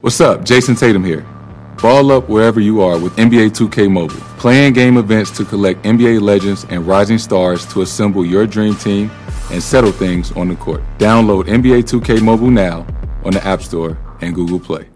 What's 0.00 0.20
up? 0.20 0.42
Jayson 0.42 0.78
Tatum 0.78 1.02
here. 1.02 1.22
Ball 1.80 2.12
up 2.12 2.28
wherever 2.28 2.60
you 2.60 2.82
are 2.82 2.98
with 2.98 3.16
NBA 3.16 3.52
2K 3.52 3.90
Mobile. 3.90 4.20
Playing 4.36 4.74
game 4.74 4.98
events 4.98 5.30
to 5.38 5.44
collect 5.46 5.82
NBA 5.84 6.20
legends 6.20 6.66
and 6.68 6.86
rising 6.86 7.16
stars 7.16 7.64
to 7.72 7.80
assemble 7.80 8.22
your 8.22 8.46
dream 8.46 8.76
team 8.76 9.10
and 9.50 9.62
settle 9.62 9.92
things 9.92 10.32
on 10.32 10.48
the 10.48 10.56
court. 10.56 10.82
Download 10.98 11.44
NBA 11.44 11.84
2K 11.84 12.20
Mobile 12.20 12.50
now 12.50 12.86
on 13.24 13.32
the 13.32 13.42
App 13.42 13.62
Store 13.62 13.96
and 14.20 14.34
Google 14.34 14.60
Play. 14.60 14.86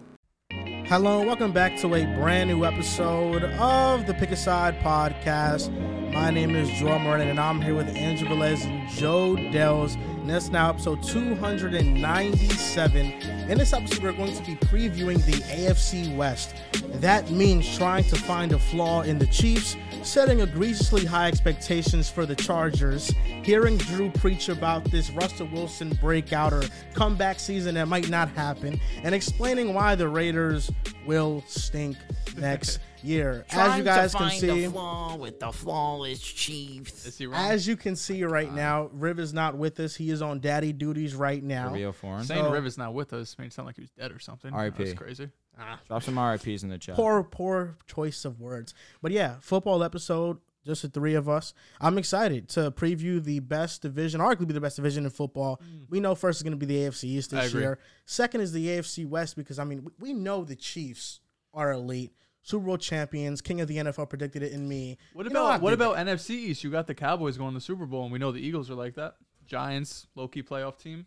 Hello, 0.86 1.24
welcome 1.24 1.52
back 1.52 1.78
to 1.78 1.94
a 1.94 2.04
brand 2.16 2.50
new 2.50 2.66
episode 2.66 3.44
of 3.44 4.06
the 4.06 4.12
Pick 4.12 4.32
a 4.32 4.36
Side 4.36 4.80
podcast. 4.80 5.70
My 6.12 6.30
name 6.30 6.54
is 6.54 6.68
Joel 6.78 6.98
Moran, 6.98 7.26
and 7.26 7.40
I'm 7.40 7.62
here 7.62 7.74
with 7.74 7.88
Andrew 7.96 8.28
Velez 8.28 8.66
and 8.66 8.86
Joe 8.90 9.34
Dehls. 9.34 9.96
And 10.20 10.28
that's 10.28 10.50
now 10.50 10.68
episode 10.68 11.02
297. 11.02 13.06
In 13.06 13.58
this 13.58 13.72
episode, 13.72 14.02
we're 14.02 14.12
going 14.12 14.34
to 14.34 14.42
be 14.42 14.54
previewing 14.56 15.24
the 15.24 15.32
AFC 15.32 16.14
West. 16.14 16.54
That 16.96 17.30
means 17.30 17.78
trying 17.78 18.04
to 18.04 18.16
find 18.16 18.52
a 18.52 18.58
flaw 18.58 19.00
in 19.00 19.18
the 19.18 19.26
Chiefs, 19.28 19.78
setting 20.02 20.40
egregiously 20.40 21.06
high 21.06 21.28
expectations 21.28 22.10
for 22.10 22.26
the 22.26 22.36
Chargers, 22.36 23.14
hearing 23.42 23.78
Drew 23.78 24.10
preach 24.10 24.50
about 24.50 24.84
this 24.84 25.10
Russell 25.10 25.48
Wilson 25.52 25.96
breakout 26.02 26.52
or 26.52 26.64
comeback 26.92 27.40
season 27.40 27.76
that 27.76 27.88
might 27.88 28.10
not 28.10 28.28
happen, 28.28 28.78
and 29.02 29.14
explaining 29.14 29.72
why 29.72 29.94
the 29.94 30.06
Raiders 30.06 30.70
will 31.06 31.42
stink 31.46 31.96
next 32.36 32.78
year. 33.04 33.44
As 33.50 33.78
you 33.78 33.84
guys 33.84 34.14
can 34.14 34.30
see, 34.30 34.66
flaw 34.66 35.16
with 35.16 35.40
the 35.40 35.52
flawless 35.52 36.20
Chiefs. 36.20 37.06
Is 37.06 37.18
he 37.18 37.26
wrong? 37.26 37.50
as 37.50 37.66
you 37.66 37.76
can 37.76 37.96
see 37.96 38.24
right 38.24 38.52
now, 38.52 38.90
Riv 38.92 39.18
is 39.18 39.32
not 39.32 39.56
with 39.56 39.78
us. 39.80 39.94
He 39.96 40.10
is 40.10 40.22
on 40.22 40.40
daddy 40.40 40.72
duties 40.72 41.14
right 41.14 41.42
now. 41.42 41.72
Rio 41.72 41.92
Foreign. 41.92 42.24
Saying 42.24 42.44
So- 42.44 42.52
Riv 42.52 42.66
is 42.66 42.78
not 42.78 42.94
with 42.94 43.12
us 43.12 43.36
made 43.38 43.46
it 43.46 43.52
sound 43.52 43.66
like 43.66 43.76
he 43.76 43.82
was 43.82 43.90
dead 43.90 44.12
or 44.12 44.18
something. 44.18 44.52
R.I.P.. 44.52 44.84
That's 44.84 44.98
crazy. 44.98 45.28
Ah. 45.58 45.78
Drop 45.88 46.02
some 46.02 46.18
RIPs 46.18 46.62
in 46.62 46.70
the 46.70 46.78
chat. 46.78 46.94
Poor, 46.96 47.22
poor 47.22 47.76
choice 47.86 48.24
of 48.24 48.40
words. 48.40 48.72
But 49.02 49.12
yeah, 49.12 49.36
football 49.40 49.82
episode, 49.84 50.38
just 50.64 50.82
the 50.82 50.88
three 50.88 51.14
of 51.14 51.28
us. 51.28 51.52
I'm 51.80 51.98
excited 51.98 52.48
to 52.50 52.70
preview 52.70 53.22
the 53.22 53.40
best 53.40 53.82
division, 53.82 54.20
arguably 54.20 54.54
the 54.54 54.60
best 54.60 54.76
division 54.76 55.04
in 55.04 55.10
football. 55.10 55.60
We 55.90 56.00
know 56.00 56.14
first 56.14 56.38
is 56.38 56.42
going 56.42 56.58
to 56.58 56.66
be 56.66 56.66
the 56.66 56.86
AFC 56.88 57.04
East 57.04 57.30
this 57.32 57.52
year. 57.52 57.78
Second 58.06 58.40
is 58.40 58.52
the 58.52 58.66
AFC 58.68 59.06
West 59.06 59.36
because 59.36 59.58
I 59.58 59.64
mean 59.64 59.84
we- 59.84 60.12
we 60.12 60.12
know 60.14 60.44
the 60.44 60.56
Chiefs 60.56 61.20
are 61.52 61.72
elite, 61.72 62.12
Super 62.42 62.66
Bowl 62.66 62.78
champions, 62.78 63.40
King 63.40 63.60
of 63.60 63.68
the 63.68 63.76
NFL 63.76 64.08
predicted 64.08 64.42
it 64.42 64.52
in 64.52 64.68
me. 64.68 64.98
What 65.12 65.26
You 65.26 65.32
know, 65.32 65.46
about 65.46 65.62
what 65.62 65.72
about 65.72 65.96
NFC 65.96 66.30
East? 66.30 66.64
You 66.64 66.70
got 66.70 66.86
the 66.86 66.94
Cowboys 66.94 67.36
going 67.36 67.50
to 67.50 67.54
the 67.54 67.60
Super 67.60 67.86
Bowl, 67.86 68.04
and 68.04 68.12
we 68.12 68.18
know 68.18 68.32
the 68.32 68.40
Eagles 68.40 68.70
are 68.70 68.74
like 68.74 68.94
that. 68.94 69.16
Giants, 69.46 70.06
low 70.14 70.28
key 70.28 70.42
playoff 70.42 70.78
team. 70.78 71.06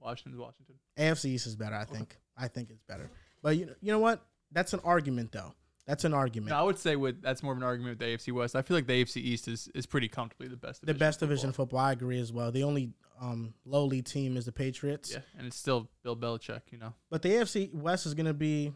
Washington's 0.00 0.40
Washington. 0.40 0.74
AFC 0.98 1.26
East 1.26 1.46
is 1.46 1.56
better. 1.56 1.76
I 1.76 1.84
think. 1.84 2.16
I 2.36 2.48
think 2.48 2.70
it's 2.70 2.82
better. 2.82 3.10
But 3.42 3.56
you 3.56 3.66
know, 3.66 3.74
you 3.80 3.92
know 3.92 3.98
what? 3.98 4.24
That's 4.50 4.72
an 4.72 4.80
argument 4.84 5.32
though. 5.32 5.52
That's 5.86 6.04
an 6.04 6.14
argument. 6.14 6.50
No, 6.50 6.58
I 6.58 6.62
would 6.62 6.78
say 6.78 6.96
with 6.96 7.22
that's 7.22 7.42
more 7.42 7.52
of 7.52 7.58
an 7.58 7.64
argument 7.64 7.98
with 7.98 8.06
the 8.06 8.16
AFC 8.16 8.32
West. 8.32 8.54
I 8.54 8.62
feel 8.62 8.76
like 8.76 8.86
the 8.86 9.02
AFC 9.04 9.16
East 9.16 9.48
is, 9.48 9.68
is 9.74 9.84
pretty 9.84 10.08
comfortably 10.08 10.48
the 10.48 10.56
best. 10.56 10.84
the 10.86 10.94
best 10.94 11.20
division 11.20 11.48
of 11.48 11.56
football. 11.56 11.80
football. 11.80 11.86
I 11.88 11.92
agree 11.92 12.20
as 12.20 12.32
well. 12.32 12.52
The 12.52 12.62
only 12.62 12.92
um, 13.20 13.54
lowly 13.64 14.00
team 14.00 14.36
is 14.36 14.44
the 14.44 14.52
Patriots. 14.52 15.12
Yeah, 15.12 15.20
and 15.36 15.46
it's 15.46 15.56
still 15.56 15.88
Bill 16.04 16.16
Belichick. 16.16 16.62
You 16.70 16.78
know, 16.78 16.94
But 17.10 17.22
the 17.22 17.30
AFC 17.30 17.74
West 17.74 18.06
is 18.06 18.14
going 18.14 18.26
to 18.26 18.34
be 18.34 18.72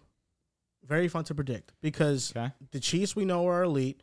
very 0.86 1.08
fun 1.08 1.24
to 1.24 1.34
predict 1.34 1.72
because 1.80 2.30
Okay. 2.36 2.52
the 2.70 2.80
Chiefs 2.80 3.14
we 3.16 3.24
know 3.24 3.46
are 3.48 3.62
elite. 3.62 4.02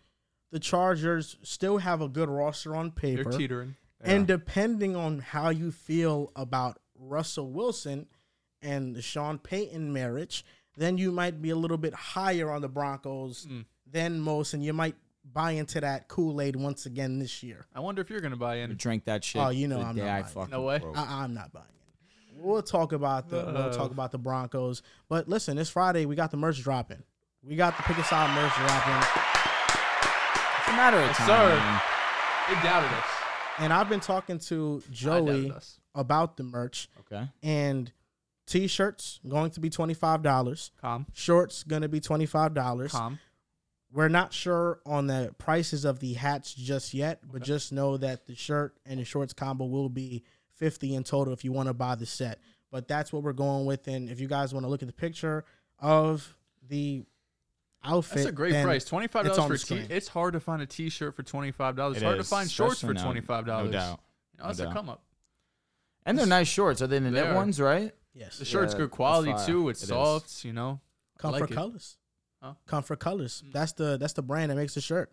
The 0.52 0.60
Chargers 0.60 1.38
still 1.42 1.80
have 1.80 2.02
a 2.02 2.08
good 2.08 2.30
roster 2.30 2.76
on 2.76 2.94
they're 3.02 3.16
paper. 3.18 3.32
teetering. 3.32 3.76
And 4.02 4.28
depending 4.28 4.96
on 4.96 5.20
how 5.20 5.50
you 5.50 5.72
feel 5.72 6.32
about 6.36 6.78
Russell 6.96 7.50
Wilson 7.52 8.08
and 8.62 8.96
the 8.96 9.02
Sean 9.02 9.40
Payton 9.40 9.92
marriage, 9.94 10.46
then 10.76 10.98
you 10.98 11.12
might 11.12 11.42
be 11.42 11.50
a 11.52 11.56
little 11.56 11.78
bit 11.78 11.94
higher 11.94 12.52
on 12.52 12.62
the 12.62 12.68
Broncos 12.70 13.46
Mm. 13.46 13.66
than 13.90 14.20
most, 14.20 14.54
and 14.54 14.64
you 14.64 14.74
might 14.74 14.96
buy 15.24 15.52
into 15.52 15.80
that 15.80 16.10
Kool 16.10 16.42
Aid 16.42 16.56
once 16.58 16.86
again 16.86 17.18
this 17.20 17.42
year. 17.44 17.66
I 17.74 17.80
wonder 17.80 18.02
if 18.02 18.10
you're 18.10 18.20
gonna 18.20 18.36
buy 18.36 18.56
I 18.56 18.58
in. 18.58 18.76
drink 18.76 19.06
that 19.06 19.24
shit. 19.24 19.42
Oh, 19.42 19.50
you 19.50 19.68
know 19.70 19.80
the 19.80 19.86
I'm 19.86 19.96
not 19.96 20.08
I 20.08 20.22
buying 20.34 20.50
No 20.50 20.62
way. 20.64 20.80
broke. 20.80 20.98
I, 20.98 21.24
I'm 21.24 21.34
not 21.34 21.54
buying 21.54 21.66
it. 21.68 21.83
We'll 22.44 22.62
talk 22.62 22.92
about 22.92 23.30
the 23.30 23.38
we'll 23.38 23.58
Uh. 23.58 23.74
talk 23.74 23.92
about 23.92 24.12
the 24.12 24.18
Broncos. 24.18 24.82
But 25.08 25.30
listen, 25.30 25.58
it's 25.58 25.70
Friday 25.70 26.06
we 26.06 26.16
got 26.16 26.30
the 26.32 26.38
merch 26.38 26.62
dropping. 26.62 27.02
We 27.42 27.56
got 27.56 27.76
the 27.78 27.84
pick 27.84 27.98
a 27.98 28.04
side 28.04 28.34
merch 28.36 28.54
dropping, 28.56 28.94
It's 30.60 30.68
a 30.68 30.72
matter 30.76 30.98
of 30.98 31.06
Yes, 31.08 31.18
time. 31.18 31.28
sir. 31.28 31.56
man. 31.58 31.82
They 32.50 32.56
doubted 32.68 32.92
us. 32.98 33.06
and 33.60 33.72
I've 33.72 33.88
been 33.90 34.00
talking 34.00 34.40
to 34.40 34.82
Joey 34.92 35.54
about 35.96 36.38
the 36.38 36.44
merch 36.44 36.90
Okay. 37.02 37.30
and 37.42 37.92
t-shirts 38.48 39.20
going 39.28 39.52
to 39.52 39.60
be 39.62 39.70
twenty 39.70 39.94
five 39.94 40.22
dollars. 40.22 40.72
Calm, 40.82 41.06
Shorts 41.14 41.64
gonna 41.64 41.88
be 41.88 42.00
twenty 42.02 42.26
five 42.26 42.54
dollars. 42.54 42.92
calm. 42.92 43.20
We're 43.92 44.10
not 44.10 44.34
sure 44.34 44.82
on 44.88 45.06
the 45.08 45.36
prices 45.38 45.86
of 45.86 46.00
the 46.00 46.14
hats 46.14 46.54
just 46.54 46.94
yet, 46.96 47.22
but 47.32 47.44
just 47.44 47.72
know 47.72 47.96
that 47.98 48.26
the 48.26 48.36
shirt 48.36 48.76
and 48.86 49.00
the 49.00 49.06
shorts 49.06 49.34
combo 49.34 49.66
will 49.66 49.88
be 49.90 50.24
fifty 50.56 50.96
in 50.96 51.04
total 51.04 51.34
if 51.34 51.44
you 51.44 51.52
want 51.52 51.68
to 51.68 51.74
buy 51.74 51.96
the 51.96 52.06
set. 52.06 52.40
But 52.72 52.88
that's 52.88 53.14
what 53.14 53.22
we're 53.24 53.34
going 53.34 53.66
with. 53.66 53.88
And 53.88 54.10
if 54.10 54.20
you 54.20 54.28
guys 54.28 54.54
want 54.54 54.66
to 54.66 54.70
look 54.70 54.82
at 54.82 54.88
the 54.88 54.94
picture 54.94 55.46
of 55.80 56.36
the 56.68 57.06
outfit, 57.84 58.16
That's 58.18 58.28
a 58.30 58.32
great 58.32 58.64
price. 58.64 58.86
Twenty 58.86 59.08
five 59.08 59.26
it's 59.26 59.36
dollars 59.38 59.52
on 59.52 59.58
for 59.58 59.66
the 59.68 59.76
a 59.76 59.78
t- 59.80 59.84
screen. 59.86 59.98
It's 59.98 60.08
hard 60.08 60.34
to 60.34 60.40
find 60.40 60.62
a 60.62 60.66
T-shirt 60.66 61.16
for 61.16 61.24
twenty 61.24 61.52
five 61.52 61.76
dollars. 61.76 61.98
It's 61.98 62.04
hard 62.04 62.18
to 62.18 62.24
find 62.24 62.50
shorts 62.50 62.82
for 62.82 62.88
especially 62.88 62.94
now, 62.96 63.04
twenty 63.06 63.22
five 63.22 63.46
dollars. 63.46 63.72
No 63.72 63.78
doubt. 63.78 64.00
that's 64.40 64.60
No 64.60 64.70
a 64.70 64.74
come 64.74 64.90
up. 64.90 65.04
And 66.06 66.18
they're 66.18 66.26
nice 66.26 66.48
shorts. 66.48 66.82
Are 66.82 66.88
they 66.88 67.00
the 67.00 67.06
They 67.10 67.22
knit 67.22 67.28
are. 67.28 67.36
ones, 67.36 67.60
right? 67.62 67.94
Yes, 68.14 68.38
The 68.38 68.46
shirt's 68.46 68.74
Yeah, 68.74 68.80
good 68.80 68.92
quality 68.92 69.32
fire. 69.32 69.46
too. 69.46 69.70
It's 69.70 69.82
It 69.82 69.86
is. 69.86 69.90
soft, 69.90 70.46
you 70.46 70.54
know. 70.54 70.80
Comfort 71.18 71.42
like. 71.42 71.50
Colors. 71.52 71.98
Huh? 72.42 72.54
Comfort 72.68 73.00
Colors. 73.00 73.42
Mm. 73.46 73.54
That's 73.54 73.72
the 73.74 73.98
that's 73.98 74.14
the 74.14 74.22
brand 74.22 74.52
that 74.52 74.56
makes 74.56 74.74
the 74.74 74.82
shirt. 74.82 75.12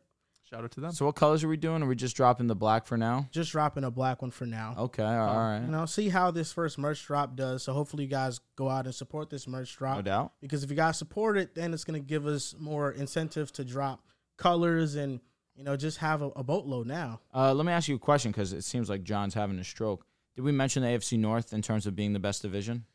Shout 0.53 0.65
out 0.65 0.71
to 0.73 0.81
them. 0.81 0.91
So 0.93 1.07
what 1.07 1.15
colors 1.15 1.45
are 1.45 1.49
we 1.49 1.57
doing? 1.57 1.81
Are 1.83 1.87
we 1.87 1.95
just 1.95 2.17
dropping 2.17 2.49
the 2.49 2.57
black 2.57 2.85
for 2.85 2.97
now? 2.97 3.29
Just 3.31 3.53
dropping 3.53 3.85
a 3.85 3.91
black 3.91 4.21
one 4.21 4.33
for 4.33 4.47
now. 4.47 4.75
Okay. 4.77 5.05
All 5.05 5.37
right. 5.37 5.61
You 5.61 5.69
know, 5.71 5.87
see 5.87 6.09
how 6.09 6.33
this 6.33 6.53
first 6.53 6.77
merch 6.77 7.07
drop 7.07 7.37
does. 7.37 7.63
So 7.63 7.73
hopefully 7.73 8.05
you 8.05 8.11
guys 8.11 8.41
go 8.57 8.69
out 8.69 8.87
and 8.87 8.95
support 8.95 9.31
this 9.31 9.47
merch 9.47 9.77
drop. 9.77 9.97
No 9.97 10.03
doubt. 10.03 10.33
because 10.41 10.65
if 10.65 10.71
you 10.71 10.77
guys 10.77 10.99
support 10.99 11.39
it, 11.39 11.55
then 11.55 11.73
it's 11.73 11.85
gonna 11.85 12.01
give 12.01 12.27
us 12.27 12.57
more 12.59 12.91
incentive 12.91 13.53
to 13.53 13.65
drop 13.65 14.05
colors 14.37 14.97
and 14.97 15.21
you 15.55 15.63
know 15.63 15.77
just 15.77 15.99
have 15.99 16.21
a, 16.21 16.29
a 16.31 16.43
boatload 16.43 16.89
now. 16.89 17.21
Uh, 17.33 17.55
let 17.55 17.65
me 17.65 17.71
ask 17.73 17.89
you 17.89 17.95
a 17.95 17.99
question 18.01 18.33
because 18.33 18.53
it 18.53 18.63
seems 18.65 18.91
like 18.91 19.05
John's 19.05 19.35
having 19.35 19.59
a 19.61 19.65
stroke. 19.65 20.05
Did 20.35 20.43
we 20.43 20.51
mention 20.51 20.83
the 20.83 20.89
AFC 20.89 21.17
North 21.17 21.53
in 21.53 21.63
terms 21.63 21.87
of 21.87 21.95
being 21.95 22.13
the 22.13 22.19
best 22.19 22.43
division? 22.43 22.87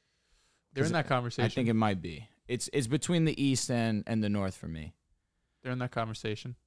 They're 0.73 0.83
in 0.83 0.91
that 0.91 1.07
conversation. 1.07 1.45
I 1.45 1.49
think 1.49 1.69
it 1.69 1.73
might 1.73 2.01
be. 2.01 2.27
It's 2.49 2.69
it's 2.73 2.88
between 2.88 3.23
the 3.23 3.41
East 3.41 3.71
and 3.71 4.03
and 4.07 4.21
the 4.21 4.29
North 4.29 4.57
for 4.57 4.67
me. 4.67 4.94
They're 5.63 5.71
in 5.71 5.79
that 5.79 5.91
conversation. 5.91 6.57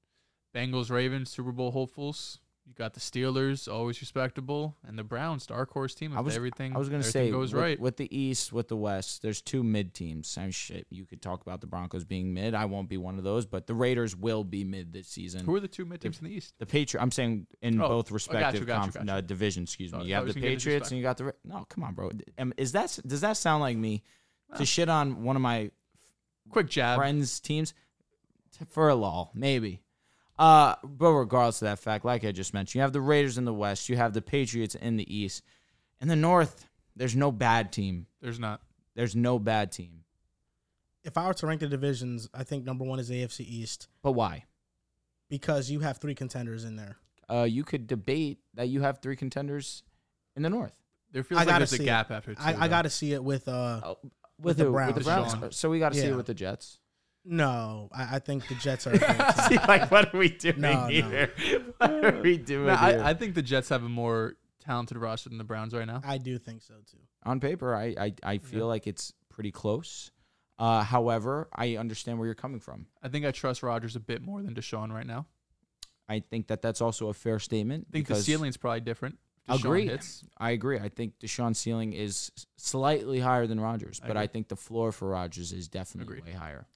Bengals, 0.59 0.91
Ravens, 0.91 1.31
Super 1.31 1.53
Bowl 1.53 1.71
hopefuls. 1.71 2.41
You 2.67 2.75
got 2.75 2.93
the 2.93 3.01
Steelers, 3.01 3.67
always 3.73 3.99
respectable, 4.03 4.77
and 4.87 4.99
the 4.99 5.03
Browns, 5.03 5.47
dark 5.47 5.71
horse 5.73 5.95
team. 5.95 6.13
If 6.13 6.19
I 6.19 6.21
was 6.21 6.37
everything, 6.37 6.75
I 6.75 6.79
was 6.79 6.91
gonna 6.91 7.03
say 7.03 7.31
goes 7.31 7.55
with, 7.55 7.63
right. 7.63 7.81
with 7.81 7.97
the 7.97 8.15
East, 8.15 8.53
with 8.53 8.69
the 8.69 8.77
West. 8.77 9.23
There's 9.23 9.41
two 9.41 9.63
mid 9.63 9.95
teams. 9.95 10.37
I'm 10.37 10.51
shit. 10.51 10.87
You 10.91 11.07
could 11.07 11.23
talk 11.23 11.41
about 11.41 11.63
the 11.63 11.67
Broncos 11.67 12.05
being 12.05 12.35
mid. 12.35 12.55
I 12.55 12.67
won't 12.67 12.91
be 12.91 12.99
one 12.99 13.17
of 13.17 13.25
those, 13.25 13.47
but 13.47 13.67
the 13.67 13.73
Raiders 13.73 14.15
will 14.15 14.45
be 14.45 14.65
mid 14.65 14.93
this 14.93 15.09
season. 15.09 15.47
Who 15.47 15.55
are 15.55 15.61
the 15.61 15.69
two 15.69 15.87
mid 15.87 16.03
teams 16.03 16.19
in 16.19 16.27
the 16.27 16.35
East? 16.35 16.53
the 16.59 16.67
Patriot. 16.67 17.03
I'm 17.03 17.11
saying 17.11 17.47
in 17.63 17.81
Oh, 17.81 17.89
both 17.89 18.11
respective 18.11 18.61
you, 18.61 18.67
got 18.67 18.87
you, 18.87 18.93
got 18.93 19.05
you. 19.07 19.13
uh, 19.13 19.21
divisions. 19.23 19.71
Excuse 19.71 19.95
Oh, 19.95 19.99
me. 20.01 20.05
I 20.05 20.07
You 20.09 20.15
have 20.17 20.35
the 20.35 20.39
Patriots 20.39 20.91
and 20.91 20.99
you 20.99 21.03
got 21.03 21.17
the. 21.17 21.25
Ra- 21.25 21.33
No, 21.45 21.65
come 21.71 21.85
on, 21.85 21.95
bro. 21.95 22.11
Is 22.59 22.73
that 22.73 22.99
does 23.07 23.23
that 23.23 23.39
sound 23.39 23.63
like 23.63 23.79
me 23.79 24.03
to 24.59 24.67
shit 24.67 24.91
on 24.91 25.23
one 25.23 25.37
of 25.37 25.43
my 25.43 25.71
Quick 26.51 26.69
jab. 26.69 26.99
friends' 26.99 27.41
teams 27.41 27.73
for 28.69 28.91
a 28.91 28.95
lull, 28.95 29.31
maybe. 29.35 29.81
Uh, 30.39 30.75
but 30.85 31.13
regardless 31.13 31.61
of 31.63 31.67
that 31.67 31.79
fact, 31.81 32.05
like 32.05 32.25
I 32.25 32.33
just 32.33 32.55
mentioned, 32.55 32.77
you 32.77 32.83
have 32.83 32.93
the 32.93 33.01
Raiders 33.01 33.39
in 33.39 33.45
the 33.45 33.53
West, 33.55 33.89
you 33.89 33.97
have 33.97 34.13
the 34.13 34.23
Patriots 34.23 34.75
in 34.75 34.97
the 34.97 35.13
East. 35.17 35.43
In 36.01 36.07
the 36.09 36.17
North, 36.17 36.69
there's 36.95 37.17
no 37.17 37.33
bad 37.33 37.73
team. 37.73 38.07
There's 38.21 38.39
not. 38.39 38.61
There's 38.95 39.17
no 39.17 39.39
bad 39.39 39.73
team. 39.73 40.05
If 41.05 41.17
I 41.17 41.27
were 41.27 41.35
to 41.35 41.47
rank 41.47 41.61
the 41.61 41.69
divisions, 41.69 42.29
I 42.35 42.45
think 42.45 42.65
number 42.65 42.85
one 42.85 42.99
is 42.99 43.11
AFC 43.11 43.41
East 43.41 43.89
But 44.03 44.13
why? 44.13 44.45
because 45.29 45.71
you 45.71 45.81
have 45.81 45.99
three 45.99 46.15
contenders 46.15 46.65
in 46.65 46.77
there. 46.77 46.97
Uh, 47.29 47.43
you 47.49 47.63
could 47.65 47.87
debate 47.87 48.39
that 48.55 48.69
you 48.69 48.81
have 48.81 49.01
three 49.01 49.17
contenders 49.17 49.83
in 50.37 50.43
the 50.43 50.51
North. 50.51 50.75
There 51.13 51.23
feels 51.23 51.41
I 51.41 51.45
like 51.45 51.59
there's 51.59 51.73
a 51.73 51.77
see 51.77 51.85
gap 51.85 52.11
after 52.11 52.35
two. 52.35 52.41
I, 52.43 52.65
I 52.65 52.69
got 52.69 52.83
to 52.83 52.91
see 52.91 53.13
it 53.13 53.23
with 53.23 53.49
uh 53.49 53.81
Oh, 53.85 53.97
With 54.41 54.57
the 54.59 54.65
who? 54.65 54.73
Browns. 54.73 54.95
With 54.95 55.05
the 55.05 55.11
Browns. 55.11 55.57
So 55.57 55.69
we 55.71 55.79
got 55.79 55.93
to 55.93 55.99
see 55.99 56.07
it 56.07 56.17
with 56.17 56.27
the 56.27 56.35
Jets. 56.35 56.79
No. 57.29 57.89
I, 57.93 58.17
I 58.17 58.19
think 58.19 58.49
the 58.49 58.55
Jets 58.57 58.87
are. 58.87 58.95
a 58.95 58.99
better 58.99 59.33
team. 59.49 59.59
See, 59.59 59.67
like, 59.67 59.91
what 59.91 60.15
are 60.15 60.19
we 60.19 60.29
doing 60.31 60.61
No, 60.61 60.73
no. 60.83 60.89
here? 60.89 61.33
What 61.79 62.05
are 62.05 62.21
we 62.23 62.37
doing 62.39 62.67
No, 62.67 62.77
here? 62.77 63.01
I, 63.05 63.11
I 63.11 63.15
think 63.15 63.35
the 63.35 63.43
Jets 63.43 63.69
have 63.69 63.83
a 63.85 63.89
more 63.89 64.35
talented 64.61 64.97
roster 64.99 65.29
than 65.29 65.39
the 65.39 65.45
Browns 65.45 65.73
right 65.75 65.87
now. 65.87 66.01
I 66.05 66.19
do 66.19 66.39
think 66.39 66.63
so 66.63 66.75
too. 66.91 66.99
On 67.25 67.41
paper, 67.41 67.75
I, 67.75 67.95
I, 67.99 68.15
I 68.23 68.39
feel 68.39 68.67
like 68.67 68.87
it's 68.87 69.13
pretty 69.29 69.51
close. 69.51 70.11
Uh, 70.59 70.83
however, 70.83 71.49
I 71.55 71.77
understand 71.77 72.19
where 72.19 72.27
you're 72.27 72.35
coming 72.35 72.59
from. 72.61 72.87
I 73.03 73.09
think 73.09 73.25
I 73.25 73.31
trust 73.31 73.63
Rodgers 73.63 73.95
a 73.97 74.01
bit 74.01 74.23
more 74.23 74.43
than 74.43 74.55
Deshaun 74.55 74.91
right 74.93 75.07
now. 75.07 75.27
I 76.09 76.21
think 76.21 76.49
that 76.49 76.63
that's 76.63 76.81
also 76.81 77.09
a 77.09 77.15
fair 77.15 77.39
statement. 77.39 77.87
I 77.89 77.93
think 77.93 78.07
the 78.07 78.15
because 78.15 78.25
ceiling's 78.25 78.57
probably 78.57 78.81
different 78.81 79.19
Deshaun 79.49 79.61
Agree. 79.61 79.87
hits. 79.87 80.25
I 80.39 80.51
agree. 80.51 80.79
I 80.79 80.89
think 80.89 81.19
Deshaun's 81.21 81.59
ceiling 81.59 81.93
is 81.93 82.31
slightly 82.57 83.21
higher 83.21 83.47
than 83.47 83.61
Rodgers, 83.61 84.01
I 84.03 84.09
but 84.09 84.17
I, 84.17 84.23
agree. 84.25 84.33
think 84.33 84.49
the 84.49 84.57
floor 84.57 84.91
for 84.93 85.09
Rodgers 85.09 85.53
is 85.53 85.69
definitely 85.69 86.17
Agreed. 86.19 86.33
way 86.33 86.39
higher. 86.39 86.67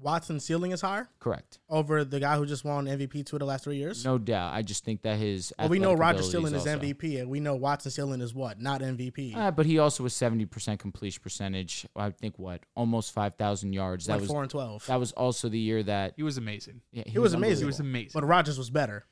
Watson's 0.00 0.44
ceiling 0.44 0.72
is 0.72 0.80
higher 0.80 1.08
Correct. 1.20 1.60
over 1.70 2.04
the 2.04 2.18
guy 2.20 2.36
who 2.36 2.44
just 2.46 2.64
won 2.64 2.86
MVP 2.86 3.24
two 3.24 3.36
of 3.36 3.40
the 3.40 3.46
last 3.46 3.64
three 3.64 3.76
years. 3.76 4.04
No 4.04 4.18
doubt. 4.18 4.52
I 4.52 4.62
just 4.62 4.84
think 4.84 5.02
that 5.02 5.18
his. 5.18 5.52
well, 5.58 5.68
we 5.68 5.78
know 5.78 5.92
athletic 5.92 6.00
Rodgers' 6.00 6.30
ceiling 6.32 6.54
is 6.54 6.66
also- 6.66 6.78
MVP, 6.78 7.20
and 7.20 7.30
we 7.30 7.40
know 7.40 7.54
Watson's 7.54 7.94
ceiling 7.94 8.20
is 8.20 8.34
what? 8.34 8.60
Not 8.60 8.80
MVP. 8.80 9.36
Uh, 9.36 9.50
but 9.52 9.66
he 9.66 9.78
also 9.78 10.02
was 10.02 10.12
seventy 10.14 10.46
percent 10.46 10.80
completion 10.80 11.22
percentage. 11.22 11.86
I 11.94 12.10
think 12.10 12.38
what 12.38 12.60
almost 12.76 13.12
five 13.12 13.36
thousand 13.36 13.72
yards. 13.72 14.08
like 14.08 14.16
that 14.18 14.20
was 14.22 14.30
four 14.30 14.42
and 14.42 14.50
twelve. 14.50 14.84
that 14.86 14.98
was 14.98 15.12
also 15.12 15.48
the 15.48 15.58
year 15.58 15.82
that 15.84 16.14
He 16.16 16.22
was 16.22 16.36
amazing. 16.38 16.80
yeah, 16.92 17.04
He 17.06 17.18
was 17.18 17.32
amazing. 17.34 17.62
He 17.62 17.66
was 17.66 17.80
amazing. 17.80 18.10
But 18.14 18.24
Rodgers 18.26 18.58
was 18.58 18.70
better. 18.70 19.04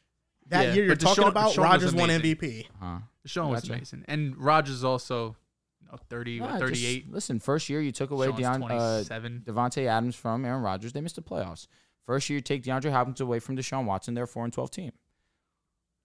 That 0.48 0.62
Yeah, 0.68 0.72
year 0.74 0.84
you're 0.86 0.96
but 0.96 1.00
talking 1.00 1.24
Deshaun- 1.24 1.28
about, 1.28 1.52
Deshaun 1.52 1.62
Rodgers 1.62 1.94
won 1.94 2.10
amazing. 2.10 2.36
MVP. 2.36 2.66
Huh? 2.80 2.98
Deshaun 3.26 3.50
was 3.50 3.60
Gotcha. 3.62 3.74
amazing, 3.74 4.04
and 4.08 4.36
Rodgers 4.36 4.82
also, 4.82 5.28
you 5.28 5.34
know, 5.90 5.98
30, 6.08 6.38
Nah, 6.40 6.44
what, 6.44 6.52
just 6.68 6.80
38. 6.82 7.12
listen, 7.12 7.38
first 7.40 7.68
year 7.68 7.80
you 7.80 7.92
took 7.92 8.10
away 8.10 8.28
Deshaun's 8.28 8.64
Deon, 8.64 8.70
uh, 8.70 9.50
Davante 9.52 9.86
Adams 9.86 10.14
from 10.16 10.44
Aaron 10.44 10.62
Rodgers. 10.62 10.92
They 10.92 11.00
missed 11.00 11.16
the 11.16 11.22
playoffs. 11.22 11.66
First 12.06 12.28
year 12.30 12.36
you 12.36 12.40
take 12.42 12.62
DeAndre 12.64 12.90
Hopkins 12.90 13.20
away 13.20 13.38
from 13.38 13.56
Deshaun 13.56 13.84
Watson. 13.84 14.14
They're 14.14 14.24
a 14.24 14.28
four 14.28 14.44
and 14.44 14.52
twelve 14.52 14.70
team. 14.70 14.92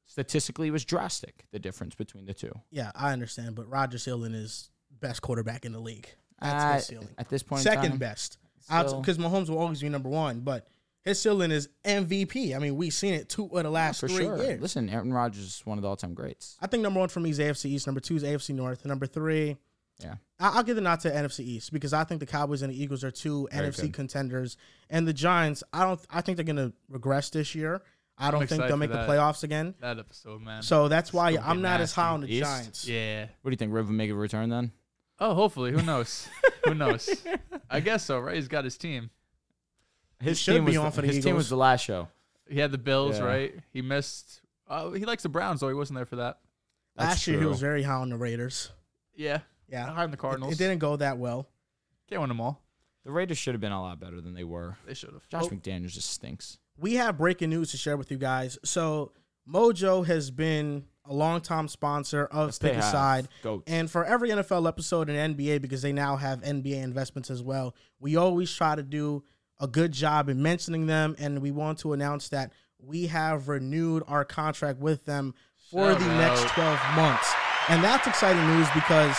Statistically, 0.06 0.70
it 0.70 0.72
was 0.72 0.86
drastic 0.86 1.46
the 1.52 1.60
difference 1.60 1.94
between 1.96 2.26
the 2.26 2.34
two. 2.34 2.52
Yeah, 2.72 2.92
I 2.96 3.12
understand, 3.12 3.56
but 3.56 3.68
Rodgers 3.70 4.04
ceiling 4.04 4.34
is 4.34 4.70
best 5.02 5.22
quarterback 5.22 5.66
in 5.66 5.74
the 5.74 5.80
league. 5.80 6.08
That's 6.40 6.64
Uh, 6.64 6.74
his 6.76 6.86
ceiling. 6.86 7.10
At 7.18 7.30
this 7.30 7.44
point, 7.44 7.60
in 7.60 7.64
Second 7.64 7.90
time, 7.92 7.98
best. 8.00 8.38
still- 8.62 9.02
Because 9.02 9.18
Mahomes 9.18 9.50
will 9.50 9.58
always 9.60 9.82
be 9.82 9.90
number 9.90 10.08
one, 10.08 10.42
but 10.42 10.68
his 11.04 11.20
ceiling 11.22 11.52
is 11.52 11.68
MVP. 11.84 12.56
I 12.56 12.60
mean, 12.60 12.78
we've 12.78 12.94
seen 12.94 13.16
it 13.16 13.28
two 13.28 13.46
of 13.48 13.64
the 13.64 13.70
last 13.70 14.00
for 14.00 14.08
three 14.08 14.26
sure. 14.26 14.38
years. 14.38 14.62
Listen, 14.62 14.90
Aaron 14.90 15.12
Rodgers 15.12 15.44
is 15.44 15.66
one 15.66 15.78
of 15.78 15.82
the 15.82 15.90
all-time 15.90 16.14
greats. 16.14 16.58
I 16.62 16.68
think 16.68 16.84
number 16.84 17.00
one 17.02 17.10
for 17.10 17.20
me 17.20 17.32
is 17.32 17.40
AFC 17.40 17.70
East. 17.70 17.86
Number 17.86 18.00
two 18.00 18.16
is 18.16 18.24
AFC 18.24 18.54
North. 18.54 18.86
Number 18.86 19.08
three, 19.08 19.58
Yeah. 20.00 20.16
I- 20.40 20.50
I'll 20.58 20.64
give 20.64 20.76
the 20.76 20.82
nod 20.82 21.00
to 21.02 21.10
NFC 21.12 21.40
East 21.40 21.74
because 21.74 21.94
I 21.94 22.04
think 22.04 22.20
the 22.20 22.26
Cowboys 22.28 22.62
and 22.62 22.72
the 22.72 22.82
Eagles 22.82 23.04
are 23.04 23.12
two 23.12 23.48
Very 23.52 23.70
NFC 23.70 23.82
good. 23.84 23.94
contenders, 23.94 24.58
and 24.90 25.08
the 25.08 25.14
Giants. 25.14 25.64
I 25.74 25.84
don't. 25.84 26.00
I 26.10 26.22
think 26.22 26.36
they're 26.38 26.46
going 26.46 26.56
to 26.58 26.74
regress 26.90 27.30
this 27.30 27.56
year. 27.56 27.82
I 28.20 28.32
don't 28.32 28.48
think 28.48 28.62
they'll 28.62 28.72
for 28.72 28.78
make 28.78 28.92
the 28.92 28.98
playoffs 28.98 29.44
again. 29.44 29.76
That 29.80 30.00
episode, 30.00 30.42
man. 30.42 30.64
So 30.64 30.88
that's 30.88 31.14
why 31.14 31.34
gonna 31.36 31.48
I'm 31.48 31.58
be 31.58 31.62
not 31.64 31.82
as 31.82 31.94
high 31.94 32.10
on 32.10 32.22
the 32.22 32.28
East? 32.34 32.44
Giants. 32.44 32.88
yeah. 32.88 33.28
What 33.42 33.50
do 33.50 33.54
you 33.54 33.58
think? 33.58 33.74
Riv 33.74 33.88
will 33.88 33.94
make 33.94 34.10
a 34.10 34.16
return 34.16 34.50
then? 34.50 34.72
Oh, 35.20 35.34
hopefully. 35.36 35.72
Who 35.72 35.82
knows? 35.84 36.28
Who 36.66 36.74
knows? 36.74 37.10
I 37.70 37.80
guess 37.80 38.04
so, 38.06 38.20
right? 38.20 38.36
He's 38.36 38.48
got 38.48 38.64
his 38.64 38.78
team. 38.78 39.10
His 40.20 40.40
should 40.40 40.54
team 40.56 40.66
be 40.66 40.72
was 40.72 40.78
on 40.78 40.86
the, 40.86 40.92
for 40.92 41.02
the 41.02 41.08
his 41.08 41.24
team 41.24 41.36
was 41.36 41.50
the 41.50 41.58
last 41.58 41.84
show. 41.84 42.08
He 42.50 42.60
had 42.60 42.72
the 42.72 42.78
Bills, 42.78 43.20
Yeah. 43.20 43.26
right? 43.26 43.56
He 43.72 43.82
missed. 43.82 44.42
Uh, 44.68 44.92
he 44.92 45.06
likes 45.06 45.22
the 45.24 45.30
Browns, 45.30 45.60
though. 45.62 45.68
He 45.70 45.74
wasn't 45.76 45.98
there 45.98 46.06
for 46.06 46.16
that. 46.18 46.40
That's 46.96 47.10
Last 47.10 47.28
year 47.28 47.40
he 47.40 47.46
was 47.46 47.60
very 47.60 47.84
high 47.84 47.94
on 47.94 48.10
the 48.10 48.18
Raiders. 48.18 48.72
Yeah. 49.16 49.40
Yeah, 49.70 49.86
Higher 49.92 50.04
than 50.06 50.12
the 50.12 50.16
it, 50.16 50.20
Cardinals. 50.20 50.54
it 50.54 50.58
didn't 50.58 50.80
go 50.80 50.96
that 50.96 51.18
well. 51.18 51.48
Can't 52.10 52.22
win 52.22 52.30
them 52.30 52.40
all. 52.42 52.62
The 53.04 53.12
Raiders 53.12 53.38
should 53.38 53.54
have 53.54 53.62
been 53.62 53.72
a 53.72 53.82
lot 53.82 54.00
better 54.00 54.20
than 54.22 54.34
they 54.34 54.44
were. 54.44 54.78
They 54.86 54.94
should 54.94 55.14
have. 55.14 55.28
Josh 55.30 55.44
Oh. 55.46 55.50
McDaniels 55.50 55.92
just 55.92 56.10
stinks. 56.10 56.60
we 56.78 56.96
have 56.96 57.18
breaking 57.18 57.50
news 57.50 57.72
to 57.72 57.78
share 57.78 57.98
with 57.98 58.12
you 58.12 58.18
guys. 58.18 58.58
So 58.64 59.12
Mojo 59.50 60.06
has 60.06 60.30
been 60.32 60.86
a 61.06 61.14
longtime 61.14 61.68
sponsor 61.70 62.26
of 62.26 62.50
Yes, 62.50 62.60
Pick 62.60 62.76
a. 62.76 62.82
Side. 62.82 63.28
Goats. 63.42 63.64
And 63.72 63.90
for 63.90 64.04
every 64.06 64.30
NFL 64.30 64.68
episode 64.68 65.10
in 65.10 65.16
NBA, 65.36 65.62
because 65.62 65.82
they 65.82 65.94
now 65.94 66.18
have 66.18 66.42
NBA 66.44 66.82
investments 66.84 67.30
as 67.32 67.42
well, 67.42 67.74
we 68.00 68.16
always 68.18 68.54
try 68.54 68.76
to 68.76 68.84
do 68.84 69.24
a 69.60 69.68
good 69.68 69.92
job 69.94 70.28
in 70.30 70.42
mentioning 70.42 70.86
them. 70.86 71.16
And 71.18 71.42
we 71.42 71.52
want 71.52 71.80
to 71.80 71.94
announce 71.94 72.30
that 72.30 72.52
we 72.78 73.08
have 73.08 73.48
renewed 73.48 74.04
our 74.08 74.24
contract 74.26 74.80
with 74.80 75.06
them 75.06 75.34
for 75.72 75.92
Shout 75.92 76.00
the 76.00 76.12
out. 76.12 76.18
next 76.18 76.54
12 76.54 76.80
months. 76.96 77.34
And 77.70 77.84
that's 77.84 78.06
exciting 78.06 78.46
news 78.48 78.68
because 78.76 79.18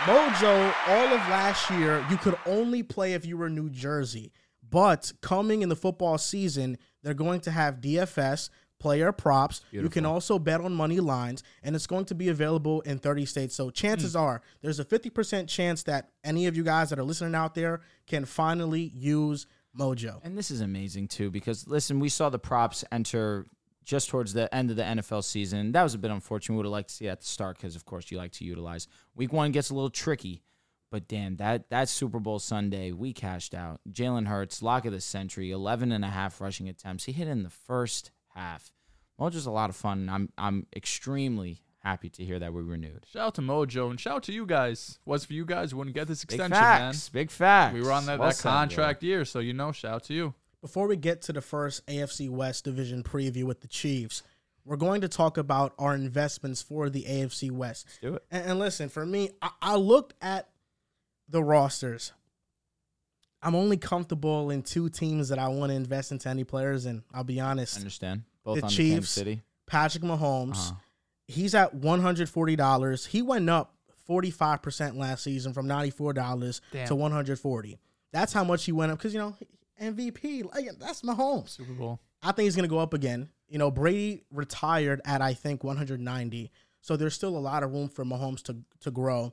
Mojo, 0.00 0.74
all 0.88 1.14
of 1.14 1.20
last 1.28 1.70
year, 1.70 2.04
you 2.10 2.16
could 2.16 2.36
only 2.46 2.82
play 2.82 3.12
if 3.12 3.24
you 3.24 3.36
were 3.36 3.48
New 3.48 3.70
Jersey. 3.70 4.32
But 4.68 5.12
coming 5.20 5.62
in 5.62 5.68
the 5.68 5.76
football 5.76 6.18
season, 6.18 6.78
they're 7.02 7.14
going 7.14 7.40
to 7.40 7.50
have 7.50 7.80
DFS, 7.80 8.50
player 8.80 9.12
props. 9.12 9.60
You 9.70 9.88
can 9.88 10.04
also 10.04 10.40
bet 10.40 10.60
on 10.60 10.74
money 10.74 10.98
lines, 10.98 11.44
and 11.62 11.76
it's 11.76 11.86
going 11.86 12.06
to 12.06 12.16
be 12.16 12.30
available 12.30 12.80
in 12.80 12.98
30 12.98 13.26
states. 13.26 13.54
So 13.54 13.70
chances 13.70 14.14
hmm. 14.14 14.20
are 14.20 14.42
there's 14.60 14.80
a 14.80 14.84
50% 14.84 15.48
chance 15.48 15.84
that 15.84 16.10
any 16.24 16.46
of 16.46 16.56
you 16.56 16.64
guys 16.64 16.90
that 16.90 16.98
are 16.98 17.04
listening 17.04 17.36
out 17.36 17.54
there 17.54 17.80
can 18.06 18.24
finally 18.24 18.90
use 18.94 19.46
Mojo. 19.78 20.20
And 20.24 20.36
this 20.36 20.50
is 20.50 20.60
amazing 20.60 21.08
too 21.08 21.30
because 21.30 21.68
listen, 21.68 22.00
we 22.00 22.08
saw 22.08 22.28
the 22.28 22.38
props 22.38 22.84
enter 22.90 23.46
just 23.84 24.08
towards 24.08 24.32
the 24.32 24.52
end 24.54 24.70
of 24.70 24.76
the 24.76 24.82
NFL 24.82 25.24
season. 25.24 25.72
That 25.72 25.82
was 25.82 25.94
a 25.94 25.98
bit 25.98 26.10
unfortunate. 26.10 26.54
We 26.54 26.58
would 26.58 26.66
have 26.66 26.72
liked 26.72 26.88
to 26.90 26.94
see 26.94 27.06
it 27.06 27.10
at 27.10 27.20
the 27.20 27.26
start 27.26 27.56
because, 27.56 27.76
of 27.76 27.84
course, 27.84 28.10
you 28.10 28.18
like 28.18 28.32
to 28.32 28.44
utilize. 28.44 28.88
Week 29.14 29.32
one 29.32 29.52
gets 29.52 29.70
a 29.70 29.74
little 29.74 29.90
tricky, 29.90 30.42
but 30.90 31.08
damn, 31.08 31.36
that 31.36 31.70
that 31.70 31.88
Super 31.88 32.20
Bowl 32.20 32.38
Sunday, 32.38 32.92
we 32.92 33.12
cashed 33.12 33.54
out. 33.54 33.80
Jalen 33.90 34.26
Hurts, 34.26 34.62
lock 34.62 34.84
of 34.84 34.92
the 34.92 35.00
century, 35.00 35.50
11 35.50 35.90
and 35.92 36.04
a 36.04 36.08
half 36.08 36.40
rushing 36.40 36.68
attempts. 36.68 37.04
He 37.04 37.12
hit 37.12 37.28
in 37.28 37.42
the 37.42 37.50
first 37.50 38.10
half. 38.34 38.72
Well, 39.18 39.30
just 39.30 39.46
a 39.46 39.50
lot 39.50 39.70
of 39.70 39.76
fun. 39.76 40.08
I'm 40.08 40.28
I'm 40.36 40.66
extremely 40.74 41.62
happy 41.78 42.08
to 42.10 42.24
hear 42.24 42.38
that 42.38 42.52
we 42.52 42.62
renewed. 42.62 43.06
Shout 43.12 43.26
out 43.26 43.34
to 43.36 43.40
Mojo 43.40 43.90
and 43.90 43.98
shout 43.98 44.16
out 44.16 44.22
to 44.24 44.32
you 44.32 44.46
guys. 44.46 44.98
Was 45.04 45.24
for 45.24 45.32
you 45.32 45.44
guys, 45.44 45.74
wouldn't 45.74 45.94
get 45.94 46.06
this 46.08 46.22
extension, 46.22 46.50
Big 46.50 46.58
facts. 46.58 47.08
Big 47.08 47.30
facts. 47.30 47.74
We 47.74 47.82
were 47.82 47.90
on 47.92 48.06
that, 48.06 48.18
Well 48.18 48.28
that 48.28 48.36
said, 48.36 48.44
bro. 48.44 48.52
contract 48.52 49.02
year, 49.02 49.24
so 49.24 49.40
you 49.40 49.52
know, 49.52 49.72
shout 49.72 49.94
out 49.94 50.04
to 50.04 50.14
you. 50.14 50.34
Before 50.62 50.86
we 50.86 50.96
get 50.96 51.22
to 51.22 51.32
the 51.32 51.40
first 51.42 51.84
AFC 51.86 52.30
West 52.30 52.64
division 52.64 53.02
preview 53.02 53.44
with 53.44 53.60
the 53.60 53.68
Chiefs, 53.68 54.22
we're 54.64 54.76
going 54.76 55.00
to 55.00 55.08
talk 55.08 55.36
about 55.36 55.74
our 55.78 55.94
investments 55.94 56.62
for 56.62 56.88
the 56.88 57.02
AFC 57.02 57.50
West. 57.50 57.86
Let's 57.86 57.98
do 57.98 58.14
it. 58.14 58.24
And, 58.30 58.50
and 58.52 58.58
listen, 58.60 58.88
for 58.88 59.04
me, 59.04 59.30
I, 59.42 59.50
I 59.60 59.74
looked 59.74 60.14
at 60.22 60.48
the 61.28 61.42
rosters. 61.42 62.12
I'm 63.42 63.56
only 63.56 63.76
comfortable 63.76 64.50
in 64.50 64.62
two 64.62 64.88
teams 64.88 65.30
that 65.30 65.40
I 65.40 65.48
want 65.48 65.70
to 65.70 65.76
invest 65.76 66.12
into 66.12 66.28
any 66.28 66.44
players, 66.44 66.86
and 66.86 67.02
I'll 67.12 67.24
be 67.24 67.40
honest. 67.40 67.76
I 67.76 67.80
understand. 67.80 68.22
Both 68.44 68.58
The 68.58 68.62
on 68.62 68.68
the 68.70 68.74
Chiefs, 68.76 69.10
City. 69.10 69.42
Patrick 69.66 70.04
Mahomes, 70.04 70.56
Uh-huh. 70.70 70.74
he's 71.26 71.56
at 71.56 71.74
$140. 71.74 73.06
He 73.08 73.20
went 73.20 73.50
up 73.50 73.74
45% 74.08 74.96
last 74.96 75.24
season 75.24 75.52
from 75.52 75.66
$94 75.66 76.60
Damn. 76.72 76.86
to 76.86 76.94
140 76.94 77.78
That's 78.12 78.32
how 78.32 78.44
much 78.44 78.64
he 78.64 78.70
went 78.72 78.92
up 78.92 78.98
because, 78.98 79.12
you 79.12 79.20
know, 79.20 79.36
MVP, 79.82 80.44
like 80.54 80.68
that's 80.78 81.02
Mahomes. 81.02 81.50
Super 81.50 81.72
Bowl. 81.72 82.00
I 82.22 82.32
think 82.32 82.44
he's 82.44 82.56
going 82.56 82.68
to 82.68 82.72
go 82.72 82.78
up 82.78 82.94
again. 82.94 83.28
You 83.48 83.58
know, 83.58 83.70
Brady 83.70 84.22
retired 84.30 85.00
at 85.04 85.20
I 85.20 85.34
think 85.34 85.64
190, 85.64 86.50
so 86.80 86.96
there's 86.96 87.14
still 87.14 87.36
a 87.36 87.38
lot 87.38 87.62
of 87.62 87.72
room 87.72 87.88
for 87.88 88.04
Mahomes 88.04 88.42
to 88.44 88.56
to 88.80 88.90
grow. 88.90 89.32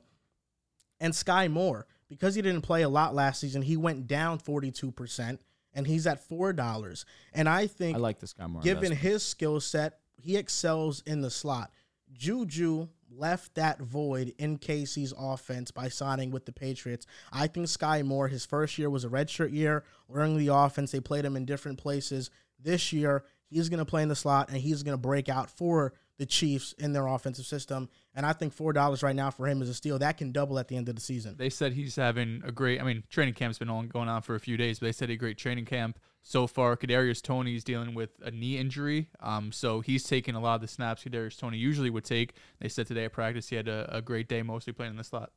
And 1.00 1.14
Skyy 1.14 1.50
Moore, 1.50 1.86
because 2.08 2.34
he 2.34 2.42
didn't 2.42 2.62
play 2.62 2.82
a 2.82 2.88
lot 2.88 3.14
last 3.14 3.40
season, 3.40 3.62
he 3.62 3.76
went 3.76 4.06
down 4.06 4.38
42 4.38 4.90
percent, 4.92 5.40
and 5.72 5.86
he's 5.86 6.06
at 6.06 6.22
four 6.28 6.52
dollars. 6.52 7.04
And 7.32 7.48
I 7.48 7.66
think, 7.66 7.96
I 7.96 8.00
like 8.00 8.18
this 8.18 8.32
guy 8.32 8.46
more. 8.46 8.60
given 8.62 8.84
investment. 8.92 9.00
his 9.12 9.22
skill 9.22 9.60
set, 9.60 10.00
he 10.16 10.36
excels 10.36 11.02
in 11.06 11.20
the 11.22 11.30
slot. 11.30 11.70
Juju 12.12 12.88
left 13.10 13.54
that 13.54 13.80
void 13.80 14.32
in 14.38 14.58
Casey's 14.58 15.12
offense 15.18 15.70
by 15.70 15.88
signing 15.88 16.30
with 16.30 16.46
the 16.46 16.52
Patriots. 16.52 17.06
I 17.32 17.46
think 17.46 17.66
Skyy 17.66 18.04
Moore, 18.04 18.28
his 18.28 18.46
first 18.46 18.78
year 18.78 18.90
was 18.90 19.04
a 19.04 19.08
redshirt 19.08 19.52
year, 19.52 19.84
learning 20.08 20.38
the 20.38 20.54
offense. 20.54 20.92
They 20.92 21.00
played 21.00 21.24
him 21.24 21.36
in 21.36 21.44
different 21.44 21.78
places. 21.78 22.30
This 22.62 22.92
year, 22.92 23.24
he's 23.46 23.68
going 23.68 23.78
to 23.78 23.84
play 23.84 24.02
in 24.02 24.08
the 24.08 24.16
slot 24.16 24.48
and 24.48 24.58
he's 24.58 24.82
going 24.82 24.96
to 24.96 25.00
break 25.00 25.28
out 25.28 25.50
for 25.50 25.92
the 26.18 26.26
Chiefs 26.26 26.74
in 26.74 26.92
their 26.92 27.06
offensive 27.06 27.46
system. 27.46 27.88
And 28.14 28.26
I 28.26 28.34
think 28.34 28.52
four 28.52 28.74
dollars 28.74 29.02
right 29.02 29.16
now 29.16 29.30
for 29.30 29.46
him 29.46 29.62
is 29.62 29.70
a 29.70 29.74
steal. 29.74 29.98
That 29.98 30.18
can 30.18 30.32
double 30.32 30.58
at 30.58 30.68
the 30.68 30.76
end 30.76 30.88
of 30.90 30.94
the 30.94 31.00
season. 31.00 31.36
They 31.38 31.48
said 31.48 31.72
he's 31.72 31.96
having 31.96 32.42
a 32.44 32.52
great. 32.52 32.80
I 32.80 32.84
mean, 32.84 33.04
training 33.08 33.34
camp's 33.34 33.58
been 33.58 33.88
going 33.88 34.08
on 34.08 34.20
for 34.20 34.34
a 34.34 34.40
few 34.40 34.58
days, 34.58 34.78
but 34.78 34.86
they 34.86 34.92
said 34.92 35.08
a 35.08 35.16
great 35.16 35.38
training 35.38 35.64
camp 35.64 35.98
so 36.22 36.46
far. 36.46 36.76
Kadarius 36.76 37.22
Toney 37.22 37.56
is 37.56 37.64
dealing 37.64 37.94
with 37.94 38.10
a 38.22 38.30
knee 38.30 38.58
injury, 38.58 39.08
um, 39.20 39.52
so 39.52 39.80
he's 39.80 40.04
taking 40.04 40.34
a 40.34 40.40
lot 40.40 40.56
of 40.56 40.60
the 40.60 40.68
snaps 40.68 41.04
Kadarius 41.04 41.38
Toney 41.38 41.58
usually 41.58 41.90
would 41.90 42.04
take. 42.04 42.34
They 42.60 42.68
said 42.68 42.86
today 42.86 43.04
at 43.04 43.12
practice 43.12 43.48
he 43.48 43.56
had 43.56 43.68
a, 43.68 43.96
a 43.96 44.02
great 44.02 44.28
day, 44.28 44.42
mostly 44.42 44.72
playing 44.72 44.92
in 44.92 44.96
the 44.96 45.04
slot. 45.04 45.32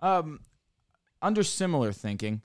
Um, 0.00 0.40
under 1.22 1.42
similar 1.42 1.92
thinking, 1.92 2.42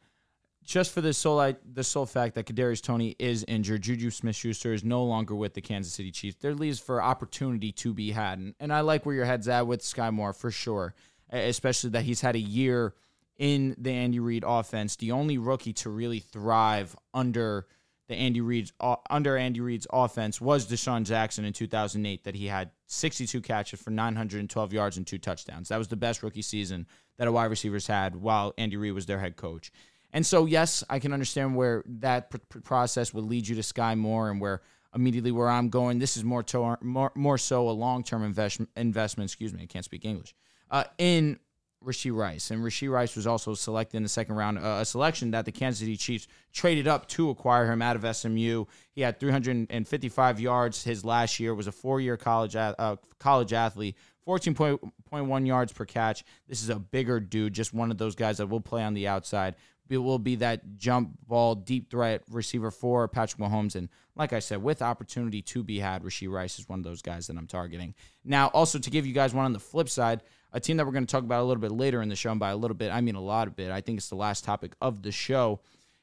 just 0.63 0.91
for 0.91 1.01
the 1.01 1.13
sole 1.13 1.53
the 1.74 1.84
sole 1.84 2.06
fact 2.06 2.36
that 2.36 2.46
Kadarius 2.46 2.82
Tony 2.82 3.15
is 3.18 3.44
injured, 3.48 3.82
Juju 3.82 4.12
Smith-Schuster 4.12 4.72
is 4.72 4.84
no 4.84 5.03
longer 5.03 5.36
with 5.36 5.56
the 5.56 5.62
Kansas 5.62 5.94
City 5.94 6.12
Chiefs. 6.12 6.38
There 6.39 6.53
leaves 6.53 6.79
for 6.79 7.01
opportunity 7.01 7.72
to 7.74 7.94
be 7.94 8.12
had, 8.12 8.38
and, 8.38 8.53
and 8.60 8.72
I 8.72 8.82
like 8.82 9.06
where 9.06 9.15
your 9.15 9.25
head's 9.25 9.48
at 9.48 9.65
with 9.65 9.82
Skyy 9.82 10.13
Moore 10.13 10.34
for 10.34 10.51
sure, 10.51 10.94
especially 11.32 11.89
that 11.91 12.03
he's 12.03 12.22
had 12.22 12.36
a 12.36 12.39
year 12.39 12.94
in 13.39 13.74
the 13.79 13.91
Andy 13.91 14.19
Reid 14.19 14.43
offense, 14.46 14.98
the 14.98 15.13
only 15.13 15.38
rookie 15.38 15.74
to 15.74 15.89
really 15.89 16.19
thrive 16.19 16.96
under 17.13 17.65
the 18.10 18.15
Andy 18.15 18.41
Reid's 18.41 18.74
uh, 18.79 18.98
under 19.10 19.38
Andy 19.38 19.62
Reid's 19.62 19.88
offense 19.93 20.41
was 20.41 20.67
DeSean 20.67 21.05
Jackson 21.05 21.46
in 21.46 21.53
2008 21.53 22.24
that 22.25 22.36
he 22.36 22.48
had 22.48 22.72
62 22.88 23.39
catches 23.41 23.79
for 23.79 23.91
912 23.91 24.74
yards 24.74 24.98
and 24.98 25.08
two 25.08 25.19
touchdowns. 25.19 25.69
That 25.69 25.77
was 25.77 25.88
the 25.88 25.96
best 25.96 26.22
rookie 26.22 26.41
season 26.41 26.86
that 27.17 27.27
a 27.27 27.31
wide 27.31 27.46
receivers 27.46 27.88
had 27.88 28.15
while 28.15 28.53
Andy 28.58 28.77
Reid 28.77 28.93
was 28.93 29.05
their 29.05 29.19
head 29.19 29.36
coach. 29.36 29.72
And 30.12 30.25
so 30.25 30.46
yes, 30.46 30.84
I 30.89 31.00
can 31.00 31.13
understand 31.13 31.55
where 31.55 31.84
that 31.86 32.31
pr- 32.31 32.38
pr- 32.50 32.60
process 32.60 33.13
would 33.13 33.25
lead 33.25 33.48
you 33.48 33.55
to 33.55 33.62
Skyy 33.62 33.96
Moore 33.96 34.31
and 34.31 34.41
where 34.41 34.62
immediately 34.93 35.31
where 35.31 35.48
I'm 35.50 35.69
going. 35.69 36.00
This 36.00 36.17
is 36.17 36.24
more 36.24 36.43
to, 36.43 36.77
more 36.81 37.12
more 37.15 37.38
so 37.38 37.69
a 37.69 37.72
long 37.72 38.03
term 38.03 38.24
investment. 38.24 38.72
Investment, 38.75 39.29
excuse 39.29 39.53
me, 39.53 39.63
I 39.63 39.65
can't 39.67 39.86
speak 39.86 40.03
English. 40.03 40.36
Uh, 40.72 40.84
in 40.98 41.39
Rasheed 41.83 42.15
Rice, 42.15 42.51
and 42.51 42.62
Rasheed 42.62 42.91
Rice 42.91 43.15
was 43.15 43.25
also 43.25 43.53
selected 43.53 43.98
in 43.98 44.03
the 44.03 44.09
second 44.09 44.36
round, 44.36 44.57
uh, 44.57 44.79
a 44.81 44.86
selection 44.86 45.31
that 45.31 45.45
the 45.45 45.51
Kansas 45.51 45.79
City 45.79 45.95
Chiefs 45.95 46.27
traded 46.51 46.88
up 46.88 47.07
to 47.09 47.29
acquire 47.29 47.71
him 47.71 47.81
out 47.81 47.95
of 47.95 48.15
SMU. 48.15 48.65
He 48.91 49.01
had 49.01 49.19
355 49.19 50.39
yards 50.39 50.83
his 50.83 51.05
last 51.05 51.39
year. 51.39 51.55
Was 51.55 51.67
a 51.67 51.71
four-year 51.71 52.17
college 52.17 52.55
uh, 52.55 52.98
college 53.19 53.53
athlete. 53.53 53.95
14.1 54.27 55.48
yards 55.48 55.71
per 55.74 55.86
catch. 55.86 56.24
This 56.48 56.62
is 56.62 56.69
a 56.69 56.75
bigger 56.75 57.19
dude, 57.19 57.53
just 57.53 57.74
one 57.74 57.89
of 57.89 57.98
those 57.98 58.15
guys 58.15 58.38
that 58.38 58.48
will 58.48 58.62
play 58.62 58.83
on 58.83 58.93
the 58.93 59.07
outside. 59.07 59.55
It 59.89 59.98
will 59.98 60.19
be 60.19 60.36
that 60.36 60.77
jump 60.77 61.17
ball, 61.27 61.55
deep 61.55 61.89
threat 61.89 62.21
receiver 62.29 62.69
for 62.69 63.07
Patrick 63.07 63.41
Mahomes. 63.41 63.75
And 63.75 63.89
like 64.15 64.33
I 64.33 64.39
said, 64.39 64.62
with 64.62 64.83
opportunity 64.83 65.41
to 65.41 65.63
be 65.63 65.79
had, 65.79 66.03
Rasheed 66.03 66.31
Rice 66.31 66.59
is 66.59 66.69
one 66.69 66.79
of 66.79 66.83
those 66.83 67.01
guys 67.01 67.25
that 67.25 67.38
I'm 67.38 67.48
targeting. 67.48 67.95
Now, 68.24 68.50
also 68.50 68.77
to 68.77 68.89
give 68.91 69.07
you 69.07 69.13
guys 69.13 69.33
one 69.33 69.45
on 69.45 69.53
the 69.53 69.59
flip 69.59 69.89
side, 69.89 70.21
a 70.51 70.60
team 70.60 70.77
that 70.77 70.86
we're 70.86 70.91
going 70.91 71.06
to 71.06 71.12
talk 71.12 71.24
about 71.24 71.41
a 71.41 71.46
little 71.46 71.62
bit 71.62 71.72
later 71.72 72.01
in 72.01 72.10
the 72.10 72.15
show, 72.15 72.32
and 72.32 72.39
by 72.39 72.51
a 72.51 72.58
little 72.58 72.75
bit, 72.75 72.91
I 72.91 73.01
mean 73.01 73.15
a 73.15 73.22
lot 73.22 73.48
of 73.48 73.56
bit. 73.56 73.72
I 73.72 73.82
think 73.82 73.98
it's 73.98 74.10
the 74.10 74.15
last 74.15 74.44
topic 74.44 74.74
of 74.82 75.03
the 75.03 75.12
show. 75.12 75.60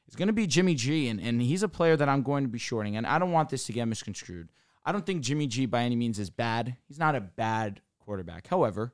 It's 0.07 0.15
going 0.15 0.27
to 0.27 0.33
be 0.33 0.47
Jimmy 0.47 0.73
G, 0.73 1.09
and, 1.09 1.19
and 1.19 1.41
he's 1.41 1.63
a 1.63 1.67
player 1.67 1.97
that 1.97 2.07
I'm 2.07 2.23
going 2.23 2.43
to 2.43 2.49
be 2.49 2.59
shorting. 2.59 2.95
And 2.95 3.05
I 3.05 3.19
don't 3.19 3.31
want 3.31 3.49
this 3.49 3.65
to 3.65 3.73
get 3.73 3.85
misconstrued. 3.85 4.49
I 4.85 4.93
don't 4.93 5.05
think 5.05 5.21
Jimmy 5.21 5.47
G 5.47 5.65
by 5.65 5.83
any 5.83 5.97
means 5.97 6.17
is 6.17 6.29
bad. 6.29 6.77
He's 6.87 6.99
not 6.99 7.15
a 7.15 7.21
bad 7.21 7.81
quarterback. 7.99 8.47
However, 8.47 8.93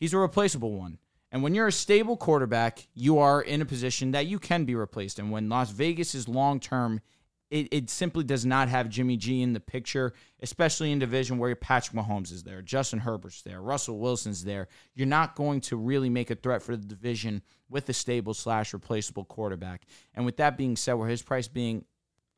he's 0.00 0.14
a 0.14 0.18
replaceable 0.18 0.72
one. 0.72 0.98
And 1.30 1.42
when 1.42 1.54
you're 1.54 1.66
a 1.66 1.72
stable 1.72 2.16
quarterback, 2.16 2.88
you 2.94 3.18
are 3.18 3.42
in 3.42 3.60
a 3.60 3.66
position 3.66 4.12
that 4.12 4.26
you 4.26 4.38
can 4.38 4.64
be 4.64 4.74
replaced. 4.74 5.18
And 5.18 5.30
when 5.30 5.50
Las 5.50 5.70
Vegas 5.70 6.14
is 6.14 6.26
long 6.26 6.60
term, 6.60 7.02
it, 7.50 7.68
it 7.72 7.90
simply 7.90 8.24
does 8.24 8.44
not 8.44 8.68
have 8.68 8.88
Jimmy 8.88 9.16
G 9.16 9.42
in 9.42 9.52
the 9.52 9.60
picture, 9.60 10.12
especially 10.42 10.92
in 10.92 10.98
division 10.98 11.38
where 11.38 11.54
Patrick 11.56 11.96
Mahomes 11.96 12.32
is 12.32 12.42
there, 12.42 12.60
Justin 12.62 13.00
Herbert's 13.00 13.42
there, 13.42 13.60
Russell 13.62 13.98
Wilson's 13.98 14.44
there. 14.44 14.68
You're 14.94 15.06
not 15.06 15.34
going 15.34 15.60
to 15.62 15.76
really 15.76 16.10
make 16.10 16.30
a 16.30 16.34
threat 16.34 16.62
for 16.62 16.76
the 16.76 16.86
division 16.86 17.42
with 17.70 17.88
a 17.88 17.92
stable 17.92 18.34
slash 18.34 18.72
replaceable 18.72 19.24
quarterback. 19.24 19.82
And 20.14 20.24
with 20.26 20.36
that 20.38 20.56
being 20.56 20.76
said, 20.76 20.94
where 20.94 21.08
his 21.08 21.22
price 21.22 21.48
being 21.48 21.84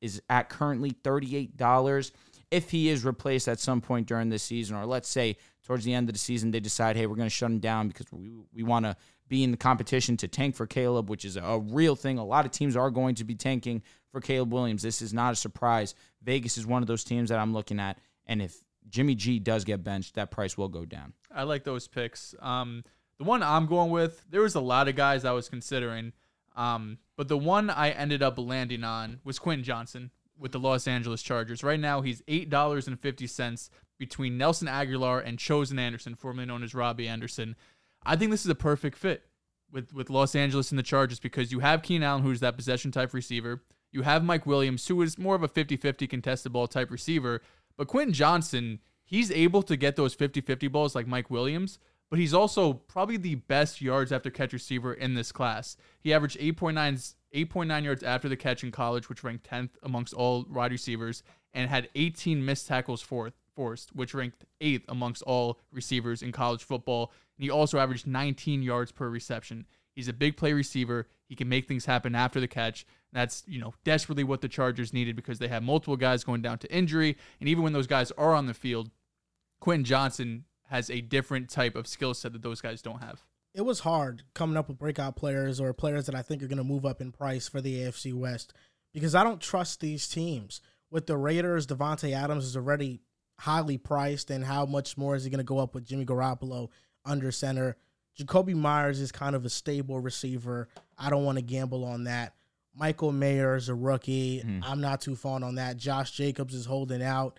is 0.00 0.22
at 0.30 0.48
currently 0.48 0.92
$38, 0.92 2.12
if 2.50 2.70
he 2.70 2.88
is 2.88 3.04
replaced 3.04 3.48
at 3.48 3.60
some 3.60 3.80
point 3.80 4.06
during 4.06 4.28
this 4.28 4.42
season, 4.42 4.76
or 4.76 4.86
let's 4.86 5.08
say 5.08 5.36
towards 5.64 5.84
the 5.84 5.94
end 5.94 6.08
of 6.08 6.14
the 6.14 6.18
season, 6.18 6.50
they 6.50 6.60
decide, 6.60 6.96
hey, 6.96 7.06
we're 7.06 7.16
going 7.16 7.28
to 7.28 7.34
shut 7.34 7.50
him 7.50 7.58
down 7.60 7.88
because 7.88 8.06
we, 8.12 8.30
we 8.52 8.62
want 8.62 8.86
to 8.86 8.96
be 9.30 9.44
in 9.44 9.52
the 9.52 9.56
competition 9.56 10.16
to 10.18 10.28
tank 10.28 10.56
for 10.56 10.66
Caleb, 10.66 11.08
which 11.08 11.24
is 11.24 11.36
a 11.36 11.58
real 11.58 11.96
thing. 11.96 12.18
A 12.18 12.24
lot 12.24 12.44
of 12.44 12.50
teams 12.50 12.76
are 12.76 12.90
going 12.90 13.14
to 13.14 13.24
be 13.24 13.36
tanking 13.36 13.82
for 14.10 14.20
Caleb 14.20 14.52
Williams. 14.52 14.82
This 14.82 15.00
is 15.00 15.14
not 15.14 15.32
a 15.32 15.36
surprise. 15.36 15.94
Vegas 16.20 16.58
is 16.58 16.66
one 16.66 16.82
of 16.82 16.88
those 16.88 17.04
teams 17.04 17.30
that 17.30 17.38
I'm 17.38 17.54
looking 17.54 17.78
at. 17.78 17.96
And 18.26 18.42
if 18.42 18.56
Jimmy 18.88 19.14
G 19.14 19.38
does 19.38 19.64
get 19.64 19.84
benched, 19.84 20.16
that 20.16 20.32
price 20.32 20.58
will 20.58 20.68
go 20.68 20.84
down. 20.84 21.14
I 21.32 21.44
like 21.44 21.62
those 21.62 21.86
picks. 21.86 22.34
Um, 22.40 22.84
the 23.18 23.24
one 23.24 23.42
I'm 23.42 23.66
going 23.66 23.90
with, 23.90 24.20
there 24.28 24.42
was 24.42 24.56
a 24.56 24.60
lot 24.60 24.88
of 24.88 24.96
guys 24.96 25.24
I 25.24 25.32
was 25.32 25.48
considering. 25.48 26.12
Um, 26.56 26.98
but 27.16 27.28
the 27.28 27.38
one 27.38 27.70
I 27.70 27.90
ended 27.90 28.22
up 28.22 28.36
landing 28.36 28.82
on 28.82 29.20
was 29.22 29.38
Quinn 29.38 29.62
Johnson 29.62 30.10
with 30.36 30.50
the 30.50 30.58
Los 30.58 30.88
Angeles 30.88 31.22
Chargers. 31.22 31.62
Right 31.62 31.78
now, 31.78 32.00
he's 32.00 32.20
$8.50 32.22 33.70
between 33.96 34.38
Nelson 34.38 34.66
Agholor 34.66 35.22
and 35.24 35.38
Chosen 35.38 35.78
Anderson, 35.78 36.16
formerly 36.16 36.46
known 36.46 36.64
as 36.64 36.74
Robbie 36.74 37.06
Anderson. 37.06 37.54
I 38.04 38.16
think 38.16 38.30
this 38.30 38.44
is 38.44 38.50
a 38.50 38.54
perfect 38.54 38.96
fit 38.96 39.24
with, 39.70 39.92
with 39.92 40.10
Los 40.10 40.34
Angeles 40.34 40.70
and 40.70 40.78
the 40.78 40.82
Chargers 40.82 41.20
because 41.20 41.52
you 41.52 41.60
have 41.60 41.82
Keenan 41.82 42.08
Allen, 42.08 42.22
who's 42.22 42.40
that 42.40 42.56
possession 42.56 42.90
type 42.90 43.14
receiver. 43.14 43.62
You 43.92 44.02
have 44.02 44.24
Mike 44.24 44.46
Williams, 44.46 44.86
who 44.86 45.02
is 45.02 45.18
more 45.18 45.34
of 45.34 45.42
a 45.42 45.48
50 45.48 45.76
50 45.76 46.06
contested 46.06 46.52
ball 46.52 46.66
type 46.66 46.90
receiver. 46.90 47.42
But 47.76 47.88
Quentin 47.88 48.14
Johnston, 48.14 48.80
he's 49.04 49.30
able 49.30 49.62
to 49.64 49.76
get 49.76 49.96
those 49.96 50.14
50 50.14 50.40
50 50.40 50.68
balls 50.68 50.94
like 50.94 51.06
Mike 51.06 51.30
Williams, 51.30 51.78
but 52.08 52.18
he's 52.18 52.34
also 52.34 52.72
probably 52.72 53.16
the 53.16 53.36
best 53.36 53.80
yards 53.80 54.12
after 54.12 54.30
catch 54.30 54.52
receiver 54.52 54.92
in 54.92 55.14
this 55.14 55.32
class. 55.32 55.76
He 56.00 56.12
averaged 56.12 56.38
8.9 56.38 57.14
8.9 57.34 57.84
yards 57.84 58.02
after 58.02 58.28
the 58.28 58.36
catch 58.36 58.64
in 58.64 58.72
college, 58.72 59.08
which 59.08 59.22
ranked 59.22 59.48
10th 59.48 59.70
amongst 59.82 60.12
all 60.12 60.44
wide 60.50 60.72
receivers, 60.72 61.22
and 61.54 61.70
had 61.70 61.88
18 61.94 62.44
missed 62.44 62.66
tackles 62.66 63.00
for, 63.00 63.32
forced, 63.54 63.94
which 63.94 64.14
ranked 64.14 64.44
8th 64.60 64.84
amongst 64.88 65.22
all 65.22 65.58
receivers 65.72 66.22
in 66.22 66.32
college 66.32 66.64
football. 66.64 67.12
And 67.36 67.44
he 67.44 67.50
also 67.50 67.78
averaged 67.78 68.06
19 68.06 68.62
yards 68.62 68.92
per 68.92 69.08
reception. 69.08 69.66
He's 69.94 70.08
a 70.08 70.12
big 70.12 70.36
play 70.36 70.52
receiver. 70.52 71.08
He 71.28 71.36
can 71.36 71.48
make 71.48 71.66
things 71.66 71.84
happen 71.84 72.14
after 72.14 72.40
the 72.40 72.48
catch. 72.48 72.86
That's, 73.12 73.42
you 73.46 73.60
know, 73.60 73.74
desperately 73.84 74.24
what 74.24 74.40
the 74.40 74.48
Chargers 74.48 74.92
needed 74.92 75.16
because 75.16 75.38
they 75.38 75.48
have 75.48 75.62
multiple 75.62 75.96
guys 75.96 76.24
going 76.24 76.42
down 76.42 76.58
to 76.58 76.72
injury. 76.72 77.16
And 77.40 77.48
even 77.48 77.64
when 77.64 77.72
those 77.72 77.86
guys 77.86 78.10
are 78.12 78.34
on 78.34 78.46
the 78.46 78.54
field, 78.54 78.90
Quentin 79.60 79.84
Johnston 79.84 80.44
has 80.68 80.90
a 80.90 81.00
different 81.00 81.50
type 81.50 81.74
of 81.74 81.86
skill 81.86 82.14
set 82.14 82.32
that 82.32 82.42
those 82.42 82.60
guys 82.60 82.82
don't 82.82 83.02
have 83.02 83.24
it 83.54 83.62
was 83.62 83.80
hard 83.80 84.22
coming 84.34 84.56
up 84.56 84.68
with 84.68 84.78
breakout 84.78 85.16
players 85.16 85.60
or 85.60 85.72
players 85.72 86.06
that 86.06 86.14
I 86.14 86.22
think 86.22 86.42
are 86.42 86.48
going 86.48 86.58
to 86.58 86.64
move 86.64 86.86
up 86.86 87.00
in 87.00 87.12
price 87.12 87.48
for 87.48 87.60
the 87.60 87.80
AFC 87.80 88.14
West 88.14 88.52
because 88.92 89.14
I 89.14 89.24
don't 89.24 89.40
trust 89.40 89.80
these 89.80 90.08
teams. 90.08 90.60
With 90.90 91.06
the 91.06 91.16
Raiders, 91.16 91.66
Davante 91.66 92.12
Adams 92.12 92.44
is 92.44 92.56
already 92.56 93.00
highly 93.40 93.78
priced, 93.78 94.30
and 94.30 94.44
how 94.44 94.66
much 94.66 94.96
more 94.96 95.16
is 95.16 95.24
he 95.24 95.30
going 95.30 95.38
to 95.38 95.44
go 95.44 95.58
up 95.58 95.74
with 95.74 95.84
Jimmy 95.84 96.04
Garoppolo 96.04 96.68
under 97.04 97.32
center? 97.32 97.76
Jakobi 98.18 98.54
Meyers 98.54 99.00
is 99.00 99.10
kind 99.10 99.34
of 99.34 99.44
a 99.44 99.48
stable 99.48 99.98
receiver. 99.98 100.68
I 100.98 101.10
don't 101.10 101.24
want 101.24 101.38
to 101.38 101.42
gamble 101.42 101.84
on 101.84 102.04
that. 102.04 102.34
Michael 102.74 103.12
Mayer 103.12 103.56
is 103.56 103.68
a 103.68 103.74
rookie. 103.74 104.42
Mm. 104.44 104.60
I'm 104.64 104.80
not 104.80 105.00
too 105.00 105.16
fond 105.16 105.42
on 105.42 105.56
that. 105.56 105.76
Josh 105.76 106.12
Jacobs 106.12 106.54
is 106.54 106.66
holding 106.66 107.02
out, 107.02 107.38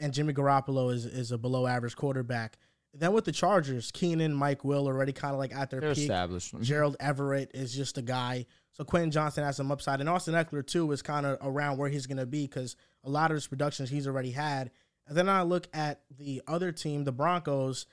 and 0.00 0.12
Jimmy 0.12 0.32
Garoppolo 0.34 0.92
is 0.92 1.06
is 1.06 1.32
a 1.32 1.38
below 1.38 1.66
average 1.66 1.96
quarterback. 1.96 2.58
Then 2.94 3.12
with 3.12 3.24
the 3.26 3.32
Chargers, 3.32 3.90
Keenan, 3.92 4.32
Mike 4.34 4.64
Will 4.64 4.86
already 4.86 5.12
kind 5.12 5.32
of 5.32 5.38
like 5.38 5.54
at 5.54 5.70
their 5.70 5.80
They're 5.80 5.94
peak. 5.94 6.04
established. 6.04 6.54
Gerald 6.60 6.96
Everett 6.98 7.50
is 7.54 7.72
just 7.74 7.98
a 7.98 8.02
guy. 8.02 8.46
So 8.72 8.82
Quentin 8.82 9.10
Johnston 9.10 9.44
has 9.44 9.56
some 9.56 9.70
upside, 9.70 10.00
and 10.00 10.08
Austin 10.08 10.34
Ekeler 10.34 10.66
too 10.66 10.90
is 10.92 11.02
kind 11.02 11.26
of 11.26 11.38
around 11.42 11.78
where 11.78 11.88
he's 11.88 12.06
going 12.06 12.18
to 12.18 12.26
be 12.26 12.46
because 12.46 12.76
a 13.04 13.10
lot 13.10 13.30
of 13.30 13.36
his 13.36 13.46
productions 13.46 13.90
he's 13.90 14.06
already 14.06 14.30
had. 14.30 14.70
And 15.08 15.16
then 15.16 15.28
I 15.28 15.42
look 15.42 15.68
at 15.72 16.02
the 16.18 16.42
other 16.46 16.70
team, 16.70 17.04
the 17.04 17.12
Broncos. 17.12 17.86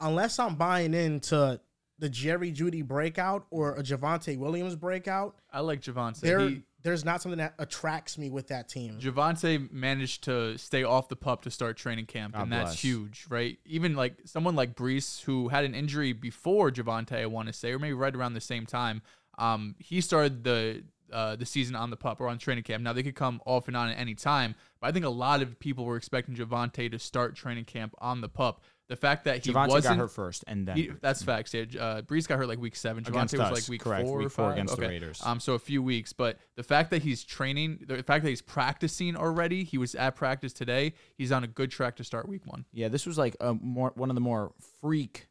Unless 0.00 0.38
I'm 0.38 0.54
buying 0.54 0.94
into 0.94 1.60
the 1.98 2.08
Jerry 2.08 2.52
Jeudy 2.52 2.86
breakout 2.86 3.46
or 3.50 3.74
a 3.74 3.82
Javonte 3.82 4.38
Williams 4.38 4.76
breakout, 4.76 5.36
I 5.52 5.60
like 5.60 5.82
Javonte. 5.82 6.20
There, 6.20 6.40
He, 6.40 6.62
there's 6.82 7.04
not 7.04 7.20
something 7.20 7.38
that 7.38 7.54
attracts 7.58 8.16
me 8.16 8.30
with 8.30 8.48
that 8.48 8.68
team. 8.68 8.98
Javonte 8.98 9.70
managed 9.70 10.24
to 10.24 10.56
stay 10.56 10.82
off 10.82 11.08
the 11.08 11.16
pup 11.16 11.42
to 11.42 11.50
start 11.50 11.76
training 11.76 12.06
camp, 12.06 12.34
God 12.34 12.42
and 12.42 12.52
that's 12.52 12.82
huge, 12.82 13.26
right? 13.28 13.58
Even 13.66 13.94
like 13.94 14.14
someone 14.24 14.56
like 14.56 14.74
Brees, 14.74 15.22
who 15.22 15.48
had 15.48 15.64
an 15.64 15.74
injury 15.74 16.12
before 16.12 16.70
Javonte, 16.70 17.12
I 17.12 17.26
want 17.26 17.48
to 17.48 17.52
say, 17.52 17.72
or 17.72 17.78
maybe 17.78 17.94
right 17.94 18.14
around 18.14 18.34
the 18.34 18.40
same 18.40 18.64
time. 18.66 19.02
Um, 19.38 19.74
he 19.78 20.00
started 20.00 20.44
the 20.44 20.82
uh, 21.12 21.36
the 21.36 21.46
season 21.46 21.74
on 21.74 21.90
the 21.90 21.96
pup 21.96 22.20
or 22.20 22.28
on 22.28 22.38
training 22.38 22.64
camp. 22.64 22.82
Now 22.82 22.92
they 22.92 23.02
could 23.02 23.14
come 23.14 23.40
off 23.46 23.68
and 23.68 23.76
on 23.76 23.88
at 23.88 23.98
any 23.98 24.14
time, 24.14 24.54
but 24.80 24.88
I 24.88 24.92
think 24.92 25.04
a 25.04 25.10
lot 25.10 25.42
of 25.42 25.58
people 25.58 25.84
were 25.84 25.96
expecting 25.96 26.34
Javonte 26.34 26.90
to 26.90 26.98
start 26.98 27.34
training 27.34 27.64
camp 27.64 27.94
on 27.98 28.20
the 28.20 28.28
pup. 28.28 28.62
The 28.88 28.96
fact 28.96 29.24
that 29.26 29.44
he 29.44 29.52
Javonte 29.52 29.68
wasn't 29.68 29.96
got 29.96 30.02
hurt 30.02 30.10
first, 30.10 30.44
and 30.48 30.66
then 30.66 30.76
he, 30.76 30.90
that's 31.00 31.22
facts. 31.22 31.54
Yeah, 31.54 31.62
uh, 31.78 32.02
Brees 32.02 32.26
got 32.26 32.38
hurt 32.38 32.48
like 32.48 32.58
week 32.58 32.74
seven. 32.74 33.04
Javonte 33.04 33.38
was 33.38 33.40
us, 33.40 33.52
like 33.52 33.68
week 33.68 33.82
correct, 33.82 34.04
four 34.04 34.18
week 34.18 34.26
or 34.26 34.30
four 34.30 34.52
against 34.52 34.74
the 34.76 34.82
Raiders. 34.82 35.22
Um, 35.24 35.38
so 35.38 35.54
a 35.54 35.60
few 35.60 35.80
weeks, 35.80 36.12
but 36.12 36.38
the 36.56 36.64
fact 36.64 36.90
that 36.90 37.02
he's 37.02 37.22
training, 37.22 37.84
the 37.86 38.02
fact 38.02 38.24
that 38.24 38.30
he's 38.30 38.42
practicing 38.42 39.16
already, 39.16 39.62
he 39.62 39.78
was 39.78 39.94
at 39.94 40.16
practice 40.16 40.52
today. 40.52 40.94
He's 41.16 41.30
on 41.30 41.44
a 41.44 41.46
good 41.46 41.70
track 41.70 41.96
to 41.96 42.04
start 42.04 42.28
week 42.28 42.46
one. 42.46 42.64
Yeah, 42.72 42.88
this 42.88 43.06
was 43.06 43.16
like 43.16 43.36
a 43.40 43.54
more 43.54 43.92
one 43.94 44.10
of 44.10 44.16
the 44.16 44.20
more 44.20 44.52
freak 44.80 45.28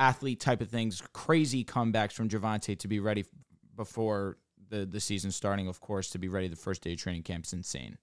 athlete 0.00 0.40
type 0.40 0.60
of 0.60 0.68
things, 0.68 1.02
crazy 1.12 1.64
comebacks 1.64 2.12
from 2.12 2.28
Javonte 2.28 2.78
to 2.78 2.88
be 2.88 3.00
ready 3.00 3.24
before 3.76 4.36
the 4.70 4.86
the 4.86 5.00
season 5.00 5.30
starting. 5.30 5.68
Of 5.68 5.80
course, 5.80 6.08
to 6.10 6.18
be 6.18 6.28
ready 6.28 6.48
the 6.48 6.56
first 6.56 6.82
day 6.82 6.94
of 6.94 6.98
training 6.98 7.22
camp 7.24 7.44
is 7.44 7.52
insane. 7.52 7.98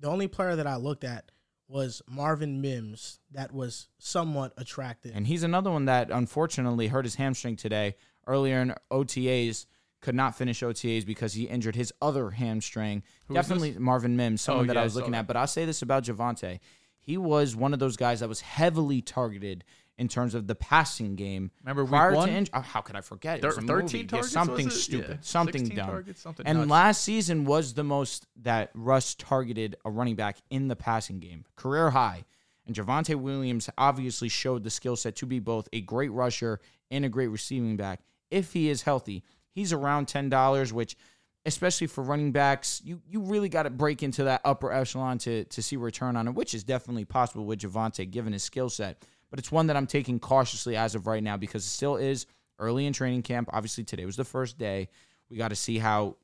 The 0.00 0.08
only 0.08 0.28
player 0.28 0.56
that 0.56 0.66
I 0.66 0.76
looked 0.76 1.04
at 1.04 1.30
was 1.68 2.02
Marvin 2.08 2.60
Mims 2.60 3.20
that 3.30 3.52
was 3.52 3.88
somewhat 3.98 4.52
attractive. 4.56 5.12
And 5.14 5.26
he's 5.26 5.42
another 5.42 5.70
one 5.70 5.84
that 5.86 6.10
unfortunately 6.10 6.88
hurt 6.88 7.04
his 7.04 7.14
hamstring 7.16 7.56
today. 7.56 7.94
Earlier 8.26 8.60
in 8.60 8.74
OTAs, 8.90 9.66
could 10.00 10.14
not 10.14 10.36
finish 10.36 10.60
OTAs 10.62 11.06
because 11.06 11.32
he 11.32 11.44
injured 11.44 11.76
his 11.76 11.92
other 12.02 12.30
hamstring. 12.30 13.02
Who 13.26 13.34
is 13.34 13.36
Definitely 13.46 13.78
Marvin 13.78 14.16
Mims, 14.16 14.42
oh, 14.42 14.44
someone 14.44 14.64
Oh, 14.64 14.66
that 14.68 14.74
yeah, 14.74 14.80
I 14.80 14.82
I 14.82 14.84
was 14.84 14.96
looking 14.96 15.12
that. 15.12 15.20
at. 15.20 15.26
But 15.28 15.36
I'll 15.36 15.46
say 15.46 15.64
this 15.64 15.80
about 15.82 16.04
Javonte. 16.04 16.58
He 16.98 17.16
was 17.16 17.56
one 17.56 17.72
of 17.72 17.78
those 17.78 17.96
guys 17.96 18.20
that 18.20 18.28
was 18.28 18.40
heavily 18.40 19.00
targeted 19.00 19.64
in 20.02 20.08
terms 20.08 20.34
of 20.34 20.46
the 20.48 20.54
passing 20.56 21.14
game. 21.14 21.50
Remember 21.62 21.86
prior 21.86 22.12
one? 22.12 22.28
to 22.28 22.34
inj- 22.34 22.50
oh, 22.52 22.60
how 22.60 22.80
could 22.80 22.96
I 22.96 23.00
forget? 23.00 23.38
It 23.38 23.42
Thir- 23.42 23.48
was 23.48 23.58
a 23.58 23.62
13 23.62 23.82
movie. 23.82 23.98
Yeah, 23.98 24.06
targets, 24.10 24.32
something 24.32 24.68
stupid, 24.70 25.10
Yeah, 25.10 25.16
something 25.22 25.68
dumb. 25.68 25.86
targets, 25.86 26.20
something 26.20 26.44
and 26.46 26.58
nuts. 26.58 26.70
last 26.70 27.04
season 27.04 27.44
was 27.44 27.72
the 27.74 27.84
most 27.84 28.26
that 28.42 28.70
Russ 28.74 29.14
targeted 29.14 29.76
a 29.84 29.90
running 29.90 30.16
back 30.16 30.38
in 30.50 30.66
the 30.68 30.76
passing 30.76 31.20
game, 31.20 31.44
career 31.56 31.90
high. 31.90 32.24
And 32.66 32.74
Javonte 32.76 33.14
Williams 33.14 33.70
obviously 33.78 34.28
showed 34.28 34.64
the 34.64 34.70
skill 34.70 34.96
set 34.96 35.16
to 35.16 35.26
be 35.26 35.38
both 35.38 35.68
a 35.72 35.80
great 35.80 36.10
rusher 36.10 36.60
and 36.90 37.04
a 37.04 37.08
great 37.08 37.28
receiving 37.28 37.76
back. 37.76 38.00
If 38.30 38.52
he 38.52 38.68
is 38.68 38.82
healthy, 38.82 39.22
he's 39.52 39.72
around 39.72 40.08
ten 40.08 40.28
dollars, 40.28 40.72
which 40.72 40.96
especially 41.44 41.88
for 41.88 42.02
running 42.04 42.30
backs, 42.32 42.80
you 42.84 43.00
you 43.08 43.20
really 43.20 43.48
got 43.48 43.64
to 43.64 43.70
break 43.70 44.02
into 44.02 44.24
that 44.24 44.40
upper 44.44 44.72
echelon 44.72 45.18
to 45.18 45.44
to 45.44 45.62
see 45.62 45.76
return 45.76 46.16
on 46.16 46.28
it, 46.28 46.34
which 46.34 46.54
is 46.54 46.62
definitely 46.64 47.04
possible 47.04 47.44
with 47.44 47.60
Javonte 47.60 48.08
given 48.10 48.32
his 48.32 48.42
skill 48.44 48.68
set. 48.68 49.04
But 49.32 49.38
it's 49.38 49.50
one 49.50 49.68
that 49.68 49.78
I'm 49.78 49.86
taking 49.86 50.20
cautiously 50.20 50.76
as 50.76 50.94
of 50.94 51.06
right 51.06 51.22
now 51.22 51.38
because 51.38 51.64
it 51.64 51.70
still 51.70 51.96
is 51.96 52.26
early 52.58 52.84
in 52.84 52.92
training 52.92 53.22
camp. 53.22 53.48
Obviously, 53.50 53.82
today 53.82 54.04
was 54.04 54.14
the 54.14 54.26
first 54.26 54.58
day. 54.58 54.90
We 55.30 55.38
got 55.38 55.48
to 55.48 55.56
see 55.56 55.78
how 55.78 56.18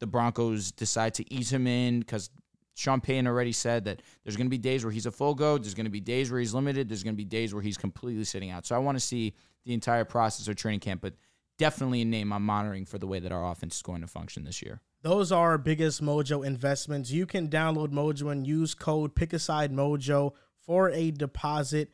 the 0.00 0.06
Broncos 0.06 0.70
decide 0.70 1.14
to 1.14 1.32
ease 1.32 1.50
him 1.50 1.66
in 1.66 2.00
because 2.00 2.28
Sean 2.74 3.00
Payton 3.00 3.26
already 3.26 3.52
said 3.52 3.86
that 3.86 4.02
there's 4.22 4.36
going 4.36 4.48
to 4.48 4.50
be 4.50 4.58
days 4.58 4.84
where 4.84 4.92
he's 4.92 5.06
a 5.06 5.10
full 5.10 5.34
go, 5.34 5.56
there's 5.56 5.72
going 5.72 5.86
to 5.86 5.90
be 5.90 6.00
days 6.00 6.30
where 6.30 6.40
he's 6.40 6.52
limited, 6.52 6.90
there's 6.90 7.02
going 7.02 7.14
to 7.14 7.16
be 7.16 7.24
days 7.24 7.54
where 7.54 7.62
he's 7.62 7.78
completely 7.78 8.24
sitting 8.24 8.50
out. 8.50 8.66
So 8.66 8.76
I 8.76 8.78
want 8.78 8.96
to 8.96 9.00
see 9.00 9.32
the 9.64 9.72
entire 9.72 10.04
process 10.04 10.46
of 10.46 10.56
training 10.56 10.80
camp, 10.80 11.00
but 11.00 11.14
definitely 11.56 12.02
a 12.02 12.04
name 12.04 12.34
I'm 12.34 12.44
monitoring 12.44 12.84
for 12.84 12.98
the 12.98 13.06
way 13.06 13.18
that 13.18 13.32
our 13.32 13.50
offense 13.50 13.76
is 13.76 13.82
going 13.82 14.02
to 14.02 14.06
function 14.06 14.44
this 14.44 14.60
year. 14.60 14.82
Those 15.00 15.32
are 15.32 15.52
our 15.52 15.58
biggest 15.58 16.02
Mojo 16.02 16.44
investments. 16.44 17.10
You 17.10 17.24
can 17.24 17.48
download 17.48 17.92
Mojo 17.92 18.30
and 18.30 18.46
use 18.46 18.74
code 18.74 19.14
PickAsideMojo 19.14 20.32
for 20.66 20.90
a 20.90 21.10
deposit 21.12 21.90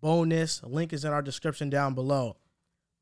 bonus. 0.00 0.62
Link 0.62 0.92
is 0.92 1.04
in 1.04 1.12
our 1.12 1.22
description 1.22 1.70
down 1.70 1.94
below. 1.94 2.36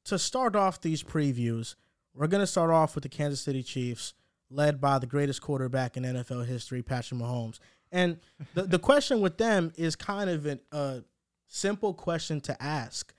To 0.07 0.19
start 0.19 0.57
off 0.57 0.81
these 0.81 1.03
previews, 1.03 1.75
we're 2.15 2.27
going 2.27 2.43
to 2.43 2.47
start 2.47 2.71
off 2.71 2.95
with 2.95 3.03
the 3.03 3.09
Kansas 3.09 3.41
City 3.41 3.63
Chiefs, 3.63 4.15
led 4.51 4.81
by 4.81 4.99
the 4.99 5.07
greatest 5.07 5.43
quarterback 5.43 5.97
in 5.97 6.03
NFL 6.03 6.47
history, 6.47 6.83
Patrick 6.83 7.21
Mahomes. 7.21 7.59
And 7.93 8.19
the, 8.55 8.63
the 8.63 8.79
question 8.79 9.21
with 9.21 9.39
them 9.39 9.73
is 9.77 9.97
kind 9.97 10.31
of 10.31 10.47
a 10.73 11.05
simple 11.49 11.95
question 11.95 12.41
to 12.43 12.63
ask 12.63 13.13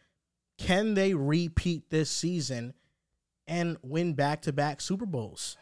Can 0.57 0.93
they 0.93 1.13
repeat 1.13 1.89
this 1.89 2.09
season 2.09 2.73
and 3.47 3.77
win 3.83 4.13
back 4.13 4.41
to 4.43 4.53
back 4.53 4.81
Super 4.81 5.05
Bowls? 5.05 5.57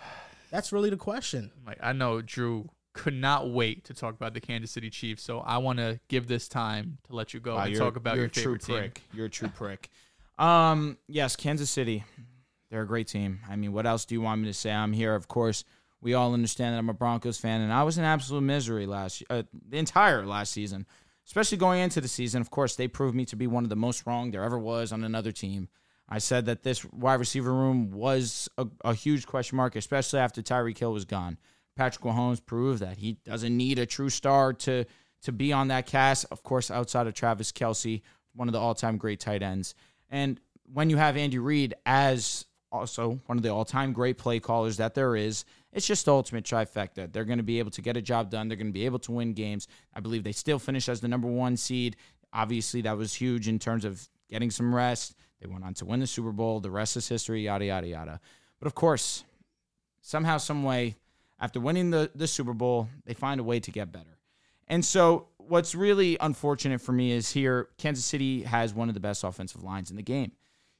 That's 0.51 0.71
really 0.71 0.89
the 0.89 0.97
question. 0.97 1.51
Like 1.65 1.77
I 1.81 1.93
know 1.93 2.21
Drew 2.21 2.69
could 2.99 3.13
not 3.13 3.49
wait 3.49 3.85
to 3.85 3.93
talk 3.93 4.13
about 4.13 4.33
the 4.33 4.41
Kansas 4.41 4.71
City 4.71 4.89
Chiefs, 4.89 5.23
so 5.23 5.39
I 5.39 5.57
want 5.57 5.79
to 5.79 5.99
give 6.09 6.27
this 6.27 6.47
time 6.47 6.97
to 7.07 7.15
let 7.15 7.33
you 7.33 7.39
go 7.39 7.55
Wow, 7.55 7.63
and 7.63 7.75
talk 7.75 7.95
about 7.95 8.17
your 8.17 8.25
a 8.25 8.29
true 8.29 8.57
favorite 8.57 8.61
team. 8.61 8.77
prick. 8.77 9.01
You're 9.13 9.25
a 9.27 9.29
true 9.29 9.49
prick. 9.49 9.89
Um, 10.37 10.97
yes, 11.09 11.35
Kansas 11.35 11.69
City. 11.69 12.05
They're 12.71 12.83
a 12.83 12.87
great 12.87 13.07
team. 13.09 13.41
I 13.49 13.57
mean, 13.57 13.73
what 13.73 13.85
else 13.85 14.05
do 14.05 14.15
you 14.15 14.21
want 14.21 14.39
me 14.39 14.47
to 14.47 14.53
say? 14.53 14.71
I'm 14.71 14.93
here, 14.93 15.13
of 15.13 15.27
course. 15.27 15.65
We 15.99 16.13
all 16.13 16.33
understand 16.33 16.73
that 16.73 16.79
I'm 16.79 16.87
a 16.89 16.93
Broncos 16.93 17.37
fan, 17.37 17.59
and 17.59 17.73
I 17.73 17.83
was 17.83 17.97
in 17.97 18.05
absolute 18.05 18.39
misery 18.39 18.85
last 18.85 19.21
uh, 19.29 19.43
the 19.67 19.77
entire 19.77 20.25
last 20.25 20.53
season, 20.53 20.85
especially 21.27 21.57
going 21.57 21.81
into 21.81 21.99
the 21.99 22.07
season. 22.07 22.39
Of 22.39 22.51
course, 22.51 22.77
they 22.77 22.87
proved 22.87 23.15
me 23.15 23.25
to 23.25 23.35
be 23.35 23.47
one 23.47 23.65
of 23.65 23.69
the 23.69 23.75
most 23.75 24.05
wrong 24.07 24.31
there 24.31 24.45
ever 24.45 24.57
was 24.57 24.93
on 24.93 25.03
another 25.03 25.33
team. 25.33 25.67
I 26.07 26.19
said 26.19 26.45
that 26.45 26.63
this 26.63 26.85
wide 26.85 27.19
receiver 27.19 27.53
room 27.53 27.91
was 27.91 28.47
a, 28.57 28.65
a 28.85 28.93
huge 28.93 29.27
question 29.27 29.57
mark, 29.57 29.75
especially 29.75 30.19
after 30.19 30.41
Tyreek 30.41 30.77
Hill 30.77 30.93
was 30.93 31.03
gone. 31.03 31.37
Patrick 31.79 32.03
Mahomes 32.03 32.45
proved 32.45 32.81
that 32.81 32.97
he 32.97 33.13
doesn't 33.23 33.55
need 33.55 33.79
a 33.79 33.85
true 33.85 34.09
star 34.09 34.51
to 34.51 34.83
to 35.21 35.31
be 35.31 35.53
on 35.53 35.69
that 35.69 35.85
cast. 35.85 36.25
Of 36.29 36.43
course, 36.43 36.69
outside 36.69 37.07
of 37.07 37.13
Travis 37.13 37.53
Kelce, 37.53 38.01
one 38.35 38.49
of 38.49 38.51
the 38.51 38.59
all 38.59 38.75
time 38.75 38.97
great 38.97 39.21
tight 39.21 39.41
ends. 39.41 39.75
And 40.09 40.41
when 40.73 40.89
you 40.89 40.97
have 40.97 41.15
Andy 41.15 41.39
Reid 41.39 41.75
as 41.85 42.45
also 42.69 43.21
one 43.27 43.37
of 43.37 43.43
the 43.43 43.49
all 43.49 43.63
time 43.63 43.93
great 43.93 44.17
play 44.17 44.41
callers 44.41 44.75
that 44.75 44.93
there 44.93 45.15
is, 45.15 45.45
it's 45.71 45.87
just 45.87 46.03
the 46.03 46.11
ultimate 46.11 46.43
trifecta. 46.43 47.09
They're 47.13 47.23
going 47.23 47.37
to 47.37 47.45
be 47.45 47.59
able 47.59 47.71
to 47.71 47.81
get 47.81 47.95
a 47.95 48.01
job 48.01 48.29
done. 48.29 48.49
They're 48.49 48.57
going 48.57 48.67
to 48.67 48.73
be 48.73 48.85
able 48.85 48.99
to 48.99 49.13
win 49.13 49.31
games. 49.31 49.69
I 49.93 50.01
believe 50.01 50.25
they 50.25 50.33
still 50.33 50.59
finished 50.59 50.89
as 50.89 50.99
the 50.99 51.07
number 51.07 51.29
one 51.29 51.55
seed. 51.55 51.95
Obviously, 52.33 52.81
that 52.81 52.97
was 52.97 53.13
huge 53.13 53.47
in 53.47 53.57
terms 53.57 53.85
of 53.85 54.05
getting 54.29 54.51
some 54.51 54.75
rest. 54.75 55.15
They 55.39 55.47
went 55.47 55.63
on 55.63 55.75
to 55.75 55.85
win 55.85 56.01
the 56.01 56.07
Super 56.07 56.33
Bowl. 56.33 56.59
The 56.59 56.71
rest 56.71 56.97
is 56.97 57.07
history, 57.07 57.45
yada, 57.45 57.63
yada, 57.63 57.87
yada. 57.87 58.19
But 58.59 58.67
of 58.67 58.75
course, 58.75 59.23
somehow, 60.01 60.39
some 60.39 60.63
way, 60.63 60.97
after 61.39 61.59
winning 61.59 61.91
the, 61.91 62.11
the 62.15 62.27
Super 62.27 62.53
Bowl, 62.53 62.89
they 63.05 63.13
find 63.13 63.39
a 63.39 63.43
way 63.43 63.59
to 63.59 63.71
get 63.71 63.91
better. 63.91 64.17
And 64.67 64.83
so, 64.85 65.27
what's 65.37 65.73
really 65.73 66.17
unfortunate 66.19 66.79
for 66.79 66.91
me 66.91 67.11
is 67.11 67.31
here, 67.31 67.69
Kansas 67.77 68.05
City 68.05 68.43
has 68.43 68.73
one 68.73 68.87
of 68.87 68.93
the 68.93 68.99
best 68.99 69.23
offensive 69.23 69.63
lines 69.63 69.89
in 69.89 69.97
the 69.97 70.03
game. 70.03 70.31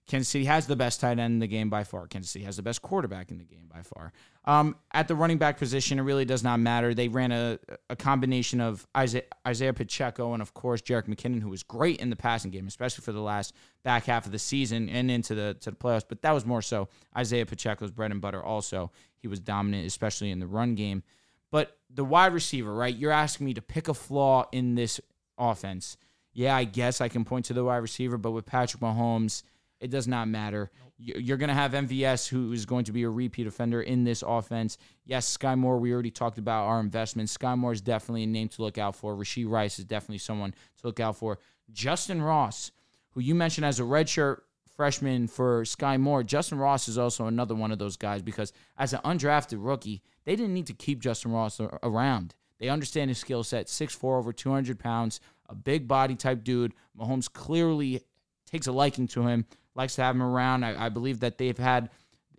Kansas 0.10 0.28
City 0.28 0.46
has 0.46 0.66
the 0.66 0.76
best 0.76 1.00
tight 1.00 1.20
end 1.20 1.34
in 1.36 1.40
the 1.40 1.48
game 1.48 1.70
by 1.70 1.84
far. 1.84 2.08
Kansas 2.08 2.32
City 2.32 2.44
has 2.44 2.58
the 2.58 2.64
best 2.64 2.82
quarterback 2.82 3.30
in 3.30 3.38
the 3.38 3.44
game 3.44 3.70
by 3.72 3.84
far. 3.84 4.12
Um, 4.44 4.76
at 4.92 5.08
the 5.08 5.14
running 5.14 5.38
back 5.38 5.60
position, 5.60 6.00
it 6.00 6.02
really 6.02 6.26
does 6.26 6.44
not 6.44 6.60
matter. 6.60 6.96
They 6.96 7.08
ran 7.08 7.32
a, 7.32 7.60
a 7.92 7.96
combination 7.96 8.60
of 8.60 8.88
Isaiah, 8.98 9.26
Isaiah 9.48 9.72
Pacheco 9.72 10.34
and, 10.34 10.42
of 10.42 10.56
course, 10.56 10.82
Jerick 10.82 11.06
McKinnon, 11.06 11.42
who 11.42 11.50
was 11.50 11.62
great 11.62 12.02
in 12.02 12.10
the 12.10 12.16
passing 12.16 12.50
game, 12.50 12.66
especially 12.66 13.04
for 13.04 13.12
the 13.12 13.22
last 13.22 13.54
back 13.84 14.06
half 14.06 14.26
of 14.26 14.32
the 14.32 14.40
season 14.40 14.90
and 14.90 15.12
into 15.12 15.36
the 15.36 15.56
to 15.62 15.70
the 15.70 15.78
playoffs. 15.78 16.06
But 16.10 16.24
that 16.24 16.32
was 16.32 16.44
more 16.44 16.64
so 16.64 16.90
Isaiah 17.16 17.46
Pacheco's 17.46 17.92
bread 17.92 18.10
and 18.10 18.20
butter. 18.20 18.44
Also, 18.44 18.92
he 19.18 19.28
was 19.28 19.40
dominant, 19.40 19.86
especially 19.86 20.32
in 20.32 20.40
the 20.40 20.48
run 20.48 20.74
game. 20.74 21.04
But 21.52 21.78
the 21.88 22.04
wide 22.04 22.34
receiver, 22.34 22.74
right? 22.74 22.96
You're 22.96 23.12
asking 23.12 23.46
me 23.46 23.54
to 23.54 23.62
pick 23.62 23.88
a 23.88 23.94
flaw 23.94 24.48
in 24.52 24.74
this 24.74 25.00
offense. 25.38 25.98
Yeah, 26.34 26.56
I 26.56 26.64
guess 26.64 27.00
I 27.00 27.10
can 27.10 27.26
point 27.26 27.46
to 27.46 27.54
the 27.54 27.64
wide 27.64 27.78
receiver, 27.78 28.18
but 28.18 28.32
with 28.32 28.48
Patrick 28.48 28.82
Mahomes, 28.82 29.44
it 29.80 29.90
does 29.90 30.08
not 30.08 30.28
matter. 30.28 30.72
You- 30.98 31.16
You're 31.20 31.38
going 31.38 31.50
to 31.50 31.54
have 31.54 31.74
MVS, 31.74 32.28
who 32.28 32.52
is 32.52 32.66
going 32.66 32.86
to 32.86 32.92
be 32.92 33.04
a 33.04 33.10
repeat 33.10 33.48
offender 33.48 33.82
in 33.82 34.04
this 34.04 34.24
offense. 34.26 34.78
Yes, 35.06 35.38
Skyy 35.38 35.58
Moore, 35.58 35.78
we 35.78 35.94
already 35.94 36.12
talked 36.12 36.38
about 36.38 36.66
our 36.68 36.80
investments. 36.80 37.38
Skyy 37.38 37.58
Moore 37.58 37.72
is 37.72 37.82
definitely 37.82 38.24
a 38.24 38.28
name 38.28 38.50
to 38.50 38.62
look 38.62 38.78
out 38.78 38.96
for. 38.96 39.16
Rasheed 39.16 39.50
Rice 39.50 39.80
is 39.80 39.86
definitely 39.86 40.18
someone 40.18 40.52
to 40.52 40.88
look 40.88 41.00
out 41.00 41.16
for. 41.16 41.40
Justin 41.72 42.22
Ross, 42.22 42.72
who 43.12 43.22
you 43.22 43.34
mentioned 43.36 43.66
as 43.66 43.80
a 43.80 43.84
redshirt 43.84 44.42
freshman 44.76 45.28
for 45.28 45.64
Skyy 45.64 46.00
Moore, 46.00 46.24
Justin 46.24 46.58
Ross 46.58 46.88
is 46.88 46.98
also 46.98 47.26
another 47.28 47.56
one 47.56 47.72
of 47.72 47.80
those 47.80 47.96
guys 47.98 48.22
because 48.22 48.52
as 48.78 48.94
an 48.94 49.00
undrafted 49.06 49.58
rookie, 49.60 50.02
they 50.26 50.36
didn't 50.36 50.54
need 50.54 50.68
to 50.68 50.74
keep 50.74 51.00
Justin 51.00 51.32
Ross 51.32 51.60
around. 51.84 52.36
They 52.60 52.68
understand 52.70 53.10
his 53.10 53.18
skill 53.18 53.44
set, 53.44 53.68
6'4", 53.68 54.18
over 54.18 54.34
200 54.34 54.78
pounds, 54.80 55.22
a 55.48 55.56
big 55.56 55.88
body 55.88 56.16
type 56.16 56.44
dude. 56.44 56.74
Mahomes 56.98 57.32
clearly 57.32 58.02
takes 58.46 58.68
a 58.68 58.72
liking 58.72 59.08
to 59.10 59.28
him, 59.28 59.46
likes 59.76 59.96
to 59.96 60.04
have 60.04 60.16
him 60.16 60.24
around. 60.24 60.64
I, 60.64 60.86
I 60.86 60.90
believe 60.90 61.20
that 61.22 61.38
they've 61.38 61.58
had, 61.58 61.90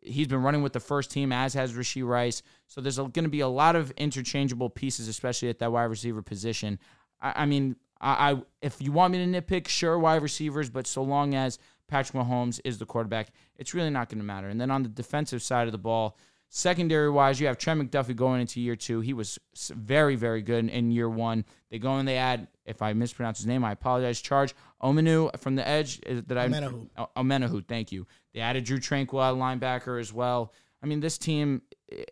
he's 0.03 0.27
been 0.27 0.43
running 0.43 0.62
with 0.62 0.73
the 0.73 0.81
first 0.81 1.11
team, 1.11 1.33
as 1.33 1.55
has 1.55 1.73
Rasheed 1.73 2.07
Rice. 2.07 2.43
So 2.66 2.81
there's 2.81 2.99
going 2.99 3.12
to 3.12 3.29
be 3.29 3.40
a 3.40 3.49
lot 3.49 3.77
of 3.77 3.90
interchangeable 3.93 4.71
pieces, 4.71 5.09
especially 5.09 5.49
at 5.49 5.59
that 5.59 5.73
wide 5.73 5.85
receiver 5.85 6.23
position. 6.23 6.79
I, 7.21 7.43
I 7.43 7.47
mean, 7.47 7.77
I, 8.01 8.33
I 8.33 8.43
if 8.62 8.81
you 8.81 8.93
want 8.93 9.12
me 9.12 9.19
to 9.19 9.40
nitpick, 9.40 9.69
sure, 9.69 9.99
wide 9.99 10.23
receivers, 10.23 10.71
but 10.71 10.87
so 10.87 11.03
long 11.03 11.35
as 11.35 11.59
Patrick 11.87 12.23
Mahomes 12.23 12.61
is 12.64 12.79
the 12.79 12.87
quarterback, 12.87 13.29
it's 13.57 13.75
really 13.75 13.90
not 13.90 14.09
going 14.09 14.19
to 14.19 14.25
matter. 14.25 14.49
And 14.49 14.61
then 14.61 14.71
on 14.71 14.83
the 14.83 14.88
defensive 14.88 15.43
side 15.43 15.66
of 15.66 15.73
the 15.73 15.79
ball, 15.79 16.16
secondary 16.49 17.11
wise, 17.11 17.40
you 17.40 17.47
have 17.47 17.59
Trent 17.59 17.81
McDuffie 17.81 18.16
going 18.16 18.40
into 18.40 18.61
year 18.61 18.77
two. 18.77 19.01
He 19.01 19.12
was 19.12 19.38
very, 19.73 20.16
very 20.16 20.43
good 20.43 20.69
in 20.69 20.90
year 20.90 21.09
one. 21.09 21.45
They 21.71 21.79
go 21.79 21.95
and 21.97 22.09
they 22.09 22.16
add, 22.16 22.49
if 22.64 22.81
I 22.81 22.93
mispronounce 22.93 23.38
his 23.38 23.47
name, 23.47 23.64
I 23.64 23.73
apologize. 23.73 24.21
Charge 24.21 24.55
Omenu 24.83 25.38
from 25.38 25.57
the 25.57 25.66
edge. 25.66 26.01
That 26.01 26.38
I 26.38 26.49
Omenihu. 26.49 27.66
Thank 27.66 27.93
you. 27.93 28.07
They 28.35 28.40
added 28.40 28.64
Drue 28.64 28.79
Tranquill, 28.79 29.37
linebacker 29.37 30.01
as 30.01 30.12
well. 30.12 30.53
I 30.83 30.87
mean, 30.87 31.01
this 31.01 31.19
team, 31.19 31.62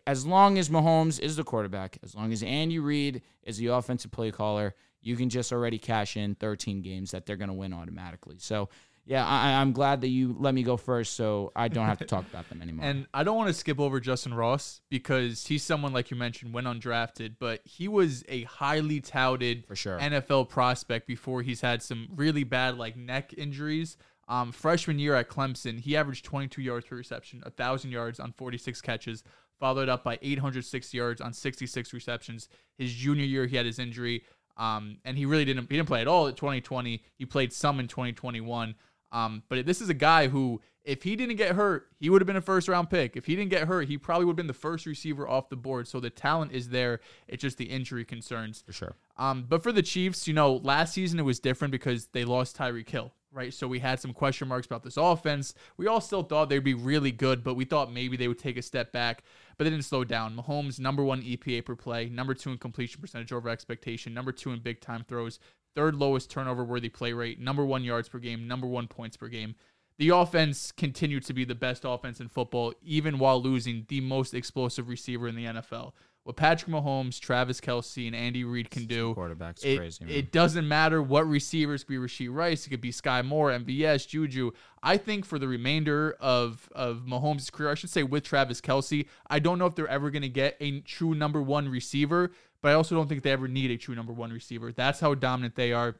as 0.05 0.25
long 0.25 0.57
as 0.59 0.69
Mahomes 0.69 1.19
is 1.19 1.35
the 1.35 1.43
quarterback, 1.43 1.97
as 2.03 2.13
long 2.13 2.31
as 2.31 2.43
Andy 2.43 2.77
Reid 2.77 3.23
is 3.43 3.57
the 3.57 3.67
offensive 3.67 4.11
play 4.11 4.29
caller, 4.31 4.75
you 5.01 5.15
can 5.15 5.29
just 5.29 5.51
already 5.51 5.79
cash 5.79 6.17
in 6.17 6.35
13 6.35 6.81
games 6.81 7.11
that 7.11 7.25
they're 7.25 7.37
going 7.37 7.49
to 7.49 7.53
win 7.55 7.73
automatically. 7.73 8.35
So, 8.37 8.69
yeah, 9.09 9.25
I, 9.25 9.53
I'm 9.53 9.71
glad 9.73 10.01
that 10.01 10.09
you 10.09 10.35
let 10.37 10.53
me 10.53 10.61
go 10.61 10.77
first, 10.77 11.15
so 11.15 11.51
I 11.55 11.67
don't 11.67 11.87
have 11.87 11.97
to 11.97 12.05
talk 12.05 12.25
about 12.29 12.47
them 12.47 12.61
anymore. 12.61 12.85
And 12.85 13.07
I 13.11 13.23
don't 13.23 13.35
want 13.35 13.47
to 13.47 13.55
skip 13.55 13.79
over 13.79 13.99
Justin 13.99 14.35
Ross 14.35 14.81
because 14.91 15.47
he's 15.47 15.63
someone 15.63 15.93
like 15.93 16.11
you 16.11 16.15
mentioned 16.15 16.53
went 16.53 16.67
undrafted, 16.67 17.37
but 17.39 17.61
he 17.65 17.87
was 17.87 18.23
a 18.29 18.43
highly 18.43 19.01
touted 19.01 19.65
For 19.65 19.75
sure. 19.75 19.97
NFL 19.97 20.49
prospect 20.49 21.07
before 21.07 21.41
he's 21.41 21.59
had 21.59 21.81
some 21.81 22.07
really 22.15 22.43
bad 22.43 22.77
like 22.77 22.95
neck 22.95 23.33
injuries. 23.35 23.97
Um, 24.27 24.51
freshman 24.51 24.99
year 24.99 25.15
at 25.15 25.27
Clemson, 25.27 25.79
he 25.79 25.97
averaged 25.97 26.23
22 26.25 26.61
yards 26.61 26.85
per 26.85 26.95
reception, 26.95 27.41
1,000 27.41 27.89
yards 27.89 28.19
on 28.19 28.31
46 28.31 28.79
catches, 28.79 29.23
followed 29.59 29.89
up 29.89 30.03
by 30.03 30.19
806 30.21 30.93
yards 30.93 31.19
on 31.19 31.33
66 31.33 31.93
receptions. 31.93 32.47
His 32.77 32.93
junior 32.93 33.25
year, 33.25 33.47
he 33.47 33.55
had 33.55 33.65
his 33.65 33.79
injury, 33.79 34.23
um, 34.55 34.97
and 35.03 35.17
he 35.17 35.25
really 35.25 35.45
didn't 35.45 35.71
he 35.71 35.77
didn't 35.77 35.87
play 35.87 36.01
at 36.01 36.07
all 36.07 36.27
at 36.27 36.35
2020. 36.35 37.01
He 37.17 37.25
played 37.25 37.51
some 37.51 37.79
in 37.79 37.87
2021. 37.87 38.75
Um, 39.11 39.43
but 39.49 39.65
this 39.65 39.81
is 39.81 39.89
a 39.89 39.93
guy 39.93 40.27
who, 40.27 40.61
if 40.83 41.03
he 41.03 41.15
didn't 41.15 41.35
get 41.35 41.55
hurt, 41.55 41.87
he 41.99 42.09
would 42.09 42.21
have 42.21 42.27
been 42.27 42.35
a 42.35 42.41
first 42.41 42.67
round 42.67 42.89
pick. 42.89 43.17
If 43.17 43.25
he 43.25 43.35
didn't 43.35 43.49
get 43.49 43.67
hurt, 43.67 43.87
he 43.87 43.97
probably 43.97 44.25
would 44.25 44.33
have 44.33 44.37
been 44.37 44.47
the 44.47 44.53
first 44.53 44.85
receiver 44.85 45.27
off 45.27 45.49
the 45.49 45.55
board. 45.55 45.87
So 45.87 45.99
the 45.99 46.09
talent 46.09 46.51
is 46.51 46.69
there. 46.69 46.99
It's 47.27 47.41
just 47.41 47.57
the 47.57 47.65
injury 47.65 48.05
concerns. 48.05 48.63
For 48.65 48.73
sure. 48.73 48.95
Um, 49.17 49.45
but 49.47 49.63
for 49.63 49.71
the 49.71 49.83
Chiefs, 49.83 50.27
you 50.27 50.33
know, 50.33 50.55
last 50.55 50.93
season 50.93 51.19
it 51.19 51.23
was 51.23 51.39
different 51.39 51.71
because 51.71 52.07
they 52.07 52.23
lost 52.23 52.57
Tyreek 52.57 52.89
Hill, 52.89 53.11
right? 53.33 53.53
So 53.53 53.67
we 53.67 53.79
had 53.79 53.99
some 53.99 54.13
question 54.13 54.47
marks 54.47 54.65
about 54.65 54.83
this 54.83 54.95
offense. 54.95 55.53
We 55.75 55.87
all 55.87 55.99
still 56.01 56.23
thought 56.23 56.49
they'd 56.49 56.63
be 56.63 56.73
really 56.73 57.11
good, 57.11 57.43
but 57.43 57.55
we 57.55 57.65
thought 57.65 57.91
maybe 57.91 58.15
they 58.15 58.29
would 58.29 58.39
take 58.39 58.57
a 58.57 58.61
step 58.61 58.93
back, 58.93 59.23
but 59.57 59.65
they 59.65 59.69
didn't 59.69 59.85
slow 59.85 60.05
down. 60.05 60.37
Mahomes, 60.37 60.79
number 60.79 61.03
one 61.03 61.21
EPA 61.21 61.65
per 61.65 61.75
play, 61.75 62.07
number 62.07 62.33
two 62.33 62.51
in 62.51 62.57
completion 62.57 63.01
percentage 63.01 63.33
over 63.33 63.49
expectation, 63.49 64.13
number 64.13 64.31
two 64.31 64.51
in 64.51 64.59
big 64.59 64.79
time 64.79 65.03
throws, 65.05 65.39
third 65.79 65.95
lowest 65.95 66.29
turnover 66.29 66.65
worthy 66.65 66.89
play 66.89 67.13
rate, 67.13 67.39
number 67.39 67.63
one 67.63 67.85
yards 67.85 68.09
per 68.09 68.19
game, 68.19 68.45
number 68.49 68.67
one 68.67 68.85
points 68.85 69.15
per 69.15 69.29
game. 69.29 69.55
the 69.97 70.09
offense 70.09 70.73
continued 70.73 71.23
to 71.25 71.33
be 71.33 71.45
the 71.45 71.55
best 71.55 71.83
offense 71.85 72.19
in 72.19 72.27
football, 72.27 72.73
even 72.83 73.17
while 73.17 73.41
losing 73.41 73.85
the 73.87 74.01
most 74.01 74.33
explosive 74.33 74.89
receiver 74.89 75.27
in 75.29 75.35
the 75.35 75.45
NFL. 75.45 75.93
What 76.23 76.35
Patrick 76.35 76.69
Mahomes, 76.69 77.19
Travis 77.19 77.59
Kelce, 77.59 78.05
and 78.05 78.15
Andy 78.15 78.43
Reid 78.43 78.69
can 78.69 78.85
do, 78.85 79.15
quarterbacks 79.15 79.63
it, 79.63 79.77
crazy, 79.77 80.03
man. 80.03 80.13
it 80.13 80.31
doesn't 80.31 80.67
matter 80.67 81.01
what 81.01 81.27
receivers. 81.27 81.83
Could 81.83 81.93
be 81.93 81.97
Rasheed 81.97 82.33
Rice, 82.33 82.67
it 82.67 82.69
could 82.69 82.81
be 82.81 82.91
Skyy 82.91 83.25
Moore, 83.25 83.51
MVS, 83.51 84.07
Juju. 84.07 84.51
I 84.83 84.97
think 84.97 85.25
for 85.25 85.39
the 85.39 85.47
remainder 85.47 86.15
of 86.19 86.69
of 86.73 87.03
Mahomes' 87.07 87.51
career, 87.51 87.71
I 87.71 87.75
should 87.75 87.89
say 87.89 88.03
with 88.03 88.23
Travis 88.23 88.61
Kelce, 88.61 89.05
I 89.27 89.39
don't 89.39 89.57
know 89.59 89.65
if 89.65 89.75
they're 89.75 89.87
ever 89.87 90.11
going 90.11 90.21
to 90.21 90.29
get 90.29 90.55
a 90.59 90.81
true 90.81 91.15
number 91.15 91.41
one 91.41 91.67
receiver, 91.69 92.31
but 92.61 92.69
I 92.69 92.73
also 92.73 92.95
don't 92.95 93.07
think 93.07 93.23
they 93.23 93.31
ever 93.31 93.47
need 93.47 93.71
a 93.71 93.77
true 93.77 93.95
number 93.95 94.13
one 94.13 94.31
receiver. 94.31 94.71
That's 94.71 94.99
how 94.99 95.15
dominant 95.15 95.55
they 95.55 95.73
are. 95.73 95.95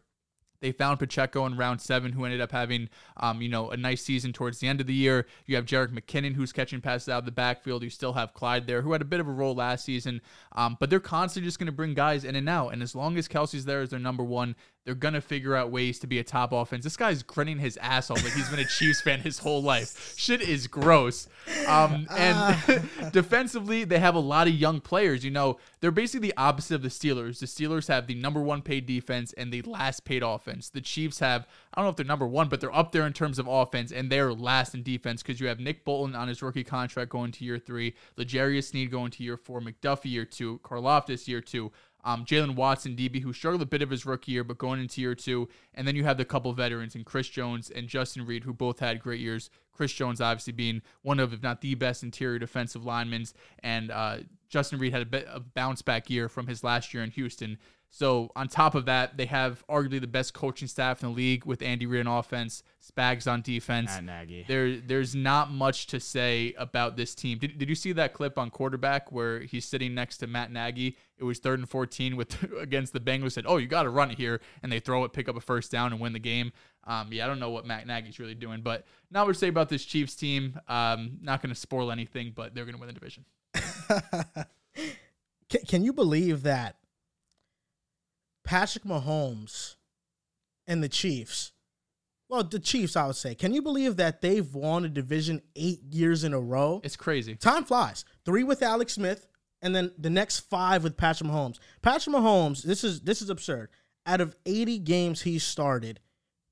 They 0.61 0.71
found 0.73 0.99
Pacheco 0.99 1.45
in 1.45 1.55
round 1.55 1.79
seven, 1.79 2.11
who 2.11 2.25
ended 2.25 2.41
up 2.41 2.51
having, 2.51 2.89
um, 3.17 3.41
you 3.41 3.47
know, 3.47 3.69
a 3.69 3.77
nice 3.77 4.01
season 4.03 4.33
towards 4.33 4.59
the 4.59 4.67
end 4.67 4.81
of 4.81 4.87
the 4.87 4.93
year. 4.93 5.25
You 5.45 5.55
have 5.55 5.65
Jerick 5.65 5.91
McKinnon, 5.91 6.35
who's 6.35 6.51
catching 6.51 6.81
passes 6.81 7.07
out 7.07 7.19
of 7.19 7.25
the 7.25 7.31
backfield. 7.31 7.81
You 7.81 7.89
still 7.89 8.13
have 8.13 8.33
Clyde 8.33 8.67
there, 8.67 8.81
who 8.81 8.91
had 8.91 9.01
a 9.01 9.05
bit 9.05 9.21
of 9.21 9.27
a 9.27 9.31
role 9.31 9.55
last 9.55 9.85
season. 9.85 10.21
Um, 10.51 10.75
but 10.77 10.89
they're 10.89 10.99
constantly 10.99 11.47
just 11.47 11.59
going 11.59 11.67
to 11.67 11.71
bring 11.71 11.93
guys 11.93 12.25
in 12.25 12.35
and 12.35 12.49
out. 12.49 12.73
And 12.73 12.83
as 12.83 12.93
long 12.93 13.17
as 13.17 13.29
Kelce's 13.29 13.63
there 13.65 13.81
as 13.81 13.89
their 13.89 13.99
number 13.99 14.23
one, 14.23 14.55
they're 14.85 14.95
going 14.95 15.13
to 15.13 15.21
figure 15.21 15.55
out 15.55 15.71
ways 15.71 15.99
to 15.99 16.07
be 16.07 16.19
a 16.19 16.23
top 16.23 16.51
offense. 16.51 16.83
This 16.83 16.97
guy's 16.97 17.21
grinning 17.21 17.59
his 17.59 17.77
ass 17.77 18.09
off 18.09 18.23
like 18.23 18.33
he's 18.33 18.49
been 18.49 18.59
a 18.59 18.65
Chiefs 18.79 19.01
fan 19.01 19.19
his 19.19 19.39
whole 19.39 19.61
life. 19.61 20.15
Shit 20.17 20.41
is 20.41 20.67
gross. 20.67 21.27
Um, 21.67 22.07
and 22.17 22.81
defensively, 23.11 23.83
they 23.83 23.99
have 23.99 24.15
a 24.15 24.19
lot 24.19 24.47
of 24.47 24.53
young 24.53 24.79
players. 24.81 25.23
You 25.23 25.31
know, 25.31 25.57
they're 25.81 25.91
basically 25.91 26.29
the 26.29 26.37
opposite 26.37 26.75
of 26.75 26.81
the 26.81 26.89
Steelers. 26.89 27.39
The 27.39 27.45
Steelers 27.45 27.87
have 27.87 28.07
the 28.07 28.15
number 28.15 28.41
one 28.41 28.61
paid 28.61 28.85
defense 28.85 29.33
and 29.33 29.51
the 29.51 29.61
last 29.63 30.05
paid 30.05 30.23
offense. 30.23 30.69
The 30.69 30.81
Chiefs 30.81 31.19
have, 31.19 31.47
I 31.73 31.77
don't 31.77 31.85
know 31.85 31.89
if 31.89 31.95
they're 31.95 32.05
number 32.05 32.27
one, 32.27 32.49
but 32.49 32.61
they're 32.61 32.75
up 32.75 32.91
there 32.91 33.05
in 33.05 33.13
terms 33.13 33.37
of 33.37 33.47
offense, 33.47 33.91
and 33.91 34.11
they're 34.11 34.33
last 34.33 34.73
in 34.73 34.83
defense 34.83 35.21
because 35.21 35.39
you 35.39 35.47
have 35.47 35.59
Nick 35.59 35.85
Bolton 35.85 36.15
on 36.15 36.27
his 36.27 36.41
rookie 36.41 36.63
contract 36.63 37.11
going 37.11 37.31
to 37.33 37.45
year 37.45 37.59
three, 37.59 37.95
L'Jarius 38.17 38.69
Sneed 38.69 38.91
going 38.91 39.11
to 39.11 39.23
year 39.23 39.37
four, 39.37 39.61
McDuffie 39.61 40.11
year 40.11 40.25
two, 40.25 40.59
Karlaftis 40.63 41.27
year 41.27 41.41
two. 41.41 41.71
Um, 42.03 42.25
Jaylen 42.25 42.55
Watson, 42.55 42.95
DB, 42.95 43.21
who 43.21 43.33
struggled 43.33 43.61
a 43.61 43.65
bit 43.65 43.81
of 43.81 43.89
his 43.89 44.05
rookie 44.05 44.31
year, 44.31 44.43
but 44.43 44.57
going 44.57 44.79
into 44.79 45.01
year 45.01 45.15
two. 45.15 45.49
And 45.73 45.87
then 45.87 45.95
you 45.95 46.03
have 46.03 46.17
the 46.17 46.25
couple 46.25 46.51
veterans 46.53 46.95
in 46.95 47.03
Chris 47.03 47.29
Jones 47.29 47.69
and 47.69 47.87
Justin 47.87 48.25
Reid, 48.25 48.43
who 48.43 48.53
both 48.53 48.79
had 48.79 49.01
great 49.01 49.19
years. 49.19 49.49
Chris 49.73 49.93
Jones, 49.93 50.21
obviously, 50.21 50.53
being 50.53 50.81
one 51.01 51.19
of, 51.19 51.33
if 51.33 51.41
not 51.41 51.61
the 51.61 51.75
best 51.75 52.03
interior 52.03 52.39
defensive 52.39 52.85
linemen. 52.85 53.25
And 53.63 53.91
uh, 53.91 54.17
Justin 54.49 54.79
Reid 54.79 54.91
had 54.93 55.01
a 55.01 55.05
bit 55.05 55.25
of 55.27 55.53
bounce 55.53 55.81
back 55.81 56.09
year 56.09 56.29
from 56.29 56.47
his 56.47 56.63
last 56.63 56.93
year 56.93 57.03
in 57.03 57.11
Houston. 57.11 57.57
So 57.91 58.31
on 58.35 58.47
top 58.47 58.75
of 58.75 58.85
that, 58.85 59.17
they 59.17 59.25
have 59.25 59.65
arguably 59.67 59.99
the 59.99 60.07
best 60.07 60.33
coaching 60.33 60.67
staff 60.67 61.01
in 61.01 61.09
the 61.09 61.15
league 61.15 61.45
with 61.45 61.61
Andy 61.61 61.87
Reid 61.87 62.05
on 62.05 62.19
offense, 62.19 62.61
Spags 62.81 63.29
on 63.29 63.41
defense. 63.41 63.89
Matt 63.89 64.03
Nagy. 64.03 64.45
There, 64.47 64.77
there's 64.77 65.15
not 65.15 65.51
much 65.51 65.87
to 65.87 65.99
say 65.99 66.53
about 66.57 66.97
this 66.97 67.15
team. 67.15 67.39
Did, 67.39 67.57
did 67.57 67.67
you 67.67 67.75
see 67.75 67.91
that 67.93 68.13
clip 68.13 68.37
on 68.37 68.51
quarterback 68.51 69.11
where 69.11 69.39
he's 69.41 69.65
sitting 69.65 69.95
next 69.95 70.17
to 70.17 70.27
Matt 70.27 70.51
Nagy? 70.51 70.97
It 71.17 71.23
was 71.23 71.39
third 71.39 71.59
and 71.59 71.67
14 71.67 72.15
with 72.15 72.43
against 72.59 72.93
the 72.93 72.99
Bengals. 72.99 73.31
Said, 73.31 73.45
"Oh, 73.47 73.57
you 73.57 73.67
got 73.67 73.83
to 73.83 73.89
run 73.89 74.11
it 74.11 74.17
here," 74.17 74.39
and 74.61 74.71
they 74.71 74.79
throw 74.79 75.03
it, 75.03 75.13
pick 75.13 75.27
up 75.27 75.35
a 75.35 75.41
first 75.41 75.71
down, 75.71 75.91
and 75.91 75.99
win 75.99 76.13
the 76.13 76.19
game. 76.19 76.51
Um, 76.85 77.09
yeah, 77.11 77.25
I 77.25 77.27
don't 77.27 77.39
know 77.39 77.49
what 77.49 77.65
Matt 77.65 77.87
Nagy's 77.87 78.19
really 78.19 78.35
doing, 78.35 78.61
but 78.61 78.85
not 79.11 79.27
much 79.27 79.35
to 79.35 79.39
say 79.39 79.47
about 79.47 79.69
this 79.69 79.83
Chiefs 79.83 80.15
team. 80.15 80.59
Um, 80.67 81.19
not 81.21 81.41
going 81.41 81.53
to 81.53 81.59
spoil 81.59 81.91
anything, 81.91 82.33
but 82.35 82.53
they're 82.55 82.65
going 82.65 82.75
to 82.75 82.79
win 82.79 82.87
the 82.87 82.93
division. 82.93 83.25
Can, 85.49 85.61
can 85.61 85.83
you 85.83 85.93
believe 85.93 86.43
that 86.43 86.75
Patrick 88.43 88.83
Mahomes 88.83 89.75
and 90.67 90.83
the 90.83 90.89
Chiefs? 90.89 91.51
Well, 92.29 92.43
the 92.43 92.59
Chiefs, 92.59 92.95
I 92.95 93.07
would 93.07 93.15
say. 93.15 93.33
Can 93.33 93.53
you 93.53 93.61
believe 93.61 93.97
that 93.97 94.21
they've 94.21 94.53
won 94.53 94.85
a 94.85 94.89
division 94.89 95.41
eight 95.55 95.81
years 95.91 96.23
in 96.23 96.33
a 96.33 96.39
row? 96.39 96.79
It's 96.83 96.95
crazy. 96.95 97.35
Time 97.35 97.63
flies. 97.63 98.05
Three 98.23 98.43
with 98.43 98.61
Alex 98.61 98.93
Smith, 98.93 99.27
and 99.61 99.75
then 99.75 99.91
the 99.97 100.11
next 100.11 100.41
five 100.41 100.83
with 100.83 100.95
Patrick 100.95 101.29
Mahomes. 101.29 101.57
Patrick 101.81 102.15
Mahomes, 102.15 102.61
this 102.61 102.83
is 102.83 103.01
this 103.01 103.21
is 103.21 103.31
absurd. 103.31 103.69
Out 104.05 104.21
of 104.21 104.35
80 104.45 104.79
games 104.79 105.21
he 105.23 105.39
started, 105.39 105.99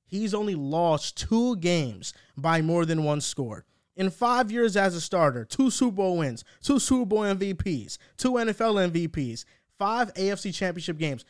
he's 0.06 0.34
only 0.34 0.56
lost 0.56 1.18
two 1.18 1.56
games 1.58 2.14
by 2.36 2.62
more 2.62 2.86
than 2.86 3.04
one 3.04 3.22
score. 3.22 3.66
In 3.96 4.10
five 4.12 4.52
years 4.52 4.78
as 4.78 4.96
a 4.96 5.02
starter, 5.02 5.44
two 5.46 5.72
Super 5.72 5.96
Bowl 5.96 6.18
wins, 6.18 6.44
two 6.62 6.80
Super 6.80 7.06
Bowl 7.06 7.20
MVPs, 7.20 7.98
two 8.18 8.34
NFL 8.34 8.92
MVPs, 8.92 9.46
five 9.78 10.14
AFC 10.14 10.54
Championship 10.54 10.98
games. 10.98 11.26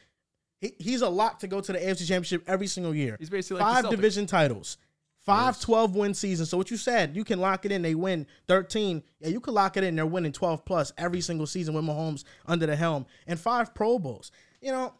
He, 0.59 0.73
he's 0.79 1.01
a 1.01 1.09
lock 1.09 1.39
to 1.39 1.47
go 1.47 1.61
to 1.61 1.71
the 1.71 1.79
AFC 1.79 2.07
Championship 2.07 2.43
every 2.47 2.67
single 2.67 2.95
year. 2.95 3.15
He's 3.19 3.29
basically 3.29 3.61
like 3.61 3.83
five 3.83 3.91
division 3.91 4.25
titles, 4.25 4.77
five 5.19 5.59
12 5.59 5.95
win 5.95 6.13
seasons. 6.13 6.49
So 6.49 6.57
what 6.57 6.71
you 6.71 6.77
said, 6.77 7.15
you 7.15 7.23
can 7.23 7.39
lock 7.39 7.65
it 7.65 7.71
in. 7.71 7.81
They 7.81 7.95
win 7.95 8.25
13. 8.47 9.03
Yeah, 9.19 9.29
you 9.29 9.39
can 9.39 9.53
lock 9.53 9.77
it 9.77 9.83
in. 9.83 9.95
They're 9.95 10.05
winning 10.05 10.31
12 10.31 10.65
plus 10.65 10.91
every 10.97 11.21
single 11.21 11.45
season 11.45 11.73
with 11.73 11.85
Mahomes 11.85 12.23
under 12.45 12.65
the 12.65 12.75
helm 12.75 13.05
and 13.27 13.39
five 13.39 13.75
Pro 13.75 13.99
Bowls. 13.99 14.31
You 14.61 14.71
know, 14.71 14.93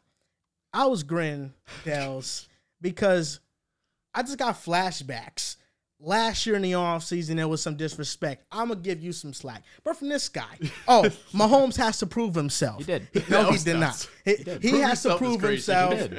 I 0.74 0.86
was 0.86 1.04
grinning, 1.04 1.54
Dales, 1.84 2.48
because 2.82 3.40
I 4.14 4.22
just 4.22 4.38
got 4.38 4.56
flashbacks. 4.56 5.56
Last 6.00 6.46
year 6.46 6.56
in 6.56 6.62
the 6.62 6.74
offseason, 6.74 7.38
there 7.38 7.48
was 7.48 7.62
some 7.62 7.76
disrespect. 7.76 8.46
I'm 8.52 8.68
going 8.68 8.80
to 8.80 8.84
give 8.84 9.02
you 9.02 9.12
some 9.12 9.34
slack. 9.34 9.64
But 9.84 9.98
from 9.98 10.10
this 10.10 10.30
guy, 10.30 10.60
oh, 10.88 11.04
Mahomes 11.34 11.76
has 11.78 11.98
to 12.00 12.06
prove 12.06 12.36
himself. 12.36 12.80
He 12.80 12.84
did. 12.86 13.08
no, 13.30 13.52
he 13.52 13.58
did 13.58 13.78
not. 13.78 14.08
He, 14.24 14.36
he 14.36 14.44
Prove 14.70 14.82
has 14.82 15.02
to 15.04 15.18
prove 15.18 15.42
himself. 15.42 16.10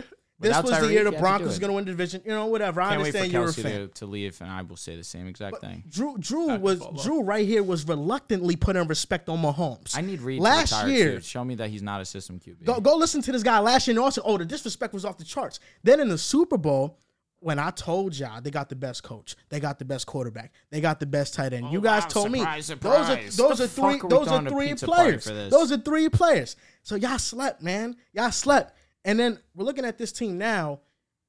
This 0.41 0.51
Without 0.51 0.65
was 0.65 0.81
the 0.81 0.93
year 0.93 1.03
the 1.03 1.11
he 1.11 1.17
Broncos 1.17 1.55
do 1.55 1.61
going 1.61 1.71
to 1.71 1.75
win 1.75 1.85
the 1.85 1.91
division. 1.91 2.23
You 2.25 2.31
know, 2.31 2.47
whatever. 2.47 2.81
I 2.81 2.91
Can't 2.91 3.01
understand 3.01 3.33
you're 3.33 3.49
a 3.49 3.53
fan. 3.53 3.73
to, 3.73 3.89
to 3.89 4.07
leave, 4.07 4.41
and 4.41 4.49
I 4.49 4.63
will 4.63 4.77
say 4.77 4.95
the 4.95 5.03
same 5.03 5.27
exact 5.27 5.61
thing. 5.61 5.83
Drew 5.89 6.17
Drew 6.17 6.55
was. 6.57 6.81
Drew 7.03 7.23
right 7.23 7.45
here 7.47 7.65
was 7.65 7.87
reluctantly 7.89 8.55
putting 8.55 8.87
respect 8.87 9.29
on 9.29 9.43
Mahomes. 9.43 9.97
I 9.97 10.01
need 10.01 10.21
Reed 10.21 10.41
last 10.41 10.81
to 10.81 10.91
year. 10.93 11.17
too. 11.17 11.23
Show 11.23 11.45
me 11.45 11.57
that 11.57 11.71
he's 11.71 11.83
not 11.83 12.01
a 12.01 12.05
system 12.05 12.39
QB. 12.39 12.65
Go 12.65 12.81
go 12.81 12.95
listen 12.97 13.21
to 13.23 13.33
this 13.33 13.43
guy 13.43 13.59
last 13.59 13.89
year 13.89 13.93
and 13.93 13.99
also 13.99 14.23
oh 14.25 14.39
the 14.39 14.45
disrespect 14.45 14.95
was 14.95 15.05
off 15.05 15.19
the 15.19 15.25
charts. 15.25 15.59
Then 15.83 15.99
in 15.99 16.09
the 16.09 16.19
Super 16.19 16.57
Bowl, 16.57 17.01
when 17.41 17.59
I 17.59 17.71
told 17.71 18.17
y'all 18.19 18.41
they 18.41 18.51
got 18.51 18.69
the 18.69 18.77
best 18.77 19.03
coach, 19.03 19.37
they 19.49 19.61
got 19.61 19.79
the 19.79 19.85
best 19.85 20.07
quarterback, 20.07 20.53
they 20.71 20.81
got 20.81 20.99
the 21.01 21.07
best 21.07 21.35
tight 21.35 21.53
end. 21.53 21.71
you 21.71 21.79
Oh, 21.79 21.83
guys 21.83 22.03
wow, 22.03 22.09
told 22.09 22.33
surprise, 22.33 22.57
me 22.71 22.75
surprise. 22.75 23.37
those 23.37 23.49
are 23.49 23.49
those 23.49 23.59
The 23.59 23.65
are 23.65 23.69
three 23.69 24.01
are 24.01 24.09
those 24.09 24.29
are 24.29 24.49
three 24.49 24.75
players. 24.75 25.25
Those 25.51 25.73
are 25.73 25.79
three 25.79 26.09
players. 26.09 26.57
So 26.83 26.95
y'all 26.97 27.19
slept, 27.19 27.63
man. 27.63 27.97
Y'all 28.13 28.31
slept. 28.33 28.77
And 29.05 29.19
then 29.19 29.39
we're 29.55 29.65
looking 29.65 29.85
at 29.85 29.99
this 29.99 30.13
team 30.13 30.39
now. 30.39 30.81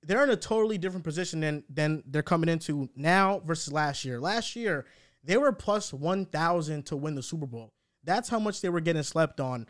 They're 0.02 0.24
in 0.24 0.30
a 0.30 0.36
totally 0.38 0.78
different 0.78 1.04
position 1.04 1.42
than 1.42 1.64
than 1.70 2.04
they're 2.08 2.24
coming 2.24 2.50
into 2.50 2.90
now 2.96 3.42
versus 3.46 3.72
last 3.72 4.06
year. 4.06 4.20
Last 4.20 4.56
year, 4.56 4.86
they 5.24 5.38
were 5.38 5.52
plus 5.52 5.94
one 5.94 6.26
thousand 6.26 6.86
to 6.88 6.96
win 6.96 7.16
the 7.16 7.24
Super 7.24 7.46
Bowl. 7.46 7.74
That's 8.04 8.30
how 8.30 8.40
much 8.40 8.62
they 8.62 8.70
were 8.70 8.80
getting 8.80 9.04
slept 9.04 9.40
on. 9.40 9.68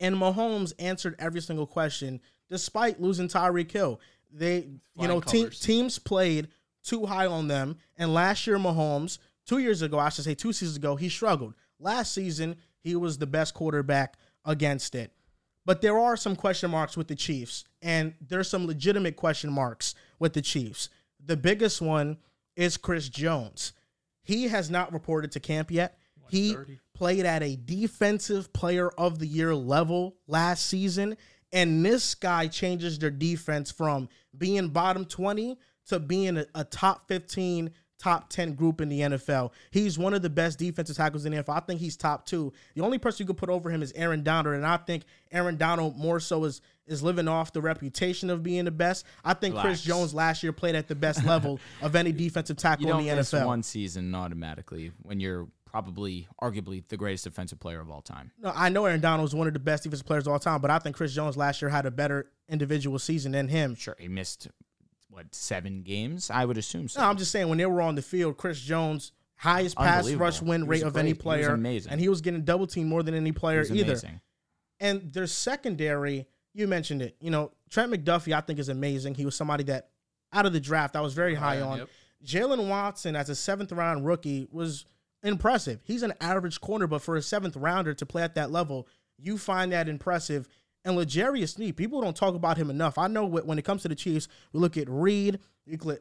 And 0.00 0.14
Mahomes 0.16 0.72
answered 0.78 1.16
every 1.18 1.40
single 1.40 1.66
question 1.66 2.20
despite 2.50 3.00
losing 3.00 3.28
Tyreek 3.28 3.70
Hill. 3.70 3.98
They, 4.36 4.68
you 4.96 5.08
know, 5.08 5.20
te- 5.20 5.48
teams 5.50 5.98
played 5.98 6.48
too 6.82 7.06
high 7.06 7.26
on 7.26 7.48
them. 7.48 7.76
And 7.96 8.12
last 8.12 8.46
year, 8.46 8.58
Mahomes, 8.58 9.18
two 9.46 9.58
years 9.58 9.80
ago, 9.82 9.98
I 9.98 10.08
should 10.08 10.24
say 10.24 10.34
two 10.34 10.52
seasons 10.52 10.76
ago, 10.76 10.96
he 10.96 11.08
struggled. 11.08 11.54
Last 11.78 12.12
season, 12.12 12.56
he 12.80 12.96
was 12.96 13.18
the 13.18 13.26
best 13.26 13.54
quarterback 13.54 14.16
against 14.44 14.94
it. 14.94 15.12
But 15.64 15.80
there 15.80 15.98
are 15.98 16.16
some 16.16 16.36
question 16.36 16.70
marks 16.70 16.96
with 16.96 17.08
the 17.08 17.14
Chiefs, 17.14 17.64
and 17.80 18.12
there's 18.20 18.50
some 18.50 18.66
legitimate 18.66 19.16
question 19.16 19.50
marks 19.50 19.94
with 20.18 20.34
the 20.34 20.42
Chiefs. 20.42 20.90
The 21.24 21.36
biggest 21.36 21.80
one 21.80 22.18
is 22.54 22.76
Chris 22.76 23.08
Jones. 23.08 23.72
He 24.22 24.48
has 24.48 24.68
not 24.68 24.92
reported 24.92 25.32
to 25.32 25.40
camp 25.40 25.70
yet. 25.70 25.98
He 26.28 26.54
played 26.94 27.24
at 27.26 27.42
a 27.42 27.56
defensive 27.56 28.52
player 28.52 28.88
of 28.90 29.18
the 29.18 29.26
year 29.26 29.54
level 29.54 30.16
last 30.26 30.66
season, 30.66 31.16
and 31.54 31.86
this 31.86 32.14
guy 32.14 32.48
changes 32.48 32.98
their 32.98 33.10
defense 33.10 33.70
from 33.70 34.08
being 34.36 34.68
bottom 34.68 35.06
20 35.06 35.56
to 35.86 35.98
being 36.00 36.36
a, 36.36 36.46
a 36.54 36.64
top 36.64 37.08
15 37.08 37.70
top 37.96 38.28
10 38.28 38.54
group 38.54 38.80
in 38.80 38.88
the 38.88 39.00
NFL. 39.00 39.52
He's 39.70 39.98
one 39.98 40.12
of 40.12 40.20
the 40.20 40.28
best 40.28 40.58
defensive 40.58 40.96
tackles 40.96 41.24
in 41.24 41.32
the 41.32 41.42
NFL. 41.42 41.56
I 41.56 41.60
think 41.60 41.80
he's 41.80 41.96
top 41.96 42.26
2. 42.26 42.52
The 42.74 42.82
only 42.82 42.98
person 42.98 43.22
you 43.24 43.26
could 43.28 43.38
put 43.38 43.48
over 43.48 43.70
him 43.70 43.82
is 43.82 43.92
Aaron 43.92 44.22
Donald 44.22 44.56
and 44.56 44.66
I 44.66 44.76
think 44.76 45.04
Aaron 45.32 45.56
Donald 45.56 45.96
more 45.96 46.20
so 46.20 46.44
is 46.44 46.60
is 46.86 47.02
living 47.02 47.28
off 47.28 47.50
the 47.54 47.62
reputation 47.62 48.28
of 48.28 48.42
being 48.42 48.66
the 48.66 48.70
best. 48.70 49.06
I 49.24 49.32
think 49.32 49.56
Chris 49.56 49.80
Jones 49.80 50.12
last 50.12 50.42
year 50.42 50.52
played 50.52 50.74
at 50.74 50.86
the 50.86 50.94
best 50.94 51.24
level 51.24 51.58
of 51.82 51.96
any 51.96 52.12
defensive 52.12 52.58
tackle 52.58 52.90
in 52.90 53.06
the 53.06 53.22
NFL. 53.22 53.46
one 53.46 53.62
season 53.62 54.14
automatically 54.14 54.92
when 55.02 55.18
you're 55.18 55.48
probably, 55.74 56.28
arguably, 56.40 56.86
the 56.86 56.96
greatest 56.96 57.24
defensive 57.24 57.58
player 57.58 57.80
of 57.80 57.90
all 57.90 58.00
time. 58.00 58.30
No, 58.38 58.52
I 58.54 58.68
know 58.68 58.84
Aaron 58.84 59.00
Donald 59.00 59.24
was 59.24 59.34
one 59.34 59.48
of 59.48 59.54
the 59.54 59.58
best 59.58 59.82
defensive 59.82 60.06
players 60.06 60.24
of 60.24 60.32
all 60.32 60.38
time, 60.38 60.60
but 60.60 60.70
I 60.70 60.78
think 60.78 60.94
Chris 60.94 61.12
Jones 61.12 61.36
last 61.36 61.60
year 61.60 61.68
had 61.68 61.84
a 61.84 61.90
better 61.90 62.30
individual 62.48 62.96
season 63.00 63.32
than 63.32 63.48
him. 63.48 63.74
Sure, 63.74 63.96
he 63.98 64.06
missed 64.06 64.46
what 65.08 65.34
seven 65.34 65.82
games? 65.82 66.30
I 66.30 66.44
would 66.44 66.58
assume 66.58 66.88
so. 66.88 67.00
No, 67.00 67.08
I'm 67.08 67.16
just 67.16 67.32
saying 67.32 67.48
when 67.48 67.58
they 67.58 67.66
were 67.66 67.80
on 67.80 67.96
the 67.96 68.02
field, 68.02 68.36
Chris 68.36 68.60
Jones 68.60 69.10
highest 69.34 69.76
pass 69.76 70.08
rush 70.12 70.40
win 70.40 70.68
rate 70.68 70.84
of 70.84 70.96
any 70.96 71.06
great. 71.06 71.06
He 71.06 71.12
was 71.12 71.22
player, 71.22 71.54
amazing. 71.54 71.90
and 71.90 72.00
he 72.00 72.08
was 72.08 72.20
getting 72.20 72.44
double 72.44 72.68
team 72.68 72.88
more 72.88 73.02
than 73.02 73.14
any 73.14 73.32
player 73.32 73.62
either. 73.62 73.82
amazing. 73.82 74.20
And 74.78 75.12
their 75.12 75.26
secondary, 75.26 76.28
you 76.52 76.68
mentioned 76.68 77.02
it. 77.02 77.16
You 77.18 77.30
know, 77.30 77.50
Trent 77.68 77.92
McDuffie, 77.92 78.32
I 78.32 78.42
think 78.42 78.60
is 78.60 78.68
amazing. 78.68 79.16
He 79.16 79.24
was 79.24 79.34
somebody 79.34 79.64
that 79.64 79.88
out 80.32 80.46
of 80.46 80.52
the 80.52 80.60
draft 80.60 80.94
I 80.94 81.00
was 81.00 81.14
very 81.14 81.36
oh, 81.36 81.40
high 81.40 81.56
High 81.56 81.62
on, 81.62 81.72
on. 81.72 81.78
yep. 81.78 81.88
Jaylen 82.24 82.68
Watson, 82.68 83.16
as 83.16 83.28
a 83.28 83.34
seventh 83.34 83.72
round 83.72 84.06
rookie, 84.06 84.46
was 84.52 84.86
impressive. 85.24 85.80
He's 85.84 86.02
an 86.02 86.14
average 86.20 86.60
corner, 86.60 86.86
but 86.86 87.02
for 87.02 87.16
a 87.16 87.22
seventh 87.22 87.56
rounder 87.56 87.94
to 87.94 88.06
play 88.06 88.22
at 88.22 88.36
that 88.36 88.52
level, 88.52 88.86
you 89.18 89.38
find 89.38 89.72
that 89.72 89.88
impressive. 89.88 90.48
And 90.84 90.96
L'Jarius 90.96 91.54
Sneed, 91.54 91.76
people 91.76 92.00
don't 92.00 92.16
talk 92.16 92.34
about 92.34 92.58
him 92.58 92.70
enough. 92.70 92.98
I 92.98 93.08
know 93.08 93.24
when 93.24 93.58
it 93.58 93.64
comes 93.64 93.82
to 93.82 93.88
the 93.88 93.94
Chiefs, 93.94 94.28
we 94.52 94.60
look 94.60 94.76
at 94.76 94.88
Reid, 94.88 95.40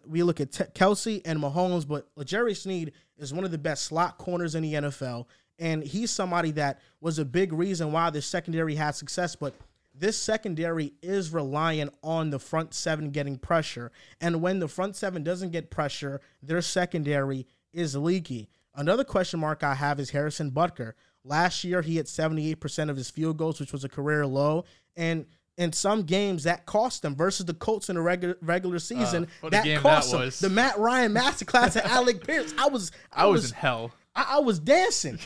we 0.06 0.24
look 0.24 0.42
at 0.42 0.52
Kelce 0.52 1.22
and 1.24 1.40
Mahomes, 1.40 1.88
but 1.88 2.10
L'Jarius 2.18 2.64
Sneed 2.64 2.92
is 3.18 3.34
one 3.34 3.46
of 3.46 3.52
the 3.52 3.58
best 3.58 3.86
slot 3.86 4.18
corners 4.18 4.56
in 4.56 4.64
the 4.64 4.74
NFL. 4.74 5.26
And 5.58 5.84
he's 5.84 6.12
somebody 6.12 6.52
that 6.52 6.82
was 7.00 7.20
a 7.20 7.26
big 7.26 7.54
reason 7.54 7.92
why 7.92 8.10
the 8.10 8.22
secondary 8.22 8.76
had 8.76 8.92
success. 8.92 9.36
But 9.36 9.54
this 9.96 10.18
secondary 10.18 10.94
is 11.02 11.32
reliant 11.32 11.94
on 12.04 12.32
the 12.32 12.40
front 12.40 12.74
seven 12.74 13.12
getting 13.12 13.38
pressure. 13.38 13.92
And 14.20 14.42
when 14.42 14.60
the 14.60 14.68
front 14.68 14.96
seven 14.96 15.24
doesn't 15.24 15.52
get 15.52 15.70
pressure, 15.70 16.20
their 16.42 16.62
secondary 16.62 17.46
is 17.72 17.96
leaky. 17.96 18.50
Another 18.76 19.04
question 19.04 19.40
mark 19.40 19.64
I 19.64 19.76
have 19.76 20.00
is 20.00 20.10
Harrison 20.10 20.52
Butker. 20.52 20.94
Last 21.24 21.64
year, 21.64 21.82
he 21.82 21.96
hit 21.96 22.08
78% 22.08 22.90
of 22.90 22.98
his 22.98 23.10
field 23.10 23.38
goals, 23.38 23.60
which 23.60 23.72
was 23.72 23.84
a 23.84 23.90
career 23.90 24.26
low. 24.26 24.66
And 24.96 25.26
in 25.58 25.72
some 25.72 26.04
games, 26.04 26.44
that 26.44 26.66
cost 26.66 27.02
them 27.02 27.16
versus 27.16 27.46
the 27.46 27.54
Colts 27.54 27.90
in 27.90 27.96
the 27.96 28.02
regular 28.02 28.38
regular 28.42 28.80
season. 28.80 29.28
Uh, 29.42 29.50
that 29.50 29.82
cost 29.82 30.12
that 30.12 30.18
them. 30.18 30.50
The 30.50 30.50
Matt 30.50 30.78
Ryan 30.80 31.14
masterclass 31.14 31.78
at 31.78 31.86
Alec 31.92 32.26
Pierce. 32.26 32.54
I 32.58 32.68
was, 32.68 32.92
I, 33.12 33.24
I 33.24 33.26
was, 33.28 33.44
was, 33.44 33.52
in 33.52 33.58
hell. 33.58 33.92
I, 34.16 34.26
I 34.32 34.40
was 34.40 34.60
dancing. 34.60 35.20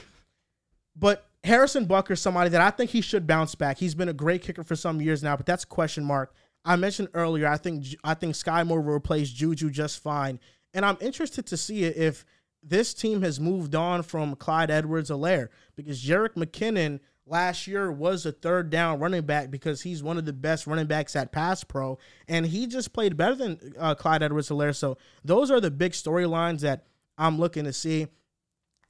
But 0.95 1.25
Harrison 1.43 1.85
Butker 1.87 2.11
is 2.11 2.21
somebody 2.21 2.49
that 2.49 2.61
I 2.61 2.71
think 2.71 2.91
he 2.91 3.01
should 3.01 3.25
bounce 3.25 3.55
back. 3.55 3.77
He's 3.77 3.95
been 3.95 4.09
a 4.09 4.13
great 4.13 4.41
kicker 4.41 4.63
for 4.63 4.75
some 4.75 4.99
years 5.01 5.23
now, 5.23 5.37
but 5.37 5.45
that's 5.45 5.63
a 5.63 5.67
question 5.67 6.03
mark. 6.03 6.33
I 6.65 6.75
mentioned 6.75 7.09
earlier, 7.13 7.47
I 7.47 7.57
think 7.57 7.85
I 8.03 8.13
think 8.13 8.35
Skyy 8.35 8.67
Moore 8.67 8.81
will 8.81 8.93
replace 8.93 9.29
Juju 9.29 9.69
just 9.69 10.03
fine. 10.03 10.39
And 10.73 10.85
I'm 10.85 10.97
interested 10.99 11.47
to 11.47 11.57
see 11.57 11.85
if 11.85 12.25
this 12.63 12.93
team 12.93 13.21
has 13.21 13.39
moved 13.39 13.75
on 13.75 14.03
from 14.03 14.35
Clyde 14.35 14.71
Edwards-Helaire 14.71 15.49
because 15.75 16.03
Jerick 16.03 16.33
McKinnon 16.35 16.99
last 17.25 17.67
year 17.67 17.91
was 17.91 18.25
a 18.25 18.31
third 18.31 18.69
down 18.69 18.99
running 18.99 19.21
back 19.21 19.51
because 19.51 19.81
he's 19.81 20.01
one 20.01 20.17
of 20.17 20.25
the 20.25 20.33
best 20.33 20.65
running 20.67 20.87
backs 20.87 21.15
at 21.15 21.31
pass 21.31 21.63
pro 21.63 21.97
and 22.27 22.45
he 22.45 22.67
just 22.67 22.93
played 22.93 23.17
better 23.17 23.35
than 23.35 23.73
uh, 23.77 23.95
Clyde 23.95 24.23
Edwards-Helaire. 24.23 24.75
So 24.75 24.97
those 25.23 25.51
are 25.51 25.59
the 25.59 25.71
big 25.71 25.91
storylines 25.91 26.61
that 26.61 26.85
I'm 27.17 27.37
looking 27.37 27.65
to 27.65 27.73
see. 27.73 28.07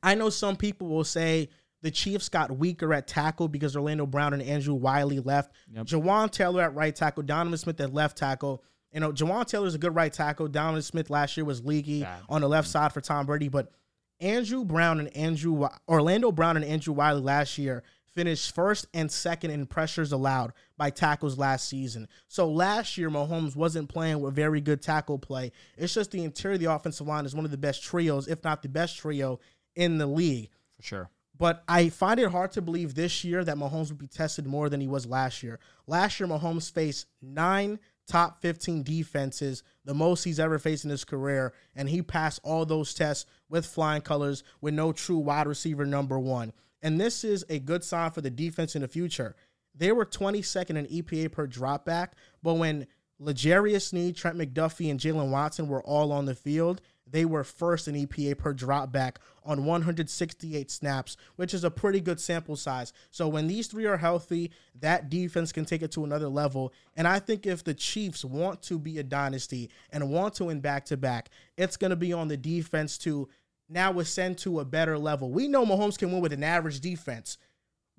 I 0.03 0.15
know 0.15 0.29
some 0.29 0.55
people 0.55 0.87
will 0.87 1.03
say 1.03 1.49
the 1.81 1.91
Chiefs 1.91 2.29
got 2.29 2.57
weaker 2.57 2.93
at 2.93 3.07
tackle 3.07 3.47
because 3.47 3.75
Orlando 3.75 4.05
Brown 4.05 4.33
and 4.33 4.41
Andrew 4.41 4.73
Wylie 4.73 5.19
left. 5.19 5.53
Yep. 5.73 5.85
Jawaan 5.85 6.31
Taylor 6.31 6.61
at 6.61 6.75
right 6.75 6.95
tackle, 6.95 7.23
Donovan 7.23 7.57
Smith 7.57 7.79
at 7.81 7.93
left 7.93 8.17
tackle. 8.17 8.63
You 8.97 9.01
know, 9.01 9.11
Jawaan 9.11 9.45
Taylor 9.45 9.67
is 9.67 9.75
a 9.75 9.77
good 9.77 9.93
right 9.93 10.11
tackle. 10.11 10.47
Donovan 10.47 10.81
Smith 10.81 11.11
last 11.11 11.37
year 11.37 11.45
was 11.45 11.63
leaky 11.63 12.03
on 12.27 12.41
the 12.41 12.49
left 12.49 12.67
mm-hmm. 12.67 12.71
side 12.71 12.93
for 12.93 12.99
Tom 12.99 13.27
Brady, 13.27 13.47
but 13.47 13.71
Andrew 14.19 14.65
Brown 14.65 14.99
and 14.99 15.15
Andrew 15.15 15.67
Orlando 15.87 16.31
Brown 16.31 16.55
and 16.55 16.65
Andrew 16.65 16.95
Wylie 16.95 17.21
last 17.21 17.59
year 17.59 17.83
finished 18.15 18.55
first 18.55 18.87
and 18.95 19.11
second 19.11 19.51
in 19.51 19.67
pressures 19.67 20.13
allowed 20.13 20.51
by 20.77 20.89
tackles 20.89 21.37
last 21.37 21.69
season. 21.69 22.07
So 22.27 22.49
last 22.49 22.97
year, 22.97 23.11
Mahomes 23.11 23.55
wasn't 23.55 23.87
playing 23.87 24.19
with 24.19 24.33
very 24.33 24.61
good 24.61 24.81
tackle 24.81 25.19
play. 25.19 25.51
It's 25.77 25.93
just 25.93 26.09
the 26.09 26.23
interior 26.23 26.55
of 26.55 26.61
the 26.61 26.73
offensive 26.73 27.05
line 27.05 27.27
is 27.27 27.35
one 27.35 27.45
of 27.45 27.51
the 27.51 27.57
best 27.57 27.83
trios, 27.83 28.27
if 28.27 28.43
not 28.43 28.63
the 28.63 28.67
best 28.67 28.97
trio 28.97 29.39
in 29.75 29.99
the 29.99 30.07
league. 30.07 30.49
For 30.77 30.81
sure. 30.81 31.09
But 31.37 31.63
I 31.67 31.89
find 31.89 32.19
it 32.19 32.31
hard 32.31 32.53
to 32.53 32.63
believe 32.63 32.95
this 32.95 33.23
year 33.23 33.43
that 33.43 33.57
Mahomes 33.57 33.89
would 33.89 33.99
be 33.99 34.07
tested 34.07 34.47
more 34.47 34.69
than 34.69 34.81
he 34.81 34.87
was 34.87 35.05
last 35.05 35.43
year. 35.43 35.59
Last 35.85 36.19
year, 36.19 36.27
Mahomes 36.27 36.71
faced 36.71 37.05
nine 37.21 37.77
top 38.07 38.41
15 38.41 38.83
defenses, 38.83 39.63
the 39.85 39.93
most 39.93 40.23
he's 40.23 40.39
ever 40.39 40.57
faced 40.57 40.85
in 40.85 40.89
his 40.89 41.03
career, 41.03 41.53
and 41.75 41.89
he 41.89 42.01
passed 42.01 42.39
all 42.43 42.65
those 42.65 42.93
tests 42.93 43.25
with 43.49 43.65
flying 43.65 44.01
colors 44.01 44.43
with 44.61 44.73
no 44.73 44.91
true 44.91 45.17
wide 45.17 45.47
receiver 45.47 45.85
number 45.85 46.17
one. 46.17 46.53
And 46.81 46.99
this 46.99 47.23
is 47.23 47.45
a 47.49 47.59
good 47.59 47.83
sign 47.83 48.11
for 48.11 48.21
the 48.21 48.29
defense 48.29 48.75
in 48.75 48.81
the 48.81 48.87
future. 48.87 49.35
They 49.75 49.91
were 49.91 50.05
22nd 50.05 50.77
in 50.77 50.85
EPA 50.87 51.31
per 51.31 51.47
dropback, 51.47 52.09
but 52.41 52.55
when 52.55 52.87
L'Jarius 53.19 53.89
Sneed, 53.89 54.15
Trent 54.15 54.37
McDuffie, 54.37 54.89
and 54.89 54.99
Jaylen 54.99 55.29
Watson 55.29 55.67
were 55.67 55.83
all 55.83 56.11
on 56.11 56.25
the 56.25 56.35
field, 56.35 56.81
they 57.09 57.25
were 57.25 57.43
first 57.43 57.87
in 57.87 57.95
EPA 57.95 58.37
per 58.37 58.53
drop 58.53 58.91
back 58.91 59.19
on 59.43 59.65
168 59.65 60.69
snaps, 60.69 61.17
which 61.35 61.53
is 61.53 61.63
a 61.63 61.71
pretty 61.71 62.01
good 62.01 62.19
sample 62.19 62.55
size. 62.55 62.93
So 63.11 63.27
when 63.27 63.47
these 63.47 63.67
three 63.67 63.85
are 63.85 63.97
healthy, 63.97 64.51
that 64.79 65.09
defense 65.09 65.51
can 65.51 65.65
take 65.65 65.81
it 65.81 65.91
to 65.93 66.03
another 66.03 66.27
level. 66.27 66.73
And 66.95 67.07
I 67.07 67.19
think 67.19 67.45
if 67.45 67.63
the 67.63 67.73
Chiefs 67.73 68.25
want 68.25 68.61
to 68.63 68.77
be 68.77 68.99
a 68.99 69.03
dynasty 69.03 69.69
and 69.91 70.09
want 70.09 70.35
to 70.35 70.45
win 70.45 70.59
back 70.59 70.85
to 70.85 70.97
back, 70.97 71.29
it's 71.55 71.77
going 71.77 71.91
to 71.91 71.95
be 71.95 72.13
on 72.13 72.27
the 72.27 72.37
defense 72.37 72.97
to 72.99 73.29
now 73.69 73.99
ascend 73.99 74.37
to 74.39 74.59
a 74.59 74.65
better 74.65 74.97
level. 74.97 75.31
We 75.31 75.47
know 75.47 75.65
Mahomes 75.65 75.97
can 75.97 76.11
win 76.11 76.21
with 76.21 76.33
an 76.33 76.43
average 76.43 76.79
defense. 76.79 77.37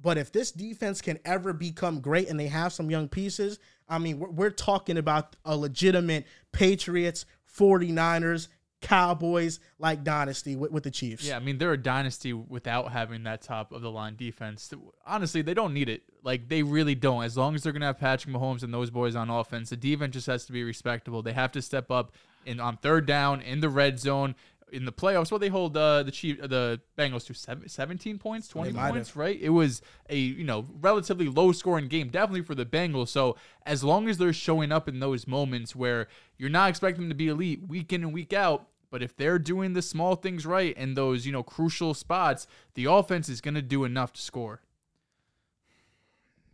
But 0.00 0.16
if 0.16 0.30
this 0.30 0.52
defense 0.52 1.00
can 1.00 1.18
ever 1.24 1.52
become 1.52 2.00
great 2.00 2.28
and 2.28 2.38
they 2.38 2.46
have 2.46 2.72
some 2.72 2.90
young 2.90 3.08
pieces, 3.08 3.58
I 3.88 3.98
mean, 3.98 4.20
we're, 4.20 4.30
we're 4.30 4.50
talking 4.50 4.96
about 4.96 5.34
a 5.44 5.56
legitimate 5.56 6.24
Patriots, 6.52 7.26
49ers, 7.58 8.48
Cowboys 8.80 9.58
like 9.78 10.04
dynasty 10.04 10.54
with, 10.54 10.70
with 10.70 10.84
the 10.84 10.90
Chiefs. 10.90 11.24
Yeah, 11.24 11.36
I 11.36 11.40
mean 11.40 11.58
they're 11.58 11.72
a 11.72 11.82
dynasty 11.82 12.32
without 12.32 12.92
having 12.92 13.24
that 13.24 13.42
top 13.42 13.72
of 13.72 13.82
the 13.82 13.90
line 13.90 14.16
defense. 14.16 14.72
Honestly, 15.06 15.42
they 15.42 15.54
don't 15.54 15.74
need 15.74 15.88
it. 15.88 16.02
Like 16.22 16.48
they 16.48 16.62
really 16.62 16.94
don't. 16.94 17.24
As 17.24 17.36
long 17.36 17.54
as 17.54 17.62
they're 17.62 17.72
gonna 17.72 17.86
have 17.86 17.98
Patrick 17.98 18.34
Mahomes 18.34 18.62
and 18.62 18.72
those 18.72 18.90
boys 18.90 19.16
on 19.16 19.30
offense, 19.30 19.70
the 19.70 19.76
defense 19.76 20.14
just 20.14 20.26
has 20.28 20.44
to 20.46 20.52
be 20.52 20.62
respectable. 20.62 21.22
They 21.22 21.32
have 21.32 21.52
to 21.52 21.62
step 21.62 21.90
up 21.90 22.12
in 22.46 22.60
on 22.60 22.76
third 22.76 23.06
down 23.06 23.40
in 23.40 23.60
the 23.60 23.68
red 23.68 23.98
zone 23.98 24.34
in 24.72 24.84
the 24.84 24.92
playoffs, 24.92 25.30
well, 25.30 25.38
they 25.38 25.48
hold 25.48 25.76
uh, 25.76 26.02
the 26.02 26.10
Chief, 26.10 26.40
the 26.40 26.80
Bengals 26.96 27.26
to 27.26 27.34
seven, 27.34 27.68
17 27.68 28.18
points, 28.18 28.48
20 28.48 28.72
points, 28.72 29.10
have. 29.10 29.16
right? 29.16 29.38
It 29.40 29.50
was 29.50 29.82
a 30.08 30.16
you 30.16 30.44
know 30.44 30.66
relatively 30.80 31.28
low 31.28 31.52
scoring 31.52 31.88
game, 31.88 32.08
definitely 32.08 32.42
for 32.42 32.54
the 32.54 32.66
Bengals. 32.66 33.08
So 33.08 33.36
as 33.64 33.82
long 33.82 34.08
as 34.08 34.18
they're 34.18 34.32
showing 34.32 34.72
up 34.72 34.88
in 34.88 35.00
those 35.00 35.26
moments 35.26 35.74
where 35.74 36.08
you're 36.36 36.50
not 36.50 36.70
expecting 36.70 37.02
them 37.02 37.10
to 37.10 37.14
be 37.14 37.28
elite 37.28 37.66
week 37.66 37.92
in 37.92 38.02
and 38.02 38.12
week 38.12 38.32
out, 38.32 38.68
but 38.90 39.02
if 39.02 39.16
they're 39.16 39.38
doing 39.38 39.72
the 39.72 39.82
small 39.82 40.16
things 40.16 40.46
right 40.46 40.76
in 40.76 40.94
those 40.94 41.26
you 41.26 41.32
know 41.32 41.42
crucial 41.42 41.94
spots, 41.94 42.46
the 42.74 42.84
offense 42.86 43.28
is 43.28 43.40
going 43.40 43.54
to 43.54 43.62
do 43.62 43.84
enough 43.84 44.12
to 44.14 44.22
score. 44.22 44.60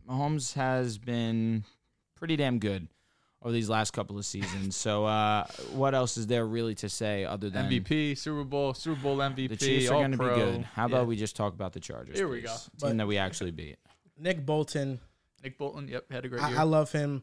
Mahomes 0.09 0.53
has 0.53 0.97
been 0.97 1.63
pretty 2.15 2.35
damn 2.35 2.59
good 2.59 2.87
over 3.45 3.53
these 3.53 3.69
last 3.69 3.91
couple 3.91 4.17
of 4.17 4.25
seasons. 4.25 4.75
So, 4.75 5.05
uh, 5.05 5.45
what 5.71 5.93
else 5.93 6.17
is 6.17 6.25
there 6.25 6.45
really 6.45 6.73
to 6.75 6.89
say 6.89 7.25
other 7.25 7.51
than 7.51 7.69
MVP, 7.69 8.17
Super 8.17 8.43
Bowl, 8.43 8.73
Super 8.73 8.99
Bowl 8.99 9.17
MVP? 9.17 9.49
The 9.49 9.55
Chiefs 9.55 9.89
are 9.89 9.99
going 9.99 10.11
to 10.11 10.17
be 10.17 10.25
good. 10.25 10.63
How 10.73 10.87
about 10.87 11.01
yeah. 11.01 11.03
we 11.03 11.15
just 11.15 11.35
talk 11.35 11.53
about 11.53 11.71
the 11.71 11.79
Chargers? 11.79 12.17
Here 12.17 12.27
we 12.27 12.41
go. 12.41 12.49
Team 12.49 12.57
but, 12.79 12.97
that 12.97 13.07
we 13.07 13.19
actually 13.19 13.51
beat. 13.51 13.77
Nick 14.17 14.43
Bolton. 14.45 14.99
Nick 15.43 15.59
Bolton. 15.59 15.87
Yep, 15.87 16.11
had 16.11 16.25
a 16.25 16.27
great 16.27 16.41
I, 16.41 16.49
year. 16.49 16.59
I 16.59 16.63
love 16.63 16.91
him. 16.91 17.21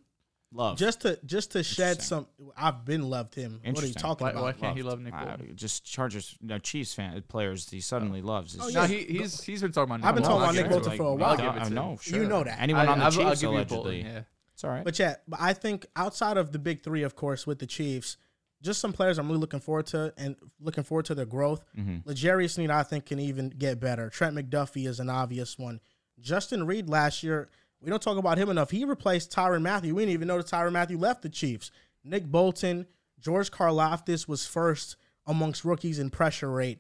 Love 0.55 0.77
just 0.77 1.01
to 1.01 1.19
just 1.25 1.53
to 1.53 1.63
shed 1.63 2.03
some. 2.03 2.27
I've 2.55 2.85
been 2.85 3.09
loved 3.09 3.35
him. 3.35 3.59
What 3.65 3.83
are 3.83 3.87
you 3.87 3.95
talking 3.95 4.27
why, 4.27 4.33
about? 4.33 4.43
Why 4.43 4.53
can't 4.53 4.63
loved. 4.63 4.77
he 4.77 4.83
love 4.83 5.01
Nick 5.01 5.15
Bolton? 5.15 5.49
Uh, 5.51 5.55
just 5.55 5.83
Chargers, 5.83 6.37
you 6.43 6.49
know, 6.49 6.59
Chiefs 6.59 6.93
fan 6.93 7.23
players. 7.27 7.71
He 7.71 7.81
suddenly 7.81 8.21
oh. 8.21 8.27
loves. 8.27 8.59
Oh, 8.61 8.69
yeah. 8.69 8.83
No, 8.83 8.87
he, 8.87 8.99
he's 9.05 9.43
he's 9.43 9.63
been 9.63 9.73
talking 9.73 9.95
about. 9.95 10.01
Nick 10.01 10.09
I've 10.09 10.15
been 10.15 10.25
talking 10.25 10.43
about 10.43 10.55
Nick 10.55 10.69
Bolton 10.69 10.97
for 10.99 11.07
a 11.07 11.15
while. 11.15 11.41
I 11.41 11.69
know, 11.71 11.99
sure. 12.03 12.23
You 12.23 12.29
know 12.29 12.45
that. 12.45 12.61
Anyone 12.61 12.87
I, 12.87 12.93
on 12.93 12.99
the 12.99 13.05
I'll, 13.07 13.11
Chiefs 13.11 13.43
I'll 13.43 13.51
allegedly. 13.51 14.03
Bolton, 14.03 14.15
yeah. 14.15 14.21
It's 14.55 14.65
all 14.65 14.71
right. 14.71 14.85
But 14.85 14.99
yeah, 14.99 15.17
but 15.27 15.41
I 15.41 15.53
think 15.53 15.87
outside 15.97 16.37
of 16.37 16.53
the 16.53 16.59
big 16.59 16.83
three, 16.83 17.03
of 17.03 17.17
course, 17.17 17.47
with 17.47 17.59
the 17.59 17.67
Chiefs, 17.67 18.17
just 18.63 18.81
some 18.81 18.93
players 18.93 19.19
I'm 19.19 19.29
really 19.29 19.41
looking 19.41 19.61
forward 19.61 19.87
to 19.87 20.13
and 20.17 20.37
looking 20.61 20.85
forward 20.85 21.07
to 21.07 21.15
their 21.15 21.27
growth. 21.27 21.65
mm 21.77 22.51
Sneed, 22.51 22.71
I 22.71 22.83
think, 22.83 23.07
can 23.07 23.19
even 23.19 23.51
get 23.51 23.81
better. 23.81 24.09
Trent 24.09 24.37
McDuffie 24.37 24.87
is 24.87 25.01
an 25.01 25.11
obvious 25.11 25.59
one. 25.59 25.81
Justin 26.21 26.67
Reid 26.67 26.89
last 26.89 27.23
year, 27.23 27.49
we 27.81 27.91
don't 27.91 28.01
talk 28.01 28.17
about 28.17 28.39
him 28.39 28.49
enough. 28.49 28.71
He 28.71 28.85
replaced 28.85 29.33
Tyrann 29.33 29.63
Mathieu. 29.63 29.95
We 29.95 30.03
didn't 30.03 30.15
even 30.15 30.29
notice 30.29 30.51
Tyrann 30.51 30.73
Mathieu 30.73 30.97
left 30.97 31.23
the 31.23 31.29
Chiefs. 31.29 31.73
Nick 32.05 32.25
Bolton, 32.25 32.87
George 33.21 33.51
Karlaftis 33.51 34.29
was 34.29 34.47
first 34.47 34.97
amongst 35.27 35.65
rookies 35.65 35.99
in 35.99 36.11
pressure 36.11 36.51
rate. 36.51 36.79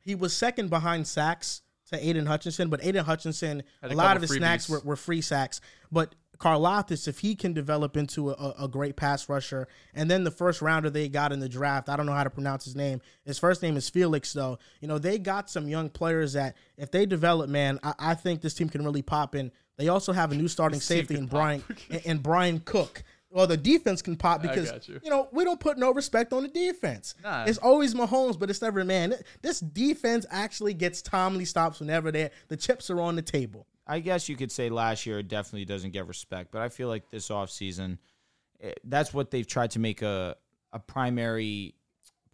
He 0.00 0.14
was 0.14 0.36
second 0.36 0.70
behind 0.70 1.06
sacks 1.06 1.62
to 1.90 2.08
Aidan 2.08 2.26
Hutchinson, 2.26 2.68
but 2.68 2.84
Aidan 2.84 3.04
Hutchinson, 3.04 3.62
a, 3.82 3.88
a 3.88 3.94
lot 3.94 4.16
of 4.16 4.22
his 4.22 4.32
snacks 4.32 4.68
were, 4.68 4.80
were, 4.80 4.96
free 4.96 5.20
sacks. 5.20 5.60
But 5.92 6.14
Karlaftis, 6.40 7.06
if 7.06 7.18
he 7.18 7.34
can 7.34 7.52
develop 7.52 7.96
into 7.98 8.30
a, 8.30 8.54
a, 8.60 8.66
great 8.66 8.96
pass 8.96 9.28
rusher, 9.28 9.68
and 9.94 10.10
then 10.10 10.24
the 10.24 10.30
first 10.30 10.62
rounder 10.62 10.88
they 10.88 11.06
got 11.06 11.32
in 11.32 11.40
the 11.40 11.48
draft, 11.48 11.90
I 11.90 11.96
don't 11.96 12.06
know 12.06 12.14
how 12.14 12.24
to 12.24 12.30
pronounce 12.30 12.64
his 12.64 12.74
name. 12.74 13.02
His 13.24 13.38
first 13.38 13.62
name 13.62 13.76
is 13.76 13.90
Felix, 13.90 14.32
though. 14.32 14.58
You 14.80 14.88
know, 14.88 14.98
they 14.98 15.18
got 15.18 15.50
some 15.50 15.68
young 15.68 15.90
players 15.90 16.32
that, 16.32 16.56
if 16.78 16.90
they 16.90 17.04
develop, 17.04 17.50
man, 17.50 17.78
I, 17.82 17.94
I 17.98 18.14
think 18.14 18.40
this 18.40 18.54
team 18.54 18.70
can 18.70 18.82
really 18.82 19.02
pop 19.02 19.34
in. 19.34 19.52
They 19.76 19.88
also 19.88 20.12
have 20.12 20.32
a 20.32 20.34
new 20.34 20.48
starting 20.48 20.80
safety 20.80 21.14
in 21.14 21.26
Brian 21.26 21.62
in 22.04 22.18
Bryan 22.18 22.60
Cook. 22.60 23.02
Well, 23.30 23.46
the 23.46 23.56
defense 23.56 24.02
can 24.02 24.16
pop 24.16 24.42
because 24.42 24.88
you. 24.88 25.00
you. 25.04 25.10
know 25.10 25.28
we 25.30 25.44
don't 25.44 25.60
put 25.60 25.78
no 25.78 25.92
respect 25.92 26.32
on 26.32 26.42
the 26.42 26.48
defense. 26.48 27.14
Nah. 27.22 27.44
It's 27.44 27.58
always 27.58 27.94
Mahomes, 27.94 28.38
but 28.38 28.50
it's 28.50 28.60
never 28.60 28.84
man. 28.84 29.14
This 29.40 29.60
defense 29.60 30.26
actually 30.30 30.74
gets 30.74 31.00
timely 31.00 31.44
stops 31.44 31.80
whenever 31.80 32.10
they 32.10 32.30
the 32.48 32.56
chips 32.56 32.90
are 32.90 33.00
on 33.00 33.14
the 33.14 33.22
table. 33.22 33.66
I 33.90 33.98
guess 33.98 34.28
you 34.28 34.36
could 34.36 34.52
say 34.52 34.70
last 34.70 35.04
year 35.04 35.18
it 35.18 35.26
definitely 35.26 35.64
doesn't 35.64 35.90
get 35.90 36.06
respect, 36.06 36.52
but 36.52 36.62
I 36.62 36.68
feel 36.68 36.86
like 36.86 37.10
this 37.10 37.28
offseason, 37.28 37.98
eh, 38.60 38.72
that's 38.84 39.12
what 39.12 39.32
they've 39.32 39.46
tried 39.46 39.72
to 39.72 39.80
make 39.80 40.00
a 40.02 40.36
a 40.72 40.78
primary 40.78 41.74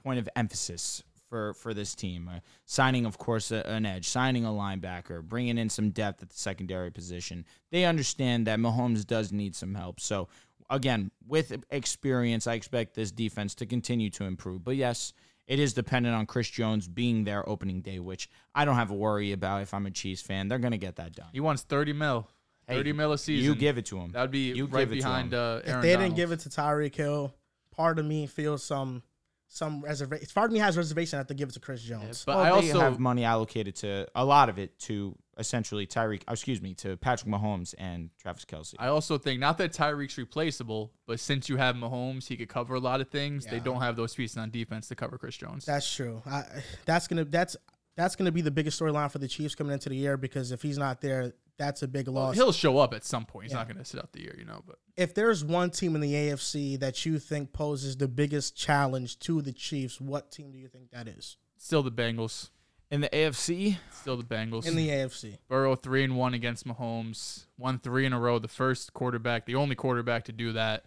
point 0.05 0.19
of 0.19 0.29
emphasis 0.37 1.03
for 1.31 1.55
for 1.55 1.73
this 1.73 1.95
team. 1.95 2.29
Uh, 2.29 2.41
signing, 2.67 3.07
of 3.07 3.17
course, 3.17 3.53
a, 3.53 3.67
an 3.67 3.87
edge, 3.87 4.07
signing 4.07 4.45
a 4.45 4.51
linebacker, 4.51 5.23
bringing 5.23 5.57
in 5.57 5.71
some 5.71 5.89
depth 5.91 6.23
at 6.23 6.29
the 6.29 6.37
secondary 6.37 6.91
position. 6.91 7.47
They 7.71 7.87
understand 7.87 8.47
that 8.49 8.59
Mahomes 8.59 9.07
does 9.07 9.33
need 9.33 9.57
some 9.57 9.75
help. 9.75 9.99
So 9.99 10.29
again, 10.69 11.11
with 11.27 11.65
experience, 11.71 12.47
I 12.47 12.53
expect 12.53 12.95
this 12.95 13.11
defense 13.11 13.55
to 13.55 13.67
continue 13.67 14.11
to 14.11 14.25
improve. 14.25 14.63
But 14.63 14.77
yes, 14.77 15.15
it 15.47 15.59
is 15.59 15.73
dependent 15.75 16.15
on 16.15 16.27
Chris 16.27 16.49
Jones 16.49 16.89
being 16.89 17.25
there 17.25 17.49
opening 17.49 17.81
day, 17.81 17.99
which 17.99 18.29
I 18.55 18.65
don't 18.65 18.77
have 18.77 18.91
a 18.91 18.95
worry 18.95 19.33
about 19.33 19.63
if 19.63 19.73
I'm 19.75 19.87
a 19.87 19.91
Chiefs 19.91 20.23
fan. 20.23 20.49
They're 20.49 20.59
going 20.59 20.73
to 20.73 20.79
get 20.79 20.97
that 20.97 21.15
done. 21.15 21.29
He 21.33 21.41
wants 21.41 21.63
30 21.63 21.93
mil. 21.93 22.29
Hey, 22.67 22.77
30 22.77 22.93
mil 22.95 23.13
a 23.13 23.19
season. 23.19 23.45
You 23.45 23.55
give 23.55 23.79
it 23.79 23.87
to 23.87 23.99
him. 23.99 24.11
That 24.11 24.23
would 24.23 24.31
be 24.33 24.53
You 24.53 24.67
right 24.67 24.81
give 24.81 24.93
it 24.93 24.97
to 24.97 25.03
behind 25.03 25.33
him. 25.33 25.39
uh, 25.41 25.57
if 25.59 25.69
Aaron 25.69 25.83
they 25.83 25.97
didn't 25.97 26.17
give 26.17 26.33
it 26.33 26.41
to 26.41 26.49
Tyreek 26.49 26.95
Hill, 26.95 27.33
part 27.71 27.99
of 27.99 28.07
me 28.07 28.27
feels 28.27 28.65
some 28.65 29.03
some 29.49 29.81
reservation. 29.81 30.27
Part 30.35 30.51
of 30.51 30.53
me 30.53 30.59
has 30.59 30.77
reservation. 30.77 31.17
I 31.17 31.21
have 31.21 31.29
to 31.29 31.35
give 31.35 31.49
it 31.49 31.53
to 31.53 31.61
Chris 31.61 31.83
Jones. 31.83 32.25
But 32.25 32.37
well, 32.37 32.45
I 32.45 32.51
also 32.51 32.81
have 32.81 32.99
money 32.99 33.25
allocated 33.25 33.77
to 33.77 34.07
a 34.15 34.25
lot 34.25 34.49
of 34.49 34.59
it 34.59 34.79
to 34.81 35.17
essentially 35.39 35.87
Tyreek. 35.87 36.23
oh, 36.29 36.33
Excuse 36.33 36.61
me, 36.61 36.75
to 36.75 36.97
Patrick 36.97 37.31
Mahomes 37.31 37.75
and 37.79 38.11
Travis 38.19 38.45
Kelce. 38.45 38.75
I 38.79 38.89
also 38.89 39.19
think 39.19 39.41
not 39.41 39.59
that 39.59 39.73
Tyreek's 39.73 40.19
replaceable, 40.19 40.93
but 41.07 41.21
since 41.21 41.49
you 41.49 41.57
have 41.57 41.77
Mahomes, 41.77 42.27
he 42.27 42.37
could 42.37 42.49
cover 42.49 42.75
a 42.75 42.81
lot 42.81 43.01
of 43.01 43.09
things. 43.09 43.47
They 43.47 43.61
don't 43.61 43.81
have 43.81 43.97
those 43.97 44.15
pieces 44.15 44.37
on 44.37 44.51
defense 44.51 44.89
to 44.89 44.95
cover 44.95 45.19
Chris 45.19 45.37
Jones. 45.37 45.65
That's 45.65 45.93
true. 45.93 46.23
I, 46.27 46.45
that's 46.85 47.07
gonna 47.07 47.25
that's 47.25 47.57
that's 47.97 48.17
gonna 48.17 48.33
be 48.33 48.43
the 48.43 48.51
biggest 48.51 48.81
storyline 48.81 49.11
for 49.11 49.19
the 49.19 49.29
Chiefs 49.29 49.55
coming 49.55 49.73
into 49.73 49.89
the 49.89 49.97
year 49.97 50.17
because 50.17 50.53
if 50.53 50.63
he's 50.63 50.79
not 50.79 51.01
there, 51.01 51.33
that's 51.59 51.83
a 51.83 51.89
big 51.89 52.07
Well, 52.09 52.27
loss. 52.27 52.35
he'll 52.37 52.53
show 52.53 52.79
up 52.79 52.93
at 52.95 53.05
some 53.05 53.25
point. 53.25 53.45
He's 53.45 53.53
Yeah. 53.53 53.59
not 53.59 53.69
going 53.69 53.79
to 53.79 53.85
sit 53.85 54.01
out 54.01 54.13
the 54.13 54.21
year, 54.23 54.35
you 54.39 54.45
know. 54.45 54.63
But 54.67 54.79
if 54.97 55.15
there's 55.15 55.45
one 55.45 55.71
team 55.71 55.95
in 55.95 56.01
the 56.01 56.15
AFC 56.15 56.77
that 56.77 57.05
you 57.07 57.19
think 57.19 57.53
poses 57.53 57.97
the 57.97 58.09
biggest 58.09 58.57
challenge 58.57 59.19
to 59.21 59.41
the 59.43 59.53
Chiefs, 59.53 60.01
what 60.01 60.31
team 60.31 60.53
do 60.53 60.59
you 60.59 60.69
think 60.69 60.91
that 60.91 61.09
is? 61.09 61.37
still 61.59 61.83
the 61.83 61.91
Bengals. 61.93 62.51
in 62.91 63.01
the 63.01 63.09
AFC, 63.09 63.79
Still 63.91 64.17
the 64.17 64.23
Bengals. 64.23 64.67
In 64.67 64.77
the 64.77 64.89
AFC. 64.91 65.39
Burrow 65.49 65.75
three 65.75 66.05
and 66.05 66.17
one 66.17 66.35
against 66.35 66.67
Mahomes, 66.67 67.47
won 67.59 67.79
three 67.81 68.07
in 68.07 68.13
a 68.13 68.21
row. 68.21 68.39
The 68.39 68.47
first 68.47 68.93
quarterback, 68.93 69.47
the 69.47 69.55
only 69.57 69.75
quarterback 69.75 70.25
to 70.27 70.33
do 70.33 70.53
that. 70.53 70.85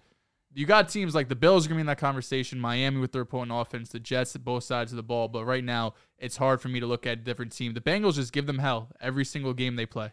You 0.53 0.65
got 0.65 0.89
teams 0.89 1.13
like 1.13 1.27
the 1.27 1.35
Bills 1.35 1.65
are 1.65 1.69
gonna 1.69 1.77
be 1.79 1.81
in 1.81 1.87
that 1.87 1.97
conversation. 1.99 2.59
Miami 2.59 2.99
with 2.99 3.11
their 3.11 3.25
potent 3.25 3.51
offense, 3.53 3.89
the 3.89 3.99
Jets 3.99 4.35
at 4.35 4.43
both 4.43 4.63
sides 4.63 4.91
of 4.91 4.95
the 4.95 5.03
ball. 5.03 5.27
But 5.27 5.45
right 5.45 5.63
now, 5.63 5.93
it's 6.17 6.37
hard 6.37 6.61
for 6.61 6.69
me 6.69 6.79
to 6.79 6.87
look 6.87 7.05
at 7.05 7.13
a 7.19 7.21
different 7.21 7.51
team. 7.51 7.73
The 7.73 7.81
Bengals 7.81 8.15
just 8.15 8.31
give 8.33 8.45
them 8.47 8.59
hell 8.59 8.89
every 9.01 9.25
single 9.25 9.53
game 9.53 9.75
they 9.75 9.85
play. 9.85 10.11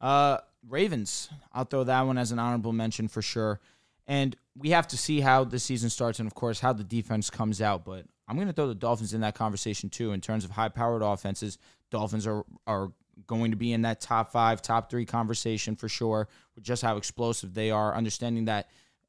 Uh, 0.00 0.38
Ravens. 0.68 1.28
I'll 1.52 1.64
throw 1.64 1.84
that 1.84 2.02
one 2.02 2.18
as 2.18 2.32
an 2.32 2.38
honorable 2.38 2.72
mention 2.72 3.08
for 3.08 3.22
sure. 3.22 3.60
And 4.06 4.36
we 4.56 4.70
have 4.70 4.88
to 4.88 4.96
see 4.96 5.20
how 5.20 5.44
the 5.44 5.58
season 5.58 5.90
starts 5.90 6.18
and, 6.18 6.26
of 6.26 6.34
course, 6.34 6.60
how 6.60 6.72
the 6.72 6.84
defense 6.84 7.30
comes 7.30 7.60
out. 7.60 7.84
But 7.84 8.04
I'm 8.28 8.36
going 8.36 8.48
to 8.48 8.52
throw 8.52 8.68
the 8.68 8.74
Dolphins 8.74 9.14
in 9.14 9.20
that 9.22 9.34
conversation, 9.34 9.90
too, 9.90 10.12
in 10.12 10.20
terms 10.20 10.44
of 10.44 10.50
high 10.50 10.68
powered 10.68 11.02
offenses. 11.02 11.58
Dolphins 11.90 12.26
are, 12.26 12.44
are 12.66 12.92
going 13.26 13.50
to 13.50 13.56
be 13.56 13.72
in 13.72 13.82
that 13.82 14.00
top 14.00 14.32
five, 14.32 14.62
top 14.62 14.90
three 14.90 15.04
conversation 15.04 15.76
for 15.76 15.88
sure, 15.88 16.28
with 16.54 16.64
just 16.64 16.82
how 16.82 16.96
explosive 16.96 17.54
they 17.54 17.70
are. 17.70 17.94
Understanding 17.94 18.44
that 18.46 18.68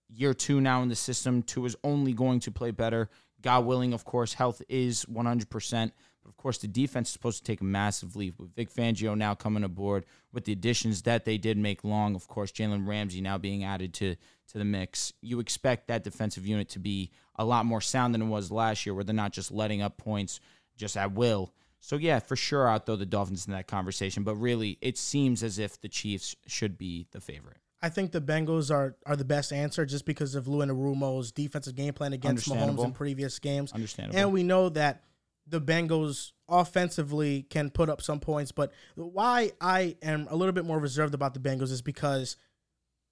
year 0.10 0.34
two 0.34 0.62
now 0.62 0.82
in 0.82 0.89
the 0.89 0.95
system, 0.95 1.43
two 1.43 1.65
is 1.65 1.76
only 1.84 2.13
going 2.13 2.39
to 2.41 2.52
play 2.52 2.71
better. 2.71 3.10
God 3.41 3.65
willing, 3.65 3.93
of 3.93 4.04
course, 4.04 4.34
health 4.34 4.62
is 4.67 5.06
100%. 5.06 5.91
But 6.28 6.32
of 6.32 6.38
course, 6.38 6.58
the 6.58 6.68
defense 6.68 7.08
is 7.08 7.13
supposed 7.13 7.38
to 7.38 7.44
take 7.46 7.62
a 7.62 7.63
massive 7.63 8.18
leap 8.18 8.38
with 8.38 8.54
Vic 8.54 8.70
Fangio 8.70 9.18
now 9.18 9.34
coming 9.34 9.63
aboard, 9.63 10.06
with 10.34 10.44
the 10.44 10.52
additions 10.52 11.04
that 11.04 11.24
they 11.24 11.38
did 11.38 11.58
make 11.58 11.86
long. 11.86 12.16
Of 12.16 12.28
course, 12.28 12.52
Jalen 12.52 12.86
Ramsey 12.86 13.22
now 13.22 13.38
being 13.38 13.63
added 13.63 13.94
to 13.96 14.16
to 14.50 14.58
the 14.58 14.66
mix. 14.66 15.13
You 15.22 15.40
expect 15.40 15.88
that 15.88 16.04
defensive 16.04 16.46
unit 16.46 16.68
to 16.70 16.80
be 16.80 17.12
a 17.38 17.46
lot 17.46 17.66
more 17.66 17.80
sound 17.80 18.13
than 18.13 18.22
it 18.22 18.26
was 18.26 18.52
last 18.52 18.86
year, 18.86 18.94
where 18.94 19.06
they're 19.06 19.16
not 19.16 19.32
just 19.32 19.52
letting 19.54 19.82
up 19.82 19.98
points 19.98 20.42
just 20.76 20.98
at 20.98 21.13
will. 21.13 21.54
So 21.80 21.96
yeah, 21.96 22.20
for 22.20 22.36
sure, 22.36 22.68
I'll 22.68 22.80
throw 22.80 22.98
the 22.98 23.06
Dolphins 23.06 23.48
in 23.48 23.54
that 23.54 23.68
conversation. 23.68 24.24
But 24.24 24.36
really, 24.36 24.78
it 24.82 24.98
seems 24.98 25.44
as 25.44 25.60
if 25.60 25.80
the 25.80 25.88
Chiefs 25.88 26.36
should 26.46 26.78
be 26.78 27.08
the 27.12 27.22
favorite. 27.22 27.60
I 27.82 27.88
think 27.88 28.12
the 28.12 28.20
Bengals 28.20 28.70
are 28.70 28.98
are 29.06 29.16
the 29.16 29.24
best 29.24 29.54
answer 29.54 29.86
just 29.86 30.06
because 30.06 30.36
of 30.36 30.50
Lou 30.50 30.66
Anarumo's 30.66 31.32
defensive 31.32 31.76
game 31.76 31.94
plan 31.94 32.12
against 32.12 32.50
Mahomes 32.50 32.84
in 32.84 32.92
previous 32.92 33.40
games. 33.40 33.72
Understandable. 33.72 34.20
And 34.20 34.34
we 34.34 34.44
know 34.44 34.68
that 34.70 35.04
the 35.50 35.62
Bengals 35.62 36.32
offensively 36.50 37.44
can 37.44 37.70
put 37.70 37.90
up 37.90 38.02
some 38.02 38.20
points, 38.20 38.52
but 38.52 38.72
why 38.96 39.52
I 39.62 39.96
am 40.02 40.28
a 40.30 40.36
little 40.36 40.54
bit 40.54 40.66
more 40.66 40.80
reserved 40.80 41.14
about 41.14 41.34
the 41.34 41.40
Bengals 41.40 41.72
is 41.72 41.82
because 41.82 42.38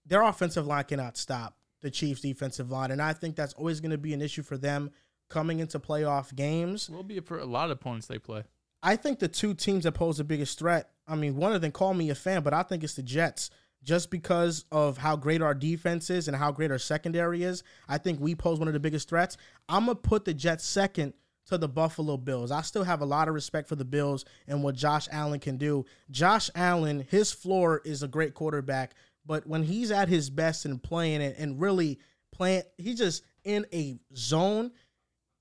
their 0.06 0.22
offensive 0.22 0.68
line 0.68 0.84
cannot 0.86 1.18
stop 1.18 1.56
the 1.82 1.92
Chiefs' 1.92 2.22
defensive 2.22 2.72
line, 2.72 2.92
and 2.92 3.02
I 3.02 3.14
think 3.14 3.36
that's 3.36 3.54
always 3.54 3.80
going 3.80 3.92
to 3.92 3.98
be 3.98 4.14
an 4.14 4.22
issue 4.22 4.44
for 4.44 4.58
them 4.58 4.92
coming 5.30 5.60
into 5.60 5.80
playoff 5.80 6.36
games. 6.36 6.90
Will 6.90 7.04
be 7.04 7.20
for 7.20 7.40
a 7.40 7.46
lot 7.46 7.66
of 7.66 7.72
opponents 7.72 8.08
they 8.08 8.20
play. 8.20 8.44
I 8.84 8.96
think 8.96 9.20
the 9.20 9.28
two 9.28 9.54
teams 9.54 9.84
that 9.86 9.94
pose 9.94 10.18
the 10.18 10.24
biggest 10.24 10.60
threat, 10.60 10.92
I 11.08 11.16
mean, 11.16 11.36
one 11.36 11.54
of 11.54 11.62
them 11.62 11.72
call 11.72 11.94
me 11.94 12.10
a 12.10 12.16
fan, 12.16 12.44
but 12.44 12.54
I 12.54 12.64
think 12.64 12.84
it's 12.84 12.94
the 12.94 13.04
Jets. 13.04 13.50
Just 13.84 14.10
because 14.10 14.66
of 14.72 14.98
how 14.98 15.16
great 15.16 15.44
our 15.44 15.54
defense 15.54 16.10
is 16.10 16.28
and 16.28 16.36
how 16.36 16.52
great 16.52 16.72
our 16.72 16.80
secondary 16.80 17.44
is, 17.44 17.62
I 17.88 18.00
think 18.00 18.20
we 18.20 18.34
pose 18.34 18.58
one 18.58 18.68
of 18.68 18.74
the 18.74 18.80
biggest 18.80 19.10
threats. 19.10 19.38
I'm 19.70 19.86
going 19.86 19.98
to 19.98 20.02
put 20.02 20.26
the 20.26 20.34
Jets 20.34 20.66
second 20.66 21.14
to 21.48 21.58
the 21.58 21.68
Buffalo 21.68 22.18
Bills. 22.18 22.52
I 22.52 22.62
still 22.62 22.84
have 22.84 23.02
a 23.02 23.06
lot 23.06 23.28
of 23.28 23.34
respect 23.34 23.70
for 23.70 23.76
the 23.76 23.86
Bills 23.86 24.26
and 24.48 24.64
what 24.64 24.76
Josh 24.76 25.08
Allen 25.12 25.40
can 25.40 25.58
do. 25.58 25.86
Josh 26.10 26.50
Allen, 26.56 27.06
his 27.10 27.32
floor 27.32 27.82
is 27.86 28.04
a 28.04 28.08
great 28.08 28.34
quarterback, 28.34 28.96
but 29.26 29.46
when 29.48 29.64
he's 29.64 29.92
at 29.92 30.10
his 30.10 30.30
best 30.30 30.66
and 30.66 30.82
playing 30.82 31.22
it 31.22 31.36
and 31.38 31.60
really 31.62 32.00
playing, 32.32 32.64
he's 32.78 32.98
just 32.98 33.24
in 33.44 33.66
a 33.74 33.98
zone 34.16 34.72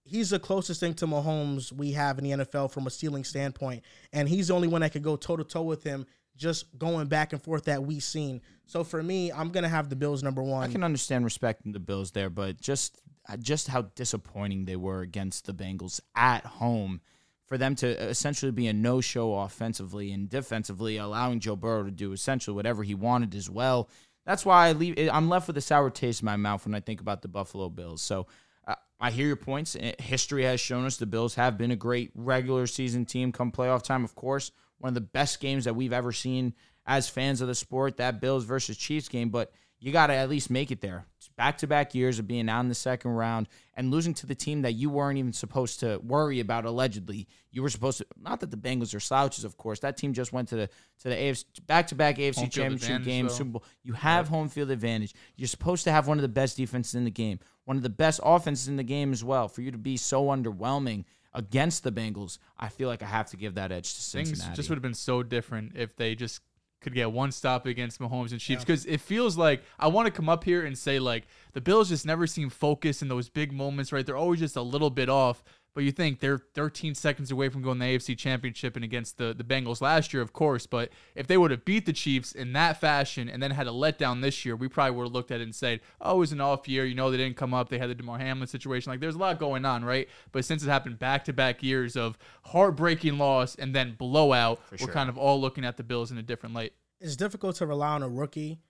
he's 0.04 0.30
the 0.30 0.38
closest 0.38 0.80
thing 0.80 0.94
to 0.94 1.06
Mahomes 1.06 1.72
we 1.72 1.92
have 1.92 2.18
in 2.18 2.24
the 2.24 2.44
NFL 2.44 2.70
from 2.70 2.86
a 2.86 2.90
ceiling 2.90 3.24
standpoint, 3.24 3.82
and 4.12 4.28
he's 4.28 4.48
the 4.48 4.54
only 4.54 4.68
one 4.68 4.82
that 4.82 4.92
could 4.92 5.02
go 5.02 5.16
toe 5.16 5.36
to 5.36 5.44
toe 5.44 5.62
with 5.62 5.82
him, 5.82 6.06
just 6.36 6.76
going 6.78 7.06
back 7.06 7.32
and 7.32 7.42
forth 7.42 7.64
that 7.64 7.82
we've 7.82 8.02
seen. 8.02 8.40
So 8.66 8.84
for 8.84 9.02
me, 9.02 9.30
I'm 9.32 9.50
gonna 9.50 9.68
have 9.68 9.88
the 9.88 9.96
Bills 9.96 10.22
number 10.22 10.42
one. 10.42 10.68
I 10.68 10.72
can 10.72 10.84
understand 10.84 11.24
respecting 11.24 11.72
the 11.72 11.80
Bills 11.80 12.10
there, 12.10 12.30
but 12.30 12.60
just 12.60 13.00
uh, 13.28 13.36
just 13.36 13.68
how 13.68 13.82
disappointing 13.94 14.64
they 14.64 14.76
were 14.76 15.00
against 15.00 15.46
the 15.46 15.54
Bengals 15.54 16.00
at 16.14 16.44
home 16.44 17.00
for 17.46 17.58
them 17.58 17.74
to 17.76 17.86
essentially 18.02 18.52
be 18.52 18.66
a 18.68 18.72
no-show 18.72 19.34
offensively 19.34 20.12
and 20.12 20.28
defensively, 20.28 20.96
allowing 20.96 21.40
Joe 21.40 21.56
Burrow 21.56 21.84
to 21.84 21.90
do 21.90 22.12
essentially 22.12 22.54
whatever 22.54 22.82
he 22.82 22.94
wanted 22.94 23.34
as 23.34 23.50
well. 23.50 23.88
That's 24.24 24.46
why 24.46 24.68
I 24.68 24.72
leave. 24.72 25.10
I'm 25.12 25.28
left 25.28 25.46
with 25.46 25.58
a 25.58 25.60
sour 25.60 25.90
taste 25.90 26.22
in 26.22 26.26
my 26.26 26.36
mouth 26.36 26.64
when 26.64 26.74
I 26.74 26.80
think 26.80 27.00
about 27.00 27.22
the 27.22 27.28
Buffalo 27.28 27.68
Bills. 27.68 28.00
So 28.00 28.26
uh, 28.66 28.76
I 28.98 29.10
hear 29.10 29.26
your 29.26 29.36
points. 29.36 29.76
Uh, 29.76 29.92
History 29.98 30.44
has 30.44 30.60
shown 30.60 30.86
us 30.86 30.96
the 30.96 31.06
Bills 31.06 31.34
have 31.34 31.58
been 31.58 31.70
a 31.70 31.76
great 31.76 32.10
regular 32.14 32.66
season 32.66 33.04
team. 33.04 33.32
Come 33.32 33.52
playoff 33.52 33.82
time, 33.82 34.04
of 34.04 34.14
course, 34.14 34.50
one 34.78 34.88
of 34.88 34.94
the 34.94 35.00
best 35.00 35.40
games 35.40 35.64
that 35.64 35.76
we've 35.76 35.92
ever 35.92 36.12
seen 36.12 36.54
as 36.86 37.08
fans 37.08 37.40
of 37.40 37.48
the 37.48 37.54
sport. 37.54 37.96
That 37.96 38.20
Bills 38.20 38.44
versus 38.44 38.76
Chiefs 38.76 39.08
game, 39.08 39.30
but 39.30 39.52
you 39.84 39.92
got 39.92 40.06
to 40.06 40.14
at 40.14 40.30
least 40.30 40.48
make 40.48 40.70
it 40.70 40.80
there. 40.80 41.04
Back 41.36 41.58
to 41.58 41.66
back 41.66 41.94
years 41.94 42.18
of 42.18 42.26
being 42.26 42.48
out 42.48 42.60
in 42.60 42.68
the 42.68 42.74
second 42.74 43.10
round 43.10 43.48
and 43.74 43.90
losing 43.90 44.14
to 44.14 44.26
the 44.26 44.34
team 44.34 44.62
that 44.62 44.72
you 44.72 44.88
weren't 44.88 45.18
even 45.18 45.32
supposed 45.32 45.80
to 45.80 45.98
worry 45.98 46.38
about. 46.40 46.64
Allegedly, 46.64 47.26
you 47.50 47.60
were 47.60 47.68
supposed 47.68 47.98
to. 47.98 48.06
Not 48.16 48.40
that 48.40 48.50
the 48.50 48.56
Bengals 48.56 48.94
are 48.94 49.00
slouches, 49.00 49.44
of 49.44 49.56
course. 49.56 49.80
That 49.80 49.96
team 49.96 50.12
just 50.12 50.32
went 50.32 50.48
to 50.48 50.56
the 50.56 50.66
to 51.00 51.08
the 51.08 51.16
AFC 51.16 51.44
back 51.66 51.88
to 51.88 51.96
back 51.96 52.16
AFC 52.16 52.36
Home 52.36 52.48
Championship 52.50 53.04
game, 53.04 53.26
though. 53.26 53.32
Super 53.32 53.50
Bowl. 53.50 53.64
You 53.82 53.94
have 53.94 54.28
home 54.28 54.48
field 54.48 54.70
advantage. 54.70 55.12
You're 55.36 55.48
supposed 55.48 55.84
to 55.84 55.92
have 55.92 56.06
one 56.06 56.18
of 56.18 56.22
the 56.22 56.28
best 56.28 56.56
defenses 56.56 56.94
in 56.94 57.04
the 57.04 57.10
game, 57.10 57.40
one 57.64 57.76
of 57.76 57.82
the 57.82 57.90
best 57.90 58.20
offenses 58.22 58.68
in 58.68 58.76
the 58.76 58.84
game 58.84 59.12
as 59.12 59.24
well. 59.24 59.48
For 59.48 59.60
you 59.60 59.70
to 59.72 59.78
be 59.78 59.96
so 59.96 60.26
underwhelming 60.26 61.04
against 61.34 61.82
the 61.82 61.92
Bengals, 61.92 62.38
I 62.58 62.68
feel 62.68 62.88
like 62.88 63.02
I 63.02 63.06
have 63.06 63.30
to 63.30 63.36
give 63.36 63.54
that 63.54 63.72
edge 63.72 63.94
to 63.94 64.00
Cincinnati. 64.00 64.42
Things 64.42 64.56
just 64.56 64.68
would 64.68 64.76
have 64.76 64.82
been 64.82 64.94
so 64.94 65.22
different 65.22 65.72
if 65.74 65.96
they 65.96 66.14
just 66.14 66.40
could 66.80 66.94
get 66.94 67.10
one 67.10 67.32
stop 67.32 67.64
against 67.66 67.98
Mahomes 67.98 68.30
and 68.32 68.40
Chiefs 68.40 68.62
because 68.62 68.84
it 68.84 69.00
feels 69.00 69.36
like 69.38 69.62
I 69.78 69.88
want 69.88 70.06
to 70.06 70.12
come 70.12 70.28
up 70.28 70.44
here 70.44 70.64
and 70.66 70.76
say 70.76 70.98
like 70.98 71.24
the 71.54 71.60
Bills 71.60 71.88
just 71.88 72.04
never 72.04 72.26
seem 72.26 72.50
focused 72.50 73.00
in 73.00 73.08
those 73.08 73.28
big 73.30 73.52
moments, 73.52 73.90
right? 73.90 74.04
They're 74.04 74.16
always 74.16 74.40
just 74.40 74.54
a 74.56 74.62
little 74.62 74.90
bit 74.90 75.08
off. 75.08 75.42
But 75.74 75.82
you 75.82 75.90
think 75.90 76.20
they're 76.20 76.38
13 76.38 76.94
seconds 76.94 77.32
away 77.32 77.48
from 77.48 77.62
going 77.62 77.80
to 77.80 77.84
the 77.84 77.96
AFC 77.96 78.16
Championship 78.16 78.76
and 78.76 78.84
against 78.84 79.18
the, 79.18 79.34
the 79.34 79.42
Bengals 79.42 79.80
last 79.80 80.14
year, 80.14 80.22
of 80.22 80.32
course. 80.32 80.66
But 80.66 80.90
if 81.16 81.26
they 81.26 81.36
would 81.36 81.50
have 81.50 81.64
beat 81.64 81.84
the 81.84 81.92
Chiefs 81.92 82.30
in 82.30 82.52
that 82.52 82.80
fashion 82.80 83.28
and 83.28 83.42
then 83.42 83.50
had 83.50 83.66
a 83.66 83.70
letdown 83.70 84.22
this 84.22 84.44
year, 84.44 84.54
we 84.54 84.68
probably 84.68 84.96
would 84.96 85.06
have 85.06 85.12
looked 85.12 85.32
at 85.32 85.40
it 85.40 85.44
and 85.44 85.54
said, 85.54 85.80
oh, 86.00 86.16
it 86.16 86.18
was 86.18 86.32
an 86.32 86.40
off 86.40 86.68
year. 86.68 86.84
You 86.84 86.94
know, 86.94 87.10
they 87.10 87.16
didn't 87.16 87.36
come 87.36 87.52
up. 87.52 87.70
They 87.70 87.78
had 87.78 87.90
the 87.90 87.94
Damar 87.96 88.18
Hamlin 88.18 88.46
situation. 88.46 88.90
Like, 88.92 89.00
there's 89.00 89.16
a 89.16 89.18
lot 89.18 89.40
going 89.40 89.64
on, 89.64 89.84
right? 89.84 90.08
But 90.30 90.44
since 90.44 90.62
it 90.62 90.68
happened 90.68 91.00
back 91.00 91.24
to 91.24 91.32
back 91.32 91.60
years 91.60 91.96
of 91.96 92.16
heartbreaking 92.44 93.18
loss 93.18 93.56
and 93.56 93.74
then 93.74 93.96
blowout, 93.98 94.60
we're 94.80 94.86
kind 94.86 95.08
of 95.08 95.18
all 95.18 95.40
looking 95.40 95.64
at 95.64 95.76
the 95.76 95.82
Bills 95.82 96.12
in 96.12 96.18
a 96.18 96.22
different 96.22 96.54
light. 96.54 96.72
it's 97.00 97.16
difficult 97.16 97.56
to 97.56 97.66
rely 97.66 97.88
on 97.88 98.04
a 98.04 98.08
rookie, 98.08 98.60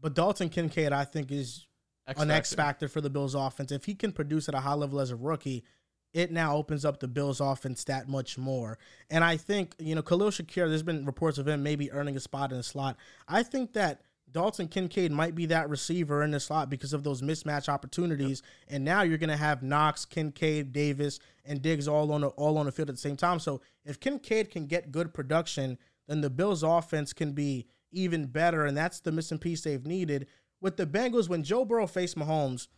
but 0.00 0.14
Dalton 0.14 0.48
Kincaid, 0.48 0.92
I 0.92 1.04
think, 1.04 1.30
is 1.30 1.66
X 2.06 2.20
an 2.22 2.30
X 2.30 2.50
factor. 2.50 2.62
factor 2.62 2.88
for 2.88 3.00
the 3.02 3.10
Bills 3.10 3.34
offense. 3.34 3.70
If 3.70 3.84
he 3.84 3.94
can 3.94 4.12
produce 4.12 4.48
at 4.48 4.54
a 4.54 4.60
high 4.60 4.74
level 4.74 4.98
as 4.98 5.10
a 5.10 5.16
rookie, 5.16 5.64
it 6.12 6.32
now 6.32 6.56
opens 6.56 6.84
up 6.84 7.00
the 7.00 7.08
Bills 7.08 7.40
offense 7.40 7.84
that 7.84 8.08
much 8.08 8.38
more. 8.38 8.78
And 9.10 9.22
I 9.22 9.36
think, 9.36 9.74
you 9.78 9.94
know, 9.94 10.02
Khalil 10.02 10.30
Shakir, 10.30 10.68
there's 10.68 10.82
been 10.82 11.04
reports 11.04 11.38
of 11.38 11.46
him 11.46 11.62
maybe 11.62 11.92
earning 11.92 12.16
a 12.16 12.20
spot 12.20 12.50
in 12.50 12.56
the 12.56 12.62
slot. 12.62 12.96
I 13.26 13.42
think 13.42 13.74
that 13.74 14.02
Dalton 14.30 14.68
Kincaid 14.68 15.10
might 15.12 15.34
be 15.34 15.46
that 15.46 15.68
receiver 15.70 16.22
in 16.22 16.32
the 16.32 16.40
slot 16.40 16.70
because 16.70 16.92
of 16.92 17.02
those 17.02 17.22
mismatch 17.22 17.68
opportunities. 17.68 18.42
And 18.68 18.84
now 18.84 19.02
you're 19.02 19.18
going 19.18 19.30
to 19.30 19.36
have 19.36 19.62
Knox, 19.62 20.04
Kincaid, 20.04 20.72
Davis, 20.72 21.18
and 21.44 21.62
Diggs 21.62 21.88
all 21.88 22.12
on 22.12 22.22
the, 22.22 22.28
all 22.28 22.58
on 22.58 22.66
the 22.66 22.72
field 22.72 22.90
at 22.90 22.96
the 22.96 23.00
same 23.00 23.16
time. 23.16 23.38
So 23.38 23.60
if 23.84 24.00
Kincaid 24.00 24.50
can 24.50 24.66
get 24.66 24.92
good 24.92 25.14
production, 25.14 25.78
then 26.06 26.20
the 26.20 26.30
Bills' 26.30 26.62
offense 26.62 27.12
can 27.12 27.32
be 27.32 27.66
even 27.90 28.26
better, 28.26 28.66
and 28.66 28.76
that's 28.76 29.00
the 29.00 29.12
missing 29.12 29.38
piece 29.38 29.62
they've 29.62 29.86
needed. 29.86 30.26
With 30.60 30.76
the 30.76 30.86
Bengals, 30.86 31.28
when 31.28 31.42
Joe 31.42 31.64
Burrow 31.64 31.86
faced 31.86 32.16
Mahomes, 32.18 32.68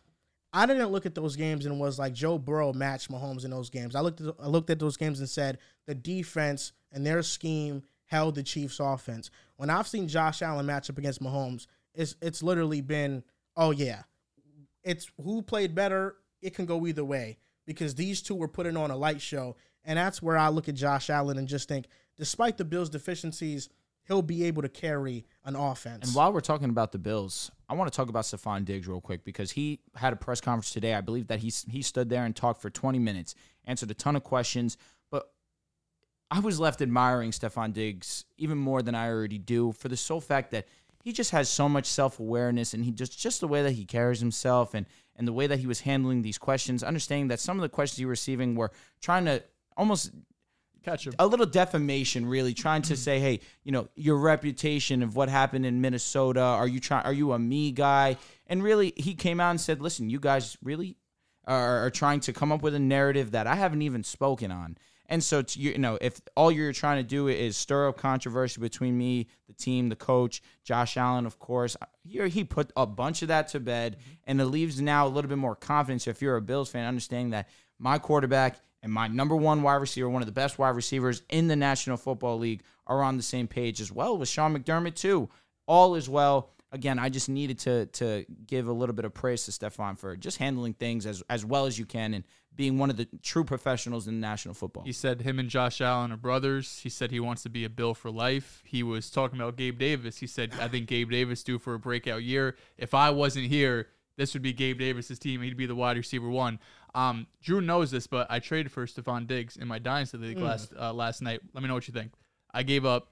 I 0.53 0.65
didn't 0.65 0.91
look 0.91 1.05
at 1.05 1.15
those 1.15 1.35
games 1.35 1.65
and 1.65 1.79
was 1.79 1.97
like 1.97 2.13
Joe 2.13 2.37
Burrow 2.37 2.73
matched 2.73 3.09
Mahomes 3.09 3.45
in 3.45 3.51
those 3.51 3.69
games. 3.69 3.95
I 3.95 4.01
looked 4.01 4.21
at 4.21 4.35
I 4.39 4.47
looked 4.47 4.69
at 4.69 4.79
those 4.79 4.97
games 4.97 5.19
and 5.19 5.29
said 5.29 5.57
the 5.87 5.95
defense 5.95 6.73
and 6.91 7.05
their 7.05 7.23
scheme 7.23 7.83
held 8.05 8.35
the 8.35 8.43
Chiefs' 8.43 8.79
offense. 8.79 9.31
When 9.55 9.69
I've 9.69 9.87
seen 9.87 10.07
Josh 10.07 10.41
Allen 10.41 10.65
match 10.65 10.89
up 10.89 10.97
against 10.97 11.23
Mahomes, 11.23 11.67
it's 11.93 12.15
it's 12.21 12.43
literally 12.43 12.81
been 12.81 13.23
oh 13.55 13.71
yeah, 13.71 14.03
it's 14.83 15.09
who 15.21 15.41
played 15.41 15.73
better. 15.73 16.17
It 16.41 16.53
can 16.53 16.65
go 16.65 16.85
either 16.85 17.05
way 17.05 17.37
because 17.65 17.95
these 17.95 18.21
two 18.21 18.35
were 18.35 18.47
putting 18.47 18.75
on 18.75 18.91
a 18.91 18.97
light 18.97 19.21
show, 19.21 19.55
and 19.85 19.97
that's 19.97 20.21
where 20.21 20.37
I 20.37 20.49
look 20.49 20.67
at 20.67 20.75
Josh 20.75 21.09
Allen 21.09 21.37
and 21.37 21.47
just 21.47 21.69
think, 21.69 21.85
despite 22.17 22.57
the 22.57 22.65
Bills' 22.65 22.89
deficiencies, 22.89 23.69
he'll 24.11 24.21
be 24.21 24.43
able 24.43 24.61
to 24.61 24.69
carry 24.69 25.25
an 25.45 25.55
offense. 25.55 26.05
And 26.05 26.15
while 26.15 26.33
we're 26.33 26.41
talking 26.41 26.69
about 26.69 26.91
the 26.91 26.97
Bills, 26.97 27.49
I 27.69 27.75
want 27.75 27.91
to 27.91 27.95
talk 27.95 28.09
about 28.09 28.25
Stefon 28.25 28.65
Diggs 28.65 28.85
real 28.85 28.99
quick 28.99 29.23
because 29.23 29.51
he 29.51 29.79
had 29.95 30.11
a 30.11 30.17
press 30.17 30.41
conference 30.41 30.71
today. 30.71 30.93
I 30.93 31.01
believe 31.01 31.27
that 31.27 31.39
he 31.39 31.51
he 31.69 31.81
stood 31.81 32.09
there 32.09 32.25
and 32.25 32.35
talked 32.35 32.61
for 32.61 32.69
20 32.69 32.99
minutes, 32.99 33.35
answered 33.63 33.89
a 33.89 33.93
ton 33.93 34.17
of 34.17 34.23
questions, 34.23 34.75
but 35.09 35.31
I 36.29 36.39
was 36.39 36.59
left 36.59 36.81
admiring 36.81 37.31
Stefon 37.31 37.71
Diggs 37.71 38.25
even 38.37 38.57
more 38.57 38.81
than 38.81 38.95
I 38.95 39.07
already 39.09 39.37
do 39.37 39.71
for 39.71 39.87
the 39.87 39.97
sole 39.97 40.21
fact 40.21 40.51
that 40.51 40.67
he 41.03 41.13
just 41.13 41.31
has 41.31 41.47
so 41.47 41.69
much 41.69 41.85
self-awareness 41.85 42.73
and 42.73 42.83
he 42.83 42.91
just 42.91 43.17
just 43.17 43.39
the 43.39 43.47
way 43.47 43.63
that 43.63 43.71
he 43.71 43.85
carries 43.85 44.19
himself 44.19 44.73
and 44.73 44.85
and 45.15 45.25
the 45.25 45.33
way 45.33 45.47
that 45.47 45.59
he 45.59 45.67
was 45.67 45.81
handling 45.81 46.21
these 46.21 46.37
questions, 46.37 46.83
understanding 46.83 47.29
that 47.29 47.39
some 47.39 47.57
of 47.57 47.61
the 47.61 47.69
questions 47.69 47.97
he 47.97 48.05
was 48.05 48.11
receiving 48.11 48.55
were 48.55 48.71
trying 48.99 49.23
to 49.23 49.41
almost 49.77 50.11
Catch 50.83 51.05
him. 51.05 51.13
a 51.19 51.27
little 51.27 51.45
defamation 51.45 52.25
really 52.25 52.53
trying 52.53 52.81
to 52.83 52.93
mm. 52.93 52.97
say 52.97 53.19
hey 53.19 53.39
you 53.63 53.71
know 53.71 53.87
your 53.95 54.17
reputation 54.17 55.03
of 55.03 55.15
what 55.15 55.29
happened 55.29 55.65
in 55.65 55.79
minnesota 55.79 56.41
are 56.41 56.67
you 56.67 56.79
trying 56.79 57.05
are 57.05 57.13
you 57.13 57.33
a 57.33 57.39
me 57.39 57.71
guy? 57.71 58.17
And 58.47 58.63
really 58.63 58.93
he 58.97 59.13
came 59.13 59.39
out 59.39 59.51
and 59.51 59.61
said 59.61 59.81
listen 59.81 60.09
you 60.09 60.19
guys 60.19 60.57
really 60.63 60.97
are, 61.45 61.85
are 61.85 61.89
trying 61.91 62.19
to 62.21 62.33
come 62.33 62.51
up 62.51 62.63
with 62.63 62.73
a 62.73 62.79
narrative 62.79 63.31
that 63.31 63.45
i 63.47 63.55
haven't 63.55 63.81
even 63.83 64.03
spoken 64.03 64.51
on. 64.51 64.77
And 65.07 65.21
so 65.21 65.41
to, 65.41 65.59
you 65.59 65.77
know 65.77 65.99
if 66.01 66.19
all 66.35 66.51
you're 66.51 66.73
trying 66.73 66.97
to 66.97 67.07
do 67.07 67.27
is 67.27 67.55
stir 67.57 67.89
up 67.89 67.97
controversy 67.97 68.59
between 68.59 68.97
me 68.97 69.27
the 69.47 69.53
team 69.53 69.89
the 69.89 69.95
coach 69.95 70.41
josh 70.63 70.97
allen 70.97 71.27
of 71.27 71.37
course 71.37 71.77
uh, 71.79 71.85
here 72.03 72.27
he 72.27 72.43
put 72.43 72.71
a 72.75 72.87
bunch 72.87 73.21
of 73.21 73.27
that 73.27 73.49
to 73.49 73.59
bed. 73.59 73.97
Mm-hmm. 73.97 74.11
And 74.25 74.41
it 74.41 74.45
leaves 74.45 74.81
now 74.81 75.05
a 75.05 75.09
little 75.09 75.29
bit 75.29 75.37
more 75.37 75.55
confidence 75.55 76.07
if 76.07 76.23
you're 76.23 76.37
a 76.37 76.41
bills 76.41 76.69
fan 76.69 76.87
understanding 76.87 77.31
that 77.31 77.49
my 77.77 77.99
quarterback 77.99 78.57
and 78.83 78.91
my 78.91 79.07
number 79.07 79.35
one 79.35 79.61
wide 79.61 79.75
receiver, 79.75 80.09
one 80.09 80.21
of 80.21 80.25
the 80.25 80.31
best 80.31 80.57
wide 80.57 80.75
receivers 80.75 81.21
in 81.29 81.47
the 81.47 81.55
National 81.55 81.97
Football 81.97 82.39
League, 82.39 82.63
are 82.87 83.03
on 83.03 83.17
the 83.17 83.23
same 83.23 83.47
page 83.47 83.79
as 83.79 83.91
well 83.91 84.17
with 84.17 84.29
Sean 84.29 84.57
McDermott 84.57 84.95
too. 84.95 85.29
All 85.67 85.95
is 85.95 86.09
well. 86.09 86.49
Again, 86.73 86.99
I 86.99 87.09
just 87.09 87.29
needed 87.29 87.59
to 87.59 87.85
to 87.87 88.25
give 88.47 88.67
a 88.67 88.73
little 88.73 88.95
bit 88.95 89.05
of 89.05 89.13
praise 89.13 89.45
to 89.45 89.51
Stefon 89.51 89.97
for 89.97 90.15
just 90.15 90.37
handling 90.37 90.73
things 90.73 91.05
as 91.05 91.21
as 91.29 91.45
well 91.45 91.65
as 91.65 91.77
you 91.77 91.85
can 91.85 92.13
and 92.13 92.23
being 92.55 92.77
one 92.77 92.89
of 92.89 92.97
the 92.97 93.07
true 93.21 93.43
professionals 93.43 94.07
in 94.07 94.19
national 94.19 94.53
football. 94.53 94.83
He 94.83 94.91
said 94.91 95.21
him 95.21 95.39
and 95.39 95.49
Josh 95.49 95.79
Allen 95.81 96.11
are 96.11 96.17
brothers. 96.17 96.79
He 96.83 96.89
said 96.89 97.11
he 97.11 97.19
wants 97.19 97.43
to 97.43 97.49
be 97.49 97.63
a 97.63 97.69
Bill 97.69 97.93
for 97.93 98.11
life. 98.11 98.61
He 98.65 98.83
was 98.83 99.09
talking 99.09 99.39
about 99.39 99.55
Gabe 99.55 99.77
Davis. 99.77 100.17
He 100.17 100.27
said, 100.27 100.53
I 100.59 100.67
think 100.67 100.87
Gabe 100.87 101.09
Davis 101.09 101.43
due 101.43 101.59
for 101.59 101.73
a 101.73 101.79
breakout 101.79 102.23
year. 102.23 102.57
If 102.77 102.93
I 102.93 103.09
wasn't 103.09 103.47
here, 103.47 103.87
this 104.17 104.33
would 104.33 104.43
be 104.43 104.53
Gabe 104.53 104.79
Davis's 104.79 105.17
team. 105.17 105.41
He'd 105.41 105.55
be 105.55 105.65
the 105.65 105.75
wide 105.75 105.97
receiver 105.97 106.29
one. 106.29 106.59
Um, 106.93 107.27
Drew 107.41 107.61
knows 107.61 107.89
this, 107.91 108.07
but 108.07 108.27
I 108.29 108.39
traded 108.39 108.71
for 108.71 108.85
Stefon 108.85 109.25
Diggs 109.27 109.55
in 109.57 109.67
my 109.67 109.79
dynasty 109.79 110.17
league 110.17 110.37
last 110.37 110.73
uh, 110.77 110.91
last 110.93 111.21
night. 111.21 111.39
Let 111.53 111.61
me 111.63 111.67
know 111.67 111.73
what 111.75 111.87
you 111.87 111.93
think. 111.93 112.11
I 112.53 112.63
gave 112.63 112.85
up 112.85 113.07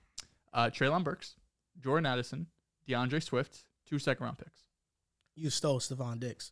uh, 0.53 0.65
Treylon 0.69 1.03
Burks, 1.03 1.35
Jordan 1.81 2.05
Addison, 2.05 2.47
D'Andre 2.87 3.19
Swift, 3.21 3.63
two 3.87 3.97
second 3.99 4.23
round 4.25 4.37
picks. 4.37 4.59
you 5.35 5.49
stole 5.49 5.79
Stefon 5.79 6.19
Diggs. 6.19 6.51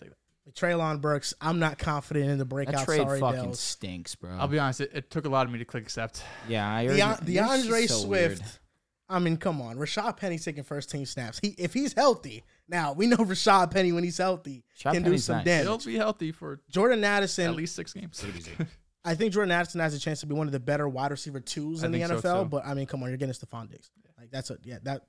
Take 0.00 0.08
that. 0.10 0.16
With 0.44 0.54
Treylon 0.56 1.00
Burks, 1.00 1.32
I'm 1.40 1.58
not 1.60 1.78
confident 1.78 2.28
in 2.28 2.38
the 2.38 2.44
breakout. 2.44 2.74
that 2.74 2.84
trade 2.86 3.02
Sorry, 3.02 3.20
fucking 3.20 3.50
Dehls. 3.52 3.56
stinks, 3.56 4.14
bro. 4.16 4.32
I'll 4.32 4.48
be 4.48 4.58
honest, 4.58 4.80
it, 4.80 4.90
it 4.92 5.10
took 5.10 5.26
a 5.26 5.28
lot 5.28 5.46
of 5.46 5.52
me 5.52 5.60
to 5.60 5.64
click 5.64 5.84
accept. 5.84 6.24
yeah, 6.48 6.68
I 6.68 6.86
De- 6.86 7.00
already, 7.00 7.32
you're 7.32 7.44
D'Andre 7.44 7.86
so 7.86 7.94
Swift. 7.94 8.08
weird. 8.40 8.42
I 9.08 9.18
mean, 9.18 9.36
come 9.36 9.60
on. 9.60 9.76
Rashaad 9.76 10.16
Penny 10.16 10.38
taking 10.38 10.64
first 10.64 10.90
team 10.90 11.04
snaps. 11.04 11.38
He 11.42 11.48
if 11.58 11.74
he's 11.74 11.92
healthy. 11.92 12.42
Now 12.68 12.92
we 12.92 13.06
know 13.06 13.16
Rashaad 13.18 13.70
Penny 13.70 13.92
when 13.92 14.02
he's 14.04 14.18
healthy 14.18 14.64
Rashaad 14.78 14.92
can 14.94 15.02
do 15.02 15.18
some 15.18 15.44
nice. 15.44 15.62
He'll 15.62 15.78
be 15.78 15.96
healthy 15.96 16.32
for 16.32 16.60
Jordan 16.70 17.04
Addison 17.04 17.46
at 17.46 17.54
least 17.54 17.76
six 17.76 17.92
games. 17.92 18.24
I 19.04 19.14
think 19.14 19.34
Jordan 19.34 19.52
Addison 19.52 19.80
has 19.80 19.94
a 19.94 19.98
chance 19.98 20.20
to 20.20 20.26
be 20.26 20.34
one 20.34 20.46
of 20.46 20.52
the 20.52 20.60
better 20.60 20.88
wide 20.88 21.10
receiver 21.10 21.38
twos 21.40 21.82
I 21.82 21.86
in 21.86 21.92
the 21.92 21.98
think 21.98 22.20
so, 22.22 22.46
NFL. 22.46 22.50
but 22.50 22.64
I 22.66 22.72
mean, 22.72 22.86
come 22.86 23.02
on, 23.02 23.10
you're 23.10 23.18
getting 23.18 23.34
Stefon 23.34 23.70
Diggs. 23.70 23.90
Like 24.18 24.30
that's 24.30 24.50
a 24.50 24.56
yeah. 24.64 24.78
That 24.82 25.02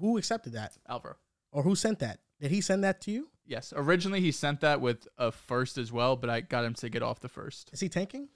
who 0.00 0.16
accepted 0.18 0.52
that 0.52 0.76
Alvaro. 0.88 1.16
or 1.50 1.62
who 1.64 1.74
sent 1.74 1.98
that? 1.98 2.20
Did 2.40 2.52
he 2.52 2.60
send 2.60 2.84
that 2.84 3.00
to 3.02 3.10
you? 3.10 3.28
Yes. 3.44 3.72
Originally, 3.76 4.20
he 4.20 4.30
sent 4.30 4.60
that 4.60 4.80
with 4.80 5.08
a 5.18 5.32
first 5.32 5.76
as 5.78 5.90
well, 5.90 6.14
but 6.14 6.30
I 6.30 6.40
got 6.42 6.64
him 6.64 6.74
to 6.74 6.88
get 6.88 7.02
off 7.02 7.18
the 7.18 7.28
first. 7.28 7.70
Is 7.72 7.80
he 7.80 7.88
tanking? 7.88 8.28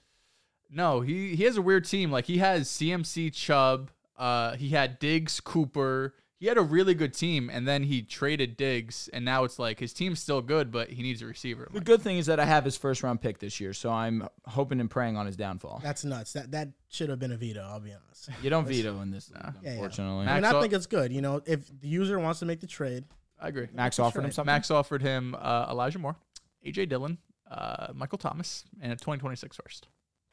No, 0.69 0.99
he 0.99 1.35
he 1.35 1.43
has 1.45 1.55
a 1.55 1.61
weird 1.61 1.85
team. 1.85 2.11
Like 2.11 2.25
he 2.25 2.39
has 2.39 2.67
CMC 2.67 3.33
Chubb. 3.33 3.89
Uh, 4.17 4.55
he 4.55 4.69
had 4.69 4.99
Diggs 4.99 5.39
Cooper. 5.39 6.15
He 6.39 6.45
had 6.45 6.57
a 6.57 6.61
really 6.61 6.93
good 6.93 7.15
team, 7.15 7.49
and 7.51 7.67
then 7.67 7.81
he 7.81 8.03
traded 8.03 8.57
Diggs, 8.57 9.09
and 9.11 9.25
now 9.25 9.43
it's 9.43 9.57
like 9.57 9.79
his 9.79 9.91
team's 9.91 10.19
still 10.19 10.41
good, 10.43 10.71
but 10.71 10.89
he 10.89 11.01
needs 11.01 11.23
a 11.23 11.25
receiver. 11.25 11.67
The 11.73 11.81
good 11.81 12.03
thing 12.03 12.17
is 12.17 12.27
that 12.27 12.39
I 12.39 12.45
have 12.45 12.63
his 12.63 12.77
first 12.77 13.01
round 13.01 13.21
pick 13.21 13.39
this 13.39 13.59
year, 13.59 13.73
so 13.73 13.89
I'm 13.89 14.27
hoping 14.45 14.79
and 14.79 14.89
praying 14.89 15.17
on 15.17 15.25
his 15.25 15.35
downfall. 15.35 15.81
That's 15.83 16.05
nuts. 16.05 16.33
That 16.33 16.51
that 16.51 16.69
should 16.89 17.09
have 17.09 17.17
been 17.17 17.31
a 17.31 17.37
veto. 17.37 17.61
I'll 17.61 17.79
be 17.79 17.91
honest. 17.91 18.29
You 18.43 18.51
don't 18.51 18.67
veto 18.67 19.01
in 19.01 19.09
this, 19.09 19.31
league, 19.31 19.41
yeah. 19.63 19.71
unfortunately. 19.71 20.27
I 20.27 20.33
mean, 20.33 20.41
Max 20.41 20.53
I 20.53 20.57
Au- 20.57 20.61
think 20.61 20.73
it's 20.73 20.85
good. 20.85 21.11
You 21.11 21.21
know, 21.21 21.41
if 21.47 21.67
the 21.79 21.87
user 21.87 22.19
wants 22.19 22.39
to 22.39 22.45
make 22.45 22.59
the 22.59 22.67
trade, 22.67 23.05
I 23.39 23.47
agree. 23.47 23.67
Max 23.73 23.97
offered 23.97 24.19
him 24.19 24.25
right. 24.25 24.33
something. 24.33 24.53
Max 24.53 24.69
offered 24.69 25.01
him 25.01 25.35
uh, 25.39 25.67
Elijah 25.71 25.97
Moore, 25.97 26.17
AJ 26.65 26.89
Dillon, 26.89 27.17
uh, 27.49 27.87
Michael 27.93 28.17
Thomas, 28.17 28.63
and 28.79 28.91
a 28.91 28.95
2026 28.95 29.57
first. 29.57 29.87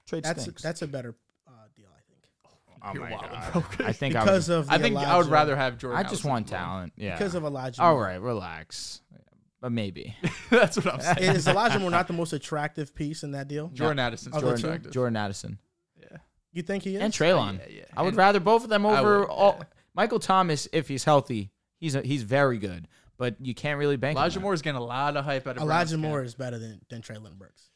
Trade 0.06 0.24
that's 0.24 0.42
stinks. 0.42 0.62
that's 0.62 0.82
a 0.82 0.86
better 0.86 1.14
uh, 1.46 1.50
deal, 1.74 1.88
I 1.90 2.00
think. 2.08 2.20
Oh 2.82 2.90
You're 2.92 3.04
my 3.04 3.10
wild, 3.12 3.30
God. 3.52 3.64
I 3.86 3.92
think 3.92 4.14
I 4.16 4.24
would, 4.24 4.34
of 4.34 4.46
the 4.46 4.66
I 4.68 4.78
think 4.78 4.96
I 4.96 5.16
would 5.16 5.26
Elijah- 5.26 5.30
rather 5.30 5.56
have 5.56 5.78
Jordan. 5.78 5.98
I 5.98 6.02
just 6.02 6.12
Addison 6.14 6.30
want 6.30 6.46
than 6.48 6.58
Moore. 6.60 6.66
talent. 6.66 6.92
Yeah. 6.96 7.16
because 7.16 7.34
of 7.34 7.44
Elijah. 7.44 7.82
All 7.82 7.94
Moore. 7.94 8.02
right, 8.04 8.20
relax. 8.20 9.00
But 9.60 9.72
maybe. 9.72 10.14
That's 10.50 10.76
what 10.76 10.86
I'm 10.94 11.00
saying. 11.00 11.34
Is 11.36 11.48
Elijah 11.48 11.78
Moore 11.78 11.90
not 11.90 12.06
the 12.06 12.12
most 12.12 12.32
attractive 12.34 12.94
piece 12.94 13.22
in 13.22 13.30
that 13.32 13.48
deal? 13.48 13.68
Jordan 13.68 13.98
Addison's 13.98 14.32
more 14.34 14.40
Jordan, 14.42 14.64
attractive. 14.64 14.92
Jordan 14.92 15.16
Addison 15.16 15.58
You 16.52 16.62
think 16.62 16.82
he 16.84 16.96
is? 16.96 17.02
and 17.02 17.12
Treylon. 17.12 17.58
yeah, 17.60 17.76
yeah. 17.78 17.84
I 17.96 18.02
would 18.02 18.08
And- 18.08 18.16
rather 18.18 18.40
both 18.40 18.64
of 18.64 18.70
them 18.70 18.84
I 18.86 18.98
over 19.00 19.20
would, 19.20 19.28
all. 19.30 19.56
yeah. 19.58 19.64
Michael 19.94 20.18
Thomas, 20.18 20.68
if 20.72 20.88
he's 20.88 21.04
healthy, 21.04 21.50
he's 21.78 21.94
a, 21.94 22.02
he's 22.02 22.22
very 22.22 22.58
good. 22.58 22.88
But 23.16 23.36
you 23.40 23.54
can't 23.54 23.78
really 23.78 23.96
bank. 23.96 24.16
on 24.18 24.22
Elijah 24.22 24.34
that. 24.38 24.42
Moore 24.42 24.54
is 24.54 24.60
getting 24.62 24.80
a 24.80 24.84
lot 24.84 25.16
of 25.16 25.24
hype 25.24 25.46
out 25.46 25.52
of 25.52 25.64
Browns 25.64 25.70
Elijah 25.70 25.90
camp. 25.92 26.02
Moore 26.02 26.22
is 26.24 26.34
better 26.34 26.58
than 26.58 26.80
than 26.90 27.00
Treylon 27.00 27.38
Burks, 27.38 27.70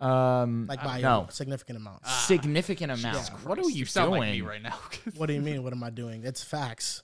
Um, 0.00 0.66
like 0.68 0.82
by 0.84 1.00
no 1.00 1.26
a 1.28 1.32
significant 1.32 1.78
amount. 1.78 2.06
significant 2.06 2.92
amount. 2.92 3.28
What 3.44 3.58
are 3.58 3.62
Christ, 3.62 3.76
you, 3.76 3.84
sound 3.84 4.10
doing 4.10 4.20
like 4.20 4.30
me 4.32 4.40
right 4.42 4.62
now? 4.62 4.78
what 5.16 5.26
do 5.26 5.32
you 5.34 5.40
mean? 5.40 5.64
What 5.64 5.72
am 5.72 5.82
I 5.82 5.90
doing? 5.90 6.22
It's 6.24 6.44
facts. 6.44 7.02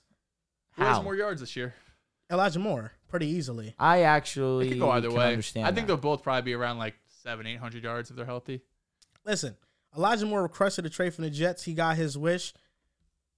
Who 0.73 0.83
has 0.83 0.97
How? 0.97 1.03
more 1.03 1.15
yards 1.15 1.41
this 1.41 1.55
year? 1.57 1.73
Elijah 2.31 2.59
Moore, 2.59 2.93
pretty 3.09 3.27
easily. 3.27 3.75
I 3.77 4.03
actually 4.03 4.67
It 4.67 4.69
could 4.71 4.79
go 4.79 4.91
either 4.91 5.09
can 5.09 5.17
way. 5.17 5.27
Understand 5.27 5.67
I 5.67 5.71
think 5.71 5.87
that. 5.87 5.93
they'll 5.93 5.97
both 6.01 6.23
probably 6.23 6.41
be 6.43 6.53
around 6.53 6.77
like 6.77 6.95
seven, 7.21 7.45
eight 7.45 7.59
hundred 7.59 7.83
yards 7.83 8.09
if 8.09 8.15
they're 8.15 8.25
healthy. 8.25 8.61
Listen, 9.25 9.55
Elijah 9.95 10.25
Moore 10.25 10.43
requested 10.43 10.85
a 10.85 10.89
trade 10.89 11.13
from 11.13 11.23
the 11.25 11.29
Jets. 11.29 11.63
He 11.63 11.73
got 11.73 11.97
his 11.97 12.17
wish. 12.17 12.53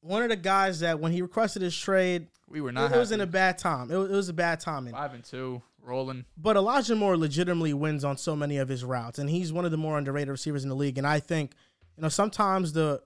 One 0.01 0.21
of 0.23 0.29
the 0.29 0.35
guys 0.35 0.81
that 0.81 0.99
when 0.99 1.11
he 1.11 1.21
requested 1.23 1.61
his 1.63 1.75
trade, 1.75 2.27
We 2.47 2.61
were 2.61 2.71
not. 2.71 2.91
it 2.91 2.97
was 2.97 3.11
in 3.11 3.21
a 3.21 3.25
bad 3.27 3.57
time. 3.57 3.89
It 3.91 3.97
was, 3.97 4.09
it 4.11 4.13
was 4.15 4.29
a 4.29 4.33
bad 4.33 4.59
timing. 4.59 4.93
five 4.93 5.13
and 5.15 5.23
two, 5.23 5.61
rolling. 5.87 6.25
But 6.37 6.55
Elijah 6.57 6.95
Moore 6.95 7.17
legitimately 7.17 7.73
wins 7.73 8.03
on 8.03 8.17
so 8.17 8.35
many 8.35 8.57
of 8.57 8.69
his 8.69 8.83
routes, 8.83 9.17
and 9.19 9.29
he's 9.29 9.51
one 9.53 9.65
of 9.65 9.71
the 9.71 9.77
more 9.77 9.97
underrated 9.97 10.29
receivers 10.29 10.63
in 10.63 10.69
the 10.69 10.75
league. 10.75 10.97
And 10.97 11.07
I 11.07 11.19
think, 11.19 11.53
you 11.95 12.03
know, 12.03 12.09
sometimes 12.09 12.73
the 12.73 13.01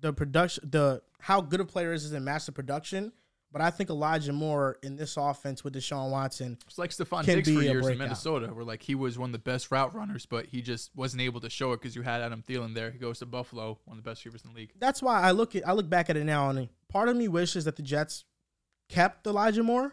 the 0.00 0.12
production, 0.12 0.68
the 0.68 1.02
how 1.20 1.40
good 1.40 1.60
a 1.60 1.64
player 1.64 1.92
is 1.92 2.02
doesn't 2.02 2.24
match 2.24 2.46
the 2.46 2.52
production. 2.52 3.12
But 3.52 3.60
I 3.60 3.68
think 3.70 3.90
Elijah 3.90 4.32
Moore 4.32 4.78
in 4.82 4.96
this 4.96 5.18
offense 5.18 5.62
with 5.62 5.74
Deshaun 5.74 6.10
Watson, 6.10 6.56
It's 6.66 6.78
like 6.78 6.88
Stefon 6.88 7.26
Diggs 7.26 7.52
for 7.52 7.60
years 7.60 7.86
in. 7.86 7.98
Minnesota, 7.98 8.46
where 8.46 8.64
like 8.64 8.80
he 8.80 8.94
was 8.94 9.18
one 9.18 9.28
of 9.28 9.32
the 9.32 9.38
best 9.38 9.70
route 9.70 9.94
runners, 9.94 10.24
but 10.24 10.46
he 10.46 10.62
just 10.62 10.90
wasn't 10.96 11.20
able 11.20 11.38
to 11.42 11.50
show 11.50 11.72
it 11.72 11.80
because 11.82 11.94
you 11.94 12.00
had 12.00 12.22
Adam 12.22 12.42
Thielen 12.48 12.74
there. 12.74 12.90
He 12.90 12.98
goes 12.98 13.18
to 13.18 13.26
Buffalo, 13.26 13.78
one 13.84 13.98
of 13.98 14.02
the 14.02 14.08
best 14.10 14.24
receivers 14.24 14.42
in 14.44 14.54
the 14.54 14.56
league. 14.56 14.72
that's 14.78 15.02
why 15.02 15.20
I 15.20 15.32
look 15.32 15.54
at 15.54 15.68
I 15.68 15.72
look 15.72 15.90
back 15.90 16.08
at 16.08 16.16
it 16.16 16.24
now, 16.24 16.48
and 16.48 16.70
part 16.88 17.10
of 17.10 17.16
me 17.16 17.28
wishes 17.28 17.66
that 17.66 17.76
the 17.76 17.82
Jets 17.82 18.24
kept 18.88 19.26
Elijah 19.26 19.62
Moore 19.62 19.92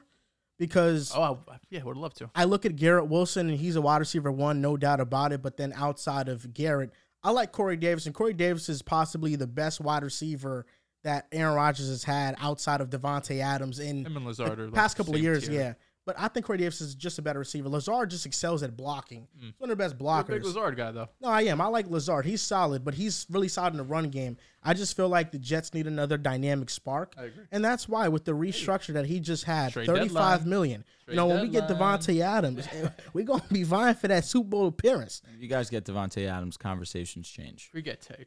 because 0.59 1.11
Oh, 1.15 1.39
I, 1.49 1.55
yeah, 1.71 1.81
would 1.83 1.97
love 1.97 2.13
to. 2.15 2.29
I 2.35 2.43
look 2.43 2.65
at 2.65 2.75
Garrett 2.75 3.07
Wilson 3.07 3.49
and 3.49 3.57
he's 3.57 3.75
a 3.75 3.81
wide 3.81 3.97
receiver 3.97 4.31
one, 4.31 4.61
no 4.61 4.77
doubt 4.77 4.99
about 4.99 5.31
it. 5.31 5.41
But 5.41 5.57
then 5.57 5.73
outside 5.75 6.29
of 6.29 6.53
Garrett, 6.53 6.91
I 7.23 7.31
like 7.31 7.51
Corey 7.51 7.77
Davis, 7.77 8.05
and 8.05 8.13
Corey 8.13 8.33
Davis 8.33 8.69
is 8.69 8.81
possibly 8.81 9.35
the 9.35 9.47
best 9.47 9.81
wide 9.81 10.03
receiver 10.03 10.65
that 11.03 11.27
Aaron 11.31 11.55
Rodgers 11.55 11.87
has 11.89 12.03
had 12.03 12.35
outside 12.39 12.81
of 12.81 12.89
Davante 12.89 13.39
Adams 13.41 13.79
in 13.79 14.05
Him 14.05 14.17
and 14.17 14.25
Lazard 14.25 14.57
the 14.59 14.71
past 14.71 14.97
couple 14.97 15.15
of 15.15 15.21
years. 15.21 15.47
tier. 15.47 15.55
Yeah, 15.59 15.73
but 16.09 16.19
I 16.19 16.27
think 16.27 16.47
Corey 16.47 16.57
Davis 16.57 16.81
is 16.81 16.95
just 16.95 17.19
a 17.19 17.21
better 17.21 17.37
receiver. 17.37 17.69
Lazard 17.69 18.09
just 18.09 18.25
excels 18.25 18.63
at 18.63 18.75
blocking. 18.75 19.27
Mm. 19.37 19.43
He's 19.43 19.53
one 19.59 19.69
of 19.69 19.77
the 19.77 19.83
best 19.83 19.95
You're 19.99 20.09
a 20.09 20.23
big 20.23 20.41
blockers. 20.41 20.43
Lazard 20.43 20.75
guy 20.75 20.91
though. 20.91 21.07
No, 21.21 21.27
I 21.27 21.43
am. 21.43 21.61
I 21.61 21.67
like 21.67 21.87
Lazard. 21.87 22.25
He's 22.25 22.41
solid, 22.41 22.83
but 22.83 22.95
he's 22.95 23.27
really 23.29 23.47
solid 23.47 23.73
in 23.73 23.77
the 23.77 23.83
run 23.83 24.09
game. 24.09 24.37
I 24.63 24.73
just 24.73 24.97
feel 24.97 25.07
like 25.07 25.31
the 25.31 25.37
Jets 25.37 25.71
need 25.75 25.85
another 25.85 26.17
dynamic 26.17 26.71
spark. 26.71 27.13
I 27.15 27.25
agree. 27.25 27.43
And 27.51 27.63
that's 27.63 27.87
why 27.87 28.07
with 28.07 28.25
the 28.25 28.31
restructure 28.31 28.93
that 28.93 29.05
he 29.05 29.19
just 29.19 29.43
had, 29.43 29.71
Trade 29.71 29.85
thirty-five 29.85 30.39
deadline. 30.39 30.49
million. 30.49 30.83
Trade 31.05 31.13
You 31.13 31.17
know, 31.17 31.27
when 31.27 31.41
we 31.41 31.47
get 31.47 31.67
deadline. 31.67 31.99
Davante 31.99 32.21
Adams, 32.21 32.67
we're 33.13 33.25
gonna 33.25 33.43
be 33.51 33.61
vying 33.61 33.93
for 33.93 34.07
that 34.07 34.25
Super 34.25 34.49
Bowl 34.49 34.65
appearance. 34.65 35.21
If 35.35 35.43
you 35.43 35.47
guys 35.47 35.69
get 35.69 35.85
Davante 35.85 36.27
Adams, 36.27 36.57
conversations 36.57 37.29
change. 37.29 37.69
We 37.71 37.83
get 37.83 38.01
Tay. 38.01 38.25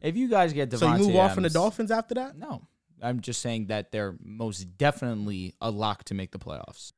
If 0.00 0.16
you 0.16 0.28
guys 0.28 0.52
get 0.52 0.70
Davante 0.70 0.78
So 0.78 0.94
you 0.94 1.08
move 1.08 1.16
off 1.16 1.34
from 1.34 1.42
the 1.42 1.50
Dolphins 1.50 1.90
after 1.90 2.14
that? 2.14 2.38
No, 2.38 2.62
I'm 3.02 3.20
just 3.20 3.42
saying 3.42 3.66
that 3.66 3.92
they're 3.92 4.14
most 4.22 4.78
definitely 4.78 5.54
a 5.60 5.70
lock 5.70 6.04
to 6.04 6.14
make 6.14 6.30
the 6.30 6.38
playoffs. 6.38 6.92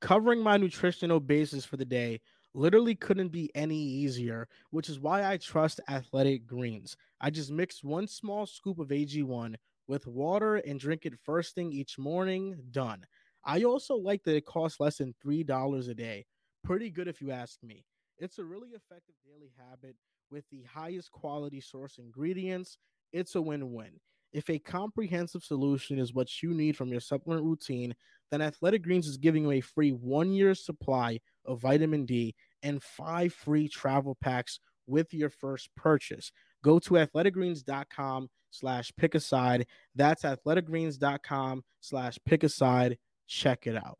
Covering 0.00 0.40
my 0.40 0.56
nutritional 0.56 1.20
basis 1.20 1.64
for 1.64 1.76
the 1.76 1.84
day 1.84 2.20
literally 2.54 2.94
couldn't 2.94 3.28
be 3.28 3.50
any 3.54 3.76
easier, 3.76 4.48
which 4.70 4.88
is 4.88 4.98
why 4.98 5.30
I 5.30 5.36
trust 5.36 5.80
Athletic 5.88 6.46
Greens. 6.46 6.96
I 7.20 7.30
just 7.30 7.50
mix 7.50 7.84
one 7.84 8.06
small 8.06 8.46
scoop 8.46 8.78
of 8.78 8.88
AG1 8.88 9.54
with 9.86 10.06
water 10.06 10.56
and 10.56 10.80
drink 10.80 11.06
it 11.06 11.14
first 11.24 11.54
thing 11.54 11.72
each 11.72 11.98
morning. 11.98 12.56
Done. 12.70 13.04
I 13.44 13.62
also 13.62 13.94
like 13.94 14.22
that 14.24 14.36
it 14.36 14.46
costs 14.46 14.80
less 14.80 14.98
than 14.98 15.14
$3 15.24 15.88
a 15.88 15.94
day. 15.94 16.26
Pretty 16.64 16.90
good 16.90 17.08
if 17.08 17.20
you 17.20 17.30
ask 17.30 17.62
me. 17.62 17.84
It's 18.18 18.38
a 18.38 18.44
really 18.44 18.68
effective 18.70 19.14
daily 19.24 19.50
habit 19.56 19.96
with 20.30 20.44
the 20.50 20.62
highest 20.64 21.10
quality 21.10 21.60
source 21.60 21.98
ingredients. 21.98 22.76
It's 23.12 23.34
a 23.34 23.40
win 23.40 23.72
win. 23.72 23.98
If 24.32 24.48
a 24.48 24.58
comprehensive 24.58 25.42
solution 25.42 25.98
is 25.98 26.14
what 26.14 26.42
you 26.42 26.54
need 26.54 26.76
from 26.76 26.88
your 26.88 27.00
supplement 27.00 27.44
routine, 27.44 27.94
then 28.30 28.42
Athletic 28.42 28.82
Greens 28.82 29.08
is 29.08 29.16
giving 29.16 29.44
you 29.44 29.52
a 29.52 29.60
free 29.60 29.90
one 29.90 30.32
year 30.32 30.54
supply 30.54 31.20
of 31.44 31.60
vitamin 31.60 32.06
D 32.06 32.34
and 32.62 32.82
five 32.82 33.32
free 33.32 33.68
travel 33.68 34.16
packs 34.20 34.60
with 34.86 35.12
your 35.12 35.30
first 35.30 35.70
purchase. 35.76 36.30
Go 36.62 36.78
to 36.80 36.94
athleticgreens.com 36.94 38.28
slash 38.50 38.92
pick 38.96 39.14
a 39.14 39.20
side. 39.20 39.66
That's 39.94 40.22
athleticgreens.com 40.22 41.64
slash 41.80 42.18
pick 42.24 42.44
a 42.44 42.48
side. 42.48 42.98
Check 43.26 43.66
it 43.66 43.76
out. 43.76 43.98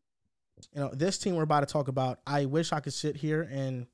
You 0.75 0.83
know, 0.83 0.91
this 0.93 1.19
team 1.19 1.37
we're 1.37 1.43
about 1.43 1.61
to 1.61 1.73
talk 1.73 1.89
about, 1.89 2.19
I 2.27 2.45
wish 2.45 2.73
I 2.73 2.81
could 2.81 2.93
sit 2.93 3.17
here 3.17 3.49
and 3.51 3.87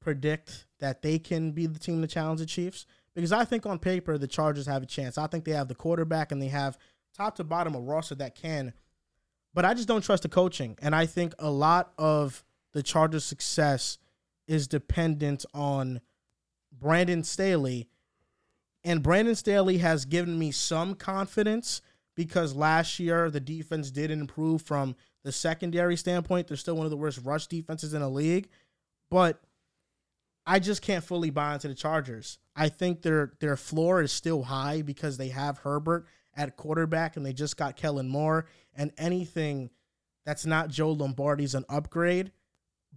predict 0.00 0.66
that 0.80 1.02
they 1.02 1.18
can 1.18 1.52
be 1.52 1.66
the 1.66 1.78
team 1.78 2.00
to 2.02 2.06
challenge 2.06 2.40
the 2.40 2.46
Chiefs 2.46 2.86
because 3.14 3.32
I 3.32 3.44
think 3.44 3.66
on 3.66 3.78
paper 3.78 4.18
the 4.18 4.28
Chargers 4.28 4.66
have 4.66 4.82
a 4.82 4.86
chance. 4.86 5.18
I 5.18 5.26
think 5.26 5.44
they 5.44 5.52
have 5.52 5.68
the 5.68 5.74
quarterback 5.74 6.32
and 6.32 6.40
they 6.40 6.48
have 6.48 6.78
top 7.16 7.36
to 7.36 7.44
bottom 7.44 7.74
a 7.74 7.80
roster 7.80 8.14
that 8.16 8.34
can 8.34 8.72
but 9.54 9.64
I 9.64 9.72
just 9.72 9.88
don't 9.88 10.02
trust 10.02 10.24
the 10.24 10.28
coaching. 10.28 10.76
And 10.82 10.94
I 10.94 11.06
think 11.06 11.32
a 11.38 11.50
lot 11.50 11.92
of 11.96 12.44
the 12.72 12.82
Chargers' 12.82 13.24
success 13.24 13.98
is 14.48 14.66
dependent 14.66 15.46
on 15.54 16.00
Brandon 16.72 17.22
Staley. 17.22 17.88
And 18.82 19.02
Brandon 19.02 19.36
Staley 19.36 19.78
has 19.78 20.04
given 20.04 20.38
me 20.38 20.50
some 20.50 20.94
confidence 20.94 21.80
because 22.16 22.54
last 22.54 22.98
year 22.98 23.30
the 23.30 23.40
defense 23.40 23.90
did 23.90 24.10
improve 24.10 24.62
from 24.62 24.96
the 25.22 25.32
secondary 25.32 25.96
standpoint. 25.96 26.48
They're 26.48 26.56
still 26.56 26.76
one 26.76 26.84
of 26.84 26.90
the 26.90 26.96
worst 26.96 27.20
rush 27.24 27.46
defenses 27.46 27.94
in 27.94 28.00
the 28.00 28.10
league. 28.10 28.48
But 29.08 29.40
I 30.46 30.58
just 30.58 30.82
can't 30.82 31.02
fully 31.04 31.30
buy 31.30 31.54
into 31.54 31.68
the 31.68 31.74
Chargers. 31.74 32.38
I 32.54 32.68
think 32.68 33.02
their 33.02 33.32
their 33.40 33.56
floor 33.56 34.02
is 34.02 34.12
still 34.12 34.42
high 34.42 34.82
because 34.82 35.16
they 35.16 35.28
have 35.28 35.58
Herbert 35.58 36.06
at 36.36 36.56
quarterback 36.56 37.16
and 37.16 37.24
they 37.24 37.32
just 37.32 37.56
got 37.56 37.76
Kellen 37.76 38.08
Moore 38.08 38.46
and 38.74 38.92
anything 38.98 39.70
that's 40.26 40.44
not 40.46 40.68
Joe 40.68 40.92
Lombardi's 40.92 41.54
an 41.54 41.64
upgrade. 41.68 42.32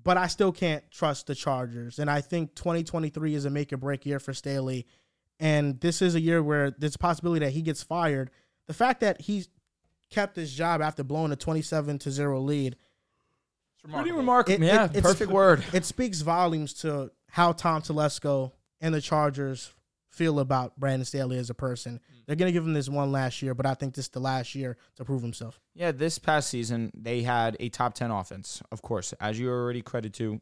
But 0.04 0.18
I 0.18 0.28
still 0.28 0.52
can't 0.52 0.90
trust 0.92 1.28
the 1.28 1.36
Chargers. 1.36 2.00
And 2.00 2.10
I 2.10 2.22
think 2.22 2.54
2023 2.56 3.34
is 3.34 3.46
a 3.46 3.50
make 3.50 3.74
or 3.74 3.78
break 3.78 4.06
year 4.06 4.20
for 4.20 4.34
Staley. 4.34 4.86
And 5.40 5.80
this 5.82 6.02
is 6.02 6.16
a 6.16 6.20
year 6.20 6.42
where 6.44 6.72
there's 6.72 6.96
a 6.96 7.00
possibility 7.00 7.44
that 7.46 7.52
he 7.52 7.62
gets 7.62 7.82
fired. 7.84 8.30
The 8.68 8.74
fact 8.74 9.02
that 9.02 9.22
he 9.22 9.46
kept 10.10 10.36
his 10.36 10.54
job 10.54 10.82
after 10.82 11.04
blowing 11.04 11.32
a 11.32 11.36
27 11.36 12.00
to 12.00 12.12
0 12.12 12.40
lead 12.42 12.76
It's 13.74 13.82
Pretty 13.94 14.12
remarkable. 14.12 14.18
remarkable. 14.18 14.64
It- 14.64 14.68
yeah, 14.68 14.86
it- 14.86 14.90
it's- 14.98 15.04
perfect 15.04 15.32
word. 15.32 15.64
it 15.74 15.84
speaks 15.86 16.22
volumes 16.22 16.74
to 16.76 17.12
how 17.30 17.52
Tom 17.52 17.82
Telesco 17.82 18.52
and 18.82 18.94
the 18.94 19.02
Chargers 19.02 19.74
feel 20.10 20.40
about 20.40 20.80
Brandon 20.80 21.06
Staley 21.06 21.38
as 21.38 21.50
a 21.50 21.54
person. 21.54 21.96
Mm. 21.96 22.26
They're 22.26 22.36
going 22.36 22.50
to 22.50 22.54
give 22.54 22.66
him 22.66 22.74
this 22.74 22.90
one 22.90 23.12
last 23.12 23.42
year, 23.42 23.54
but 23.54 23.66
I 23.66 23.76
think 23.76 23.94
this 23.94 24.06
is 24.06 24.10
the 24.10 24.20
last 24.20 24.56
year 24.56 24.78
to 24.96 25.06
prove 25.06 25.22
himself. 25.22 25.60
Yeah, 25.76 25.92
this 25.92 26.18
past 26.18 26.50
season 26.50 26.92
they 26.96 27.22
had 27.22 27.56
a 27.60 27.70
top 27.70 27.94
ten 27.94 28.12
offense. 28.12 28.62
Of 28.72 28.82
course, 28.82 29.14
as 29.20 29.40
you 29.40 29.50
already 29.50 29.82
credit 29.82 30.14
to, 30.14 30.42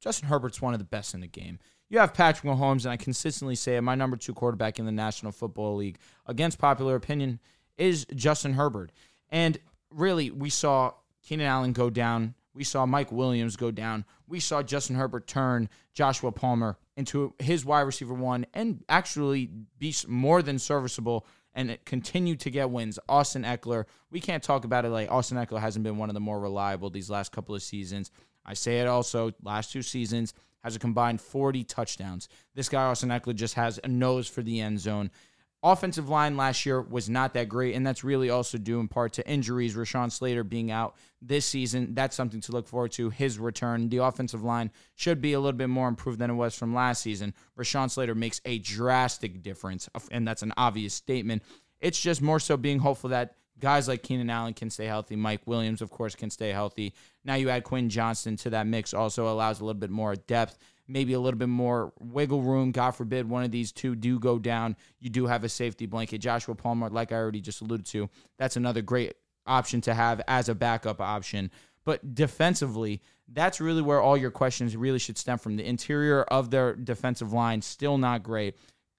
Justin 0.00 0.28
Herbert's 0.28 0.60
one 0.60 0.74
of 0.74 0.80
the 0.80 0.84
best 0.84 1.14
in 1.14 1.20
the 1.20 1.26
game. 1.26 1.58
You 1.88 1.98
have 1.98 2.12
Patrick 2.12 2.50
Mahomes, 2.50 2.84
and 2.84 2.92
I 2.92 2.96
consistently 2.96 3.54
say 3.54 3.76
it, 3.76 3.82
my 3.82 3.94
number 3.94 4.16
two 4.16 4.34
quarterback 4.34 4.78
in 4.78 4.84
the 4.84 4.92
National 4.92 5.32
Football 5.32 5.76
League, 5.76 5.98
against 6.26 6.58
popular 6.58 6.94
opinion, 6.96 7.40
is 7.78 8.04
Justin 8.14 8.54
Herbert. 8.54 8.92
And 9.30 9.58
really, 9.90 10.30
we 10.30 10.50
saw 10.50 10.92
Keenan 11.22 11.46
Allen 11.46 11.72
go 11.72 11.90
down. 11.90 12.34
We 12.54 12.64
saw 12.64 12.86
Mike 12.86 13.10
Williams 13.10 13.56
go 13.56 13.70
down. 13.70 14.04
We 14.28 14.40
saw 14.40 14.62
Justin 14.62 14.96
Herbert 14.96 15.26
turn 15.26 15.68
Joshua 15.92 16.32
Palmer 16.32 16.78
into 16.96 17.34
his 17.38 17.64
wide 17.64 17.82
receiver 17.82 18.14
one 18.14 18.46
and 18.54 18.84
actually 18.88 19.50
be 19.78 19.94
more 20.06 20.40
than 20.40 20.58
serviceable 20.58 21.26
and 21.54 21.78
continue 21.84 22.36
to 22.36 22.50
get 22.50 22.70
wins. 22.70 22.98
Austin 23.08 23.42
Ekeler, 23.42 23.84
we 24.10 24.20
can't 24.20 24.42
talk 24.42 24.64
about 24.64 24.84
it 24.84 24.90
like 24.90 25.10
Austin 25.10 25.38
Ekeler 25.38 25.60
hasn't 25.60 25.84
been 25.84 25.98
one 25.98 26.10
of 26.10 26.14
the 26.14 26.20
more 26.20 26.40
reliable 26.40 26.90
these 26.90 27.10
last 27.10 27.32
couple 27.32 27.54
of 27.54 27.62
seasons. 27.62 28.10
I 28.46 28.54
say 28.54 28.80
it 28.80 28.86
also, 28.86 29.32
last 29.42 29.72
two 29.72 29.82
seasons 29.82 30.34
has 30.62 30.74
a 30.74 30.78
combined 30.78 31.20
40 31.20 31.62
touchdowns. 31.64 32.28
This 32.54 32.68
guy, 32.68 32.84
Austin 32.84 33.10
Ekeler, 33.10 33.34
just 33.34 33.54
has 33.54 33.78
a 33.84 33.88
nose 33.88 34.28
for 34.28 34.42
the 34.42 34.60
end 34.60 34.80
zone. 34.80 35.10
Offensive 35.66 36.10
line 36.10 36.36
last 36.36 36.66
year 36.66 36.82
was 36.82 37.08
not 37.08 37.32
that 37.32 37.48
great, 37.48 37.74
and 37.74 37.86
that's 37.86 38.04
really 38.04 38.28
also 38.28 38.58
due 38.58 38.80
in 38.80 38.86
part 38.86 39.14
to 39.14 39.26
injuries. 39.26 39.74
Rashawn 39.74 40.12
Slater 40.12 40.44
being 40.44 40.70
out 40.70 40.94
this 41.22 41.46
season, 41.46 41.94
that's 41.94 42.14
something 42.14 42.42
to 42.42 42.52
look 42.52 42.68
forward 42.68 42.92
to. 42.92 43.08
His 43.08 43.38
return, 43.38 43.88
the 43.88 43.96
offensive 43.96 44.44
line 44.44 44.70
should 44.94 45.22
be 45.22 45.32
a 45.32 45.40
little 45.40 45.56
bit 45.56 45.70
more 45.70 45.88
improved 45.88 46.18
than 46.18 46.28
it 46.28 46.34
was 46.34 46.54
from 46.54 46.74
last 46.74 47.00
season. 47.00 47.32
Rashawn 47.58 47.90
Slater 47.90 48.14
makes 48.14 48.42
a 48.44 48.58
drastic 48.58 49.42
difference, 49.42 49.88
and 50.10 50.28
that's 50.28 50.42
an 50.42 50.52
obvious 50.58 50.92
statement. 50.92 51.42
It's 51.80 51.98
just 51.98 52.20
more 52.20 52.40
so 52.40 52.58
being 52.58 52.80
hopeful 52.80 53.08
that 53.10 53.36
guys 53.58 53.88
like 53.88 54.02
Keenan 54.02 54.28
Allen 54.28 54.52
can 54.52 54.68
stay 54.68 54.84
healthy. 54.84 55.16
Mike 55.16 55.46
Williams, 55.46 55.80
of 55.80 55.90
course, 55.90 56.14
can 56.14 56.28
stay 56.28 56.50
healthy. 56.50 56.92
Now 57.24 57.36
you 57.36 57.48
add 57.48 57.64
Quinn 57.64 57.88
Johnston 57.88 58.36
to 58.36 58.50
that 58.50 58.66
mix, 58.66 58.92
also 58.92 59.32
allows 59.32 59.60
a 59.60 59.64
little 59.64 59.80
bit 59.80 59.90
more 59.90 60.14
depth 60.14 60.58
maybe 60.86 61.12
a 61.12 61.20
little 61.20 61.38
bit 61.38 61.48
more 61.48 61.92
wiggle 62.00 62.42
room. 62.42 62.72
God 62.72 62.92
forbid 62.92 63.28
one 63.28 63.44
of 63.44 63.50
these 63.50 63.72
two 63.72 63.94
do 63.94 64.18
go 64.18 64.38
down. 64.38 64.76
You 65.00 65.10
do 65.10 65.26
have 65.26 65.44
a 65.44 65.48
safety 65.48 65.86
blanket. 65.86 66.18
Joshua 66.18 66.54
Palmer, 66.54 66.90
like 66.90 67.12
I 67.12 67.16
already 67.16 67.40
just 67.40 67.60
alluded 67.60 67.86
to, 67.86 68.08
that's 68.38 68.56
another 68.56 68.82
great 68.82 69.14
option 69.46 69.80
to 69.82 69.94
have 69.94 70.20
as 70.28 70.48
a 70.48 70.54
backup 70.54 71.00
option. 71.00 71.50
But 71.84 72.14
defensively, 72.14 73.02
that's 73.28 73.60
really 73.60 73.82
where 73.82 74.00
all 74.00 74.16
your 74.16 74.30
questions 74.30 74.76
really 74.76 74.98
should 74.98 75.18
stem 75.18 75.38
from. 75.38 75.56
The 75.56 75.66
interior 75.66 76.22
of 76.24 76.50
their 76.50 76.74
defensive 76.74 77.32
line, 77.32 77.62
still 77.62 77.98
not 77.98 78.22
great. 78.22 78.56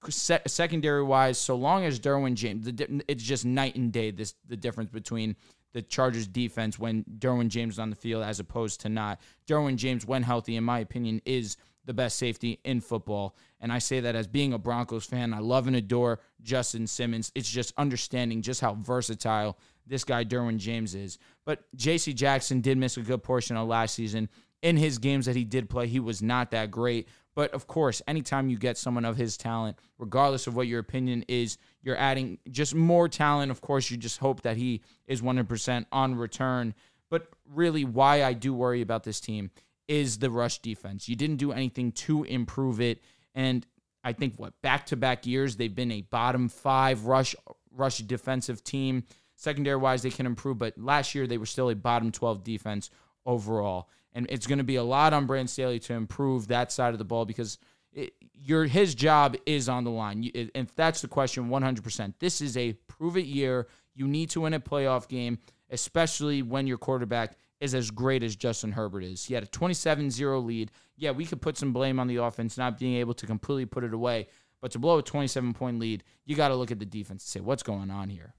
Se- 0.08 0.42
secondary 0.46 1.02
wise, 1.02 1.38
so 1.38 1.56
long 1.56 1.84
as 1.84 1.98
Derwin 1.98 2.34
James, 2.34 2.70
di- 2.70 3.02
it's 3.08 3.24
just 3.24 3.44
night 3.44 3.74
and 3.74 3.92
day. 3.92 4.12
This 4.12 4.34
the 4.46 4.56
difference 4.56 4.90
between 4.90 5.34
the 5.72 5.82
Chargers 5.82 6.28
defense 6.28 6.78
when 6.78 7.04
Derwin 7.18 7.48
James 7.48 7.74
is 7.74 7.78
on 7.78 7.90
the 7.90 7.96
field 7.96 8.22
as 8.22 8.38
opposed 8.40 8.80
to 8.82 8.88
not. 8.88 9.20
Derwin 9.48 9.76
James, 9.76 10.06
when 10.06 10.22
healthy, 10.22 10.56
in 10.56 10.64
my 10.64 10.78
opinion, 10.78 11.20
is 11.24 11.56
the 11.86 11.94
best 11.94 12.18
safety 12.18 12.60
in 12.64 12.80
football. 12.80 13.34
And 13.60 13.72
I 13.72 13.78
say 13.78 14.00
that 14.00 14.14
as 14.14 14.26
being 14.26 14.52
a 14.52 14.58
Broncos 14.58 15.06
fan. 15.06 15.32
I 15.32 15.38
love 15.38 15.66
and 15.66 15.76
adore 15.76 16.20
Justin 16.42 16.86
Simmons. 16.86 17.32
It's 17.34 17.50
just 17.50 17.72
understanding 17.78 18.42
just 18.42 18.60
how 18.60 18.74
versatile 18.74 19.58
this 19.86 20.04
guy, 20.04 20.24
Derwin 20.24 20.58
James, 20.58 20.94
is. 20.94 21.18
But 21.44 21.64
J.C. 21.74 22.12
Jackson 22.12 22.60
did 22.60 22.76
miss 22.76 22.96
a 22.96 23.02
good 23.02 23.22
portion 23.22 23.56
of 23.56 23.68
last 23.68 23.94
season. 23.94 24.28
In 24.62 24.76
his 24.76 24.98
games 24.98 25.26
that 25.26 25.36
he 25.36 25.44
did 25.44 25.70
play, 25.70 25.86
he 25.86 26.00
was 26.00 26.22
not 26.22 26.50
that 26.50 26.70
great. 26.70 27.08
But 27.34 27.52
of 27.52 27.66
course, 27.66 28.02
anytime 28.08 28.48
you 28.48 28.58
get 28.58 28.78
someone 28.78 29.04
of 29.04 29.16
his 29.16 29.36
talent, 29.36 29.78
regardless 29.98 30.46
of 30.46 30.56
what 30.56 30.66
your 30.66 30.80
opinion 30.80 31.24
is, 31.28 31.58
you're 31.82 31.96
adding 31.96 32.38
just 32.50 32.74
more 32.74 33.08
talent. 33.08 33.50
Of 33.50 33.60
course, 33.60 33.90
you 33.90 33.96
just 33.96 34.18
hope 34.18 34.42
that 34.42 34.56
he 34.56 34.80
is 35.06 35.22
100% 35.22 35.86
on 35.92 36.14
return. 36.16 36.74
But 37.10 37.28
really, 37.48 37.84
why 37.84 38.24
I 38.24 38.32
do 38.32 38.52
worry 38.52 38.80
about 38.80 39.04
this 39.04 39.20
team 39.20 39.50
is 39.88 40.18
the 40.18 40.30
rush 40.30 40.58
defense. 40.58 41.08
You 41.08 41.16
didn't 41.16 41.36
do 41.36 41.52
anything 41.52 41.92
to 41.92 42.24
improve 42.24 42.80
it. 42.80 43.00
And 43.34 43.66
I 44.04 44.12
think 44.12 44.34
what 44.36 44.60
back 44.62 44.86
to 44.86 44.96
back 44.96 45.26
years 45.26 45.56
they've 45.56 45.74
been 45.74 45.92
a 45.92 46.02
bottom 46.02 46.48
five 46.48 47.06
rush 47.06 47.34
rush 47.72 47.98
defensive 47.98 48.64
team. 48.64 49.04
Secondary 49.34 49.76
wise, 49.76 50.02
they 50.02 50.10
can 50.10 50.24
improve, 50.26 50.58
but 50.58 50.78
last 50.78 51.14
year 51.14 51.26
they 51.26 51.36
were 51.38 51.44
still 51.46 51.68
a 51.68 51.74
bottom 51.74 52.10
12 52.10 52.42
defense 52.42 52.90
overall. 53.26 53.88
And 54.14 54.26
it's 54.30 54.46
going 54.46 54.58
to 54.58 54.64
be 54.64 54.76
a 54.76 54.82
lot 54.82 55.12
on 55.12 55.26
Brand 55.26 55.50
Staley 55.50 55.78
to 55.80 55.92
improve 55.92 56.48
that 56.48 56.72
side 56.72 56.94
of 56.94 56.98
the 56.98 57.04
ball 57.04 57.26
because 57.26 57.58
it, 57.92 58.14
your 58.32 58.64
his 58.64 58.94
job 58.94 59.36
is 59.44 59.68
on 59.68 59.84
the 59.84 59.90
line. 59.90 60.22
You- 60.22 60.50
If 60.54 60.74
that's 60.74 61.02
the 61.02 61.08
question, 61.08 61.50
100%. 61.50 62.14
This 62.18 62.40
is 62.40 62.56
a 62.56 62.72
prove 62.88 63.16
it 63.18 63.26
year. 63.26 63.66
You 63.94 64.08
need 64.08 64.30
to 64.30 64.42
win 64.42 64.54
a 64.54 64.60
playoff 64.60 65.06
game, 65.08 65.38
especially 65.70 66.40
when 66.42 66.66
your 66.66 66.78
quarterback 66.78 67.36
is 67.60 67.74
as 67.74 67.90
great 67.90 68.22
as 68.22 68.36
Justin 68.36 68.72
Herbert 68.72 69.02
is. 69.04 69.24
He 69.24 69.34
had 69.34 69.42
a 69.42 69.46
27-0 69.46 70.44
lead. 70.44 70.70
Yeah, 70.96 71.12
we 71.12 71.24
could 71.24 71.40
put 71.40 71.56
some 71.56 71.72
blame 71.72 71.98
on 71.98 72.06
the 72.06 72.16
offense 72.16 72.58
not 72.58 72.78
being 72.78 72.96
able 72.96 73.14
to 73.14 73.26
completely 73.26 73.66
put 73.66 73.84
it 73.84 73.94
away, 73.94 74.28
but 74.60 74.70
to 74.72 74.78
blow 74.78 74.98
a 74.98 75.02
27-point 75.02 75.78
lead, 75.78 76.04
you 76.24 76.36
got 76.36 76.48
to 76.48 76.54
look 76.54 76.70
at 76.70 76.78
the 76.78 76.86
defense 76.86 77.22
and 77.24 77.28
say 77.28 77.40
what's 77.40 77.62
going 77.62 77.90
on 77.90 78.10
here. 78.10 78.34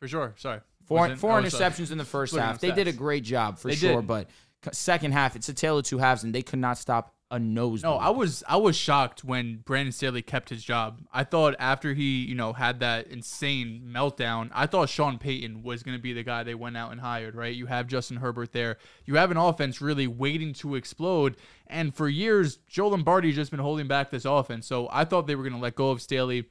For 0.00 0.08
sure. 0.08 0.34
Sorry. 0.36 0.60
Four, 0.86 1.14
four 1.16 1.38
uh, 1.38 1.42
interceptions 1.42 1.92
in 1.92 1.98
the 1.98 2.04
first 2.04 2.34
half. 2.34 2.58
They 2.60 2.72
did 2.72 2.88
a 2.88 2.92
great 2.92 3.22
job 3.22 3.58
for 3.58 3.68
They 3.68 3.76
sure, 3.76 4.00
did. 4.00 4.06
but 4.08 4.28
second 4.72 5.12
half, 5.12 5.36
it's 5.36 5.48
a 5.48 5.54
tale 5.54 5.78
of 5.78 5.84
two 5.84 5.98
halves, 5.98 6.24
and 6.24 6.34
they 6.34 6.42
could 6.42 6.58
not 6.58 6.76
stop 6.78 7.14
a 7.32 7.38
nose. 7.38 7.82
No, 7.82 7.94
I 7.94 8.10
was 8.10 8.44
I 8.46 8.58
was 8.58 8.76
shocked 8.76 9.24
when 9.24 9.62
Brandon 9.64 9.90
Staley 9.90 10.20
kept 10.20 10.50
his 10.50 10.62
job. 10.62 11.00
I 11.12 11.24
thought 11.24 11.56
after 11.58 11.94
he, 11.94 12.24
you 12.24 12.34
know, 12.34 12.52
had 12.52 12.80
that 12.80 13.06
insane 13.06 13.90
meltdown, 13.90 14.50
I 14.52 14.66
thought 14.66 14.90
Sean 14.90 15.18
Payton 15.18 15.62
was 15.62 15.82
going 15.82 15.96
to 15.96 16.02
be 16.02 16.12
the 16.12 16.22
guy 16.22 16.42
they 16.42 16.54
went 16.54 16.76
out 16.76 16.92
and 16.92 17.00
hired, 17.00 17.34
right? 17.34 17.54
You 17.54 17.66
have 17.66 17.86
Justin 17.86 18.18
Herbert 18.18 18.52
there. 18.52 18.76
You 19.06 19.16
have 19.16 19.30
an 19.30 19.38
offense 19.38 19.80
really 19.80 20.06
waiting 20.06 20.52
to 20.54 20.74
explode, 20.74 21.36
and 21.66 21.94
for 21.94 22.06
years 22.06 22.58
Joe 22.68 22.88
Lombardi's 22.88 23.34
just 23.34 23.50
been 23.50 23.60
holding 23.60 23.88
back 23.88 24.10
this 24.10 24.26
offense. 24.26 24.66
So 24.66 24.88
I 24.92 25.06
thought 25.06 25.26
they 25.26 25.34
were 25.34 25.42
going 25.42 25.54
to 25.54 25.58
let 25.58 25.74
go 25.74 25.90
of 25.90 26.02
Staley. 26.02 26.50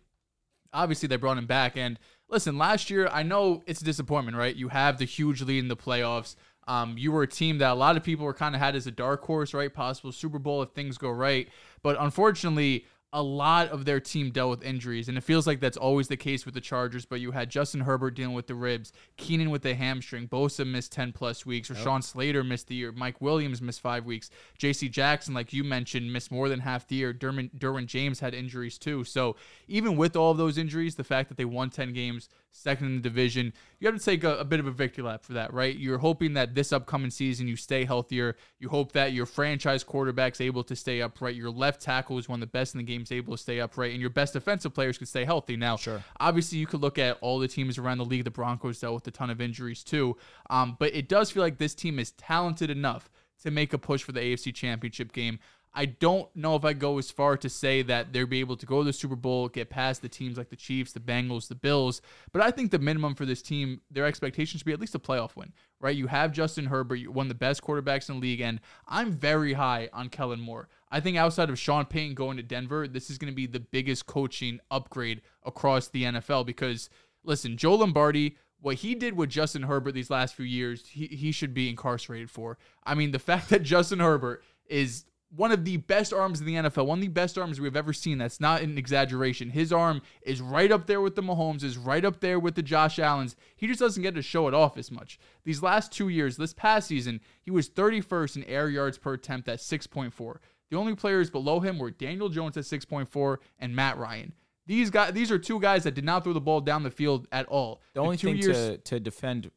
Obviously, 0.73 1.07
they 1.07 1.17
brought 1.17 1.37
him 1.37 1.45
back 1.45 1.77
and 1.77 1.99
listen, 2.27 2.57
last 2.57 2.89
year 2.89 3.07
I 3.07 3.21
know 3.21 3.61
it's 3.67 3.81
a 3.81 3.85
disappointment, 3.85 4.35
right? 4.35 4.55
You 4.55 4.69
have 4.69 4.97
the 4.97 5.05
huge 5.05 5.43
lead 5.43 5.59
in 5.59 5.67
the 5.67 5.77
playoffs. 5.77 6.35
Um, 6.67 6.97
you 6.97 7.11
were 7.11 7.23
a 7.23 7.27
team 7.27 7.57
that 7.59 7.71
a 7.71 7.75
lot 7.75 7.97
of 7.97 8.03
people 8.03 8.25
were 8.25 8.33
kind 8.33 8.55
of 8.55 8.61
had 8.61 8.75
as 8.75 8.87
a 8.87 8.91
dark 8.91 9.23
horse, 9.23 9.53
right? 9.53 9.73
Possible 9.73 10.11
Super 10.11 10.39
Bowl 10.39 10.61
if 10.61 10.69
things 10.69 10.97
go 10.97 11.09
right. 11.09 11.49
But 11.81 11.97
unfortunately, 11.99 12.85
a 13.13 13.21
lot 13.21 13.67
of 13.69 13.83
their 13.83 13.99
team 13.99 14.31
dealt 14.31 14.49
with 14.49 14.63
injuries, 14.63 15.09
and 15.09 15.17
it 15.17 15.21
feels 15.21 15.45
like 15.45 15.59
that's 15.59 15.75
always 15.75 16.07
the 16.07 16.15
case 16.15 16.45
with 16.45 16.53
the 16.53 16.61
Chargers. 16.61 17.03
But 17.03 17.19
you 17.19 17.31
had 17.31 17.49
Justin 17.49 17.81
Herbert 17.81 18.11
dealing 18.11 18.33
with 18.33 18.47
the 18.47 18.55
ribs, 18.55 18.93
Keenan 19.17 19.49
with 19.49 19.63
the 19.63 19.75
hamstring, 19.75 20.29
Bosa 20.29 20.65
missed 20.65 20.93
10 20.93 21.11
plus 21.11 21.45
weeks, 21.45 21.69
Rashawn 21.69 22.03
Slater 22.03 22.41
missed 22.41 22.67
the 22.67 22.75
year, 22.75 22.93
Mike 22.93 23.19
Williams 23.19 23.61
missed 23.61 23.81
five 23.81 24.05
weeks, 24.05 24.29
JC 24.57 24.89
Jackson, 24.89 25.33
like 25.33 25.51
you 25.51 25.65
mentioned, 25.65 26.11
missed 26.13 26.31
more 26.31 26.47
than 26.47 26.61
half 26.61 26.87
the 26.87 26.95
year. 26.95 27.13
Derwin, 27.13 27.51
Derwin 27.57 27.85
James 27.85 28.21
had 28.21 28.33
injuries 28.33 28.77
too. 28.77 29.03
So 29.03 29.35
even 29.67 29.97
with 29.97 30.15
all 30.15 30.31
of 30.31 30.37
those 30.37 30.57
injuries, 30.57 30.95
the 30.95 31.03
fact 31.03 31.27
that 31.27 31.37
they 31.37 31.45
won 31.45 31.69
10 31.69 31.91
games, 31.91 32.29
second 32.51 32.87
in 32.87 32.95
the 32.95 33.01
division, 33.01 33.53
you 33.79 33.87
have 33.87 33.97
to 33.97 34.03
take 34.03 34.23
a, 34.23 34.35
a 34.37 34.45
bit 34.45 34.59
of 34.59 34.67
a 34.67 34.71
victory 34.71 35.03
lap 35.03 35.23
for 35.23 35.33
that, 35.33 35.53
right? 35.53 35.75
You're 35.75 35.97
hoping 35.97 36.33
that 36.33 36.53
this 36.53 36.71
upcoming 36.71 37.09
season 37.09 37.47
you 37.47 37.55
stay 37.55 37.85
healthier. 37.85 38.35
You 38.59 38.69
hope 38.69 38.91
that 38.91 39.13
your 39.13 39.25
franchise 39.25 39.83
quarterback's 39.83 40.41
able 40.41 40.63
to 40.65 40.75
stay 40.75 41.01
upright. 41.01 41.35
Your 41.35 41.49
left 41.49 41.81
tackle 41.81 42.17
is 42.17 42.27
one 42.29 42.37
of 42.37 42.41
the 42.41 42.51
best 42.51 42.75
in 42.75 42.79
the 42.79 42.83
game, 42.83 43.01
is 43.03 43.11
able 43.11 43.35
to 43.35 43.41
stay 43.41 43.59
upright, 43.59 43.91
and 43.91 44.01
your 44.01 44.09
best 44.09 44.33
defensive 44.33 44.73
players 44.73 44.97
can 44.97 45.07
stay 45.07 45.25
healthy. 45.25 45.55
Now, 45.55 45.77
Sure. 45.77 46.03
obviously, 46.19 46.57
you 46.59 46.67
could 46.67 46.81
look 46.81 46.99
at 46.99 47.17
all 47.21 47.39
the 47.39 47.47
teams 47.47 47.77
around 47.77 47.97
the 47.99 48.05
league. 48.05 48.25
The 48.25 48.31
Broncos 48.31 48.79
dealt 48.79 48.95
with 48.95 49.07
a 49.07 49.11
ton 49.11 49.29
of 49.29 49.41
injuries 49.41 49.83
too, 49.83 50.17
um, 50.49 50.75
but 50.79 50.93
it 50.93 51.07
does 51.07 51.31
feel 51.31 51.43
like 51.43 51.57
this 51.57 51.73
team 51.73 51.99
is 51.99 52.11
talented 52.11 52.69
enough 52.69 53.09
to 53.43 53.49
make 53.49 53.73
a 53.73 53.77
push 53.77 54.03
for 54.03 54.11
the 54.11 54.19
AFC 54.19 54.53
Championship 54.53 55.11
game. 55.13 55.39
I 55.73 55.85
don't 55.85 56.33
know 56.35 56.55
if 56.55 56.65
I 56.65 56.73
go 56.73 56.97
as 56.97 57.09
far 57.09 57.37
to 57.37 57.49
say 57.49 57.81
that 57.83 58.11
they'll 58.11 58.25
be 58.25 58.41
able 58.41 58.57
to 58.57 58.65
go 58.65 58.79
to 58.79 58.83
the 58.83 58.93
Super 58.93 59.15
Bowl, 59.15 59.47
get 59.47 59.69
past 59.69 60.01
the 60.01 60.09
teams 60.09 60.37
like 60.37 60.49
the 60.49 60.55
Chiefs, 60.57 60.91
the 60.91 60.99
Bengals, 60.99 61.47
the 61.47 61.55
Bills, 61.55 62.01
but 62.33 62.41
I 62.41 62.51
think 62.51 62.71
the 62.71 62.79
minimum 62.79 63.15
for 63.15 63.25
this 63.25 63.41
team, 63.41 63.81
their 63.89 64.05
expectations 64.05 64.59
should 64.59 64.65
be 64.65 64.73
at 64.73 64.81
least 64.81 64.95
a 64.95 64.99
playoff 64.99 65.35
win, 65.35 65.53
right? 65.79 65.95
You 65.95 66.07
have 66.07 66.33
Justin 66.33 66.65
Herbert, 66.65 66.95
you're 66.95 67.11
one 67.11 67.25
of 67.25 67.29
the 67.29 67.35
best 67.35 67.61
quarterbacks 67.61 68.09
in 68.09 68.15
the 68.15 68.21
league, 68.21 68.41
and 68.41 68.59
I'm 68.87 69.13
very 69.13 69.53
high 69.53 69.89
on 69.93 70.09
Kellen 70.09 70.41
Moore. 70.41 70.67
I 70.91 70.99
think 70.99 71.15
outside 71.15 71.49
of 71.49 71.57
Sean 71.57 71.85
Payton 71.85 72.15
going 72.15 72.35
to 72.35 72.43
Denver, 72.43 72.87
this 72.87 73.09
is 73.09 73.17
going 73.17 73.31
to 73.31 73.35
be 73.35 73.47
the 73.47 73.61
biggest 73.61 74.05
coaching 74.07 74.59
upgrade 74.69 75.21
across 75.45 75.87
the 75.87 76.03
NFL 76.03 76.45
because, 76.45 76.89
listen, 77.23 77.55
Joe 77.55 77.75
Lombardi, 77.75 78.35
what 78.59 78.75
he 78.75 78.93
did 78.93 79.15
with 79.15 79.29
Justin 79.29 79.63
Herbert 79.63 79.93
these 79.93 80.09
last 80.09 80.35
few 80.35 80.45
years, 80.45 80.85
he, 80.87 81.07
he 81.07 81.31
should 81.31 81.53
be 81.53 81.69
incarcerated 81.69 82.29
for. 82.29 82.57
I 82.83 82.93
mean, 82.93 83.11
the 83.11 83.19
fact 83.19 83.49
that 83.49 83.63
Justin 83.63 83.99
Herbert 83.99 84.43
is 84.67 85.05
one 85.35 85.51
of 85.51 85.63
the 85.63 85.77
best 85.77 86.13
arms 86.13 86.39
in 86.39 86.45
the 86.45 86.55
NFL, 86.55 86.85
one 86.85 86.99
of 86.99 87.01
the 87.01 87.07
best 87.07 87.37
arms 87.37 87.59
we've 87.59 87.75
ever 87.75 87.93
seen. 87.93 88.17
That's 88.17 88.39
not 88.39 88.61
an 88.61 88.77
exaggeration. 88.77 89.49
His 89.49 89.71
arm 89.71 90.01
is 90.21 90.41
right 90.41 90.71
up 90.71 90.87
there 90.87 91.01
with 91.01 91.15
the 91.15 91.21
Mahomes, 91.21 91.63
is 91.63 91.77
right 91.77 92.03
up 92.03 92.19
there 92.19 92.39
with 92.39 92.55
the 92.55 92.61
Josh 92.61 92.99
Allens. 92.99 93.35
He 93.55 93.67
just 93.67 93.79
doesn't 93.79 94.03
get 94.03 94.15
to 94.15 94.21
show 94.21 94.47
it 94.47 94.53
off 94.53 94.77
as 94.77 94.91
much. 94.91 95.19
These 95.43 95.63
last 95.63 95.91
two 95.91 96.09
years, 96.09 96.37
this 96.37 96.53
past 96.53 96.87
season, 96.87 97.21
he 97.41 97.51
was 97.51 97.69
31st 97.69 98.37
in 98.37 98.43
air 98.43 98.69
yards 98.69 98.97
per 98.97 99.13
attempt 99.13 99.47
at 99.47 99.59
6.4. 99.59 100.37
The 100.69 100.77
only 100.77 100.95
players 100.95 101.29
below 101.29 101.59
him 101.59 101.79
were 101.79 101.91
Daniel 101.91 102.29
Jones 102.29 102.57
at 102.57 102.63
6.4 102.63 103.37
and 103.59 103.75
Matt 103.75 103.97
Ryan. 103.97 104.33
These 104.67 104.89
guys, 104.89 105.13
these 105.13 105.31
are 105.31 105.39
two 105.39 105.59
guys 105.59 105.83
that 105.83 105.95
did 105.95 106.05
not 106.05 106.23
throw 106.23 106.33
the 106.33 106.41
ball 106.41 106.61
down 106.61 106.83
the 106.83 106.91
field 106.91 107.27
at 107.31 107.45
all. 107.47 107.81
The 107.93 107.99
only 108.01 108.17
two 108.17 108.27
thing 108.27 108.37
years, 108.37 108.55
to, 108.55 108.77
to 108.77 108.99
defend 108.99 109.51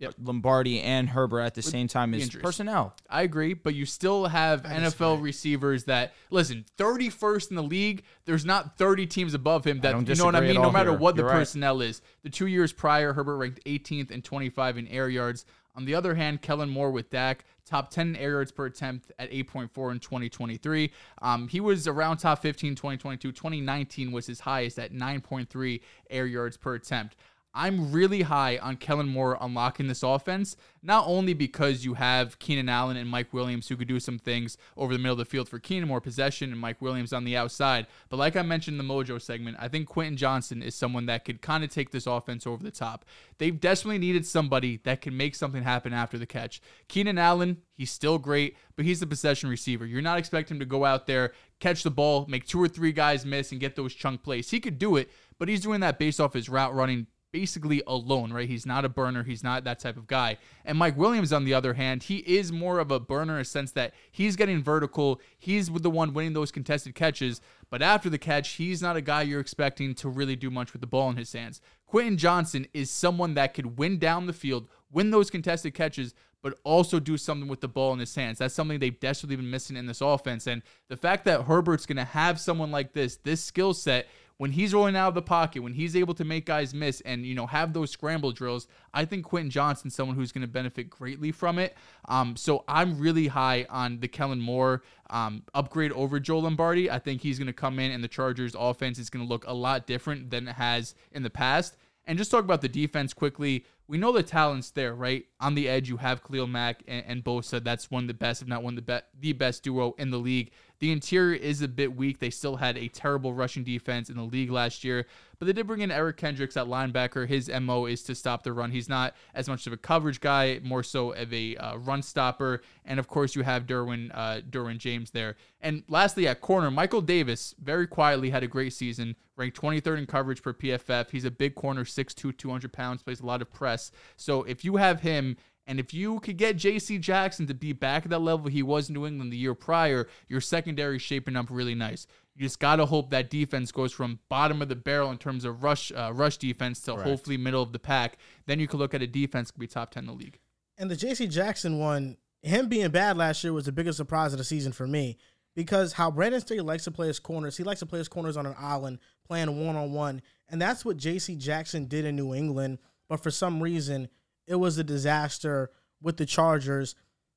Yep. 0.00 0.14
Lombardi 0.22 0.80
and 0.80 1.10
Herbert 1.10 1.40
at 1.40 1.54
the 1.54 1.62
same 1.62 1.86
time 1.86 2.14
is 2.14 2.24
injuries. 2.24 2.42
personnel. 2.42 2.96
I 3.08 3.22
agree, 3.22 3.52
but 3.52 3.74
you 3.74 3.84
still 3.84 4.26
have 4.26 4.62
NFL 4.62 5.22
receivers 5.22 5.84
that 5.84 6.14
listen, 6.30 6.64
31st 6.78 7.50
in 7.50 7.56
the 7.56 7.62
league. 7.62 8.02
There's 8.24 8.46
not 8.46 8.78
30 8.78 9.06
teams 9.06 9.34
above 9.34 9.66
him 9.66 9.80
that 9.80 10.08
you 10.08 10.14
know 10.14 10.24
what 10.24 10.34
I 10.34 10.40
mean. 10.40 10.54
No 10.54 10.70
matter 10.70 10.90
here. 10.90 10.98
what 10.98 11.16
the 11.16 11.22
You're 11.22 11.30
right. 11.30 11.38
personnel 11.38 11.82
is. 11.82 12.00
The 12.22 12.30
two 12.30 12.46
years 12.46 12.72
prior, 12.72 13.12
Herbert 13.12 13.36
ranked 13.36 13.60
18th 13.66 14.10
and 14.10 14.24
25 14.24 14.78
in 14.78 14.88
air 14.88 15.08
yards. 15.10 15.44
On 15.76 15.84
the 15.84 15.94
other 15.94 16.14
hand, 16.14 16.42
Kellen 16.42 16.68
Moore 16.68 16.90
with 16.90 17.10
Dak, 17.10 17.44
top 17.64 17.90
10 17.90 18.08
in 18.08 18.16
air 18.16 18.30
yards 18.30 18.50
per 18.50 18.66
attempt 18.66 19.12
at 19.18 19.30
8.4 19.30 19.92
in 19.92 20.00
2023. 20.00 20.90
Um, 21.22 21.46
he 21.46 21.60
was 21.60 21.86
around 21.86 22.16
top 22.16 22.42
15 22.42 22.74
2022. 22.74 23.32
2019 23.32 24.12
was 24.12 24.26
his 24.26 24.40
highest 24.40 24.78
at 24.78 24.92
9.3 24.92 25.80
air 26.10 26.26
yards 26.26 26.56
per 26.56 26.74
attempt. 26.74 27.16
I'm 27.52 27.90
really 27.90 28.22
high 28.22 28.58
on 28.58 28.76
Kellen 28.76 29.08
Moore 29.08 29.36
unlocking 29.40 29.88
this 29.88 30.04
offense, 30.04 30.56
not 30.82 31.04
only 31.06 31.34
because 31.34 31.84
you 31.84 31.94
have 31.94 32.38
Keenan 32.38 32.68
Allen 32.68 32.96
and 32.96 33.10
Mike 33.10 33.32
Williams 33.32 33.68
who 33.68 33.76
could 33.76 33.88
do 33.88 33.98
some 33.98 34.20
things 34.20 34.56
over 34.76 34.92
the 34.92 34.98
middle 35.00 35.14
of 35.14 35.18
the 35.18 35.24
field 35.24 35.48
for 35.48 35.58
Keenan, 35.58 35.88
Moore 35.88 36.00
possession, 36.00 36.52
and 36.52 36.60
Mike 36.60 36.80
Williams 36.80 37.12
on 37.12 37.24
the 37.24 37.36
outside, 37.36 37.88
but 38.08 38.18
like 38.18 38.36
I 38.36 38.42
mentioned 38.42 38.78
in 38.80 38.86
the 38.86 38.94
Mojo 38.94 39.20
segment, 39.20 39.56
I 39.58 39.66
think 39.66 39.88
Quentin 39.88 40.16
Johnston 40.16 40.62
is 40.62 40.76
someone 40.76 41.06
that 41.06 41.24
could 41.24 41.42
kind 41.42 41.64
of 41.64 41.70
take 41.70 41.90
this 41.90 42.06
offense 42.06 42.46
over 42.46 42.62
the 42.62 42.70
top. 42.70 43.04
They've 43.38 43.58
desperately 43.58 43.98
needed 43.98 44.24
somebody 44.26 44.80
that 44.84 45.00
can 45.00 45.16
make 45.16 45.34
something 45.34 45.64
happen 45.64 45.92
after 45.92 46.18
the 46.18 46.26
catch. 46.26 46.60
Keenan 46.86 47.18
Allen, 47.18 47.58
he's 47.74 47.90
still 47.90 48.18
great, 48.18 48.56
but 48.76 48.84
he's 48.84 49.02
a 49.02 49.06
possession 49.08 49.50
receiver. 49.50 49.86
You're 49.86 50.02
not 50.02 50.18
expecting 50.18 50.56
him 50.56 50.60
to 50.60 50.66
go 50.66 50.84
out 50.84 51.06
there, 51.06 51.32
catch 51.58 51.82
the 51.82 51.90
ball, 51.90 52.26
make 52.28 52.46
two 52.46 52.62
or 52.62 52.68
three 52.68 52.92
guys 52.92 53.26
miss, 53.26 53.50
and 53.50 53.60
get 53.60 53.74
those 53.74 53.92
chunk 53.92 54.22
plays. 54.22 54.50
He 54.50 54.60
could 54.60 54.78
do 54.78 54.96
it, 54.96 55.10
but 55.38 55.48
he's 55.48 55.60
doing 55.60 55.80
that 55.80 55.98
based 55.98 56.20
off 56.20 56.34
his 56.34 56.48
route 56.48 56.74
running 56.74 57.08
basically 57.32 57.82
alone, 57.86 58.32
right? 58.32 58.48
He's 58.48 58.66
not 58.66 58.84
a 58.84 58.88
burner. 58.88 59.22
He's 59.22 59.42
not 59.42 59.64
that 59.64 59.78
type 59.78 59.96
of 59.96 60.06
guy. 60.06 60.38
And 60.64 60.78
Mike 60.78 60.96
Williams, 60.96 61.32
on 61.32 61.44
the 61.44 61.54
other 61.54 61.74
hand, 61.74 62.04
he 62.04 62.18
is 62.18 62.52
more 62.52 62.78
of 62.78 62.90
a 62.90 63.00
burner 63.00 63.36
in 63.36 63.40
a 63.40 63.44
sense 63.44 63.72
that 63.72 63.94
he's 64.10 64.36
getting 64.36 64.62
vertical. 64.62 65.20
He's 65.38 65.68
the 65.68 65.90
one 65.90 66.12
winning 66.12 66.32
those 66.32 66.50
contested 66.50 66.94
catches. 66.94 67.40
But 67.70 67.82
after 67.82 68.10
the 68.10 68.18
catch, 68.18 68.50
he's 68.50 68.82
not 68.82 68.96
a 68.96 69.00
guy 69.00 69.22
you're 69.22 69.40
expecting 69.40 69.94
to 69.96 70.08
really 70.08 70.36
do 70.36 70.50
much 70.50 70.72
with 70.72 70.80
the 70.80 70.86
ball 70.86 71.10
in 71.10 71.16
his 71.16 71.32
hands. 71.32 71.60
Quentin 71.86 72.16
Johnston 72.16 72.66
is 72.72 72.90
someone 72.90 73.34
that 73.34 73.54
could 73.54 73.78
win 73.78 73.98
down 73.98 74.26
the 74.26 74.32
field, 74.32 74.68
win 74.90 75.10
those 75.10 75.30
contested 75.30 75.74
catches, 75.74 76.14
but 76.42 76.58
also 76.64 76.98
do 76.98 77.16
something 77.16 77.48
with 77.48 77.60
the 77.60 77.68
ball 77.68 77.92
in 77.92 77.98
his 77.98 78.14
hands. 78.14 78.38
That's 78.38 78.54
something 78.54 78.78
they've 78.78 78.98
desperately 78.98 79.36
been 79.36 79.50
missing 79.50 79.76
in 79.76 79.86
this 79.86 80.00
offense. 80.00 80.46
And 80.46 80.62
the 80.88 80.96
fact 80.96 81.24
that 81.26 81.42
Herbert's 81.42 81.86
going 81.86 81.96
to 81.96 82.04
have 82.04 82.40
someone 82.40 82.70
like 82.70 82.92
this, 82.92 83.16
this 83.16 83.44
skill 83.44 83.74
set, 83.74 84.06
when 84.40 84.52
he's 84.52 84.72
rolling 84.72 84.96
out 84.96 85.08
of 85.08 85.14
the 85.14 85.20
pocket, 85.20 85.62
when 85.62 85.74
he's 85.74 85.94
able 85.94 86.14
to 86.14 86.24
make 86.24 86.46
guys 86.46 86.72
miss 86.72 87.02
and 87.02 87.26
you 87.26 87.34
know 87.34 87.46
have 87.46 87.74
those 87.74 87.90
scramble 87.90 88.32
drills, 88.32 88.68
I 88.94 89.04
think 89.04 89.26
Quentin 89.26 89.50
Johnston's 89.50 89.94
someone 89.94 90.16
who's 90.16 90.32
going 90.32 90.40
to 90.40 90.50
benefit 90.50 90.88
greatly 90.88 91.30
from 91.30 91.58
it. 91.58 91.76
Um, 92.08 92.36
so 92.36 92.64
I'm 92.66 92.98
really 92.98 93.26
high 93.26 93.66
on 93.68 94.00
the 94.00 94.08
Kellen 94.08 94.40
Moore 94.40 94.82
um, 95.10 95.42
upgrade 95.52 95.92
over 95.92 96.18
Joe 96.18 96.38
Lombardi. 96.38 96.90
I 96.90 96.98
think 96.98 97.20
he's 97.20 97.38
going 97.38 97.48
to 97.48 97.52
come 97.52 97.78
in 97.78 97.90
and 97.90 98.02
the 98.02 98.08
Chargers' 98.08 98.56
offense 98.58 98.98
is 98.98 99.10
going 99.10 99.22
to 99.22 99.28
look 99.28 99.46
a 99.46 99.52
lot 99.52 99.86
different 99.86 100.30
than 100.30 100.48
it 100.48 100.54
has 100.54 100.94
in 101.12 101.22
the 101.22 101.28
past. 101.28 101.76
And 102.06 102.16
just 102.16 102.30
talk 102.30 102.42
about 102.42 102.62
the 102.62 102.68
defense 102.68 103.12
quickly. 103.12 103.66
We 103.88 103.98
know 103.98 104.10
the 104.10 104.22
talent's 104.22 104.70
there, 104.70 104.94
right? 104.94 105.26
On 105.40 105.54
the 105.54 105.68
edge, 105.68 105.90
you 105.90 105.98
have 105.98 106.24
Khalil 106.24 106.46
Mack 106.46 106.82
and, 106.88 107.04
and 107.06 107.22
Bosa. 107.22 107.62
That's 107.62 107.90
one 107.90 108.04
of 108.04 108.08
the 108.08 108.14
best, 108.14 108.40
if 108.40 108.48
not 108.48 108.62
one 108.62 108.78
of 108.78 108.86
the, 108.86 108.92
be- 108.92 109.06
the 109.20 109.32
best 109.34 109.62
duo 109.64 109.94
in 109.98 110.10
the 110.10 110.18
league. 110.18 110.50
The 110.80 110.92
interior 110.92 111.36
is 111.36 111.60
a 111.60 111.68
bit 111.68 111.94
weak. 111.94 112.18
They 112.18 112.30
still 112.30 112.56
had 112.56 112.78
a 112.78 112.88
terrible 112.88 113.34
rushing 113.34 113.64
defense 113.64 114.08
in 114.08 114.16
the 114.16 114.22
league 114.22 114.50
last 114.50 114.82
year, 114.82 115.06
but 115.38 115.44
they 115.44 115.52
did 115.52 115.66
bring 115.66 115.82
in 115.82 115.90
Eric 115.90 116.16
Kendricks 116.16 116.56
at 116.56 116.66
linebacker. 116.66 117.28
His 117.28 117.50
MO 117.60 117.84
is 117.84 118.02
to 118.04 118.14
stop 118.14 118.42
the 118.42 118.52
run. 118.54 118.70
He's 118.70 118.88
not 118.88 119.14
as 119.34 119.46
much 119.46 119.66
of 119.66 119.74
a 119.74 119.76
coverage 119.76 120.20
guy, 120.20 120.58
more 120.62 120.82
so 120.82 121.12
of 121.12 121.32
a 121.34 121.56
uh, 121.56 121.76
run 121.76 122.02
stopper. 122.02 122.62
And 122.86 122.98
of 122.98 123.08
course, 123.08 123.36
you 123.36 123.42
have 123.42 123.66
Derwin, 123.66 124.10
uh, 124.14 124.40
Derwin 124.48 124.78
James 124.78 125.10
there. 125.10 125.36
And 125.60 125.82
lastly, 125.86 126.26
at 126.26 126.40
corner, 126.40 126.70
Michael 126.70 127.02
Davis 127.02 127.54
very 127.62 127.86
quietly 127.86 128.30
had 128.30 128.42
a 128.42 128.48
great 128.48 128.72
season, 128.72 129.16
ranked 129.36 129.60
23rd 129.60 129.98
in 129.98 130.06
coverage 130.06 130.42
per 130.42 130.54
PFF. 130.54 131.10
He's 131.10 131.26
a 131.26 131.30
big 131.30 131.54
corner, 131.54 131.84
6'2, 131.84 132.36
200 132.36 132.72
pounds, 132.72 133.02
plays 133.02 133.20
a 133.20 133.26
lot 133.26 133.42
of 133.42 133.52
press. 133.52 133.92
So 134.16 134.44
if 134.44 134.64
you 134.64 134.76
have 134.76 135.02
him 135.02 135.36
And 135.70 135.78
if 135.78 135.94
you 135.94 136.18
could 136.18 136.36
get 136.36 136.56
J.C. 136.56 136.98
Jackson 136.98 137.46
to 137.46 137.54
be 137.54 137.72
back 137.72 138.02
at 138.02 138.10
that 138.10 138.18
level 138.18 138.48
he 138.48 138.60
was 138.60 138.88
in 138.88 138.94
New 138.94 139.06
England 139.06 139.32
the 139.32 139.36
year 139.36 139.54
prior, 139.54 140.08
your 140.26 140.40
secondary 140.40 140.96
is 140.96 141.02
shaping 141.02 141.36
up 141.36 141.46
really 141.48 141.76
nice. 141.76 142.08
You 142.34 142.42
just 142.42 142.58
gotta 142.58 142.86
hope 142.86 143.10
that 143.10 143.30
defense 143.30 143.70
goes 143.70 143.92
from 143.92 144.18
bottom 144.28 144.62
of 144.62 144.68
the 144.68 144.74
barrel 144.74 145.12
in 145.12 145.18
terms 145.18 145.44
of 145.44 145.62
rush 145.62 145.92
uh, 145.92 146.10
rush 146.12 146.38
defense 146.38 146.80
to 146.80 146.94
Correct. 146.94 147.08
hopefully 147.08 147.36
middle 147.36 147.62
of 147.62 147.70
the 147.72 147.78
pack. 147.78 148.18
Then 148.46 148.58
you 148.58 148.66
could 148.66 148.80
look 148.80 148.94
at 148.94 149.02
a 149.02 149.06
defense 149.06 149.52
could 149.52 149.60
be 149.60 149.68
top 149.68 149.92
ten 149.92 150.02
in 150.02 150.06
the 150.08 150.12
league. 150.12 150.40
And 150.76 150.90
the 150.90 150.96
J.C. 150.96 151.28
Jackson 151.28 151.78
one, 151.78 152.16
him 152.42 152.68
being 152.68 152.90
bad 152.90 153.16
last 153.16 153.44
year 153.44 153.52
was 153.52 153.66
the 153.66 153.72
biggest 153.72 153.96
surprise 153.96 154.32
of 154.32 154.38
the 154.38 154.44
season 154.44 154.72
for 154.72 154.88
me 154.88 155.18
because 155.54 155.92
how 155.92 156.10
Brandon 156.10 156.40
Staley 156.40 156.62
likes 156.62 156.82
to 156.82 156.90
play 156.90 157.06
his 157.06 157.20
corners, 157.20 157.56
he 157.56 157.62
likes 157.62 157.78
to 157.78 157.86
play 157.86 158.00
his 158.00 158.08
corners 158.08 158.36
on 158.36 158.44
an 158.44 158.56
island, 158.58 158.98
playing 159.24 159.64
one 159.64 159.76
on 159.76 159.92
one, 159.92 160.20
and 160.48 160.60
that's 160.60 160.84
what 160.84 160.96
J.C. 160.96 161.36
Jackson 161.36 161.84
did 161.84 162.04
in 162.04 162.16
New 162.16 162.34
England. 162.34 162.78
But 163.08 163.22
for 163.22 163.30
some 163.30 163.62
reason, 163.62 164.08
it 164.50 164.56
was 164.56 164.78
a 164.78 164.84
disaster 164.84 165.70
with 166.02 166.16
the 166.16 166.26
Chargers. 166.26 166.96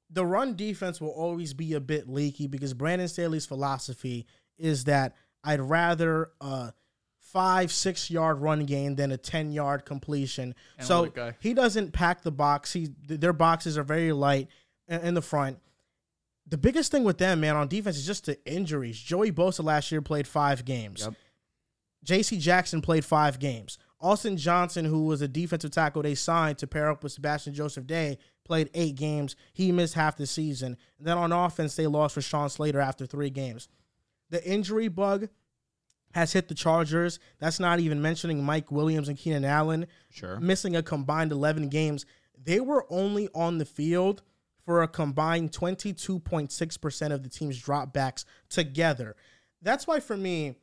The 0.09 0.26
run 0.26 0.55
defense 0.55 0.99
will 0.99 1.11
always 1.11 1.53
be 1.53 1.74
a 1.74 1.80
bit 1.80 2.09
leaky 2.09 2.47
because 2.47 2.74
Brandon 2.74 3.07
Staley's 3.07 3.45
philosophy 3.45 4.26
is 4.57 4.86
that 4.86 5.16
I'd 5.43 5.61
rather 5.61 6.32
a 6.41 6.74
five, 7.20 7.72
six 7.72 8.09
yard 8.09 8.39
run 8.39 8.66
game 8.66 8.95
than 8.95 9.11
a 9.11 9.18
10 9.18 9.51
yard 9.51 9.86
completion. 9.86 10.55
So 10.80 11.11
he 11.39 11.53
doesn't 11.53 11.93
pack 11.93 12.24
the 12.24 12.32
box. 12.32 12.74
He 12.74 12.89
Their 13.05 13.34
boxes 13.34 13.78
are 13.78 13.84
very 13.84 14.11
light 14.11 14.47
in, 14.88 15.01
in 15.01 15.14
the 15.14 15.22
front. 15.22 15.59
The 16.47 16.57
biggest 16.57 16.91
thing 16.91 17.03
with 17.03 17.20
them, 17.20 17.41
man, 17.41 17.55
on 17.55 17.68
defense 17.68 17.95
is 17.95 18.07
just 18.07 18.26
the 18.26 18.43
injuries. 18.51 18.99
Joey 18.99 19.32
Bosa 19.32 19.64
last 19.64 19.91
year 19.91 20.01
played 20.01 20.28
five 20.28 20.66
games. 20.66 21.01
Yep. 21.01 21.14
J.C. 22.03 22.38
Jackson 22.39 22.82
played 22.82 23.05
five 23.05 23.39
games. 23.39 23.78
Austin 24.04 24.36
Johnson, 24.36 24.84
who 24.86 25.06
was 25.06 25.22
a 25.22 25.28
defensive 25.30 25.72
tackle 25.72 26.04
they 26.04 26.14
signed 26.14 26.58
to 26.58 26.68
pair 26.68 26.89
up 26.89 27.01
with 27.04 27.14
Sebastian 27.14 27.54
Joseph 27.54 27.88
Day, 27.88 28.18
played 28.43 28.70
eight 28.74 28.95
games. 28.95 29.36
He 29.54 29.72
missed 29.72 29.93
half 29.93 30.18
the 30.18 30.28
season. 30.28 30.76
And 30.99 31.08
then 31.08 31.18
on 31.18 31.32
offense, 31.32 31.76
they 31.76 31.88
lost 31.88 32.18
Rashawn 32.18 32.51
Slater 32.51 32.82
after 32.82 33.06
three 33.06 33.30
games. 33.30 33.70
The 34.30 34.45
injury 34.45 34.89
bug 34.89 35.30
has 36.14 36.34
hit 36.34 36.49
the 36.49 36.54
Chargers. 36.54 37.18
That's 37.39 37.62
not 37.62 37.80
even 37.80 38.01
mentioning 38.01 38.43
Mike 38.43 38.72
Williams 38.72 39.08
and 39.08 39.18
Keenan 39.18 39.45
Allen 39.45 39.88
Sure. 40.10 40.38
missing 40.39 40.76
a 40.76 40.84
combined 40.84 41.32
11 41.32 41.70
games. 41.70 42.06
They 42.38 42.60
were 42.60 42.86
only 42.89 43.30
on 43.34 43.58
the 43.58 43.66
field 43.66 44.22
for 44.66 44.84
a 44.84 44.88
combined 44.88 45.54
22.6% 45.54 47.12
of 47.14 47.24
the 47.24 47.30
team's 47.30 47.62
dropbacks 47.62 48.26
together. 48.49 49.16
That's 49.62 49.88
why, 49.88 50.01
for 50.01 50.18
me, 50.18 50.56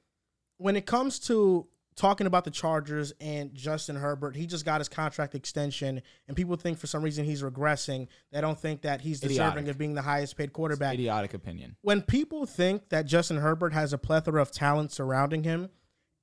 when 0.59 0.76
it 0.76 0.84
comes 0.84 1.18
to 1.20 1.66
talking 1.97 2.26
about 2.26 2.45
the 2.45 2.51
Chargers 2.51 3.12
and 3.20 3.55
Justin 3.55 3.97
Herbert, 3.97 4.36
he 4.36 4.47
just 4.47 4.64
got 4.64 4.80
his 4.80 4.88
contract 4.88 5.34
extension, 5.34 6.03
and 6.28 6.36
people 6.36 6.57
think 6.57 6.78
for 6.78 6.86
some 6.86 7.03
reason 7.03 7.24
he's 7.24 7.43
regressing. 7.43 8.09
They 8.32 8.41
don't 8.41 8.59
think 8.59 8.82
that 8.82 9.01
he's 9.01 9.20
deserving 9.20 9.64
Idiotic. 9.64 9.68
of 9.68 9.78
being 9.78 9.95
the 9.95 10.03
highest 10.03 10.36
paid 10.36 10.53
quarterback 10.53 10.95
Idiotic 10.95 11.34
opinion. 11.34 11.76
when 11.82 12.03
people 12.03 12.47
think 12.47 12.88
that 12.88 13.07
Justin 13.07 13.38
Herbert 13.38 13.72
has 13.72 13.93
a 13.93 13.99
plethora 13.99 14.41
of 14.41 14.51
talent 14.51 14.93
surrounding 14.93 15.45
him, 15.45 15.68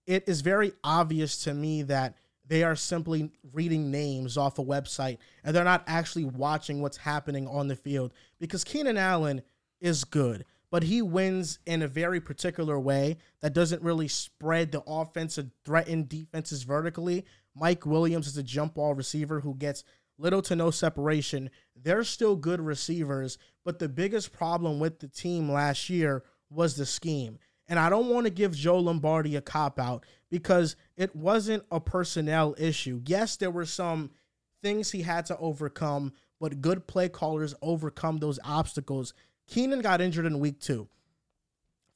it 0.05 0.23
is 0.27 0.41
very 0.41 0.71
obvious 0.83 1.43
to 1.43 1.53
me 1.53 1.83
that 1.83 2.15
they 2.47 2.63
are 2.63 2.75
simply 2.75 3.29
reading 3.51 3.91
names 3.91 4.37
off 4.37 4.57
a 4.57 4.63
website 4.63 5.17
and 5.43 5.53
they're 5.55 5.65
not 5.65 5.83
actually 5.85 6.23
watching 6.23 6.81
what's 6.81 6.97
happening 6.97 7.45
on 7.47 7.67
the 7.67 7.75
field 7.75 8.13
because 8.39 8.63
Keenan 8.63 8.97
Allen 8.97 9.41
is 9.81 10.05
good, 10.05 10.45
but 10.71 10.83
he 10.83 11.01
wins 11.01 11.59
in 11.65 11.81
a 11.81 11.87
very 11.87 12.19
particular 12.19 12.79
way 12.79 13.17
that 13.41 13.53
doesn't 13.53 13.81
really 13.81 14.07
spread 14.07 14.71
the 14.71 14.83
offense 14.85 15.37
and 15.37 15.51
threaten 15.63 16.05
defenses 16.07 16.63
vertically. 16.63 17.25
Mike 17.55 17.85
Williams 17.85 18.27
is 18.27 18.37
a 18.37 18.43
jump 18.43 18.75
ball 18.75 18.93
receiver 18.93 19.39
who 19.39 19.55
gets 19.55 19.83
little 20.17 20.41
to 20.41 20.55
no 20.55 20.71
separation. 20.71 21.49
They're 21.75 22.03
still 22.03 22.35
good 22.35 22.59
receivers, 22.59 23.37
but 23.63 23.79
the 23.79 23.89
biggest 23.89 24.33
problem 24.33 24.79
with 24.79 24.99
the 24.99 25.07
team 25.07 25.51
last 25.51 25.89
year 25.89 26.23
was 26.49 26.75
the 26.75 26.85
scheme. 26.85 27.39
And 27.67 27.77
I 27.77 27.89
don't 27.89 28.09
want 28.09 28.25
to 28.25 28.31
give 28.31 28.55
Joe 28.55 28.79
Lombardi 28.79 29.35
a 29.35 29.41
cop 29.41 29.79
out 29.79 30.05
because 30.29 30.75
it 30.95 31.15
wasn't 31.15 31.63
a 31.71 31.79
personnel 31.79 32.55
issue. 32.57 33.01
Yes, 33.05 33.35
there 33.35 33.51
were 33.51 33.65
some 33.65 34.11
things 34.63 34.91
he 34.91 35.01
had 35.01 35.25
to 35.27 35.37
overcome, 35.37 36.13
but 36.39 36.61
good 36.61 36.87
play 36.87 37.09
callers 37.09 37.53
overcome 37.61 38.17
those 38.17 38.39
obstacles. 38.43 39.13
Keenan 39.47 39.81
got 39.81 40.01
injured 40.01 40.25
in 40.25 40.39
week 40.39 40.59
two. 40.59 40.87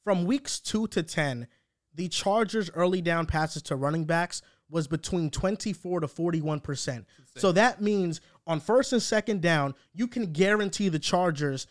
From 0.03 0.25
weeks 0.25 0.59
two 0.59 0.87
to 0.87 1.03
10, 1.03 1.47
the 1.93 2.07
Chargers' 2.07 2.71
early 2.73 3.01
down 3.01 3.25
passes 3.25 3.61
to 3.63 3.75
running 3.75 4.05
backs 4.05 4.41
was 4.69 4.87
between 4.87 5.29
24 5.29 5.99
to 5.99 6.07
41%. 6.07 7.05
So 7.35 7.51
that 7.51 7.81
means 7.81 8.21
on 8.47 8.59
first 8.59 8.93
and 8.93 9.01
second 9.01 9.41
down, 9.41 9.75
you 9.93 10.07
can 10.07 10.31
guarantee 10.31 10.89
the 10.89 10.99
Chargers 10.99 11.67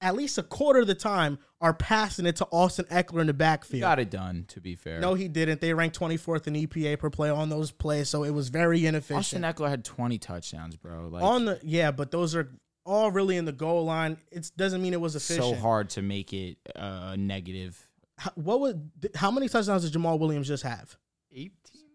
at 0.00 0.16
least 0.16 0.38
a 0.38 0.42
quarter 0.42 0.80
of 0.80 0.86
the 0.86 0.94
time 0.94 1.38
are 1.60 1.74
passing 1.74 2.24
it 2.24 2.36
to 2.36 2.46
Austin 2.50 2.86
Ekeler 2.86 3.20
in 3.20 3.26
the 3.26 3.34
backfield. 3.34 3.82
Got 3.82 3.98
it 3.98 4.10
done, 4.10 4.46
to 4.48 4.60
be 4.60 4.74
fair. 4.74 4.98
No, 4.98 5.12
he 5.12 5.28
didn't. 5.28 5.60
They 5.60 5.74
ranked 5.74 5.98
24th 5.98 6.46
in 6.46 6.54
EPA 6.54 6.98
per 6.98 7.10
play 7.10 7.28
on 7.28 7.50
those 7.50 7.70
plays, 7.70 8.08
so 8.08 8.24
it 8.24 8.30
was 8.30 8.48
very 8.48 8.86
inefficient. 8.86 9.44
Austin. 9.44 9.66
Ekeler 9.66 9.68
had 9.68 9.84
20 9.84 10.18
touchdowns, 10.18 10.76
bro. 10.76 11.08
Like, 11.08 11.22
on 11.22 11.44
the 11.44 11.60
yeah, 11.62 11.90
but 11.90 12.10
those 12.10 12.34
are 12.34 12.50
all 12.90 13.10
really 13.12 13.36
in 13.36 13.44
the 13.44 13.52
goal 13.52 13.84
line. 13.84 14.16
It 14.32 14.50
doesn't 14.56 14.82
mean 14.82 14.92
it 14.92 15.00
was 15.00 15.14
efficient. 15.14 15.44
so 15.44 15.54
hard 15.54 15.90
to 15.90 16.02
make 16.02 16.32
it 16.32 16.58
uh, 16.74 17.14
negative. 17.16 17.80
How, 18.18 18.32
what 18.34 18.60
would 18.60 18.90
how 19.14 19.30
many 19.30 19.48
touchdowns 19.48 19.88
did 19.88 19.98
Jamaal 19.98 20.18
Williams 20.18 20.48
just 20.48 20.64
have? 20.64 20.98
18? 21.32 21.52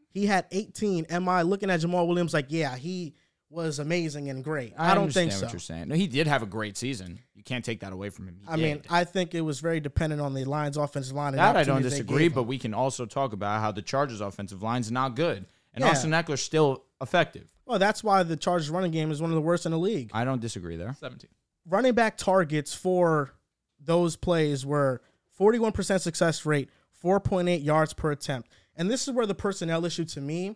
He 0.10 0.26
had 0.26 0.46
18. 0.52 1.06
Am 1.10 1.28
I 1.28 1.42
looking 1.42 1.70
at 1.70 1.82
Jamaal 1.82 2.08
Williams 2.08 2.34
like, 2.34 2.46
yeah, 2.48 2.78
he 2.78 3.14
was 3.50 3.80
amazing 3.80 4.30
and 4.30 4.42
great? 4.42 4.74
I, 4.78 4.96
don't 4.96 5.04
understand 5.04 5.32
think 5.32 5.42
what 5.44 5.50
so. 5.50 5.54
you're 5.54 5.60
saying. 5.60 5.90
No, 5.90 5.96
he 5.96 6.08
did 6.08 6.28
have 6.28 6.42
a 6.42 6.48
great 6.48 6.78
season. 6.78 7.20
You 7.36 7.44
can't 7.44 7.64
take 7.64 7.82
that 7.82 7.92
away 7.92 8.10
from 8.10 8.30
him. 8.30 8.40
He 8.42 8.48
I 8.48 8.56
mean. 8.56 8.82
I 8.90 9.04
think 9.04 9.36
it 9.36 9.42
was 9.42 9.60
very 9.60 9.82
dependent 9.82 10.22
on 10.22 10.34
the 10.34 10.46
Lions' 10.46 10.78
offensive 10.78 11.16
line. 11.16 11.34
and 11.34 11.40
that 11.40 11.58
I 11.58 11.64
don't 11.66 11.82
disagree, 11.82 12.30
but 12.30 12.44
we 12.44 12.58
can 12.58 12.74
also 12.74 13.06
talk 13.06 13.34
about 13.34 13.60
how 13.60 13.74
the 13.74 13.82
Chargers' 13.82 14.22
offensive 14.22 14.64
line's 14.64 14.90
not 14.92 15.18
good, 15.18 15.46
and 15.74 15.84
Yeah. 15.84 15.92
Austin 15.92 16.12
Ekeler's 16.12 16.42
still 16.42 16.85
effective. 17.02 17.52
well, 17.66 17.80
that's 17.80 18.04
why 18.04 18.24
the 18.24 18.38
Chargers' 18.38 18.70
running 18.70 18.92
game 18.92 19.12
is 19.12 19.22
one 19.22 19.32
of 19.32 19.36
the 19.36 19.42
worst 19.42 19.66
in 19.66 19.72
the 19.72 19.80
league. 19.80 20.12
I 20.14 20.24
don't 20.26 20.42
disagree 20.42 20.76
there. 20.76 20.96
17. 21.00 21.30
running 21.68 21.94
back 21.94 22.18
targets 22.18 22.74
for 22.74 23.32
those 23.80 24.16
plays 24.16 24.66
were 24.66 25.02
41% 25.40 26.00
success 26.02 26.46
rate, 26.46 26.70
4.8 27.04 27.64
yards 27.64 27.94
per 27.94 28.12
attempt. 28.12 28.50
And 28.76 28.90
this 28.90 29.08
is 29.08 29.14
where 29.14 29.26
the 29.26 29.36
personnel 29.36 29.86
issue 29.86 30.06
to 30.06 30.22
me, 30.22 30.56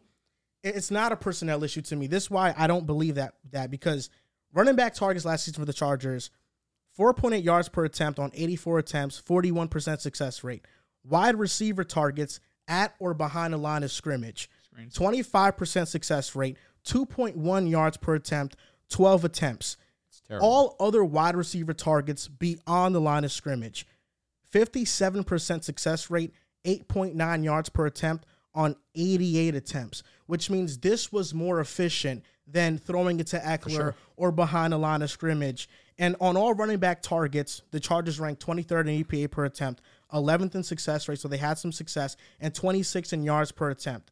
it's 0.64 0.92
not 0.92 1.12
a 1.12 1.16
personnel 1.16 1.64
issue 1.64 1.82
to 1.84 1.96
me. 1.96 2.08
This 2.08 2.24
is 2.24 2.32
why 2.32 2.54
I 2.58 2.68
don't 2.68 2.86
believe 2.86 3.16
that 3.16 3.36
that 3.52 3.72
because 3.72 4.10
running 4.54 4.76
back 4.76 4.94
targets 4.94 5.26
last 5.26 5.46
season 5.46 5.62
for 5.62 5.66
the 5.66 5.74
Chargers, 5.74 6.32
4.8 6.98 7.44
yards 7.44 7.70
per 7.70 7.86
attempt 7.86 8.20
on 8.20 8.32
84 8.34 8.80
attempts, 8.80 9.22
41% 9.22 10.02
success 10.02 10.44
rate. 10.44 10.66
Wide 11.04 11.36
receiver 11.38 11.84
targets 11.86 12.40
at 12.68 12.94
or 13.00 13.14
behind 13.14 13.54
the 13.54 13.58
line 13.58 13.84
of 13.84 13.92
scrimmage, 13.92 14.50
Screens. 14.88 14.98
25% 14.98 15.88
success 15.88 16.36
rate, 16.36 16.58
2.1 16.86 17.70
yards 17.70 17.98
per 17.98 18.16
attempt, 18.16 18.56
12 18.90 19.26
attempts 19.26 19.78
all 20.38 20.76
other 20.80 21.04
wide 21.04 21.36
receiver 21.36 21.74
targets 21.74 22.28
beyond 22.28 22.94
the 22.94 23.02
line 23.02 23.24
of 23.24 23.32
scrimmage. 23.32 23.86
57% 24.54 25.64
success 25.64 26.10
rate, 26.10 26.34
8.9 26.66 27.44
yards 27.44 27.70
per 27.70 27.86
attempt 27.86 28.26
on 28.54 28.76
88 28.96 29.56
attempts, 29.56 30.04
which 30.26 30.50
means 30.50 30.80
this 30.80 31.12
was 31.12 31.34
more 31.34 31.60
efficient 31.60 32.24
than 32.48 32.78
throwing 32.78 33.20
it 33.20 33.28
to 33.28 33.40
Ekeler 33.40 33.94
or 34.18 34.32
behind 34.32 34.74
the 34.74 34.78
line 34.78 35.02
of 35.02 35.12
scrimmage. 35.12 35.70
And 36.00 36.16
on 36.20 36.36
all 36.36 36.54
running 36.54 36.80
back 36.80 37.02
targets, 37.02 37.62
the 37.72 37.80
Chargers 37.80 38.20
ranked 38.20 38.46
23rd 38.46 38.88
in 38.88 39.04
EPA 39.04 39.32
per 39.32 39.46
attempt, 39.46 39.82
11th 40.14 40.56
in 40.56 40.64
success 40.64 41.08
rate, 41.08 41.20
so 41.20 41.28
they 41.28 41.38
had 41.38 41.60
some 41.60 41.72
success, 41.72 42.18
and 42.40 42.54
26th 42.54 43.14
in 43.14 43.24
yards 43.24 43.52
per 43.52 43.70
attempt 43.70 44.12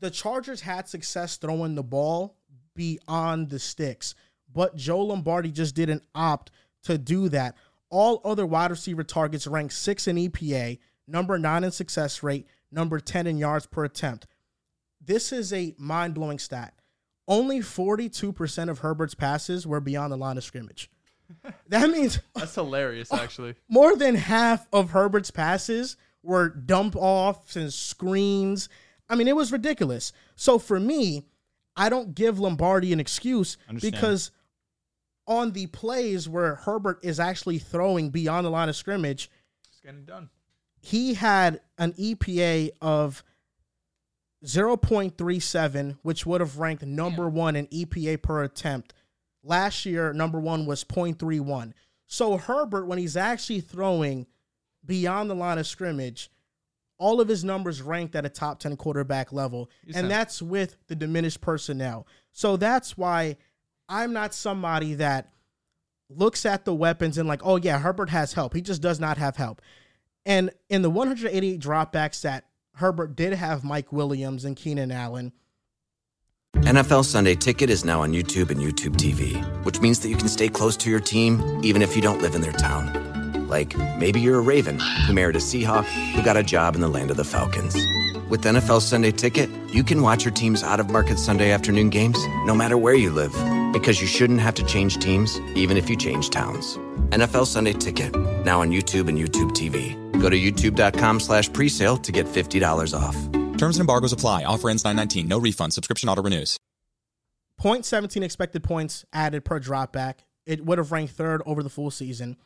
the 0.00 0.10
Chargers 0.10 0.60
had 0.60 0.88
success 0.88 1.36
throwing 1.36 1.74
the 1.74 1.82
ball 1.82 2.36
beyond 2.74 3.50
the 3.50 3.58
sticks, 3.58 4.14
but 4.52 4.76
Joe 4.76 5.00
Lombardi 5.00 5.50
just 5.50 5.74
didn't 5.74 6.02
opt 6.14 6.50
to 6.84 6.98
do 6.98 7.28
that. 7.30 7.56
All 7.90 8.20
other 8.24 8.46
wide 8.46 8.70
receiver 8.70 9.04
targets 9.04 9.46
ranked 9.46 9.74
six 9.74 10.06
in 10.08 10.16
EPA, 10.16 10.78
number 11.06 11.38
nine 11.38 11.64
in 11.64 11.70
success 11.70 12.22
rate, 12.22 12.46
number 12.70 12.98
10 13.00 13.26
in 13.26 13.38
yards 13.38 13.66
per 13.66 13.84
attempt. 13.84 14.26
This 15.04 15.32
is 15.32 15.52
a 15.52 15.74
mind 15.78 16.14
blowing 16.14 16.38
stat. 16.38 16.74
Only 17.28 17.60
42% 17.60 18.68
of 18.68 18.80
Herbert's 18.80 19.14
passes 19.14 19.66
were 19.66 19.80
beyond 19.80 20.12
the 20.12 20.16
line 20.16 20.36
of 20.36 20.44
scrimmage. 20.44 20.90
That 21.68 21.90
means 21.90 22.20
That's 22.36 22.54
hilarious, 22.54 23.12
actually. 23.12 23.54
more 23.68 23.96
than 23.96 24.14
half 24.14 24.68
of 24.72 24.90
Herbert's 24.90 25.32
passes 25.32 25.96
were 26.22 26.48
dump 26.48 26.94
offs 26.96 27.56
and 27.56 27.72
screens. 27.72 28.68
I 29.08 29.14
mean, 29.14 29.28
it 29.28 29.36
was 29.36 29.52
ridiculous. 29.52 30.12
So 30.34 30.58
for 30.58 30.80
me, 30.80 31.24
I 31.76 31.88
don't 31.88 32.14
give 32.14 32.38
Lombardi 32.38 32.92
an 32.92 33.00
excuse 33.00 33.56
Understand. 33.68 33.92
because 33.94 34.30
on 35.26 35.52
the 35.52 35.66
plays 35.66 36.28
where 36.28 36.54
Herbert 36.56 37.00
is 37.02 37.20
actually 37.20 37.58
throwing 37.58 38.10
beyond 38.10 38.46
the 38.46 38.50
line 38.50 38.68
of 38.68 38.76
scrimmage, 38.76 39.30
It's 39.68 39.80
getting 39.80 40.04
done. 40.04 40.30
he 40.80 41.14
had 41.14 41.60
an 41.78 41.92
EPA 41.94 42.70
of 42.80 43.22
0.37, 44.44 45.98
which 46.02 46.26
would 46.26 46.40
have 46.40 46.58
ranked 46.58 46.84
number 46.84 47.28
one 47.28 47.56
in 47.56 47.66
EPA 47.68 48.22
per 48.22 48.42
attempt. 48.42 48.94
Last 49.42 49.86
year, 49.86 50.12
number 50.12 50.38
one 50.40 50.66
was 50.66 50.84
0.31. 50.84 51.72
So 52.06 52.36
Herbert, 52.36 52.86
when 52.86 52.98
he's 52.98 53.16
actually 53.16 53.60
throwing 53.60 54.26
beyond 54.84 55.28
the 55.30 55.34
line 55.34 55.58
of 55.58 55.66
scrimmage, 55.66 56.30
all 56.98 57.20
of 57.20 57.28
his 57.28 57.44
numbers 57.44 57.82
ranked 57.82 58.14
at 58.14 58.24
a 58.24 58.28
top 58.28 58.58
10 58.58 58.76
quarterback 58.76 59.32
level. 59.32 59.70
He's 59.84 59.96
and 59.96 60.08
not- 60.08 60.14
that's 60.14 60.40
with 60.42 60.76
the 60.88 60.96
diminished 60.96 61.40
personnel. 61.40 62.06
So 62.32 62.56
that's 62.56 62.96
why 62.96 63.36
I'm 63.88 64.12
not 64.12 64.34
somebody 64.34 64.94
that 64.94 65.32
looks 66.08 66.46
at 66.46 66.64
the 66.64 66.74
weapons 66.74 67.18
and 67.18 67.28
like, 67.28 67.40
oh 67.44 67.56
yeah, 67.56 67.78
Herbert 67.78 68.10
has 68.10 68.32
help. 68.32 68.54
He 68.54 68.60
just 68.60 68.82
does 68.82 69.00
not 69.00 69.18
have 69.18 69.36
help. 69.36 69.60
And 70.24 70.50
in 70.68 70.82
the 70.82 70.90
188 70.90 71.60
dropbacks 71.60 72.22
that 72.22 72.44
Herbert 72.74 73.16
did 73.16 73.32
have 73.32 73.64
Mike 73.64 73.92
Williams 73.92 74.44
and 74.44 74.56
Keenan 74.56 74.90
Allen, 74.90 75.32
NFL 76.54 77.04
Sunday 77.04 77.34
Ticket 77.34 77.70
is 77.70 77.84
now 77.84 78.02
on 78.02 78.12
YouTube 78.12 78.50
and 78.50 78.60
YouTube 78.60 78.96
TV, 78.96 79.36
which 79.64 79.80
means 79.80 80.00
that 80.00 80.08
you 80.08 80.16
can 80.16 80.28
stay 80.28 80.48
close 80.48 80.76
to 80.78 80.90
your 80.90 81.00
team 81.00 81.60
even 81.62 81.82
if 81.82 81.94
you 81.94 82.02
don't 82.02 82.22
live 82.22 82.34
in 82.34 82.40
their 82.40 82.52
town. 82.52 83.15
Like 83.48 83.76
maybe 83.98 84.20
you're 84.20 84.38
a 84.38 84.42
Raven 84.42 84.78
who 85.06 85.12
married 85.12 85.36
a 85.36 85.40
Seahawk 85.40 85.84
who 86.14 86.22
got 86.22 86.36
a 86.36 86.42
job 86.42 86.74
in 86.74 86.80
the 86.80 86.88
land 86.88 87.10
of 87.10 87.16
the 87.16 87.24
Falcons. 87.24 87.74
With 88.28 88.42
NFL 88.42 88.80
Sunday 88.80 89.12
Ticket, 89.12 89.48
you 89.72 89.84
can 89.84 90.02
watch 90.02 90.24
your 90.24 90.34
team's 90.34 90.62
out 90.62 90.80
of 90.80 90.90
market 90.90 91.18
Sunday 91.18 91.52
afternoon 91.52 91.90
games 91.90 92.18
no 92.44 92.54
matter 92.54 92.76
where 92.76 92.94
you 92.94 93.10
live 93.10 93.32
because 93.72 94.00
you 94.00 94.06
shouldn't 94.06 94.40
have 94.40 94.54
to 94.54 94.64
change 94.64 94.98
teams 94.98 95.38
even 95.54 95.76
if 95.76 95.88
you 95.88 95.96
change 95.96 96.30
towns. 96.30 96.76
NFL 97.10 97.46
Sunday 97.46 97.72
Ticket, 97.72 98.14
now 98.44 98.60
on 98.62 98.70
YouTube 98.70 99.08
and 99.08 99.18
YouTube 99.18 99.52
TV. 99.52 99.94
Go 100.20 100.28
to 100.28 100.36
youtube.com 100.36 101.20
slash 101.20 101.50
presale 101.50 102.02
to 102.02 102.12
get 102.12 102.26
$50 102.26 102.98
off. 102.98 103.16
Terms 103.58 103.76
and 103.76 103.80
embargoes 103.80 104.12
apply. 104.12 104.44
Offer 104.44 104.70
ends 104.70 104.84
919. 104.84 105.28
No 105.28 105.38
refund. 105.38 105.72
Subscription 105.72 106.08
auto 106.08 106.22
renews. 106.22 106.56
0.17 107.60 108.22
expected 108.22 108.62
points 108.62 109.04
added 109.12 109.44
per 109.44 109.58
dropback. 109.58 110.20
It 110.44 110.64
would 110.64 110.78
have 110.78 110.92
ranked 110.92 111.14
third 111.14 111.42
over 111.46 111.62
the 111.62 111.70
full 111.70 111.90
season. 111.90 112.36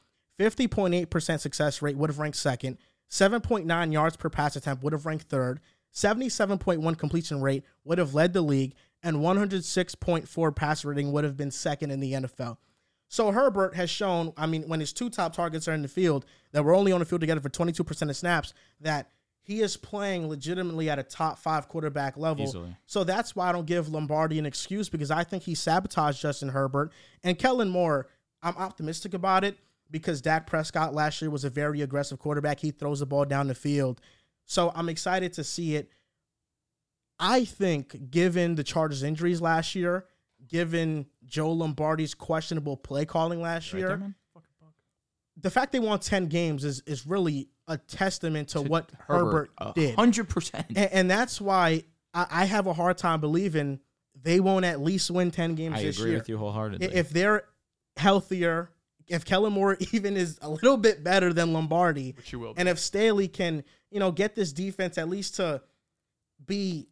50.8% 0.40 1.40
success 1.40 1.82
rate 1.82 1.96
would 1.98 2.08
have 2.08 2.18
ranked 2.18 2.38
second. 2.38 2.78
7.9 3.10 3.92
yards 3.92 4.16
per 4.16 4.30
pass 4.30 4.56
attempt 4.56 4.82
would 4.82 4.94
have 4.94 5.04
ranked 5.04 5.28
third. 5.28 5.60
77.1 5.94 6.96
completion 6.96 7.42
rate 7.42 7.64
would 7.84 7.98
have 7.98 8.14
led 8.14 8.32
the 8.32 8.40
league. 8.40 8.74
And 9.02 9.18
106.4 9.18 10.56
pass 10.56 10.84
rating 10.84 11.12
would 11.12 11.24
have 11.24 11.36
been 11.36 11.50
second 11.50 11.90
in 11.90 12.00
the 12.00 12.12
NFL. 12.12 12.56
So 13.08 13.32
Herbert 13.32 13.74
has 13.74 13.90
shown, 13.90 14.32
I 14.36 14.46
mean, 14.46 14.62
when 14.62 14.80
his 14.80 14.92
two 14.92 15.10
top 15.10 15.34
targets 15.34 15.66
are 15.68 15.72
in 15.74 15.82
the 15.82 15.88
field, 15.88 16.24
that 16.52 16.64
we're 16.64 16.76
only 16.76 16.92
on 16.92 17.00
the 17.00 17.04
field 17.04 17.20
together 17.20 17.40
for 17.40 17.48
22% 17.48 18.08
of 18.08 18.16
snaps, 18.16 18.54
that 18.80 19.10
he 19.42 19.60
is 19.62 19.76
playing 19.76 20.28
legitimately 20.28 20.88
at 20.88 20.98
a 20.98 21.02
top 21.02 21.38
five 21.38 21.66
quarterback 21.68 22.16
level. 22.16 22.44
Easily. 22.44 22.76
So 22.86 23.02
that's 23.02 23.34
why 23.34 23.48
I 23.48 23.52
don't 23.52 23.66
give 23.66 23.88
Lombardi 23.88 24.38
an 24.38 24.46
excuse 24.46 24.88
because 24.88 25.10
I 25.10 25.24
think 25.24 25.42
he 25.42 25.54
sabotaged 25.54 26.20
Justin 26.20 26.50
Herbert. 26.50 26.92
And 27.24 27.38
Kellen 27.38 27.68
Moore, 27.68 28.06
I'm 28.42 28.56
optimistic 28.56 29.12
about 29.12 29.44
it 29.44 29.58
because 29.90 30.20
Dak 30.20 30.46
Prescott 30.46 30.94
last 30.94 31.20
year 31.20 31.30
was 31.30 31.44
a 31.44 31.50
very 31.50 31.82
aggressive 31.82 32.18
quarterback. 32.18 32.60
He 32.60 32.70
throws 32.70 33.00
the 33.00 33.06
ball 33.06 33.24
down 33.24 33.48
the 33.48 33.54
field. 33.54 34.00
So 34.44 34.72
I'm 34.74 34.88
excited 34.88 35.32
to 35.34 35.44
see 35.44 35.76
it. 35.76 35.90
I 37.18 37.44
think, 37.44 38.10
given 38.10 38.54
the 38.54 38.64
Chargers' 38.64 39.02
injuries 39.02 39.40
last 39.40 39.74
year, 39.74 40.06
given 40.48 41.06
Joe 41.26 41.52
Lombardi's 41.52 42.14
questionable 42.14 42.76
play 42.76 43.04
calling 43.04 43.42
last 43.42 43.72
Right 43.72 43.80
year, 43.80 43.96
there, 43.96 44.14
the 45.36 45.50
fact 45.50 45.72
they 45.72 45.78
won 45.80 45.98
10 45.98 46.26
games 46.26 46.64
is, 46.64 46.82
is 46.86 47.06
really 47.06 47.48
a 47.68 47.76
testament 47.76 48.48
to, 48.50 48.62
what 48.62 48.90
Herbert, 49.06 49.50
a 49.58 49.72
did. 49.74 49.94
hundred 49.94 50.28
percent. 50.28 50.66
And, 50.70 50.90
and 50.92 51.10
that's 51.10 51.40
why 51.40 51.84
I, 52.14 52.26
I 52.30 52.44
have 52.46 52.66
a 52.66 52.72
hard 52.72 52.98
time 52.98 53.20
believing 53.20 53.80
they 54.20 54.40
won't 54.40 54.64
at 54.64 54.80
least 54.80 55.10
win 55.10 55.30
10 55.30 55.54
games 55.54 55.78
I 55.78 55.82
this 55.84 55.98
agree 55.98 56.10
year. 56.10 56.18
with 56.18 56.28
you 56.28 56.38
wholeheartedly. 56.38 56.86
If 56.92 57.10
they're 57.10 57.44
healthier, 57.96 58.70
if 59.10 59.24
Kellen 59.24 59.52
Moore 59.52 59.76
even 59.92 60.16
is 60.16 60.38
a 60.40 60.48
little 60.48 60.76
bit 60.78 61.04
better 61.04 61.32
than 61.32 61.52
Lombardi, 61.52 62.14
Which 62.16 62.32
you 62.32 62.38
will. 62.38 62.54
and 62.56 62.68
if 62.68 62.78
Staley 62.78 63.28
can, 63.28 63.62
you 63.90 64.00
know, 64.00 64.10
get 64.12 64.34
this 64.34 64.52
defense 64.52 64.96
at 64.96 65.08
least 65.08 65.36
to 65.36 65.60
be 66.46 66.88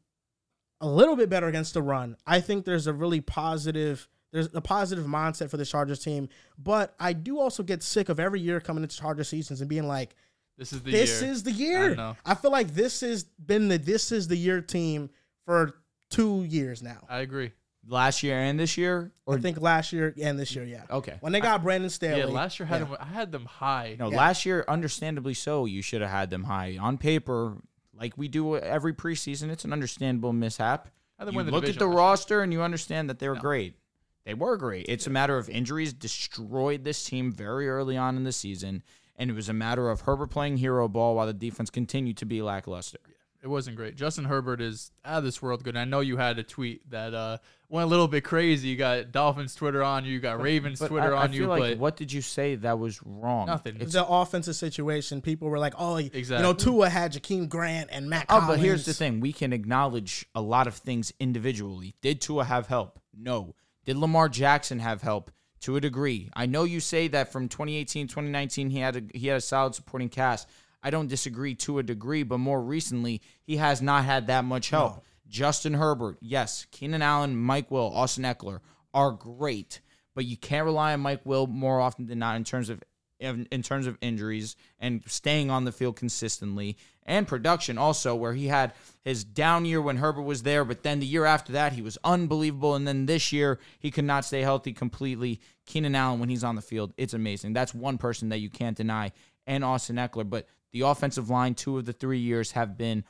a 0.80 0.86
little 0.86 1.16
bit 1.16 1.28
better 1.30 1.46
against 1.48 1.74
the 1.74 1.82
run, 1.82 2.16
I 2.26 2.40
think 2.40 2.64
there's 2.64 2.86
a 2.86 2.92
really 2.92 3.20
positive 3.20 4.08
there's 4.30 4.54
a 4.54 4.60
positive 4.60 5.06
mindset 5.06 5.48
for 5.48 5.56
the 5.56 5.64
Chargers 5.64 6.00
team. 6.00 6.28
But 6.58 6.94
I 7.00 7.14
do 7.14 7.40
also 7.40 7.62
get 7.62 7.82
sick 7.82 8.10
of 8.10 8.20
every 8.20 8.40
year 8.40 8.60
coming 8.60 8.82
into 8.82 8.94
Charger 8.94 9.24
seasons 9.24 9.62
and 9.62 9.70
being 9.70 9.88
like, 9.88 10.14
this 10.58 10.74
is 10.74 10.82
the 10.82 10.90
this 10.90 11.22
year. 11.22 11.30
is 11.30 11.42
the 11.44 11.50
I 11.50 11.54
year. 11.54 11.88
don't 11.88 11.96
know. 11.96 12.16
I 12.26 12.34
feel 12.34 12.50
like 12.50 12.74
this 12.74 13.00
has 13.00 13.24
been 13.24 13.68
the 13.68 13.78
this 13.78 14.12
is 14.12 14.28
the 14.28 14.36
year 14.36 14.60
team 14.60 15.08
for 15.46 15.80
two 16.10 16.42
years 16.44 16.82
now. 16.82 17.06
I 17.08 17.20
agree. 17.20 17.52
Last 17.90 18.22
year 18.22 18.38
and 18.38 18.60
this 18.60 18.76
year, 18.76 19.12
or 19.24 19.36
I 19.36 19.40
think 19.40 19.60
last 19.60 19.92
year 19.94 20.14
and 20.20 20.38
this 20.38 20.54
year, 20.54 20.64
yeah. 20.64 20.82
okay. 20.90 21.16
When 21.20 21.32
they 21.32 21.40
got 21.40 21.62
Brandon 21.62 21.88
Staley. 21.88 22.20
Yeah, 22.20 22.26
last 22.26 22.58
year 22.58 22.66
had 22.66 22.80
yeah. 22.82 22.84
them. 22.86 22.96
I 23.00 23.04
had 23.06 23.32
them 23.32 23.46
high. 23.46 23.96
No, 23.98 24.10
Yeah. 24.10 24.18
last 24.18 24.44
year, 24.44 24.64
understandably 24.68 25.32
so, 25.34 25.64
you 25.64 25.80
should 25.80 26.02
have 26.02 26.10
had 26.10 26.28
them 26.28 26.44
high 26.44 26.76
on 26.78 26.98
paper, 26.98 27.56
like 27.94 28.18
we 28.18 28.28
do 28.28 28.56
every 28.56 28.92
preseason. 28.92 29.48
It's 29.50 29.64
an 29.64 29.72
understandable 29.72 30.32
mishap. 30.34 30.88
I 31.18 31.24
You 31.24 31.32
win 31.32 31.46
the 31.46 31.52
look 31.52 31.68
at 31.68 31.78
the 31.78 31.88
roster 31.88 32.42
and 32.42 32.52
you 32.52 32.62
understand 32.62 33.08
that 33.10 33.18
they 33.18 33.28
were 33.28 33.34
No. 33.36 33.40
great. 33.40 33.76
They 34.24 34.34
were 34.34 34.58
great. 34.58 34.84
It's 34.88 35.06
a 35.06 35.10
matter 35.10 35.38
of 35.38 35.48
injuries 35.48 35.94
destroyed 35.94 36.84
this 36.84 37.02
team 37.04 37.32
very 37.32 37.68
early 37.68 37.96
on 37.96 38.16
in 38.16 38.24
the 38.24 38.32
season, 38.32 38.82
and 39.16 39.30
it 39.30 39.34
was 39.34 39.48
a 39.48 39.54
matter 39.54 39.88
of 39.88 40.02
Herbert 40.02 40.28
playing 40.28 40.58
hero 40.58 40.86
ball 40.88 41.14
while 41.16 41.26
the 41.26 41.32
defense 41.32 41.70
continued 41.70 42.18
to 42.18 42.26
be 42.26 42.42
lackluster. 42.42 42.98
It 43.40 43.46
wasn't 43.46 43.76
great. 43.76 43.94
Justin 43.94 44.24
Herbert 44.24 44.60
is 44.60 44.90
out 45.04 45.18
of 45.18 45.24
this 45.24 45.40
world 45.40 45.62
good. 45.62 45.76
I 45.76 45.84
know 45.84 46.00
you 46.00 46.16
had 46.16 46.38
a 46.40 46.42
tweet 46.42 46.90
that 46.90 47.14
uh, 47.14 47.38
went 47.68 47.84
a 47.84 47.88
little 47.88 48.08
bit 48.08 48.24
crazy. 48.24 48.68
You 48.68 48.76
got 48.76 49.12
Dolphins 49.12 49.54
Twitter 49.54 49.80
on 49.82 50.04
you. 50.04 50.12
You 50.14 50.18
got 50.18 50.42
Ravens 50.42 50.80
But 50.80 50.88
Twitter 50.88 51.14
I, 51.14 51.22
on 51.22 51.30
I 51.30 51.34
you. 51.34 51.46
like 51.46 51.60
but 51.60 51.78
what 51.78 51.96
did 51.96 52.12
you 52.12 52.20
say 52.20 52.56
that 52.56 52.80
was 52.80 53.00
wrong? 53.04 53.46
Nothing. 53.46 53.76
It's 53.80 53.92
the 53.92 54.04
offensive 54.04 54.56
situation, 54.56 55.22
people 55.22 55.48
were 55.48 55.58
like, 55.60 55.74
"Oh, 55.78 55.98
you 55.98 56.10
know, 56.10 56.18
Exactly. 56.18 56.54
Tua 56.54 56.88
had 56.88 57.12
Jakeem 57.12 57.48
Grant 57.48 57.90
and 57.92 58.10
Matt." 58.10 58.26
Oh, 58.28 58.44
but 58.46 58.58
here's 58.58 58.84
the 58.84 58.92
thing: 58.94 59.20
we 59.20 59.32
can 59.32 59.52
acknowledge 59.52 60.26
a 60.34 60.40
lot 60.40 60.66
of 60.66 60.74
things 60.74 61.12
individually. 61.20 61.94
Did 62.02 62.20
Tua 62.20 62.44
have 62.44 62.66
help? 62.66 62.98
No. 63.16 63.54
Did 63.84 63.96
Lamar 63.98 64.28
Jackson 64.28 64.80
have 64.80 65.02
help? 65.02 65.30
To 65.62 65.74
a 65.74 65.80
degree. 65.80 66.30
I 66.34 66.46
know 66.46 66.62
you 66.62 66.78
say 66.78 67.08
that 67.08 67.32
from 67.32 67.48
2018, 67.48 68.06
2019, 68.06 68.70
he 68.70 68.78
had 68.78 68.94
a 68.96 69.02
he 69.12 69.26
had 69.26 69.38
a 69.38 69.40
solid 69.40 69.74
supporting 69.74 70.08
cast. 70.08 70.48
I 70.82 70.90
don't 70.90 71.08
disagree 71.08 71.54
to 71.56 71.78
a 71.78 71.82
degree, 71.82 72.22
but 72.22 72.38
more 72.38 72.62
recently, 72.62 73.20
he 73.42 73.56
has 73.56 73.82
not 73.82 74.04
had 74.04 74.28
that 74.28 74.44
much 74.44 74.70
help. 74.70 75.04
Justin 75.28 75.74
Herbert, 75.74 76.18
yes. 76.20 76.66
Keenan 76.70 77.02
Allen, 77.02 77.36
Mike 77.36 77.70
Will, 77.70 77.92
Austin 77.94 78.24
Ekeler 78.24 78.60
are 78.94 79.12
great, 79.12 79.80
but 80.14 80.24
you 80.24 80.36
can't 80.36 80.64
rely 80.64 80.92
on 80.92 81.00
Mike 81.00 81.20
Will 81.24 81.46
more 81.46 81.80
often 81.80 82.06
than 82.06 82.18
not 82.18 82.36
in 82.36 82.44
terms 82.44 82.70
of 82.70 82.82
in 83.20 83.46
in 83.50 83.62
terms 83.62 83.86
of 83.86 83.98
injuries 84.00 84.56
and 84.78 85.02
staying 85.06 85.50
on 85.50 85.64
the 85.64 85.72
field 85.72 85.96
consistently. 85.96 86.76
And 87.04 87.26
production 87.26 87.78
also 87.78 88.14
where 88.14 88.34
he 88.34 88.48
had 88.48 88.74
his 89.02 89.24
down 89.24 89.64
year 89.64 89.80
when 89.80 89.96
Herbert 89.96 90.22
was 90.22 90.42
there 90.42 90.64
but 90.64 90.82
then 90.82 91.00
the 91.00 91.06
year 91.06 91.24
after 91.24 91.52
that 91.52 91.72
he 91.72 91.82
was 91.82 91.98
unbelievable. 92.04 92.74
And 92.74 92.86
then 92.86 93.06
this 93.06 93.32
year 93.32 93.58
he 93.78 93.90
could 93.90 94.04
not 94.04 94.24
stay 94.24 94.42
healthy 94.42 94.72
completely. 94.72 95.40
Keenan 95.66 95.94
Allen 95.94 96.20
when 96.20 96.28
he's 96.28 96.44
on 96.44 96.54
the 96.54 96.62
field 96.62 96.92
it's 96.96 97.14
amazing. 97.14 97.52
That's 97.52 97.74
one 97.74 97.98
person 97.98 98.28
that 98.28 98.38
you 98.38 98.50
can't 98.50 98.76
deny. 98.76 99.12
And 99.46 99.64
Austin 99.64 99.96
Ekeler 99.96 100.28
but 100.28 100.46
the 100.72 100.82
offensive 100.82 101.30
line 101.30 101.54
two 101.54 101.78
of 101.78 101.84
the 101.84 101.92
3 101.92 102.18
years 102.18 102.52
have 102.52 102.76
been 102.76 103.04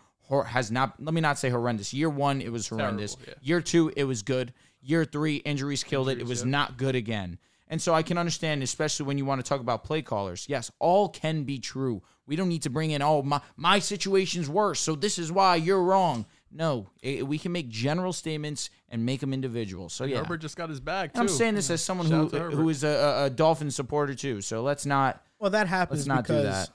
has 0.46 0.70
not 0.70 1.02
let 1.02 1.14
me 1.14 1.20
not 1.20 1.38
say 1.38 1.48
horrendous 1.48 1.94
year 1.94 2.10
1 2.10 2.40
it 2.42 2.52
was 2.52 2.68
horrendous 2.68 3.14
Terrible, 3.14 3.32
yeah. 3.42 3.48
year 3.48 3.60
2 3.60 3.92
it 3.96 4.04
was 4.04 4.22
good 4.22 4.52
year 4.82 5.04
3 5.04 5.36
injuries 5.36 5.82
killed 5.82 6.08
it 6.08 6.18
it 6.18 6.26
was 6.26 6.42
yeah. 6.42 6.50
not 6.50 6.76
good 6.76 6.94
again 6.94 7.38
and 7.70 7.80
so 7.80 7.94
I 7.94 8.02
can 8.02 8.18
understand, 8.18 8.62
especially 8.62 9.06
when 9.06 9.18
you 9.18 9.24
want 9.24 9.44
to 9.44 9.48
talk 9.48 9.60
about 9.60 9.84
play 9.84 10.02
callers. 10.02 10.46
Yes, 10.48 10.70
all 10.78 11.08
can 11.08 11.44
be 11.44 11.58
true. 11.58 12.02
We 12.26 12.36
don't 12.36 12.48
need 12.48 12.62
to 12.62 12.70
bring 12.70 12.90
in, 12.90 13.02
oh, 13.02 13.22
my, 13.22 13.40
my 13.56 13.78
situation's 13.78 14.48
worse, 14.48 14.80
so 14.80 14.94
this 14.94 15.18
is 15.18 15.32
why 15.32 15.56
you're 15.56 15.82
wrong. 15.82 16.26
No, 16.50 16.88
it, 17.02 17.26
we 17.26 17.38
can 17.38 17.52
make 17.52 17.68
general 17.68 18.12
statements 18.12 18.70
and 18.88 19.04
make 19.04 19.20
them 19.20 19.34
individual. 19.34 19.88
So, 19.90 20.04
yeah. 20.04 20.18
Herbert 20.18 20.38
just 20.38 20.56
got 20.56 20.70
his 20.70 20.80
bag 20.80 21.12
too. 21.12 21.20
I'm 21.20 21.28
saying 21.28 21.54
this 21.54 21.70
as 21.70 21.82
someone 21.82 22.06
Shout 22.06 22.16
who 22.16 22.24
out 22.24 22.30
to 22.30 22.38
Herbert. 22.38 22.56
who 22.56 22.68
is 22.70 22.84
a, 22.84 22.88
a, 22.88 23.24
a 23.24 23.30
Dolphin 23.30 23.70
supporter, 23.70 24.14
too. 24.14 24.40
So 24.40 24.62
let's 24.62 24.86
not. 24.86 25.22
Well, 25.38 25.50
that 25.50 25.68
happens 25.68 26.06
Let's 26.06 26.08
not 26.08 26.26
do 26.26 26.42
that. 26.42 26.70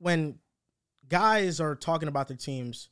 When 0.00 0.38
guys 1.08 1.60
are 1.60 1.76
talking 1.76 2.08
about 2.08 2.26
their 2.26 2.36
teams, 2.36 2.88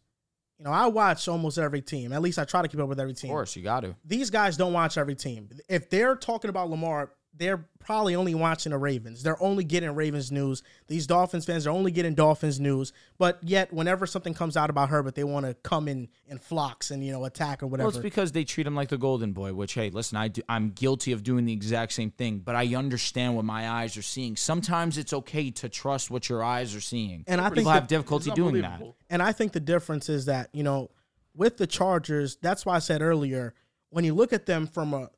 you 0.58 0.64
know, 0.64 0.70
I 0.70 0.86
watch 0.86 1.26
almost 1.28 1.58
every 1.58 1.82
team. 1.82 2.12
At 2.12 2.22
least 2.22 2.38
I 2.38 2.44
try 2.44 2.62
to 2.62 2.68
keep 2.68 2.80
up 2.80 2.88
with 2.88 3.00
every 3.00 3.14
team. 3.14 3.30
Of 3.30 3.34
course, 3.34 3.56
you 3.56 3.62
got 3.62 3.80
to. 3.80 3.96
These 4.04 4.30
guys 4.30 4.56
don't 4.56 4.72
watch 4.72 4.98
every 4.98 5.14
team. 5.14 5.48
If 5.68 5.88
they're 5.88 6.16
talking 6.16 6.48
about 6.48 6.68
Lamar, 6.68 7.12
they're 7.36 7.68
probably 7.78 8.16
only 8.16 8.34
watching 8.34 8.70
the 8.72 8.78
Ravens. 8.78 9.22
They're 9.22 9.40
only 9.40 9.62
getting 9.62 9.94
Ravens 9.94 10.32
news. 10.32 10.62
These 10.88 11.06
Dolphins 11.06 11.44
fans 11.44 11.66
are 11.66 11.70
only 11.70 11.92
getting 11.92 12.14
Dolphins 12.14 12.58
news. 12.58 12.92
But 13.16 13.38
yet, 13.42 13.72
whenever 13.72 14.06
something 14.06 14.34
comes 14.34 14.56
out 14.56 14.70
about 14.70 14.88
Herbert, 14.88 15.14
they 15.14 15.22
want 15.24 15.46
to 15.46 15.54
come 15.54 15.86
in 15.86 16.08
in 16.26 16.38
flocks 16.38 16.90
and 16.90 17.04
you 17.04 17.12
know 17.12 17.24
attack 17.24 17.62
or 17.62 17.68
whatever. 17.68 17.86
Well, 17.88 17.96
it's 17.96 18.02
because 18.02 18.32
they 18.32 18.42
treat 18.44 18.66
him 18.66 18.74
like 18.74 18.88
the 18.88 18.98
golden 18.98 19.32
boy. 19.32 19.54
Which, 19.54 19.74
hey, 19.74 19.90
listen, 19.90 20.16
I 20.18 20.28
do, 20.28 20.42
I'm 20.48 20.70
guilty 20.70 21.12
of 21.12 21.22
doing 21.22 21.44
the 21.44 21.52
exact 21.52 21.92
same 21.92 22.10
thing, 22.10 22.40
but 22.40 22.56
I 22.56 22.74
understand 22.74 23.36
what 23.36 23.44
my 23.44 23.70
eyes 23.70 23.96
are 23.96 24.02
seeing. 24.02 24.34
Sometimes 24.36 24.98
it's 24.98 25.12
okay 25.12 25.50
to 25.52 25.68
trust 25.68 26.10
what 26.10 26.28
your 26.28 26.42
eyes 26.42 26.74
are 26.74 26.80
seeing. 26.80 27.24
And 27.28 27.40
I 27.40 27.44
think 27.44 27.56
people 27.58 27.72
that- 27.72 27.80
have 27.80 27.88
difficulty 27.88 28.30
doing 28.32 28.62
that. 28.62 28.82
And 29.10 29.22
I 29.22 29.30
think 29.32 29.52
the 29.52 29.60
difference 29.60 30.08
is 30.08 30.24
that, 30.26 30.50
you 30.52 30.64
know, 30.64 30.90
with 31.34 31.56
the 31.56 31.68
Chargers, 31.68 32.36
that's 32.42 32.66
why 32.66 32.74
I 32.74 32.78
said 32.80 33.00
earlier, 33.00 33.54
when 33.90 34.04
you 34.04 34.12
look 34.14 34.32
at 34.32 34.46
them 34.46 34.66
from 34.66 34.92
a, 34.92 35.08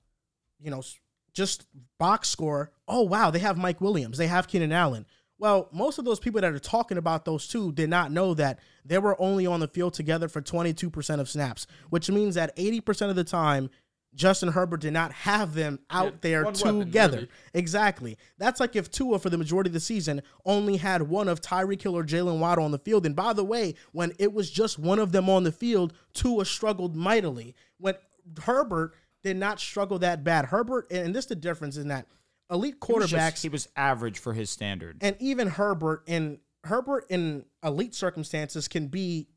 you 0.60 0.70
know, 0.70 0.80
s- 0.80 0.98
just 1.32 1.66
box 1.98 2.28
score, 2.28 2.70
oh, 2.88 3.02
wow, 3.02 3.30
they 3.30 3.38
have 3.38 3.56
Mike 3.58 3.80
Williams, 3.80 4.18
they 4.18 4.26
have 4.26 4.48
Keenan 4.48 4.72
Allen. 4.72 5.06
Well, 5.38 5.68
most 5.72 5.98
of 5.98 6.04
those 6.04 6.20
people 6.20 6.40
that 6.42 6.52
are 6.52 6.58
talking 6.58 6.98
about 6.98 7.24
those 7.24 7.48
two 7.48 7.72
did 7.72 7.88
not 7.88 8.12
know 8.12 8.34
that 8.34 8.58
they 8.84 8.98
were 8.98 9.20
only 9.20 9.46
on 9.46 9.60
the 9.60 9.68
field 9.68 9.94
together 9.94 10.28
for 10.28 10.42
22% 10.42 11.18
of 11.20 11.30
snaps, 11.30 11.66
which 11.88 12.10
means 12.10 12.34
that 12.34 12.54
80% 12.56 13.08
of 13.08 13.16
the 13.16 13.24
time, 13.24 13.70
Justin 14.14 14.50
Herbert 14.50 14.80
did 14.80 14.92
not 14.92 15.12
have 15.12 15.54
them 15.54 15.78
out 15.88 16.04
Yeah, 16.14 16.18
there 16.20 16.44
one 16.44 16.52
weapon, 16.54 16.80
together. 16.80 17.16
really. 17.18 17.28
Exactly. 17.54 18.18
That's 18.38 18.58
like 18.60 18.74
if 18.76 18.90
Tua, 18.90 19.18
for 19.20 19.30
the 19.30 19.38
majority 19.38 19.68
of 19.68 19.74
the 19.74 19.80
season, 19.80 20.20
only 20.44 20.76
had 20.78 21.02
one 21.02 21.28
of 21.28 21.40
Tyreek 21.40 21.80
Hill 21.80 21.96
or 21.96 22.04
Jaylen 22.04 22.40
Waddle 22.40 22.64
on 22.64 22.72
the 22.72 22.78
field. 22.78 23.06
And 23.06 23.14
by 23.16 23.32
the 23.32 23.44
way, 23.44 23.76
when 23.92 24.12
it 24.18 24.32
was 24.32 24.50
just 24.50 24.78
one 24.80 24.98
of 24.98 25.12
them 25.12 25.30
on 25.30 25.44
the 25.44 25.52
field, 25.52 25.92
Tua 26.12 26.44
struggled 26.44 26.96
mightily. 26.96 27.54
When 27.78 27.94
Herbert 28.42 28.94
did 29.22 29.36
not 29.36 29.60
struggle 29.60 29.98
that 30.00 30.24
bad. 30.24 30.46
Herbert, 30.46 30.86
and 30.90 31.14
this 31.14 31.26
the 31.26 31.34
difference 31.36 31.76
in 31.76 31.88
that 31.88 32.06
elite 32.50 32.76
He 32.86 32.92
was 32.92 33.10
just- 33.10 33.14
quarterbacks 33.38 33.42
he 33.42 33.48
was 33.48 33.68
average 33.76 34.18
for 34.18 34.32
his 34.32 34.50
standard. 34.50 34.98
and 35.00 35.16
even 35.20 35.48
Herbert 35.48 36.02
in 36.06 36.40
Herbert 36.64 37.06
in 37.08 37.44
elite 37.62 37.94
circumstances 37.94 38.68
can 38.68 38.88
be 38.88 39.28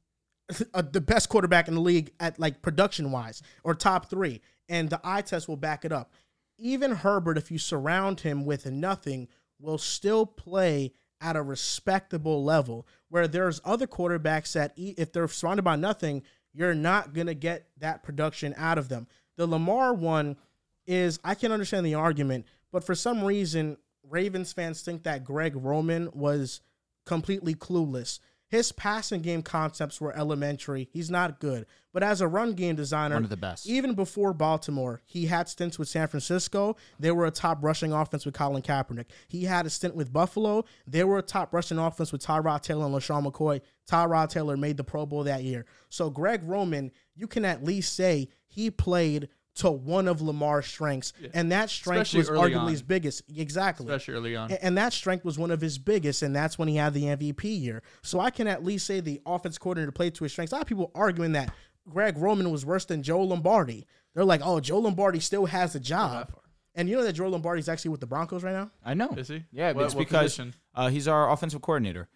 uh 0.73 0.81
the 0.81 0.99
best 1.01 1.29
quarterback 1.29 1.67
in 1.67 1.75
the 1.75 1.81
league 1.81 2.11
at 2.19 2.39
like 2.39 2.61
production 2.61 3.11
wise 3.11 3.41
or 3.63 3.73
top 3.75 4.09
three, 4.09 4.41
and 4.69 4.89
the 4.89 4.99
eye 5.03 5.21
test 5.21 5.47
will 5.47 5.57
back 5.57 5.85
it 5.85 5.91
up. 5.91 6.11
Even 6.57 6.91
Herbert, 6.91 7.37
if 7.37 7.49
you 7.51 7.57
surround 7.57 8.21
him 8.21 8.45
with 8.45 8.65
nothing, 8.65 9.27
will 9.59 9.77
still 9.77 10.25
play 10.25 10.93
at 11.21 11.35
a 11.35 11.41
respectable 11.41 12.43
level. 12.43 12.85
Where 13.09 13.27
there's 13.27 13.61
other 13.63 13.87
quarterbacks 13.87 14.53
that 14.53 14.73
if 14.75 15.11
they're 15.13 15.27
surrounded 15.27 15.63
by 15.63 15.75
nothing, 15.77 16.23
you're 16.53 16.75
not 16.75 17.13
gonna 17.13 17.33
get 17.33 17.69
that 17.77 18.03
production 18.03 18.53
out 18.57 18.77
of 18.77 18.89
them. 18.89 19.07
The 19.37 19.47
Lamar 19.47 19.93
one 19.93 20.37
is 20.85 21.19
I 21.23 21.35
can 21.35 21.51
understand 21.51 21.85
the 21.85 21.95
argument, 21.95 22.45
but 22.71 22.83
for 22.83 22.95
some 22.95 23.23
reason, 23.23 23.77
Ravens 24.07 24.53
fans 24.53 24.81
think 24.81 25.03
that 25.03 25.23
Greg 25.23 25.55
Roman 25.55 26.09
was 26.13 26.61
completely 27.05 27.55
clueless. 27.55 28.19
His 28.47 28.71
passing 28.71 29.21
game 29.23 29.41
concepts 29.41 29.99
were 29.99 30.15
elementary. 30.15 30.87
He's 30.91 31.09
not 31.09 31.39
good. 31.39 31.65
But 31.91 32.03
as 32.03 32.21
a 32.21 32.27
run 32.27 32.53
game 32.53 32.75
designer, 32.75 33.15
One 33.15 33.23
of 33.23 33.31
the 33.31 33.37
best. 33.37 33.65
Even 33.65 33.95
before 33.95 34.31
Baltimore, 34.31 35.01
he 35.05 35.25
had 35.25 35.49
stints 35.49 35.79
with 35.79 35.87
San 35.87 36.07
Francisco. 36.07 36.75
They 36.99 37.09
were 37.09 37.25
a 37.25 37.31
top 37.31 37.63
rushing 37.63 37.91
offense 37.91 38.25
with 38.27 38.35
Colin 38.35 38.61
Kaepernick. 38.61 39.05
He 39.27 39.45
had 39.45 39.65
a 39.65 39.71
stint 39.71 39.95
with 39.95 40.13
Buffalo. 40.13 40.65
They 40.85 41.03
were 41.03 41.17
a 41.17 41.23
top 41.23 41.51
rushing 41.51 41.79
offense 41.79 42.11
with 42.11 42.23
Tyrod 42.23 42.61
Taylor 42.61 42.85
and 42.85 42.93
LeSean 42.93 43.25
McCoy. 43.25 43.61
Tyrod 43.89 44.29
Taylor 44.29 44.55
made 44.55 44.77
the 44.77 44.83
Pro 44.83 45.07
Bowl 45.07 45.23
that 45.23 45.43
year. 45.43 45.65
So 45.89 46.11
Greg 46.11 46.41
Roman, 46.43 46.91
you 47.15 47.25
can 47.25 47.45
at 47.45 47.63
least 47.63 47.95
say 47.95 48.29
he 48.53 48.69
played 48.71 49.29
to 49.55 49.69
one 49.69 50.07
of 50.07 50.19
Lamar's 50.21 50.65
strengths, 50.65 51.13
and 51.33 51.51
that 51.51 51.69
strength 51.69 52.07
Especially 52.13 52.19
was 52.19 52.29
arguably 52.51 52.59
on. 52.61 52.67
his 52.69 52.81
biggest. 52.81 53.21
Exactly. 53.35 53.85
especially 53.85 54.15
early 54.15 54.35
on. 54.35 54.51
And 54.51 54.75
that 54.79 54.93
strength 54.93 55.23
was 55.23 55.37
one 55.37 55.51
of 55.51 55.61
his 55.61 55.77
biggest, 55.77 56.23
and 56.23 56.35
that's 56.35 56.57
when 56.57 56.67
he 56.67 56.75
had 56.75 56.93
the 56.95 57.03
MVP 57.03 57.43
year. 57.61 57.83
So 58.01 58.19
I 58.19 58.31
can 58.31 58.47
at 58.47 58.63
least 58.63 58.87
say 58.87 58.99
the 58.99 59.21
offense 59.27 59.57
coordinator 59.59 59.91
played 59.91 60.15
to 60.15 60.23
his 60.23 60.31
strengths. 60.31 60.51
A 60.53 60.55
lot 60.55 60.61
of 60.63 60.67
people 60.67 60.91
arguing 60.95 61.33
that 61.33 61.53
Greg 61.87 62.17
Roman 62.17 62.49
was 62.49 62.65
worse 62.65 62.85
than 62.85 63.03
Joe 63.03 63.21
Lombardi. 63.21 63.85
They're 64.15 64.25
like, 64.25 64.41
oh, 64.43 64.59
Joe 64.59 64.79
Lombardi 64.79 65.19
still 65.19 65.45
has 65.45 65.75
a 65.75 65.79
job. 65.79 66.33
And 66.75 66.89
you 66.89 66.95
know 66.95 67.03
that 67.03 67.13
Joe 67.13 67.27
Lombardi's 67.27 67.69
actually 67.69 67.89
with 67.89 67.99
the 67.99 68.07
Broncos 68.07 68.43
right 68.43 68.53
now? 68.53 68.71
I 68.83 68.95
know. 68.95 69.09
Is 69.15 69.27
he? 69.27 69.43
Yeah, 69.51 69.73
What- 69.73 69.85
it's 69.85 69.93
what 69.93 70.07
because 70.07 70.39
uh, 70.73 70.87
he's 70.89 71.07
our 71.07 71.29
offensive 71.29 71.61
coordinator. 71.61 72.07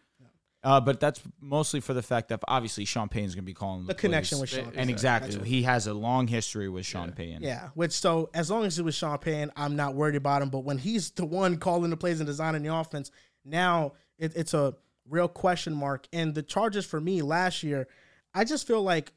Uh, 0.64 0.82
but 0.82 0.99
that's 0.99 1.22
mostly 1.39 1.80
for 1.80 1.93
the 1.93 2.01
fact 2.01 2.30
that 2.30 2.39
obviously 2.47 2.84
Sean 2.84 3.08
Payton's 3.08 3.36
going 3.36 3.43
to 3.43 3.45
be 3.45 3.53
calling 3.53 3.86
The 3.86 3.93
connection 3.93 4.39
plays. 4.39 4.53
with 4.55 4.66
Sean. 4.66 4.74
and 4.76 4.89
exactly, 4.89 5.47
he 5.47 5.62
has 5.64 5.88
a 5.88 5.93
long 5.93 6.28
history 6.28 6.68
with 6.68 6.86
Sean 6.86 7.12
Payton. 7.12 7.43
Yeah, 7.43 7.70
which 7.76 7.91
so 7.91 8.30
as 8.34 8.49
long 8.49 8.66
as 8.66 8.78
it 8.80 8.84
was 8.84 8.95
Sean 8.95 9.18
Payton, 9.20 9.51
I'm 9.55 9.76
not 9.76 9.93
worried 9.93 10.16
about 10.16 10.41
him. 10.41 10.49
But 10.49 10.60
when 10.60 10.78
he's 10.78 11.12
the 11.12 11.26
one 11.26 11.58
calling 11.58 11.89
the 11.91 11.97
plays 11.97 12.20
and 12.20 12.28
designing 12.28 12.64
the 12.64 12.74
offense, 12.74 13.12
now 13.45 13.93
it, 14.18 14.34
it's 14.36 14.53
a 14.53 14.74
real 15.08 15.28
question 15.28 15.74
mark. 15.74 16.08
And 16.12 16.34
the 16.34 16.43
Chargers 16.43 16.86
for 16.86 16.99
me 16.99 17.22
last 17.22 17.64
year, 17.64 17.88
I 18.34 18.43
just 18.43 18.68
feel 18.68 18.82
like 18.82 19.14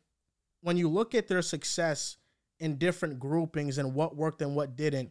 when 0.62 0.76
you 0.76 0.88
look 0.88 1.14
at 1.14 1.26
their 1.26 1.42
success 1.42 2.18
in 2.58 2.76
different 2.76 3.18
groupings 3.18 3.78
and 3.78 3.94
what 3.94 4.14
worked 4.14 4.42
and 4.42 4.54
what 4.54 4.76
didn't, 4.76 5.10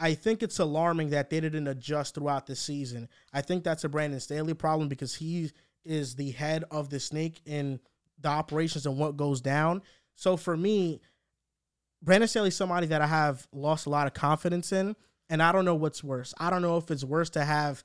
I 0.00 0.14
think 0.14 0.42
it's 0.42 0.58
alarming 0.58 1.10
that 1.10 1.30
they 1.30 1.40
didn't 1.40 1.66
adjust 1.66 2.14
throughout 2.14 2.46
the 2.46 2.54
season. 2.54 3.08
I 3.32 3.40
think 3.40 3.64
that's 3.64 3.84
a 3.84 3.88
Brandon 3.88 4.20
Staley 4.20 4.54
problem 4.54 4.88
because 4.88 5.14
he 5.14 5.50
is 5.84 6.14
the 6.14 6.30
head 6.30 6.64
of 6.70 6.90
the 6.90 7.00
snake 7.00 7.40
in 7.44 7.80
the 8.20 8.28
operations 8.28 8.86
and 8.86 8.98
what 8.98 9.16
goes 9.16 9.40
down. 9.40 9.82
So 10.14 10.36
for 10.36 10.56
me, 10.56 11.00
Brandon 12.02 12.28
Staley's 12.28 12.54
somebody 12.54 12.86
that 12.88 13.00
I 13.00 13.06
have 13.06 13.48
lost 13.52 13.86
a 13.86 13.90
lot 13.90 14.06
of 14.06 14.14
confidence 14.14 14.72
in, 14.72 14.94
and 15.28 15.42
I 15.42 15.50
don't 15.50 15.64
know 15.64 15.74
what's 15.74 16.04
worse. 16.04 16.32
I 16.38 16.50
don't 16.50 16.62
know 16.62 16.76
if 16.76 16.90
it's 16.90 17.04
worse 17.04 17.30
to 17.30 17.44
have 17.44 17.82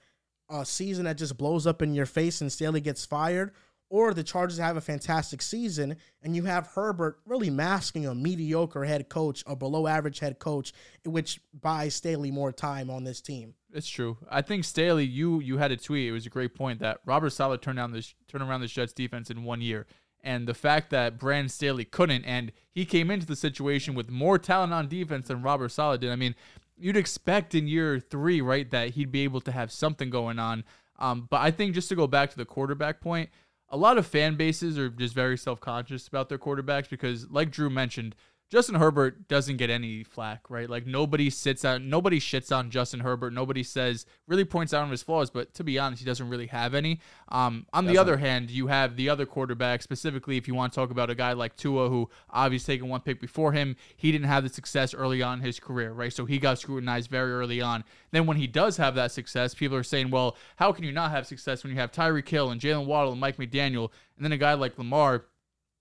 a 0.50 0.66
season 0.66 1.06
that 1.06 1.18
just 1.18 1.38
blows 1.38 1.66
up 1.66 1.82
in 1.82 1.96
your 1.96 2.06
face 2.06 2.42
and 2.42 2.52
Staley 2.52 2.82
gets 2.82 3.06
fired, 3.06 3.54
or 3.94 4.12
the 4.12 4.24
Chargers 4.24 4.58
have 4.58 4.76
a 4.76 4.82
fantastic 4.82 5.40
season 5.40 5.96
and 6.24 6.36
you 6.36 6.46
have 6.46 6.66
Herbert 6.66 7.20
really 7.28 7.52
masking 7.52 8.08
a 8.08 8.16
mediocre 8.16 8.86
head 8.86 9.08
coach, 9.08 9.44
a 9.46 9.56
below 9.56 9.86
average 9.86 10.18
head 10.18 10.40
coach, 10.40 10.74
which 11.06 11.40
buys 11.62 11.94
Staley 11.94 12.32
more 12.32 12.52
time 12.52 12.90
on 12.90 13.04
this 13.04 13.22
team. 13.22 13.54
It's 13.72 13.88
true. 13.88 14.18
I 14.32 14.42
think 14.42 14.64
Staley, 14.64 15.06
you 15.06 15.40
you 15.42 15.60
had 15.60 15.72
a 15.72 15.78
tweet. 15.78 16.08
It 16.08 16.12
was 16.12 16.26
a 16.26 16.32
great 16.32 16.56
point 16.56 16.80
that 16.80 17.02
Robert 17.06 17.30
Saleh 17.30 17.62
turned 17.62 17.78
down 17.78 17.92
this 17.92 18.16
turned 18.28 18.44
around 18.44 18.62
this 18.62 18.72
Jets 18.72 18.94
defense 18.94 19.30
in 19.30 19.44
one 19.44 19.62
year, 19.62 19.86
and 20.22 20.48
the 20.48 20.56
fact 20.56 20.90
that 20.90 21.20
Brand 21.20 21.52
Staley 21.52 21.86
couldn't, 21.86 22.26
and 22.26 22.52
he 22.72 22.86
came 22.86 23.12
into 23.12 23.28
the 23.28 23.36
situation 23.36 23.94
with 23.94 24.10
more 24.10 24.40
talent 24.40 24.74
on 24.74 24.88
defense 24.88 25.28
than 25.28 25.44
Robert 25.44 25.70
Saleh 25.70 26.00
did. 26.00 26.12
I 26.12 26.16
mean, 26.16 26.34
you'd 26.76 26.98
expect 26.98 27.54
in 27.54 27.68
year 27.68 28.00
three, 28.00 28.42
right, 28.42 28.72
that 28.72 28.92
he'd 28.92 29.12
be 29.12 29.24
able 29.24 29.42
to 29.42 29.52
have 29.52 29.72
something 29.72 30.10
going 30.10 30.40
on. 30.40 30.64
Um, 31.00 31.28
but 31.30 31.42
I 31.42 31.52
think 31.52 31.74
just 31.74 31.90
to 31.90 31.96
go 31.96 32.08
back 32.08 32.30
to 32.32 32.38
the 32.38 32.46
quarterback 32.46 33.02
point, 33.02 33.30
a 33.74 33.78
lot 33.78 33.98
of 33.98 34.06
fan 34.06 34.36
bases 34.36 34.78
are 34.78 34.88
just 34.88 35.16
very 35.16 35.36
self 35.36 35.60
conscious 35.60 36.08
about 36.08 36.30
their 36.30 36.38
quarterbacks 36.38 36.88
because, 36.88 37.30
like 37.32 37.50
Drew 37.50 37.72
mentioned, 37.72 38.16
Justin 38.54 38.76
Herbert 38.76 39.28
doesn't 39.28 39.58
get 39.58 39.72
any 39.72 40.04
flack, 40.04 40.48
right? 40.48 40.70
Like 40.70 40.86
nobody 40.86 41.32
sits 41.32 41.66
out, 41.66 41.82
nobody 41.82 42.20
shits 42.20 42.56
on 42.56 42.70
Justin 42.70 43.00
Herbert. 43.00 43.34
Nobody 43.34 43.64
says 43.64 44.06
really 44.28 44.46
points 44.46 44.76
out 44.76 44.84
on 44.84 44.92
his 44.92 45.02
flaws, 45.02 45.32
but 45.32 45.56
to 45.56 45.64
be 45.64 45.80
honest, 45.80 46.02
he 46.02 46.06
doesn't 46.06 46.30
really 46.30 46.46
have 46.46 46.76
any. 46.76 47.00
Um, 47.30 47.66
on 47.74 47.88
the 47.88 47.98
other 47.98 48.18
hand, 48.18 48.52
you 48.52 48.68
have 48.68 48.96
the 48.96 49.10
other 49.10 49.26
quarterback, 49.26 49.82
specifically 49.82 50.38
if 50.38 50.48
you 50.48 50.54
want 50.54 50.72
to 50.72 50.80
talk 50.80 50.92
about 50.92 51.10
a 51.10 51.16
guy 51.16 51.34
like 51.34 51.56
Tua, 51.56 51.90
who 51.90 52.12
obviously 52.30 52.76
taken 52.76 52.90
one 52.90 53.02
pick 53.02 53.20
before 53.20 53.54
him, 53.54 53.76
he 53.96 54.12
didn't 54.12 54.28
have 54.28 54.44
the 54.44 54.50
success 54.50 54.94
early 54.94 55.24
on 55.24 55.40
in 55.40 55.46
his 55.46 55.60
career, 55.60 55.92
right? 55.92 56.14
So 56.14 56.26
he 56.26 56.38
got 56.38 56.60
scrutinized 56.60 57.10
very 57.10 57.34
early 57.34 57.60
on. 57.60 57.84
Then 58.12 58.28
when 58.28 58.38
he 58.38 58.46
does 58.46 58.78
have 58.78 58.94
that 58.94 59.12
success, 59.12 59.56
people 59.56 59.78
are 59.78 59.82
saying, 59.82 60.12
well, 60.12 60.38
how 60.58 60.72
can 60.72 60.84
you 60.84 60.92
not 60.92 61.10
have 61.10 61.26
success 61.26 61.64
when 61.64 61.74
you 61.74 61.80
have 61.80 61.92
Tyreek 61.92 62.30
Hill 62.30 62.52
and 62.52 62.62
Jaylen 62.62 62.86
Waddle 62.86 63.14
and 63.14 63.20
Mike 63.20 63.38
McDaniel, 63.38 63.90
and 64.16 64.24
then 64.24 64.32
a 64.32 64.38
guy 64.38 64.54
like 64.54 64.78
Lamar? 64.78 65.26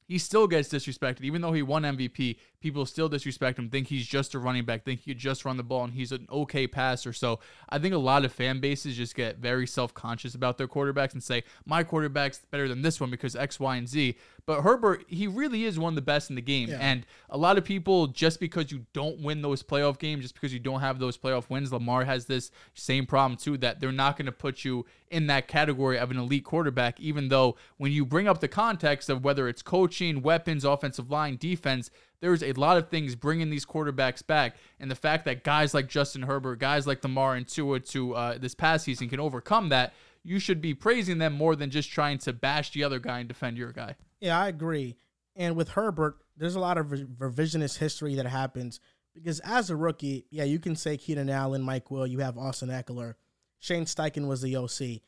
He 0.07 0.19
still 0.19 0.47
gets 0.47 0.69
disrespected. 0.69 1.23
Even 1.23 1.41
though 1.41 1.53
he 1.53 1.63
won 1.63 1.83
MVP, 1.83 2.37
people 2.61 2.87
still 2.87 3.09
disrespect 3.09 3.59
him, 3.59 3.69
think 3.69 3.89
he's 3.89 4.07
just 4.07 4.35
a 4.35 4.39
running 4.39 4.65
back, 4.65 4.85
think 4.85 5.01
he 5.01 5.13
could 5.13 5.19
just 5.19 5.45
run 5.45 5.57
the 5.57 5.63
ball, 5.63 5.85
and 5.85 5.93
he's 5.95 6.13
an 6.13 6.27
okay 6.31 6.67
passer. 6.67 7.13
So 7.13 7.41
I 7.69 7.79
think 7.79 7.95
a 7.95 7.99
lot 7.99 8.25
of 8.25 8.33
fan 8.33 8.61
bases 8.61 8.97
just 8.97 9.15
get 9.15 9.39
very 9.39 9.67
self 9.67 9.93
conscious 9.95 10.35
about 10.35 10.59
their 10.59 10.69
quarterbacks 10.69 11.13
and 11.13 11.23
say, 11.23 11.45
my 11.65 11.83
quarterback's 11.83 12.41
better 12.51 12.69
than 12.69 12.83
this 12.83 13.01
one 13.01 13.11
because 13.11 13.37
X, 13.37 13.59
Y, 13.59 13.77
and 13.77 13.89
Z. 13.89 14.17
But 14.45 14.63
Herbert, 14.63 15.05
he 15.07 15.29
really 15.29 15.65
is 15.65 15.79
one 15.79 15.93
of 15.93 15.95
the 15.95 16.03
best 16.03 16.29
in 16.29 16.37
the 16.37 16.43
game. 16.43 16.69
And 16.81 17.07
a 17.31 17.39
lot 17.39 17.59
of 17.59 17.65
people, 17.65 18.09
just 18.09 18.41
because 18.41 18.73
you 18.73 18.87
don't 18.93 19.21
win 19.21 19.41
those 19.41 19.63
playoff 19.63 19.99
games, 19.99 20.23
just 20.23 20.35
because 20.35 20.53
you 20.53 20.59
don't 20.59 20.81
have 20.81 20.99
those 20.99 21.17
playoff 21.17 21.49
wins, 21.49 21.73
Lamar 21.73 22.05
has 22.05 22.27
this 22.27 22.51
same 22.75 23.07
problem 23.07 23.37
too, 23.37 23.57
that 23.59 23.79
they're 23.79 23.93
not 23.93 24.17
going 24.17 24.27
to 24.27 24.33
put 24.33 24.65
you 24.65 24.85
in 25.11 25.27
that 25.29 25.47
category 25.47 25.99
of 25.99 26.11
an 26.11 26.17
elite 26.17 26.45
quarterback, 26.45 26.99
even 26.99 27.29
though 27.29 27.55
when 27.77 27.93
you 27.93 28.05
bring 28.05 28.27
up 28.27 28.41
the 28.41 28.49
context 28.49 29.09
of 29.11 29.23
whether 29.23 29.47
it's 29.47 29.63
coaching, 29.93 30.23
weapons, 30.23 30.65
offensive 30.65 31.11
line, 31.11 31.37
defense, 31.37 31.91
there's 32.21 32.43
a 32.43 32.53
lot 32.53 32.79
of 32.79 32.89
things 32.89 33.15
bringing 33.15 33.51
these 33.51 33.67
quarterbacks 33.67 34.27
back. 34.27 34.57
And 34.81 34.91
the 34.91 34.95
fact 34.95 35.27
that 35.27 35.45
guys 35.45 35.75
like 35.75 35.87
Justin 35.87 36.23
Herbert, 36.23 36.59
guys 36.59 36.87
like 36.87 37.03
Lamar 37.03 37.35
and 37.35 37.47
Tua 37.47 37.81
to 37.81 38.15
uh, 38.15 38.39
this 38.39 38.55
past 38.55 38.85
season 38.85 39.11
can 39.11 39.21
overcome 39.21 39.69
that, 39.69 39.93
you 40.25 40.39
should 40.39 40.63
be 40.63 40.73
praising 40.73 41.19
them 41.19 41.35
more 41.35 41.57
than 41.57 41.69
just 41.69 41.91
trying 41.91 42.17
to 42.19 42.33
bash 42.33 42.73
the 42.73 42.85
other 42.85 42.99
guy 42.99 43.19
and 43.19 43.29
defend 43.29 43.59
your 43.59 43.73
guy. 43.73 43.97
Yeah, 44.21 44.41
I 44.41 44.49
agree. 44.49 44.97
And 45.37 45.57
with 45.57 45.71
Herbert, 45.71 46.17
there's 46.37 46.55
a 46.55 46.61
lot 46.61 46.79
of 46.79 46.87
revisionist 46.87 47.79
history 47.79 48.15
that 48.15 48.27
happens 48.27 48.81
because 49.15 49.41
as 49.41 49.69
a 49.69 49.77
rookie, 49.77 50.25
yeah, 50.31 50.45
you 50.45 50.59
can 50.59 50.75
say 50.75 50.97
Keenan 50.97 51.29
Allen, 51.29 51.61
Mike 51.61 51.91
Will, 51.91 52.07
you 52.07 52.21
have 52.21 52.39
Austin 52.39 52.71
Ekeler, 52.71 53.15
Shane 53.59 53.85
Steichen 53.85 54.27
was 54.27 54.41
the 54.41 54.57
OC, 54.57 55.03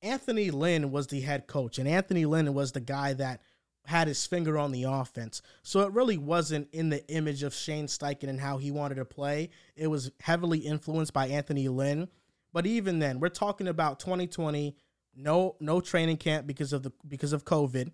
Anthony 0.00 0.52
Lynn 0.52 0.92
was 0.92 1.08
the 1.08 1.22
head 1.22 1.48
coach, 1.48 1.78
and 1.78 1.88
Anthony 1.88 2.24
Lynn 2.24 2.54
was 2.54 2.70
the 2.70 2.80
guy 2.80 3.14
that 3.14 3.40
had 3.88 4.06
his 4.06 4.26
finger 4.26 4.58
on 4.58 4.70
the 4.70 4.82
offense. 4.82 5.40
So 5.62 5.80
it 5.80 5.92
really 5.92 6.18
wasn't 6.18 6.68
in 6.72 6.90
the 6.90 7.08
image 7.08 7.42
of 7.42 7.54
Shane 7.54 7.86
Steichen 7.86 8.28
and 8.28 8.38
how 8.38 8.58
he 8.58 8.70
wanted 8.70 8.96
to 8.96 9.06
play. 9.06 9.48
It 9.76 9.86
was 9.86 10.10
heavily 10.20 10.58
influenced 10.58 11.14
by 11.14 11.28
Anthony 11.28 11.68
Lynn. 11.68 12.08
But 12.52 12.66
even 12.66 12.98
then, 12.98 13.18
we're 13.18 13.30
talking 13.30 13.66
about 13.66 13.98
2020, 13.98 14.76
no 15.16 15.56
no 15.58 15.80
training 15.80 16.18
camp 16.18 16.46
because 16.46 16.74
of 16.74 16.82
the 16.82 16.92
because 17.06 17.32
of 17.32 17.46
COVID. 17.46 17.90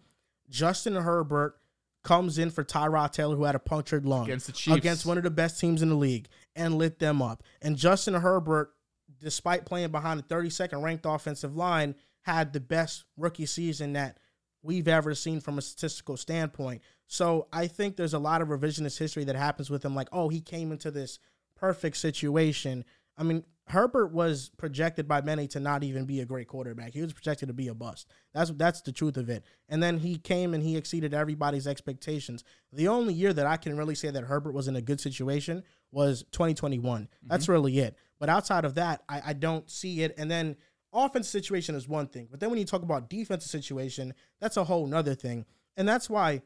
Justin 0.50 0.96
Herbert 0.96 1.60
comes 2.02 2.38
in 2.38 2.50
for 2.50 2.64
Tyrod 2.64 3.12
Taylor, 3.12 3.36
who 3.36 3.44
had 3.44 3.54
a 3.54 3.60
punctured 3.60 4.04
lung 4.04 4.24
Against 4.24 4.46
the 4.46 4.52
Chiefs. 4.52 4.76
against 4.76 5.06
one 5.06 5.16
of 5.16 5.22
the 5.22 5.30
best 5.30 5.60
teams 5.60 5.80
in 5.80 5.90
the 5.90 5.94
league, 5.94 6.26
and 6.56 6.76
lit 6.76 6.98
them 6.98 7.22
up. 7.22 7.44
And 7.62 7.76
Justin 7.76 8.14
Herbert, 8.14 8.74
despite 9.20 9.64
playing 9.64 9.92
behind 9.92 10.18
the 10.18 10.34
32nd 10.34 10.82
ranked 10.82 11.06
offensive 11.06 11.54
line, 11.54 11.94
had 12.22 12.52
the 12.52 12.58
best 12.58 13.04
rookie 13.16 13.46
season 13.46 13.92
that 13.92 14.18
we've 14.64 14.88
ever 14.88 15.14
seen 15.14 15.40
from 15.40 15.58
a 15.58 15.62
statistical 15.62 16.16
standpoint. 16.16 16.82
So 17.06 17.46
I 17.52 17.66
think 17.66 17.96
there's 17.96 18.14
a 18.14 18.18
lot 18.18 18.42
of 18.42 18.48
revisionist 18.48 18.98
history 18.98 19.24
that 19.24 19.36
happens 19.36 19.70
with 19.70 19.84
him, 19.84 19.94
like, 19.94 20.08
oh, 20.10 20.30
he 20.30 20.40
came 20.40 20.72
into 20.72 20.90
this 20.90 21.18
perfect 21.54 21.98
situation. 21.98 22.84
I 23.16 23.22
mean, 23.22 23.44
Herbert 23.68 24.12
was 24.12 24.50
projected 24.56 25.06
by 25.06 25.20
many 25.22 25.46
to 25.48 25.60
not 25.60 25.84
even 25.84 26.04
be 26.04 26.20
a 26.20 26.26
great 26.26 26.48
quarterback. 26.48 26.92
He 26.92 27.00
was 27.00 27.12
projected 27.12 27.48
to 27.48 27.54
be 27.54 27.68
a 27.68 27.74
bust. 27.74 28.08
That's 28.34 28.50
that's 28.50 28.82
the 28.82 28.92
truth 28.92 29.16
of 29.16 29.30
it. 29.30 29.44
And 29.68 29.82
then 29.82 29.98
he 29.98 30.16
came 30.16 30.52
and 30.52 30.62
he 30.62 30.76
exceeded 30.76 31.14
everybody's 31.14 31.66
expectations. 31.66 32.44
The 32.72 32.88
only 32.88 33.14
year 33.14 33.32
that 33.32 33.46
I 33.46 33.56
can 33.56 33.76
really 33.76 33.94
say 33.94 34.10
that 34.10 34.24
Herbert 34.24 34.52
was 34.52 34.68
in 34.68 34.76
a 34.76 34.82
good 34.82 35.00
situation 35.00 35.62
was 35.92 36.24
2021. 36.32 37.02
Mm-hmm. 37.02 37.28
That's 37.28 37.48
really 37.48 37.78
it. 37.78 37.96
But 38.18 38.28
outside 38.28 38.64
of 38.64 38.74
that, 38.74 39.02
I, 39.08 39.22
I 39.26 39.32
don't 39.32 39.70
see 39.70 40.02
it. 40.02 40.14
And 40.18 40.30
then 40.30 40.56
offense 40.94 41.28
situation 41.28 41.74
is 41.74 41.88
one 41.88 42.06
thing, 42.06 42.28
but 42.30 42.40
then 42.40 42.50
when 42.50 42.58
you 42.58 42.64
talk 42.64 42.82
about 42.82 43.10
defensive 43.10 43.50
situation, 43.50 44.14
that's 44.40 44.56
a 44.56 44.64
whole 44.64 44.86
nother 44.86 45.14
thing. 45.14 45.44
And 45.76 45.88
that's 45.88 46.08
why 46.08 46.42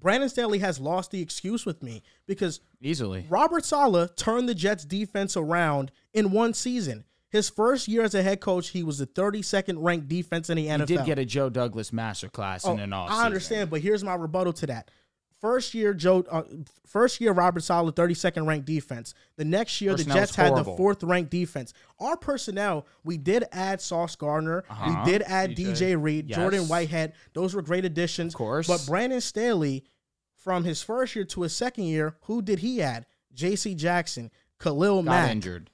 Brandon 0.00 0.28
Staley 0.28 0.58
has 0.58 0.80
lost 0.80 1.10
the 1.10 1.20
excuse 1.20 1.64
with 1.64 1.82
me 1.82 2.02
because 2.26 2.60
Easily. 2.80 3.26
Robert 3.28 3.64
Saleh 3.64 4.14
turned 4.16 4.48
the 4.48 4.54
Jets 4.54 4.84
defense 4.84 5.36
around 5.36 5.92
in 6.12 6.30
one 6.30 6.54
season. 6.54 7.04
His 7.30 7.50
first 7.50 7.88
year 7.88 8.02
as 8.02 8.14
a 8.14 8.22
head 8.22 8.40
coach, 8.40 8.68
he 8.68 8.84
was 8.84 8.98
the 8.98 9.06
32nd 9.08 9.76
ranked 9.78 10.08
defense 10.08 10.50
in 10.50 10.56
the 10.56 10.66
NFL. 10.66 10.88
He 10.88 10.96
did 10.96 11.06
get 11.06 11.18
a 11.18 11.24
Joe 11.24 11.50
Douglas 11.50 11.90
masterclass 11.90 12.60
Oh, 12.64 12.74
in 12.74 12.80
an 12.80 12.92
off. 12.92 13.10
I 13.10 13.26
understand, 13.26 13.70
but 13.70 13.80
here's 13.80 14.04
my 14.04 14.14
rebuttal 14.14 14.52
to 14.54 14.66
that. 14.66 14.90
First 15.44 15.74
year, 15.74 15.92
Joe. 15.92 16.24
Uh, 16.30 16.42
first 16.86 17.20
year, 17.20 17.32
Robert 17.32 17.60
Saleh, 17.62 17.94
32nd 17.94 18.46
ranked 18.46 18.64
defense. 18.64 19.12
The 19.36 19.44
next 19.44 19.78
year, 19.82 19.92
Personnel 19.92 20.14
the 20.14 20.20
Jets 20.22 20.34
had 20.36 20.56
the 20.56 20.64
fourth 20.64 21.02
ranked 21.02 21.30
defense. 21.30 21.74
Our 22.00 22.16
personnel, 22.16 22.86
we 23.04 23.18
did 23.18 23.44
add 23.52 23.82
Sauce 23.82 24.16
Gardner, 24.16 24.64
Uh-huh. 24.70 25.02
we 25.04 25.12
did 25.12 25.20
add 25.26 25.50
DJ. 25.50 25.72
DJ, 25.74 26.02
Reed, 26.02 26.30
Yes. 26.30 26.38
Jordan 26.38 26.66
Whitehead. 26.66 27.12
Those 27.34 27.52
were 27.52 27.60
great 27.60 27.84
additions. 27.84 28.32
Of 28.32 28.38
course. 28.38 28.66
But 28.66 28.86
Brandon 28.86 29.20
Staley, 29.20 29.84
from 30.34 30.64
his 30.64 30.82
first 30.82 31.14
year 31.14 31.26
to 31.26 31.42
his 31.42 31.54
second 31.54 31.84
year, 31.84 32.16
who 32.22 32.40
did 32.40 32.60
he 32.60 32.80
add? 32.80 33.04
J.C. 33.34 33.74
Jackson, 33.74 34.30
Khalil 34.58 35.02
Got 35.02 35.10
Mack, 35.10 35.30
injured. 35.30 35.68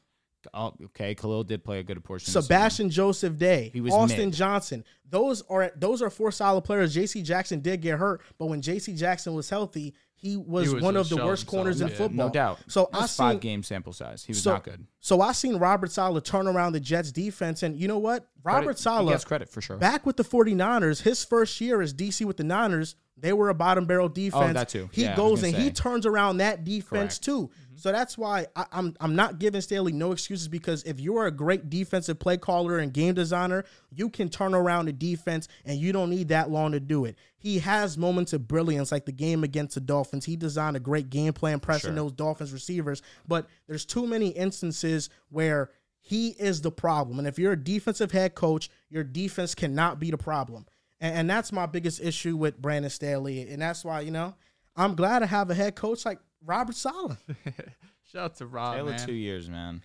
Oh, 0.55 0.75
okay, 0.87 1.15
Khalil 1.15 1.45
did 1.45 1.63
play 1.65 1.79
a 1.81 1.83
good 1.83 2.03
portion. 2.05 2.37
of. 2.37 2.45
Sebastian 2.45 2.91
Joseph 2.91 3.37
Day, 3.37 3.71
He 3.73 3.81
was 3.81 3.93
Austin 3.93 4.27
mid. 4.27 4.35
Johnson. 4.35 4.85
Those 5.09 5.43
are 5.51 5.73
those 5.77 6.03
are 6.03 6.11
four 6.11 6.31
solid 6.33 6.63
players. 6.63 6.95
J.C. 6.95 7.23
Jackson 7.23 7.61
did 7.61 7.81
get 7.83 7.99
hurt, 7.99 8.23
but 8.39 8.47
when 8.47 8.63
J.C. 8.63 8.95
Jackson 8.95 9.35
was 9.35 9.51
healthy, 9.51 9.95
he 10.15 10.37
was, 10.37 10.69
He 10.69 10.75
was 10.75 10.83
one 10.85 10.97
of 10.97 11.09
the 11.09 11.17
worst 11.17 11.47
corners 11.47 11.81
in 11.81 11.89
yeah. 11.89 11.95
football. 11.95 12.27
No 12.29 12.33
doubt. 12.33 12.59
So 12.69 12.89
I 12.93 13.01
was 13.01 13.17
five 13.17 13.41
game 13.41 13.63
sample 13.63 13.93
size. 13.93 14.23
He 14.25 14.31
was 14.33 14.43
so, 14.43 14.53
not 14.53 14.65
good. 14.65 14.87
So 15.01 15.21
I 15.21 15.33
seen 15.33 15.57
Robert 15.57 15.91
Saleh 15.91 16.23
turn 16.23 16.47
around 16.47 16.73
the 16.75 16.81
Jets 16.81 17.11
defense, 17.11 17.63
and 17.63 17.77
you 17.77 17.89
know 17.89 17.99
what? 17.99 18.29
Robert 18.45 18.65
Credit- 18.67 18.79
Saleh 18.79 19.09
gets 19.15 19.25
credit 19.25 19.49
for 19.49 19.61
sure. 19.61 19.77
back 19.79 20.07
with 20.07 20.17
the 20.17 20.25
49ers, 20.25 21.03
his 21.03 21.25
first 21.25 21.61
year 21.61 21.81
as 21.83 21.93
DC 21.95 22.25
with 22.25 22.37
the 22.37 22.45
Niners, 22.45 22.97
they 23.17 23.33
were 23.33 23.49
a 23.49 23.55
bottom 23.55 23.85
barrel 23.87 24.09
defense. 24.09 24.51
Oh, 24.51 24.53
that 24.53 24.69
too. 24.69 24.89
He 24.93 25.03
Yeah, 25.03 25.17
goes 25.17 25.41
gonna 25.43 25.55
and 25.55 25.63
he 25.63 25.71
turns 25.71 26.07
around 26.07 26.39
that 26.39 26.65
defense 26.65 27.19
Correct. 27.19 27.25
too. 27.25 27.51
So 27.81 27.93
that's 27.93 28.19
why 28.19 28.47
I, 28.55 28.67
I'm 28.73 28.95
I'm 29.01 29.17
not 29.17 29.39
giving 29.39 29.61
Staley 29.61 29.93
no 29.93 30.13
excuses 30.13 30.49
because 30.49 30.83
if 30.85 31.01
you 31.01 31.17
are 31.17 31.27
a 31.27 31.31
great 31.31 31.71
defensive 31.71 32.19
play 32.19 32.37
caller 32.37 32.79
and 32.79 32.93
game 32.93 33.15
designer, 33.15 33.65
you 33.91 34.11
can 34.11 34.29
turn 34.29 34.55
around 34.55 34.89
a 34.89 34.93
defense 34.93 35.49
and 35.65 35.79
you 35.79 35.93
don't 35.93 36.11
need 36.11 36.29
that 36.29 36.51
long 36.51 36.73
to 36.73 36.81
do 36.81 37.07
it. 37.07 37.17
He 37.39 37.59
has 37.61 37.97
moments 37.97 38.35
of 38.35 38.47
brilliance, 38.47 38.93
like 38.93 39.07
the 39.07 39.13
game 39.13 39.45
against 39.45 39.75
the 39.75 39.81
Dolphins. 39.81 40.27
He 40.27 40.37
designed 40.37 40.77
a 40.77 40.81
great 40.81 41.09
game 41.09 41.33
plan 41.33 41.59
pressing 41.59 41.95
those 41.95 42.13
Dolphins 42.13 42.53
receivers, 42.53 43.01
but 43.27 43.49
there's 43.67 43.87
too 43.87 44.07
many 44.07 44.29
instances 44.29 45.09
where 45.31 45.71
he 46.01 46.29
is 46.39 46.61
the 46.61 46.71
problem. 46.71 47.19
And 47.19 47.27
if 47.27 47.39
you're 47.39 47.53
a 47.53 47.63
defensive 47.63 48.13
head 48.13 48.35
coach, 48.35 48.69
your 48.91 49.05
defense 49.05 49.55
cannot 49.55 49.99
be 49.99 50.11
the 50.11 50.19
problem. 50.19 50.67
And, 51.01 51.15
and 51.15 51.31
that's 51.31 51.51
my 51.51 51.67
biggest 51.67 52.01
issue 52.01 52.37
with 52.37 52.61
Brandon 52.61 52.91
Staley. 52.91 53.49
And 53.49 53.63
that's 53.63 53.85
why, 53.85 54.01
you 54.01 54.11
know, 54.11 54.35
I'm 54.77 54.95
glad 54.95 55.21
to 55.21 55.27
have 55.27 55.51
a 55.51 55.55
head 55.55 55.75
coach 55.75 56.05
like 56.05 56.19
Robert 56.45 56.75
Saleh. 56.75 57.17
Shout 58.13 58.23
out 58.23 58.35
to 58.37 58.47
Rob, 58.47 58.75
Taylor 58.77 58.91
man. 58.91 59.07
two 59.07 59.13
years, 59.15 59.49
man. 59.49 59.83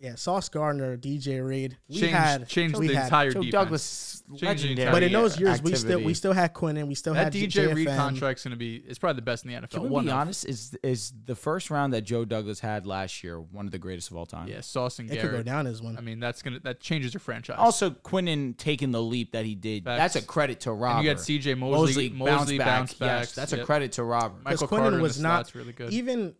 Yeah, 0.00 0.14
Sauce 0.14 0.48
Gardner, 0.48 0.96
DJ 0.96 1.46
Reed. 1.46 1.76
We 1.86 1.96
Changed, 2.00 2.14
had 2.14 2.48
changed 2.48 2.78
we 2.78 2.86
the 2.88 2.94
had, 2.94 3.04
entire 3.04 3.30
Joe 3.32 3.40
defense. 3.42 3.52
Douglas, 3.52 4.22
legendary. 4.40 4.90
But 4.90 5.02
in 5.02 5.12
those 5.12 5.38
years, 5.38 5.60
we 5.62 5.74
still 5.74 6.00
we 6.00 6.14
still 6.14 6.32
had 6.32 6.54
Quinnen, 6.54 6.86
we 6.86 6.94
still 6.94 7.12
that 7.12 7.24
had 7.24 7.32
DJ 7.34 7.74
Reed 7.74 7.86
contract's 7.86 8.42
gonna 8.42 8.56
be 8.56 8.76
it's 8.76 8.98
probably 8.98 9.16
the 9.16 9.22
best 9.26 9.44
in 9.44 9.50
the 9.52 9.58
NFL. 9.58 9.70
Can 9.70 9.82
we 9.82 9.88
One 9.90 10.04
be 10.06 10.10
of. 10.10 10.16
honest? 10.16 10.46
Is 10.46 10.74
is 10.82 11.12
the 11.26 11.34
first 11.34 11.68
round 11.70 11.92
that 11.92 12.00
Joe 12.02 12.24
Douglas 12.24 12.60
had 12.60 12.86
last 12.86 13.22
year 13.22 13.38
one 13.42 13.66
of 13.66 13.72
the 13.72 13.78
greatest 13.78 14.10
of 14.10 14.16
all 14.16 14.24
time? 14.24 14.48
Yeah, 14.48 14.62
Sauce 14.62 14.98
and 15.00 15.10
It 15.10 15.20
could 15.20 15.32
go 15.32 15.42
down 15.42 15.66
as 15.66 15.82
one. 15.82 15.98
I 15.98 16.00
mean, 16.00 16.18
that's 16.18 16.40
gonna 16.40 16.60
that 16.60 16.80
changes 16.80 17.12
your 17.12 17.20
franchise. 17.20 17.56
Also, 17.58 17.90
Quinnen 17.90 18.56
taking 18.56 18.92
the 18.92 19.02
leap 19.02 19.32
that 19.32 19.44
he 19.44 19.54
did. 19.54 19.84
Facts. 19.84 20.14
That's 20.14 20.24
a 20.24 20.26
credit 20.26 20.60
to 20.60 20.72
Robert. 20.72 21.00
and 21.00 21.04
you 21.08 21.12
got 21.12 21.20
C.J. 21.20 21.54
Mosley. 21.56 22.08
Mosley, 22.08 22.56
bounce 22.56 22.94
back. 22.94 23.20
Yes, 23.20 23.34
that's 23.34 23.52
a 23.52 23.62
credit 23.64 23.92
to 23.92 24.04
Robert. 24.04 24.42
because 24.44 24.62
Michael 24.62 24.78
Quinnen 24.78 25.00
was 25.02 25.20
not 25.20 25.46
slot's 25.46 25.54
really 25.54 25.74
good. 25.74 25.92
even 25.92 26.34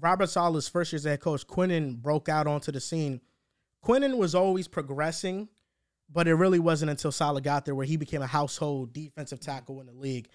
Robert 0.00 0.28
Saleh's 0.28 0.68
first 0.68 0.92
year 0.92 0.98
as 0.98 1.04
head 1.04 1.20
coach. 1.20 1.46
Quinnen 1.46 1.96
broke 1.96 2.28
out 2.28 2.46
onto 2.46 2.72
the 2.72 2.80
scene. 2.80 3.20
Quinnen 3.84 4.16
was 4.16 4.34
always 4.34 4.66
progressing, 4.68 5.48
but 6.10 6.26
it 6.26 6.34
really 6.34 6.58
wasn't 6.58 6.90
until 6.90 7.12
Saleh 7.12 7.42
got 7.42 7.64
there 7.64 7.74
where 7.74 7.86
he 7.86 7.96
became 7.96 8.22
a 8.22 8.26
household 8.26 8.92
defensive 8.92 9.40
tackle 9.40 9.80
in 9.80 9.86
the 9.86 9.92
league. 9.92 10.28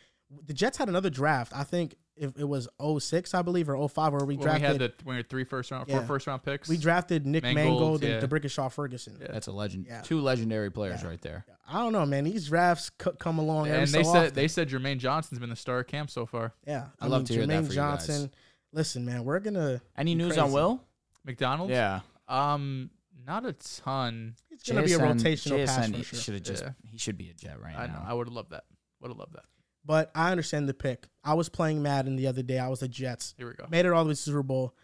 The 0.45 0.53
Jets 0.53 0.77
had 0.77 0.89
another 0.89 1.09
draft. 1.09 1.51
I 1.55 1.63
think 1.63 1.95
if 2.15 2.37
it 2.37 2.43
was 2.47 2.67
06, 2.99 3.33
I 3.33 3.41
believe, 3.41 3.67
or 3.67 3.89
05, 3.89 4.13
where 4.13 4.19
we 4.25 4.35
when 4.35 4.37
we 4.37 4.43
drafted 4.43 4.63
had 4.63 4.79
the 4.79 4.93
we 5.03 5.15
had 5.15 5.27
three 5.29 5.43
first 5.43 5.71
round, 5.71 5.87
four 5.89 6.01
Yeah. 6.01 6.05
first 6.05 6.27
round 6.27 6.43
picks. 6.43 6.69
we 6.69 6.77
drafted 6.77 7.25
Nick 7.25 7.41
Mangold, 7.41 7.65
Mangold, 7.65 8.03
yeah. 8.03 8.09
and 8.19 8.29
D'Brickashaw 8.29 8.71
Ferguson. 8.71 9.17
That's 9.19 9.47
a 9.47 9.51
legend. 9.51 9.87
Yeah. 9.87 10.01
Two 10.01 10.21
legendary 10.21 10.69
players 10.69 11.03
right 11.03 11.19
there. 11.21 11.45
I 11.67 11.79
don't 11.79 11.93
know, 11.93 12.05
man. 12.05 12.25
These 12.25 12.47
drafts 12.49 12.91
c- 13.01 13.09
come 13.19 13.39
along 13.39 13.69
every 13.69 13.79
and 13.81 13.89
so 13.89 13.97
they 13.97 14.03
said 14.03 14.15
often. 14.17 14.33
they 14.35 14.47
said 14.47 14.69
Jermaine 14.69 14.99
Johnson's 14.99 15.39
been 15.39 15.49
the 15.49 15.55
star 15.55 15.79
of 15.79 15.87
camp 15.87 16.11
so 16.11 16.27
far. 16.27 16.53
yeah, 16.67 16.87
I 16.99 17.07
love 17.07 17.23
to 17.25 17.33
hear 17.33 17.47
that 17.47 17.63
Jermaine 17.63 17.65
for 17.67 17.73
you 17.73 17.79
guys. 17.79 18.29
Johnson. 18.73 18.77
Listen, 18.77 19.05
man, 19.05 19.23
we're 19.25 19.39
gonna. 19.39 19.81
Any 19.97 20.15
be 20.15 20.23
news 20.23 20.37
on. 20.37 20.51
Will? 20.51 20.81
McDonald's. 21.25 21.71
Yeah. 21.71 22.01
Um, 22.27 22.89
not 23.25 23.45
a 23.45 23.53
ton. 23.53 24.35
It's 24.51 24.67
gonna 24.69 24.83
be 24.83 24.93
a 24.93 24.97
JSN 24.99 25.19
rotational 25.21 25.65
pass 25.65 25.87
JSN 25.87 25.93
rusher. 25.97 26.15
should 26.15 26.33
have 26.35 26.43
just. 26.43 26.63
Yeah. 26.63 26.71
He 26.91 26.97
should 26.97 27.17
be 27.17 27.29
a 27.29 27.33
Jet 27.33 27.61
right 27.61 27.75
I 27.77 27.87
know. 27.87 27.93
now. 27.93 28.05
I 28.07 28.13
would 28.13 28.27
have 28.27 28.33
loved 28.33 28.51
that. 28.51 28.63
Would 29.01 29.09
have 29.09 29.17
loved 29.17 29.33
that. 29.33 29.43
But 29.85 30.11
I 30.13 30.31
understand 30.31 30.67
the 30.69 30.73
pick. 30.73 31.07
I 31.23 31.33
was 31.33 31.49
playing 31.49 31.81
Madden 31.81 32.15
the 32.15 32.27
other 32.27 32.43
day. 32.43 32.59
I 32.59 32.67
was 32.67 32.81
the 32.81 32.87
Jets. 32.87 33.33
Here 33.37 33.47
we 33.47 33.53
go. 33.53 33.65
Made 33.69 33.85
it 33.85 33.91
all 33.93 34.03
the 34.03 34.09
way 34.09 34.13
to 34.13 34.19
the 34.19 34.21
Super 34.21 34.43
Bowl. 34.43 34.75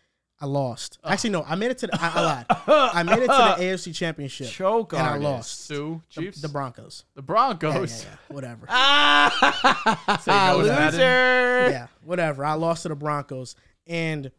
I 0.41 0.47
lost. 0.47 0.99
Actually, 1.05 1.29
no. 1.31 1.43
I 1.43 1.55
made 1.55 1.71
it 1.71 1.77
to 1.79 1.87
the. 1.87 1.97
I, 2.01 2.11
I 2.13 2.21
lied. 2.21 2.45
I 2.67 3.03
made 3.03 3.19
it 3.23 3.27
to 3.27 3.55
the 3.57 3.63
AFC 3.63 3.95
Championship. 3.95 4.47
Choke 4.47 4.93
on. 4.93 4.99
and 4.99 5.07
I 5.09 5.17
lost. 5.17 5.65
Sue 5.65 6.01
The, 6.13 6.21
Chiefs. 6.21 6.41
the 6.41 6.49
Broncos. 6.49 7.05
The 7.15 7.21
Broncos. 7.21 8.03
yeah, 8.03 8.09
yeah. 8.09 8.33
Whatever. 8.35 8.65
Ah, 8.69 10.19
Say 10.21 10.31
no 10.31 10.61
to 10.61 10.67
Madden. 10.67 10.85
loser. 10.91 11.71
yeah, 11.71 11.87
whatever. 12.03 12.43
I 12.43 12.53
lost 12.53 12.83
to 12.83 12.89
the 12.89 12.95
Broncos, 12.95 13.55
and 13.87 14.31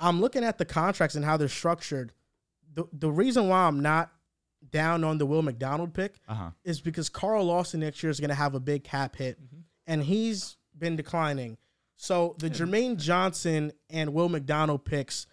I'm 0.00 0.20
looking 0.20 0.44
at 0.44 0.58
the 0.58 0.64
contracts 0.64 1.16
and 1.16 1.24
how 1.24 1.36
they're 1.36 1.48
structured. 1.48 2.12
The 2.74 2.84
the 2.92 3.10
reason 3.10 3.48
why 3.48 3.66
I'm 3.66 3.80
not 3.80 4.12
down 4.70 5.04
on 5.04 5.18
the 5.18 5.26
Will 5.26 5.42
McDonald 5.42 5.94
pick 5.94 6.16
Uh-huh. 6.28 6.50
is 6.64 6.80
because 6.80 7.08
Carl 7.08 7.44
Lawson 7.44 7.80
next 7.80 8.02
year 8.02 8.10
is 8.10 8.20
going 8.20 8.28
to 8.30 8.34
have 8.34 8.54
a 8.54 8.60
big 8.60 8.84
cap 8.84 9.16
hit, 9.16 9.38
and 9.86 10.02
he's 10.02 10.56
been 10.76 10.96
declining. 10.96 11.56
So 11.96 12.36
the 12.38 12.48
Jermaine 12.50 12.96
Johnson 12.98 13.72
and 13.90 14.14
Will 14.14 14.28
McDonald 14.28 14.84
picks 14.84 15.26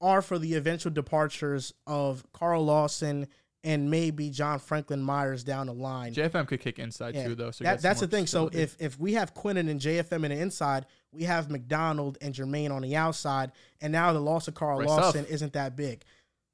are 0.00 0.22
for 0.22 0.38
the 0.38 0.54
eventual 0.54 0.92
departures 0.92 1.74
of 1.86 2.24
Carl 2.32 2.64
Lawson 2.64 3.26
and 3.64 3.90
maybe 3.90 4.30
John 4.30 4.58
Franklin 4.60 5.02
Myers 5.02 5.42
down 5.42 5.66
the 5.66 5.72
line. 5.74 6.14
JFM 6.14 6.46
could 6.46 6.60
kick 6.60 6.78
inside 6.78 7.14
Yeah. 7.14 7.26
too, 7.26 7.34
though. 7.34 7.50
So 7.50 7.64
That- 7.64 7.80
that's 7.82 8.00
the 8.00 8.06
more 8.06 8.10
thing. 8.10 8.26
So 8.26 8.48
if 8.52 8.76
if 8.80 8.98
we 8.98 9.14
have 9.14 9.34
Quinnen 9.34 9.68
and 9.68 9.80
JFM 9.80 10.24
in 10.24 10.30
the 10.30 10.38
inside, 10.38 10.86
we 11.12 11.24
have 11.24 11.50
McDonald 11.50 12.18
and 12.20 12.34
Jermaine 12.34 12.70
on 12.70 12.82
the 12.82 12.94
outside, 12.96 13.52
and 13.80 13.92
now 13.92 14.12
the 14.12 14.20
loss 14.20 14.46
of 14.48 14.54
Carl 14.54 14.78
Right 14.78 14.86
Lawson 14.88 15.22
stuff. 15.24 15.30
isn't 15.32 15.52
that 15.54 15.74
big. 15.76 16.04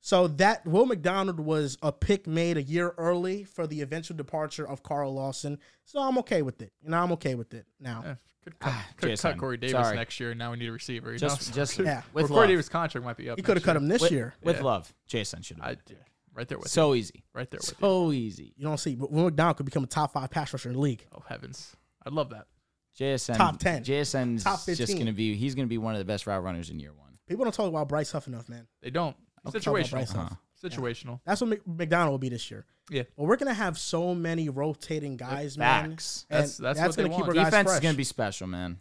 So 0.01 0.29
that 0.29 0.67
Will 0.67 0.85
McDonald 0.87 1.41
was 1.41 1.79
a 1.83 1.91
pick 1.91 2.27
made 2.27 2.57
a 2.59 2.63
year 2.63 2.95
early 2.99 3.45
for 3.45 3.67
the 3.67 3.81
eventual 3.81 4.17
departure 4.17 4.67
of 4.69 4.83
Carl 4.83 5.15
Lawson. 5.15 5.59
So 5.85 5.99
I'm 6.01 6.19
okay 6.19 6.43
with 6.43 6.61
it. 6.61 6.73
You 6.83 6.91
know, 6.91 6.99
I'm 7.03 7.13
okay 7.13 7.35
with 7.35 7.55
it 7.55 7.67
now. 7.81 8.03
Eh, 8.07 8.15
Could 8.45 8.59
cut, 8.59 8.73
Ah, 8.75 8.87
could 8.99 9.19
cut 9.19 9.39
Corey 9.39 9.57
Davis 9.57 9.73
Sorry. 9.73 9.97
next 9.97 10.21
year. 10.21 10.33
and 10.33 10.39
Now 10.39 10.51
we 10.51 10.59
need 10.59 10.69
a 10.69 10.73
receiver. 10.73 11.13
You 11.13 11.19
Just, 11.19 11.49
know? 11.49 11.55
just 11.63 11.79
Yeah. 11.79 12.03
with 12.13 12.29
Corey 12.29 12.41
love. 12.41 12.49
Davis' 12.49 12.69
contract 12.69 13.03
might 13.07 13.17
be 13.17 13.31
up. 13.31 13.39
He 13.39 13.43
could 13.43 13.57
have 13.57 13.65
cut 13.65 13.73
year. 13.73 13.81
him 13.83 13.89
this 13.89 14.03
with, 14.03 14.13
year. 14.13 14.35
with 14.43 14.57
Yeah. 14.57 14.63
love. 14.63 14.93
Jason 15.07 15.41
should 15.41 15.59
I, 15.61 15.69
have. 15.71 15.79
Yeah, 16.35 16.39
right 16.39 16.49
there 16.49 16.59
with 16.59 16.67
you. 16.67 16.71
So 16.71 16.95
easy. 16.95 17.25
Right 17.33 17.51
there 17.51 17.59
with 17.59 17.71
you. 17.71 17.77
So 17.81 18.13
easy. 18.13 18.53
You 18.57 18.65
don't 18.65 18.79
see, 18.79 18.95
but 18.95 19.11
Will 19.11 19.25
McDonald 19.25 19.57
could 19.57 19.67
become 19.67 19.85
a 19.85 19.87
top 19.89 20.13
five 20.13 20.31
pass 20.31 20.53
rusher 20.53 20.69
in 20.69 20.75
the 20.75 20.81
league. 20.81 21.07
Oh 21.17 21.23
heavens, 21.29 21.75
I'd 22.05 22.13
love 22.13 22.31
that. 22.31 22.47
JSN 22.99 23.37
Top 23.37 23.59
10. 23.59 23.83
JSN's 23.85 24.45
Top 24.45 24.61
15. 24.61 24.75
just 24.77 24.93
going 24.95 25.07
to 25.07 25.13
be. 25.13 25.35
He's 25.35 25.55
going 25.57 25.67
to 25.67 25.71
be 25.71 25.79
one 25.79 25.95
of 25.95 25.99
the 25.99 26.05
best 26.05 26.27
route 26.29 26.43
runners 26.45 26.71
in 26.71 26.79
year 26.79 26.93
one. 26.93 27.19
People 27.29 27.45
don't 27.45 27.53
talk 27.53 27.69
about 27.69 27.89
Bryce 27.89 28.13
Huff 28.13 28.29
enough, 28.29 28.49
man. 28.49 28.69
They 28.83 28.91
don't. 28.91 29.17
Don't 29.45 29.53
talk 29.53 29.67
about 29.67 29.81
Situational. 29.85 29.91
Bryce 29.91 30.13
Huff. 30.13 30.37
Situational. 30.63 31.21
That's 31.27 31.41
what 31.41 31.51
Mc- 31.51 31.67
McDonald 31.67 32.13
will 32.13 32.19
be 32.19 32.29
this 32.29 32.51
year. 32.53 32.65
Yeah. 32.91 33.03
But 33.17 33.25
we're 33.25 33.37
gonna 33.37 33.53
have 33.53 33.79
so 33.79 34.15
many 34.15 34.49
rotating 34.49 35.17
guys, 35.17 35.59
man. 35.59 35.91
Facts. 35.91 36.27
And 36.31 36.37
That's- 36.39 36.57
that's 36.59 36.79
what 36.81 36.97
they 36.97 37.03
gonna 37.03 37.15
keep 37.17 37.27
want. 37.27 37.29
our 37.31 37.45
guys 37.45 37.51
Defense 37.53 37.73
is 37.73 37.81
going 37.81 37.95
to 37.95 37.97
be 37.97 38.05
special, 38.05 38.47
man. 38.47 38.79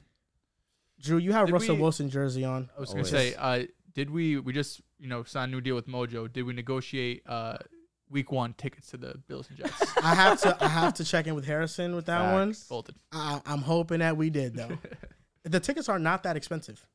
Drew, 1.01 1.17
you 1.17 1.31
have 1.33 1.47
Did 1.47 1.53
Russell 1.53 1.75
we- 1.75 1.81
Wilson 1.81 2.09
jersey 2.09 2.45
on. 2.45 2.69
I 2.77 2.79
was 2.79 2.89
gonna 2.89 2.99
Always. 3.01 3.09
say, 3.11 3.33
uh, 3.35 3.63
did 3.93 4.09
we 4.09 4.37
we 4.39 4.53
just 4.53 4.81
you 4.99 5.07
know 5.07 5.23
sign 5.23 5.49
a 5.49 5.51
new 5.51 5.61
deal 5.61 5.75
with 5.75 5.87
Mojo? 5.87 6.31
Did 6.31 6.43
we 6.43 6.53
negotiate 6.53 7.23
uh, 7.27 7.57
week 8.09 8.31
one 8.31 8.53
tickets 8.53 8.89
to 8.91 8.97
the 8.97 9.15
Bills 9.27 9.49
and 9.49 9.57
Jets? 9.57 9.97
I 10.03 10.15
have 10.15 10.39
to 10.41 10.57
I 10.63 10.67
have 10.67 10.93
to 10.95 11.03
check 11.03 11.27
in 11.27 11.35
with 11.35 11.45
Harrison 11.45 11.95
with 11.95 12.05
that 12.07 12.33
one. 12.33 12.53
Folded. 12.53 12.95
I, 13.11 13.41
I'm 13.45 13.61
hoping 13.61 13.99
that 13.99 14.17
we 14.17 14.29
did 14.29 14.55
though. 14.55 14.77
the 15.43 15.59
tickets 15.59 15.89
are 15.89 15.99
not 15.99 16.23
that 16.23 16.35
expensive. 16.37 16.85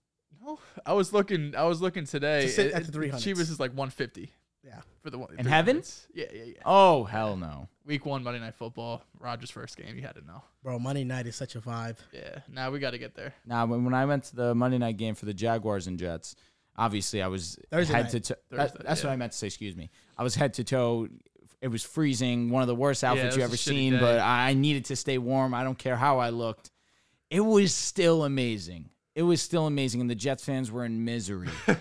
No, 0.42 0.58
I 0.86 0.92
was 0.94 1.12
looking. 1.12 1.54
I 1.56 1.64
was 1.64 1.80
looking 1.82 2.04
today. 2.04 2.42
To 2.42 2.48
sit 2.48 2.66
It- 2.66 2.72
at 2.74 2.90
the 2.92 3.00
it- 3.02 3.12
300s. 3.12 3.22
cheapest 3.22 3.50
is 3.50 3.60
like 3.60 3.70
150 3.72 4.32
Yeah. 4.64 4.80
for 5.02 5.10
the 5.10 5.18
one 5.18 5.34
In 5.38 5.44
heaven? 5.46 5.82
Yeah, 6.14 6.26
yeah, 6.32 6.42
yeah. 6.44 6.52
Oh 6.64 7.04
hell 7.04 7.36
no. 7.36 7.68
Week 7.84 8.04
one 8.06 8.22
Monday 8.22 8.40
Night 8.40 8.54
Football. 8.54 9.02
Rodgers' 9.18 9.50
first 9.50 9.76
game. 9.76 9.96
You 9.96 10.02
had 10.02 10.14
to 10.14 10.24
know. 10.26 10.42
Bro, 10.62 10.78
Monday 10.80 11.04
night 11.04 11.26
is 11.26 11.36
such 11.36 11.54
a 11.56 11.60
vibe. 11.60 11.96
Yeah. 12.12 12.40
Now 12.50 12.70
we 12.70 12.78
got 12.78 12.90
to 12.90 12.98
get 12.98 13.14
there. 13.14 13.34
Now 13.46 13.66
when, 13.66 13.84
when 13.84 13.94
I 13.94 14.04
went 14.04 14.24
to 14.24 14.36
the 14.36 14.54
Monday 14.54 14.78
night 14.78 14.96
game 14.96 15.14
for 15.14 15.24
the 15.26 15.34
Jaguars 15.34 15.86
and 15.86 15.98
Jets, 15.98 16.34
obviously 16.78 17.20
I 17.20 17.26
was 17.26 17.58
Thursday 17.70 17.92
head 17.92 18.04
night. 18.04 18.10
to 18.12 18.20
toe. 18.20 18.34
That, 18.50 18.70
Thursday, 18.70 18.84
that's 18.86 19.04
what. 19.04 19.12
I 19.12 19.16
meant 19.16 19.32
to 19.32 19.38
say. 19.38 19.48
Excuse 19.48 19.76
me. 19.76 19.90
I 20.16 20.22
was 20.22 20.34
head 20.34 20.54
to 20.54 20.64
toe. 20.64 21.08
It 21.60 21.68
was 21.68 21.82
freezing. 21.82 22.48
One 22.48 22.62
of 22.62 22.68
the 22.68 22.74
worst 22.74 23.04
outfits 23.04 23.34
it 23.34 23.38
you 23.38 23.42
was 23.42 23.50
ever 23.50 23.56
seen. 23.56 23.94
day. 23.94 23.98
But 23.98 24.20
I 24.20 24.54
needed 24.54 24.86
to 24.86 24.96
stay 24.96 25.18
warm. 25.18 25.52
I 25.52 25.64
don't 25.64 25.78
care 25.78 25.96
how 25.96 26.18
I 26.20 26.30
looked. 26.30 26.70
It 27.30 27.40
was 27.40 27.74
still 27.74 28.24
amazing. 28.24 28.88
It 29.14 29.22
was 29.22 29.42
still 29.42 29.66
amazing, 29.66 30.00
and 30.00 30.08
the 30.08 30.14
Jets 30.14 30.44
fans 30.44 30.70
were 30.70 30.84
in 30.84 31.04
misery. 31.04 31.48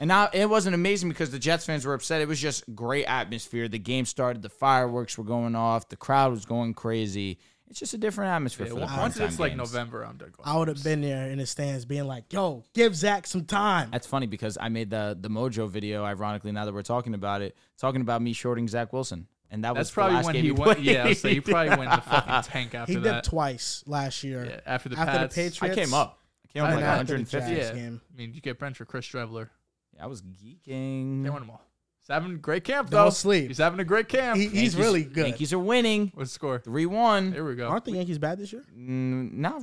And 0.00 0.08
now 0.08 0.30
it 0.32 0.48
wasn't 0.48 0.74
amazing 0.74 1.10
because 1.10 1.30
the 1.30 1.38
Jets 1.38 1.66
fans 1.66 1.84
were 1.84 1.92
upset. 1.92 2.22
It 2.22 2.28
was 2.28 2.40
just 2.40 2.64
great 2.74 3.04
atmosphere. 3.04 3.68
The 3.68 3.78
game 3.78 4.06
started, 4.06 4.40
the 4.40 4.48
fireworks 4.48 5.18
were 5.18 5.24
going 5.24 5.54
off, 5.54 5.90
the 5.90 5.96
crowd 5.96 6.30
was 6.32 6.46
going 6.46 6.72
crazy. 6.72 7.38
It's 7.70 7.78
just 7.78 7.94
a 7.94 7.98
different 7.98 8.32
atmosphere 8.32 8.66
Yeah, 8.66 8.72
for 8.72 8.74
the 8.80 8.86
once 8.86 8.96
once 8.98 9.16
primetime 9.18 9.26
it's 9.28 9.38
like 9.38 9.52
games. 9.52 9.72
November, 9.72 10.04
I'm 10.04 10.16
done. 10.16 10.32
I 10.44 10.58
would 10.58 10.68
have 10.68 10.82
been 10.82 11.00
there 11.00 11.30
in 11.30 11.38
the 11.38 11.46
stands 11.46 11.84
being 11.84 12.04
like, 12.06 12.32
yo, 12.32 12.64
give 12.74 12.94
Zach 12.96 13.26
some 13.28 13.44
time. 13.44 13.90
That's 13.92 14.06
funny 14.08 14.26
because 14.26 14.58
I 14.60 14.68
made 14.68 14.90
the 14.90 15.16
the 15.18 15.28
Mojo 15.30 15.68
video. 15.70 16.04
Ironically, 16.04 16.50
now 16.52 16.64
that 16.64 16.74
we're 16.74 16.82
talking 16.82 17.14
about 17.14 17.42
it, 17.42 17.56
talking 17.78 18.00
about 18.00 18.22
me 18.22 18.32
shorting 18.32 18.66
Zach 18.66 18.92
Wilson, 18.92 19.28
and 19.52 19.62
that 19.64 19.70
was 19.76 19.78
That's 19.78 19.90
the 19.90 19.94
probably 19.94 20.14
last 20.16 20.24
when 20.26 20.34
game 20.34 20.42
he 20.42 20.48
he 20.48 20.52
went. 20.52 20.72
played. 20.78 20.84
Yeah, 20.84 21.12
so 21.12 21.28
he 21.28 21.40
probably 21.40 21.68
went 21.70 21.82
in 21.82 21.90
the 21.90 22.02
fucking 22.02 22.42
tank 22.52 22.74
after 22.74 22.92
that. 22.92 22.98
He 23.06 23.12
did 23.14 23.24
twice 23.24 23.84
last 23.86 24.24
year. 24.24 24.44
yeah, 24.50 24.60
after 24.66 24.88
the 24.88 24.98
After 24.98 25.20
the 25.20 25.28
Patriots. 25.28 25.62
I 25.62 25.68
came 25.72 25.94
up. 25.94 26.18
I 26.44 26.52
came 26.52 26.62
up 26.64 26.70
I 26.70 26.74
like 26.74 26.80
know. 26.82 26.88
150. 26.88 27.52
Yeah. 27.54 27.72
game. 27.72 28.00
I 28.12 28.16
mean, 28.16 28.34
you 28.34 28.40
get 28.40 28.58
benched 28.58 28.78
for 28.78 28.84
Chris 28.84 29.06
Streveler. 29.06 29.48
Yeah, 29.94 30.04
I 30.04 30.06
was 30.08 30.22
geeking. 30.22 31.22
They 31.22 31.30
won 31.30 31.42
them 31.42 31.50
all. 31.50 31.62
He's 32.10 32.14
having 32.14 32.32
a 32.32 32.38
great 32.38 32.64
camp 32.64 32.90
Don't 32.90 33.04
though. 33.04 33.10
sleep. 33.10 33.48
He's 33.48 33.58
having 33.58 33.78
a 33.80 33.84
great 33.84 34.08
camp. 34.08 34.36
He, 34.36 34.44
he's 34.44 34.52
Yankees- 34.54 34.76
really 34.76 35.04
good. 35.04 35.26
Yankees 35.28 35.52
are 35.52 35.58
winning. 35.58 36.10
What's 36.14 36.30
the 36.30 36.34
score? 36.34 36.58
Three 36.58 36.86
one. 36.86 37.32
Here 37.32 37.46
we 37.46 37.54
go. 37.54 37.68
Aren't 37.68 37.84
the 37.84 37.92
Yankees 37.92 38.18
bad 38.18 38.38
this 38.38 38.52
year? 38.52 38.64
Mm, 38.76 39.34
not 39.34 39.62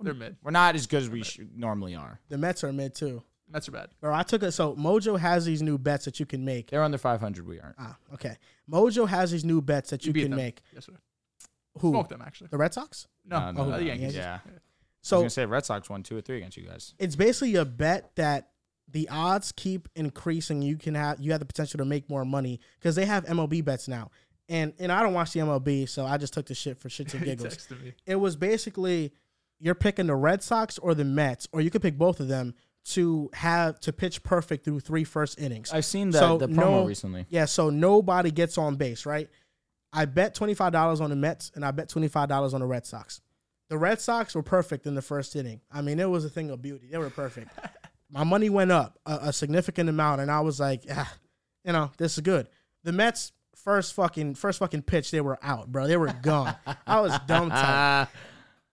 They're 0.00 0.14
mid. 0.14 0.36
we're 0.42 0.50
not 0.52 0.74
as 0.74 0.86
good 0.86 1.02
as 1.02 1.10
we 1.10 1.22
sh- 1.24 1.40
normally 1.56 1.94
are. 1.96 2.20
The 2.28 2.38
Mets 2.38 2.62
are 2.64 2.72
mid 2.72 2.94
too. 2.94 3.22
Mets 3.50 3.66
are 3.68 3.72
bad. 3.72 3.88
Bro, 4.00 4.14
I 4.14 4.22
took 4.22 4.42
it. 4.42 4.52
So 4.52 4.74
Mojo 4.76 5.18
has 5.18 5.44
these 5.46 5.62
new 5.62 5.78
bets 5.78 6.04
that 6.04 6.20
you 6.20 6.26
can 6.26 6.44
make. 6.44 6.70
They're 6.70 6.82
under 6.82 6.98
500. 6.98 7.46
We 7.46 7.58
aren't. 7.58 7.76
Ah, 7.78 7.96
okay. 8.14 8.36
Mojo 8.70 9.08
has 9.08 9.30
these 9.30 9.44
new 9.44 9.60
bets 9.62 9.90
that 9.90 10.04
you, 10.06 10.12
beat 10.12 10.22
can 10.22 10.30
them. 10.32 10.36
make. 10.38 10.60
Yes, 10.74 10.84
sir. 10.86 10.92
Who? 11.80 11.90
Smoke 11.92 12.08
them 12.10 12.22
actually. 12.24 12.48
The 12.50 12.58
Red 12.58 12.74
Sox? 12.74 13.06
No, 13.24 13.38
No, 13.40 13.50
no, 13.52 13.60
oh, 13.62 13.70
no, 13.70 13.76
the 13.78 13.84
Yankees. 13.84 14.14
Yeah. 14.14 14.38
I 14.44 14.50
was 14.50 14.60
So 15.00 15.18
gonna 15.18 15.30
say 15.30 15.46
Red 15.46 15.64
Sox 15.64 15.88
won 15.88 16.02
two 16.02 16.16
or 16.16 16.20
three 16.20 16.36
against 16.38 16.56
you 16.56 16.64
guys. 16.66 16.92
it's 16.98 17.16
basically 17.16 17.54
a 17.56 17.64
bet 17.64 18.14
that 18.16 18.50
the 18.90 19.08
odds 19.10 19.52
keep 19.52 19.88
increasing. 19.94 20.62
You 20.62 20.76
can 20.76 20.94
have 20.94 21.20
you 21.20 21.32
have 21.32 21.40
the 21.40 21.46
potential 21.46 21.78
to 21.78 21.84
make 21.84 22.08
more 22.08 22.24
money 22.24 22.60
because 22.78 22.94
they 22.96 23.04
have 23.06 23.24
MLB 23.26 23.64
bets 23.64 23.88
now. 23.88 24.10
And 24.48 24.72
and 24.78 24.90
I 24.90 25.02
don't 25.02 25.12
watch 25.14 25.32
the 25.32 25.40
MLB, 25.40 25.88
so 25.88 26.06
I 26.06 26.16
just 26.16 26.32
took 26.32 26.46
the 26.46 26.54
shit 26.54 26.78
for 26.78 26.88
shits 26.88 27.12
and 27.14 27.24
giggles. 27.24 27.54
texted 27.56 27.82
me. 27.82 27.92
it 28.06 28.16
was 28.16 28.36
basically 28.36 29.12
you're 29.60 29.74
picking 29.74 30.06
the 30.06 30.14
Red 30.14 30.42
Sox 30.42 30.78
or 30.78 30.94
the 30.94 31.04
Mets, 31.04 31.48
or 31.52 31.60
you 31.60 31.70
could 31.70 31.82
pick 31.82 31.98
both 31.98 32.20
of 32.20 32.28
them 32.28 32.54
to 32.86 33.28
have 33.34 33.78
to 33.80 33.92
pitch 33.92 34.22
perfect 34.22 34.64
through 34.64 34.80
three 34.80 35.04
first 35.04 35.38
innings. 35.38 35.70
I've 35.72 35.84
seen 35.84 36.10
the, 36.10 36.18
So, 36.18 36.38
the 36.38 36.46
promo 36.48 36.54
no- 36.56 36.86
recently. 36.86 37.26
Yeah, 37.28 37.44
so 37.44 37.68
nobody 37.68 38.30
gets 38.30 38.56
on 38.56 38.76
base, 38.76 39.04
right? 39.04 39.28
I 39.92 40.04
bet 40.06 40.34
twenty 40.34 40.54
five 40.54 40.72
dollars 40.72 41.00
on 41.02 41.10
the 41.10 41.16
Mets 41.16 41.50
and 41.54 41.64
I 41.64 41.70
bet 41.72 41.88
twenty 41.90 42.08
five 42.08 42.28
dollars 42.30 42.54
on 42.54 42.60
the 42.60 42.66
Red 42.66 42.86
Sox. 42.86 43.20
The 43.68 43.76
Red 43.76 44.00
Sox 44.00 44.34
were 44.34 44.42
perfect 44.42 44.86
in 44.86 44.94
the 44.94 45.02
first 45.02 45.36
inning. 45.36 45.60
I 45.70 45.82
mean, 45.82 46.00
it 46.00 46.08
was 46.08 46.24
a 46.24 46.30
thing 46.30 46.48
of 46.50 46.62
beauty. 46.62 46.88
They 46.90 46.96
were 46.96 47.10
perfect. 47.10 47.50
My 48.10 48.24
money 48.24 48.48
went 48.50 48.72
up 48.72 48.98
a, 49.06 49.18
a 49.24 49.32
significant 49.32 49.88
amount, 49.90 50.20
and 50.20 50.30
I 50.30 50.40
was 50.40 50.58
like, 50.60 50.82
ah, 50.90 51.12
you 51.64 51.72
know, 51.72 51.90
this 51.98 52.14
is 52.16 52.20
good. 52.20 52.48
The 52.84 52.92
Mets 52.92 53.32
first 53.54 53.92
fucking 53.94 54.34
first 54.36 54.58
fucking 54.60 54.82
pitch, 54.82 55.10
they 55.10 55.20
were 55.20 55.38
out, 55.42 55.70
bro. 55.70 55.86
They 55.86 55.96
were 55.96 56.12
gone. 56.22 56.54
I 56.86 57.00
was 57.00 57.18
dumb 57.26 57.50
tight. 57.50 58.08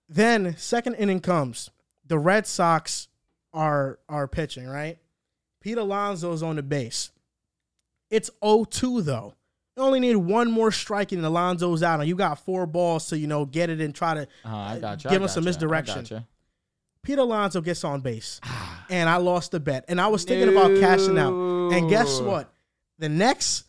Then 0.08 0.56
second 0.58 0.94
inning 0.96 1.20
comes. 1.20 1.72
The 2.06 2.20
Red 2.20 2.46
Sox 2.46 3.08
are 3.54 3.98
are 4.08 4.28
pitching, 4.28 4.68
right? 4.68 5.00
Pete 5.62 5.80
Alonso's 5.80 6.44
on 6.44 6.58
the 6.58 6.62
base. 6.64 7.10
It's 8.12 8.30
0-2 8.44 9.04
though. 9.04 9.34
You 9.76 9.82
only 9.84 10.00
need 10.00 10.16
one 10.18 10.52
more 10.52 10.72
strike 10.72 11.12
and 11.12 11.26
Alonso's 11.26 11.82
out, 11.82 12.00
and 12.02 12.08
you 12.08 12.16
got 12.16 12.38
four 12.46 12.68
balls 12.68 13.08
to 13.08 13.18
you 13.18 13.26
know 13.26 13.46
get 13.46 13.72
it 13.72 13.82
and 13.82 13.96
try 13.96 14.14
to 14.14 14.28
Uh, 14.46 14.56
I 14.56 14.80
got 14.80 15.04
you. 15.04 15.10
give 15.10 15.24
him 15.24 15.28
some 15.28 15.44
misdirection. 15.44 16.06
Pete 17.02 17.18
Alonso 17.18 17.60
gets 17.62 17.84
on 17.84 18.02
base, 18.02 18.40
and 18.90 19.10
I 19.10 19.18
lost 19.18 19.52
the 19.52 19.60
bet. 19.60 19.86
And 19.88 20.00
I 20.00 20.08
was 20.08 20.24
thinking 20.24 20.50
about 20.50 20.80
cashing 20.80 21.18
out. 21.18 21.34
And 21.74 21.90
guess 21.90 22.20
what? 22.22 22.54
The 23.00 23.10
next 23.10 23.66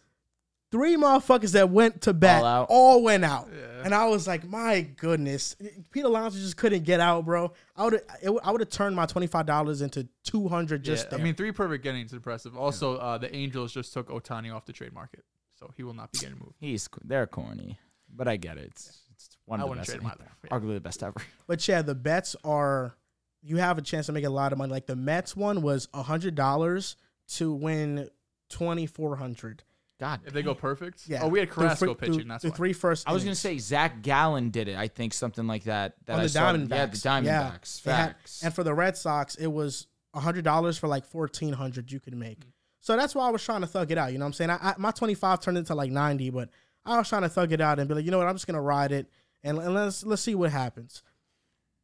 three 0.70 0.96
motherfuckers 0.96 1.52
that 1.52 1.70
went 1.70 2.02
to 2.02 2.12
bet 2.12 2.42
All 2.42 2.66
all, 2.68 3.02
went 3.02 3.24
out. 3.24 3.48
And 3.84 3.94
I 3.94 4.06
was 4.06 4.26
like, 4.26 4.44
my 4.44 4.80
goodness, 4.80 5.56
Pete 5.90 6.04
Alonso 6.04 6.38
just 6.38 6.56
couldn't 6.56 6.82
get 6.82 6.98
out, 6.98 7.24
bro. 7.24 7.52
I 7.76 7.84
would 7.84 8.00
I 8.42 8.50
would 8.50 8.60
have 8.60 8.70
turned 8.70 8.96
my 8.96 9.06
twenty 9.06 9.28
five 9.28 9.46
dollars 9.46 9.80
into 9.80 10.08
two 10.24 10.48
hundred 10.48 10.82
just 10.82 11.04
yeah, 11.04 11.10
there. 11.10 11.20
I 11.20 11.22
mean, 11.22 11.34
three 11.34 11.52
perfect 11.52 11.86
innings 11.86 12.10
is 12.10 12.14
impressive. 12.14 12.56
Also, 12.56 12.96
uh, 12.96 13.16
the 13.16 13.34
Angels 13.34 13.72
just 13.72 13.92
took 13.92 14.08
Ohtani 14.08 14.52
off 14.52 14.64
the 14.64 14.72
trade 14.72 14.92
market, 14.92 15.24
so 15.58 15.72
he 15.76 15.84
will 15.84 15.94
not 15.94 16.10
be 16.10 16.18
getting 16.18 16.38
moved. 16.38 16.54
He's 16.58 16.88
they're 17.04 17.28
corny, 17.28 17.78
but 18.12 18.26
I 18.26 18.36
get 18.36 18.58
it. 18.58 18.72
It's, 18.72 18.98
it's 19.14 19.36
one 19.44 19.60
I 19.60 19.64
of 19.64 19.70
the 19.70 19.76
best, 19.76 19.90
trade 19.90 20.02
him 20.02 20.06
either. 20.08 20.30
Arguably 20.50 20.74
the 20.74 20.80
best 20.80 21.02
ever. 21.04 21.20
But 21.46 21.66
yeah, 21.68 21.82
the 21.82 21.94
bets 21.94 22.34
are 22.42 22.96
you 23.46 23.56
have 23.58 23.78
a 23.78 23.82
chance 23.82 24.06
to 24.06 24.12
make 24.12 24.24
a 24.24 24.30
lot 24.30 24.52
of 24.52 24.58
money. 24.58 24.70
Like 24.72 24.86
the 24.86 24.96
Mets 24.96 25.36
one 25.36 25.62
was 25.62 25.88
a 25.94 26.02
hundred 26.02 26.34
dollars 26.34 26.96
to 27.34 27.52
win 27.52 28.08
twenty 28.48 28.86
four 28.86 29.16
hundred. 29.16 29.62
God, 29.98 30.20
If 30.26 30.34
they 30.34 30.42
go 30.42 30.54
perfect, 30.54 31.04
Yeah. 31.08 31.20
Oh, 31.22 31.28
we 31.28 31.38
had 31.38 31.48
Carrasco 31.50 31.86
three- 31.86 31.94
pitching. 31.94 32.14
through- 32.16 32.24
that's 32.24 32.42
through 32.42 32.50
why. 32.50 32.56
three 32.58 32.72
first. 32.74 33.08
I 33.08 33.12
was 33.14 33.24
gonna 33.24 33.34
say 33.34 33.56
Zach 33.56 34.02
Gallen 34.02 34.50
did 34.50 34.68
it. 34.68 34.76
I 34.76 34.88
think 34.88 35.14
something 35.14 35.46
like 35.46 35.64
that. 35.64 35.94
That 36.04 36.14
on 36.14 36.20
I 36.20 36.22
the 36.24 36.28
saw. 36.28 36.52
Diamondbacks. 36.52 36.70
Yeah, 36.70 36.86
the 36.86 36.96
Diamondbacks. 36.98 37.82
They 37.82 37.92
had- 37.92 38.06
Facts. 38.08 38.42
and 38.44 38.54
for 38.54 38.62
the 38.62 38.74
Red 38.74 38.96
Sox, 38.98 39.36
it 39.36 39.46
was 39.46 39.86
a 40.12 40.20
hundred 40.20 40.44
dollars 40.44 40.76
for 40.76 40.86
like 40.86 41.06
fourteen 41.06 41.54
hundred 41.54 41.90
you 41.90 41.98
could 42.00 42.14
make. 42.14 42.44
So 42.80 42.94
that's 42.96 43.14
why 43.14 43.26
I 43.26 43.30
was 43.30 43.42
trying 43.42 43.62
to 43.62 43.66
thug 43.66 43.90
it 43.90 43.96
out. 43.98 44.12
You 44.12 44.18
know 44.18 44.24
what 44.26 44.28
I'm 44.28 44.32
saying? 44.34 44.50
I, 44.50 44.58
I, 44.60 44.74
my 44.76 44.90
twenty 44.90 45.14
five 45.14 45.40
turned 45.40 45.56
into 45.56 45.74
like 45.74 45.90
ninety, 45.90 46.28
but 46.28 46.50
I 46.84 46.98
was 46.98 47.08
trying 47.08 47.22
to 47.22 47.28
thug 47.30 47.52
it 47.52 47.60
out 47.62 47.78
and 47.78 47.88
be 47.88 47.94
like, 47.94 48.04
you 48.04 48.10
know 48.10 48.18
what? 48.18 48.26
I'm 48.28 48.34
just 48.34 48.46
gonna 48.46 48.60
ride 48.60 48.92
it 48.92 49.08
and, 49.42 49.56
and 49.58 49.72
let's 49.72 50.04
let's 50.04 50.20
see 50.20 50.34
what 50.34 50.52
happens. 50.52 51.02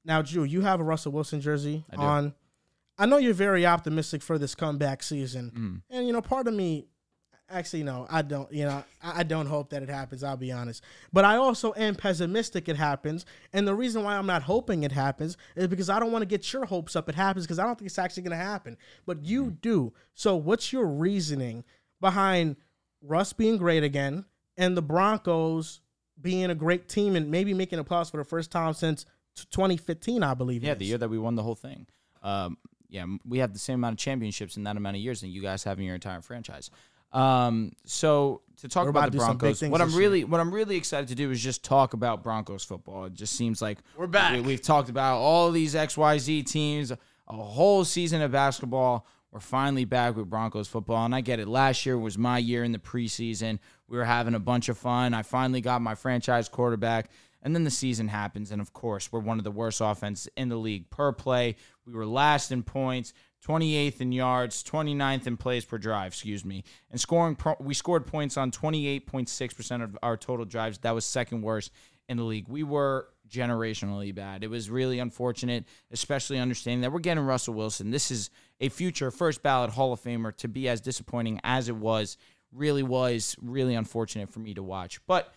Now, 0.05 0.23
Drew, 0.23 0.45
you 0.45 0.62
have 0.62 0.81
a 0.81 0.85
Russell 0.85 1.12
Wilson 1.12 1.41
jersey 1.41 1.85
I 1.93 1.97
on. 1.97 2.35
I 2.99 3.07
know 3.07 3.16
you're 3.16 3.35
very 3.35 3.65
optimistic 3.65 4.23
for 4.23 4.39
this 4.39 4.55
comeback 4.55 5.03
season, 5.03 5.51
Mm. 5.91 5.97
and 5.97 6.07
you 6.07 6.12
know, 6.12 6.20
part 6.20 6.47
of 6.47 6.55
me, 6.55 6.87
actually, 7.49 7.83
no, 7.83 8.07
I 8.11 8.23
don't. 8.23 8.53
You 8.53 8.65
know, 8.66 8.85
I, 9.03 9.20
I 9.20 9.23
don't 9.23 9.47
hope 9.47 9.70
that 9.70 9.83
it 9.83 9.89
happens. 9.89 10.23
I'll 10.23 10.37
be 10.37 10.53
honest, 10.53 10.83
but 11.12 11.24
I 11.24 11.37
also 11.37 11.73
am 11.77 11.95
pessimistic 11.95 12.69
it 12.69 12.77
happens, 12.77 13.24
and 13.53 13.66
the 13.66 13.74
reason 13.74 14.03
why 14.05 14.16
I'm 14.16 14.27
not 14.27 14.43
hoping 14.43 14.83
it 14.83 14.93
happens 14.93 15.37
is 15.57 15.69
because 15.69 15.89
I 15.89 15.99
don't 16.01 16.12
want 16.12 16.23
to 16.23 16.27
get 16.27 16.53
your 16.53 16.66
hopes 16.66 16.95
up. 16.95 17.09
It 17.09 17.15
happens 17.15 17.47
because 17.47 17.59
I 17.59 17.65
don't 17.65 17.79
think 17.79 17.87
it's 17.87 17.99
actually 17.99 18.24
going 18.24 18.39
to 18.39 18.45
happen, 18.45 18.77
but 19.07 19.24
you 19.24 19.47
Mm. 19.47 19.61
do. 19.62 19.93
So, 20.15 20.37
what's 20.37 20.73
your 20.73 20.87
reasoning 20.87 21.65
behind 22.01 22.57
Russ 23.01 23.33
being 23.33 23.57
great 23.57 23.83
again 23.85 24.27
and 24.57 24.77
the 24.77 24.83
Broncos 24.83 25.81
being 26.20 26.51
a 26.51 26.55
great 26.55 26.89
team 26.89 27.16
and 27.16 27.31
maybe 27.31 27.55
making 27.55 27.79
a 27.79 27.85
playoffs 27.85 28.11
for 28.11 28.19
the 28.19 28.24
first 28.24 28.51
time 28.53 28.74
since 28.74 29.07
2015, 29.35 30.23
I 30.23 30.35
believe. 30.35 30.63
it 30.63 30.67
Yeah, 30.67 30.75
the 30.75 30.85
year 30.85 30.99
that 30.99 31.09
we 31.09 31.19
won 31.19 31.35
the 31.35 31.43
whole 31.43 31.55
thing. 31.55 31.87
Um, 32.23 32.59
yeah, 32.89 33.07
we 33.27 33.39
have 33.39 33.53
the 33.53 33.59
same 33.59 33.77
amount 33.77 33.95
of 33.95 33.99
championships 33.99 34.57
in 34.57 34.65
that 34.65 34.77
amount 34.77 34.97
of 34.97 35.03
years 35.03 35.23
than 35.23 35.31
you 35.31 35.41
guys 35.41 35.65
have 35.65 35.79
in 35.79 35.85
your 35.87 35.95
entire 35.95 36.21
franchise. 36.21 36.71
Um, 37.13 37.73
so 37.85 38.43
to 38.59 38.69
talk 38.69 38.85
We're 38.85 38.91
about, 38.91 39.09
about 39.09 39.13
the 39.13 39.19
to 39.19 39.19
do 39.19 39.25
some 39.25 39.37
big 39.37 39.41
Broncos, 39.41 39.71
what 39.71 39.81
I'm 39.81 39.89
this 39.89 39.95
year. 39.95 40.01
really 40.01 40.25
what 40.25 40.41
I'm 40.41 40.53
really 40.53 40.77
excited 40.77 41.09
to 41.09 41.15
do 41.15 41.31
is 41.31 41.43
just 41.43 41.65
talk 41.65 41.95
about 41.95 42.23
Broncos 42.23 42.65
football. 42.65 43.07
It 43.07 43.15
just 43.15 43.35
seems 43.35 43.61
like 43.61 43.79
We're 43.97 44.07
back. 44.07 44.45
We, 44.45 44.53
have 44.53 44.63
talked 44.63 44.89
about 44.89 45.19
all 45.19 45.51
these 45.51 45.75
XYZ 45.75 46.47
teams, 46.47 46.91
a 46.91 46.97
whole 47.33 47.85
season 47.85 48.23
of 48.23 48.33
basketball. 48.33 49.07
We're 49.31 49.41
finally 49.41 49.87
back 49.87 50.17
with 50.17 50.29
Broncos 50.29 50.69
football, 50.69 51.07
and 51.07 51.15
I 51.15 51.23
get 51.23 51.41
it. 51.41 51.49
Last 51.49 51.87
year 51.87 51.97
was 51.97 52.19
my 52.19 52.37
year 52.37 52.65
in 52.65 52.73
the 52.73 52.79
preseason. 52.79 53.59
We 53.89 53.97
were 53.97 54.05
having 54.05 54.35
a 54.35 54.39
bunch 54.39 54.69
of 54.69 54.77
fun. 54.77 55.15
I 55.15 55.23
finally 55.23 55.63
got 55.63 55.81
my 55.81 55.95
franchise 55.95 56.51
quarterback, 56.51 57.11
and 57.43 57.55
then 57.55 57.64
the 57.64 57.70
season 57.70 58.09
happens, 58.09 58.52
and 58.52 58.60
of 58.60 58.73
course, 58.73 59.10
we're 59.10 59.20
one 59.20 59.39
of 59.39 59.44
the 59.44 59.51
worst 59.51 59.81
offenses 59.81 60.28
in 60.36 60.48
the 60.48 60.56
league 60.56 60.90
per 60.90 61.12
play. 61.12 61.56
We 61.86 61.93
were 61.93 62.06
last 62.06 62.52
in 62.52 62.62
points, 62.62 63.12
28th 63.47 64.01
in 64.01 64.12
yards, 64.12 64.62
29th 64.62 65.27
in 65.27 65.36
plays 65.36 65.64
per 65.64 65.78
drive, 65.78 66.12
excuse 66.12 66.44
me, 66.44 66.62
and 66.90 67.01
scoring. 67.01 67.35
Pro- 67.35 67.56
we 67.59 67.74
scored 67.74 68.06
points 68.06 68.36
on 68.36 68.51
28.6 68.51 69.56
percent 69.56 69.82
of 69.82 69.98
our 70.02 70.16
total 70.16 70.44
drives. 70.44 70.78
That 70.78 70.94
was 70.94 71.05
second 71.05 71.43
worst 71.43 71.73
in 72.09 72.16
the 72.16 72.24
league. 72.24 72.48
We 72.48 72.62
were 72.62 73.09
generationally 73.28 74.14
bad. 74.14 74.44
It 74.44 74.51
was 74.51 74.70
really 74.70 74.98
unfortunate, 74.98 75.64
especially 75.90 76.39
understanding 76.39 76.82
that 76.82 76.93
we're 76.93 77.01
getting 77.01 77.24
Russell 77.24 77.55
Wilson. 77.55 77.90
This 77.90 78.10
is 78.10 78.31
a 78.60 78.69
future 78.69 79.10
first 79.10 79.43
ballot 79.43 79.70
Hall 79.70 79.93
of 79.93 80.01
Famer 80.01 80.36
to 80.36 80.48
be 80.48 80.69
as 80.69 80.81
disappointing 80.81 81.40
as 81.43 81.69
it 81.69 81.77
was. 81.77 82.19
Really 82.52 82.82
was 82.82 83.35
really 83.40 83.74
unfortunate 83.74 84.31
for 84.31 84.40
me 84.40 84.55
to 84.55 84.62
watch. 84.62 85.01
But 85.06 85.32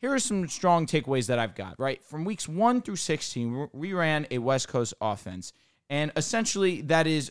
here 0.00 0.12
are 0.14 0.18
some 0.18 0.48
strong 0.48 0.86
takeaways 0.86 1.26
that 1.26 1.38
I've 1.38 1.54
got, 1.54 1.78
right? 1.78 2.02
From 2.04 2.24
weeks 2.24 2.48
1 2.48 2.82
through 2.82 2.96
16, 2.96 3.68
we 3.72 3.92
ran 3.92 4.26
a 4.30 4.38
West 4.38 4.68
Coast 4.68 4.94
offense. 5.00 5.52
And 5.90 6.10
essentially, 6.16 6.80
that 6.82 7.06
is 7.06 7.30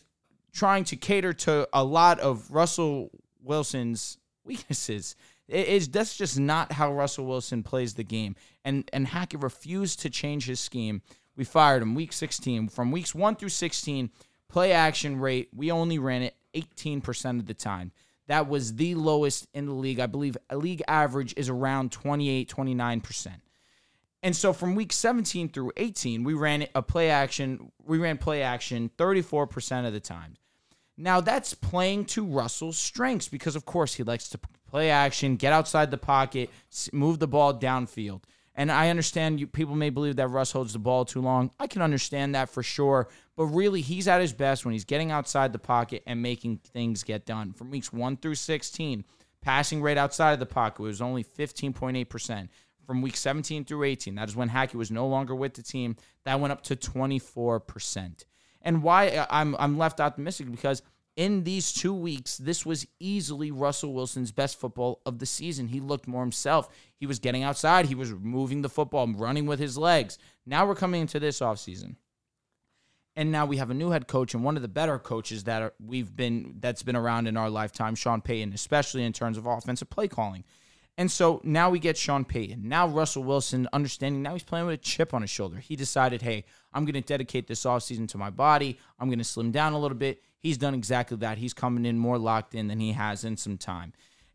trying 0.54 0.84
to 0.86 0.96
cater 0.96 1.34
to 1.34 1.68
a 1.74 1.84
lot 1.84 2.20
of 2.20 2.52
Russell 2.52 3.10
Wilson's 3.44 4.18
weaknesses. 4.44 5.16
It 5.48 5.68
is 5.68 5.88
that's 5.90 6.16
just 6.16 6.40
not 6.40 6.72
how 6.74 6.94
Russell 6.94 7.26
Wilson 7.26 7.64
plays 7.64 7.96
the 7.96 8.04
game. 8.04 8.36
And 8.64 8.88
and 8.94 9.08
Hackett 9.08 9.42
refused 9.42 10.02
to 10.02 10.10
change 10.10 10.46
his 10.46 10.60
scheme. 10.60 11.02
We 11.36 11.44
fired 11.44 11.82
him 11.82 11.96
week 11.96 12.14
16. 12.14 12.68
From 12.70 12.92
weeks 12.92 13.16
1 13.16 13.36
through 13.38 13.50
16, 13.50 14.12
play 14.48 14.74
action 14.74 15.20
rate, 15.20 15.50
we 15.56 15.72
only 15.72 15.98
ran 15.98 16.22
it 16.22 16.36
18% 16.54 17.40
of 17.40 17.46
the 17.48 17.54
time. 17.54 17.92
That 18.30 18.48
was 18.48 18.76
the 18.76 18.94
lowest 18.94 19.48
in 19.56 19.66
the 19.66 19.74
league. 19.74 20.00
I 20.00 20.06
believe 20.06 20.38
a 20.52 20.56
league 20.56 20.84
average 20.88 21.34
is 21.36 21.50
around 21.50 21.92
28, 21.92 22.48
29%. 22.48 23.28
And 24.22 24.36
so 24.36 24.54
from 24.54 24.76
week 24.76 24.94
17 24.94 25.50
through 25.50 25.72
18, 25.76 26.24
we 26.24 26.36
ran 26.36 26.68
a 26.76 26.84
play 26.84 27.10
action, 27.10 27.72
we 27.84 27.98
ran 27.98 28.20
play 28.20 28.44
action 28.44 28.92
34% 29.00 29.88
of 29.88 29.94
the 29.94 30.00
time. 30.00 30.36
Now 30.96 31.22
that's 31.22 31.56
playing 31.56 32.06
to 32.06 32.24
Russell's 32.24 32.78
strengths 32.78 33.28
because 33.28 33.56
of 33.56 33.66
course 33.66 33.96
he 33.96 34.04
likes 34.04 34.30
to 34.30 34.40
play 34.70 34.92
action, 34.92 35.36
get 35.36 35.52
outside 35.52 35.90
the 35.90 35.98
pocket, 35.98 36.52
move 36.94 37.18
the 37.18 37.28
ball 37.28 37.56
downfield. 37.56 38.22
And 38.60 38.74
I 38.74 38.90
understand 38.90 39.40
you 39.40 39.48
people 39.48 39.74
may 39.74 39.90
believe 39.90 40.18
that 40.18 40.28
Russ 40.28 40.52
holds 40.52 40.74
the 40.74 40.80
ball 40.80 41.06
too 41.06 41.22
long. 41.22 41.50
I 41.62 41.68
can 41.68 41.82
understand 41.82 42.36
that 42.36 42.50
for 42.50 42.62
sure, 42.62 43.08
but 43.38 43.46
really 43.46 43.80
he's 43.80 44.06
at 44.06 44.20
his 44.20 44.34
best 44.34 44.66
when 44.66 44.74
he's 44.74 44.84
getting 44.84 45.12
outside 45.12 45.54
the 45.54 45.60
pocket 45.60 46.04
and 46.06 46.22
making 46.22 46.58
things 46.58 47.06
get 47.06 47.26
done. 47.26 47.54
From 47.54 47.72
weeks 47.72 47.94
1 47.94 48.18
through 48.18 48.36
16, 48.36 49.06
passing 49.42 49.82
rate 49.82 49.98
outside 49.98 50.34
of 50.34 50.40
the 50.40 50.46
pocket 50.46 50.82
was 50.82 51.02
only 51.02 51.24
15.8% 51.24 52.50
from 52.86 53.02
week 53.02 53.16
17 53.16 53.64
through 53.64 53.86
18. 53.86 54.16
That 54.16 54.28
is 54.28 54.36
when 54.36 54.50
Hackett 54.50 54.76
was 54.76 54.92
no 54.92 55.08
longer 55.08 55.34
with 55.34 55.54
the 55.54 55.64
team. 55.64 55.96
That 56.26 56.42
went 56.42 56.52
up 56.52 56.62
to 56.64 56.76
24%. 56.76 58.26
And 58.62 58.84
why 58.84 59.08
uh, 59.08 59.26
I'm 59.30 59.56
I'm 59.58 59.78
left 59.78 60.02
optimistic 60.02 60.52
because 60.52 60.82
in 61.20 61.44
these 61.44 61.74
two 61.74 61.94
weeks, 61.94 62.38
this 62.38 62.66
was 62.66 62.88
easily 62.98 63.52
Russell 63.52 63.94
Wilson's 63.94 64.32
best 64.32 64.58
football 64.58 65.02
of 65.06 65.20
the 65.20 65.26
season. 65.26 65.68
He 65.68 65.82
looked 65.82 66.08
more 66.08 66.22
himself. 66.22 66.70
He 66.96 67.06
was 67.06 67.20
getting 67.20 67.44
outside. 67.44 67.88
He 67.88 67.94
was 67.94 68.14
moving 68.14 68.62
the 68.62 68.70
football, 68.70 69.06
running 69.06 69.46
with 69.46 69.60
his 69.60 69.78
legs. 69.78 70.18
Now 70.46 70.66
we're 70.66 70.76
coming 70.76 71.02
into 71.02 71.20
this 71.20 71.42
offseason. 71.42 71.98
And 73.18 73.34
now 73.34 73.46
we 73.46 73.58
have 73.58 73.70
a 73.70 73.74
new 73.74 73.90
head 73.90 74.08
coach 74.08 74.34
and 74.34 74.46
one 74.46 74.56
of 74.56 74.62
the 74.62 74.70
better 74.70 74.98
coaches 74.98 75.44
that 75.44 75.62
are, 75.62 75.74
we've 75.86 76.16
been 76.16 76.56
that's 76.62 76.84
been 76.84 76.96
around 76.96 77.28
in 77.28 77.36
our 77.36 77.50
lifetime, 77.50 77.96
Sean 77.96 78.22
Payton, 78.22 78.54
especially 78.54 79.04
in 79.04 79.12
terms 79.12 79.38
of 79.38 79.46
offensive 79.46 79.90
play 79.90 80.08
calling. 80.08 80.46
And 81.00 81.10
so 81.10 81.40
now 81.46 81.70
we 81.70 81.80
get 81.80 81.96
Sean 81.96 82.26
Payton. 82.26 82.68
Now 82.68 82.86
Russell 82.86 83.24
Wilson, 83.24 83.70
understanding 83.72 84.22
now 84.22 84.34
he's 84.34 84.44
playing 84.44 84.66
with 84.66 84.76
a 84.76 84.84
chip 84.84 85.14
on 85.14 85.22
his 85.22 85.30
shoulder. 85.30 85.58
He 85.58 85.78
decided, 85.78 86.22
hey, 86.22 86.44
I'm 86.74 86.84
going 86.84 87.02
to 87.02 87.02
dedicate 87.02 87.48
this 87.48 87.64
offseason 87.64 88.10
to 88.10 88.18
my 88.18 88.30
body. 88.30 88.78
I'm 89.00 89.08
going 89.08 89.20
to 89.20 89.24
slim 89.24 89.52
down 89.52 89.72
a 89.72 89.80
little 89.80 89.96
bit. 89.96 90.22
He's 90.40 90.58
done 90.58 90.74
exactly 90.74 91.16
that. 91.20 91.38
He's 91.38 91.54
coming 91.54 91.86
in 91.86 91.98
more 91.98 92.18
locked 92.18 92.54
in 92.54 92.68
than 92.68 92.82
he 92.82 92.92
has 92.92 93.24
in 93.24 93.38
some 93.38 93.58
time. 93.58 93.94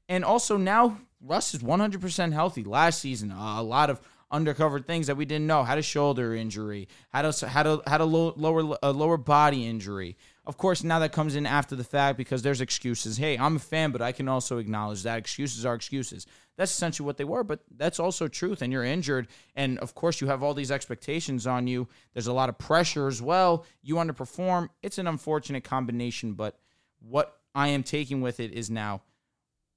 And 0.08 0.24
also 0.24 0.56
now 0.56 1.00
Russ 1.20 1.52
is 1.52 1.62
100% 1.62 2.32
healthy. 2.32 2.64
Last 2.64 2.98
season, 2.98 3.30
a 3.30 3.62
lot 3.62 3.90
of 3.90 4.00
undercover 4.30 4.80
things 4.80 5.06
that 5.06 5.16
we 5.16 5.24
didn't 5.24 5.46
know. 5.46 5.64
Had 5.64 5.78
a 5.78 5.82
shoulder 5.82 6.34
injury, 6.34 6.88
had 7.12 7.24
a 7.24 7.48
had 7.48 7.66
a 7.66 7.80
had 7.86 8.00
a 8.00 8.04
low, 8.04 8.34
lower 8.36 8.76
a 8.82 8.90
lower 8.92 9.16
body 9.16 9.66
injury. 9.66 10.16
Of 10.46 10.58
course, 10.58 10.84
now 10.84 10.98
that 10.98 11.12
comes 11.12 11.36
in 11.36 11.46
after 11.46 11.74
the 11.74 11.84
fact 11.84 12.18
because 12.18 12.42
there's 12.42 12.60
excuses. 12.60 13.16
Hey, 13.16 13.38
I'm 13.38 13.56
a 13.56 13.60
fan, 13.60 13.92
but 13.92 14.02
I 14.02 14.12
can 14.12 14.28
also 14.28 14.58
acknowledge 14.58 15.02
that 15.04 15.18
excuses 15.18 15.64
are 15.64 15.74
excuses. 15.74 16.26
That's 16.56 16.72
essentially 16.72 17.06
what 17.06 17.16
they 17.16 17.24
were, 17.24 17.42
but 17.42 17.60
that's 17.76 17.98
also 17.98 18.28
truth. 18.28 18.62
And 18.62 18.72
you're 18.72 18.84
injured, 18.84 19.28
and 19.56 19.78
of 19.80 19.94
course, 19.94 20.20
you 20.20 20.28
have 20.28 20.42
all 20.42 20.54
these 20.54 20.70
expectations 20.70 21.46
on 21.46 21.66
you. 21.66 21.88
There's 22.12 22.28
a 22.28 22.32
lot 22.32 22.48
of 22.48 22.58
pressure 22.58 23.08
as 23.08 23.20
well. 23.20 23.66
You 23.82 23.96
underperform. 23.96 24.68
It's 24.82 24.98
an 24.98 25.06
unfortunate 25.06 25.64
combination, 25.64 26.34
but 26.34 26.58
what 27.00 27.36
I 27.54 27.68
am 27.68 27.82
taking 27.82 28.20
with 28.20 28.40
it 28.40 28.52
is 28.52 28.70
now 28.70 29.02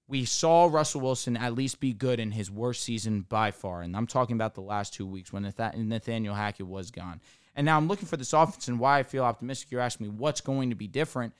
we 0.08 0.24
saw 0.24 0.66
Russell 0.66 1.02
Wilson 1.02 1.36
at 1.36 1.54
least 1.54 1.80
be 1.80 1.94
good 1.94 2.20
in 2.20 2.32
his 2.32 2.50
worst 2.50 2.84
season 2.84 3.26
by 3.28 3.52
far. 3.52 3.82
And 3.82 3.96
I'm 3.96 4.08
talking 4.08 4.36
about 4.36 4.56
the 4.56 4.62
last 4.62 4.94
two 4.94 5.06
weeks 5.06 5.34
when 5.34 5.44
Nathaniel 5.44 6.34
Hackett 6.34 6.68
was 6.68 6.92
gone. 6.92 7.20
And 7.56 7.66
now 7.66 7.76
I'm 7.76 7.88
looking 7.88 8.08
for 8.08 8.18
this 8.18 8.34
offense 8.34 8.68
and 8.68 8.80
why 8.80 9.00
I 9.00 9.04
feel 9.04 9.24
optimistic. 9.24 9.72
You're 9.72 9.82
asking 9.82 10.08
me 10.08 10.14
what's 10.16 10.42
going 10.42 10.70
to 10.70 10.76
be 10.76 10.88
different. 10.88 11.34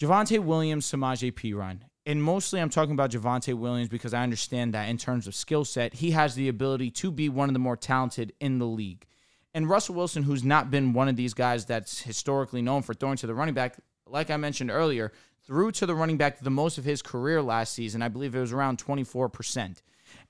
Javonte 0.00 0.40
Williams, 0.40 0.90
Samaje 0.90 1.32
Perine. 1.32 1.80
And 2.06 2.22
mostly 2.22 2.60
I'm 2.60 2.68
talking 2.68 2.92
about 2.92 3.10
Javonte 3.10 3.54
Williams 3.54 3.88
because 3.88 4.12
I 4.12 4.22
understand 4.22 4.74
that 4.74 4.88
in 4.88 4.98
terms 4.98 5.26
of 5.26 5.34
skill 5.34 5.64
set, 5.64 5.94
he 5.94 6.10
has 6.10 6.34
the 6.34 6.48
ability 6.48 6.90
to 6.92 7.10
be 7.10 7.28
one 7.28 7.48
of 7.48 7.54
the 7.54 7.58
more 7.58 7.76
talented 7.76 8.32
in 8.40 8.58
the 8.58 8.66
league. 8.66 9.06
And 9.54 9.70
Russell 9.70 9.94
Wilson, 9.94 10.24
who's 10.24 10.44
not 10.44 10.70
been 10.70 10.92
one 10.92 11.08
of 11.08 11.16
these 11.16 11.32
guys 11.32 11.64
that's 11.64 12.02
historically 12.02 12.60
known 12.60 12.82
for 12.82 12.92
throwing 12.92 13.16
to 13.18 13.26
the 13.26 13.34
running 13.34 13.54
back, 13.54 13.76
like 14.06 14.30
I 14.30 14.36
mentioned 14.36 14.70
earlier, 14.70 15.12
threw 15.46 15.70
to 15.72 15.86
the 15.86 15.94
running 15.94 16.16
back 16.16 16.40
the 16.40 16.50
most 16.50 16.76
of 16.76 16.84
his 16.84 17.00
career 17.00 17.40
last 17.40 17.72
season. 17.72 18.02
I 18.02 18.08
believe 18.08 18.34
it 18.34 18.40
was 18.40 18.52
around 18.52 18.84
24%. 18.84 19.80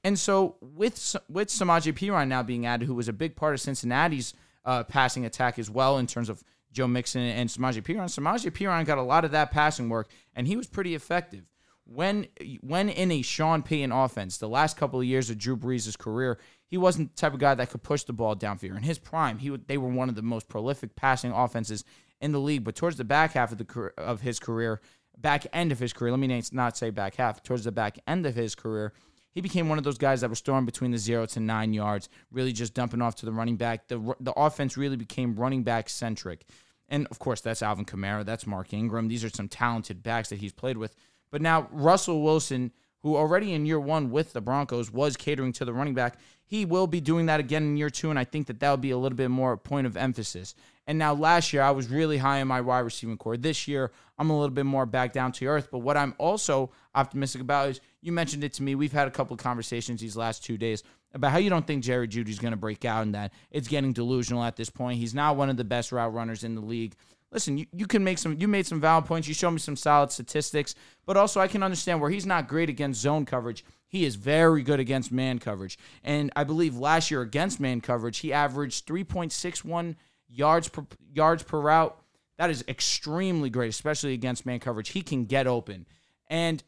And 0.04 0.18
so 0.18 0.56
with 0.60 1.16
with 1.28 1.48
Samaje 1.48 1.92
Perine 1.92 2.28
now 2.28 2.42
being 2.42 2.66
added, 2.66 2.86
who 2.86 2.94
was 2.94 3.08
a 3.08 3.12
big 3.12 3.34
part 3.34 3.54
of 3.54 3.60
Cincinnati's 3.60 4.34
uh, 4.64 4.84
passing 4.84 5.24
attack 5.24 5.58
as 5.58 5.70
well 5.70 5.98
in 5.98 6.06
terms 6.06 6.28
of 6.28 6.42
Joe 6.72 6.86
Mixon 6.86 7.22
and 7.22 7.48
Samaje 7.48 7.82
Perine, 7.82 8.04
Samaje 8.04 8.50
Perine 8.50 8.84
got 8.84 8.98
a 8.98 9.02
lot 9.02 9.24
of 9.24 9.30
that 9.30 9.50
passing 9.50 9.88
work, 9.88 10.08
and 10.34 10.46
he 10.46 10.56
was 10.56 10.66
pretty 10.66 10.94
effective. 10.94 11.44
When 11.86 12.26
when 12.62 12.88
in 12.88 13.10
a 13.10 13.22
Sean 13.22 13.62
Payton 13.62 13.92
offense, 13.92 14.38
the 14.38 14.48
last 14.48 14.76
couple 14.76 15.00
of 15.00 15.06
years 15.06 15.28
of 15.28 15.38
Drew 15.38 15.56
Brees' 15.56 15.98
career, 15.98 16.38
he 16.66 16.78
wasn't 16.78 17.14
the 17.14 17.20
type 17.20 17.34
of 17.34 17.40
guy 17.40 17.54
that 17.54 17.70
could 17.70 17.82
push 17.82 18.04
the 18.04 18.12
ball 18.12 18.34
downfield. 18.34 18.76
In 18.76 18.82
his 18.82 18.98
prime, 18.98 19.38
he 19.38 19.50
they 19.50 19.76
were 19.76 19.88
one 19.88 20.08
of 20.08 20.14
the 20.14 20.22
most 20.22 20.48
prolific 20.48 20.96
passing 20.96 21.30
offenses 21.30 21.84
in 22.20 22.32
the 22.32 22.40
league. 22.40 22.64
But 22.64 22.74
towards 22.74 22.96
the 22.96 23.04
back 23.04 23.32
half 23.32 23.52
of 23.52 23.58
the 23.58 23.92
of 23.98 24.22
his 24.22 24.40
career, 24.40 24.80
back 25.18 25.46
end 25.52 25.72
of 25.72 25.78
his 25.78 25.92
career, 25.92 26.10
let 26.10 26.20
me 26.20 26.42
not 26.52 26.76
say 26.76 26.90
back 26.90 27.16
half, 27.16 27.42
towards 27.42 27.64
the 27.64 27.72
back 27.72 27.98
end 28.06 28.24
of 28.24 28.34
his 28.34 28.54
career, 28.54 28.94
he 29.32 29.40
became 29.40 29.68
one 29.68 29.78
of 29.78 29.84
those 29.84 29.98
guys 29.98 30.22
that 30.22 30.30
was 30.30 30.40
throwing 30.40 30.64
between 30.64 30.90
the 30.90 30.98
zero 30.98 31.26
to 31.26 31.40
nine 31.40 31.74
yards, 31.74 32.08
really 32.30 32.52
just 32.52 32.72
dumping 32.72 33.02
off 33.02 33.16
to 33.16 33.26
the 33.26 33.32
running 33.32 33.56
back. 33.56 33.88
The 33.88 34.14
the 34.20 34.32
offense 34.32 34.76
really 34.76 34.96
became 34.96 35.36
running 35.36 35.64
back 35.64 35.88
centric. 35.90 36.46
And 36.88 37.06
of 37.10 37.18
course, 37.18 37.40
that's 37.40 37.62
Alvin 37.62 37.84
Kamara, 37.84 38.24
that's 38.24 38.46
Mark 38.46 38.72
Ingram. 38.72 39.08
These 39.08 39.24
are 39.24 39.30
some 39.30 39.48
talented 39.48 40.02
backs 40.02 40.28
that 40.28 40.38
he's 40.38 40.52
played 40.52 40.76
with. 40.76 40.94
But 41.30 41.42
now 41.42 41.68
Russell 41.70 42.22
Wilson, 42.22 42.72
who 43.02 43.16
already 43.16 43.52
in 43.52 43.66
year 43.66 43.80
one 43.80 44.10
with 44.10 44.32
the 44.32 44.40
Broncos 44.40 44.90
was 44.90 45.16
catering 45.16 45.52
to 45.54 45.64
the 45.64 45.72
running 45.72 45.94
back, 45.94 46.18
he 46.44 46.64
will 46.64 46.86
be 46.86 47.00
doing 47.00 47.26
that 47.26 47.40
again 47.40 47.62
in 47.62 47.76
year 47.76 47.90
two. 47.90 48.10
And 48.10 48.18
I 48.18 48.24
think 48.24 48.46
that 48.46 48.60
that 48.60 48.70
will 48.70 48.76
be 48.76 48.90
a 48.90 48.98
little 48.98 49.16
bit 49.16 49.30
more 49.30 49.52
a 49.52 49.58
point 49.58 49.86
of 49.86 49.96
emphasis. 49.96 50.54
And 50.86 50.98
now 50.98 51.14
last 51.14 51.52
year, 51.52 51.62
I 51.62 51.70
was 51.70 51.88
really 51.88 52.18
high 52.18 52.38
in 52.38 52.48
my 52.48 52.60
wide 52.60 52.80
receiving 52.80 53.16
core. 53.16 53.36
This 53.36 53.66
year, 53.66 53.90
I'm 54.18 54.30
a 54.30 54.38
little 54.38 54.54
bit 54.54 54.66
more 54.66 54.84
back 54.84 55.12
down 55.12 55.32
to 55.32 55.46
earth. 55.46 55.68
But 55.72 55.78
what 55.78 55.96
I'm 55.96 56.14
also 56.18 56.70
optimistic 56.94 57.40
about 57.40 57.70
is 57.70 57.80
you 58.02 58.12
mentioned 58.12 58.44
it 58.44 58.52
to 58.54 58.62
me. 58.62 58.74
We've 58.74 58.92
had 58.92 59.08
a 59.08 59.10
couple 59.10 59.34
of 59.34 59.40
conversations 59.40 60.00
these 60.00 60.16
last 60.16 60.44
two 60.44 60.58
days 60.58 60.82
about 61.14 61.30
how 61.30 61.38
you 61.38 61.48
don't 61.48 61.66
think 61.66 61.82
Jerry 61.82 62.08
Jeudy's 62.08 62.38
going 62.38 62.52
to 62.52 62.58
break 62.58 62.84
out 62.84 63.02
and 63.02 63.14
that 63.14 63.32
it's 63.50 63.68
getting 63.68 63.92
delusional 63.92 64.42
at 64.42 64.56
this 64.56 64.68
point. 64.68 64.98
He's 64.98 65.14
not 65.14 65.36
one 65.36 65.48
of 65.48 65.56
the 65.56 65.64
best 65.64 65.92
route 65.92 66.12
runners 66.12 66.44
in 66.44 66.54
the 66.54 66.60
league. 66.60 66.94
Listen, 67.34 67.58
you, 67.58 67.66
you 67.72 67.86
can 67.86 68.04
make 68.04 68.18
some 68.18 68.38
you 68.38 68.46
made 68.46 68.64
some 68.64 68.80
valid 68.80 69.06
points. 69.06 69.26
You 69.26 69.34
showed 69.34 69.50
me 69.50 69.58
some 69.58 69.74
solid 69.74 70.12
statistics, 70.12 70.76
but 71.04 71.16
also 71.16 71.40
I 71.40 71.48
can 71.48 71.64
understand 71.64 72.00
where 72.00 72.08
he's 72.08 72.24
not 72.24 72.46
great 72.46 72.68
against 72.68 73.00
zone 73.00 73.26
coverage. 73.26 73.64
He 73.88 74.04
is 74.04 74.14
very 74.14 74.62
good 74.62 74.78
against 74.78 75.10
man 75.10 75.40
coverage. 75.40 75.76
And 76.04 76.30
I 76.36 76.44
believe 76.44 76.76
last 76.76 77.10
year 77.10 77.22
against 77.22 77.58
man 77.58 77.80
coverage, 77.80 78.18
he 78.18 78.32
averaged 78.32 78.86
3.61 78.86 79.96
yards 80.28 80.68
per 80.68 80.86
yards 81.12 81.42
per 81.42 81.60
route. 81.60 82.00
That 82.38 82.50
is 82.50 82.64
extremely 82.68 83.50
great, 83.50 83.68
especially 83.68 84.14
against 84.14 84.46
man 84.46 84.60
coverage. 84.60 84.90
He 84.90 85.02
can 85.02 85.24
get 85.24 85.48
open. 85.48 85.86
And 86.28 86.62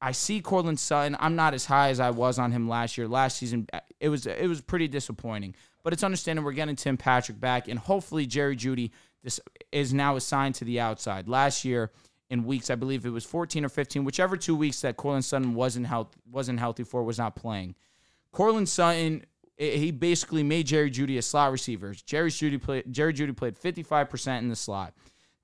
I 0.00 0.12
see 0.12 0.40
Courtland 0.40 0.80
Sutton. 0.80 1.16
I'm 1.20 1.36
not 1.36 1.54
as 1.54 1.64
high 1.64 1.90
as 1.90 2.00
I 2.00 2.10
was 2.10 2.40
on 2.40 2.50
him 2.50 2.68
last 2.68 2.98
year. 2.98 3.06
Last 3.06 3.38
season, 3.38 3.68
it 4.00 4.08
was 4.08 4.26
it 4.26 4.48
was 4.48 4.60
pretty 4.60 4.88
disappointing. 4.88 5.54
But 5.84 5.92
it's 5.92 6.02
understanding 6.02 6.44
we're 6.44 6.52
getting 6.52 6.76
Tim 6.76 6.96
Patrick 6.96 7.40
back, 7.40 7.68
and 7.68 7.78
hopefully 7.78 8.26
Jerry 8.26 8.56
Jeudy 8.56 8.90
this 9.28 9.40
is 9.72 9.92
now 9.92 10.16
assigned 10.16 10.54
to 10.54 10.64
the 10.64 10.80
outside. 10.80 11.28
Last 11.28 11.62
year, 11.62 11.90
in 12.30 12.44
weeks, 12.44 12.70
I 12.70 12.76
believe 12.76 13.04
it 13.04 13.10
was 13.10 13.26
14 13.26 13.62
or 13.62 13.68
15, 13.68 14.04
whichever 14.04 14.38
two 14.38 14.56
weeks 14.56 14.80
that 14.80 14.96
Courtland 14.96 15.24
Sutton 15.24 15.54
wasn't 15.54 15.86
health 15.86 16.16
wasn't 16.30 16.58
healthy 16.58 16.82
for, 16.82 17.02
was 17.02 17.18
not 17.18 17.36
playing. 17.36 17.74
Courtland 18.32 18.70
Sutton, 18.70 19.26
he 19.58 19.90
basically 19.90 20.42
made 20.42 20.66
Jerry 20.66 20.90
Jeudy 20.90 21.18
a 21.18 21.22
slot 21.22 21.52
receiver. 21.52 21.94
Jerry 22.06 22.30
Jeudy 22.30 22.60
played 22.60 22.90
Jerry 22.90 23.12
Jeudy 23.12 23.36
played 23.36 23.58
55% 23.58 24.38
in 24.38 24.48
the 24.48 24.56
slot. 24.56 24.94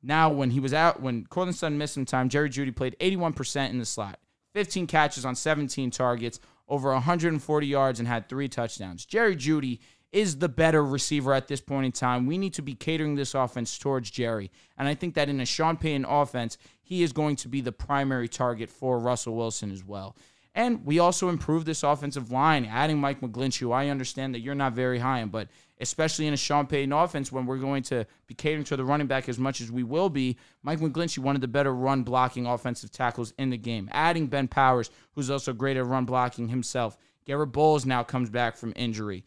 Now, 0.02 0.30
when 0.30 0.50
he 0.50 0.60
was 0.60 0.72
out, 0.72 1.02
when 1.02 1.26
Courtland 1.26 1.56
Sutton 1.56 1.76
missed 1.76 1.94
some 1.94 2.06
time, 2.06 2.30
Jerry 2.30 2.48
Jeudy 2.48 2.74
played 2.74 2.96
81% 3.00 3.68
in 3.68 3.78
the 3.78 3.84
slot, 3.84 4.18
15 4.54 4.86
catches 4.86 5.26
on 5.26 5.34
17 5.34 5.90
targets, 5.90 6.40
over 6.68 6.90
140 6.92 7.66
yards, 7.66 7.98
and 7.98 8.08
had 8.08 8.30
three 8.30 8.48
touchdowns. 8.48 9.04
Jerry 9.04 9.36
Jeudy 9.36 9.80
is 10.14 10.38
the 10.38 10.48
better 10.48 10.84
receiver 10.84 11.34
at 11.34 11.48
this 11.48 11.60
point 11.60 11.86
in 11.86 11.92
time. 11.92 12.26
We 12.26 12.38
need 12.38 12.54
to 12.54 12.62
be 12.62 12.74
catering 12.74 13.16
this 13.16 13.34
offense 13.34 13.76
towards 13.76 14.10
Jerry. 14.10 14.50
And 14.78 14.86
I 14.86 14.94
think 14.94 15.14
that 15.14 15.28
in 15.28 15.40
a 15.40 15.46
Sean 15.46 15.76
Payton 15.76 16.04
offense, 16.04 16.56
he 16.82 17.02
is 17.02 17.12
going 17.12 17.34
to 17.36 17.48
be 17.48 17.60
the 17.60 17.72
primary 17.72 18.28
target 18.28 18.70
for 18.70 18.98
Russell 18.98 19.34
Wilson 19.34 19.72
as 19.72 19.84
well. 19.84 20.16
And 20.54 20.86
we 20.86 21.00
also 21.00 21.30
improved 21.30 21.66
this 21.66 21.82
offensive 21.82 22.30
line, 22.30 22.64
adding 22.64 23.00
Mike 23.00 23.20
McGlinchey, 23.20 23.58
who 23.58 23.72
I 23.72 23.88
understand 23.88 24.34
that 24.34 24.40
you're 24.40 24.54
not 24.54 24.72
very 24.72 25.00
high 25.00 25.20
on, 25.20 25.30
but 25.30 25.48
especially 25.80 26.28
in 26.28 26.34
a 26.34 26.36
Sean 26.36 26.68
Payton 26.68 26.92
offense 26.92 27.32
when 27.32 27.44
we're 27.44 27.58
going 27.58 27.82
to 27.84 28.06
be 28.28 28.34
catering 28.34 28.62
to 28.64 28.76
the 28.76 28.84
running 28.84 29.08
back 29.08 29.28
as 29.28 29.36
much 29.36 29.60
as 29.60 29.72
we 29.72 29.82
will 29.82 30.08
be, 30.08 30.38
Mike 30.62 30.78
McGlinchey, 30.78 31.18
one 31.18 31.34
of 31.34 31.40
the 31.40 31.48
better 31.48 31.74
run 31.74 32.04
blocking 32.04 32.46
offensive 32.46 32.92
tackles 32.92 33.32
in 33.36 33.50
the 33.50 33.58
game. 33.58 33.88
Adding 33.90 34.28
Ben 34.28 34.46
Powers, 34.46 34.90
who's 35.16 35.28
also 35.28 35.52
great 35.52 35.76
at 35.76 35.86
run 35.86 36.04
blocking 36.04 36.46
himself. 36.46 36.96
Garett 37.26 37.52
Bolles 37.52 37.86
now 37.86 38.04
comes 38.04 38.30
back 38.30 38.56
from 38.56 38.72
injury. 38.76 39.24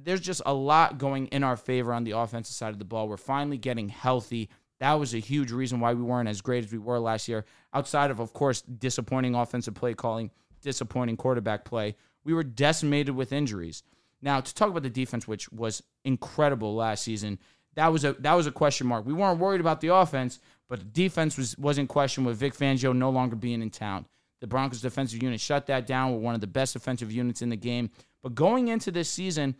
There's 0.00 0.20
just 0.20 0.42
a 0.46 0.54
lot 0.54 0.98
going 0.98 1.26
in 1.28 1.44
our 1.44 1.56
favor 1.56 1.92
on 1.92 2.04
the 2.04 2.12
offensive 2.12 2.54
side 2.54 2.72
of 2.72 2.78
the 2.78 2.84
ball. 2.84 3.08
We're 3.08 3.16
finally 3.16 3.58
getting 3.58 3.88
healthy. 3.88 4.48
That 4.80 4.94
was 4.94 5.14
a 5.14 5.18
huge 5.18 5.50
reason 5.50 5.80
why 5.80 5.94
we 5.94 6.02
weren't 6.02 6.28
as 6.28 6.40
great 6.40 6.64
as 6.64 6.72
we 6.72 6.78
were 6.78 6.98
last 6.98 7.28
year. 7.28 7.44
Outside 7.74 8.10
of, 8.10 8.20
of 8.20 8.32
course, 8.32 8.62
disappointing 8.62 9.34
offensive 9.34 9.74
play 9.74 9.94
calling, 9.94 10.30
disappointing 10.62 11.16
quarterback 11.16 11.64
play, 11.64 11.96
we 12.24 12.32
were 12.32 12.44
decimated 12.44 13.14
with 13.14 13.32
injuries. 13.32 13.82
Now, 14.20 14.40
to 14.40 14.54
talk 14.54 14.70
about 14.70 14.82
the 14.82 14.90
defense, 14.90 15.28
which 15.28 15.50
was 15.50 15.82
incredible 16.04 16.74
last 16.74 17.04
season, 17.04 17.38
that 17.74 17.92
was 17.92 18.04
a 18.04 18.14
that 18.14 18.34
was 18.34 18.46
a 18.46 18.52
question 18.52 18.86
mark. 18.86 19.06
We 19.06 19.12
weren't 19.12 19.38
worried 19.38 19.60
about 19.60 19.80
the 19.80 19.94
offense, 19.94 20.40
but 20.68 20.80
the 20.80 20.84
defense 20.84 21.36
was 21.36 21.56
was 21.58 21.78
in 21.78 21.86
question 21.86 22.24
with 22.24 22.36
Vic 22.36 22.54
Fangio 22.54 22.94
no 22.94 23.10
longer 23.10 23.36
being 23.36 23.62
in 23.62 23.70
town. 23.70 24.06
The 24.40 24.46
Broncos 24.46 24.80
defensive 24.80 25.22
unit 25.22 25.40
shut 25.40 25.66
that 25.66 25.86
down. 25.86 26.12
We're 26.12 26.18
one 26.18 26.34
of 26.34 26.40
the 26.40 26.46
best 26.46 26.72
defensive 26.72 27.12
units 27.12 27.42
in 27.42 27.48
the 27.48 27.56
game. 27.56 27.90
But 28.22 28.34
going 28.34 28.68
into 28.68 28.90
this 28.90 29.08
season, 29.08 29.56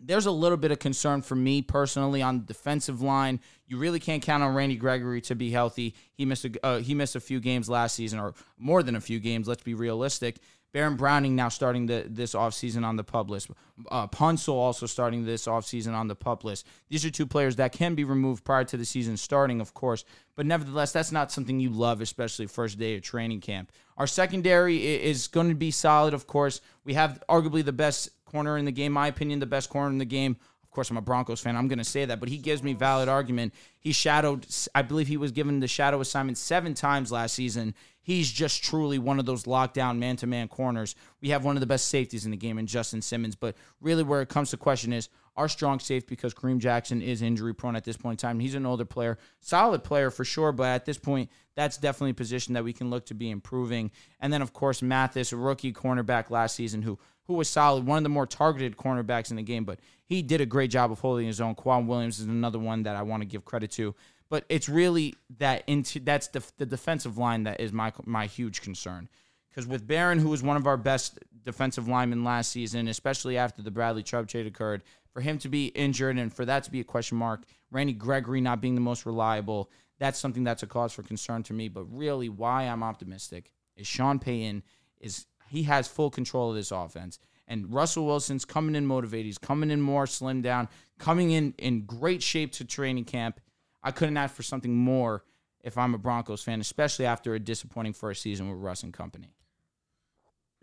there's 0.00 0.26
a 0.26 0.30
little 0.30 0.58
bit 0.58 0.70
of 0.70 0.78
concern 0.78 1.22
for 1.22 1.34
me 1.34 1.62
personally 1.62 2.20
on 2.20 2.40
the 2.40 2.44
defensive 2.44 3.00
line. 3.00 3.40
You 3.66 3.78
really 3.78 4.00
can't 4.00 4.22
count 4.22 4.42
on 4.42 4.54
Randy 4.54 4.76
Gregory 4.76 5.20
to 5.22 5.34
be 5.34 5.50
healthy. 5.50 5.94
He 6.14 6.24
missed 6.24 6.44
a 6.44 6.66
uh, 6.66 6.78
he 6.80 6.94
missed 6.94 7.16
a 7.16 7.20
few 7.20 7.40
games 7.40 7.68
last 7.68 7.94
season, 7.94 8.18
or 8.18 8.34
more 8.58 8.82
than 8.82 8.96
a 8.96 9.00
few 9.00 9.20
games. 9.20 9.48
Let's 9.48 9.62
be 9.62 9.74
realistic. 9.74 10.38
Baron 10.74 10.96
Browning 10.96 11.36
now 11.36 11.48
starting 11.48 11.86
the, 11.86 12.04
this 12.08 12.34
offseason 12.34 12.84
on 12.84 12.96
the 12.96 13.04
PUP 13.04 13.30
list. 13.30 13.48
Uh, 13.92 14.08
Tunsil 14.08 14.54
also 14.54 14.86
starting 14.86 15.24
this 15.24 15.46
offseason 15.46 15.94
on 15.94 16.08
the 16.08 16.16
PUP 16.16 16.42
list. 16.42 16.66
These 16.88 17.04
are 17.04 17.10
two 17.10 17.26
players 17.26 17.54
that 17.56 17.70
can 17.70 17.94
be 17.94 18.02
removed 18.02 18.42
prior 18.42 18.64
to 18.64 18.76
the 18.76 18.84
season 18.84 19.16
starting, 19.16 19.60
of 19.60 19.72
course. 19.72 20.04
But 20.34 20.46
nevertheless, 20.46 20.90
that's 20.90 21.12
not 21.12 21.30
something 21.30 21.60
you 21.60 21.70
love, 21.70 22.00
especially 22.00 22.48
first 22.48 22.76
day 22.76 22.96
of 22.96 23.02
training 23.02 23.40
camp. 23.40 23.70
Our 23.96 24.08
secondary 24.08 24.84
is 24.84 25.28
going 25.28 25.48
to 25.48 25.54
be 25.54 25.70
solid, 25.70 26.12
of 26.12 26.26
course. 26.26 26.60
We 26.82 26.94
have 26.94 27.22
arguably 27.28 27.64
the 27.64 27.72
best 27.72 28.10
corner 28.24 28.58
in 28.58 28.64
the 28.64 28.72
game, 28.72 28.90
my 28.90 29.06
opinion, 29.06 29.38
the 29.38 29.46
best 29.46 29.70
corner 29.70 29.90
in 29.90 29.98
the 29.98 30.04
game. 30.04 30.36
Of 30.64 30.72
course, 30.72 30.90
I'm 30.90 30.96
a 30.96 31.02
Broncos 31.02 31.40
fan. 31.40 31.56
I'm 31.56 31.68
going 31.68 31.78
to 31.78 31.84
say 31.84 32.04
that, 32.04 32.18
but 32.18 32.28
he 32.28 32.36
gives 32.36 32.64
me 32.64 32.72
valid 32.72 33.08
argument. 33.08 33.54
He 33.78 33.92
shadowed, 33.92 34.44
I 34.74 34.82
believe 34.82 35.06
he 35.06 35.18
was 35.18 35.30
given 35.30 35.60
the 35.60 35.68
shadow 35.68 36.00
assignment 36.00 36.36
seven 36.36 36.74
times 36.74 37.12
last 37.12 37.34
season. 37.34 37.76
He's 38.04 38.30
just 38.30 38.62
truly 38.62 38.98
one 38.98 39.18
of 39.18 39.24
those 39.24 39.44
lockdown 39.44 39.98
man 39.98 40.16
to 40.16 40.26
man 40.26 40.46
corners. 40.46 40.94
We 41.22 41.30
have 41.30 41.42
one 41.44 41.56
of 41.56 41.60
the 41.60 41.66
best 41.66 41.88
safeties 41.88 42.26
in 42.26 42.30
the 42.30 42.36
game 42.36 42.58
in 42.58 42.66
Justin 42.66 43.00
Simmons, 43.00 43.34
but 43.34 43.56
really 43.80 44.02
where 44.02 44.20
it 44.20 44.28
comes 44.28 44.50
to 44.50 44.58
question 44.58 44.92
is 44.92 45.08
our 45.36 45.48
strong 45.48 45.80
safe 45.80 46.06
because 46.06 46.34
Kareem 46.34 46.58
Jackson 46.58 47.00
is 47.00 47.22
injury 47.22 47.54
prone 47.54 47.76
at 47.76 47.84
this 47.84 47.96
point 47.96 48.22
in 48.22 48.28
time. 48.28 48.38
He's 48.38 48.54
an 48.54 48.66
older 48.66 48.84
player, 48.84 49.18
solid 49.40 49.82
player 49.82 50.10
for 50.10 50.24
sure, 50.24 50.52
but 50.52 50.66
at 50.66 50.84
this 50.84 50.98
point, 50.98 51.30
that's 51.56 51.78
definitely 51.78 52.10
a 52.10 52.14
position 52.14 52.54
that 52.54 52.62
we 52.62 52.74
can 52.74 52.90
look 52.90 53.06
to 53.06 53.14
be 53.14 53.30
improving. 53.30 53.90
And 54.20 54.32
then, 54.32 54.42
of 54.42 54.52
course, 54.52 54.82
Mathis, 54.82 55.32
a 55.32 55.36
rookie 55.36 55.72
cornerback 55.72 56.30
last 56.30 56.54
season 56.54 56.82
who 56.82 56.98
who 57.26 57.34
was 57.34 57.48
solid, 57.48 57.86
one 57.86 57.96
of 57.96 58.02
the 58.02 58.10
more 58.10 58.26
targeted 58.26 58.76
cornerbacks 58.76 59.30
in 59.30 59.36
the 59.36 59.42
game, 59.42 59.64
but 59.64 59.80
he 60.04 60.20
did 60.20 60.40
a 60.40 60.46
great 60.46 60.70
job 60.70 60.92
of 60.92 61.00
holding 61.00 61.26
his 61.26 61.40
own. 61.40 61.54
K'Waun 61.54 61.86
Williams 61.86 62.20
is 62.20 62.26
another 62.26 62.58
one 62.58 62.82
that 62.82 62.96
I 62.96 63.02
want 63.02 63.22
to 63.22 63.26
give 63.26 63.44
credit 63.44 63.70
to. 63.72 63.94
But 64.30 64.44
it's 64.48 64.68
really 64.68 65.14
that 65.38 65.64
into 65.66 66.00
that's 66.00 66.28
the, 66.28 66.42
the 66.58 66.66
defensive 66.66 67.18
line 67.18 67.44
that 67.44 67.60
is 67.60 67.72
my 67.72 67.92
my 68.04 68.26
huge 68.26 68.62
concern. 68.62 69.08
Because 69.48 69.66
with 69.66 69.86
Baron, 69.86 70.18
who 70.18 70.30
was 70.30 70.42
one 70.42 70.56
of 70.56 70.66
our 70.66 70.76
best 70.76 71.18
defensive 71.44 71.86
linemen 71.86 72.24
last 72.24 72.50
season, 72.50 72.88
especially 72.88 73.38
after 73.38 73.62
the 73.62 73.70
Bradley 73.70 74.02
Chubb 74.02 74.26
trade 74.26 74.46
occurred, 74.46 74.82
for 75.12 75.20
him 75.20 75.38
to 75.38 75.48
be 75.48 75.66
injured 75.66 76.18
and 76.18 76.34
for 76.34 76.44
that 76.44 76.64
to 76.64 76.72
be 76.72 76.80
a 76.80 76.84
question 76.84 77.16
mark, 77.16 77.44
Randy 77.70 77.92
Gregory 77.92 78.40
not 78.40 78.60
being 78.60 78.74
the 78.74 78.80
most 78.80 79.06
reliable, 79.06 79.70
that's 80.00 80.18
something 80.18 80.42
that's 80.42 80.64
a 80.64 80.66
cause 80.66 80.92
for 80.92 81.04
concern 81.04 81.44
to 81.44 81.52
me. 81.52 81.68
But 81.68 81.84
really, 81.84 82.28
why 82.28 82.64
I'm 82.64 82.82
optimistic 82.82 83.52
is 83.76 83.86
Sean 83.86 84.18
Payton 84.18 84.64
is 85.00 85.26
he 85.48 85.62
has 85.64 85.86
full 85.86 86.10
control 86.10 86.50
of 86.50 86.56
this 86.56 86.72
offense. 86.72 87.18
And 87.46 87.72
Russell 87.72 88.06
Wilson's 88.06 88.44
coming 88.44 88.74
in 88.74 88.86
motivated. 88.86 89.26
He's 89.26 89.38
coming 89.38 89.70
in 89.70 89.80
more 89.80 90.06
slimmed 90.06 90.42
down, 90.42 90.68
coming 90.98 91.30
in 91.30 91.54
in 91.58 91.84
great 91.84 92.22
shape 92.22 92.52
to 92.52 92.64
training 92.64 93.04
camp. 93.04 93.40
I 93.84 93.90
couldn't 93.92 94.16
ask 94.16 94.34
for 94.34 94.42
something 94.42 94.74
more 94.74 95.22
if 95.62 95.78
I'm 95.78 95.94
a 95.94 95.98
Broncos 95.98 96.42
fan, 96.42 96.60
especially 96.60 97.06
after 97.06 97.34
a 97.34 97.38
disappointing 97.38 97.92
first 97.92 98.22
season 98.22 98.50
with 98.50 98.58
Russ 98.58 98.82
and 98.82 98.92
company. 98.92 99.28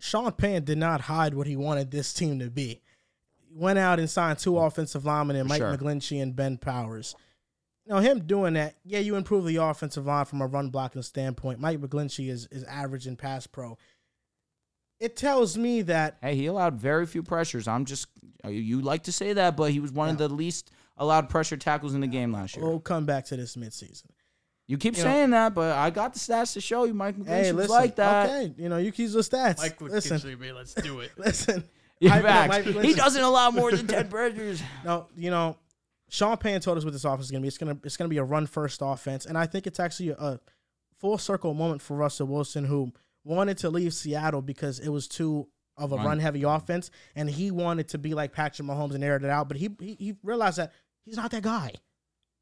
Sean 0.00 0.32
Payton 0.32 0.64
did 0.64 0.78
not 0.78 1.02
hide 1.02 1.32
what 1.34 1.46
he 1.46 1.56
wanted 1.56 1.90
this 1.90 2.12
team 2.12 2.40
to 2.40 2.50
be. 2.50 2.82
He 3.48 3.54
went 3.54 3.78
out 3.78 3.98
and 4.00 4.10
signed 4.10 4.38
two 4.38 4.58
offensive 4.58 5.04
linemen 5.04 5.36
and 5.36 5.48
Mike 5.48 5.60
Sure. 5.60 5.76
McGlinchey 5.76 6.20
and 6.20 6.34
Ben 6.34 6.58
Powers. 6.58 7.14
Know, 7.86 7.98
him 7.98 8.20
doing 8.26 8.54
that, 8.54 8.76
yeah, 8.84 9.00
you 9.00 9.16
improve 9.16 9.44
the 9.44 9.56
offensive 9.56 10.06
line 10.06 10.24
from 10.24 10.40
a 10.40 10.46
run 10.46 10.70
blocking 10.70 11.02
standpoint. 11.02 11.58
Mike 11.60 11.80
McGlinchey 11.80 12.28
is, 12.30 12.46
is 12.50 12.62
average 12.64 13.06
in 13.06 13.16
pass 13.16 13.46
pro. 13.46 13.76
It 15.00 15.16
tells 15.16 15.56
me 15.58 15.82
that 15.82 16.16
Hey, 16.22 16.36
he 16.36 16.46
allowed 16.46 16.74
very 16.74 17.06
few 17.06 17.22
pressures. 17.24 17.66
I'm 17.66 17.84
just 17.84 18.06
you- 18.44 18.50
you 18.52 18.80
like 18.80 19.04
to 19.04 19.12
say 19.12 19.32
that, 19.32 19.56
but 19.56 19.72
he 19.72 19.80
was 19.80 19.92
one 19.92 20.08
of 20.10 20.18
the 20.18 20.28
least 20.28 20.70
allowed 21.02 21.28
pressure 21.28 21.56
tackles 21.56 21.94
in 21.94 22.00
the 22.00 22.06
game 22.06 22.32
last 22.32 22.56
year. 22.56 22.64
we'll 22.64 22.80
come 22.80 23.04
back 23.04 23.26
to 23.26 23.36
this 23.36 23.56
midseason. 23.56 24.06
You 24.68 24.78
keep 24.78 24.96
you 24.96 25.02
know- 25.02 25.10
saying 25.10 25.30
that, 25.30 25.54
but 25.54 25.76
I 25.76 25.90
got 25.90 26.14
the 26.14 26.20
stats 26.20 26.54
to 26.54 26.60
show 26.60 26.84
you. 26.84 26.94
Mike 26.94 27.16
McGlinchey 27.16 27.26
Hey, 27.26 27.52
listen, 27.52 27.70
like 27.74 27.96
that. 27.96 28.30
okay, 28.30 28.54
you 28.56 28.68
know, 28.68 28.78
you 28.78 28.92
keep 28.92 29.10
the 29.10 29.18
stats. 29.18 29.58
Mike 29.58 29.80
would 29.80 29.90
listen, 29.92 30.12
listen. 30.16 30.38
me. 30.38 30.52
Let's 30.52 30.74
do 30.74 31.00
it. 31.00 31.10
listen. 31.18 31.64
Yeah, 32.00 32.10
Mike- 32.10 32.22
facts. 32.22 32.74
Mike 32.74 32.84
he 32.84 32.94
doesn't 32.94 33.22
allow 33.22 33.50
more 33.50 33.70
than 33.72 33.86
ten 33.86 34.08
pressures. 34.10 34.62
No, 34.84 35.08
you 35.16 35.30
know, 35.30 35.58
Sean 36.08 36.36
Payton 36.36 36.60
told 36.62 36.78
us 36.78 36.84
what 36.84 36.92
this 36.92 37.04
offense 37.04 37.26
is 37.26 37.30
going 37.30 37.40
to 37.40 37.44
be. 37.44 37.48
It's 37.48 37.58
going 37.58 37.76
to 37.76 37.80
it's 37.84 37.96
going 37.96 38.08
to 38.08 38.12
be 38.14 38.18
a 38.18 38.24
run 38.24 38.46
first 38.46 38.80
offense, 38.82 39.26
and 39.26 39.36
I 39.36 39.46
think 39.46 39.66
it's 39.66 39.80
actually 39.80 40.10
a 40.10 40.38
full 41.00 41.18
circle 41.18 41.52
moment 41.54 41.82
for 41.82 41.96
Russell 41.96 42.28
Wilson, 42.28 42.64
who 42.64 42.92
wanted 43.24 43.58
to 43.58 43.70
leave 43.70 43.92
Seattle 43.92 44.42
because 44.42 44.78
it 44.78 44.88
was 44.88 45.08
too 45.08 45.48
of 45.76 45.90
a 45.92 45.96
Run. 45.96 46.06
run 46.06 46.18
heavy 46.20 46.42
offense, 46.44 46.90
and 47.16 47.28
he 47.30 47.50
wanted 47.50 47.88
to 47.88 47.98
be 47.98 48.14
like 48.14 48.32
Patrick 48.32 48.66
Mahomes 48.68 48.94
and 48.94 49.02
air 49.02 49.16
it 49.16 49.24
out. 49.24 49.48
But 49.48 49.56
he 49.56 49.70
he, 49.80 49.94
he 49.98 50.16
realized 50.22 50.58
that 50.58 50.72
he's 51.04 51.16
not 51.16 51.30
that 51.32 51.42
guy. 51.42 51.72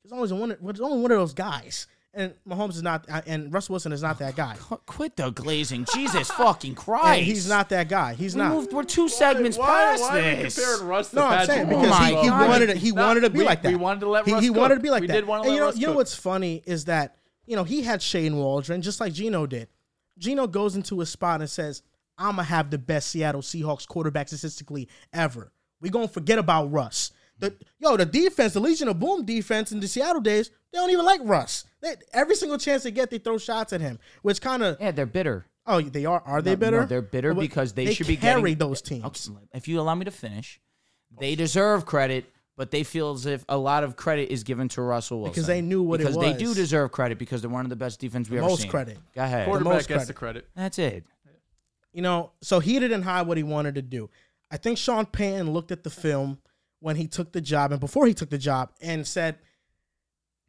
He's 0.03 0.13
always 0.13 0.33
one. 0.33 0.57
He's 0.61 0.81
only 0.81 1.01
one 1.03 1.11
of 1.13 1.19
those 1.19 1.35
guys, 1.35 1.87
and 2.15 2.33
Mahomes 2.49 2.71
is 2.71 2.83
not, 2.83 3.05
and 3.27 3.53
Russell 3.53 3.75
Wilson 3.75 3.93
is 3.93 4.01
not 4.03 4.19
that 4.21 4.35
guy. 4.35 4.57
Quit 4.87 5.17
the 5.17 5.31
glazing, 5.31 5.87
Jesus 5.95 6.31
fucking 6.33 6.75
Christ! 6.75 7.19
And 7.19 7.27
he's 7.27 7.49
not 7.49 7.69
that 7.69 7.89
guy. 7.91 8.15
He's 8.15 8.35
We 8.35 8.41
not. 8.41 8.53
moved. 8.55 8.73
We're 8.73 8.85
two 8.85 9.11
segments 9.11 9.59
why, 9.59 9.97
past 9.99 10.13
this. 10.13 10.81
Russ 10.83 11.11
to 11.11 11.17
No, 11.17 11.27
I'm 11.27 11.47
saying 11.47 11.67
Oh 11.67 11.81
because 11.81 11.91
my 11.91 12.09
he, 12.09 12.23
he 12.23 12.31
wanted 12.31 12.67
to, 12.69 12.75
he 12.77 12.93
No, 12.93 13.07
wanted 13.07 13.21
to 13.21 13.31
be 13.31 13.41
we- 13.41 13.45
like 13.45 13.61
that. 13.63 13.69
we 13.69 13.77
wanted 13.77 14.01
to 14.01 14.09
let 14.09 14.25
he, 14.27 14.33
Russ 14.33 14.43
he 14.43 14.49
cook. 14.49 14.57
wanted 14.57 14.75
to 14.77 14.81
be 14.81 14.91
like 14.91 15.03
We 15.03 15.07
that. 15.09 15.13
did 15.13 15.27
wanna 15.27 15.43
and 15.43 15.49
let 15.51 15.55
you 15.55 15.61
know, 15.61 15.67
Russ 15.67 15.77
you 15.79 15.87
know 15.89 15.93
what's 15.95 16.15
funny 16.15 16.63
is 16.67 16.87
that 16.87 17.17
you 17.47 17.57
know 17.57 17.65
he 17.65 17.83
had 17.83 18.01
Shane 18.01 18.37
Waldron 18.37 18.81
just 18.81 19.01
like 19.01 19.13
Gino 19.13 19.47
did. 19.47 19.69
Gino 20.19 20.47
goes 20.47 20.77
into 20.77 21.03
a 21.03 21.07
spot 21.07 21.41
and 21.41 21.51
says, 21.51 21.83
"I'm 22.17 22.37
gonna 22.37 22.45
have 22.45 22.71
the 22.71 22.79
best 22.79 23.11
Seattle 23.11 23.43
Seahawks 23.43 23.87
quarterback 23.87 24.29
statistically 24.29 24.89
ever. 25.13 25.53
We're 25.83 25.93
gonna 25.93 26.09
forget 26.09 26.39
about 26.39 26.73
Russ." 26.73 27.13
The, 27.41 27.55
yo, 27.79 27.97
the 27.97 28.05
defense, 28.07 28.53
the 28.53 28.61
Legion 28.61 28.89
of 28.89 28.99
Boom 29.01 29.25
defense 29.25 29.73
in 29.73 29.81
the 29.81 29.89
Seattle 29.89 30.21
days, 30.21 30.51
they 30.73 30.79
don't 30.79 30.91
even 30.91 31.05
like 31.05 31.21
Russ. 31.25 31.65
They, 31.81 31.95
every 32.13 32.35
single 32.37 32.59
chance 32.59 32.83
they 32.85 32.91
get, 32.91 33.11
they 33.11 33.19
throw 33.19 33.39
shots 33.39 33.73
at 33.73 33.81
him, 33.81 33.99
which 34.23 34.41
kind 34.41 34.63
of 34.63 34.77
Yeah, 34.81 34.91
they're 34.93 35.07
bitter. 35.07 35.47
oh, 35.67 35.81
they 35.81 36.05
are 36.05 36.23
are 36.27 36.43
they 36.43 36.51
No, 36.53 36.57
bitter? 36.57 36.81
no, 36.81 36.87
they're 36.87 37.03
bitter 37.03 37.35
But 37.35 37.41
because 37.41 37.73
they, 37.73 37.87
they 37.87 37.95
should 37.95 38.07
be 38.07 38.17
carry 38.17 38.43
getting, 38.55 38.59
those 38.59 38.83
teams. 38.83 39.05
Okay, 39.05 39.39
if 39.55 39.67
you 39.69 39.81
allow 39.81 39.95
me 39.95 40.05
to 40.05 40.11
finish, 40.11 40.61
they 41.19 41.35
deserve 41.35 41.87
credit, 41.87 42.27
but 42.57 42.71
they 42.71 42.83
feel 42.85 43.13
as 43.13 43.25
if 43.27 43.45
a 43.49 43.57
lot 43.57 43.83
of 43.85 43.97
credit 43.97 44.31
is 44.31 44.45
given 44.45 44.69
to 44.69 44.83
Russell 44.83 45.21
Wilson 45.21 45.33
Because 45.33 45.47
they 45.47 45.63
knew 45.63 45.83
what 45.83 46.01
it 46.01 46.05
was. 46.07 46.17
because 46.19 46.33
they 46.35 46.39
do 46.45 46.53
deserve 46.55 46.93
credit 46.93 47.19
because 47.19 47.41
they're 47.41 47.51
one 47.51 47.65
of 47.65 47.71
the 47.71 47.77
best 47.77 47.99
defense 48.01 48.29
we 48.29 48.37
ever 48.39 48.47
most 48.49 48.63
seen. 48.63 48.71
credit. 48.71 48.99
Go 49.15 49.23
ahead. 49.23 49.47
Quarter- 49.47 49.65
Quarterback 49.65 49.73
most 49.79 49.89
gets 49.89 49.97
credit. 49.99 50.07
the 50.07 50.13
credit. 50.15 50.49
That's 50.55 50.79
it. 50.79 51.05
You 51.93 52.03
know, 52.03 52.33
so 52.43 52.61
he 52.61 52.79
didn't 52.79 53.03
hide 53.03 53.27
what 53.27 53.37
he 53.37 53.43
wanted 53.43 53.75
to 53.77 53.83
do. 53.83 54.11
I 54.51 54.57
think 54.59 54.79
Sean 54.79 55.07
Payton 55.07 55.51
looked 55.51 55.73
at 55.73 55.83
the 55.83 55.91
film 55.91 56.39
when 56.81 56.97
he 56.97 57.07
took 57.07 57.33
the 57.33 57.41
job 57.41 57.73
and 57.73 57.81
before 57.81 58.07
he 58.07 58.15
took 58.15 58.31
the 58.31 58.39
job 58.39 58.73
and 58.81 59.07
said, 59.07 59.39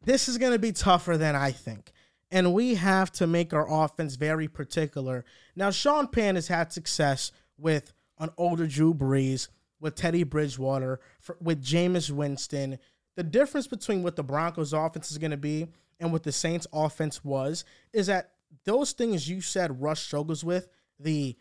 This 0.04 0.28
is 0.28 0.38
going 0.38 0.52
to 0.52 0.58
be 0.58 0.72
tougher 0.72 1.16
than 1.16 1.36
I 1.36 1.52
think. 1.52 1.92
And 2.30 2.54
we 2.54 2.74
have 2.76 3.12
to 3.12 3.26
make 3.26 3.52
our 3.52 3.70
offense 3.70 4.16
very 4.16 4.48
particular. 4.48 5.24
Now, 5.54 5.70
Sean 5.70 6.06
Payton 6.06 6.36
has 6.36 6.48
had 6.48 6.72
success 6.72 7.30
with 7.58 7.92
an 8.18 8.30
older 8.38 8.66
Drew 8.66 8.94
Brees, 8.94 9.48
with 9.80 9.94
Teddy 9.94 10.22
Bridgewater, 10.22 11.00
for, 11.20 11.36
with 11.40 11.62
Jameis 11.62 12.10
Winston. 12.10 12.78
The 13.16 13.22
difference 13.22 13.66
between 13.66 14.02
what 14.02 14.16
the 14.16 14.22
Broncos 14.22 14.72
offense 14.72 15.10
is 15.10 15.18
going 15.18 15.32
to 15.32 15.36
be 15.36 15.68
and 16.00 16.10
what 16.10 16.22
the 16.22 16.32
Saints 16.32 16.66
offense 16.72 17.22
was 17.22 17.64
is 17.92 18.06
that 18.06 18.30
those 18.64 18.92
things 18.92 19.28
you 19.28 19.40
said 19.40 19.82
Russ 19.82 20.00
struggles 20.00 20.42
with, 20.42 20.68
the 20.98 21.36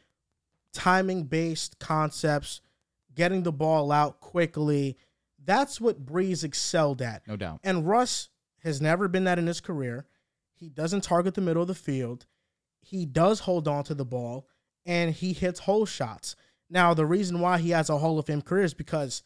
timing 0.73 1.23
based 1.23 1.79
concepts, 1.79 2.61
getting 3.15 3.43
the 3.43 3.51
ball 3.51 3.91
out 3.91 4.19
quickly, 4.19 4.97
that's 5.43 5.81
what 5.81 6.05
Brees 6.05 6.43
excelled 6.43 7.01
at. 7.01 7.27
No 7.27 7.35
doubt. 7.35 7.59
And 7.63 7.87
Russ 7.87 8.29
has 8.63 8.81
never 8.81 9.07
been 9.07 9.23
that 9.23 9.39
in 9.39 9.47
his 9.47 9.61
career. 9.61 10.05
He 10.53 10.69
doesn't 10.69 11.01
target 11.01 11.33
the 11.33 11.41
middle 11.41 11.63
of 11.63 11.67
the 11.67 11.75
field. 11.75 12.27
He 12.79 13.05
does 13.05 13.41
hold 13.41 13.67
on 13.67 13.83
to 13.85 13.95
the 13.95 14.05
ball 14.05 14.47
and 14.85 15.13
he 15.13 15.33
hits 15.33 15.61
hole 15.61 15.85
shots. 15.85 16.35
Now, 16.69 16.93
the 16.93 17.05
reason 17.05 17.39
why 17.39 17.57
he 17.57 17.71
has 17.71 17.89
a 17.89 17.97
Hall 17.97 18.17
of 18.17 18.25
Fame 18.25 18.41
career 18.41 18.63
is 18.63 18.73
because 18.73 19.23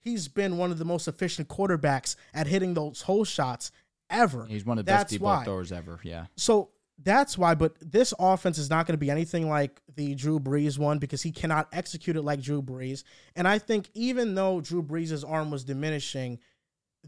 he's 0.00 0.28
been 0.28 0.56
one 0.56 0.70
of 0.70 0.78
the 0.78 0.84
most 0.84 1.06
efficient 1.06 1.48
quarterbacks 1.48 2.16
at 2.34 2.46
hitting 2.46 2.74
those 2.74 3.02
hole 3.02 3.24
shots 3.24 3.70
ever. 4.10 4.46
He's 4.46 4.64
one 4.64 4.78
of 4.78 4.86
the 4.86 4.90
That's 4.90 5.04
best 5.04 5.10
deep 5.10 5.20
ball 5.20 5.44
throwers 5.44 5.72
ever. 5.72 6.00
Yeah. 6.02 6.26
So 6.36 6.70
that's 7.02 7.38
why, 7.38 7.54
but 7.54 7.76
this 7.80 8.12
offense 8.18 8.58
is 8.58 8.70
not 8.70 8.86
going 8.86 8.94
to 8.94 8.98
be 8.98 9.10
anything 9.10 9.48
like 9.48 9.80
the 9.94 10.14
Drew 10.14 10.40
Brees 10.40 10.78
one 10.78 10.98
because 10.98 11.22
he 11.22 11.30
cannot 11.30 11.68
execute 11.72 12.16
it 12.16 12.22
like 12.22 12.40
Drew 12.40 12.60
Brees. 12.60 13.04
And 13.36 13.46
I 13.46 13.58
think 13.58 13.88
even 13.94 14.34
though 14.34 14.60
Drew 14.60 14.82
Brees' 14.82 15.28
arm 15.28 15.50
was 15.50 15.64
diminishing, 15.64 16.40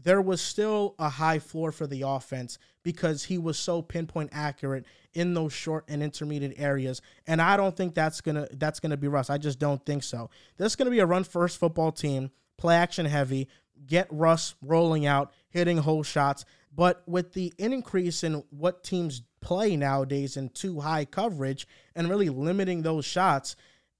there 0.01 0.21
was 0.21 0.41
still 0.41 0.95
a 0.97 1.09
high 1.09 1.39
floor 1.39 1.71
for 1.71 1.85
the 1.85 2.03
offense 2.03 2.57
because 2.83 3.25
he 3.25 3.37
was 3.37 3.59
so 3.59 3.81
pinpoint 3.81 4.29
accurate 4.33 4.85
in 5.13 5.33
those 5.33 5.53
short 5.53 5.83
and 5.87 6.01
intermediate 6.01 6.55
areas. 6.57 7.01
And 7.27 7.41
I 7.41 7.57
don't 7.57 7.75
think 7.75 7.93
that's 7.93 8.21
gonna 8.21 8.47
that's 8.53 8.79
gonna 8.79 8.97
be 8.97 9.09
Russ. 9.09 9.29
I 9.29 9.37
just 9.37 9.59
don't 9.59 9.85
think 9.85 10.03
so. 10.03 10.29
This 10.57 10.71
is 10.71 10.75
gonna 10.75 10.91
be 10.91 10.99
a 10.99 11.05
run 11.05 11.23
first 11.23 11.57
football 11.57 11.91
team, 11.91 12.31
play 12.57 12.75
action 12.75 13.05
heavy, 13.05 13.49
get 13.85 14.07
Russ 14.09 14.55
rolling 14.61 15.05
out, 15.05 15.33
hitting 15.49 15.77
hole 15.77 16.03
shots. 16.03 16.45
But 16.73 17.03
with 17.07 17.33
the 17.33 17.53
increase 17.57 18.23
in 18.23 18.43
what 18.49 18.83
teams 18.83 19.23
play 19.41 19.75
nowadays 19.75 20.37
in 20.37 20.49
two 20.49 20.79
high 20.79 21.03
coverage 21.05 21.67
and 21.95 22.09
really 22.09 22.29
limiting 22.29 22.81
those 22.81 23.03
shots, 23.05 23.55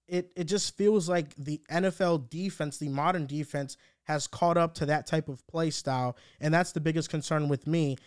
it 0.07 0.31
it 0.35 0.45
just 0.45 0.77
feels 0.77 1.09
like 1.09 1.35
the 1.35 1.59
NFL 1.69 2.29
defense, 2.29 2.77
the 2.77 2.87
modern 2.89 3.25
defense, 3.25 3.75
has 4.03 4.25
caught 4.27 4.57
up 4.57 4.73
to 4.75 4.85
that 4.85 5.05
type 5.05 5.27
of 5.29 5.45
play 5.47 5.69
style, 5.69 6.15
and 6.39 6.53
that's 6.53 6.71
the 6.71 6.79
biggest 6.81 7.09
concern 7.09 7.47
with 7.49 7.67
me. 7.67 7.97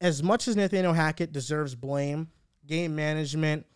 As 0.00 0.22
much 0.22 0.48
as 0.48 0.56
Nathaniel 0.56 0.94
Hackett 0.94 1.30
deserves 1.32 1.74
blame, 1.74 2.28
game 2.66 2.94
management, 2.96 3.66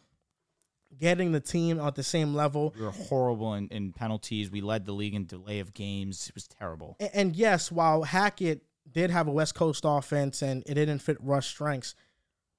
getting 0.99 1.33
the 1.33 1.41
team 1.41 1.79
at 1.81 1.95
the 1.97 2.03
same 2.03 2.35
level, 2.35 2.73
We 2.79 2.83
were 2.85 2.91
horrible 2.93 3.55
in, 3.55 3.69
in 3.69 3.93
penalties. 3.93 4.51
We 4.51 4.61
led 4.61 4.87
the 4.87 4.93
league 4.93 5.15
in 5.15 5.27
delay 5.27 5.59
of 5.61 5.75
games. 5.75 6.29
It 6.29 6.35
was 6.35 6.47
terrible. 6.49 6.97
A- 7.01 7.15
And 7.15 7.37
yes, 7.37 7.71
while 7.71 8.03
Hackett 8.05 8.63
did 8.91 9.11
have 9.11 9.29
a 9.29 9.33
West 9.33 9.55
Coast 9.55 9.85
offense 9.87 10.43
and 10.43 10.63
it 10.67 10.75
didn't 10.75 10.99
fit 10.99 11.17
Russ' 11.21 11.47
strengths, 11.47 11.95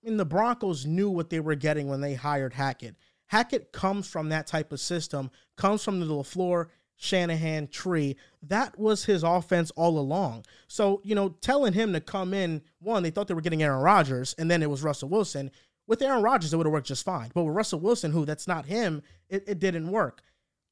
I 0.03 0.09
mean, 0.09 0.17
the 0.17 0.25
Broncos 0.25 0.85
knew 0.85 1.09
what 1.09 1.29
they 1.29 1.39
were 1.39 1.55
getting 1.55 1.87
when 1.87 2.01
they 2.01 2.13
hired 2.13 2.53
Hackett. 2.53 2.95
Hackett 3.27 3.71
comes 3.71 4.07
from 4.07 4.29
that 4.29 4.47
type 4.47 4.71
of 4.71 4.79
system, 4.79 5.31
comes 5.55 5.83
from 5.83 5.99
the 5.99 6.05
LaFleur, 6.05 6.67
Shanahan 6.95 7.67
tree. 7.67 8.15
That 8.43 8.77
was 8.79 9.05
his 9.05 9.23
offense 9.23 9.71
all 9.71 9.97
along. 9.97 10.45
So, 10.67 11.01
you 11.03 11.15
know, 11.15 11.29
telling 11.41 11.73
him 11.73 11.93
to 11.93 11.99
come 11.99 12.33
in, 12.33 12.61
one, 12.79 13.03
they 13.03 13.09
thought 13.09 13.27
they 13.27 13.33
were 13.33 13.41
getting 13.41 13.63
Aaron 13.63 13.81
Rodgers, 13.81 14.35
and 14.37 14.49
then 14.49 14.61
it 14.61 14.69
was 14.69 14.83
Russell 14.83 15.09
Wilson. 15.09 15.51
With 15.87 16.01
Aaron 16.01 16.23
Rodgers, 16.23 16.53
it 16.53 16.57
would 16.57 16.65
have 16.65 16.73
worked 16.73 16.87
just 16.87 17.05
fine. 17.05 17.31
But 17.33 17.43
with 17.43 17.55
Russell 17.55 17.79
Wilson, 17.79 18.11
who 18.11 18.25
that's 18.25 18.47
not 18.47 18.65
him, 18.65 19.01
it, 19.29 19.43
it 19.47 19.59
didn't 19.59 19.91
work. 19.91 20.21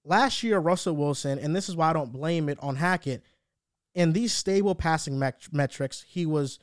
Last 0.05 0.43
year, 0.43 0.59
Russell 0.59 0.95
Wilson, 0.95 1.39
and 1.39 1.55
this 1.55 1.69
is 1.69 1.75
why 1.75 1.89
I 1.89 1.93
don't 1.93 2.11
blame 2.11 2.49
it 2.49 2.57
on 2.61 2.75
Hackett, 2.75 3.23
in 3.93 4.13
these 4.13 4.33
stable 4.33 4.75
passing 4.75 5.19
met- 5.19 5.47
metrics, 5.51 6.03
he 6.07 6.25
was 6.25 6.59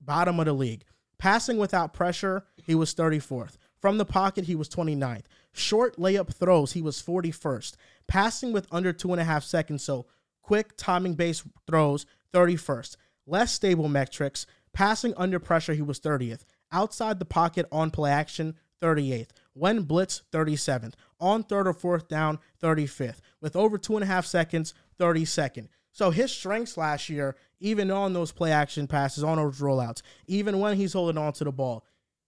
bottom 0.00 0.38
of 0.40 0.46
the 0.46 0.52
league. 0.52 0.84
Passing 1.18 1.58
without 1.58 1.92
pressure, 1.92 2.44
he 2.56 2.74
was 2.74 2.94
34th. 2.94 3.56
From 3.80 3.98
the 3.98 4.04
pocket, 4.04 4.44
he 4.44 4.54
was 4.54 4.68
29th. 4.68 5.24
Short 5.52 5.96
layup 5.96 6.32
throws, 6.34 6.72
he 6.72 6.82
was 6.82 7.02
41st. 7.02 7.74
Passing 8.06 8.52
with 8.52 8.66
under 8.70 8.92
two 8.92 9.12
and 9.12 9.20
a 9.20 9.24
half 9.24 9.44
seconds, 9.44 9.82
so 9.82 10.06
quick 10.42 10.76
timing 10.76 11.14
based 11.14 11.44
throws, 11.66 12.06
31st. 12.32 12.96
Less 13.26 13.52
stable 13.52 13.88
metrics, 13.88 14.46
passing 14.72 15.14
under 15.16 15.38
pressure, 15.38 15.74
he 15.74 15.82
was 15.82 16.00
30th. 16.00 16.44
Outside 16.72 17.18
the 17.18 17.24
pocket 17.24 17.66
on 17.72 17.90
play 17.90 18.10
action, 18.10 18.54
38th. 18.80 19.30
When 19.54 19.82
blitz, 19.82 20.22
37th. 20.32 20.94
On 21.20 21.42
third 21.42 21.66
or 21.66 21.72
fourth 21.72 22.08
down, 22.08 22.38
35th. 22.62 23.18
With 23.40 23.56
over 23.56 23.76
two 23.76 23.96
and 23.96 24.04
a 24.04 24.06
half 24.06 24.24
seconds, 24.24 24.74
32nd. 25.00 25.68
So 25.98 26.12
his 26.12 26.30
strengths 26.30 26.76
last 26.76 27.08
year, 27.08 27.34
even 27.58 27.90
on 27.90 28.12
those 28.12 28.30
play 28.30 28.52
action 28.52 28.86
passes, 28.86 29.24
on 29.24 29.36
those 29.36 29.58
rollouts, 29.58 30.02
even 30.28 30.60
when 30.60 30.76
he's 30.76 30.92
holding 30.92 31.18
on 31.18 31.32
to 31.32 31.42
the 31.42 31.50
ball, 31.50 31.84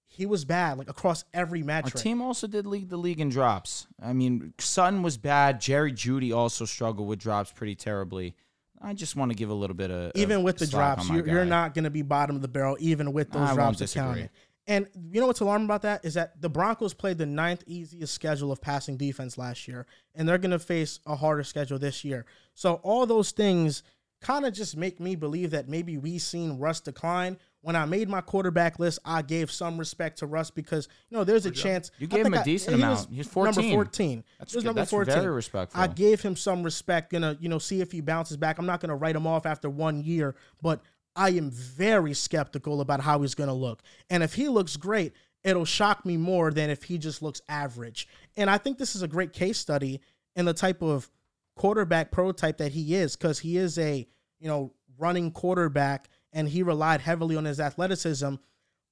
he 0.09 0.27
was 0.27 0.45
bad, 0.45 0.77
like 0.77 0.91
across 0.91 1.25
every 1.33 1.61
Our 1.61 1.67
metric. 1.67 1.95
team 2.03 2.21
also 2.21 2.49
did 2.49 2.67
lead 2.67 2.91
the 2.91 2.97
league 2.97 3.21
in 3.21 3.29
drops. 3.29 3.87
I 4.03 4.13
mean, 4.13 4.55
Sutton 4.59 5.05
was 5.05 5.19
bad. 5.19 5.61
Jerry 5.61 5.93
Jeudy 5.93 6.35
also 6.35 6.65
struggled 6.65 7.07
with 7.07 7.21
drops 7.21 7.53
pretty 7.53 7.77
terribly. 7.77 8.35
I 8.83 8.93
just 8.93 9.15
want 9.15 9.31
to 9.31 9.37
give 9.37 9.51
a 9.51 9.55
little 9.55 9.77
bit 9.77 9.93
of 9.93 10.11
even 10.17 10.39
of 10.39 10.43
with 10.43 10.59
the 10.59 10.67
drops, 10.67 11.09
you're, 11.09 11.25
you're 11.25 11.45
not 11.45 11.73
going 11.73 11.85
to 11.85 11.91
be 11.91 12.03
bottom 12.03 12.35
of 12.35 12.43
the 12.43 12.49
barrel, 12.49 12.77
even 12.81 13.13
with 13.13 13.31
those 13.31 13.43
I 13.43 13.45
won't 13.45 13.55
drops 13.55 13.79
disagree. 13.79 14.31
And 14.71 14.87
you 15.11 15.21
know 15.21 15.27
what's 15.27 15.41
alarming 15.41 15.65
about 15.67 15.83
that 15.83 16.05
is 16.05 16.15
that 16.15 16.41
the 16.41 16.49
Broncos 16.49 16.95
played 16.95 17.19
the 17.19 17.27
ninth 17.27 17.65
easiest 17.67 18.15
schedule 18.15 18.53
of 18.53 18.61
passing 18.61 18.97
defense 18.97 19.37
last 19.37 19.67
year, 19.67 19.85
and 20.15 20.29
they're 20.29 20.39
going 20.39 20.53
to 20.53 20.61
face 20.61 21.01
a 21.07 21.17
harder 21.17 21.43
schedule 21.43 21.77
this 21.81 22.05
year. 22.05 22.25
So 22.55 22.75
all 22.85 23.05
those 23.05 23.33
things 23.33 23.83
kind 24.21 24.47
of 24.47 24.53
just 24.55 24.77
make 24.77 25.01
me 25.01 25.17
believe 25.17 25.51
that 25.51 25.69
maybe 25.69 25.99
we've 25.99 26.23
seen 26.23 26.57
Russ 26.59 26.81
decline. 26.81 27.37
When 27.63 27.75
I 27.75 27.85
made 27.85 28.09
my 28.09 28.21
quarterback 28.21 28.79
list, 28.79 29.01
I 29.05 29.23
gave 29.23 29.51
some 29.51 29.77
respect 29.77 30.21
to 30.21 30.27
Russ 30.27 30.53
because 30.53 30.87
you 31.11 31.17
know 31.19 31.25
there's 31.25 31.47
a 31.47 31.51
chance 31.51 31.91
You 31.99 32.07
gave 32.07 32.25
him 32.25 32.35
a 32.35 32.39
I- 32.39 32.43
decent 32.45 32.77
he 32.77 32.83
amount. 32.83 33.09
He's 33.11 33.35
number 33.35 33.63
14. 33.63 34.25
That's 34.39 34.55
good. 34.55 34.65
number 34.65 34.83
That's 34.83 34.91
14. 34.93 35.15
very 35.15 35.35
respectful. 35.35 35.81
I 35.81 35.89
gave 35.89 36.23
him 36.23 36.37
some 36.37 36.63
respect. 36.63 37.11
Gonna 37.11 37.37
you 37.41 37.49
know 37.49 37.59
see 37.59 37.81
if 37.81 37.91
he 37.91 38.01
bounces 38.03 38.37
back. 38.37 38.59
I'm 38.59 38.67
not 38.67 38.81
gonna 38.81 38.95
write 38.97 39.17
him 39.17 39.27
off 39.27 39.47
after 39.47 39.69
one 39.69 40.01
year, 40.05 40.37
but 40.63 40.81
I 41.21 41.33
am 41.33 41.51
very 41.51 42.15
skeptical 42.15 42.81
about 42.81 43.03
how 43.03 43.21
he's 43.21 43.35
gonna 43.35 43.53
look. 43.53 43.83
And 44.09 44.23
if 44.23 44.33
he 44.33 44.49
looks 44.49 44.79
great, 44.79 45.13
it'll 45.45 45.67
shock 45.67 46.07
me 46.07 46.17
more 46.17 46.51
than 46.51 46.71
if 46.71 46.85
he 46.85 46.97
just 46.97 47.21
looks 47.21 47.43
average. 47.47 48.09
And 48.39 48.49
I 48.49 48.57
think 48.57 48.79
this 48.79 48.97
is 48.97 49.03
a 49.03 49.09
great 49.09 49.35
case 49.35 49.59
study 49.59 50.01
in 50.35 50.47
the 50.47 50.55
type 50.55 50.81
of 50.81 51.11
quarterback 51.57 52.11
prototype 52.11 52.57
that 52.57 52.73
he 52.73 52.95
is, 52.95 53.17
because 53.17 53.41
he 53.41 53.59
is 53.59 53.77
a 53.77 54.09
you 54.39 54.49
know 54.49 54.73
running 54.97 55.31
quarterback, 55.31 56.09
and 56.33 56.49
he 56.49 56.63
relied 56.63 57.03
heavily 57.03 57.37
on 57.37 57.45
his 57.45 57.61
athleticism. 57.61 58.37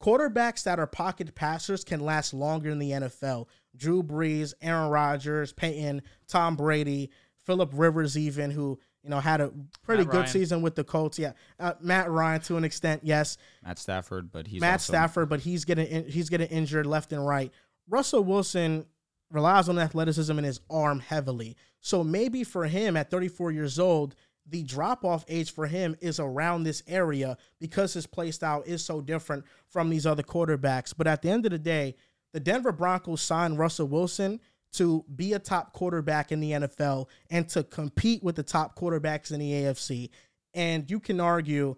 Quarterbacks 0.03 0.65
that 0.65 0.79
are 0.79 0.87
pocket 0.87 1.35
passers 1.35 1.83
can 1.83 2.01
last 2.01 2.35
longer 2.35 2.69
in 2.69 2.79
the 2.79 2.91
NFL. 2.91 3.47
Drew 3.75 4.03
Brees, 4.03 4.53
Aaron 4.61 4.91
Rodgers, 4.91 5.55
Peyton, 5.55 6.03
Tom 6.27 6.57
Brady, 6.57 7.11
Philip 7.47 7.71
Rivers, 7.73 8.19
even 8.19 8.51
who 8.51 8.79
you 9.03 9.11
know 9.11 9.21
had 9.21 9.41
a 9.41 9.53
pretty 9.83 10.05
Matt 10.05 10.13
good 10.13 10.19
Ryan. 10.19 10.29
season 10.29 10.63
with 10.63 10.75
the 10.75 10.85
Colts. 10.85 11.19
Yeah, 11.19 11.33
uh, 11.59 11.75
Matt 11.81 12.11
Ryan 12.11 12.41
to 12.43 12.57
an 12.57 12.65
extent, 12.65 13.03
yes. 13.05 13.37
Matt 13.65 13.79
Stafford, 13.79 14.31
but 14.33 14.47
he's 14.47 14.61
Matt 14.61 14.75
also, 14.75 14.93
Stafford, 14.93 15.29
but 15.29 15.41
he's 15.41 15.65
getting 15.65 15.87
in, 15.87 16.09
he's 16.09 16.29
getting 16.29 16.49
injured 16.49 16.87
left 16.87 17.13
and 17.13 17.27
right. 17.27 17.53
Russell 17.89 18.25
Wilson 18.25 18.87
relies 19.31 19.69
on 19.69 19.79
athleticism 19.79 20.39
in 20.39 20.45
his 20.45 20.61
arm 20.71 21.01
heavily. 21.01 21.57
So 21.81 22.03
maybe 22.03 22.45
for 22.45 22.67
him 22.67 22.97
at 22.97 23.11
34 23.11 23.53
years 23.53 23.79
old, 23.79 24.15
the 24.47 24.63
drop 24.63 25.05
off 25.05 25.25
age 25.29 25.53
for 25.53 25.67
him 25.67 25.97
is 26.01 26.19
around 26.19 26.65
this 26.65 26.83
area 26.87 27.37
because 27.61 27.93
his 27.93 28.07
play 28.07 28.31
style 28.31 28.63
is 28.67 28.85
so 28.85 29.01
different 29.01 29.45
from 29.69 29.91
these 29.91 30.07
other 30.07 30.23
quarterbacks. 30.23 30.95
But 30.97 31.07
at 31.07 31.23
the 31.23 31.31
end 31.31 31.45
of 31.45 31.53
the 31.53 31.59
day, 31.59 31.97
the 32.33 32.41
Denver 32.41 32.73
Broncos 32.73 33.21
signed 33.21 33.59
Russell 33.59 33.89
Wilson 33.89 34.41
to 34.73 35.05
be 35.15 35.33
a 35.33 35.39
top 35.39 35.73
quarterback 35.73 36.33
in 36.33 36.41
the 36.41 36.53
NFL 36.53 37.07
and 37.31 37.49
to 37.51 37.63
compete 37.65 38.23
with 38.23 38.37
the 38.37 38.43
top 38.43 38.79
quarterbacks 38.79 39.33
in 39.33 39.41
the 39.41 39.51
AFC. 39.53 40.11
And 40.55 40.91
you 40.91 41.01
can 41.01 41.21
argue, 41.21 41.77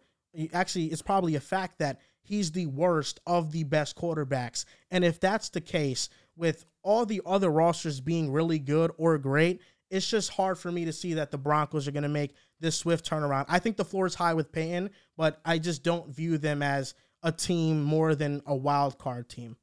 actually, 0.53 0.87
it's 0.87 1.03
probably 1.03 1.37
a 1.37 1.41
fact 1.41 1.79
that 1.79 2.01
he's 2.23 2.53
the 2.53 2.67
worst 2.67 3.21
of 3.27 3.53
the 3.53 3.65
best 3.65 3.97
quarterbacks. 3.97 4.65
And 4.91 5.05
if 5.05 5.21
that's 5.21 5.51
the 5.51 5.61
case, 5.61 6.09
with 6.37 6.65
all 6.83 7.05
the 7.05 7.21
other 7.27 7.51
rosters 7.51 8.01
being 8.01 8.33
really 8.33 8.59
good 8.59 8.91
or 8.97 9.19
great, 9.19 9.61
it's 9.91 10.07
just 10.07 10.31
hard 10.31 10.59
for 10.59 10.71
me 10.71 10.85
to 10.85 10.93
see 10.93 11.15
that 11.15 11.31
the 11.31 11.39
Broncos 11.39 11.89
are 11.89 11.93
going 11.93 12.05
to 12.05 12.09
make 12.09 12.35
this 12.61 12.77
swift 12.77 13.09
turnaround. 13.09 13.47
I 13.49 13.59
think 13.59 13.77
the 13.77 13.85
floor 13.85 14.07
is 14.07 14.15
high 14.15 14.35
with 14.35 14.53
Payton, 14.53 14.91
but 15.17 15.41
I 15.45 15.59
just 15.59 15.83
don't 15.83 16.15
view 16.15 16.39
them 16.39 16.63
as 16.63 16.95
a 17.23 17.33
team 17.33 17.83
more 17.83 18.15
than 18.15 18.43
a 18.47 18.55
wild 18.55 18.99
card 18.99 19.29
team. 19.29 19.57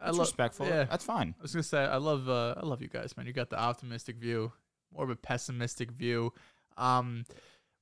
I 0.00 0.10
lo- 0.10 0.20
respectful. 0.20 0.66
Yeah, 0.66 0.84
That's 0.84 1.04
fine. 1.04 1.34
I 1.38 1.42
was 1.42 1.52
gonna 1.52 1.62
say 1.62 1.78
I 1.78 1.96
love 1.96 2.28
uh, 2.28 2.54
I 2.56 2.66
love 2.66 2.82
you 2.82 2.88
guys, 2.88 3.16
man. 3.16 3.26
You 3.26 3.32
got 3.32 3.50
the 3.50 3.58
optimistic 3.58 4.16
view, 4.16 4.52
more 4.94 5.04
of 5.04 5.10
a 5.10 5.16
pessimistic 5.16 5.90
view. 5.90 6.32
Um, 6.76 7.24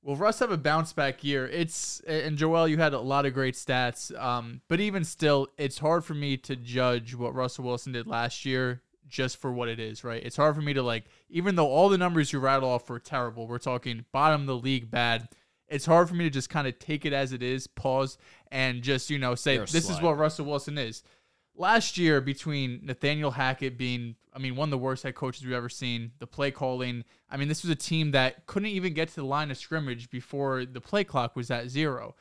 will 0.01 0.15
Russ 0.15 0.39
have 0.39 0.51
a 0.51 0.57
bounce 0.57 0.93
back 0.93 1.23
year? 1.23 1.47
It's 1.47 1.99
and 2.07 2.37
Joel, 2.37 2.67
you 2.67 2.77
had 2.77 2.93
a 2.93 2.99
lot 2.99 3.25
of 3.25 3.33
great 3.33 3.55
stats. 3.55 4.17
Um, 4.21 4.61
but 4.67 4.79
even 4.79 5.03
still, 5.03 5.47
it's 5.57 5.79
hard 5.79 6.05
for 6.05 6.13
me 6.13 6.37
to 6.37 6.55
judge 6.55 7.15
what 7.15 7.35
Russell 7.35 7.65
Wilson 7.65 7.91
did 7.91 8.07
last 8.07 8.45
year 8.45 8.81
just 9.07 9.37
for 9.37 9.51
what 9.51 9.69
it 9.69 9.79
is, 9.79 10.03
right? 10.03 10.23
It's 10.23 10.35
hard 10.35 10.55
for 10.55 10.61
me 10.61 10.73
to 10.73 10.83
like, 10.83 11.05
even 11.29 11.55
though 11.55 11.67
all 11.67 11.89
the 11.89 11.97
numbers 11.97 12.31
you 12.33 12.39
rattle 12.39 12.69
off 12.69 12.89
were 12.89 12.99
terrible. 12.99 13.47
We're 13.47 13.57
talking 13.59 14.05
bottom 14.11 14.41
of 14.41 14.47
the 14.47 14.57
league 14.57 14.89
bad. 14.89 15.29
It's 15.67 15.85
hard 15.85 16.07
for 16.07 16.15
me 16.15 16.25
to 16.25 16.29
just 16.29 16.49
kind 16.49 16.67
of 16.67 16.77
take 16.77 17.05
it 17.05 17.13
as 17.13 17.31
it 17.31 17.41
is, 17.41 17.65
pause, 17.65 18.17
and 18.51 18.83
just 18.83 19.09
you 19.09 19.17
know 19.17 19.33
say 19.33 19.57
this 19.57 19.89
is 19.89 19.99
what 20.01 20.17
Russell 20.17 20.45
Wilson 20.45 20.77
is 20.77 21.03
last 21.57 21.97
year 21.97 22.21
between 22.21 22.81
Nathaniel 22.83 23.31
Hackett 23.31 23.77
being, 23.77 24.15
I 24.33 24.39
mean, 24.39 24.55
one 24.55 24.67
of 24.67 24.71
the 24.71 24.77
worst 24.77 25.03
head 25.03 25.15
coaches 25.15 25.43
we've 25.43 25.53
ever 25.53 25.69
seen, 25.69 26.11
the 26.19 26.27
play 26.27 26.51
calling. 26.51 27.03
I 27.29 27.37
mean, 27.37 27.47
this 27.47 27.63
was 27.63 27.71
a 27.71 27.75
team 27.75 28.11
that 28.11 28.45
couldn't 28.45 28.69
even 28.69 28.93
get 28.93 29.09
to 29.09 29.15
the 29.15 29.25
line 29.25 29.51
of 29.51 29.57
scrimmage 29.57 30.09
before 30.09 30.65
the 30.65 30.81
play 30.81 31.03
clock 31.03 31.35
was 31.35 31.51
at 31.51 31.69
zero. 31.69 32.15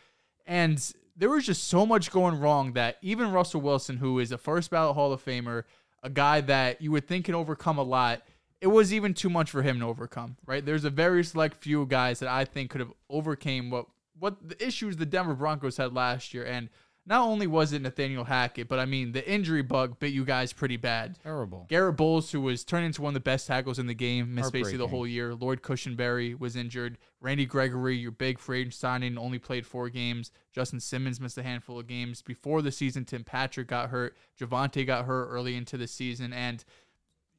And 0.47 0.81
there 1.17 1.31
was 1.31 1.47
just 1.47 1.65
so 1.65 1.87
much 1.87 2.11
going 2.11 2.39
wrong 2.39 2.73
that 2.73 2.99
even 3.03 3.33
Russell 3.33 3.61
Wilson, 3.61 3.97
who 3.97 4.19
is 4.19 4.33
a 4.33 4.39
first 4.39 4.71
ballot 4.71 4.95
Hall 4.95 5.13
of 5.13 5.25
Famer, 5.25 5.65
a 6.03 6.11
guy 6.11 6.41
that 6.43 6.81
you 6.81 6.91
would 6.93 7.07
think 7.07 7.27
can 7.27 7.35
overcome 7.35 7.79
a 7.79 7.83
lot, 7.83 8.23
it 8.61 8.67
was 8.67 8.93
even 8.93 9.15
too 9.15 9.31
much 9.31 9.51
for 9.51 9.63
him 9.63 9.79
to 9.81 9.87
overcome, 9.87 10.37
right? 10.47 10.65
There's 10.65 10.85
a 10.85 10.91
very 10.91 11.25
select 11.25 11.63
few 11.63 11.87
guys 11.87 12.21
that 12.21 12.29
I 12.29 12.45
think 12.45 12.71
could 12.71 12.81
have 12.81 12.93
overcame 13.09 13.71
what 13.71 13.87
what 14.19 14.49
the 14.49 14.65
issues 14.65 14.97
the 14.97 15.07
Denver 15.07 15.35
Broncos 15.35 15.77
had 15.77 15.93
last 15.93 16.33
year. 16.33 16.45
And 16.45 16.69
not 17.07 17.21
only 17.21 17.47
was 17.47 17.73
it 17.73 17.83
Nathaniel 17.83 18.25
Hackett, 18.25 18.69
but 18.69 18.79
I 18.79 18.87
mean 18.87 19.13
the 19.13 19.29
injury 19.31 19.63
bug 19.63 19.99
bit 19.99 20.13
you 20.13 20.25
guys 20.25 20.53
pretty 20.53 20.77
bad. 20.77 21.19
Terrible. 21.23 21.67
Garett 21.69 21.97
Bolles, 21.97 22.31
who 22.33 22.41
was 22.41 22.65
turned 22.65 22.87
into 22.87 23.03
one 23.03 23.11
of 23.11 23.15
the 23.15 23.21
best 23.21 23.47
tackles 23.47 23.79
in 23.79 23.87
the 23.87 23.95
game, 23.95 24.35
missed 24.35 24.53
basically 24.53 24.79
the 24.79 24.89
whole 24.89 25.07
year. 25.07 25.35
Lloyd 25.35 25.63
Cushenberry 25.63 26.39
was 26.39 26.57
injured. 26.57 26.99
Randy 27.21 27.47
Gregory, 27.47 27.97
your 27.97 28.11
big 28.11 28.39
free 28.39 28.61
agent 28.61 28.75
signing, 28.75 29.19
only 29.19 29.39
played 29.39 29.67
four 29.67 29.89
games. 29.89 30.31
Justin 30.53 30.81
Simmons 30.81 31.21
missed 31.21 31.39
a 31.39 31.43
handful 31.43 31.79
of 31.79 31.87
games 31.87 32.23
before 32.23 32.63
the 32.63 32.73
season. 32.73 33.05
Tim 33.05 33.25
Patrick 33.25 33.69
got 33.69 33.91
hurt. 33.91 34.17
Javonte 34.39 34.87
got 34.87 35.05
hurt 35.05 35.27
early 35.27 35.57
into 35.57 35.77
the 35.77 35.87
season, 35.87 36.33
and 36.33 36.65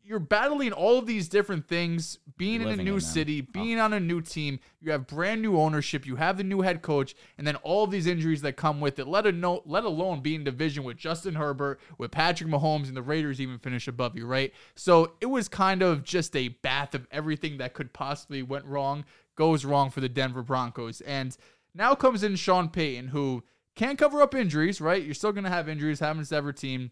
you're 0.05 0.19
battling 0.19 0.71
all 0.71 0.99
of 0.99 1.07
these 1.07 1.27
different 1.27 1.67
things, 1.67 2.19
being 2.37 2.61
in 2.61 2.67
a 2.67 2.75
new 2.75 2.99
city, 2.99 3.41
being 3.41 3.79
on 3.79 3.91
a 3.91 3.99
new 3.99 4.21
team. 4.21 4.59
You 4.79 4.91
have 4.91 5.07
brand 5.07 5.41
new 5.41 5.57
ownership. 5.57 6.05
You 6.05 6.15
have 6.17 6.37
the 6.37 6.43
new 6.43 6.61
head 6.61 6.83
coach, 6.83 7.15
and 7.37 7.47
then 7.47 7.55
all 7.57 7.83
of 7.83 7.91
these 7.91 8.05
injuries 8.05 8.41
that 8.43 8.55
come 8.55 8.79
with 8.79 8.99
it. 8.99 9.07
Let, 9.07 9.25
a 9.25 9.61
let 9.65 9.83
alone 9.83 10.21
be 10.21 10.35
in 10.35 10.43
division 10.43 10.83
with 10.83 10.97
Justin 10.97 11.33
Herbert, 11.33 11.79
with 11.97 12.11
Patrick 12.11 12.49
Mahomes, 12.49 12.87
and 12.87 12.95
the 12.95 13.01
Raiders 13.01 13.41
even 13.41 13.57
finish 13.57 13.87
above 13.87 14.15
you, 14.15 14.27
right? 14.27 14.53
So 14.75 15.13
it 15.21 15.25
was 15.25 15.47
kind 15.49 15.81
of 15.81 16.03
just 16.03 16.35
a 16.35 16.49
bath 16.49 16.93
of 16.93 17.07
everything 17.09 17.57
that 17.57 17.73
could 17.73 17.91
possibly 17.91 18.43
went 18.43 18.65
wrong, 18.65 19.05
goes 19.35 19.65
wrong 19.65 19.89
for 19.89 20.01
the 20.01 20.09
Denver 20.09 20.43
Broncos, 20.43 21.01
and 21.01 21.35
now 21.73 21.95
comes 21.95 22.23
in 22.23 22.35
Sean 22.35 22.69
Payton, 22.69 23.07
who 23.07 23.43
can't 23.75 23.97
cover 23.97 24.21
up 24.21 24.35
injuries, 24.35 24.79
right? 24.79 25.03
You're 25.03 25.15
still 25.15 25.31
going 25.31 25.43
to 25.45 25.49
have 25.49 25.67
injuries, 25.67 25.99
happens 25.99 26.29
to 26.29 26.35
every 26.35 26.53
team 26.53 26.91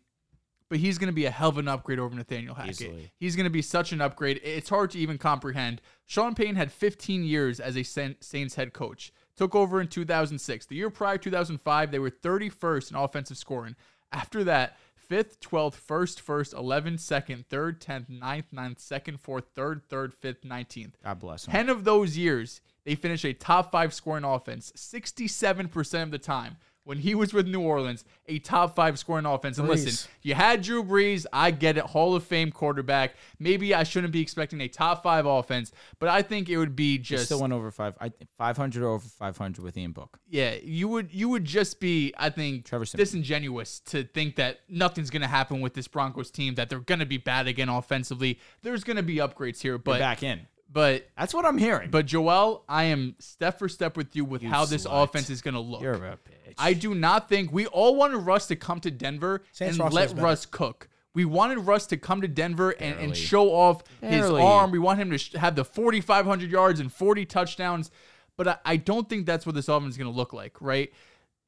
but 0.69 0.79
he's 0.79 0.97
going 0.97 1.07
to 1.07 1.13
be 1.13 1.25
a 1.25 1.31
hell 1.31 1.49
of 1.49 1.57
an 1.57 1.67
upgrade 1.67 1.99
over 1.99 2.15
Nathaniel 2.15 2.55
Hackett. 2.55 2.81
Easily. 2.81 3.11
He's 3.19 3.35
going 3.35 3.45
to 3.45 3.49
be 3.49 3.61
such 3.61 3.91
an 3.91 4.01
upgrade. 4.01 4.41
It's 4.43 4.69
hard 4.69 4.91
to 4.91 4.99
even 4.99 5.17
comprehend. 5.17 5.81
Sean 6.05 6.35
Payton 6.35 6.55
had 6.55 6.71
15 6.71 7.23
years 7.23 7.59
as 7.59 7.77
a 7.77 7.83
Saints 7.83 8.55
head 8.55 8.73
coach. 8.73 9.11
Took 9.35 9.55
over 9.55 9.81
in 9.81 9.87
2006. 9.87 10.65
The 10.67 10.75
year 10.75 10.89
prior, 10.89 11.17
2005, 11.17 11.91
they 11.91 11.99
were 11.99 12.11
31st 12.11 12.91
in 12.91 12.97
offensive 12.97 13.37
scoring. 13.37 13.75
After 14.11 14.43
that, 14.43 14.77
5th, 15.09 15.39
12th, 15.39 15.75
1st, 15.75 16.21
1st, 16.23 16.53
11th, 16.55 16.99
2nd, 16.99 17.45
3rd, 17.47 17.79
10th, 17.79 18.09
9th, 18.09 18.45
9th, 18.53 18.77
2nd, 18.77 19.19
4th, 19.19 19.43
3rd, 19.55 19.81
3rd, 19.89 20.13
5th, 20.23 20.41
19th. 20.41 20.91
God 21.03 21.19
bless 21.19 21.45
him. 21.45 21.51
10 21.51 21.69
of 21.69 21.83
those 21.83 22.17
years, 22.17 22.61
they 22.85 22.95
finished 22.95 23.25
a 23.25 23.33
top 23.33 23.71
five 23.71 23.93
scoring 23.93 24.23
offense 24.23 24.71
67% 24.75 26.03
of 26.03 26.11
the 26.11 26.17
time. 26.17 26.57
When 26.85 26.97
he 26.97 27.15
was 27.15 27.33
with 27.33 27.47
New 27.47 27.61
Orleans, 27.61 28.03
a 28.27 28.39
top 28.39 28.75
five 28.75 28.99
scoring 28.99 29.25
offense. 29.25 29.57
And 29.57 29.67
Brees. 29.67 29.85
listen, 29.85 30.09
you 30.21 30.33
had 30.33 30.61
Drew 30.61 30.83
Brees. 30.83 31.25
I 31.31 31.51
get 31.51 31.77
it. 31.77 31.83
Hall 31.85 32.13
of 32.13 32.25
Fame 32.25 32.51
quarterback. 32.51 33.15
Maybe 33.39 33.73
I 33.73 33.83
shouldn't 33.83 34.11
be 34.11 34.21
expecting 34.21 34.59
a 34.59 34.67
top 34.67 35.01
five 35.01 35.25
offense, 35.25 35.71
but 35.99 36.09
I 36.09 36.21
think 36.21 36.49
it 36.49 36.57
would 36.57 36.75
be 36.75 36.97
just 36.97 37.25
still 37.25 37.39
went 37.39 37.53
over 37.53 37.71
five. 37.71 37.95
I 38.01 38.11
five 38.37 38.57
hundred 38.57 38.83
or 38.83 38.89
over 38.89 39.07
five 39.07 39.37
hundred 39.37 39.63
with 39.63 39.77
Ian 39.77 39.93
Book. 39.93 40.19
yeah, 40.27 40.55
you 40.61 40.89
would 40.89 41.13
you 41.13 41.29
would 41.29 41.45
just 41.45 41.79
be, 41.79 42.13
I 42.17 42.29
think, 42.29 42.65
Trevor 42.65 42.85
disingenuous 42.85 43.79
to 43.81 44.03
think 44.03 44.35
that 44.35 44.59
nothing's 44.67 45.09
gonna 45.09 45.27
happen 45.27 45.61
with 45.61 45.73
this 45.73 45.87
Broncos 45.87 46.31
team, 46.31 46.55
that 46.55 46.69
they're 46.69 46.79
gonna 46.79 47.05
be 47.05 47.17
bad 47.17 47.47
again 47.47 47.69
offensively. 47.69 48.39
There's 48.61 48.83
gonna 48.83 49.03
be 49.03 49.17
upgrades 49.17 49.61
here, 49.61 49.77
But 49.77 49.93
but 49.93 49.99
back 49.99 50.23
in. 50.23 50.47
But 50.73 51.07
That's 51.17 51.33
what 51.33 51.45
I'm 51.45 51.57
hearing. 51.57 51.89
but 51.91 52.05
Joel, 52.07 52.63
I 52.67 52.85
am 52.85 53.15
step 53.19 53.59
for 53.59 53.69
step 53.69 53.95
with 53.95 54.15
you 54.15 54.25
with 54.25 54.41
You 54.43 54.49
how 54.49 54.65
this 54.65 54.85
slut. 54.87 55.03
offense 55.03 55.29
is 55.29 55.41
gonna 55.41 55.61
look. 55.61 55.81
you're 55.81 55.93
a 55.93 55.99
bitch. 55.99 56.55
I 56.57 56.73
do 56.73 56.93
not 56.95 57.29
think 57.29 57.51
we 57.53 57.67
all 57.67 57.95
wanted 57.95 58.17
Russ 58.17 58.47
to 58.47 58.55
come 58.55 58.79
to 58.81 58.91
Denver 58.91 59.43
Saints 59.51 59.75
and 59.75 59.79
roster 59.83 59.95
let 59.95 60.05
is 60.07 60.13
better. 60.13 60.25
Russ 60.25 60.45
cook. 60.45 60.89
We 61.15 61.25
wanted 61.25 61.59
Russ 61.59 61.85
to 61.87 61.97
come 61.97 62.21
to 62.21 62.27
Denver 62.27 62.71
and, 62.71 62.93
and 62.95 62.97
Barely. 62.99 63.15
show 63.15 63.49
off 63.53 63.83
his 64.01 64.09
Barely. 64.21 64.41
arm. 64.41 64.71
We 64.71 64.79
want 64.79 64.99
him 64.99 65.11
to 65.11 65.17
sh- 65.19 65.33
have 65.33 65.55
the 65.55 65.63
4,500 65.63 66.49
yards 66.49 66.79
and 66.79 66.91
40 66.91 67.25
touchdowns. 67.25 67.91
But 68.35 68.47
I, 68.47 68.57
I 68.65 68.77
don't 68.77 69.07
think 69.07 69.27
that's 69.27 69.45
what 69.45 69.53
this 69.53 69.67
offense 69.67 69.91
is 69.93 69.97
going 69.99 70.11
to 70.11 70.17
look 70.17 70.33
like, 70.33 70.59
right? 70.59 70.91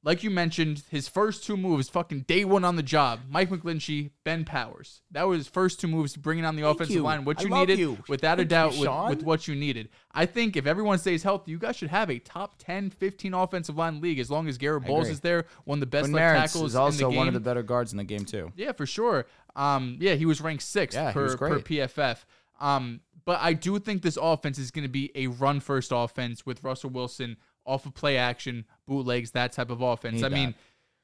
Like 0.06 0.24
you 0.24 0.30
mentioned, 0.30 0.84
his 0.92 1.08
first 1.08 1.44
two 1.44 1.58
moves, 1.58 1.90
fucking 1.90 2.22
day 2.28 2.46
one 2.46 2.64
on 2.64 2.76
the 2.76 2.84
job. 2.84 3.22
Mike 3.28 3.50
McGlinchey, 3.50 4.12
Ben 4.24 4.46
Powers. 4.46 5.02
That 5.10 5.24
was 5.24 5.40
his 5.40 5.48
first 5.48 5.80
two 5.80 5.88
moves, 5.88 6.16
bringing 6.16 6.46
on 6.46 6.56
the 6.56 6.62
offensive 6.62 6.98
you. 6.98 7.02
line. 7.02 7.26
What 7.26 7.40
I 7.40 7.44
you 7.44 7.50
needed, 7.50 7.80
you. 7.80 7.98
without 8.08 8.40
a 8.40 8.46
doubt, 8.46 8.76
you, 8.76 8.88
with, 8.88 9.10
with 9.10 9.24
what 9.24 9.48
you 9.48 9.56
needed. 9.56 9.90
I 10.12 10.28
think 10.28 10.56
if 10.56 10.68
everyone 10.68 11.00
stays 11.00 11.24
healthy, 11.24 11.50
you 11.50 11.58
guys 11.58 11.76
should 11.76 11.90
have 11.90 12.12
a 12.12 12.20
top 12.20 12.60
10, 12.60 12.92
15 12.92 13.34
offensive 13.34 13.78
line 13.78 14.00
league 14.00 14.20
as 14.20 14.30
long 14.30 14.48
as 14.48 14.60
Garett 14.60 14.86
Bolles 14.86 15.10
is 15.10 15.22
there, 15.22 15.48
one 15.64 15.78
of 15.78 15.80
the 15.80 15.88
best 15.88 16.12
left 16.12 16.54
tackles 16.54 16.72
is 16.72 16.76
also 16.76 16.92
in 16.92 16.98
the 16.98 17.02
game. 17.02 17.10
He's 17.10 17.18
also 17.18 17.18
one 17.18 17.28
of 17.28 17.34
the 17.34 17.40
better 17.40 17.64
guards 17.64 17.92
in 17.92 17.98
the 17.98 18.04
game 18.04 18.26
too. 18.26 18.52
Yeah, 18.56 18.74
for 18.74 18.86
sure. 18.86 19.26
Um, 19.56 19.98
yeah, 20.00 20.14
he 20.14 20.28
was 20.28 20.40
ranked 20.40 20.64
sixth 20.64 20.96
Yeah, 20.96 21.14
per, 21.14 21.36
per. 21.36 21.60
PFF. 21.62 22.26
Um, 22.60 23.02
but 23.26 23.40
I 23.42 23.54
do 23.54 23.80
think 23.80 24.04
this 24.04 24.20
offense 24.22 24.60
is 24.60 24.70
going 24.70 24.84
to 24.84 24.90
be 24.90 25.12
a 25.16 25.28
run 25.28 25.60
first 25.62 25.92
offense 25.92 26.46
with 26.46 26.64
Russell 26.64 26.92
Wilson 26.92 27.38
off 27.66 27.86
of 27.86 27.96
play 27.96 28.18
action, 28.18 28.66
bootlegs, 28.88 29.32
that 29.32 29.52
type 29.52 29.70
of 29.70 29.82
offense. 29.82 30.18
Need 30.18 30.26
I 30.26 30.30
mean, 30.30 30.50
that. 30.50 30.56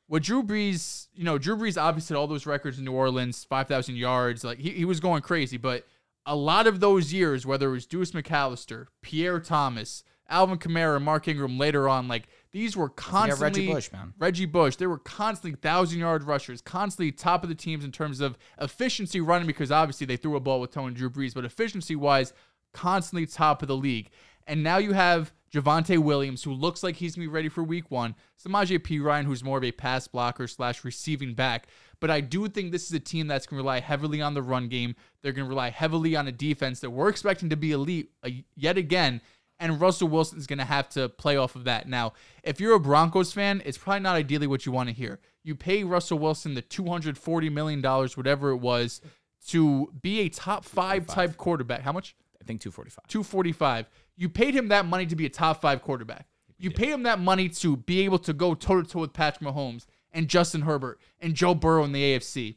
what 0.08 0.24
Drew 0.24 0.44
Brees, 0.44 1.08
you 1.14 1.24
know, 1.24 1.38
Drew 1.38 1.56
Brees 1.56 1.82
obviously 1.82 2.16
had 2.16 2.20
all 2.20 2.28
those 2.28 2.46
records 2.46 2.78
in 2.78 2.86
New 2.86 2.94
Orleans, 2.94 3.44
5,000 3.44 3.96
yards. 3.96 4.44
Like, 4.44 4.60
he, 4.60 4.72
he 4.72 4.86
was 4.86 5.00
going 5.00 5.22
crazy. 5.22 5.58
But 5.58 5.86
a 6.26 6.36
lot 6.36 6.68
of 6.68 6.80
those 6.80 7.14
years, 7.14 7.46
whether 7.46 7.70
it 7.70 7.72
was 7.72 7.86
Deuce 7.86 8.12
McAllister, 8.12 8.88
Pierre 9.02 9.40
Thomas, 9.40 10.04
Alvin 10.30 10.58
Kamara, 10.58 11.02
Mark 11.02 11.28
Ingram 11.28 11.58
later 11.58 11.90
on, 11.90 12.08
like, 12.08 12.28
these 12.52 12.76
were 12.76 12.90
forget 12.90 13.40
Reggie 13.40 13.68
constantly 13.68 13.68
Bush, 13.68 13.92
man. 13.92 14.14
Reggie 14.20 14.46
Bush. 14.46 14.76
They 14.76 14.88
were 14.88 14.98
constantly 14.98 15.58
thousand 15.58 16.00
yard 16.00 16.24
rushers, 16.24 16.62
constantly 16.62 17.12
top 17.12 17.44
of 17.44 17.50
the 17.50 17.56
teams 17.56 17.86
in 17.86 17.92
terms 17.92 18.20
of 18.20 18.38
efficiency 18.60 19.22
running 19.22 19.48
because 19.48 19.72
obviously 19.72 20.06
they 20.06 20.18
threw 20.18 20.36
a 20.36 20.40
ball 20.40 20.60
with 20.60 20.72
Tony 20.72 20.94
Drew 20.94 21.10
Brees, 21.10 21.34
but 21.34 21.46
efficiency 21.46 21.96
wise, 21.96 22.34
constantly 22.74 23.26
top 23.26 23.62
of 23.62 23.70
the 23.70 23.76
league. 23.76 24.10
And 24.48 24.64
now 24.64 24.78
you 24.78 24.92
have 24.94 25.32
Javonte 25.54 25.98
Williams, 25.98 26.44
who 26.44 26.54
looks 26.54 26.84
like 26.84 26.96
he's 26.96 27.16
gonna 27.16 27.28
be 27.28 27.32
ready 27.32 27.50
for 27.50 27.64
week 27.64 27.92
one. 27.92 28.16
Samaje 28.42 28.80
Perine, 28.80 29.26
who's 29.26 29.44
more 29.44 29.58
of 29.58 29.64
a 29.64 29.72
pass 29.72 30.08
blocker 30.08 30.48
slash 30.48 30.84
receiving 30.84 31.34
back. 31.34 31.68
But 32.00 32.10
I 32.10 32.22
do 32.22 32.48
think 32.48 32.72
this 32.72 32.86
is 32.86 32.94
a 32.94 33.00
team 33.00 33.28
that's 33.28 33.46
gonna 33.46 33.62
rely 33.62 33.80
heavily 33.80 34.22
on 34.22 34.34
the 34.34 34.42
run 34.42 34.68
game. 34.70 34.96
They're 35.22 35.34
gonna 35.34 35.50
rely 35.50 35.70
heavily 35.70 36.16
on 36.16 36.28
a 36.28 36.32
defense 36.32 36.80
that 36.80 36.92
we're 36.92 37.10
expecting 37.10 37.50
to 37.50 37.58
be 37.58 37.72
elite 37.72 38.12
uh, 38.24 38.30
yet 38.56 38.78
again 38.78 39.22
and 39.62 39.80
Russell 39.80 40.08
Wilson 40.08 40.40
is 40.40 40.48
going 40.48 40.60
to 40.60 40.66
have 40.66 40.90
to 40.90 41.08
play 41.08 41.38
off 41.38 41.56
of 41.56 41.66
that. 41.66 41.88
Now, 41.88 42.14
if 42.44 42.60
you're 42.60 42.74
a 42.74 42.80
Broncos 42.80 43.32
fan, 43.32 43.62
it's 43.64 43.78
probably 43.78 44.00
not 44.02 44.16
ideally 44.16 44.48
what 44.48 44.66
you 44.66 44.72
want 44.72 44.90
to 44.90 44.96
hear. 44.96 45.20
You 45.44 45.56
pay 45.56 45.84
Russell 45.84 46.18
Wilson 46.18 46.56
the 46.56 46.64
$240 46.64 47.52
million, 47.52 47.82
whatever 47.82 48.50
it 48.50 48.58
was, 48.58 49.02
to 49.48 49.94
be 50.02 50.22
a 50.22 50.30
top 50.30 50.66
five 50.66 51.06
type 51.06 51.38
quarterback. 51.38 51.82
How 51.82 51.92
much? 51.92 52.16
I 52.42 52.44
think 52.46 52.62
245. 52.62 53.08
245. 53.08 53.90
You 54.18 54.28
paid 54.30 54.56
him 54.56 54.70
that 54.70 54.86
money 54.86 55.06
to 55.06 55.16
be 55.16 55.26
a 55.26 55.30
top 55.30 55.62
five 55.62 55.82
quarterback. 55.82 56.28
You 56.58 56.72
paid 56.72 56.90
him 56.90 57.04
that 57.04 57.20
money 57.20 57.50
to 57.50 57.78
be 57.78 58.02
able 58.02 58.20
to 58.20 58.34
go 58.34 58.54
toe 58.54 58.82
to 58.82 58.88
toe 58.90 59.00
with 59.00 59.14
Patrick 59.14 59.48
Mahomes 59.50 59.86
and 60.12 60.28
Justin 60.28 60.62
Herbert 60.62 61.00
and 61.20 61.34
Joe 61.34 61.56
Burrow 61.56 61.84
in 61.84 61.92
the 61.92 62.02
AFC. 62.02 62.56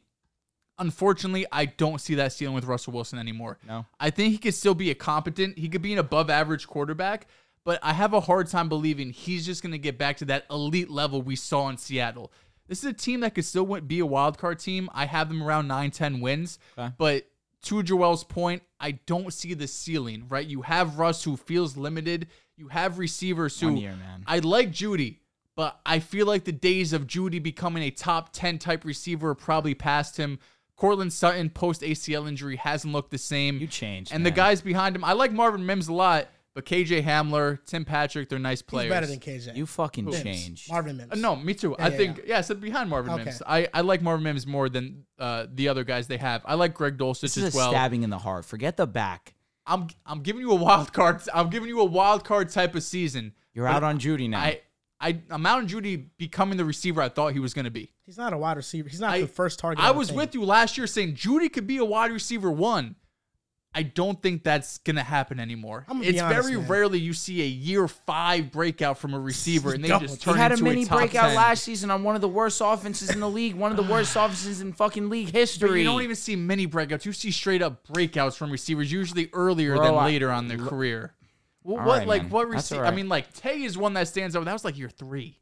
Unfortunately, 0.78 1.46
I 1.52 1.66
don't 1.66 2.00
see 2.00 2.16
that 2.16 2.32
ceiling 2.32 2.54
with 2.54 2.64
Russell 2.64 2.92
Wilson 2.92 3.18
anymore. 3.18 3.58
No. 3.66 3.86
I 4.00 4.10
think 4.10 4.32
he 4.32 4.38
could 4.38 4.54
still 4.54 4.74
be 4.74 4.90
a 4.90 4.94
competent, 4.94 5.56
he 5.56 5.68
could 5.68 5.82
be 5.82 5.92
an 5.92 6.00
above 6.00 6.28
average 6.30 6.66
quarterback, 6.66 7.28
but 7.64 7.78
I 7.82 7.92
have 7.92 8.12
a 8.12 8.20
hard 8.20 8.48
time 8.48 8.68
believing 8.68 9.10
he's 9.10 9.46
just 9.46 9.62
going 9.62 9.72
to 9.72 9.78
get 9.78 9.98
back 9.98 10.16
to 10.18 10.24
that 10.26 10.46
elite 10.50 10.90
level 10.90 11.22
we 11.22 11.36
saw 11.36 11.68
in 11.68 11.76
Seattle. 11.76 12.32
This 12.66 12.78
is 12.80 12.86
a 12.90 12.92
team 12.92 13.20
that 13.20 13.34
could 13.36 13.44
still 13.44 13.64
be 13.80 14.00
a 14.00 14.06
wild 14.06 14.36
card 14.36 14.58
team. 14.58 14.90
I 14.92 15.06
have 15.06 15.28
them 15.28 15.42
around 15.42 15.68
9 15.68 15.90
10 15.92 16.20
wins, 16.20 16.58
Okay. 16.76 16.92
but 16.98 17.26
to 17.64 17.82
Joel's 17.82 18.24
point, 18.24 18.62
I 18.78 18.92
don't 18.92 19.32
see 19.32 19.54
the 19.54 19.66
ceiling, 19.66 20.26
right? 20.28 20.46
You 20.46 20.62
have 20.62 20.98
Russ 20.98 21.24
who 21.24 21.36
feels 21.36 21.76
limited. 21.76 22.28
You 22.56 22.68
have 22.68 22.98
receivers 22.98 23.58
who 23.58 23.74
year, 23.74 23.96
man. 23.96 24.24
I 24.26 24.38
like 24.38 24.70
Jeudy, 24.70 25.18
but 25.56 25.80
I 25.84 25.98
feel 25.98 26.26
like 26.26 26.44
the 26.44 26.52
days 26.52 26.92
of 26.92 27.06
Jeudy 27.06 27.42
becoming 27.42 27.82
a 27.82 27.90
top 27.90 28.32
10 28.32 28.58
type 28.58 28.84
receiver 28.84 29.30
are 29.30 29.34
probably 29.34 29.74
past 29.74 30.16
him. 30.16 30.38
Courtland 30.76 31.12
Sutton 31.12 31.50
post 31.50 31.82
ACL 31.82 32.28
injury 32.28 32.56
hasn't 32.56 32.92
looked 32.92 33.10
the 33.10 33.18
same. 33.18 33.58
You 33.58 33.66
changed, 33.66 34.12
And 34.12 34.26
the 34.26 34.30
guys 34.30 34.60
behind 34.60 34.96
him, 34.96 35.04
I 35.04 35.12
like 35.12 35.32
Marvin 35.32 35.64
Mims 35.64 35.88
a 35.88 35.92
lot, 35.92 36.28
but 36.54 36.64
KJ 36.64 37.02
Hamler, 37.04 37.58
Tim 37.66 37.84
Patrick, 37.84 38.28
they're 38.28 38.38
nice 38.38 38.62
players. 38.62 38.84
He's 38.84 38.88
players. 38.90 39.08
better 39.20 39.42
than 39.42 39.52
KJ. 39.54 39.56
You 39.56 39.66
fucking 39.66 40.04
Mims. 40.04 40.22
changed. 40.22 40.70
Marvin 40.70 40.96
Mims. 40.96 41.12
Uh, 41.12 41.16
no, 41.16 41.34
me 41.36 41.52
too. 41.54 41.74
Yeah, 41.78 41.84
I 41.84 41.88
yeah, 41.90 41.96
think 41.96 42.16
yeah. 42.18 42.22
yeah. 42.26 42.38
I 42.38 42.40
said 42.42 42.60
behind 42.60 42.88
Marvin 42.90 43.12
Okay. 43.14 43.24
Mims. 43.24 43.42
I, 43.46 43.68
I 43.74 43.80
like 43.80 44.02
Marvin 44.02 44.22
Mims 44.24 44.46
more 44.46 44.68
than 44.68 45.04
uh, 45.18 45.46
the 45.52 45.68
other 45.68 45.84
guys 45.84 46.06
they 46.06 46.18
have. 46.18 46.42
I 46.44 46.54
like 46.54 46.74
Greg 46.74 46.96
Dulcich 46.96 47.20
This 47.22 47.36
is 47.36 47.44
as 47.44 47.54
a 47.54 47.56
well. 47.56 47.70
stabbing 47.70 48.02
in 48.04 48.10
the 48.10 48.18
heart. 48.18 48.44
Forget 48.44 48.76
the 48.76 48.86
back. 48.86 49.34
I'm 49.66 49.88
I'm 50.06 50.20
giving 50.20 50.42
you 50.42 50.52
a 50.52 50.56
wild 50.56 50.92
card. 50.92 51.22
I'm 51.32 51.50
giving 51.50 51.68
you 51.68 51.80
a 51.80 51.84
wild 51.84 52.24
card 52.24 52.50
type 52.50 52.74
of 52.74 52.82
season. 52.82 53.32
You're 53.52 53.66
out 53.66 53.82
on 53.82 53.98
Jeudy 53.98 54.28
now. 54.28 54.40
I 54.40 54.60
I 55.00 55.18
I'm 55.30 55.44
out 55.46 55.58
on 55.58 55.68
Jeudy 55.68 56.06
becoming 56.18 56.56
the 56.58 56.64
receiver 56.64 57.00
I 57.02 57.08
thought 57.08 57.32
he 57.32 57.38
was 57.40 57.54
going 57.54 57.64
to 57.64 57.70
be. 57.70 57.90
He's 58.04 58.18
not 58.18 58.32
a 58.32 58.38
wide 58.38 58.56
receiver. 58.58 58.88
He's 58.88 59.00
not 59.00 59.14
I- 59.14 59.22
the 59.22 59.26
first 59.26 59.58
target. 59.58 59.82
I 59.82 59.90
was 59.90 60.12
with 60.12 60.34
you 60.34 60.44
last 60.44 60.76
year 60.78 60.86
saying 60.86 61.14
Jeudy 61.14 61.50
could 61.52 61.66
be 61.66 61.78
a 61.78 61.84
wide 61.84 62.12
receiver 62.12 62.50
one. 62.50 62.96
I 63.76 63.82
don't 63.82 64.22
think 64.22 64.44
that's 64.44 64.78
gonna 64.78 65.02
happen 65.02 65.40
anymore. 65.40 65.84
I'm 65.88 65.96
gonna 65.96 66.02
be 66.04 66.08
It's 66.10 66.22
honest, 66.22 66.42
very 66.48 66.56
man. 66.58 66.68
rarely 66.68 66.98
you 67.00 67.12
see 67.12 67.42
a 67.42 67.46
year 67.46 67.88
five 67.88 68.52
breakout 68.52 68.98
from 68.98 69.14
a 69.14 69.18
receiver 69.20 69.72
and 69.74 69.82
they 69.82 69.88
just 69.88 70.16
he 70.16 70.30
turn 70.30 70.36
had 70.36 70.52
a 70.52 70.56
mini 70.58 70.84
top 70.84 70.98
breakout 70.98 71.28
10. 71.28 71.34
last 71.36 71.64
season 71.64 71.90
on 71.90 72.04
one 72.04 72.14
of 72.14 72.20
the 72.20 72.28
worst 72.28 72.60
offenses 72.64 73.10
in 73.10 73.18
the 73.20 73.28
league, 73.28 73.54
one 73.54 73.70
of 73.72 73.76
the 73.76 73.82
worst 73.92 74.12
offenses 74.16 74.60
in 74.60 74.72
fucking 74.72 75.10
league 75.10 75.26
But 75.26 75.34
history. 75.34 75.80
you 75.80 75.84
don't 75.86 76.02
even 76.02 76.14
see 76.16 76.36
mini 76.36 76.66
breakouts. 76.68 77.04
You 77.04 77.12
see 77.12 77.30
straight 77.32 77.62
up 77.62 77.86
breakouts 77.88 78.36
from 78.36 78.50
receivers, 78.50 78.92
usually 78.92 79.28
earlier 79.32 79.74
Bro, 79.76 79.84
than 79.86 79.94
I- 79.96 80.04
later 80.04 80.30
on 80.30 80.46
their 80.48 80.58
career. 80.58 81.14
Well, 81.64 81.78
what 81.78 81.86
right, 82.00 82.06
like 82.06 82.22
man. 82.22 82.30
what 82.30 82.48
receiver? 82.48 82.84
all 82.84 82.92
I 82.92 82.94
mean, 82.94 83.08
like 83.08 83.32
Tay 83.32 83.62
is 83.62 83.76
one 83.78 83.94
that 83.94 84.06
stands 84.06 84.36
out. 84.36 84.44
That 84.44 84.52
was 84.52 84.64
like 84.64 84.76
year 84.78 84.90
three. 84.90 85.38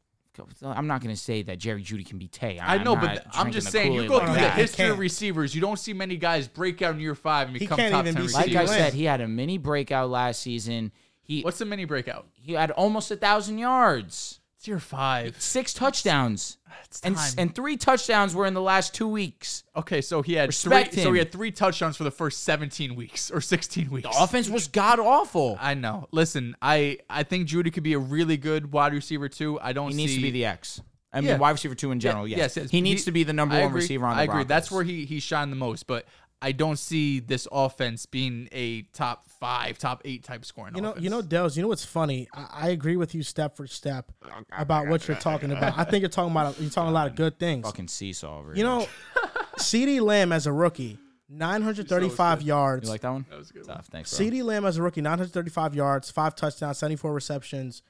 I'm 0.63 0.87
not 0.87 1.01
going 1.01 1.13
to 1.13 1.21
say 1.21 1.43
that 1.43 1.59
Jerry 1.59 1.83
Jeudy 1.83 2.05
can 2.05 2.17
be 2.17 2.27
Tay. 2.27 2.59
I 2.61 2.83
know, 2.83 2.95
I'm 2.95 3.01
but 3.01 3.25
I'm 3.33 3.51
just 3.51 3.69
saying. 3.71 3.93
You 3.93 4.07
go 4.07 4.17
like 4.17 4.25
through 4.25 4.33
the 4.35 4.39
that. 4.41 4.55
He 4.55 4.61
history 4.61 4.89
of 4.89 4.99
receivers. 4.99 5.53
You 5.53 5.61
don't 5.61 5.77
see 5.77 5.93
many 5.93 6.17
guys 6.17 6.47
break 6.47 6.81
out 6.81 6.95
in 6.95 6.99
year 7.01 7.15
five 7.15 7.49
and 7.49 7.57
become 7.57 7.77
top 7.77 8.05
ten 8.05 8.15
be 8.15 8.27
Like. 8.27 8.55
I 8.55 8.65
said, 8.65 8.93
he 8.93 9.05
had 9.05 9.21
a 9.21 9.27
mini 9.27 9.57
breakout 9.57 10.09
last 10.09 10.41
season. 10.41 10.91
He 11.21 11.41
What's 11.41 11.59
the 11.59 11.65
mini 11.65 11.85
breakout? 11.85 12.27
he 12.33 12.53
had 12.53 12.71
almost 12.71 13.09
a 13.11 13.15
thousand 13.15 13.57
yards, 13.57 14.39
It's 14.63 14.67
year 14.69 14.79
five. 14.79 15.41
six 15.41 15.73
touchdowns, 15.73 16.57
It's 16.85 17.03
uh, 17.03 17.07
and 17.07 17.17
time. 17.17 17.33
and 17.37 17.53
three 17.53 17.75
touchdowns 17.75 18.33
were 18.33 18.45
in 18.45 18.53
the 18.53 18.61
last 18.61 18.93
two 18.93 19.09
weeks. 19.09 19.65
okay, 19.75 19.99
so 19.99 20.21
he 20.21 20.35
had 20.35 20.47
Respect 20.47 20.93
three. 20.93 21.03
So 21.03 21.11
he 21.11 21.19
had 21.19 21.33
three 21.33 21.51
touchdowns 21.51 21.97
for 21.97 22.05
the 22.05 22.11
first 22.11 22.43
17 22.45 22.95
weeks 22.95 23.29
or 23.29 23.41
16 23.41 23.89
weeks. 23.91 24.07
The 24.09 24.23
offense 24.23 24.47
was 24.47 24.69
god 24.69 25.01
awful. 25.01 25.57
I 25.59 25.73
know. 25.73 26.07
Listen, 26.13 26.55
I 26.61 26.99
I 27.09 27.23
think 27.23 27.49
Jeudy 27.49 27.73
could 27.73 27.83
be 27.83 27.91
a 27.91 27.99
really 27.99 28.37
good 28.37 28.71
wide 28.71 28.93
receiver 28.93 29.27
too. 29.27 29.59
I 29.61 29.73
don't. 29.73 29.91
He 29.91 29.97
needs 29.97 30.13
see, 30.13 30.19
to 30.19 30.23
be 30.23 30.31
the 30.31 30.45
X. 30.45 30.79
I 31.11 31.19
mean, 31.19 31.31
Yeah. 31.31 31.37
wide 31.39 31.51
receiver 31.51 31.75
two 31.75 31.91
in 31.91 31.99
general. 31.99 32.25
Yeah, 32.25 32.37
yes, 32.37 32.55
yes, 32.55 32.69
he 32.71 32.79
needs 32.79 33.03
to 33.03 33.11
be 33.11 33.25
the 33.25 33.33
number 33.33 33.55
I 33.55 33.59
one 33.59 33.67
agree. 33.67 33.81
receiver 33.81 34.05
on 34.05 34.15
the 34.15 34.21
I 34.21 34.23
agree. 34.23 34.45
That's 34.45 34.71
where 34.71 34.85
he 34.85 35.03
he 35.03 35.19
shined 35.19 35.51
the 35.51 35.57
most. 35.57 35.87
But 35.87 36.05
I 36.43 36.51
don't 36.51 36.77
see 36.77 37.21
this 37.21 37.47
offense 37.51 38.05
being 38.05 38.49
a 38.51 38.81
top 38.93 39.29
five, 39.39 39.77
top 39.77 40.01
eight 40.03 40.23
type 40.25 40.43
scoring. 40.43 40.75
You 40.75 40.81
know, 40.81 40.89
offense. 40.91 41.03
you 41.05 41.09
know, 41.09 41.21
Dehls. 41.21 41.55
You 41.55 41.61
know 41.61 41.69
what's 41.69 41.85
funny? 41.85 42.27
I, 42.33 42.47
I 42.51 42.69
agree 42.69 42.97
with 42.97 43.15
you 43.15 43.23
step 43.23 43.55
for 43.55 43.65
step 43.65 44.11
about 44.51 44.87
what 44.87 45.07
you're 45.07 45.15
talking 45.17 45.51
about. 45.53 45.77
I 45.77 45.85
think 45.85 46.01
you're 46.01 46.09
talking 46.09 46.31
about 46.31 46.59
you're 46.59 46.69
talking 46.69 46.89
a 46.89 46.93
lot 46.93 47.07
of 47.07 47.15
good 47.15 47.39
things. 47.39 47.65
fucking 47.65 47.87
seesaw 47.87 48.39
over 48.39 48.53
You 48.55 48.63
know, 48.63 48.87
CeeDee 49.57 50.01
Lamb 50.01 50.33
as 50.33 50.45
a 50.45 50.51
rookie, 50.51 50.97
935 51.29 52.41
yards. 52.41 52.85
you 52.87 52.91
like 52.91 53.01
that 53.01 53.11
one? 53.11 53.25
That 53.29 53.39
was 53.39 53.49
a 53.49 53.53
good. 53.53 53.63
Tough. 53.65 53.87
Thanks, 53.87 54.15
bro. 54.17 54.25
CeeDee 54.27 54.43
Lamb 54.43 54.65
as 54.65 54.77
a 54.77 54.81
rookie, 54.81 55.01
935 55.01 55.75
yards, 55.75 56.11
five 56.11 56.35
touchdowns, 56.35 56.77
74 56.77 57.13
receptions. 57.13 57.81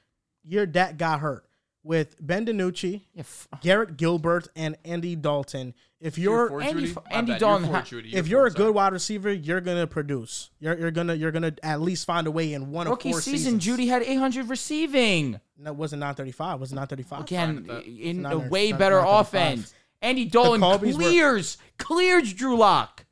Your 0.42 0.66
dad 0.66 0.98
got 0.98 1.20
hurt 1.20 1.44
with 1.82 2.16
Ben 2.20 2.46
DiNucci, 2.46 3.02
Yeah, 3.14 3.20
f- 3.20 3.48
Garrett 3.60 3.96
Gilbert, 3.96 4.48
and 4.56 4.76
Andy 4.84 5.16
Dalton. 5.16 5.74
If 6.04 6.18
Year 6.18 6.30
you're 6.30 6.60
Andy 6.60 6.88
Jeudy? 6.92 7.02
Andy 7.10 7.26
bad. 7.26 7.28
Year 7.28 7.38
Dalton 7.38 7.66
four, 7.66 7.76
ha- 7.76 7.82
Jeudy. 7.82 8.10
Year 8.12 8.18
if 8.20 8.28
you're 8.28 8.40
four, 8.40 8.46
a 8.46 8.50
sorry. 8.50 8.64
good 8.66 8.74
wide 8.74 8.92
receiver, 8.92 9.32
you're 9.32 9.62
gonna 9.62 9.86
produce. 9.86 10.50
You're, 10.60 10.78
you're 10.78 10.90
gonna 10.90 11.14
you're 11.14 11.32
gonna 11.32 11.54
at 11.62 11.80
least 11.80 12.04
find 12.04 12.26
a 12.26 12.30
way 12.30 12.52
in 12.52 12.70
one 12.72 12.86
rookie 12.88 13.08
of 13.08 13.14
four 13.14 13.20
season, 13.22 13.58
seasons. 13.58 13.78
Jeudy 13.80 13.88
had 13.88 14.02
800 14.02 14.50
receiving. 14.50 15.40
No, 15.56 15.70
it 15.70 15.76
wasn't 15.76 16.00
935. 16.00 16.60
Was 16.60 16.72
it 16.72 16.74
935? 16.74 17.20
Again, 17.22 17.82
in 17.86 18.20
Not 18.22 18.32
a 18.34 18.38
way 18.38 18.70
not- 18.70 18.78
better 18.80 19.00
not 19.00 19.20
offense. 19.20 19.72
Andy 20.02 20.26
Dalton 20.26 20.60
Colbys 20.60 20.92
were- 20.92 21.00
clears, 21.00 21.56
clears 21.78 22.34
Drew 22.34 22.58
Lock. 22.58 23.06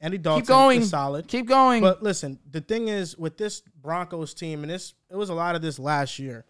Andy 0.00 0.18
Dalton 0.18 0.42
Keep 0.42 0.48
going. 0.48 0.80
is 0.82 0.90
solid. 0.90 1.26
Keep 1.28 1.46
going. 1.48 1.80
But 1.80 2.02
listen, 2.02 2.38
the 2.50 2.60
thing 2.60 2.88
is 2.88 3.16
with 3.16 3.38
this 3.38 3.62
Broncos 3.82 4.34
team, 4.34 4.62
and 4.62 4.70
this 4.70 4.94
it 5.10 5.16
was 5.16 5.30
a 5.30 5.34
lot 5.34 5.56
of 5.56 5.62
this 5.62 5.78
last 5.78 6.18
year, 6.18 6.44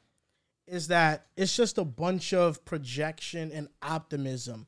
is 0.66 0.88
that 0.88 1.26
it's 1.36 1.54
just 1.54 1.78
a 1.78 1.84
bunch 1.84 2.32
of 2.32 2.64
projection 2.64 3.50
and 3.52 3.68
optimism. 3.82 4.66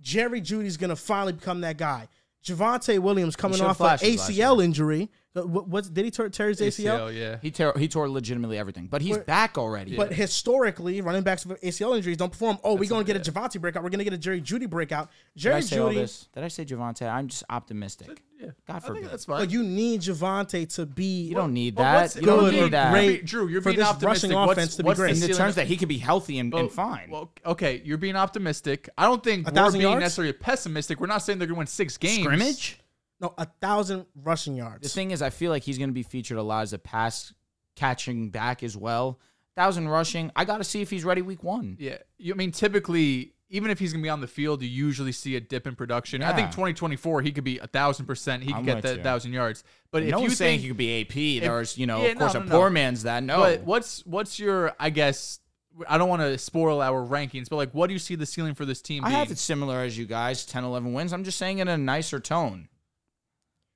Jerry 0.00 0.40
Jeudy's 0.40 0.76
gonna 0.76 0.96
finally 0.96 1.32
become 1.32 1.60
that 1.62 1.76
guy. 1.76 2.08
Javonte 2.44 2.98
Williams 2.98 3.36
coming 3.36 3.60
off 3.60 3.80
an 3.80 3.98
ACL 3.98 4.62
injury. 4.62 5.10
Uh, 5.36 5.42
What, 5.42 5.66
what's 5.68 5.88
did 5.88 6.04
he 6.04 6.10
tear, 6.12 6.28
tear 6.28 6.48
his 6.48 6.60
ACL? 6.60 7.10
ACL, 7.10 7.14
yeah. 7.16 7.38
he 7.42 7.50
tore 7.50 7.76
he 7.76 7.88
tore 7.88 8.08
legitimately 8.08 8.56
everything, 8.56 8.86
but 8.86 9.02
he's 9.02 9.16
But- 9.16 9.26
back 9.26 9.58
already. 9.58 9.96
But 9.96 10.12
historically, 10.12 11.00
running 11.00 11.22
backs 11.22 11.44
with 11.44 11.60
ACL 11.60 11.96
injuries 11.96 12.16
don't 12.16 12.30
perform. 12.30 12.58
Oh, 12.62 12.74
we're 12.74 12.88
gonna 12.88 13.04
get 13.04 13.16
a 13.16 13.20
Javonte 13.32 13.60
breakout. 13.60 13.82
We're 13.82 13.90
gonna 13.90 14.04
get 14.04 14.12
a 14.12 14.18
Jerry 14.18 14.40
Jeudy 14.40 14.68
breakout. 14.70 15.10
Did 15.36 15.40
I 15.40 15.60
Jerry 15.60 15.62
say 15.62 15.78
all 15.78 15.88
Jeudy. 15.90 15.94
this? 15.96 16.28
Did 16.34 16.44
I 16.44 16.48
say 16.48 16.64
Javonte? 16.64 17.10
I'm 17.12 17.26
just 17.28 17.42
optimistic. 17.50 18.22
Yeah. 18.40 18.50
God 18.68 18.76
I 18.76 18.80
forbid. 18.80 18.98
think 19.00 19.10
that's 19.10 19.24
fine. 19.24 19.38
But 19.40 19.50
you 19.50 19.62
need 19.62 20.02
Javonte 20.02 20.72
to 20.74 20.86
be. 20.86 21.22
You 21.22 21.34
don't 21.34 21.52
need 21.54 21.76
Well, 21.76 21.84
that. 21.84 22.00
what's- 22.02 22.16
You 22.16 22.22
don't 22.22 22.40
good 22.40 22.54
need 22.54 22.62
or 22.62 22.68
that. 22.70 22.92
great 22.92 23.04
You're 23.04 23.12
being- 23.14 23.24
Drew, 23.26 23.48
you're 23.48 23.62
for 23.62 23.70
being 23.70 23.78
this 23.78 23.88
optimistic. 23.88 24.30
rushing 24.30 24.36
What's- 24.46 24.52
offense 24.58 24.76
to 24.76 24.82
be 24.82 24.86
what's 24.86 24.98
the 24.98 25.02
great. 25.02 25.14
In 25.14 25.20
the 25.20 25.26
ceiling 25.26 25.38
terms 25.38 25.50
of- 25.50 25.54
that 25.56 25.66
he 25.66 25.76
could 25.76 25.88
be 25.88 25.98
healthy 25.98 26.38
and, 26.38 26.52
Well, 26.52 26.62
and 26.64 26.72
fine. 26.72 27.08
Well, 27.10 27.30
okay, 27.46 27.80
you're 27.84 27.96
being 27.98 28.16
optimistic. 28.16 28.88
I 28.98 29.04
don't 29.06 29.22
think 29.24 29.46
A 29.46 29.50
we're 29.50 29.54
thousand 29.54 29.78
being 29.80 29.90
yards? 29.90 30.02
necessarily 30.02 30.32
pessimistic. 30.32 31.00
We're 31.00 31.06
not 31.06 31.18
saying 31.22 31.38
they're 31.38 31.46
going 31.48 31.56
to 31.56 31.58
win 31.58 31.66
six 31.68 31.96
games. 31.96 32.22
Scrimmage? 32.24 32.78
No, 33.24 33.32
a 33.38 33.46
thousand 33.46 34.04
rushing 34.22 34.54
yards. 34.54 34.82
The 34.82 34.88
thing 34.90 35.10
is, 35.10 35.22
I 35.22 35.30
feel 35.30 35.50
like 35.50 35.62
he's 35.62 35.78
going 35.78 35.88
to 35.88 35.94
be 35.94 36.02
featured 36.02 36.36
a 36.36 36.42
lot 36.42 36.62
as 36.62 36.74
a 36.74 36.78
pass 36.78 37.32
catching 37.74 38.28
back 38.28 38.62
as 38.62 38.76
well. 38.76 39.18
Thousand 39.56 39.88
rushing. 39.88 40.30
I 40.36 40.44
got 40.44 40.58
to 40.58 40.64
see 40.64 40.82
if 40.82 40.90
he's 40.90 41.04
ready 41.04 41.22
week 41.22 41.42
one. 41.42 41.78
Yeah, 41.80 41.96
you 42.18 42.34
I 42.34 42.36
mean 42.36 42.50
typically, 42.50 43.32
even 43.48 43.70
if 43.70 43.78
he's 43.78 43.94
going 43.94 44.02
to 44.02 44.06
be 44.06 44.10
on 44.10 44.20
the 44.20 44.26
field, 44.26 44.60
you 44.60 44.68
usually 44.68 45.12
see 45.12 45.36
a 45.36 45.40
dip 45.40 45.66
in 45.66 45.74
production. 45.74 46.22
I 46.22 46.34
think 46.34 46.50
2024 46.50 47.22
he 47.22 47.32
could 47.32 47.44
be 47.44 47.60
a 47.60 47.66
thousand 47.66 48.04
percent. 48.04 48.42
He 48.42 48.52
could 48.52 48.66
get 48.66 48.76
with 48.76 48.84
that 48.84 48.96
you. 48.98 49.02
thousand 49.02 49.32
yards. 49.32 49.64
But 49.90 50.02
no 50.02 50.08
if 50.08 50.12
you 50.12 50.20
one's 50.20 50.36
saying 50.36 50.60
think, 50.60 50.62
he 50.62 50.68
could 50.68 50.76
be 50.76 51.00
AP. 51.00 51.42
There's, 51.42 51.78
you 51.78 51.86
know, 51.86 52.02
yeah, 52.02 52.08
of 52.08 52.18
course, 52.18 52.34
no, 52.34 52.40
a 52.40 52.44
poor 52.44 52.68
no. 52.68 52.74
man's 52.74 53.04
that. 53.04 53.22
No. 53.22 53.38
but 53.38 53.62
what's 53.62 54.04
what's 54.04 54.38
your 54.38 54.74
I 54.78 54.90
guess 54.90 55.40
I 55.88 55.96
don't 55.96 56.10
want 56.10 56.20
to 56.20 56.36
spoil 56.36 56.82
our 56.82 57.06
rankings, 57.06 57.48
but 57.48 57.56
like, 57.56 57.72
what 57.72 57.86
do 57.86 57.94
you 57.94 57.98
see 57.98 58.16
the 58.16 58.26
ceiling 58.26 58.54
for 58.54 58.66
this 58.66 58.82
team 58.82 59.02
I 59.02 59.08
being? 59.08 59.18
have 59.20 59.30
it 59.30 59.38
similar 59.38 59.80
as 59.80 59.96
you 59.96 60.04
guys 60.04 60.44
10, 60.44 60.62
11 60.62 60.92
wins. 60.92 61.12
I'm 61.14 61.24
just 61.24 61.38
saying 61.38 61.58
it 61.58 61.62
in 61.62 61.68
a 61.68 61.78
nicer 61.78 62.20
tone. 62.20 62.68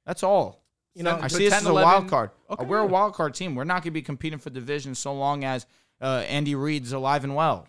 That's 0.09 0.23
all. 0.23 0.65
You 0.95 1.03
know, 1.03 1.19
I 1.21 1.29
So 1.29 1.37
see 1.37 1.45
this 1.45 1.53
10, 1.53 1.59
as 1.61 1.67
a 1.67 1.71
11 1.71 1.87
wild 1.87 2.09
card. 2.09 2.31
Okay, 2.51 2.65
We're 2.65 2.79
a 2.81 2.85
yeah. 2.85 2.91
wild 2.91 3.13
card 3.13 3.35
team. 3.35 3.55
We're 3.55 3.65
not 3.65 3.83
going 3.83 3.83
to 3.83 3.91
be 3.91 4.01
competing 4.01 4.39
for 4.39 4.49
division 4.49 4.95
so 4.95 5.13
long 5.13 5.45
as 5.45 5.67
uh, 6.01 6.25
Andy 6.27 6.55
Reid's 6.55 6.93
alive 6.93 7.25
and 7.25 7.37
well. 7.37 7.69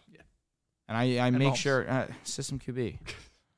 And 0.87 0.97
I, 0.97 1.19
I 1.27 1.29
make 1.31 1.53
Mahomes. 1.53 1.55
sure 1.57 1.89
uh, 1.91 2.07
system 2.23 2.57
QB. 2.57 2.97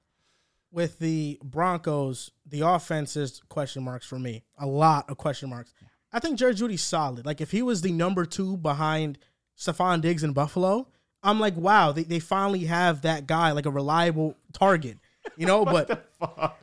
with 0.71 0.97
the 0.97 1.39
Broncos, 1.43 2.31
the 2.45 2.61
offense 2.61 3.15
is 3.15 3.41
question 3.49 3.83
marks 3.83 4.05
for 4.07 4.17
me. 4.17 4.43
A 4.57 4.65
lot 4.65 5.09
of 5.11 5.17
question 5.17 5.49
marks. 5.51 5.73
I 6.11 6.19
think 6.19 6.39
Jerry 6.39 6.55
Jeudy's 6.55 6.81
solid. 6.81 7.25
Like 7.25 7.39
if 7.39 7.51
he 7.51 7.61
was 7.61 7.81
the 7.81 7.91
number 7.91 8.25
two 8.25 8.57
behind 8.57 9.19
Stefon 9.57 10.01
Diggs 10.01 10.23
in 10.23 10.33
Buffalo, 10.33 10.87
I'm 11.21 11.39
like, 11.39 11.55
wow, 11.55 11.91
they, 11.91 12.03
they 12.03 12.19
finally 12.19 12.65
have 12.65 13.03
that 13.03 13.27
guy, 13.27 13.51
like 13.51 13.67
a 13.67 13.71
reliable 13.71 14.35
target. 14.53 14.97
You 15.37 15.45
know, 15.47 15.65
but 15.75 16.09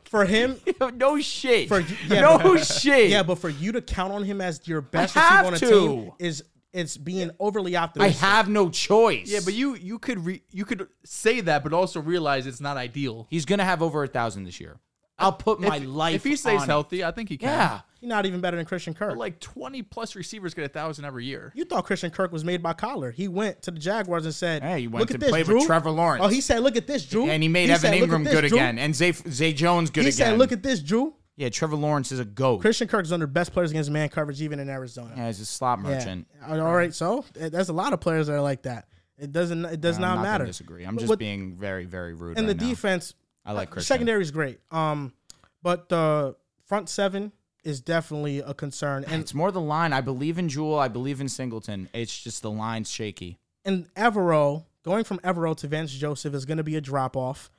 for 0.05 0.25
him, 0.25 0.59
no 0.95 1.19
shit. 1.19 1.67
For- 1.67 1.81
yeah, 2.07 2.21
no 2.21 2.37
but- 2.37 2.65
shit. 2.65 3.09
yeah, 3.09 3.23
but 3.23 3.39
for 3.39 3.49
you 3.49 3.71
to 3.73 3.81
count 3.81 4.13
on 4.13 4.23
him 4.23 4.41
as 4.41 4.67
your 4.67 4.81
best 4.81 5.13
have 5.15 5.49
receiver 5.49 5.69
on 5.71 5.79
a 5.79 5.81
to. 5.85 5.87
team 6.03 6.11
is 6.19 6.43
it's 6.71 6.97
being 6.97 7.31
overly 7.39 7.75
optimistic. 7.75 8.23
I 8.23 8.27
have 8.27 8.47
no 8.47 8.69
choice. 8.69 9.27
yeah, 9.31 9.39
but 9.43 9.53
you 9.55 9.75
you 9.75 9.97
could 9.97 10.23
re, 10.23 10.43
you 10.51 10.65
could 10.65 10.87
say 11.03 11.41
that, 11.41 11.63
but 11.63 11.73
also 11.73 11.99
realize 11.99 12.45
it's 12.45 12.61
not 12.61 12.77
ideal. 12.77 13.25
he's 13.31 13.45
gonna 13.45 13.65
have 13.65 13.81
over 13.81 14.03
a 14.03 14.07
thousand 14.07 14.43
this 14.43 14.59
year. 14.59 14.79
I'll 15.19 15.33
put 15.33 15.59
my 15.59 15.77
if, 15.77 15.85
life. 15.85 16.15
if 16.15 16.23
he 16.23 16.35
stays 16.35 16.57
on 16.57 16.63
it. 16.63 16.67
healthy, 16.67 17.03
I 17.03 17.11
think 17.11 17.29
he 17.29 17.37
can. 17.37 17.49
Yeah. 17.49 17.81
He's 17.99 18.07
not 18.07 18.25
even 18.25 18.39
better 18.39 18.55
than 18.55 18.65
Christian 18.65 18.93
Kirk. 18.93 19.09
But 19.09 19.17
like 19.17 19.39
20 19.41 19.81
plus 19.83 20.15
receivers 20.15 20.53
get 20.53 20.63
a 20.63 20.69
thousand 20.69 21.03
every 21.05 21.25
year. 21.25 21.51
You 21.53 21.65
thought 21.65 21.83
Christian 21.85 22.11
Kirk 22.11 22.31
was 22.31 22.45
made 22.45 22.63
by 22.63 22.73
Kyler. 22.73 23.13
He 23.13 23.27
went 23.27 23.61
to 23.63 23.71
the 23.71 23.79
Jaguars 23.79 24.23
and 24.25 24.33
said, 24.33 24.63
Hey, 24.63 24.81
he 24.81 24.87
went 24.87 25.01
look 25.01 25.09
to 25.09 25.15
at 25.15 25.19
this, 25.19 25.29
play 25.29 25.39
with 25.41 25.47
Drew. 25.47 25.65
Trevor 25.65 25.91
Lawrence. 25.91 26.23
Oh, 26.25 26.29
he 26.29 26.39
said, 26.39 26.59
look 26.63 26.77
at 26.77 26.87
this, 26.87 27.05
Drew. 27.05 27.29
And 27.29 27.43
he 27.43 27.49
made 27.49 27.65
He 27.65 27.71
Evan 27.73 27.91
said, 27.91 28.01
Engram 28.09 28.23
this, 28.23 28.33
good 28.33 28.47
Drew." 28.47 28.57
again, 28.57 28.79
and 28.79 28.95
Zay, 28.95 29.11
Zay 29.11 29.51
Jones 29.51 29.89
good 29.89 30.03
He 30.05 30.09
again. 30.09 30.27
He 30.27 30.31
said, 30.31 30.37
look 30.39 30.53
at 30.53 30.63
this, 30.63 30.79
Drew. 30.79 31.13
yeah, 31.35 31.49
Trevor 31.49 31.75
Lawrence 31.75 32.13
is 32.13 32.19
a 32.19 32.25
goat. 32.25 32.61
Christian 32.61 32.87
Kirk's 32.87 33.11
one 33.11 33.21
of 33.21 33.27
the 33.27 33.33
best 33.33 33.51
players 33.51 33.71
against 33.71 33.89
man 33.91 34.07
coverage, 34.07 34.41
even 34.41 34.59
in 34.61 34.69
Arizona. 34.69 35.11
yeah, 35.17 35.27
he's 35.27 35.41
a 35.41 35.45
slot 35.45 35.79
Yeah. 35.83 35.89
merchant. 35.89 36.27
All 36.47 36.57
right, 36.73 36.93
so 36.93 37.25
uh, 37.41 37.49
there's 37.49 37.67
a 37.69 37.73
lot 37.73 37.91
of 37.91 37.99
players 37.99 38.27
that 38.27 38.33
are 38.33 38.41
like 38.41 38.61
that. 38.61 38.85
It 39.17 39.33
doesn't. 39.33 39.65
It 39.65 39.81
does 39.81 39.97
I'm 39.97 40.01
not 40.03 40.15
gonna 40.15 40.21
matter. 40.29 40.45
Disagree. 40.45 40.85
I'm 40.85 40.95
But 40.95 41.01
just 41.01 41.09
what- 41.09 41.19
being 41.19 41.57
very, 41.57 41.83
very 41.83 42.13
rude. 42.13 42.37
And 42.37 42.47
right 42.47 42.57
the 42.57 42.63
now. 42.63 42.69
defense, 42.69 43.13
I 43.45 43.53
like 43.53 43.69
uh, 43.69 43.71
Christian. 43.73 43.93
secondary 43.93 44.21
is 44.21 44.31
great. 44.31 44.59
Um, 44.71 45.13
but 45.61 45.89
the 45.89 46.35
front 46.65 46.89
seven, 46.89 47.31
is 47.63 47.81
definitely 47.81 48.39
a 48.39 48.53
concern. 48.53 49.03
And 49.07 49.21
It's 49.21 49.33
more 49.33 49.51
the 49.51 49.61
line. 49.61 49.93
I 49.93 50.01
believe 50.01 50.37
in 50.37 50.49
Jewell. 50.49 50.79
I 50.79 50.87
believe 50.87 51.21
in 51.21 51.29
Singleton. 51.29 51.89
It's 51.93 52.17
just 52.17 52.41
the 52.41 52.51
line's 52.51 52.89
shaky. 52.89 53.37
and 53.65 53.93
Evero 53.95 54.65
going 54.83 55.03
from 55.03 55.19
Evero 55.19 55.55
to 55.57 55.67
Vance 55.67 55.91
Joseph 55.91 56.33
is 56.33 56.45
going 56.45 56.57
to 56.57 56.63
be 56.63 56.75
a 56.75 56.81
drop 56.81 57.17
off. 57.17 57.51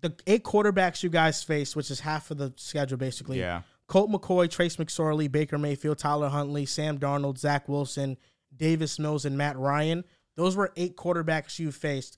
The 0.00 0.14
eight 0.26 0.44
quarterbacks 0.44 1.02
you 1.02 1.10
guys 1.10 1.42
face, 1.42 1.76
which 1.76 1.90
is 1.90 2.00
half 2.00 2.30
of 2.30 2.38
the 2.38 2.52
schedule 2.56 2.96
basically. 2.96 3.38
Yeah. 3.38 3.62
Colt 3.86 4.10
McCoy, 4.10 4.48
Trace 4.48 4.76
McSorley, 4.76 5.30
Baker 5.30 5.58
Mayfield, 5.58 5.98
Tyler 5.98 6.28
Huntley, 6.28 6.64
Sam 6.64 6.98
Darnold, 6.98 7.38
Zach 7.38 7.68
Wilson, 7.68 8.16
Davis 8.56 8.98
Mills, 8.98 9.24
and 9.24 9.36
Matt 9.36 9.58
Ryan. 9.58 10.04
Those 10.36 10.56
were 10.56 10.72
eight 10.76 10.96
quarterbacks 10.96 11.58
you 11.58 11.72
faced. 11.72 12.16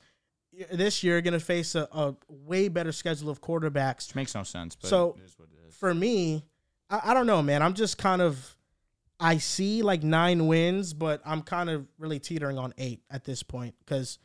This 0.71 1.03
year, 1.03 1.15
you're 1.15 1.23
going 1.23 1.33
to 1.33 1.41
face 1.41 1.75
a, 1.75 1.89
a 1.93 2.15
way 2.29 2.69
better 2.69 2.93
schedule 2.93 3.31
of 3.31 3.41
quarterbacks. 3.41 4.09
Which 4.09 4.15
makes 4.15 4.35
no 4.35 4.43
sense. 4.43 4.77
But 4.77 4.89
So, 4.89 5.17
it 5.19 5.25
is 5.25 5.39
what 5.39 5.49
it 5.49 5.69
is. 5.69 5.75
For 5.75 5.95
me, 5.95 6.45
I, 6.91 7.01
I 7.07 7.15
don't 7.15 7.27
know, 7.27 7.43
man. 7.43 7.63
I'm 7.63 7.75
just 7.75 7.97
kind 7.97 8.21
of, 8.21 8.57
I 9.19 9.39
see 9.39 9.83
like 9.83 10.03
nine 10.03 10.47
wins, 10.47 10.93
but 10.93 11.23
I'm 11.25 11.43
kind 11.43 11.71
of 11.71 11.87
really 11.99 12.19
teetering 12.19 12.59
on 12.59 12.75
eight 12.77 13.01
at 13.11 13.25
this 13.25 13.43
point 13.43 13.75
because 13.85 14.19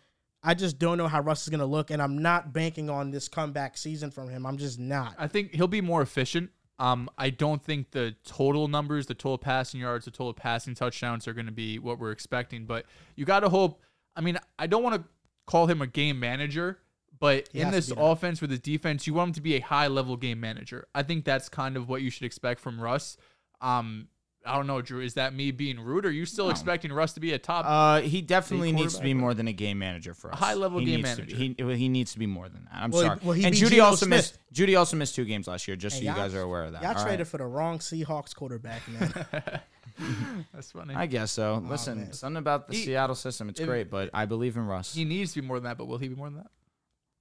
I 0.44 0.54
just 0.54 0.80
don't 0.80 0.98
know 0.98 1.08
how 1.08 1.22
Russ 1.22 1.44
is 1.44 1.49
going 1.49 1.60
to 1.60 1.66
look, 1.66 1.91
and 1.91 2.02
I'm 2.02 2.20
not 2.20 2.54
banking 2.54 2.90
on 2.90 3.12
this 3.12 3.28
comeback 3.28 3.78
season 3.78 4.12
from 4.12 4.30
him. 4.30 4.45
I'm 4.45 4.58
just 4.58 4.80
not. 4.80 5.16
I 5.18 5.28
think 5.28 5.54
he'll 5.54 5.68
be 5.68 5.82
more 5.82 6.02
efficient. 6.02 6.52
Um, 6.80 7.10
I 7.18 7.32
don't 7.32 7.62
think 7.62 7.91
the 7.91 8.16
total 8.24 8.68
numbers, 8.68 9.08
the 9.08 9.16
total 9.16 9.40
passing 9.40 9.80
yards, 9.80 10.06
the 10.06 10.12
total 10.12 10.34
passing 10.34 10.76
touchdowns 10.76 11.28
are 11.28 11.34
going 11.34 11.48
to 11.48 11.52
be 11.52 11.80
what 11.80 11.99
we're 11.99 12.12
expecting. 12.12 12.66
But 12.66 12.86
you 13.16 13.26
got 13.26 13.40
to 13.40 13.49
hope. 13.49 13.82
I 14.16 14.22
mean, 14.22 14.38
I 14.60 14.68
don't 14.68 14.84
want 14.84 14.95
to 14.95 15.04
call 15.48 15.65
him 15.65 15.82
a 15.82 15.88
game 15.88 16.19
manager, 16.19 16.78
but 17.19 17.49
He 17.52 17.61
in 17.61 17.72
this 17.72 17.91
offense 17.98 18.41
with 18.41 18.52
his 18.52 18.60
defense, 18.60 19.07
you 19.07 19.15
want 19.15 19.30
him 19.30 19.34
to 19.36 19.41
be 19.41 19.56
a 19.56 19.60
high 19.61 19.88
level 19.88 20.15
game 20.18 20.40
manager. 20.40 20.88
I 20.94 21.02
think 21.02 21.26
that's 21.26 21.49
kind 21.49 21.76
of 21.76 21.90
what 21.90 22.03
you 22.03 22.11
should 22.11 22.24
expect 22.26 22.60
from 22.60 22.80
Russ. 22.80 23.18
Um, 23.60 24.10
I 24.45 24.56
don't 24.56 24.68
know, 24.68 24.82
Drew. 24.82 25.02
Is 25.02 25.15
that 25.15 25.34
me 25.34 25.52
being 25.52 25.78
rude? 25.78 26.06
Or 26.06 26.10
are 26.10 26.11
you 26.11 26.26
still 26.26 26.49
expecting 26.49 26.94
Russ 26.94 27.11
to 27.14 27.19
be 27.19 27.34
a 27.34 27.40
top? 27.40 27.65
Uh, 27.68 27.99
he 28.02 28.22
definitely 28.22 28.72
needs 28.72 28.95
to 28.95 29.03
be 29.03 29.14
more 29.14 29.34
than 29.34 29.48
a 29.49 29.52
game 29.52 29.78
manager 29.80 30.14
for 30.14 30.32
us. 30.32 30.40
high-level 30.40 30.80
He 30.80 30.86
game 30.86 30.95
needs 31.02 31.15
to 31.15 31.22
manager. 31.24 31.36
be- 31.38 31.56
he, 31.72 31.76
he 31.76 31.90
needs 31.90 32.14
to 32.14 32.19
be 32.19 32.28
more 32.28 32.48
than 32.48 32.64
that. 32.65 32.74
I'm 32.84 32.91
Well, 32.91 33.02
he- 33.02 33.07
sorry. 33.07 33.19
well, 33.24 33.34
he 33.34 33.44
and 33.44 33.53
Jeudy 33.53 33.72
Geno 33.72 33.84
also 33.86 34.06
Smith. 34.06 34.18
missed. 34.19 34.40
Jeudy 34.53 34.78
also 34.78 34.95
missed 34.95 35.15
two 35.15 35.26
games 35.26 35.48
last 35.48 35.68
year. 35.68 35.76
Just 35.76 35.98
so 35.98 35.99
Hey, 35.99 36.06
you 36.06 36.11
y'all- 36.14 36.22
guys 36.22 36.34
are 36.34 36.41
aware 36.41 36.64
of 36.65 36.74
that. 36.74 36.82
Y'all 36.82 36.95
all 36.95 37.03
traded 37.03 37.19
right? 37.22 37.28
for 37.28 37.38
the 37.40 37.45
wrong 37.45 37.80
Seahawks 37.80 38.34
quarterback, 38.34 38.88
man. 38.88 39.26
that's 40.53 40.72
funny. 40.72 40.94
I 40.95 41.06
guess 41.06 41.32
so. 41.32 41.61
Oh, 41.64 41.68
Listen, 41.69 41.98
man. 41.99 42.14
something 42.14 42.38
about 42.38 42.68
the 42.68 42.76
He- 42.76 42.86
Seattle 42.86 43.15
system. 43.15 43.49
It's 43.49 43.60
if- 43.60 43.68
great, 43.68 43.90
but 43.90 44.10
I 44.14 44.26
believe 44.26 44.56
in 44.57 44.65
Russ. 44.65 44.94
he 44.94 45.06
needs 45.06 45.34
to 45.34 45.41
be 45.41 45.48
more 45.48 45.57
than 45.57 45.65
that, 45.65 45.78
but 45.78 45.86
will 45.88 45.98
he 45.98 46.07
be 46.07 46.15
more 46.15 46.28
than 46.30 46.38
that? 46.38 46.52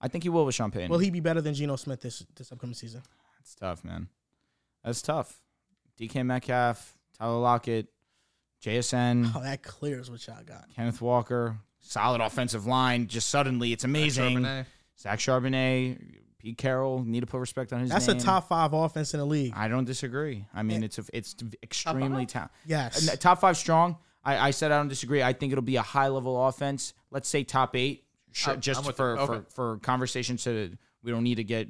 I 0.01 0.09
think 0.09 0.25
he 0.25 0.29
will 0.31 0.45
with 0.45 0.55
Sean 0.55 0.71
Payton. 0.71 0.91
Will 0.91 0.99
he 0.99 1.11
be 1.11 1.21
better 1.21 1.41
than 1.41 1.55
Geno 1.55 1.77
Smith 1.77 2.01
this 2.03 2.25
this 2.37 2.53
upcoming 2.53 2.75
season? 2.75 3.03
It's 3.41 3.55
tough, 3.55 3.83
man. 3.85 4.09
That's 4.85 5.01
tough. 5.01 5.41
DK 5.99 6.25
Metcalf, 6.27 6.97
Tyler 7.19 7.39
Lockett, 7.39 7.89
JSN, 8.63 9.33
Oh, 9.35 9.43
that 9.43 9.63
clears 9.63 10.11
what 10.11 10.27
y'all 10.27 10.43
got. 10.45 10.67
Kenneth 10.75 11.01
Walker, 11.01 11.57
solid 11.81 12.21
offensive 12.21 12.67
line. 12.67 13.07
Just 13.07 13.31
suddenly, 13.31 13.73
it's 13.73 13.85
amazing. 13.85 14.39
Charbonnet. 14.39 14.67
Zach 14.99 15.19
Charbonnet, 15.19 15.99
Pete 16.47 16.59
Carroll. 16.59 17.03
Need 17.05 17.21
to 17.21 17.27
put 17.27 17.39
respect 17.41 17.73
on 17.73 17.81
his 17.81 17.91
That's 17.91 18.07
name. 18.07 18.19
a 18.19 18.21
top 18.21 18.49
five 18.49 18.73
offense 18.73 19.15
in 19.15 19.19
the 19.19 19.27
league. 19.27 19.53
I 19.57 19.67
don't 19.67 19.85
disagree. 19.85 20.47
I 20.55 20.63
mean, 20.63 20.85
it's 20.85 20.97
a, 20.99 21.05
it's 21.13 21.35
extremely 21.61 22.25
talented. 22.25 22.55
Yes. 22.67 23.09
Uh, 23.09 23.17
Top 23.17 23.41
five 23.41 23.57
strong. 23.57 23.97
I, 24.25 24.39
I 24.49 24.51
said 24.53 24.71
I 24.71 24.77
don't 24.79 24.87
disagree. 24.87 25.25
I 25.25 25.33
think 25.33 25.51
it'll 25.51 25.63
be 25.63 25.75
a 25.75 25.83
high 25.83 26.07
level 26.07 26.47
offense. 26.47 26.95
Let's 27.11 27.29
say 27.29 27.43
top 27.43 27.75
eight, 27.75 28.05
sure, 28.31 28.53
I'm- 28.53 28.61
just 28.61 28.93
for. 28.93 29.19
Okay. 29.19 29.27
for 29.27 29.45
for 29.51 29.79
conversation. 29.79 30.39
So 30.39 30.69
we 31.03 31.11
don't 31.11 31.25
need 31.25 31.37
to 31.37 31.45
get 31.45 31.67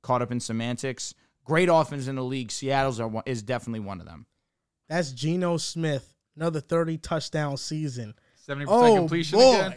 caught 0.00 0.22
up 0.22 0.32
in 0.32 0.40
semantics. 0.40 1.14
Great 1.44 1.68
offense 1.70 2.06
in 2.08 2.16
the 2.16 2.24
league. 2.24 2.50
Seattle's 2.50 3.00
are 3.00 3.22
is 3.26 3.42
definitely 3.42 3.80
one 3.80 4.00
of 4.00 4.06
them. 4.06 4.24
That's 4.88 5.12
Geno 5.12 5.58
Smith, 5.58 6.14
another 6.36 6.60
30 6.60 6.96
touchdown 6.98 7.58
season. 7.58 8.14
70% 8.48 8.64
Oh, 8.68 8.96
completion 8.96 9.38
boy. 9.38 9.56
again. 9.56 9.74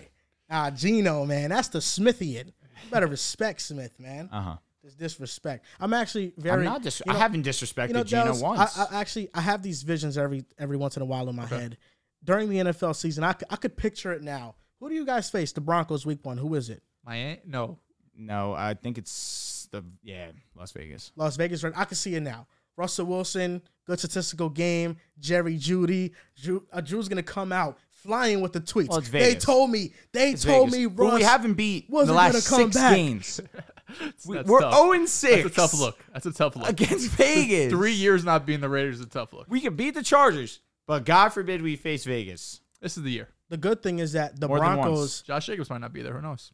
Ah, 0.49 0.69
Geno, 0.69 1.25
man. 1.25 1.49
That's 1.49 1.67
the 1.67 1.79
Smithian. 1.79 2.51
You 2.83 2.91
better 2.91 3.07
respect 3.07 3.61
Smith, 3.61 3.99
man. 3.99 4.29
Uh 4.31 4.41
huh. 4.41 4.55
There's 4.81 4.95
disrespect. 4.95 5.65
I'm 5.79 5.93
actually 5.93 6.33
very. 6.37 6.59
I'm 6.65 6.73
not 6.73 6.81
dis- 6.81 7.01
you 7.05 7.11
know- 7.11 7.17
I 7.17 7.21
haven't 7.21 7.45
disrespected 7.45 7.87
you 7.89 7.93
know, 7.95 8.03
Gino 8.03 8.23
Dallas, 8.25 8.41
once. 8.41 8.77
I, 8.77 8.85
I 8.91 9.01
actually 9.01 9.29
I 9.33 9.41
have 9.41 9.61
these 9.61 9.83
visions 9.83 10.17
every 10.17 10.45
every 10.57 10.77
once 10.77 10.95
in 10.95 11.01
a 11.01 11.05
while 11.05 11.27
in 11.29 11.35
my 11.35 11.45
head. 11.45 11.77
During 12.23 12.49
the 12.49 12.57
NFL 12.57 12.95
season, 12.95 13.23
I, 13.23 13.35
I 13.49 13.55
could 13.57 13.75
picture 13.77 14.11
it 14.13 14.23
now. 14.23 14.55
Who 14.79 14.89
do 14.89 14.95
you 14.95 15.05
guys 15.05 15.29
face? 15.29 15.51
The 15.51 15.61
Broncos 15.61 16.05
week 16.05 16.19
one. 16.23 16.37
Who 16.37 16.55
is 16.55 16.69
it? 16.69 16.83
Miami? 17.03 17.39
No. 17.45 17.79
no, 18.15 18.53
I 18.53 18.73
think 18.75 18.97
it's 18.97 19.67
the 19.71 19.83
yeah 20.03 20.27
Las 20.55 20.71
Vegas. 20.71 21.11
Las 21.15 21.35
Vegas. 21.35 21.63
Right? 21.63 21.73
I 21.75 21.85
can 21.85 21.95
see 21.95 22.15
it 22.15 22.21
now. 22.21 22.47
Russell 22.77 23.07
Wilson, 23.07 23.61
good 23.85 23.97
statistical 23.99 24.49
game. 24.49 24.97
Jerry 25.19 25.57
Jeudy. 25.57 26.11
Drew, 26.41 26.65
uh, 26.71 26.79
Drew's 26.81 27.07
gonna 27.09 27.23
come 27.23 27.51
out 27.51 27.77
flying 27.97 28.41
with 28.41 28.53
the 28.53 28.61
tweets. 28.61 28.87
Oh, 28.89 28.99
well, 28.99 29.01
they 29.01 29.35
told 29.35 29.69
me. 29.69 29.93
They 30.13 30.31
It's 30.31 30.43
told 30.43 30.71
Vegas. 30.71 30.79
me. 30.79 30.85
But 30.87 31.03
Russ 31.03 31.13
we 31.15 31.23
haven't 31.23 31.53
beat 31.53 31.87
the 31.87 31.93
wasn't 31.93 32.17
last 32.17 32.49
gonna 32.49 32.61
come 32.63 32.71
six 32.71 32.75
back. 32.83 32.95
games. 32.95 33.41
we, 34.27 34.41
we're 34.41 34.61
tough. 34.61 34.73
0 34.75 34.91
and 34.93 35.09
6. 35.09 35.35
That's 35.43 35.45
a 35.45 35.49
tough 35.61 35.79
look. 35.79 36.05
That's 36.13 36.25
a 36.25 36.33
tough 36.33 36.55
look. 36.55 36.69
against 36.69 37.09
Vegas. 37.11 37.71
Three 37.71 37.93
years 37.93 38.23
not 38.23 38.45
being 38.45 38.59
the 38.59 38.69
Raiders 38.69 38.95
is 38.99 39.05
a 39.05 39.09
tough 39.09 39.33
look. 39.33 39.47
We 39.49 39.61
can 39.61 39.75
beat 39.75 39.93
the 39.93 40.03
Chargers, 40.03 40.59
but 40.85 41.05
God 41.05 41.29
forbid 41.29 41.61
we 41.61 41.75
face 41.75 42.03
Vegas. 42.05 42.61
This 42.81 42.97
is 42.97 43.03
the 43.03 43.11
year. 43.11 43.29
The 43.49 43.57
good 43.57 43.81
thing 43.81 43.99
is 43.99 44.11
that 44.13 44.39
the 44.39 44.47
More 44.47 44.57
Broncos. 44.59 45.21
Josh 45.21 45.45
Jacobs 45.45 45.69
might 45.69 45.81
not 45.81 45.93
be 45.93 46.01
there. 46.01 46.13
Who 46.13 46.21
knows? 46.21 46.51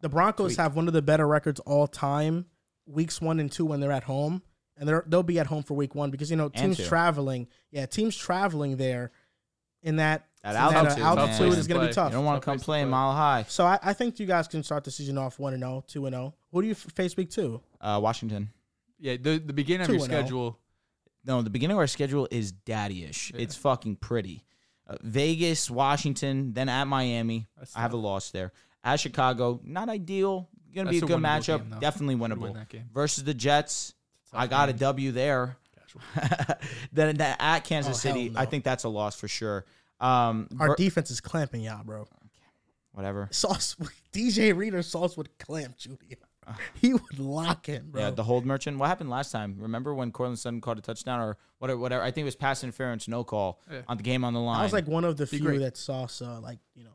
The 0.00 0.08
Broncos 0.08 0.56
have 0.56 0.76
one 0.76 0.86
of 0.86 0.94
the 0.94 1.02
better 1.02 1.26
records 1.26 1.60
all 1.60 1.86
time, 1.86 2.46
weeks 2.86 3.20
one 3.20 3.38
and 3.40 3.50
two 3.52 3.66
when 3.66 3.80
they're 3.80 3.92
at 3.92 4.04
home, 4.04 4.42
and 4.78 4.88
they're 4.88 5.04
they'll 5.06 5.22
be 5.22 5.38
at 5.38 5.48
home 5.48 5.62
for 5.62 5.74
week 5.74 5.94
one 5.94 6.10
because 6.10 6.30
you 6.30 6.36
know 6.36 6.48
teams 6.48 6.78
traveling. 6.88 7.48
Yeah, 7.70 7.84
teams 7.86 8.16
traveling 8.16 8.76
there 8.78 9.10
in 9.82 9.96
that 9.96 10.26
That 10.42 10.50
in 10.50 10.54
that, 10.84 10.98
uh, 10.98 11.02
altitude, 11.04 11.48
man. 11.50 11.58
is 11.58 11.66
going 11.66 11.80
to 11.80 11.86
be 11.88 11.92
tough. 11.92 12.10
You 12.10 12.16
don't 12.16 12.24
want 12.24 12.40
to 12.40 12.44
come 12.44 12.56
place 12.56 12.64
play 12.64 12.82
play. 12.82 12.90
mile 12.90 13.12
high. 13.12 13.44
So 13.48 13.64
I, 13.64 13.78
I 13.82 13.92
think 13.92 14.18
you 14.20 14.26
guys 14.26 14.48
can 14.48 14.62
start 14.62 14.84
the 14.84 14.90
season 14.90 15.18
off 15.18 15.38
one 15.38 15.54
and 15.54 15.62
0, 15.62 15.84
2 15.88 16.06
and 16.06 16.14
zero. 16.14 16.34
Who 16.52 16.62
do 16.62 16.68
you 16.68 16.74
face 16.74 17.16
week 17.16 17.30
two? 17.30 17.60
Uh, 17.80 17.98
Washington. 18.02 18.50
Yeah, 18.98 19.16
the, 19.20 19.38
the 19.38 19.52
beginning 19.52 19.86
of 19.86 19.94
your 19.94 20.00
schedule. 20.00 20.58
No, 21.24 21.42
the 21.42 21.50
beginning 21.50 21.74
of 21.76 21.78
our 21.78 21.86
schedule 21.86 22.26
is 22.30 22.50
daddy-ish. 22.52 23.32
It's 23.36 23.54
fucking 23.56 23.96
pretty. 23.96 24.44
Uh, 24.86 24.96
Vegas, 25.02 25.70
Washington, 25.70 26.52
then 26.54 26.68
at 26.68 26.84
Miami. 26.86 27.46
That's 27.58 27.76
I 27.76 27.80
have 27.80 27.92
a 27.92 27.96
loss 27.98 28.30
there. 28.30 28.52
At 28.82 29.00
Chicago, 29.00 29.60
not 29.62 29.88
ideal. 29.88 30.48
Gonna 30.74 30.90
be 30.90 30.98
a 30.98 31.04
a 31.04 31.06
good 31.06 31.18
matchup. 31.18 31.68
game. 31.70 31.80
Definitely 31.80 32.16
winnable. 32.16 32.38
win 32.40 32.52
that 32.54 32.68
game. 32.68 32.84
Versus 32.92 33.24
the 33.24 33.34
Jets, 33.34 33.94
I 34.32 34.46
got 34.46 34.68
a 34.68 34.72
game. 34.72 34.78
W 34.78 35.12
there. 35.12 35.56
then 36.92 37.16
then 37.16 37.36
at 37.38 37.60
Kansas 37.60 37.96
Oh, 37.96 37.98
City, 38.08 38.28
no. 38.30 38.40
I 38.40 38.46
think 38.46 38.64
that's 38.64 38.84
a 38.84 38.88
loss 38.88 39.14
for 39.18 39.28
sure. 39.28 39.64
Um, 40.00 40.48
Our 40.58 40.68
ver- 40.68 40.76
defense 40.76 41.10
is 41.10 41.20
clamping 41.20 41.60
y'all, 41.62 41.84
bro. 41.84 42.06
whatever. 42.92 43.28
Sauce 43.30 43.76
DJ 44.12 44.56
Reader 44.56 44.82
Sauce 44.82 45.16
would 45.16 45.36
clamp 45.38 45.76
Jeudy. 45.78 46.16
He 46.74 46.92
would 46.94 47.18
lock 47.20 47.66
him, 47.66 47.90
bro. 47.90 48.02
Yeah, 48.02 48.10
the 48.10 48.24
hold 48.24 48.44
merchant. 48.44 48.76
What 48.78 48.88
happened 48.88 49.08
last 49.10 49.30
time? 49.30 49.56
Remember 49.60 49.94
when 49.94 50.10
Courtland 50.10 50.38
Sutton 50.38 50.60
caught 50.60 50.78
a 50.78 50.80
touchdown 50.80 51.20
or 51.20 51.36
whatever? 51.58 51.78
Whatever. 51.78 52.02
I 52.02 52.10
think 52.10 52.22
it 52.22 52.24
was 52.24 52.34
pass 52.34 52.64
interference, 52.64 53.06
no 53.06 53.22
call 53.22 53.60
Yeah. 53.70 53.82
on 53.86 53.96
the 53.98 54.02
game 54.02 54.24
on 54.24 54.32
the 54.34 54.40
line. 54.40 54.58
I 54.58 54.64
was 54.64 54.72
like 54.72 54.88
one 54.88 55.04
of 55.04 55.16
the 55.16 55.26
Be 55.26 55.36
few 55.36 55.46
great. 55.46 55.58
that 55.58 55.76
Sauce 55.76 56.20
uh, 56.22 56.40
like 56.40 56.58
you 56.74 56.82
know 56.84 56.90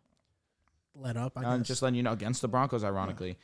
let 0.95 1.15
up. 1.15 1.34
I 1.38 1.43
I'm 1.45 1.59
guess. 1.59 1.67
just 1.67 1.81
letting 1.81 1.95
you 1.95 2.03
know 2.03 2.11
against 2.11 2.41
the 2.41 2.47
Broncos, 2.49 2.84
ironically. 2.84 3.38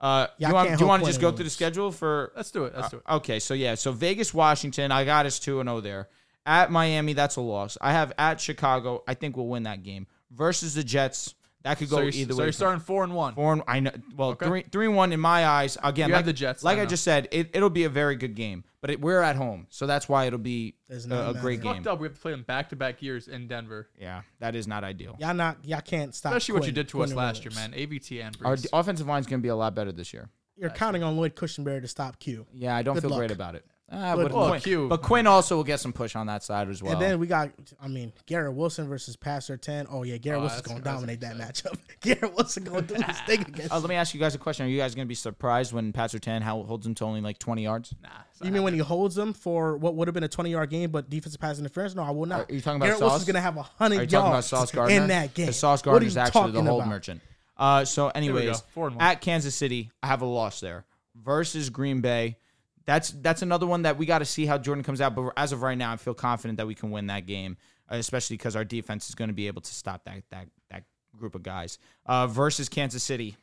Uh, 0.00 0.26
Yeah, 0.38 0.48
you 0.48 0.54
want, 0.54 0.78
do 0.78 0.84
you 0.84 0.88
want 0.88 1.02
to 1.02 1.06
just 1.08 1.20
go 1.20 1.30
through 1.30 1.44
the 1.44 1.50
schedule 1.50 1.92
for? 1.92 2.32
Let's 2.34 2.50
do 2.50 2.64
it. 2.64 2.72
Let's 2.74 2.90
do 2.90 2.96
it. 2.98 3.02
Uh, 3.06 3.16
okay, 3.16 3.38
so 3.38 3.54
yeah, 3.54 3.74
so 3.74 3.92
Vegas, 3.92 4.32
Washington, 4.32 4.90
I 4.92 5.04
got 5.04 5.26
us 5.26 5.38
two 5.38 5.60
and 5.60 5.68
zero 5.68 5.80
there. 5.80 6.08
At 6.46 6.70
Miami, 6.72 7.12
that's 7.12 7.36
a 7.36 7.40
loss. 7.42 7.76
I 7.80 7.92
have 7.92 8.12
at 8.18 8.40
Chicago. 8.40 9.02
I 9.06 9.14
think 9.14 9.36
we'll 9.36 9.46
win 9.46 9.64
that 9.64 9.82
game 9.82 10.06
versus 10.30 10.74
the 10.74 10.82
Jets. 10.82 11.34
That 11.62 11.76
could 11.78 11.90
go 11.90 11.96
so 11.96 12.02
you're, 12.02 12.10
either 12.12 12.32
so 12.32 12.38
way. 12.38 12.44
you're 12.46 12.52
starting 12.52 12.80
four 12.80 13.04
and 13.04 13.14
one. 13.14 13.34
Four 13.34 13.52
and, 13.52 13.62
I 13.68 13.80
know. 13.80 13.90
Well, 14.16 14.30
Okay. 14.30 14.46
three 14.46 14.62
three 14.72 14.88
one 14.88 15.12
in 15.12 15.20
my 15.20 15.46
eyes. 15.46 15.76
Again, 15.82 16.08
You 16.08 16.14
like 16.14 16.24
the 16.24 16.32
Jets, 16.32 16.64
Like 16.64 16.78
I 16.78 16.82
I, 16.82 16.86
just 16.86 17.04
said, 17.04 17.28
it, 17.30 17.50
it'll 17.52 17.68
be 17.70 17.84
a 17.84 17.88
very 17.90 18.16
good 18.16 18.34
game. 18.34 18.64
But 18.80 18.88
it, 18.88 19.00
we're 19.02 19.20
at 19.20 19.36
home, 19.36 19.66
so 19.68 19.86
that's 19.86 20.08
why 20.08 20.24
it'll 20.24 20.38
be 20.38 20.74
a, 20.88 20.94
a 20.94 21.34
great 21.34 21.58
matter. 21.58 21.74
game. 21.74 21.74
Fucked 21.74 21.86
up. 21.86 22.00
We 22.00 22.06
have 22.08 22.14
to 22.14 22.20
play 22.20 22.30
them 22.30 22.44
back 22.44 22.70
to 22.70 22.76
back 22.76 23.02
years 23.02 23.28
in 23.28 23.46
Denver. 23.46 23.90
Yeah, 24.00 24.22
that 24.38 24.56
is 24.56 24.66
not 24.66 24.84
ideal. 24.84 25.16
y'all 25.20 25.34
not 25.34 25.58
y'all 25.66 25.82
can't 25.82 26.14
stop. 26.14 26.32
Especially 26.32 26.54
what 26.54 26.66
you 26.66 26.72
did 26.72 26.88
to 26.88 26.96
Quinn 26.96 27.10
us 27.10 27.14
last 27.14 27.44
year, 27.44 27.52
man. 27.54 27.72
AVT 27.72 28.24
and 28.24 28.34
Our 28.42 28.56
Brees. 28.56 28.62
d- 28.62 28.68
offensive 28.72 29.06
line 29.06 29.20
is 29.20 29.26
going 29.26 29.40
to 29.40 29.42
be 29.42 29.50
a 29.50 29.56
lot 29.56 29.74
better 29.74 29.92
this 29.92 30.14
year. 30.14 30.30
You're 30.56 30.70
counting 30.70 31.02
on 31.02 31.16
Lloyd 31.18 31.36
Cushenberry 31.36 31.82
to 31.82 31.88
stop 31.88 32.18
Q. 32.18 32.46
Yeah, 32.54 32.74
I 32.74 32.82
don't 32.82 32.94
Good 32.94 33.02
feel 33.02 33.10
luck. 33.10 33.18
great 33.18 33.30
about 33.30 33.54
it. 33.54 33.66
Ah, 33.92 34.14
Good 34.14 34.30
but, 34.30 34.32
luck. 34.38 34.62
Quinn, 34.62 34.88
but 34.88 35.02
Quinn 35.02 35.26
also 35.26 35.56
will 35.56 35.64
get 35.64 35.80
some 35.80 35.92
push 35.92 36.14
on 36.14 36.28
that 36.28 36.44
side 36.44 36.68
as 36.68 36.80
well. 36.80 36.92
And 36.92 37.02
then 37.02 37.18
we 37.18 37.26
got, 37.26 37.50
I 37.82 37.88
mean, 37.88 38.12
Garrett 38.26 38.54
Wilson 38.54 38.86
versus 38.88 39.16
Pat 39.16 39.42
Surtain. 39.42 39.86
Oh, 39.90 40.04
yeah, 40.04 40.16
Garrett 40.16 40.38
Oh, 40.38 40.42
Wilson's 40.42 40.62
going 40.62 40.78
to 40.78 40.84
dominate 40.84 41.20
that 41.22 41.36
matchup. 41.36 41.76
Garrett 42.00 42.32
Wilson 42.36 42.62
going 42.62 42.86
to 42.86 42.94
do 42.94 43.02
his 43.02 43.20
thing 43.22 43.40
against 43.48 43.72
Uh, 43.72 43.80
let 43.80 43.88
me 43.88 43.96
ask 43.96 44.14
you 44.14 44.20
guys 44.20 44.34
a 44.36 44.38
question. 44.38 44.64
Are 44.64 44.68
you 44.68 44.78
guys 44.78 44.94
going 44.94 45.06
to 45.06 45.08
be 45.08 45.16
surprised 45.16 45.72
when 45.72 45.92
Pat 45.92 46.10
Surtain 46.10 46.40
how 46.40 46.62
holds 46.62 46.86
him 46.86 46.94
to 46.94 47.04
only 47.04 47.20
like 47.20 47.38
20 47.40 47.64
yards? 47.64 47.92
nah. 48.02 48.08
You 48.42 48.52
mean 48.52 48.62
when 48.62 48.72
he 48.74 48.78
holds 48.80 49.14
them 49.16 49.32
for 49.34 49.76
what 49.76 49.96
would 49.96 50.08
have 50.08 50.14
been 50.14 50.24
a 50.24 50.28
20 50.28 50.50
yard 50.50 50.70
game, 50.70 50.90
but 50.90 51.10
defensive 51.10 51.40
pass 51.40 51.58
interference? 51.58 51.94
No, 51.96 52.02
I 52.04 52.10
will 52.10 52.24
not. 52.26 52.48
Are 52.48 52.54
you 52.54 52.60
talking 52.60 52.76
about 52.76 52.86
Garrett 52.86 53.00
Sauce? 53.00 53.10
Wilson's 53.10 53.24
going 53.26 53.34
to 53.34 53.40
have 53.40 53.56
a 53.56 53.60
Are 53.60 53.64
you 53.64 53.68
100 53.78 54.08
talking 54.10 54.18
about 54.28 54.32
yards 54.34 54.46
Sauce 54.46 54.70
Gardner? 54.72 54.96
in 54.96 55.08
that 55.08 55.34
game. 55.34 55.46
Because 55.46 55.58
Sauce 55.58 55.80
What 55.84 55.90
are 55.90 55.92
Gardner 55.94 56.06
is 56.08 56.14
you 56.14 56.20
actually 56.22 56.40
the 56.52 56.58
talking 56.58 56.66
hold 56.66 56.80
about? 56.82 56.88
merchant. 56.90 57.20
Uh, 57.58 57.84
so, 57.84 58.08
anyways, 58.08 58.60
Four 58.72 58.86
and 58.86 58.96
one. 58.96 59.04
at 59.04 59.20
Kansas 59.20 59.54
City, 59.54 59.90
I 60.02 60.06
have 60.06 60.22
a 60.22 60.26
loss 60.26 60.60
there 60.60 60.84
versus 61.14 61.68
Green 61.68 62.00
Bay. 62.00 62.38
That's 62.86 63.10
that's 63.10 63.42
another 63.42 63.66
one 63.66 63.82
that 63.82 63.98
we 63.98 64.06
got 64.06 64.18
to 64.18 64.24
see 64.24 64.46
how 64.46 64.58
Jordan 64.58 64.84
comes 64.84 65.00
out. 65.00 65.14
But 65.14 65.32
as 65.36 65.52
of 65.52 65.62
right 65.62 65.76
now, 65.76 65.92
I 65.92 65.96
feel 65.96 66.14
confident 66.14 66.56
that 66.58 66.66
we 66.66 66.74
can 66.74 66.90
win 66.90 67.06
that 67.08 67.26
game, 67.26 67.56
especially 67.88 68.36
because 68.36 68.56
our 68.56 68.64
defense 68.64 69.08
is 69.08 69.14
going 69.14 69.28
to 69.28 69.34
be 69.34 69.46
able 69.46 69.62
to 69.62 69.74
stop 69.74 70.04
that 70.04 70.22
that 70.30 70.48
that 70.70 70.84
group 71.16 71.34
of 71.34 71.42
guys. 71.42 71.78
Uh, 72.06 72.26
versus 72.26 72.68
Kansas 72.68 73.02
City, 73.02 73.36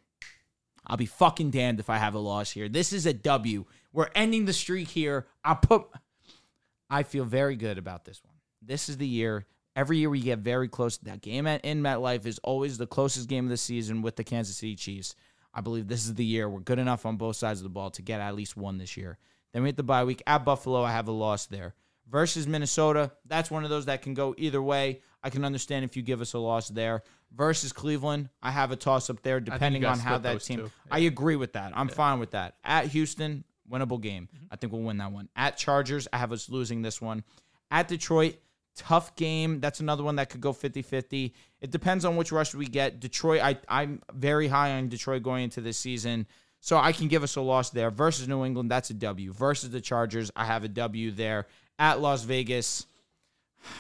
I'll 0.85 0.97
be 0.97 1.05
fucking 1.05 1.51
damned 1.51 1.79
if 1.79 1.89
I 1.89 1.97
have 1.97 2.13
a 2.13 2.19
loss 2.19 2.51
here. 2.51 2.69
This 2.69 2.93
is 2.93 3.05
a 3.05 3.13
W. 3.13 3.65
We're 3.93 4.09
ending 4.15 4.45
the 4.45 4.53
streak 4.53 4.87
here. 4.89 5.27
I 5.43 5.53
put. 5.53 5.85
I 6.89 7.03
feel 7.03 7.25
very 7.25 7.55
good 7.55 7.77
about 7.77 8.05
this 8.05 8.21
one. 8.23 8.35
This 8.61 8.89
is 8.89 8.97
the 8.97 9.07
year. 9.07 9.45
Every 9.75 9.99
year 9.99 10.09
we 10.09 10.21
get 10.21 10.39
very 10.39 10.67
close. 10.67 10.97
That 10.97 11.21
game 11.21 11.45
at, 11.45 11.63
in 11.63 11.83
MetLife 11.83 12.25
is 12.25 12.39
always 12.39 12.77
the 12.77 12.87
closest 12.87 13.29
game 13.29 13.45
of 13.45 13.49
the 13.49 13.57
season 13.57 14.01
with 14.01 14.15
the 14.15 14.23
Kansas 14.23 14.57
City 14.57 14.75
Chiefs. 14.75 15.15
I 15.57 15.61
believe 15.61 15.87
this 15.87 16.05
is 16.05 16.13
the 16.13 16.23
year 16.23 16.47
we're 16.47 16.59
good 16.59 16.77
enough 16.77 17.03
on 17.07 17.17
both 17.17 17.35
sides 17.35 17.59
of 17.59 17.63
the 17.63 17.69
ball 17.69 17.89
to 17.91 18.03
get 18.03 18.21
at 18.21 18.35
least 18.35 18.55
one 18.55 18.77
this 18.77 18.95
year. 18.95 19.17
Then 19.51 19.63
we 19.63 19.69
hit 19.69 19.75
the 19.75 19.81
bye 19.81 20.03
week 20.03 20.21
at 20.27 20.45
Buffalo. 20.45 20.83
I 20.83 20.91
have 20.91 21.07
a 21.07 21.11
loss 21.11 21.47
there. 21.47 21.73
Versus 22.07 22.47
Minnesota, 22.47 23.11
that's 23.25 23.49
one 23.49 23.63
of 23.63 23.71
those 23.71 23.85
that 23.85 24.03
can 24.03 24.13
go 24.13 24.35
either 24.37 24.61
way. 24.61 25.01
I 25.23 25.31
can 25.31 25.43
understand 25.43 25.83
if 25.83 25.97
you 25.97 26.03
give 26.03 26.21
us 26.21 26.33
a 26.33 26.39
loss 26.39 26.69
there. 26.69 27.01
Versus 27.35 27.73
Cleveland, 27.73 28.29
I 28.41 28.51
have 28.51 28.71
a 28.71 28.75
toss 28.75 29.09
up 29.09 29.23
there 29.23 29.39
depending 29.39 29.83
on 29.83 29.97
how 29.97 30.19
that 30.19 30.41
team. 30.41 30.59
two. 30.59 30.71
I 30.91 30.99
agree 30.99 31.35
with 31.35 31.53
that. 31.53 31.73
I'm 31.75 31.89
fine 31.89 32.19
with 32.19 32.31
that. 32.31 32.55
At 32.63 32.85
Houston, 32.87 33.43
winnable 33.69 33.99
game. 33.99 34.29
Mm-hmm. 34.33 34.45
I 34.51 34.55
think 34.57 34.71
we'll 34.71 34.83
win 34.83 34.97
that 34.97 35.11
one. 35.11 35.27
At 35.35 35.57
Chargers, 35.57 36.07
I 36.13 36.19
have 36.19 36.31
us 36.31 36.49
losing 36.49 36.83
this 36.83 37.01
one. 37.01 37.23
At 37.71 37.87
Detroit, 37.87 38.35
tough 38.77 39.15
game. 39.15 39.59
That's 39.59 39.79
another 39.79 40.03
one 40.03 40.15
that 40.15 40.29
could 40.29 40.41
go 40.41 40.53
50 40.53 40.81
50. 40.81 41.33
It 41.61 41.71
depends 41.71 42.05
on 42.05 42.15
which 42.15 42.31
rush 42.31 42.53
we 42.53 42.67
get. 42.67 42.99
Detroit, 42.99 43.41
I, 43.41 43.57
I'm 43.67 44.01
very 44.13 44.47
high 44.47 44.71
on 44.71 44.89
Detroit 44.89 45.23
going 45.23 45.43
into 45.43 45.61
this 45.61 45.77
season. 45.77 46.27
So 46.59 46.77
I 46.77 46.91
can 46.91 47.07
give 47.07 47.23
us 47.23 47.35
a 47.35 47.41
loss 47.41 47.69
there. 47.69 47.91
Versus 47.91 48.27
New 48.27 48.43
England, 48.45 48.71
that's 48.71 48.89
a 48.89 48.93
W. 48.93 49.31
Versus 49.33 49.69
the 49.69 49.81
Chargers, 49.81 50.31
I 50.35 50.45
have 50.45 50.63
a 50.63 50.67
W 50.67 51.11
there. 51.11 51.47
At 51.79 51.99
Las 51.99 52.23
Vegas, 52.23 52.87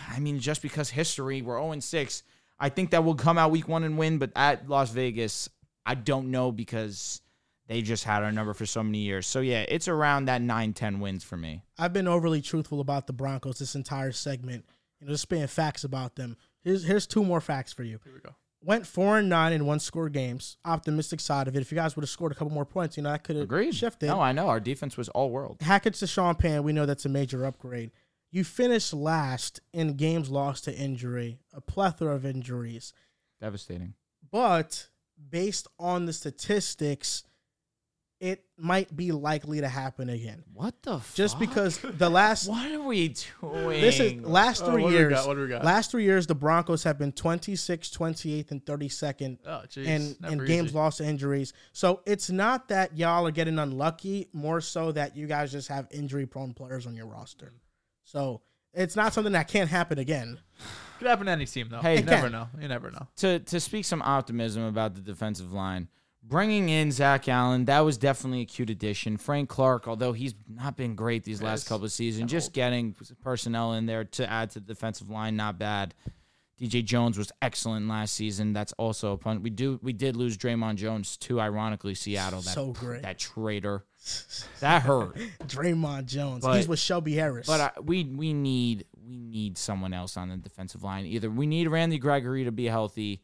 I 0.09 0.19
mean, 0.19 0.39
just 0.39 0.61
because 0.61 0.89
history, 0.89 1.41
we're 1.41 1.59
0 1.59 1.79
6. 1.79 2.23
I 2.59 2.69
think 2.69 2.91
that 2.91 3.03
will 3.03 3.15
come 3.15 3.37
out 3.37 3.51
week 3.51 3.67
one 3.67 3.83
and 3.83 3.97
win, 3.97 4.17
but 4.17 4.31
at 4.35 4.67
Las 4.67 4.91
Vegas, 4.91 5.49
I 5.85 5.95
don't 5.95 6.31
know 6.31 6.51
because 6.51 7.21
they 7.67 7.81
just 7.81 8.03
had 8.03 8.23
our 8.23 8.31
number 8.31 8.53
for 8.53 8.65
so 8.65 8.83
many 8.83 8.99
years. 8.99 9.27
So 9.27 9.41
yeah, 9.41 9.65
it's 9.67 9.87
around 9.87 10.25
that 10.25 10.41
9 10.41 10.73
10 10.73 10.99
wins 10.99 11.23
for 11.23 11.37
me. 11.37 11.63
I've 11.77 11.93
been 11.93 12.07
overly 12.07 12.41
truthful 12.41 12.79
about 12.81 13.07
the 13.07 13.13
Broncos 13.13 13.59
this 13.59 13.75
entire 13.75 14.11
segment. 14.11 14.65
You 14.99 15.07
know, 15.07 15.13
just 15.13 15.23
spitting 15.23 15.47
facts 15.47 15.83
about 15.83 16.15
them. 16.15 16.37
Here's 16.63 16.83
here's 16.83 17.07
two 17.07 17.23
more 17.23 17.41
facts 17.41 17.73
for 17.73 17.83
you. 17.83 17.99
Here 18.03 18.13
we 18.13 18.19
go. 18.19 18.35
Went 18.63 18.87
four 18.87 19.19
and 19.19 19.29
nine 19.29 19.53
in 19.53 19.65
one 19.65 19.79
score 19.79 20.09
games. 20.09 20.57
Optimistic 20.65 21.19
side 21.19 21.47
of 21.47 21.55
it. 21.55 21.61
If 21.61 21.71
you 21.71 21.75
guys 21.75 21.95
would 21.95 22.01
have 22.01 22.09
scored 22.09 22.31
a 22.31 22.35
couple 22.35 22.53
more 22.53 22.65
points, 22.65 22.97
you 22.97 23.03
know 23.03 23.11
that 23.11 23.23
could 23.23 23.35
have 23.35 23.75
shifted. 23.75 24.07
No, 24.07 24.19
I 24.19 24.31
know. 24.31 24.47
Our 24.47 24.59
defense 24.59 24.97
was 24.97 25.09
all 25.09 25.29
world. 25.29 25.57
Hackett's 25.61 25.99
to 25.99 26.07
Sean 26.07 26.35
Payton, 26.35 26.63
we 26.63 26.73
know 26.73 26.85
that's 26.85 27.05
a 27.05 27.09
major 27.09 27.45
upgrade. 27.45 27.91
You 28.31 28.43
finished 28.43 28.93
last 28.93 29.61
in 29.73 29.93
games 29.93 30.29
lost 30.29 30.65
to 30.65 30.75
injury, 30.75 31.39
a 31.53 31.61
plethora 31.61 32.13
of 32.13 32.25
injuries. 32.25 32.93
Devastating. 33.39 33.93
But 34.31 34.87
based 35.29 35.67
on 35.79 36.05
the 36.05 36.13
statistics, 36.13 37.23
it 38.19 38.43
might 38.57 38.95
be 38.95 39.11
likely 39.11 39.61
to 39.61 39.67
happen 39.69 40.09
again. 40.09 40.43
What 40.53 40.73
the 40.81 40.99
Just 41.13 41.37
because 41.37 41.77
the 41.79 42.09
last 42.09 42.47
What 42.49 42.71
are 42.71 42.81
we 42.81 43.13
doing? 43.41 43.81
this 43.81 43.99
is 43.99 44.13
last 44.23 44.63
Oh, 44.63 44.71
three 44.71 44.83
what 44.83 44.89
do 44.89 44.95
we 44.95 44.99
years. 45.01 45.13
got? 45.13 45.27
What 45.27 45.33
do 45.35 45.41
we 45.41 45.47
got? 45.47 45.63
Last 45.63 45.91
three 45.91 46.03
years, 46.03 46.25
the 46.25 46.33
Broncos 46.35 46.83
have 46.83 46.97
been 46.97 47.11
26th, 47.11 47.95
28th, 47.95 48.51
and 48.51 48.65
32nd 48.65 49.37
Oh, 49.45 49.61
jeez. 49.67 49.85
in, 49.85 50.15
Never 50.19 50.33
in 50.33 50.39
easy. 50.41 50.47
games 50.47 50.73
lost 50.73 50.97
to 50.97 51.05
injuries. 51.05 51.53
So 51.73 52.01
it's 52.05 52.29
not 52.31 52.69
that 52.69 52.97
y'all 52.97 53.27
are 53.27 53.31
getting 53.31 53.59
unlucky, 53.59 54.29
more 54.33 54.61
so 54.61 54.91
that 54.93 55.15
you 55.15 55.27
guys 55.27 55.51
just 55.51 55.67
have 55.67 55.87
injury 55.91 56.25
prone 56.25 56.53
players 56.53 56.87
on 56.87 56.95
your 56.95 57.05
roster. 57.07 57.53
So 58.03 58.41
it's 58.73 58.95
not 58.95 59.13
something 59.13 59.33
that 59.33 59.47
can't 59.47 59.69
happen 59.69 59.99
again. 59.99 60.39
Could 60.97 61.07
happen 61.07 61.27
to 61.27 61.31
any 61.33 61.45
team 61.45 61.67
though. 61.69 61.81
Hey, 61.81 61.97
you 61.99 62.03
never 62.05 62.23
can. 62.23 62.31
know. 62.31 62.47
You 62.59 62.67
never 62.67 62.89
know. 62.89 63.07
to 63.17 63.37
to 63.37 63.59
speak 63.59 63.85
some 63.85 64.01
optimism 64.01 64.63
about 64.63 64.95
the 64.95 65.01
defensive 65.01 65.53
line. 65.53 65.89
Bringing 66.27 66.67
in 66.69 66.91
Zach 66.91 67.29
Allen, 67.29 67.65
that 67.65 67.79
was 67.81 67.97
definitely 67.97 68.41
a 68.41 68.45
cute 68.45 68.69
addition. 68.69 69.15
Frank 69.17 69.47
Clark, 69.47 69.87
although 69.87 70.11
he's 70.11 70.35
not 70.49 70.75
been 70.75 70.93
great 70.95 71.23
these 71.23 71.41
last 71.41 71.61
Yes. 71.61 71.67
couple 71.69 71.85
of 71.85 71.91
seasons, 71.91 72.29
just 72.29 72.51
getting 72.53 72.95
personnel 73.23 73.73
in 73.73 73.85
there 73.85 74.03
to 74.03 74.29
add 74.29 74.49
to 74.51 74.59
the 74.59 74.65
defensive 74.65 75.09
line, 75.09 75.35
not 75.37 75.57
bad. 75.57 75.93
DJ 76.59 76.83
Jones 76.83 77.17
was 77.19 77.31
excellent 77.41 77.87
last 77.87 78.15
season. 78.15 78.51
That's 78.51 78.73
also 78.73 79.13
a 79.13 79.17
pun. 79.17 79.43
We 79.43 79.51
do 79.51 79.79
we 79.83 79.93
did 79.93 80.15
lose 80.15 80.37
Dre'Mont 80.37 80.75
Jones 80.77 81.15
to 81.17 81.39
ironically 81.39 81.93
Seattle. 81.93 82.41
That, 82.41 82.55
So 82.55 82.73
great. 82.73 83.03
That 83.03 83.19
traitor. 83.19 83.85
That 84.59 84.81
hurt. 84.81 85.15
Dre'Mont 85.45 86.07
Jones. 86.07 86.43
But- 86.43 86.57
He's 86.57 86.67
with 86.67 86.79
Shelby 86.79 87.13
Harris. 87.13 87.45
But 87.45 87.61
I, 87.61 87.79
we 87.79 88.05
we 88.05 88.33
need 88.33 88.85
we 89.07 89.17
need 89.17 89.57
someone 89.57 89.93
else 89.93 90.17
on 90.17 90.29
the 90.29 90.37
defensive 90.37 90.83
line. 90.83 91.05
Either 91.05 91.29
we 91.29 91.45
need 91.45 91.67
Randy 91.67 91.99
Gregory 91.99 92.43
to 92.45 92.51
be 92.51 92.65
healthy, 92.65 93.21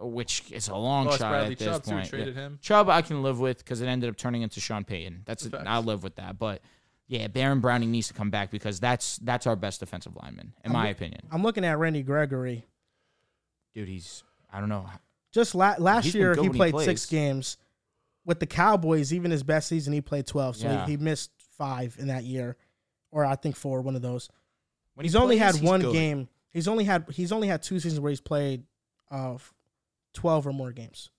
which 0.00 0.50
is 0.50 0.68
a 0.68 0.74
long 0.76 1.06
Plus 1.06 1.18
shot 1.18 1.30
Bradley 1.30 1.52
at 1.52 1.58
this 1.58 1.68
Chubb, 1.68 1.84
too, 1.84 1.90
point. 1.92 2.08
traded 2.08 2.34
Yeah. 2.34 2.40
him. 2.42 2.58
Chubb 2.60 2.88
I 2.88 3.02
can 3.02 3.22
live 3.22 3.38
with 3.40 3.58
because 3.58 3.80
it 3.80 3.86
ended 3.86 4.10
up 4.10 4.16
turning 4.16 4.42
into 4.42 4.60
Sean 4.60 4.84
Payton. 4.84 5.22
That's 5.24 5.46
Facts. 5.46 5.64
I'll 5.66 5.82
live 5.82 6.02
with 6.02 6.16
that. 6.16 6.38
But 6.38 6.62
yeah, 7.06 7.28
Baron 7.28 7.60
Browning 7.60 7.90
needs 7.90 8.08
to 8.08 8.14
come 8.14 8.30
back 8.30 8.50
because 8.50 8.80
that's 8.80 9.18
that's 9.18 9.46
our 9.46 9.56
best 9.56 9.80
defensive 9.80 10.16
lineman 10.16 10.52
in 10.64 10.72
my 10.72 10.88
opinion. 10.88 11.20
I'm 11.30 11.42
looking 11.42 11.64
at 11.64 11.78
Randy 11.78 12.02
Gregory. 12.02 12.66
Dude, 13.74 13.88
he's 13.88 14.22
I 14.52 14.60
don't 14.60 14.68
know. 14.68 14.86
Just 15.32 15.54
la- 15.54 15.74
last 15.78 16.04
He's 16.04 16.14
year, 16.14 16.34
he 16.34 16.40
when 16.40 16.52
he 16.52 16.58
played 16.58 16.78
six 16.80 17.06
games. 17.06 17.56
With 18.26 18.40
the 18.40 18.46
Cowboys, 18.46 19.12
even 19.12 19.30
his 19.30 19.42
best 19.42 19.68
season, 19.68 19.92
he 19.92 20.00
played 20.00 20.26
12. 20.26 20.56
So 20.56 20.66
Yeah. 20.66 20.86
he, 20.86 20.92
he 20.92 20.96
missed 20.96 21.30
five 21.58 21.94
in 21.98 22.06
that 22.08 22.24
year, 22.24 22.56
or 23.10 23.24
I 23.26 23.34
think 23.36 23.54
four, 23.54 23.82
one 23.82 23.96
of 23.96 24.00
those. 24.02 24.30
When 24.94 25.04
he 25.04 25.08
he's 25.08 25.16
only 25.16 25.36
had 25.36 25.56
he's 25.56 25.62
one 25.62 25.82
good. 25.82 25.92
game. 25.92 26.28
He's 26.50 26.66
only 26.68 26.84
had 26.84 27.04
he's 27.10 27.32
only 27.32 27.48
had 27.48 27.62
two 27.62 27.78
seasons 27.80 28.00
where 28.00 28.08
he's 28.10 28.20
played 28.22 28.62
uh, 29.10 29.36
twelve 30.14 30.46
or 30.46 30.52
more 30.52 30.72
games. 30.72 31.10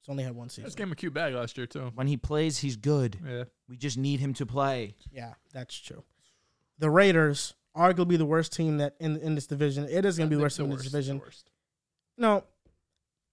He's 0.00 0.10
only 0.10 0.24
had 0.24 0.34
one 0.34 0.48
season. 0.48 0.64
This 0.64 0.74
game 0.74 0.92
a 0.92 0.96
cute 0.96 1.14
bag 1.14 1.34
last 1.34 1.56
year 1.56 1.66
too. 1.66 1.92
When 1.94 2.06
he 2.06 2.16
plays, 2.16 2.58
he's 2.58 2.76
good. 2.76 3.18
Yeah. 3.26 3.44
We 3.68 3.76
just 3.76 3.96
need 3.96 4.20
him 4.20 4.34
to 4.34 4.44
play. 4.44 4.96
Yeah, 5.12 5.34
that's 5.52 5.78
true. 5.78 6.04
The 6.78 6.90
Raiders, 6.90 7.54
are 7.74 7.92
arguably 7.92 8.18
the 8.18 8.26
worst 8.26 8.52
team 8.52 8.78
that 8.78 8.96
in 9.00 9.16
in 9.16 9.34
this 9.34 9.46
division. 9.46 9.84
It 9.88 10.04
is 10.04 10.18
going 10.18 10.28
to 10.28 10.34
be 10.34 10.36
the 10.36 10.42
worst 10.42 10.56
team 10.56 10.66
in 10.66 10.76
this 10.76 10.84
division. 10.84 11.18
worst. 11.20 11.50
No, 12.16 12.44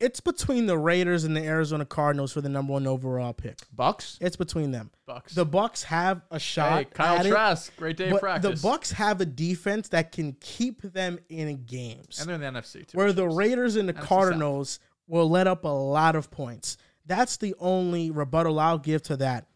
it's 0.02 0.20
between 0.20 0.66
the 0.66 0.78
Raiders 0.78 1.24
and 1.24 1.38
the 1.38 1.44
Arizona 1.46 1.86
Cardinals 1.86 2.34
for 2.34 2.42
the 2.42 2.50
number 2.50 2.74
one 2.74 2.88
overall 2.88 3.34
pick. 3.34 3.60
Bucks. 3.74 4.18
It's 4.20 4.36
between 4.36 4.72
them. 4.72 4.90
Bucks. 5.06 5.36
The 5.36 5.46
Bucks 5.46 5.84
have 5.84 6.24
a 6.32 6.40
shot. 6.40 6.80
hey, 6.80 6.86
Kyle 6.86 7.20
at 7.20 7.26
it, 7.28 7.30
Trask, 7.30 7.76
great 7.78 7.98
day 7.98 8.10
of 8.10 8.20
practice. 8.20 8.60
the 8.62 8.68
Bucks 8.68 8.92
have 8.92 9.22
a 9.22 9.26
defense 9.26 9.90
that 9.90 10.12
can 10.12 10.36
keep 10.40 10.82
them 10.82 11.20
in 11.30 11.64
games. 11.66 12.20
and 12.20 12.28
they're 12.28 12.36
in 12.36 12.42
the 12.54 12.60
NFC 12.60 12.86
too. 12.88 12.98
where 12.98 13.14
the 13.14 13.28
Raiders 13.30 13.76
and 13.76 13.88
the 13.88 13.94
NFC 13.94 14.00
South. 14.00 14.08
Cardinals 14.08 14.80
will 15.08 15.30
let 15.30 15.46
up 15.46 15.66
a 15.66 15.70
lot 15.70 16.16
of 16.16 16.32
points. 16.32 16.78
That's 17.06 17.38
the 17.38 17.54
only 17.60 18.10
rebuttal 18.10 18.60
I'll 18.60 18.78
give 18.80 19.04
to 19.04 19.18
that. 19.18 19.48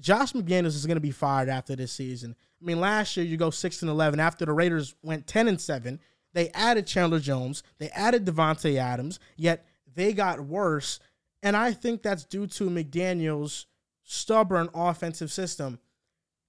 Josh 0.00 0.32
McDaniels 0.32 0.74
is 0.74 0.86
going 0.86 0.96
to 0.96 1.00
be 1.00 1.10
fired 1.10 1.48
after 1.48 1.76
this 1.76 1.92
season. 1.92 2.34
I 2.60 2.64
mean, 2.64 2.80
last 2.80 3.16
year 3.16 3.24
you 3.24 3.36
go 3.36 3.50
six 3.50 3.82
and 3.82 3.90
eleven 3.90 4.18
after 4.20 4.44
the 4.44 4.52
Raiders 4.52 4.94
went 5.02 5.26
ten 5.26 5.48
and 5.48 5.60
seven. 5.60 6.00
They 6.32 6.50
added 6.50 6.86
Chandler 6.86 7.18
Jones, 7.18 7.62
they 7.78 7.88
added 7.90 8.26
Davante 8.26 8.76
Adams, 8.76 9.18
yet 9.36 9.64
they 9.96 10.12
got 10.12 10.40
worse. 10.40 11.00
And 11.42 11.56
I 11.56 11.72
think 11.72 12.02
that's 12.02 12.24
due 12.24 12.46
to 12.46 12.70
McDaniels' 12.70 13.66
stubborn 14.04 14.68
offensive 14.74 15.32
system. 15.32 15.80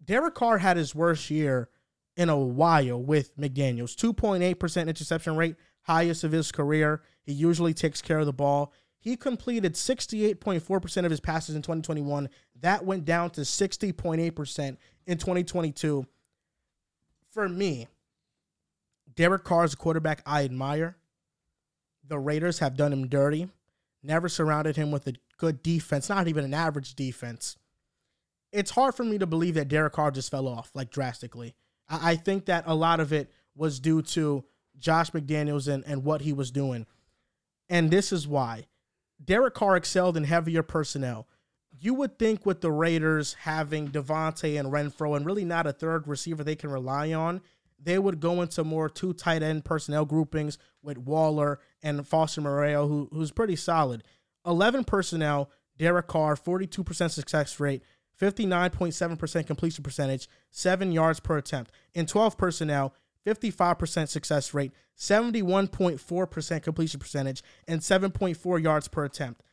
Derek 0.03 0.35
Carr 0.35 0.59
had 0.59 0.77
his 0.77 0.93
worst 0.93 1.31
year 1.31 1.69
in 2.15 2.29
a 2.29 2.37
while 2.37 3.01
with 3.01 3.35
McDaniels. 3.37 3.95
2.8% 3.95 4.87
interception 4.87 5.35
rate, 5.35 5.55
highest 5.81 6.23
of 6.23 6.31
his 6.31 6.51
career. 6.51 7.01
He 7.23 7.33
usually 7.33 7.73
takes 7.73 8.01
care 8.01 8.19
of 8.19 8.25
the 8.25 8.33
ball. 8.33 8.73
He 8.99 9.15
completed 9.15 9.73
68.4% 9.73 11.05
of 11.05 11.11
his 11.11 11.19
passes 11.19 11.55
in 11.55 11.61
2021. 11.61 12.29
That 12.59 12.85
went 12.85 13.05
down 13.05 13.29
to 13.31 13.41
60.8% 13.41 14.77
in 15.05 15.17
2022. 15.17 16.05
For 17.31 17.47
me, 17.47 17.87
Derek 19.15 19.43
Carr 19.43 19.63
is 19.63 19.73
a 19.73 19.77
quarterback 19.77 20.21
I 20.25 20.43
admire. 20.43 20.97
The 22.07 22.19
Raiders 22.19 22.59
have 22.59 22.77
done 22.77 22.93
him 22.93 23.07
dirty, 23.07 23.49
never 24.01 24.29
surrounded 24.29 24.75
him 24.75 24.91
with 24.91 25.07
a 25.07 25.13
good 25.37 25.61
defense, 25.61 26.09
not 26.09 26.27
even 26.27 26.45
an 26.45 26.53
average 26.53 26.95
defense 26.95 27.57
it's 28.51 28.71
hard 28.71 28.95
for 28.95 29.03
me 29.03 29.17
to 29.17 29.27
believe 29.27 29.55
that 29.55 29.67
Derek 29.67 29.93
Carr 29.93 30.11
just 30.11 30.31
fell 30.31 30.47
off 30.47 30.71
like 30.73 30.89
drastically. 30.89 31.55
I, 31.89 32.11
I 32.11 32.15
think 32.15 32.45
that 32.45 32.63
a 32.65 32.75
lot 32.75 32.99
of 32.99 33.13
it 33.13 33.31
was 33.55 33.79
due 33.79 34.01
to 34.01 34.43
Josh 34.77 35.11
McDaniels 35.11 35.71
and, 35.71 35.83
and 35.85 36.03
what 36.03 36.21
he 36.21 36.33
was 36.33 36.51
doing. 36.51 36.85
And 37.69 37.91
this 37.91 38.11
is 38.11 38.27
why. 38.27 38.65
Derek 39.23 39.55
Carr 39.55 39.75
excelled 39.75 40.15
in 40.15 40.23
heavier 40.23 40.63
personnel. 40.63 41.27
You 41.79 41.93
would 41.95 42.17
think 42.17 42.45
with 42.45 42.61
the 42.61 42.71
Raiders 42.71 43.35
having 43.41 43.89
Davante 43.89 44.59
and 44.59 44.71
Renfrow 44.71 45.15
and 45.15 45.25
really 45.25 45.45
not 45.45 45.67
a 45.67 45.73
third 45.73 46.07
receiver 46.07 46.43
they 46.43 46.55
can 46.55 46.71
rely 46.71 47.13
on, 47.13 47.41
they 47.81 47.99
would 47.99 48.19
go 48.19 48.41
into 48.41 48.63
more 48.63 48.89
two 48.89 49.13
tight 49.13 49.43
end 49.43 49.65
personnel 49.65 50.05
groupings 50.05 50.57
with 50.81 50.97
Waller 50.97 51.59
and 51.81 52.07
Foster 52.07 52.41
Moreau, 52.41 52.87
who, 52.87 53.09
who's 53.11 53.31
pretty 53.31 53.55
solid. 53.55 54.03
11 54.45 54.83
personnel, 54.85 55.49
Derek 55.77 56.07
Carr, 56.07 56.35
42% 56.35 57.11
success 57.11 57.59
rate, 57.59 57.83
59.7% 58.19 59.45
completion 59.45 59.83
percentage, 59.83 60.27
7 60.49 60.91
yards 60.91 61.19
per 61.19 61.37
attempt. 61.37 61.71
In 61.93 62.05
12 62.05 62.37
personnel, 62.37 62.93
55% 63.25 64.07
success 64.07 64.53
rate, 64.53 64.71
71.4% 64.97 66.63
completion 66.63 66.99
percentage, 66.99 67.43
and 67.67 67.81
7.4 67.81 68.63
yards 68.63 68.87
per 68.87 69.05
attempt. 69.05 69.43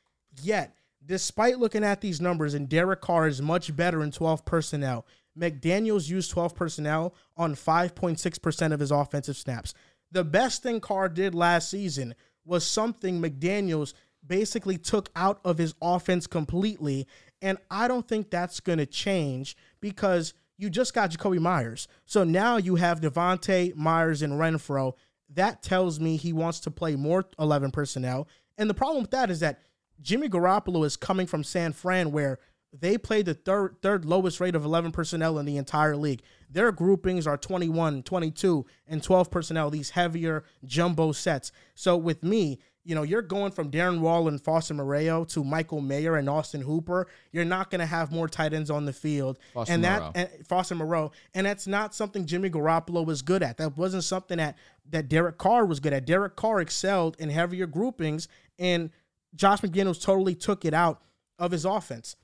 Yet, 0.42 0.76
despite 1.04 1.58
looking 1.58 1.84
at 1.84 2.00
these 2.00 2.20
numbers, 2.20 2.54
and 2.54 2.68
Derek 2.68 3.00
Carr 3.00 3.26
is 3.26 3.42
much 3.42 3.74
better 3.74 4.02
in 4.02 4.10
12 4.10 4.44
personnel, 4.44 5.04
McDaniels 5.38 6.08
used 6.08 6.30
12 6.30 6.54
personnel 6.54 7.14
on 7.36 7.54
5.6% 7.54 8.72
of 8.72 8.80
his 8.80 8.90
offensive 8.90 9.36
snaps. 9.36 9.74
The 10.12 10.24
best 10.24 10.62
thing 10.62 10.80
Carr 10.80 11.08
did 11.08 11.34
last 11.34 11.70
season 11.70 12.14
was 12.44 12.66
something 12.66 13.20
McDaniels 13.20 13.94
basically 14.26 14.78
took 14.78 15.10
out 15.16 15.40
of 15.44 15.58
his 15.58 15.74
offense 15.82 16.26
completely. 16.26 17.06
And 17.42 17.58
I 17.70 17.88
don't 17.88 18.06
think 18.06 18.30
that's 18.30 18.60
going 18.60 18.78
to 18.78 18.86
change 18.86 19.56
because 19.80 20.34
you 20.56 20.70
just 20.70 20.94
got 20.94 21.10
Jakobi 21.10 21.40
Meyers. 21.40 21.88
So 22.06 22.24
now 22.24 22.56
you 22.56 22.76
have 22.76 23.00
Davante, 23.00 23.74
Meyers, 23.74 24.22
and 24.22 24.34
Renfrow. 24.34 24.92
That 25.30 25.62
tells 25.62 25.98
me 25.98 26.16
he 26.16 26.32
wants 26.32 26.60
to 26.60 26.70
play 26.70 26.96
more 26.96 27.24
11 27.38 27.70
personnel. 27.72 28.28
And 28.56 28.70
the 28.70 28.74
problem 28.74 29.02
with 29.02 29.10
that 29.10 29.30
is 29.30 29.40
that 29.40 29.62
Jimmy 30.00 30.28
Garoppolo 30.28 30.84
is 30.84 30.96
coming 30.96 31.26
from 31.26 31.44
San 31.44 31.72
Fran, 31.72 32.12
where 32.12 32.38
they 32.78 32.98
play 32.98 33.22
the 33.22 33.34
third 33.34 33.76
third 33.82 34.04
lowest 34.04 34.40
rate 34.40 34.54
of 34.54 34.64
11 34.64 34.92
personnel 34.92 35.38
in 35.38 35.46
the 35.46 35.56
entire 35.56 35.96
league. 35.96 36.22
Their 36.50 36.72
groupings 36.72 37.26
are 37.26 37.36
21, 37.36 38.02
22, 38.02 38.66
and 38.86 39.02
12 39.02 39.30
personnel, 39.30 39.70
these 39.70 39.90
heavier 39.90 40.44
jumbo 40.64 41.12
sets. 41.12 41.52
So 41.74 41.96
with 41.96 42.22
me, 42.22 42.58
you 42.84 42.94
know, 42.94 43.02
you're 43.02 43.22
going 43.22 43.50
from 43.50 43.70
Darren 43.70 44.00
Wall 44.00 44.28
and 44.28 44.40
Foster 44.40 44.74
Moreau 44.74 45.24
to 45.24 45.42
Michael 45.42 45.80
Mayer 45.80 46.16
and 46.16 46.28
Austin 46.28 46.60
Hooper. 46.60 47.06
You're 47.32 47.44
not 47.44 47.70
going 47.70 47.78
to 47.78 47.86
have 47.86 48.12
more 48.12 48.28
tight 48.28 48.52
ends 48.52 48.70
on 48.70 48.84
the 48.84 48.92
field. 48.92 49.38
Foster 49.54 49.72
and 49.72 49.82
Moreau. 49.82 50.12
that 50.14 50.30
and 50.36 50.46
Foster 50.46 50.74
Moreau, 50.74 51.12
and 51.32 51.46
that's 51.46 51.66
not 51.66 51.94
something 51.94 52.26
Jimmy 52.26 52.50
Garoppolo 52.50 53.06
was 53.06 53.22
good 53.22 53.42
at. 53.42 53.56
That 53.56 53.76
wasn't 53.76 54.04
something 54.04 54.38
that 54.38 54.58
that 54.90 55.08
Derek 55.08 55.38
Carr 55.38 55.64
was 55.64 55.80
good 55.80 55.92
at. 55.92 56.04
Derek 56.06 56.36
Carr 56.36 56.60
excelled 56.60 57.16
in 57.18 57.30
heavier 57.30 57.66
groupings, 57.66 58.28
and 58.58 58.90
Josh 59.34 59.60
McDaniels 59.60 60.02
totally 60.02 60.34
took 60.34 60.64
it 60.64 60.74
out 60.74 61.02
of 61.38 61.52
his 61.52 61.64
offense. 61.64 62.16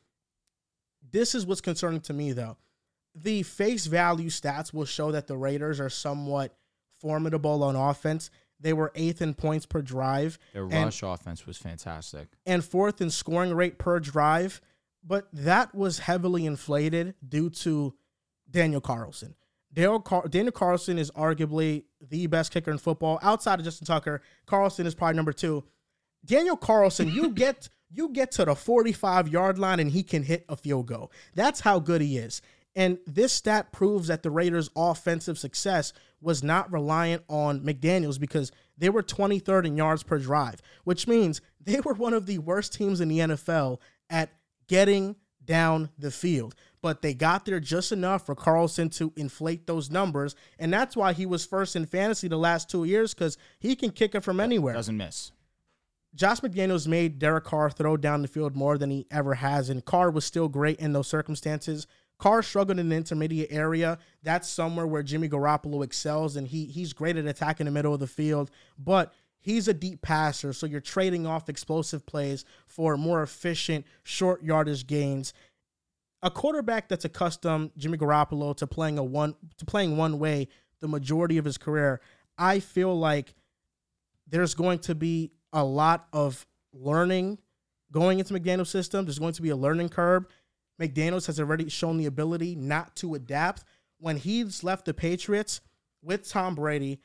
This 1.13 1.35
is 1.35 1.47
what's 1.47 1.61
concerning 1.61 2.01
to 2.03 2.13
me, 2.13 2.33
though. 2.33 2.57
The 3.15 3.43
face 3.43 3.87
value 3.87 4.31
stats 4.31 4.73
will 4.73 4.85
show 4.85 5.11
that 5.13 5.27
the 5.27 5.37
Raiders 5.37 5.81
are 5.81 5.91
somewhat 5.91 6.57
formidable 7.01 7.63
on 7.65 7.77
offense. 7.77 8.31
They 8.61 8.73
were 8.73 8.93
eighth 8.95 9.23
in 9.23 9.35
points 9.35 9.67
per 9.67 9.83
drive 9.83 10.39
Their 10.53 10.65
and- 10.65 10.73
rush 10.73 11.03
offense 11.03 11.47
was 11.47 11.57
fantastic. 11.57 12.29
and 12.47 12.65
fourth 12.65 13.01
in 13.01 13.11
scoring 13.11 13.55
rate 13.55 13.79
per 13.79 13.99
drive, 14.01 14.61
but 15.03 15.29
that 15.33 15.75
was 15.75 16.01
heavily 16.01 16.45
inflated 16.47 17.15
due 17.27 17.49
to 17.51 17.95
Daniel 18.51 18.81
Carlson. 18.81 19.35
Daniel, 19.73 20.01
Car- 20.01 20.29
Daniel 20.29 20.53
Carlson 20.53 20.99
is 20.99 21.11
arguably 21.13 21.85
the 22.01 22.27
best 22.27 22.53
kicker 22.53 22.71
in 22.71 22.79
football 22.79 23.19
outside 23.23 23.59
of 23.61 23.65
Justin 23.65 23.87
Tucker. 23.87 24.21
Carlson 24.45 24.85
is 24.87 24.95
probably 24.95 25.17
number 25.17 25.33
two. 25.33 25.65
Daniel 26.25 26.57
Carlson, 26.57 27.09
you 27.09 27.31
get 27.35 27.69
you 27.91 28.11
get 28.11 28.31
to 28.33 28.45
the 28.45 28.55
45 28.55 29.29
yard 29.29 29.59
line 29.59 29.81
and 29.81 29.91
he 29.91 30.03
can 30.03 30.23
hit 30.23 30.45
a 30.49 30.57
field 30.57 30.87
goal. 30.87 31.11
That's 31.35 31.61
how 31.61 31.79
good 31.79 32.01
he 32.01 32.19
is. 32.19 32.41
And 32.77 32.99
this 33.07 33.33
stat 33.33 33.73
proves 33.73 34.09
that 34.09 34.23
the 34.23 34.31
Raiders' 34.31 34.71
offensive 34.77 35.39
success 35.39 35.93
was 36.21 36.43
not 36.43 36.71
reliant 36.71 37.25
on 37.29 37.61
McDaniels 37.61 38.21
because 38.21 38.53
they 38.79 38.89
were 38.89 39.03
23rd 39.03 39.67
in 39.67 39.77
yards 39.77 40.03
per 40.03 40.19
drive, 40.19 40.63
which 40.85 41.09
means 41.09 41.41
they 41.61 41.81
were 41.81 41.95
one 41.95 42.15
of 42.15 42.27
the 42.27 42.39
worst 42.39 42.73
teams 42.73 43.01
in 43.01 43.09
the 43.09 43.19
NFL 43.19 43.79
at 44.09 44.31
getting 44.69 45.17
down 45.45 45.91
the 45.99 46.11
field. 46.11 46.55
But 46.83 47.03
they 47.03 47.13
got 47.13 47.45
there 47.45 47.61
just 47.61 47.93
enough 47.93 48.25
for 48.25 48.35
Carlson 48.35 48.89
to 48.91 49.13
inflate 49.17 49.67
those 49.67 49.91
numbers. 49.91 50.35
And 50.59 50.73
that's 50.73 50.97
why 50.97 51.13
he 51.13 51.27
was 51.27 51.45
first 51.45 51.77
in 51.77 51.87
fantasy 51.87 52.29
the 52.29 52.39
last 52.39 52.71
two 52.71 52.85
years 52.85 53.13
because 53.13 53.37
he 53.59 53.75
can 53.75 53.91
kick 53.91 54.15
it 54.15 54.23
from 54.23 54.41
anywhere. 54.41 54.75
Doesn't 54.75 54.97
miss. 54.97 55.33
Josh 56.15 56.41
McDaniels 56.41 56.89
made 56.89 57.19
Derek 57.19 57.45
Carr 57.45 57.71
throw 57.71 57.97
down 57.97 58.23
the 58.23 58.29
field 58.29 58.57
more 58.57 58.77
than 58.77 58.91
he 58.91 59.07
ever 59.11 59.35
has, 59.35 59.71
and 59.71 59.85
Carr 59.85 60.11
was 60.11 60.25
still 60.25 60.49
great 60.49 60.81
in 60.81 60.93
those 60.93 61.07
circumstances. 61.07 61.87
Carr 62.19 62.43
struggled 62.43 62.79
in 62.79 62.89
the 62.89 62.97
intermediate 62.97 63.51
area. 63.53 63.99
That's 64.23 64.49
somewhere 64.49 64.87
where 64.87 65.03
Jimmy 65.03 65.29
Garoppolo 65.29 65.85
excels, 65.85 66.37
and 66.37 66.49
he 66.49 66.67
he's 66.67 66.93
great 66.93 67.17
at 67.17 67.27
attacking 67.27 67.67
the 67.67 67.73
middle 67.73 67.95
of 67.95 68.01
the 68.01 68.07
field. 68.07 68.51
But 68.79 69.13
he's 69.39 69.69
a 69.69 69.75
deep 69.75 70.03
passer, 70.03 70.53
so 70.53 70.67
you're 70.67 70.81
trading 70.81 71.27
off 71.27 71.49
explosive 71.49 72.05
plays 72.05 72.45
for 72.67 72.97
more 72.97 73.23
efficient 73.23 73.87
short 74.03 74.43
yardage 74.43 74.87
gains. 74.87 75.33
A 76.23 76.31
quarterback 76.31 76.89
that's 76.89 77.07
accustomed, 77.07 77.71
Jimmy 77.79 77.97
Garoppolo, 77.97 78.55
to 78.57 78.67
playing 78.67 78.99
a 78.99 79.05
one 79.05 79.35
to 79.57 79.65
playing 79.65 79.97
one 79.97 80.19
way 80.19 80.49
the 80.81 80.89
majority 80.89 81.39
of 81.39 81.45
his 81.45 81.57
career, 81.57 82.01
I 82.37 82.61
feel 82.61 82.99
like 82.99 83.35
there's 84.27 84.55
going 84.55 84.81
to 84.81 84.95
be 84.95 85.33
a 85.53 85.65
lot 85.65 86.07
of 86.13 86.47
learning 86.73 87.39
going 87.93 88.19
into 88.19 88.35
McDaniel's 88.35 88.71
system. 88.71 89.05
There's 89.05 89.19
going 89.19 89.35
to 89.35 89.43
be 89.43 89.51
a 89.51 89.57
learning 89.57 89.89
curve. 89.89 90.27
McDaniels 90.81 91.27
has 91.27 91.39
already 91.39 91.69
shown 91.69 91.99
the 91.99 92.07
ability 92.07 92.55
not 92.55 92.97
to 92.97 93.15
adapt. 93.15 93.65
When 93.99 94.17
he's 94.17 94.65
left 94.65 94.87
the 94.87 94.95
Patriots 94.95 95.61
with 96.03 96.29
Tom 96.29 96.55
Brady, 96.55 97.01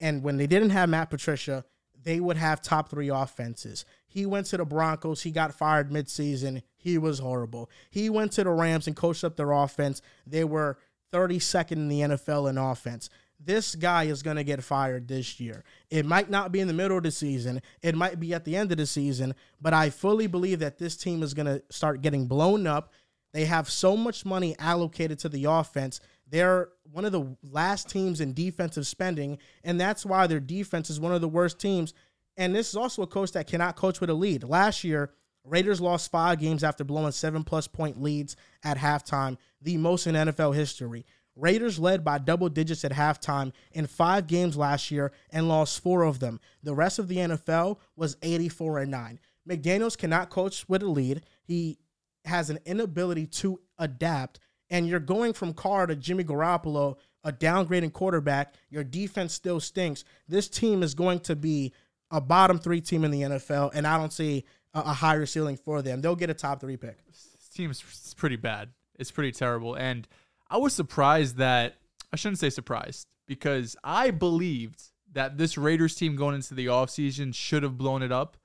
and 0.00 0.22
when 0.22 0.36
they 0.36 0.46
didn't 0.46 0.70
have 0.70 0.88
Matt 0.88 1.10
Patricia, 1.10 1.64
they 2.02 2.20
would 2.20 2.36
have 2.36 2.62
top 2.62 2.88
three 2.88 3.08
offenses. 3.08 3.84
He 4.06 4.24
went 4.24 4.46
to 4.46 4.56
the 4.56 4.64
Broncos. 4.64 5.22
He 5.22 5.30
got 5.30 5.54
fired 5.54 5.90
midseason. 5.90 6.62
He 6.76 6.96
was 6.98 7.18
horrible. 7.18 7.68
He 7.90 8.08
went 8.08 8.32
to 8.32 8.44
the 8.44 8.50
Rams 8.50 8.86
and 8.86 8.96
coached 8.96 9.24
up 9.24 9.36
their 9.36 9.52
offense. 9.52 10.00
They 10.26 10.44
were 10.44 10.78
32nd 11.12 11.72
in 11.72 11.88
the 11.88 12.00
NFL 12.00 12.48
in 12.48 12.56
offense. 12.56 13.10
This 13.42 13.74
guy 13.74 14.04
is 14.04 14.22
going 14.22 14.36
to 14.36 14.44
get 14.44 14.62
fired 14.62 15.08
this 15.08 15.40
year. 15.40 15.64
It 15.88 16.04
might 16.04 16.28
not 16.28 16.52
be 16.52 16.60
in 16.60 16.68
the 16.68 16.74
middle 16.74 16.98
of 16.98 17.02
the 17.02 17.10
season. 17.10 17.62
It 17.82 17.94
might 17.94 18.20
be 18.20 18.34
at 18.34 18.44
the 18.44 18.54
end 18.54 18.70
of 18.70 18.78
the 18.78 18.86
season, 18.86 19.34
but 19.60 19.72
I 19.72 19.88
fully 19.88 20.26
believe 20.26 20.58
that 20.58 20.78
this 20.78 20.96
team 20.96 21.22
is 21.22 21.32
going 21.32 21.46
to 21.46 21.62
start 21.70 22.02
getting 22.02 22.26
blown 22.26 22.66
up. 22.66 22.92
They 23.32 23.46
have 23.46 23.70
so 23.70 23.96
much 23.96 24.26
money 24.26 24.56
allocated 24.58 25.18
to 25.20 25.28
the 25.28 25.44
offense. 25.44 26.00
They're 26.28 26.68
one 26.92 27.04
of 27.04 27.12
the 27.12 27.36
last 27.42 27.88
teams 27.88 28.20
in 28.20 28.34
defensive 28.34 28.86
spending, 28.86 29.38
and 29.64 29.80
that's 29.80 30.04
why 30.04 30.26
their 30.26 30.40
defense 30.40 30.90
is 30.90 31.00
one 31.00 31.12
of 31.12 31.20
the 31.20 31.28
worst 31.28 31.58
teams. 31.58 31.94
And 32.36 32.54
this 32.54 32.68
is 32.68 32.76
also 32.76 33.02
a 33.02 33.06
coach 33.06 33.32
that 33.32 33.46
cannot 33.46 33.76
coach 33.76 34.00
with 34.00 34.10
a 34.10 34.14
lead. 34.14 34.44
Last 34.44 34.84
year, 34.84 35.12
Raiders 35.44 35.80
lost 35.80 36.10
five 36.10 36.38
games 36.38 36.62
after 36.62 36.84
blowing 36.84 37.12
seven 37.12 37.44
plus 37.44 37.66
point 37.66 38.00
leads 38.00 38.36
at 38.62 38.76
halftime, 38.76 39.38
the 39.60 39.76
most 39.76 40.06
in 40.06 40.14
NFL 40.14 40.54
history. 40.54 41.06
Raiders 41.40 41.78
led 41.78 42.04
by 42.04 42.18
double 42.18 42.48
digits 42.48 42.84
at 42.84 42.92
halftime 42.92 43.52
in 43.72 43.86
five 43.86 44.26
games 44.26 44.56
last 44.56 44.90
year 44.90 45.12
and 45.30 45.48
lost 45.48 45.82
four 45.82 46.02
of 46.02 46.20
them. 46.20 46.40
The 46.62 46.74
rest 46.74 46.98
of 46.98 47.08
the 47.08 47.16
NFL 47.16 47.78
was 47.96 48.16
84 48.22 48.80
and 48.80 48.90
9. 48.90 49.20
McDaniels 49.48 49.96
cannot 49.96 50.30
coach 50.30 50.68
with 50.68 50.82
a 50.82 50.86
lead. 50.86 51.22
He 51.42 51.78
has 52.24 52.50
an 52.50 52.58
inability 52.66 53.26
to 53.26 53.60
adapt, 53.78 54.40
and 54.68 54.86
you're 54.86 55.00
going 55.00 55.32
from 55.32 55.54
Carr 55.54 55.86
to 55.86 55.96
Jimmy 55.96 56.24
Garoppolo, 56.24 56.96
a 57.24 57.32
downgrading 57.32 57.92
quarterback. 57.92 58.54
Your 58.68 58.84
defense 58.84 59.32
still 59.32 59.60
stinks. 59.60 60.04
This 60.28 60.48
team 60.48 60.82
is 60.82 60.94
going 60.94 61.20
to 61.20 61.36
be 61.36 61.72
a 62.10 62.20
bottom 62.20 62.58
three 62.58 62.80
team 62.80 63.04
in 63.04 63.10
the 63.10 63.22
NFL, 63.22 63.70
and 63.74 63.86
I 63.86 63.96
don't 63.96 64.12
see 64.12 64.44
a, 64.74 64.80
a 64.80 64.92
higher 64.92 65.26
ceiling 65.26 65.56
for 65.56 65.82
them. 65.82 66.00
They'll 66.00 66.16
get 66.16 66.30
a 66.30 66.34
top 66.34 66.60
three 66.60 66.76
pick. 66.76 67.04
This 67.06 67.48
team's 67.54 68.14
pretty 68.14 68.36
bad. 68.36 68.70
It's 68.98 69.10
pretty 69.10 69.32
terrible. 69.32 69.74
And 69.74 70.06
I 70.50 70.56
was 70.58 70.74
surprised 70.74 71.36
that 71.36 71.76
I 72.12 72.16
shouldn't 72.16 72.40
say 72.40 72.50
surprised 72.50 73.06
because 73.26 73.76
I 73.84 74.10
believed 74.10 74.82
that 75.12 75.38
this 75.38 75.56
Raiders 75.56 75.94
team 75.94 76.16
going 76.16 76.34
into 76.34 76.54
the 76.54 76.66
offseason 76.66 77.34
should 77.34 77.62
have 77.62 77.78
blown 77.78 78.02
it 78.02 78.12
up. 78.12 78.36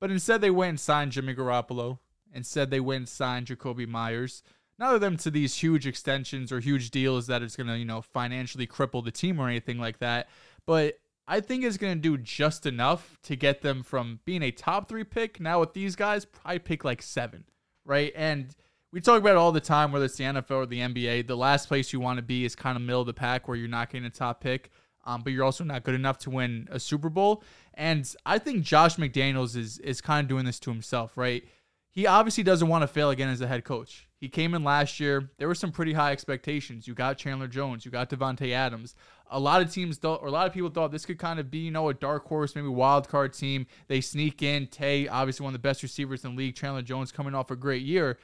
But 0.00 0.10
instead 0.10 0.40
they 0.40 0.50
went 0.50 0.70
and 0.70 0.80
signed 0.80 1.12
Jimmy 1.12 1.34
Garoppolo. 1.34 1.98
Instead 2.32 2.70
they 2.70 2.80
went 2.80 2.98
and 2.98 3.08
signed 3.08 3.46
Jakobi 3.46 3.86
Meyers. 3.86 4.42
None 4.78 4.94
of 4.94 5.02
them 5.02 5.18
to 5.18 5.30
these 5.30 5.56
huge 5.56 5.86
extensions 5.86 6.50
or 6.50 6.60
huge 6.60 6.90
deals 6.90 7.26
that 7.26 7.42
it's 7.42 7.56
gonna, 7.56 7.76
you 7.76 7.84
know, 7.84 8.00
financially 8.00 8.66
cripple 8.66 9.04
the 9.04 9.10
team 9.10 9.38
or 9.38 9.48
anything 9.48 9.78
like 9.78 9.98
that. 9.98 10.30
But 10.64 10.98
I 11.28 11.40
think 11.40 11.64
it's 11.64 11.76
gonna 11.76 11.96
do 11.96 12.16
just 12.16 12.64
enough 12.64 13.18
to 13.24 13.36
get 13.36 13.60
them 13.60 13.82
from 13.82 14.20
being 14.24 14.42
a 14.42 14.50
top 14.50 14.88
three 14.88 15.04
pick. 15.04 15.38
Now 15.38 15.60
with 15.60 15.74
these 15.74 15.96
guys, 15.96 16.24
probably 16.24 16.60
pick 16.60 16.84
like 16.84 17.02
seven, 17.02 17.44
right? 17.84 18.12
And 18.16 18.54
we 18.92 19.00
talk 19.00 19.20
about 19.20 19.32
it 19.32 19.36
all 19.36 19.52
the 19.52 19.60
time, 19.60 19.92
whether 19.92 20.04
it's 20.04 20.16
the 20.16 20.24
NFL 20.24 20.50
or 20.50 20.66
the 20.66 20.80
NBA. 20.80 21.26
The 21.26 21.36
last 21.36 21.68
place 21.68 21.92
you 21.92 22.00
want 22.00 22.18
to 22.18 22.22
be 22.22 22.44
is 22.44 22.56
kind 22.56 22.76
of 22.76 22.82
middle 22.82 23.00
of 23.00 23.06
the 23.06 23.14
pack 23.14 23.46
where 23.46 23.56
you're 23.56 23.68
not 23.68 23.90
getting 23.90 24.06
a 24.06 24.10
top 24.10 24.40
pick, 24.40 24.70
um, 25.04 25.22
but 25.22 25.32
you're 25.32 25.44
also 25.44 25.64
not 25.64 25.84
good 25.84 25.94
enough 25.94 26.18
to 26.18 26.30
win 26.30 26.68
a 26.70 26.80
Super 26.80 27.08
Bowl. 27.08 27.44
And 27.74 28.12
I 28.26 28.38
think 28.38 28.64
Josh 28.64 28.96
McDaniels 28.96 29.56
is 29.56 29.78
is 29.78 30.00
kind 30.00 30.24
of 30.24 30.28
doing 30.28 30.44
this 30.44 30.58
to 30.60 30.70
himself, 30.70 31.16
right? 31.16 31.44
He 31.92 32.06
obviously 32.06 32.44
doesn't 32.44 32.68
want 32.68 32.82
to 32.82 32.88
fail 32.88 33.10
again 33.10 33.28
as 33.28 33.40
a 33.40 33.46
head 33.46 33.64
coach. 33.64 34.08
He 34.20 34.28
came 34.28 34.54
in 34.54 34.62
last 34.62 35.00
year. 35.00 35.30
There 35.38 35.48
were 35.48 35.54
some 35.54 35.72
pretty 35.72 35.92
high 35.92 36.12
expectations. 36.12 36.86
You 36.86 36.94
got 36.94 37.16
Chandler 37.16 37.48
Jones. 37.48 37.84
You 37.84 37.90
got 37.90 38.10
Davante 38.10 38.52
Adams. 38.52 38.94
A 39.30 39.40
lot 39.40 39.62
of 39.62 39.72
teams 39.72 39.96
thought, 39.96 40.20
or 40.20 40.28
a 40.28 40.30
lot 40.30 40.46
of 40.46 40.52
people 40.52 40.68
thought 40.68 40.92
this 40.92 41.06
could 41.06 41.18
kind 41.18 41.40
of 41.40 41.50
be, 41.50 41.58
you 41.58 41.70
know, 41.70 41.88
a 41.88 41.94
dark 41.94 42.26
horse, 42.26 42.54
maybe 42.54 42.68
wild 42.68 43.08
card 43.08 43.32
team. 43.32 43.66
They 43.88 44.00
sneak 44.00 44.42
in. 44.42 44.66
Tay, 44.66 45.08
obviously 45.08 45.42
one 45.44 45.54
of 45.54 45.60
the 45.60 45.66
best 45.66 45.82
receivers 45.82 46.24
in 46.24 46.32
the 46.32 46.36
league. 46.36 46.54
Chandler 46.54 46.82
Jones 46.82 47.10
coming 47.10 47.34
off 47.34 47.50
a 47.50 47.56
great 47.56 47.82
year. 47.82 48.18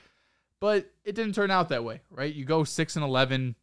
But 0.60 0.90
it 1.04 1.14
didn't 1.14 1.34
turn 1.34 1.50
out 1.50 1.68
that 1.68 1.84
way, 1.84 2.00
right? 2.10 2.32
You 2.32 2.44
go 2.44 2.64
6 2.64 2.96
and 2.96 3.04
11, 3.04 3.56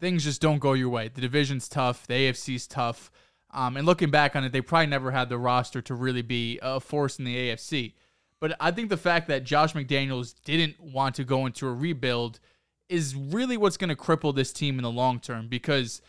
things 0.00 0.24
just 0.24 0.40
don't 0.40 0.58
go 0.58 0.72
your 0.72 0.88
way. 0.88 1.08
The 1.08 1.20
division's 1.20 1.68
tough, 1.68 2.06
the 2.06 2.14
AFC's 2.14 2.66
tough. 2.66 3.10
Um, 3.50 3.76
and 3.76 3.84
looking 3.84 4.10
back 4.10 4.34
on 4.34 4.44
it, 4.44 4.52
they 4.52 4.62
probably 4.62 4.86
never 4.86 5.10
had 5.10 5.28
the 5.28 5.38
roster 5.38 5.82
to 5.82 5.94
really 5.94 6.22
be 6.22 6.58
a 6.62 6.80
force 6.80 7.18
in 7.18 7.24
the 7.24 7.36
AFC. 7.36 7.92
But 8.40 8.56
I 8.58 8.70
think 8.70 8.88
the 8.88 8.96
fact 8.96 9.28
that 9.28 9.44
Josh 9.44 9.74
McDaniels 9.74 10.34
didn't 10.44 10.80
want 10.80 11.14
to 11.16 11.24
go 11.24 11.46
into 11.46 11.68
a 11.68 11.72
rebuild 11.72 12.40
is 12.88 13.14
really 13.14 13.56
what's 13.56 13.76
going 13.76 13.90
to 13.90 13.96
cripple 13.96 14.34
this 14.34 14.52
team 14.52 14.78
in 14.78 14.82
the 14.82 14.90
long 14.90 15.20
term 15.20 15.48
because 15.48 16.02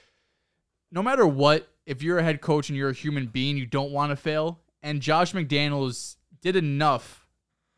no 0.91 1.03
matter 1.03 1.27
what, 1.27 1.67
if 1.85 2.01
you're 2.01 2.19
a 2.19 2.23
head 2.23 2.41
coach 2.41 2.69
and 2.69 2.77
you're 2.77 2.89
a 2.89 2.93
human 2.93 3.27
being, 3.27 3.57
you 3.57 3.65
don't 3.65 3.91
want 3.91 4.11
to 4.11 4.15
fail. 4.15 4.59
And 4.81 5.01
Josh 5.01 5.33
McDaniels 5.33 6.15
did 6.41 6.55
enough 6.55 7.22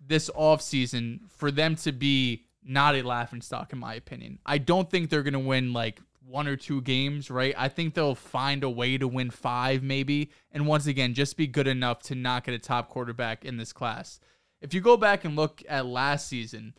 this 0.07 0.29
offseason 0.31 1.19
for 1.29 1.51
them 1.51 1.75
to 1.77 1.91
be 1.91 2.45
not 2.63 2.95
a 2.95 3.03
laughing 3.03 3.41
stock, 3.41 3.71
in 3.73 3.79
my 3.79 3.93
opinion. 3.93 4.39
I 4.45 4.57
don't 4.57 4.89
think 4.89 5.09
they're 5.09 5.23
going 5.23 5.33
to 5.33 5.39
win 5.39 5.73
like 5.73 6.01
one 6.27 6.47
or 6.47 6.55
two 6.55 6.81
games, 6.81 7.29
right? 7.29 7.53
I 7.57 7.69
think 7.69 7.93
they'll 7.93 8.15
find 8.15 8.63
a 8.63 8.69
way 8.69 8.97
to 8.97 9.07
win 9.07 9.29
five, 9.29 9.83
maybe. 9.83 10.31
And 10.51 10.65
once 10.67 10.87
again, 10.87 11.13
just 11.13 11.37
be 11.37 11.47
good 11.47 11.67
enough 11.67 12.01
to 12.03 12.15
not 12.15 12.43
get 12.43 12.55
a 12.55 12.59
top 12.59 12.89
quarterback 12.89 13.45
in 13.45 13.57
this 13.57 13.71
class. 13.71 14.19
If 14.61 14.73
you 14.73 14.81
go 14.81 14.97
back 14.97 15.25
and 15.25 15.35
look 15.35 15.61
at 15.69 15.85
last 15.85 16.27
season, 16.27 16.73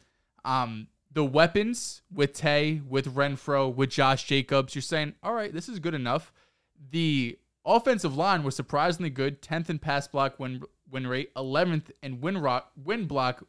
um, 0.44 0.88
the 1.12 1.24
weapons 1.24 2.02
with 2.12 2.32
Tay, 2.32 2.80
with 2.86 3.14
Renfrow, 3.14 3.72
with 3.72 3.90
Josh 3.90 4.24
Jacobs, 4.24 4.74
you're 4.74 4.82
saying, 4.82 5.14
all 5.22 5.32
right, 5.32 5.52
this 5.52 5.68
is 5.68 5.78
good 5.78 5.94
enough. 5.94 6.32
The 6.90 7.38
offensive 7.64 8.16
line 8.16 8.42
was 8.42 8.56
surprisingly 8.56 9.10
good, 9.10 9.40
10th 9.40 9.70
in 9.70 9.78
pass 9.78 10.08
block 10.08 10.38
win 10.40 10.62
win 10.90 11.06
rate, 11.06 11.34
11th 11.34 11.90
in 12.02 12.20
win 12.20 12.38
rock 12.38 12.70
win 12.76 13.06
block 13.06 13.44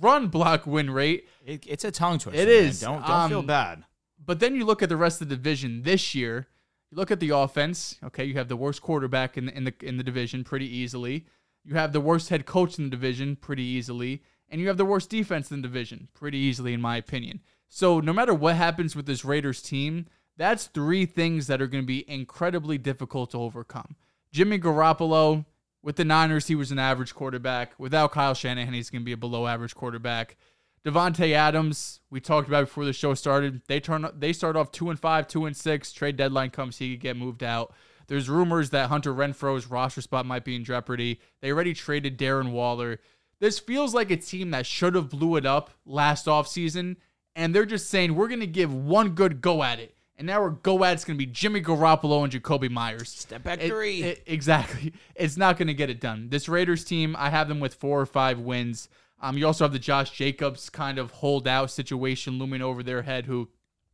run 0.00 0.28
block 0.28 0.66
win 0.66 0.90
rate. 0.90 1.26
It, 1.44 1.64
it's 1.66 1.84
a 1.84 1.90
tongue 1.90 2.18
twister. 2.18 2.40
It 2.40 2.48
man. 2.48 2.64
is. 2.68 2.80
Don't 2.80 3.06
don't 3.06 3.28
feel 3.28 3.38
Um, 3.40 3.46
bad. 3.46 3.84
But 4.24 4.40
then 4.40 4.54
you 4.56 4.64
look 4.64 4.82
at 4.82 4.88
the 4.88 4.96
rest 4.96 5.20
of 5.22 5.28
the 5.28 5.36
division 5.36 5.82
this 5.82 6.14
year. 6.14 6.48
You 6.90 6.96
look 6.96 7.10
at 7.10 7.20
the 7.20 7.30
offense. 7.30 7.96
Okay, 8.04 8.24
you 8.24 8.34
have 8.34 8.48
the 8.48 8.56
worst 8.56 8.82
quarterback 8.82 9.36
in 9.36 9.46
the, 9.46 9.56
in 9.56 9.64
the 9.64 9.74
in 9.82 9.96
the 9.96 10.04
division 10.04 10.44
pretty 10.44 10.68
easily. 10.68 11.26
You 11.64 11.74
have 11.74 11.92
the 11.92 12.00
worst 12.00 12.28
head 12.28 12.46
coach 12.46 12.78
in 12.78 12.84
the 12.84 12.90
division 12.90 13.36
pretty 13.36 13.64
easily, 13.64 14.22
and 14.48 14.60
you 14.60 14.68
have 14.68 14.76
the 14.76 14.84
worst 14.84 15.10
defense 15.10 15.50
in 15.50 15.60
the 15.62 15.66
division 15.68 16.08
pretty 16.14 16.38
easily, 16.38 16.72
in 16.72 16.80
my 16.80 16.96
opinion. 16.96 17.40
So 17.68 17.98
no 17.98 18.12
matter 18.12 18.32
what 18.32 18.54
happens 18.54 18.94
with 18.94 19.06
this 19.06 19.24
Raiders 19.24 19.60
team, 19.60 20.06
that's 20.36 20.66
three 20.66 21.06
things 21.06 21.48
that 21.48 21.60
are 21.60 21.66
going 21.66 21.82
to 21.82 21.86
be 21.86 22.08
incredibly 22.08 22.78
difficult 22.78 23.32
to 23.32 23.38
overcome. 23.38 23.96
Jimmy 24.30 24.58
Garoppolo 24.60 25.44
with 25.86 25.94
the 25.94 26.04
Niners, 26.04 26.48
he 26.48 26.56
was 26.56 26.72
an 26.72 26.80
average 26.80 27.14
quarterback. 27.14 27.72
Without 27.78 28.10
Kyle 28.10 28.34
Shanahan, 28.34 28.74
he's 28.74 28.90
going 28.90 29.02
to 29.02 29.06
be 29.06 29.12
a 29.12 29.16
below 29.16 29.46
average 29.46 29.76
quarterback. 29.76 30.36
Davante 30.84 31.30
Adams, 31.30 32.00
we 32.10 32.18
talked 32.18 32.48
about 32.48 32.64
before 32.64 32.84
the 32.84 32.92
show 32.92 33.14
started. 33.14 33.62
They 33.68 33.78
turn 33.78 34.04
they 34.18 34.32
start 34.32 34.56
off 34.56 34.72
two 34.72 34.90
and 34.90 34.98
five, 34.98 35.28
two 35.28 35.46
and 35.46 35.56
six. 35.56 35.92
Trade 35.92 36.16
deadline 36.16 36.50
comes, 36.50 36.78
he 36.78 36.94
could 36.94 37.00
get 37.00 37.16
moved 37.16 37.44
out. 37.44 37.72
There's 38.08 38.28
rumors 38.28 38.70
that 38.70 38.88
Hunter 38.88 39.14
Renfrow's 39.14 39.68
roster 39.68 40.00
spot 40.00 40.26
might 40.26 40.44
be 40.44 40.56
in 40.56 40.64
jeopardy. 40.64 41.20
They 41.40 41.52
already 41.52 41.72
traded 41.72 42.18
Darren 42.18 42.50
Waller. 42.50 42.98
This 43.38 43.60
feels 43.60 43.94
like 43.94 44.10
a 44.10 44.16
team 44.16 44.50
that 44.50 44.66
should 44.66 44.96
have 44.96 45.10
blew 45.10 45.36
it 45.36 45.46
up 45.46 45.70
last 45.84 46.26
offseason, 46.26 46.96
and 47.36 47.54
they're 47.54 47.64
just 47.64 47.88
saying 47.88 48.16
we're 48.16 48.28
gonna 48.28 48.46
give 48.46 48.74
one 48.74 49.10
good 49.10 49.40
go 49.40 49.62
at 49.62 49.78
it. 49.78 49.95
And 50.18 50.26
now 50.26 50.40
our 50.40 50.50
go 50.50 50.82
at 50.84 50.94
it's 50.94 51.04
gonna 51.04 51.16
be 51.18 51.26
Jimmy 51.26 51.60
Garoppolo 51.60 52.24
and 52.24 52.32
Jakobi 52.32 52.70
Meyers. 52.70 53.08
Step 53.10 53.42
back 53.42 53.60
It- 53.62 53.68
three. 53.68 54.02
it- 54.02 54.22
exactly. 54.26 54.92
It's 55.14 55.36
not 55.36 55.56
going 55.58 55.68
to 55.68 55.74
get 55.74 55.88
it 55.90 55.98
done. 56.00 56.28
This 56.28 56.46
Raiders 56.48 56.84
team, 56.84 57.16
I 57.18 57.30
have 57.30 57.48
them 57.48 57.58
with 57.60 57.74
four 57.74 58.00
or 58.00 58.06
five 58.06 58.38
wins. 58.38 58.88
Um, 59.20 59.38
you 59.38 59.46
also 59.46 59.64
have 59.64 59.72
the 59.72 59.78
Josh 59.78 60.10
Jacobs 60.10 60.68
kind 60.68 60.98
of 60.98 61.10
holdout 61.10 61.70
situation 61.70 62.38
looming 62.38 62.60
over 62.60 62.82
their 62.82 63.00
head, 63.02 63.24
who 63.24 63.48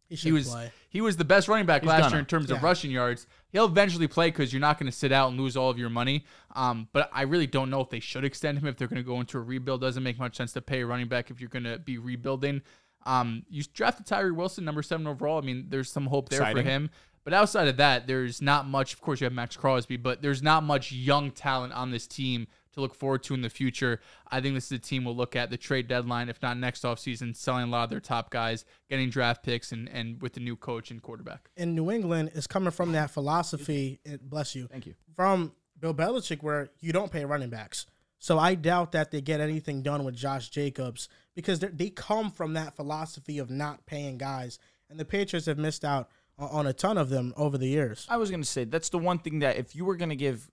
He 0.09 0.17
he 0.17 0.33
was 0.33 0.49
play. 0.49 0.73
he 0.91 1.01
was 1.01 1.17
the 1.17 1.25
best 1.25 1.47
running 1.47 1.65
back 1.67 1.83
He's 1.83 1.89
last 1.89 2.11
year 2.11 2.19
in 2.19 2.27
terms 2.27 2.51
of 2.51 2.61
rushing 2.63 2.91
yards. 2.91 3.29
He'll 3.53 3.67
eventually 3.67 4.09
play 4.09 4.29
because 4.29 4.53
you're 4.53 4.61
not 4.61 4.79
going 4.81 4.91
to 4.91 4.97
sit 4.97 5.13
out 5.13 5.29
and 5.31 5.39
lose 5.41 5.57
all 5.57 5.71
of 5.71 5.79
your 5.79 5.91
money. 5.91 6.25
Um, 6.57 6.89
but 6.93 7.09
I 7.13 7.23
really 7.23 7.47
don't 7.47 7.71
know 7.71 7.81
if 7.81 7.89
they 7.91 8.01
should 8.01 8.25
extend 8.25 8.59
him 8.59 8.67
if 8.67 8.77
they're 8.77 8.89
going 8.89 9.01
to 9.03 9.07
go 9.07 9.21
into 9.21 9.39
a 9.39 9.43
rebuild. 9.43 9.81
Doesn't 9.81 10.03
make 10.03 10.19
much 10.19 10.37
sense 10.37 10.53
to 10.55 10.61
pay 10.61 10.81
a 10.81 10.87
running 10.87 11.07
back 11.09 11.31
if 11.31 11.41
you're 11.41 11.49
going 11.51 11.65
to 11.65 11.79
be 11.79 11.99
rebuilding. 11.99 12.63
Um, 13.05 13.45
you 13.49 13.63
drafted 13.75 14.07
Tyree 14.07 14.31
Wilson, 14.33 14.65
number 14.65 14.83
seven 14.83 15.07
overall. 15.07 15.39
I 15.39 15.45
mean, 15.45 15.67
there's 15.69 15.91
some 15.91 16.07
hope 16.07 16.29
there 16.29 16.41
Exciting. 16.41 16.63
for 16.63 16.69
him. 16.69 16.91
But 17.25 17.35
outside 17.35 17.69
of 17.69 17.77
that, 17.77 18.07
there's 18.07 18.43
not 18.43 18.67
much. 18.67 18.95
Of 18.95 19.01
course, 19.01 19.21
you 19.21 19.25
have 19.27 19.33
Maxx 19.33 19.57
Crosby, 19.57 19.97
but 19.97 20.23
there's 20.23 20.43
not 20.43 20.65
much 20.65 20.91
young 20.91 21.31
talent 21.31 21.73
on 21.73 21.91
this 21.93 22.07
team 22.07 22.49
to 22.73 22.81
look 22.81 22.95
forward 22.95 23.23
to 23.25 23.35
in 23.35 23.43
the 23.43 23.51
future. 23.51 24.01
I 24.31 24.41
think 24.41 24.55
this 24.55 24.67
is 24.67 24.73
a 24.73 24.79
team 24.79 25.05
we'll 25.05 25.15
look 25.15 25.37
at 25.37 25.51
the 25.51 25.57
trade 25.57 25.89
deadline, 25.89 26.29
if 26.29 26.43
not 26.43 26.57
next 26.57 26.83
offseason, 26.83 27.37
selling 27.37 27.65
a 27.65 27.67
lot 27.67 27.85
of 27.85 27.91
their 27.91 28.01
top 28.01 28.31
guys, 28.31 28.65
getting 28.89 29.11
draft 29.11 29.43
picks, 29.45 29.73
and, 29.73 29.89
and 29.91 30.21
with 30.21 30.33
the 30.33 30.41
new 30.41 30.57
coach 30.57 30.91
and 30.91 31.03
quarterback. 31.03 31.51
in 31.57 31.75
New 31.75 31.91
England 31.91 32.33
is 32.35 32.47
coming 32.47 32.71
from 32.71 32.93
that 32.93 33.11
philosophy. 33.11 34.01
and 34.05 34.21
Bless 34.21 34.55
you. 34.55 34.67
Thank 34.67 34.87
you. 34.87 34.95
From 35.15 35.53
Bill 35.79 35.95
Belichick, 35.95 36.43
where 36.43 36.71
you 36.81 36.93
don't 36.93 37.13
pay 37.13 37.25
running 37.25 37.51
backs. 37.51 37.87
So 38.23 38.39
I 38.39 38.55
doubt 38.55 38.93
that 38.93 39.11
they 39.11 39.21
get 39.21 39.41
anything 39.41 39.83
done 39.83 40.05
with 40.05 40.15
Josh 40.15 40.49
Jacobs 40.49 41.09
because 41.35 41.59
they're- 41.59 41.91
come 41.97 42.31
from 42.31 42.53
that 42.53 42.77
philosophy 42.77 43.39
of 43.41 43.51
not 43.51 43.85
paying 43.85 44.17
guys, 44.17 44.61
and 44.89 45.01
the 45.01 45.05
Patriots 45.05 45.47
have 45.47 45.59
missed 45.59 45.85
out 45.85 46.09
on 46.39 46.69
a 46.69 46.73
ton 46.73 46.99
of 46.99 47.09
them 47.09 47.35
over 47.37 47.59
the 47.59 47.67
years. 47.67 48.07
I 48.09 48.19
was 48.19 48.31
going 48.31 48.41
to 48.41 48.49
say 48.49 48.63
that's 48.63 48.91
the 48.91 48.99
one 48.99 49.19
thing 49.19 49.41
that 49.41 49.57
if 49.57 49.75
you 49.75 49.85
were 49.85 49.97
going 49.97 50.11
to 50.11 50.17
give 50.17 50.53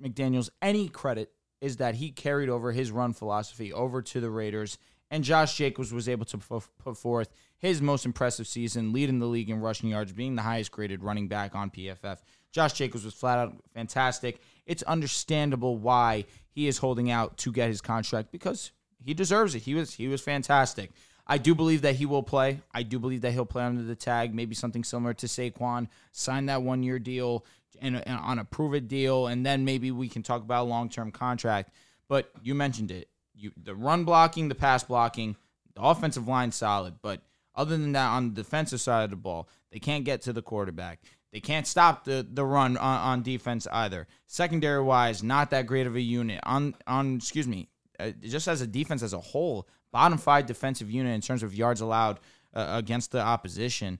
McDaniels 0.00 0.48
any 0.62 0.88
credit 0.88 1.32
is 1.60 1.78
that 1.78 1.96
he 1.96 2.12
carried 2.12 2.48
over 2.48 2.70
his 2.70 2.92
run 2.92 3.12
philosophy 3.12 3.72
over 3.72 4.00
to 4.00 4.20
the 4.20 4.30
Raiders 4.30 4.78
and 5.10 5.24
Josh 5.24 5.56
Jacobs 5.56 5.92
was 5.92 6.08
able 6.08 6.26
to 6.26 6.38
put 6.38 6.96
forth 6.96 7.32
his 7.56 7.80
most 7.82 8.06
impressive 8.06 8.46
season, 8.46 8.92
leading 8.92 9.18
the 9.18 9.26
league 9.26 9.50
in 9.50 9.60
rushing 9.60 9.88
yards, 9.88 10.12
being 10.12 10.36
the 10.36 10.42
highest 10.42 10.70
graded 10.70 11.02
running 11.02 11.28
back 11.28 11.54
on 11.54 11.70
PFF. 11.70 12.18
Josh 12.58 12.72
Jacobs 12.72 13.04
was 13.04 13.14
flat 13.14 13.38
out 13.38 13.54
fantastic. 13.72 14.40
It's 14.66 14.82
understandable 14.82 15.76
why 15.76 16.24
he 16.50 16.66
is 16.66 16.78
holding 16.78 17.08
out 17.08 17.36
to 17.38 17.52
get 17.52 17.68
his 17.68 17.80
contract 17.80 18.32
because 18.32 18.72
he 19.04 19.14
deserves 19.14 19.54
it. 19.54 19.62
He 19.62 19.76
was 19.76 19.94
he 19.94 20.08
was 20.08 20.20
fantastic. 20.20 20.90
I 21.24 21.38
do 21.38 21.54
believe 21.54 21.82
that 21.82 21.94
he 21.94 22.04
will 22.04 22.24
play. 22.24 22.60
I 22.74 22.82
do 22.82 22.98
believe 22.98 23.20
that 23.20 23.30
he'll 23.30 23.46
play 23.46 23.62
under 23.62 23.84
the 23.84 23.94
tag, 23.94 24.34
maybe 24.34 24.56
something 24.56 24.82
similar 24.82 25.14
to 25.14 25.26
Saquon, 25.26 25.86
sign 26.10 26.46
that 26.46 26.62
one 26.62 26.82
year 26.82 26.98
deal 26.98 27.44
and, 27.80 28.02
and 28.04 28.18
on 28.18 28.40
a 28.40 28.44
prove 28.44 28.74
it 28.74 28.88
deal, 28.88 29.28
and 29.28 29.46
then 29.46 29.64
maybe 29.64 29.92
we 29.92 30.08
can 30.08 30.24
talk 30.24 30.42
about 30.42 30.64
a 30.64 30.68
long 30.68 30.88
term 30.88 31.12
contract. 31.12 31.70
But 32.08 32.28
you 32.42 32.56
mentioned 32.56 32.90
it. 32.90 33.08
You 33.36 33.52
the 33.56 33.76
run 33.76 34.02
blocking, 34.02 34.48
the 34.48 34.56
pass 34.56 34.82
blocking, 34.82 35.36
the 35.76 35.82
offensive 35.82 36.26
line 36.26 36.50
solid, 36.50 36.94
but 37.02 37.22
other 37.54 37.76
than 37.76 37.92
that, 37.92 38.08
on 38.08 38.30
the 38.30 38.42
defensive 38.42 38.80
side 38.80 39.04
of 39.04 39.10
the 39.10 39.16
ball, 39.16 39.48
they 39.70 39.78
can't 39.78 40.04
get 40.04 40.22
to 40.22 40.32
the 40.32 40.42
quarterback. 40.42 41.00
They 41.32 41.40
can't 41.40 41.66
stop 41.66 42.04
the, 42.04 42.26
the 42.28 42.44
run 42.44 42.76
on, 42.76 43.00
on 43.00 43.22
defense 43.22 43.66
either. 43.70 44.06
Secondary 44.26 44.82
wise, 44.82 45.22
not 45.22 45.50
that 45.50 45.66
great 45.66 45.86
of 45.86 45.94
a 45.94 46.00
unit. 46.00 46.40
On 46.44 46.74
on 46.86 47.16
excuse 47.16 47.46
me, 47.46 47.68
uh, 48.00 48.10
just 48.22 48.48
as 48.48 48.60
a 48.60 48.66
defense 48.66 49.02
as 49.02 49.12
a 49.12 49.20
whole, 49.20 49.68
bottom 49.92 50.18
five 50.18 50.46
defensive 50.46 50.90
unit 50.90 51.14
in 51.14 51.20
terms 51.20 51.42
of 51.42 51.54
yards 51.54 51.80
allowed 51.80 52.20
uh, 52.54 52.66
against 52.70 53.12
the 53.12 53.20
opposition. 53.20 53.98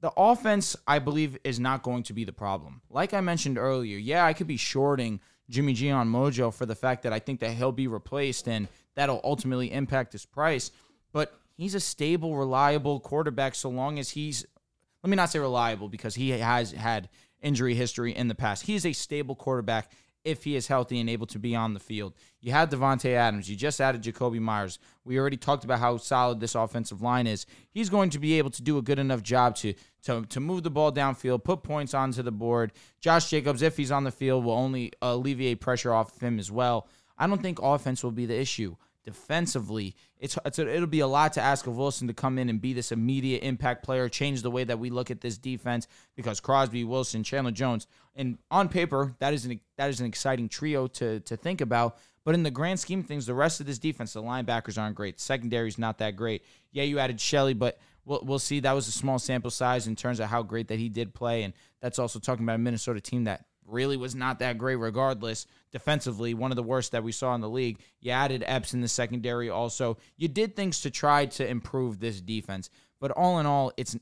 The 0.00 0.12
offense, 0.18 0.76
I 0.86 0.98
believe, 0.98 1.38
is 1.44 1.58
not 1.58 1.82
going 1.82 2.02
to 2.04 2.12
be 2.12 2.24
the 2.24 2.32
problem. 2.32 2.82
Like 2.90 3.14
I 3.14 3.22
mentioned 3.22 3.56
earlier, 3.56 3.96
yeah, 3.96 4.26
I 4.26 4.34
could 4.34 4.46
be 4.46 4.58
shorting 4.58 5.20
Jimmy 5.48 5.72
G 5.72 5.90
on 5.90 6.10
Mojo 6.10 6.52
for 6.52 6.66
the 6.66 6.74
fact 6.74 7.04
that 7.04 7.12
I 7.14 7.18
think 7.18 7.40
that 7.40 7.52
he'll 7.52 7.72
be 7.72 7.86
replaced 7.86 8.46
and 8.46 8.68
that'll 8.94 9.22
ultimately 9.24 9.72
impact 9.72 10.12
his 10.12 10.26
price. 10.26 10.70
But 11.12 11.32
he's 11.56 11.74
a 11.74 11.80
stable, 11.80 12.36
reliable 12.36 13.00
quarterback 13.00 13.54
so 13.54 13.70
long 13.70 13.98
as 13.98 14.10
he's 14.10 14.44
let 15.04 15.10
me 15.10 15.16
not 15.16 15.30
say 15.30 15.38
reliable 15.38 15.90
because 15.90 16.14
he 16.14 16.30
has 16.30 16.72
had 16.72 17.10
injury 17.42 17.74
history 17.74 18.16
in 18.16 18.26
the 18.28 18.34
past. 18.34 18.64
He 18.64 18.74
is 18.74 18.86
a 18.86 18.94
stable 18.94 19.34
quarterback 19.34 19.92
if 20.24 20.44
he 20.44 20.56
is 20.56 20.66
healthy 20.66 20.98
and 20.98 21.10
able 21.10 21.26
to 21.26 21.38
be 21.38 21.54
on 21.54 21.74
the 21.74 21.80
field. 21.80 22.14
You 22.40 22.52
had 22.52 22.70
Davante 22.70 23.12
Adams. 23.12 23.50
You 23.50 23.54
just 23.54 23.82
added 23.82 24.02
Jakobi 24.02 24.40
Meyers. 24.40 24.78
We 25.04 25.18
already 25.18 25.36
talked 25.36 25.62
about 25.62 25.78
how 25.78 25.98
solid 25.98 26.40
this 26.40 26.54
offensive 26.54 27.02
line 27.02 27.26
is. 27.26 27.44
He's 27.70 27.90
going 27.90 28.08
to 28.10 28.18
be 28.18 28.38
able 28.38 28.48
to 28.48 28.62
do 28.62 28.78
a 28.78 28.82
good 28.82 28.98
enough 28.98 29.22
job 29.22 29.56
to 29.56 29.74
to, 30.04 30.24
to 30.24 30.40
move 30.40 30.62
the 30.62 30.70
ball 30.70 30.90
downfield, 30.90 31.44
put 31.44 31.62
points 31.62 31.92
onto 31.92 32.22
the 32.22 32.32
board. 32.32 32.72
Josh 33.00 33.28
Jacobs, 33.28 33.60
if 33.60 33.76
he's 33.76 33.92
on 33.92 34.04
the 34.04 34.10
field, 34.10 34.42
will 34.42 34.52
only 34.52 34.90
alleviate 35.02 35.60
pressure 35.60 35.92
off 35.92 36.16
of 36.16 36.22
him 36.22 36.38
as 36.38 36.50
well. 36.50 36.88
I 37.18 37.26
don't 37.26 37.42
think 37.42 37.58
offense 37.60 38.02
will 38.02 38.10
be 38.10 38.24
the 38.24 38.38
issue 38.38 38.76
defensively, 39.04 39.94
it's, 40.18 40.38
it's 40.44 40.58
a, 40.58 40.68
it'll 40.68 40.86
be 40.86 41.00
a 41.00 41.06
lot 41.06 41.34
to 41.34 41.40
ask 41.40 41.66
of 41.66 41.76
Wilson 41.76 42.08
to 42.08 42.14
come 42.14 42.38
in 42.38 42.48
and 42.48 42.60
be 42.60 42.72
this 42.72 42.92
immediate 42.92 43.42
impact 43.42 43.84
player, 43.84 44.08
change 44.08 44.42
the 44.42 44.50
way 44.50 44.64
that 44.64 44.78
we 44.78 44.90
look 44.90 45.10
at 45.10 45.20
this 45.20 45.38
defense 45.38 45.86
because 46.16 46.40
Crosby, 46.40 46.84
Wilson, 46.84 47.22
Chandler 47.22 47.52
Jones, 47.52 47.86
and 48.16 48.38
on 48.50 48.68
paper 48.68 49.14
that 49.18 49.34
is 49.34 49.44
an 49.44 49.60
that 49.76 49.90
is 49.90 50.00
an 50.00 50.06
exciting 50.06 50.48
trio 50.48 50.86
to 50.86 51.20
to 51.20 51.36
think 51.36 51.60
about. 51.60 51.98
But 52.24 52.34
in 52.34 52.42
the 52.42 52.50
grand 52.50 52.80
scheme 52.80 53.00
of 53.00 53.06
things, 53.06 53.26
the 53.26 53.34
rest 53.34 53.60
of 53.60 53.66
this 53.66 53.78
defense, 53.78 54.14
the 54.14 54.22
linebackers 54.22 54.80
aren't 54.80 54.96
great. 54.96 55.20
Secondary's 55.20 55.78
not 55.78 55.98
that 55.98 56.16
great. 56.16 56.42
Yeah, 56.72 56.84
you 56.84 56.98
added 56.98 57.20
Shelley, 57.20 57.52
but 57.52 57.78
we'll, 58.06 58.22
we'll 58.24 58.38
see. 58.38 58.60
That 58.60 58.72
was 58.72 58.88
a 58.88 58.92
small 58.92 59.18
sample 59.18 59.50
size 59.50 59.86
in 59.86 59.94
terms 59.94 60.20
of 60.20 60.30
how 60.30 60.42
great 60.42 60.68
that 60.68 60.78
he 60.78 60.88
did 60.88 61.12
play, 61.12 61.42
and 61.42 61.52
that's 61.80 61.98
also 61.98 62.18
talking 62.18 62.44
about 62.44 62.56
a 62.56 62.58
Minnesota 62.58 63.00
team 63.00 63.24
that 63.24 63.44
really 63.66 63.96
was 63.96 64.14
not 64.14 64.38
that 64.40 64.58
great 64.58 64.76
regardless. 64.76 65.46
Defensively, 65.72 66.34
one 66.34 66.52
of 66.52 66.56
the 66.56 66.62
worst 66.62 66.92
that 66.92 67.04
we 67.04 67.12
saw 67.12 67.34
in 67.34 67.40
the 67.40 67.48
league. 67.48 67.80
You 68.00 68.12
added 68.12 68.44
Epps 68.46 68.74
in 68.74 68.80
the 68.80 68.88
secondary 68.88 69.50
also. 69.50 69.96
You 70.16 70.28
did 70.28 70.54
things 70.54 70.82
to 70.82 70.90
try 70.90 71.26
to 71.26 71.46
improve 71.46 71.98
this 71.98 72.20
defense. 72.20 72.70
But 73.00 73.10
all 73.10 73.38
in 73.38 73.46
all, 73.46 73.72
it's 73.76 73.96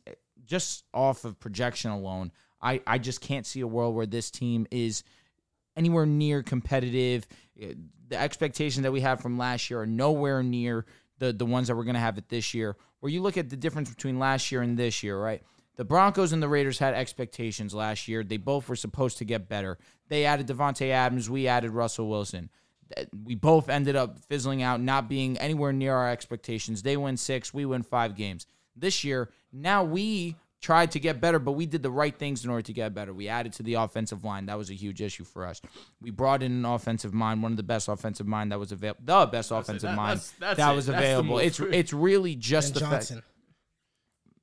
just 0.44 0.84
off 0.92 1.24
of 1.24 1.40
projection 1.40 1.90
alone. 1.90 2.32
I, 2.60 2.80
I 2.86 2.98
just 2.98 3.20
can't 3.20 3.46
see 3.46 3.60
a 3.60 3.66
world 3.66 3.94
where 3.94 4.06
this 4.06 4.30
team 4.30 4.66
is 4.70 5.02
anywhere 5.76 6.06
near 6.06 6.42
competitive. 6.42 7.26
The 7.56 8.20
expectations 8.20 8.82
that 8.82 8.92
we 8.92 9.00
have 9.00 9.20
from 9.20 9.38
last 9.38 9.70
year 9.70 9.80
are 9.80 9.86
nowhere 9.86 10.42
near 10.42 10.86
the 11.18 11.32
the 11.32 11.46
ones 11.46 11.68
that 11.68 11.76
we're 11.76 11.84
going 11.84 11.94
to 11.94 12.00
have 12.00 12.18
it 12.18 12.28
this 12.28 12.54
year. 12.54 12.76
Where 13.00 13.10
you 13.10 13.22
look 13.22 13.36
at 13.36 13.50
the 13.50 13.56
difference 13.56 13.90
between 13.90 14.18
last 14.18 14.52
year 14.52 14.62
and 14.62 14.76
this 14.76 15.02
year, 15.02 15.18
right? 15.18 15.42
The 15.76 15.84
Broncos 15.84 16.32
and 16.32 16.42
the 16.42 16.48
Raiders 16.48 16.78
had 16.78 16.94
expectations 16.94 17.74
last 17.74 18.06
year. 18.06 18.22
They 18.22 18.36
both 18.36 18.68
were 18.68 18.76
supposed 18.76 19.18
to 19.18 19.24
get 19.24 19.48
better. 19.48 19.78
They 20.08 20.24
added 20.26 20.46
Davante 20.46 20.90
Adams. 20.90 21.30
We 21.30 21.48
added 21.48 21.70
Russell 21.70 22.08
Wilson. 22.08 22.50
We 23.24 23.34
both 23.36 23.70
ended 23.70 23.96
up 23.96 24.18
fizzling 24.18 24.62
out, 24.62 24.80
not 24.82 25.08
being 25.08 25.38
anywhere 25.38 25.72
near 25.72 25.94
our 25.94 26.10
expectations. 26.10 26.82
They 26.82 26.98
win 26.98 27.16
six, 27.16 27.54
we 27.54 27.64
win 27.64 27.82
five 27.82 28.14
games. 28.16 28.46
This 28.76 29.02
year, 29.02 29.30
now 29.50 29.82
we 29.82 30.36
tried 30.60 30.90
to 30.92 31.00
get 31.00 31.20
better, 31.20 31.38
but 31.38 31.52
we 31.52 31.64
did 31.64 31.82
the 31.82 31.90
right 31.90 32.14
things 32.16 32.44
in 32.44 32.50
order 32.50 32.62
to 32.62 32.72
get 32.74 32.92
better. 32.94 33.14
We 33.14 33.28
added 33.28 33.54
to 33.54 33.62
the 33.62 33.74
offensive 33.74 34.24
line. 34.24 34.46
That 34.46 34.58
was 34.58 34.68
a 34.70 34.74
huge 34.74 35.00
issue 35.00 35.24
for 35.24 35.46
us. 35.46 35.60
We 36.02 36.10
brought 36.10 36.42
in 36.42 36.52
an 36.52 36.64
offensive 36.66 37.14
mind, 37.14 37.42
one 37.42 37.50
of 37.52 37.56
the 37.56 37.62
best 37.62 37.88
offensive 37.88 38.26
mind 38.26 38.52
that 38.52 38.58
was 38.58 38.72
available, 38.72 39.00
the 39.04 39.26
best 39.26 39.50
offensive 39.50 39.88
that- 39.88 39.96
mind 39.96 40.18
that's- 40.20 40.34
that's 40.38 40.56
that 40.58 40.72
it. 40.72 40.76
was 40.76 40.86
That's 40.86 40.98
available. 40.98 41.38
It's 41.38 41.58
it's 41.60 41.92
really 41.94 42.36
just 42.36 42.74
Ben 42.74 42.82
the 42.82 42.88
fact 42.90 43.08
Johnson. 43.08 43.22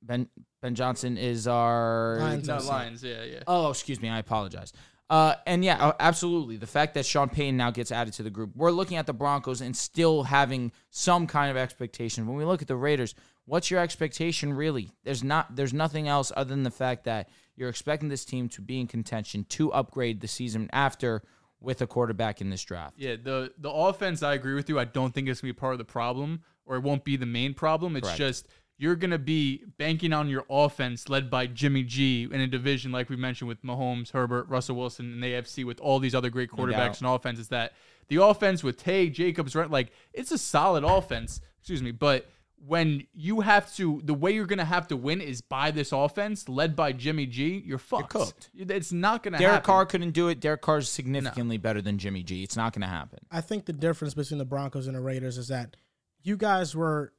Ben 0.02 0.28
Ben 0.62 0.74
Johnson 0.74 1.16
is 1.16 1.46
our 1.46 2.18
Lions 2.18 2.48
No, 2.48 2.56
OC. 2.56 2.64
Lions. 2.66 3.02
Yeah, 3.02 3.24
yeah. 3.24 3.42
Oh, 3.46 3.70
excuse 3.70 4.00
me. 4.00 4.08
I 4.08 4.18
apologize. 4.18 4.72
Uh, 5.08 5.34
and 5.44 5.64
yeah, 5.64 5.84
uh, 5.84 5.92
absolutely. 5.98 6.56
The 6.56 6.68
fact 6.68 6.94
that 6.94 7.04
Sean 7.04 7.28
Payton 7.28 7.56
now 7.56 7.72
gets 7.72 7.90
added 7.90 8.14
to 8.14 8.22
the 8.22 8.30
group, 8.30 8.50
we're 8.54 8.70
looking 8.70 8.96
at 8.96 9.06
the 9.06 9.12
Broncos 9.12 9.60
and 9.60 9.76
still 9.76 10.22
having 10.22 10.70
some 10.90 11.26
kind 11.26 11.50
of 11.50 11.56
expectation. 11.56 12.26
When 12.28 12.36
we 12.36 12.44
look 12.44 12.62
at 12.62 12.68
the 12.68 12.76
Raiders, 12.76 13.16
what's 13.44 13.70
your 13.72 13.80
expectation 13.80 14.52
really? 14.52 14.92
There's 15.02 15.24
not. 15.24 15.56
There's 15.56 15.72
nothing 15.72 16.06
else 16.06 16.30
other 16.36 16.50
than 16.50 16.62
the 16.62 16.70
fact 16.70 17.04
that 17.04 17.28
you're 17.56 17.68
expecting 17.68 18.08
this 18.08 18.24
team 18.24 18.48
to 18.50 18.62
be 18.62 18.78
in 18.80 18.86
contention 18.86 19.44
to 19.50 19.72
upgrade 19.72 20.20
the 20.20 20.28
season 20.28 20.70
after 20.72 21.22
with 21.60 21.82
a 21.82 21.86
quarterback 21.86 22.40
in 22.40 22.48
this 22.48 22.62
draft. 22.62 22.94
Yeah, 22.96 23.16
the 23.20 23.52
the 23.58 23.70
offense, 23.70 24.22
I 24.22 24.34
agree 24.34 24.54
with 24.54 24.68
you. 24.68 24.78
I 24.78 24.84
don't 24.84 25.12
think 25.12 25.28
it's 25.28 25.40
gonna 25.40 25.52
be 25.52 25.58
part 25.58 25.72
of 25.72 25.78
the 25.78 25.84
problem, 25.84 26.42
or 26.66 26.76
it 26.76 26.82
won't 26.84 27.04
be 27.04 27.16
the 27.16 27.26
main 27.26 27.52
problem. 27.52 27.96
It's 27.96 28.06
Correct. 28.06 28.18
just 28.18 28.48
you're 28.80 28.96
gonna 28.96 29.18
be 29.18 29.62
banking 29.76 30.14
on 30.14 30.26
your 30.30 30.46
offense, 30.48 31.10
led 31.10 31.28
by 31.28 31.46
Jimmy 31.46 31.82
G, 31.82 32.26
in 32.32 32.40
a 32.40 32.46
division 32.46 32.90
like 32.90 33.10
we 33.10 33.16
mentioned 33.16 33.46
with 33.46 33.62
Mahomes, 33.62 34.12
Herbert, 34.12 34.48
Russell 34.48 34.76
Wilson, 34.76 35.12
and 35.12 35.22
the 35.22 35.34
AFC 35.34 35.66
with 35.66 35.78
all 35.80 35.98
these 35.98 36.14
other 36.14 36.30
great 36.30 36.50
doubt. 36.50 36.66
quarterbacks 36.66 36.98
and 37.00 37.06
offenses. 37.06 37.48
That 37.48 37.74
the 38.08 38.22
offense 38.22 38.64
with 38.64 38.78
Tay, 38.78 39.10
Jacobs, 39.10 39.54
right? 39.54 39.70
Like 39.70 39.92
it's 40.14 40.32
a 40.32 40.38
solid 40.38 40.82
offense. 40.82 41.42
Excuse 41.58 41.82
me, 41.82 41.90
but 41.90 42.26
when 42.66 43.06
you 43.12 43.40
have 43.40 43.74
to, 43.76 44.00
the 44.02 44.14
way 44.14 44.32
you're 44.32 44.46
gonna 44.46 44.64
have 44.64 44.88
to 44.88 44.96
win 44.96 45.20
is 45.20 45.42
by 45.42 45.70
this 45.70 45.92
offense, 45.92 46.48
led 46.48 46.74
by 46.74 46.92
Jimmy 46.92 47.26
G. 47.26 47.62
You're 47.66 47.76
fucked. 47.76 48.08
cooked. 48.08 48.48
It's 48.54 48.92
not 48.92 49.22
gonna 49.22 49.36
Derek 49.36 49.52
happen. 49.52 49.66
Carr 49.66 49.84
couldn't 49.84 50.12
do 50.12 50.28
it. 50.28 50.40
Derek 50.40 50.62
Carr's 50.62 50.88
significantly 50.88 51.58
better 51.58 51.82
than 51.82 51.98
Jimmy 51.98 52.22
G. 52.22 52.42
It's 52.42 52.56
not 52.56 52.72
going 52.72 52.80
to 52.82 52.88
happen. 52.88 53.18
I 53.30 53.42
think 53.42 53.66
the 53.66 53.74
difference 53.74 54.14
between 54.14 54.38
the 54.38 54.46
Broncos 54.46 54.86
and 54.86 54.96
the 54.96 55.02
Raiders 55.02 55.36
is 55.36 55.48
that 55.48 55.76
you 56.22 56.38
guys 56.38 56.74
were 56.74 57.12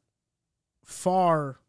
far 0.92 1.60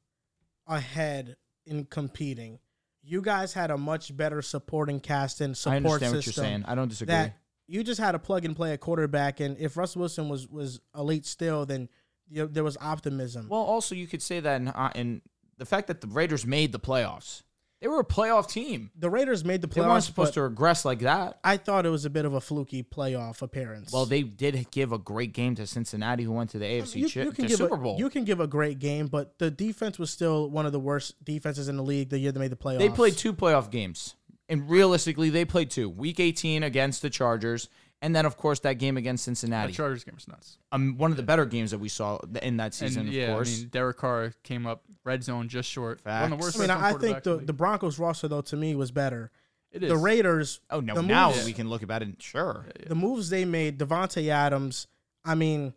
ahead 0.67 1.37
in 1.67 1.85
competing. 1.85 2.59
You 3.03 3.21
guys 3.21 3.53
had 3.53 3.71
a 3.71 3.79
much 3.79 4.17
better 4.17 4.43
supporting 4.43 5.01
cast 5.01 5.41
and 5.41 5.57
support 5.57 5.75
I 5.75 5.77
understand 5.77 6.15
what 6.15 6.27
you're 6.27 6.33
saying. 6.33 6.65
I 6.67 6.75
don't 6.75 6.89
disagree. 6.89 7.15
That 7.15 7.37
you 7.67 7.83
just 7.83 8.01
had 8.01 8.15
a 8.15 8.19
plug 8.19 8.45
and 8.45 8.55
play 8.55 8.73
a 8.73 8.79
quarterback, 8.79 9.41
and 9.41 9.57
if 9.59 9.77
Russell 9.77 10.01
Wilson 10.01 10.29
was 10.29 10.49
was 10.49 10.81
elite 10.97 11.27
still, 11.27 11.67
then 11.67 11.89
you 12.29 12.43
know, 12.43 12.47
there 12.47 12.65
was 12.65 12.77
optimism. 12.81 13.49
Well, 13.49 13.61
also 13.61 13.95
you 13.95 14.07
could 14.07 14.23
say 14.23 14.41
that 14.41 14.61
in, 14.61 14.69
uh, 14.69 14.91
in 14.95 15.23
the 15.59 15.67
fact 15.67 15.89
that 15.89 16.01
the 16.01 16.07
Raiders 16.07 16.47
made 16.47 16.73
the 16.73 16.81
playoffs. 16.81 17.43
They 17.83 17.89
were 17.89 17.99
a 17.99 18.05
playoff 18.05 18.49
team. 18.49 18.93
the 18.97 19.11
Raiders 19.11 19.45
made 19.45 19.61
the 19.61 19.67
playoffs. 19.67 19.75
They 19.75 19.81
weren't 19.81 20.05
supposed 20.05 20.35
to 20.35 20.43
regress 20.43 20.85
like 20.85 21.01
that. 21.01 21.41
I 21.43 21.57
thought 21.57 21.85
it 21.85 21.89
was 21.89 22.05
a 22.05 22.11
bit 22.11 22.25
of 22.25 22.33
a 22.33 22.41
fluky 22.41 22.85
playoff 22.85 23.43
appearance. 23.43 23.93
Well, 23.93 24.07
they 24.07 24.23
did 24.23 24.71
give 24.71 24.93
a 24.93 24.99
great 24.99 25.33
game 25.33 25.57
to 25.57 25.67
Cincinnati, 25.67 26.23
who 26.23 26.31
went 26.31 26.51
to 26.51 26.61
the 26.61 26.65
AFC 26.65 26.95
you, 26.95 27.25
you 27.25 27.33
can 27.33 27.47
give 27.47 27.57
Super 27.57 27.75
a, 27.75 27.79
Bowl. 27.79 27.99
You 27.99 28.09
can 28.09 28.25
give 28.25 28.39
a 28.39 28.47
great 28.47 28.79
game, 28.79 29.09
but 29.09 29.37
the 29.41 29.51
defense 29.51 29.99
was 29.99 30.11
still 30.11 30.49
one 30.49 30.65
of 30.65 30.71
the 30.71 30.79
worst 30.79 31.25
defenses 31.25 31.67
in 31.67 31.77
the 31.77 31.83
league 31.83 32.11
the 32.11 32.21
year 32.21 32.31
they 32.31 32.39
made 32.39 32.53
the 32.53 32.57
playoffs. 32.57 32.79
they 32.79 32.89
played 32.89 33.17
two 33.17 33.35
playoff 33.35 33.69
games, 33.69 34.15
and 34.49 34.71
realistically, 34.71 35.31
they 35.31 35.45
played 35.45 35.69
two. 35.69 35.89
Week 35.89 36.21
18 36.21 36.63
against 36.63 37.03
the 37.03 37.11
Chargers, 37.11 37.69
and 38.03 38.15
then 38.15 38.27
of 38.27 38.37
course 38.37 38.61
that 38.61 38.75
game 38.75 38.97
against 38.99 39.25
Cincinnati. 39.25 39.73
The 39.73 39.77
Chargers 39.77 40.05
game 40.05 40.15
was 40.15 40.29
nuts. 40.29 40.59
um, 40.73 40.99
one 40.99 41.11
of 41.11 41.17
the 41.17 41.23
better 41.23 41.47
games 41.47 41.71
that 41.71 41.79
we 41.79 41.89
saw 41.89 42.19
in 42.43 42.59
that 42.59 42.75
season, 42.75 43.07
and 43.07 43.13
yeah, 43.13 43.29
of 43.29 43.37
course. 43.37 43.57
I 43.57 43.61
mean, 43.61 43.69
Derek 43.69 43.97
Carr 43.97 44.35
came 44.43 44.67
up 44.67 44.83
red 45.05 45.25
zone 45.25 45.49
just 45.49 45.71
short. 45.71 46.01
One 46.05 46.25
of 46.25 46.31
the 46.31 46.37
worst 46.37 46.59
I 46.59 46.61
mean, 46.61 46.71
I, 46.71 46.91
I 46.91 46.93
think 46.95 47.23
the, 47.23 47.39
the 47.39 47.47
the 47.47 47.53
Broncos 47.53 47.99
roster 47.99 48.29
though 48.29 48.43
to 48.43 48.57
me 48.57 48.75
was 48.75 48.91
better. 48.91 49.31
league. 49.73 49.85
It 49.85 49.89
The. 49.89 49.97
Raiders, 49.97 50.61
oh 50.71 50.81
no, 50.81 51.01
now 51.01 51.31
moves- 51.31 51.47
we 51.47 51.55
can 51.55 51.71
look 51.71 51.83
about 51.83 52.03
it. 52.03 52.09
And, 52.09 52.23
Sure, 52.23 52.67
the 52.87 52.95
moves 52.95 53.31
they 53.31 53.47
made, 53.47 53.79
Davante 53.79 54.29
Adams. 54.29 54.87
I 55.25 55.35
mean, 55.35 55.73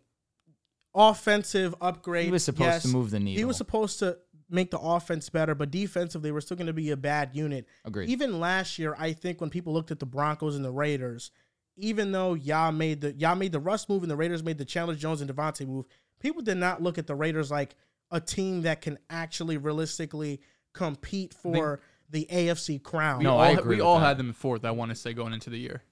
offensive 0.94 1.74
upgrade. 1.80 2.26
he 2.26 2.32
was 2.32 2.44
supposed 2.44 2.66
yes. 2.66 2.82
to 2.82 2.88
move 2.88 3.10
the 3.10 3.20
needle. 3.20 3.38
He 3.38 3.44
was 3.44 3.56
supposed 3.56 4.00
to 4.00 4.18
make 4.50 4.70
the 4.70 4.78
offense 4.78 5.28
better, 5.28 5.54
but 5.54 5.70
defensively, 5.70 6.32
we're 6.32 6.40
still 6.40 6.56
going 6.56 6.66
to 6.66 6.72
be 6.72 6.90
a 6.90 6.96
bad 6.96 7.30
unit. 7.34 7.66
Agreed. 7.84 8.08
Even 8.08 8.40
last 8.40 8.78
year, 8.78 8.94
I 8.98 9.12
think 9.12 9.40
when 9.40 9.50
people 9.50 9.72
looked 9.72 9.90
at 9.90 9.98
the 9.98 10.06
Broncos 10.06 10.56
and 10.56 10.64
the 10.64 10.70
Raiders, 10.70 11.30
even 11.76 12.12
though 12.12 12.34
y'all 12.34 12.72
made 12.72 13.00
the 13.00 13.12
y'all 13.12 13.36
made 13.36 13.52
the 13.52 13.60
Russ 13.60 13.88
move 13.88 14.02
and 14.02 14.10
the 14.10 14.16
Raiders 14.16 14.42
made 14.42 14.58
the 14.58 14.64
Chandler 14.64 14.94
Jones 14.94 15.20
and 15.20 15.30
Davante 15.30 15.66
move, 15.66 15.86
people 16.20 16.42
did 16.42 16.56
not 16.56 16.82
look 16.82 16.98
at 16.98 17.06
the 17.06 17.14
Raiders 17.14 17.50
like 17.50 17.74
a 18.10 18.20
team 18.20 18.62
that 18.62 18.80
can 18.80 18.98
actually 19.10 19.56
realistically 19.56 20.40
compete 20.72 21.34
for 21.34 21.80
the 22.10 22.26
AFC 22.30 22.82
crown. 22.82 23.22
No, 23.22 23.34
all, 23.34 23.40
I 23.40 23.50
agree 23.50 23.76
we 23.76 23.82
all 23.82 23.98
that. 23.98 24.06
had 24.06 24.18
them 24.18 24.28
in 24.28 24.32
fourth. 24.32 24.64
I 24.64 24.70
want 24.70 24.90
to 24.90 24.94
say 24.94 25.12
going 25.12 25.32
into 25.32 25.50
the 25.50 25.58
year. 25.58 25.82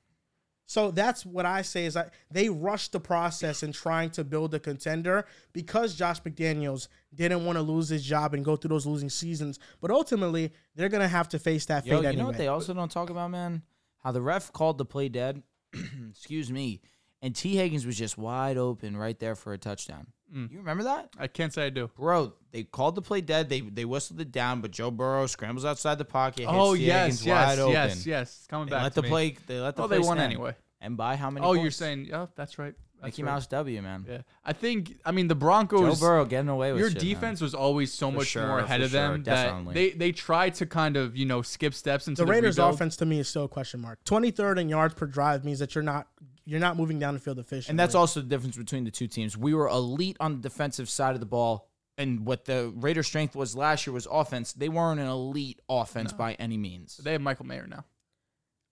So 0.67 0.91
that's 0.91 1.27
what 1.27 1.45
I 1.45 1.61
say 1.63 1.85
is 1.85 1.95
that 1.95 2.15
they 2.31 2.49
rushed 2.49 2.93
the 2.93 3.01
process 3.01 3.63
in 3.63 3.73
trying 3.73 4.11
to 4.11 4.25
build 4.25 4.55
a 4.55 4.59
contender 4.61 5.27
because 5.53 5.95
Josh 5.95 6.23
McDaniels 6.23 6.89
didn't 7.15 7.45
want 7.45 7.57
to 7.57 7.63
lose 7.63 7.91
his 7.91 8.03
job 8.03 8.33
and 8.33 8.45
go 8.45 8.57
through 8.57 8.71
those 8.71 8.87
losing 8.87 9.11
seasons. 9.11 9.59
But 9.83 9.91
ultimately, 9.91 10.53
they're 10.75 10.89
gonna 10.89 11.09
have 11.09 11.29
to 11.31 11.39
face 11.39 11.67
that 11.67 11.85
Yo, 11.85 11.97
fate 11.97 12.03
you 12.03 12.09
anyway. 12.09 12.23
know 12.23 12.29
what 12.29 12.39
they 12.39 12.49
also 12.49 12.73
don't 12.73 12.91
talk 12.91 13.11
about, 13.11 13.31
man? 13.31 13.63
How 13.99 14.13
the 14.13 14.23
ref 14.23 14.53
called 14.53 14.79
the 14.79 14.87
play 14.87 15.09
dead. 15.09 15.43
Excuse 16.11 16.51
me. 16.51 16.81
And 17.23 17.35
Tee 17.35 17.57
Higgins 17.57 17.87
was 17.87 17.97
just 17.97 18.19
wide 18.19 18.59
open 18.59 18.97
right 18.97 19.19
there 19.19 19.35
for 19.35 19.53
a 19.55 19.59
touchdown. 19.59 20.09
Mm. 20.35 20.51
You 20.53 20.59
remember 20.59 20.85
that? 20.85 21.11
I 21.19 21.27
can't 21.27 21.53
say 21.55 21.67
I 21.67 21.71
do. 21.71 21.91
Bro, 21.97 22.35
they 22.51 22.65
called 22.65 22.95
the 22.97 23.03
play 23.03 23.21
dead. 23.21 23.49
They 23.49 23.61
they 23.61 23.85
whistled 23.85 24.21
it 24.21 24.31
down, 24.33 24.61
but 24.61 24.71
Joe 24.73 24.91
Burrow 24.91 25.27
scrambles 25.27 25.65
outside 25.65 25.97
the 25.99 26.05
pocket. 26.05 26.47
Oh 26.49 26.75
T. 26.75 26.85
yes, 26.85 27.03
Higgins 27.21 27.27
yes, 27.27 27.49
wide 27.49 27.59
open. 27.61 27.73
yes, 27.73 28.07
yes. 28.07 28.37
It's 28.39 28.47
Coming 28.47 28.67
They 28.67 28.73
back. 28.73 28.83
let 28.83 28.95
the 28.95 29.03
me. 29.03 29.09
play. 29.09 29.37
They 29.47 29.61
let 29.61 29.77
the 29.77 29.85
Oh, 29.85 29.89
play 29.89 29.99
they 29.99 30.07
won 30.07 30.17
stand. 30.19 30.33
anyway. 30.33 30.55
And 30.81 30.97
by 30.97 31.17
how 31.17 31.31
many? 31.31 31.47
Oh, 31.47 31.53
you're 31.55 31.71
saying? 31.71 32.07
Yeah, 32.07 32.27
that's 32.37 32.59
right. 32.59 32.75
That's 33.05 33.17
Mickey 33.19 33.23
right. 33.23 33.33
Mouse 33.33 33.47
W, 33.47 33.83
man. 33.83 34.05
Yeah, 34.09 34.19
I 34.45 34.53
think. 34.53 34.97
I 35.05 35.13
mean, 35.13 35.29
the 35.29 35.35
Joe 35.35 35.39
Broncos. 35.41 36.01
Burrow 36.01 36.25
getting 36.25 36.49
away 36.49 36.73
with 36.73 36.81
Your 36.81 36.91
shit, 36.91 37.03
man. 37.03 37.09
defense 37.15 37.41
was 37.41 37.55
always 37.55 37.93
so 37.93 38.11
For 38.11 38.17
much 38.19 38.27
sure, 38.29 38.47
more 38.47 38.59
ahead 38.61 38.81
for 38.81 38.87
of 38.87 38.91
them 38.93 39.25
sure, 39.25 39.35
that 39.35 39.75
they 39.75 39.91
they 39.91 40.13
tried 40.13 40.55
to 40.57 40.67
kind 40.67 40.97
of 40.97 41.17
you 41.17 41.27
know 41.27 41.43
skip 41.43 41.75
steps 41.75 42.09
into 42.09 42.23
the 42.23 42.27
the, 42.27 42.33
Raiders' 42.33 42.57
rebuild. 42.59 42.75
offense 42.75 42.97
to 42.97 43.07
me 43.07 43.19
is 43.21 43.29
still 43.29 43.45
a 43.45 43.49
question 43.49 43.81
mark. 43.81 44.03
Twenty 44.05 44.31
third 44.31 44.59
in 44.59 44.69
yards 44.69 44.95
per 44.95 45.07
drive 45.07 45.45
means 45.45 45.59
that 45.61 45.75
you're 45.75 45.85
not 45.85 46.09
you're 46.47 46.61
not 46.61 46.77
moving 46.77 46.99
down 46.99 47.15
the 47.15 47.21
field 47.21 47.39
efficiently. 47.39 47.71
And 47.73 47.79
that's 47.79 47.95
also 47.95 48.21
the 48.21 48.27
difference 48.27 48.57
between 48.57 48.85
the 48.85 48.91
two 48.91 49.07
teams. 49.07 49.37
We 49.37 49.55
were 49.55 49.69
elite 49.69 50.17
on 50.21 50.37
the 50.37 50.41
defensive 50.43 50.91
side 50.91 51.15
of 51.15 51.21
the 51.21 51.27
ball, 51.27 51.69
and 51.97 52.27
what 52.27 52.45
the 52.45 52.73
Raiders' 52.77 53.07
strength 53.07 53.35
was 53.35 53.57
last 53.57 53.87
year 53.87 53.95
was 53.95 54.07
offense. 54.11 54.53
They 54.53 54.69
weren't 54.69 55.01
an 55.01 55.07
elite 55.07 55.61
offense 55.69 56.13
by 56.13 56.35
any 56.35 56.57
means. 56.59 56.99
They 56.99 57.13
have 57.13 57.21
Michael 57.21 57.47
Mayer 57.47 57.67
now. 57.67 57.85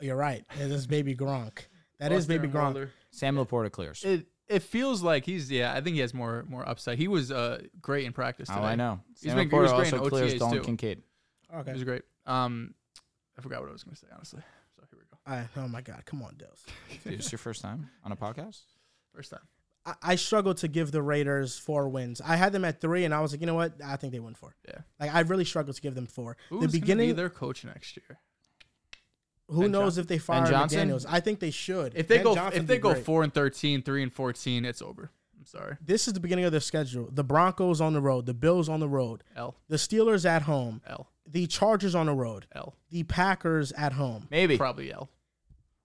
You're 0.00 0.16
right. 0.16 0.44
It 0.60 0.70
is 0.70 0.86
baby 0.86 1.14
Gronk. 1.14 1.60
That 2.00 2.10
is 2.10 2.26
Buster 2.26 2.40
baby 2.40 2.52
Gronk. 2.52 2.62
Wilder. 2.62 2.90
Sam 3.12 3.36
Laporta 3.36 3.70
clears. 3.70 4.02
It 4.04 4.26
it 4.48 4.62
feels 4.64 5.02
like 5.02 5.24
he's 5.24 5.50
yeah. 5.50 5.72
I 5.72 5.80
think 5.80 5.94
he 5.94 6.00
has 6.00 6.12
more 6.12 6.44
more 6.48 6.68
upside. 6.68 6.98
He 6.98 7.06
was 7.08 7.30
uh 7.30 7.62
great 7.80 8.04
in 8.06 8.12
practice. 8.12 8.48
Oh, 8.50 8.54
Today. 8.56 8.66
I 8.66 8.74
know. 8.74 9.00
He's 9.10 9.20
Sam 9.20 9.36
been- 9.36 9.48
he 9.48 9.54
Laporta 9.56 9.62
was 9.62 9.72
great 9.72 9.92
also 9.92 10.04
in 10.04 10.10
clears 10.10 10.34
OTAs 10.34 10.38
Dalton 10.40 10.58
too. 10.58 10.64
Kincaid. 10.64 11.02
He 11.50 11.56
Okay. 11.58 11.72
was 11.74 11.84
great. 11.84 12.02
Um, 12.26 12.74
I 13.38 13.42
forgot 13.42 13.60
what 13.60 13.68
I 13.68 13.72
was 13.72 13.84
going 13.84 13.94
to 13.94 14.00
say 14.00 14.08
honestly. 14.14 14.42
So 14.76 14.82
here 14.90 14.98
we 14.98 15.04
go. 15.04 15.18
I, 15.58 15.60
oh 15.60 15.68
my 15.68 15.80
God! 15.82 16.02
Come 16.06 16.22
on, 16.22 16.34
Dehls. 16.34 16.64
Dude, 17.04 17.14
it's 17.14 17.30
your 17.30 17.38
first 17.38 17.62
time 17.62 17.88
on 18.04 18.10
a 18.12 18.16
podcast? 18.16 18.60
First 19.14 19.30
time. 19.30 19.40
I, 19.84 19.94
I 20.02 20.14
struggled 20.16 20.56
to 20.58 20.68
give 20.68 20.92
the 20.92 21.02
Raiders 21.02 21.58
four 21.58 21.88
wins. 21.88 22.20
I 22.20 22.36
had 22.36 22.52
them 22.52 22.64
at 22.64 22.80
three, 22.80 23.04
and 23.04 23.12
I 23.14 23.20
was 23.20 23.32
like, 23.32 23.40
you 23.40 23.46
know 23.46 23.54
what? 23.54 23.74
I 23.84 23.96
think 23.96 24.12
they 24.12 24.20
win 24.20 24.34
four. 24.34 24.54
Yeah. 24.66 24.78
Like 24.98 25.14
I 25.14 25.20
really 25.20 25.44
struggled 25.44 25.76
to 25.76 25.82
give 25.82 25.94
them 25.94 26.06
four. 26.06 26.36
Who's 26.48 26.60
the 26.60 26.66
gonna 26.66 26.80
beginning, 26.80 27.08
be 27.10 27.12
their 27.14 27.30
coach 27.30 27.64
next 27.64 27.96
year? 27.96 28.18
Who 29.52 29.62
Ben 29.62 29.70
knows 29.72 29.82
Johnson? 29.84 30.00
if 30.02 30.06
they 30.08 30.18
fire 30.18 30.46
Johnson? 30.46 30.88
McDaniels? 30.88 31.06
I 31.08 31.20
think 31.20 31.40
they 31.40 31.50
should. 31.50 31.92
If 31.94 32.08
they 32.08 32.16
Ben 32.16 32.24
go 32.24 32.34
Johnson 32.34 32.62
if 32.62 32.66
they 32.66 32.74
did 32.74 32.82
go 32.82 32.92
great. 32.92 33.04
four 33.04 33.22
and 33.22 33.32
13, 33.32 33.82
3 33.82 34.02
and 34.02 34.12
fourteen, 34.12 34.64
it's 34.64 34.82
over. 34.82 35.10
I'm 35.38 35.46
sorry. 35.46 35.76
this 35.84 36.06
is 36.06 36.14
the 36.14 36.20
beginning 36.20 36.44
of 36.44 36.52
their 36.52 36.60
schedule. 36.60 37.08
The 37.12 37.24
Broncos 37.24 37.80
on 37.80 37.92
the 37.94 38.00
road, 38.00 38.26
the 38.26 38.34
Bills 38.34 38.68
on 38.68 38.78
the 38.80 38.88
road, 38.88 39.24
L 39.36 39.56
the 39.68 39.76
Steelers 39.76 40.24
at 40.24 40.42
home, 40.42 40.80
L 40.86 41.08
the 41.26 41.46
Chargers 41.46 41.94
on 41.94 42.06
the 42.06 42.14
road, 42.14 42.46
L 42.54 42.74
the 42.90 43.02
Packers 43.04 43.72
at 43.72 43.92
home. 43.94 44.28
Maybe. 44.30 44.56
probably 44.56 44.92
L. 44.92 45.10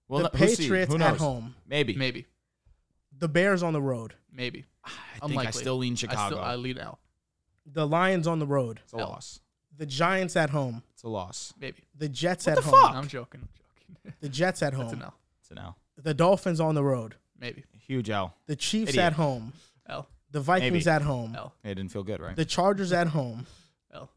Well, 0.08 0.24
the 0.24 0.30
no- 0.34 0.40
who's 0.46 0.58
the- 0.58 0.64
Patriots 0.64 0.94
who 0.94 1.02
at 1.02 1.18
home. 1.18 1.56
Maybe. 1.68 1.96
Maybe, 1.96 2.28
The 3.18 3.28
Bears 3.28 3.64
on 3.64 3.74
the 3.74 3.82
road. 3.82 4.14
maybe. 4.32 4.66
I 4.86 4.90
think 5.20 5.32
Unlikely. 5.32 5.48
I 5.48 5.52
still 5.52 5.78
lean 5.78 5.94
I 5.94 5.96
Chicago. 5.96 6.36
still 6.36 6.46
I 6.46 6.56
lead 6.56 6.78
L. 6.78 7.00
The 7.66 7.86
Lions 7.88 8.28
on 8.28 8.40
the 8.40 8.46
road. 8.48 8.80
it's 8.84 8.94
a 8.94 8.98
L. 8.98 9.10
loss. 9.10 9.40
The 9.76 9.86
Giants 9.88 10.36
at 10.36 10.52
home. 10.52 10.84
It's 10.98 11.04
a 11.04 11.10
loss. 11.10 11.54
Maybe. 11.62 11.84
The 11.96 12.10
Jets 12.10 12.48
What 12.48 12.58
at 12.58 12.64
the 12.64 12.70
home. 12.72 12.82
fuck? 12.82 12.96
I'm 12.96 13.08
joking. 13.08 13.42
I'm 13.42 13.48
joking. 14.04 14.14
The 14.22 14.30
Jets 14.30 14.64
at 14.64 14.74
That's 14.74 14.92
an 14.94 15.00
home. 15.00 15.02
L. 15.04 15.14
It's 15.42 15.52
an 15.52 15.58
L. 15.60 15.78
The 16.02 16.14
Dolphins 16.16 16.60
on 16.60 16.74
the 16.74 16.84
road. 16.84 17.14
Maybe. 17.40 17.64
Huge 17.86 18.10
L. 18.10 18.34
The 18.48 18.56
Chiefs 18.56 18.90
Idiot. 18.90 19.06
at 19.06 19.14
home. 19.14 19.54
L. 19.88 20.08
The 20.32 20.40
Vikings 20.42 20.86
Maybe. 20.86 20.96
at 20.96 21.04
home. 21.04 21.36
L. 21.38 21.54
It 21.64 21.76
didn't 21.76 21.90
feel 21.92 22.02
good, 22.04 22.20
right? 22.20 22.36
The 22.36 22.46
Chargers 22.46 22.92
at 22.92 23.08
home. 23.10 23.46
L. 23.94 24.10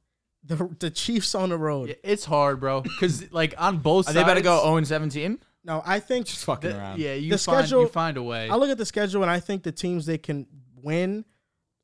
The 0.42 0.74
the 0.78 0.90
Chiefs 0.90 1.34
on 1.34 1.50
the 1.50 1.58
road. 1.58 1.90
Yeah, 1.90 1.94
it's 2.02 2.24
hard, 2.24 2.60
bro. 2.60 2.80
Because 2.80 3.30
like 3.30 3.54
on 3.58 3.76
both 3.78 4.06
Are 4.08 4.12
sides, 4.12 4.16
they 4.16 4.24
better 4.24 4.40
go 4.40 4.62
0 4.62 4.76
and 4.78 4.88
17? 4.88 5.38
No, 5.64 5.82
I 5.84 6.00
think 6.00 6.26
Just 6.26 6.46
fucking 6.46 6.70
the- 6.70 6.78
around. 6.78 6.98
yeah, 6.98 7.12
you 7.12 7.30
The 7.32 7.38
find 7.38 7.58
schedule- 7.66 7.82
you 7.82 7.88
find 7.88 8.16
a 8.16 8.22
way. 8.22 8.48
I 8.48 8.56
look 8.56 8.70
at 8.70 8.78
the 8.78 8.86
schedule 8.86 9.20
and 9.20 9.30
I 9.30 9.38
think 9.40 9.62
the 9.64 9.72
teams 9.72 10.06
they 10.06 10.16
can 10.16 10.46
win 10.82 11.26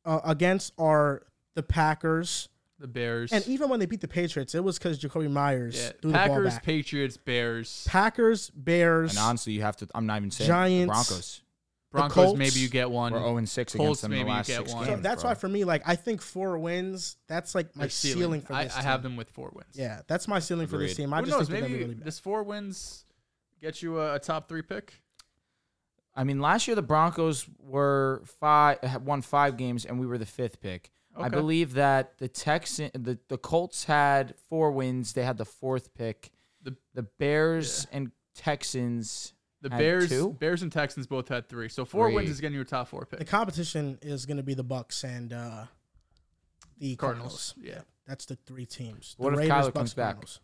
uh, 0.07 0.21
against 0.25 0.73
are 0.79 1.23
the 1.55 1.63
Packers. 1.63 2.49
The 2.79 2.87
Bears 2.87 3.33
And 3.33 3.47
even 3.49 3.71
when 3.71 3.81
they 3.81 3.87
beat 3.87 4.03
the 4.03 4.09
Patriots, 4.09 4.55
it 4.55 4.63
was 4.63 4.79
because 4.79 4.99
Jakobi 4.99 5.31
Meyers 5.31 5.77
yeah, 5.77 5.93
threw 6.03 6.13
the 6.13 6.19
ball 6.19 6.29
Packers, 6.29 6.55
back. 6.55 6.63
Patriots, 6.65 7.17
Bears, 7.17 7.87
Packers, 7.89 8.51
Bears, 8.51 9.11
And 9.11 9.19
honestly, 9.19 9.55
you 9.55 9.63
have 9.63 9.77
to. 9.79 9.89
I'm 9.95 10.07
not 10.07 10.19
even 10.19 10.31
saying 10.31 10.49
Giants, 10.49 10.83
the 11.09 11.13
Broncos. 11.13 11.41
Broncos. 11.93 12.15
Colts 12.15 12.39
Maybe 12.39 12.61
you 12.61 12.69
get 12.69 12.91
one. 12.91 13.13
We're 13.13 13.21
0 13.21 13.37
and 13.39 13.49
6 13.49 13.73
Colts, 13.73 13.83
against 13.85 14.03
them 14.03 14.13
in 14.13 14.19
maybe 14.19 14.25
the 14.25 14.31
you 14.31 14.37
last 14.37 14.47
get 14.49 14.57
six 14.59 14.75
one. 14.75 14.87
So 14.87 14.97
that's 14.97 15.23
bro. 15.23 15.31
why 15.31 15.35
for 15.35 15.49
me, 15.49 15.65
like 15.65 15.83
I 15.87 15.97
think 15.97 16.21
four 16.21 16.59
wins. 16.59 17.17
That's 17.29 17.55
like 17.55 17.75
my 17.75 17.85
Their 17.85 17.91
ceiling, 17.91 18.43
for 18.43 18.53
I, 18.53 18.65
this. 18.65 18.75
I 18.75 18.81
team. 18.81 18.85
have 18.89 19.03
them 19.03 19.17
with 19.17 19.31
four 19.31 19.53
wins. 19.55 19.75
Yeah, 19.75 20.03
that's 20.07 20.29
my 20.29 20.39
ceiling 20.39 20.67
for 20.67 20.77
this 20.79 20.95
team. 20.97 21.15
I 21.15 21.21
Who 21.21 21.27
just 21.27 21.39
knows? 21.39 21.49
think 21.49 21.63
Maybe 21.63 21.79
really 21.83 21.95
bad. 21.95 22.07
this 22.07 22.19
four 22.19 22.43
wins 22.43 23.05
get 23.61 23.81
you 23.83 23.99
a, 24.01 24.17
a 24.17 24.19
top 24.19 24.49
three 24.49 24.63
pick. 24.63 25.01
I 26.15 26.25
mean, 26.25 26.41
last 26.41 26.67
year 26.67 26.75
the 26.75 26.83
Broncos 26.83 27.47
were 27.59 28.23
five, 28.41 28.79
won 29.03 29.23
five 29.23 29.57
games, 29.57 29.85
and 29.85 29.99
we 30.01 30.07
were 30.07 30.19
the 30.19 30.27
fifth 30.27 30.61
pick. 30.61 30.91
I 31.19 31.29
believe 31.29 31.75
that 31.75 32.19
the 32.19 32.29
Texan, 32.29 32.91
the, 32.95 33.19
the 33.29 33.39
Colts 33.39 33.85
had 33.85 34.35
four 34.49 34.71
wins. 34.73 35.13
They 35.15 35.25
had 35.25 35.39
the 35.39 35.45
fourth 35.45 35.95
pick. 35.95 36.31
The- 36.63 36.77
the 36.95 37.03
Bears 37.05 37.87
and 37.93 38.11
Texans. 38.35 39.33
The 39.63 39.71
Had 39.71 39.79
Bears, 39.79 40.09
two? 40.11 40.37
Bears 40.39 40.63
and 40.63 40.71
Texans 40.71 41.07
both 41.07 41.29
had 41.29 41.49
three. 41.49 41.69
So 41.69 41.85
four 41.85 42.11
wins 42.11 42.29
is 42.31 42.41
getting 42.41 42.55
you 42.57 42.61
a 42.61 42.65
top 42.65 42.89
four 42.89 43.07
pick. 43.07 43.19
The 43.19 43.25
competition 43.25 43.99
is 44.03 44.27
going 44.27 44.37
to 44.37 44.43
be 44.43 44.55
the 44.55 44.63
Bucks 44.63 45.03
and 45.03 45.33
uh, 45.33 45.65
the 46.79 46.95
Cardinals. 46.97 47.55
Cardinals. 47.57 47.77
Yeah, 47.77 47.81
That's 48.07 48.27
the 48.27 48.37
three 48.37 48.67
teams. 48.67 49.15
What 49.17 49.31
the 49.31 49.33
if 49.35 49.39
Raiders, 49.41 49.53
Kyler 49.57 49.63
Bucks, 49.65 49.73
comes 49.75 49.95
back? 49.95 50.07
Cardinals. 50.17 50.41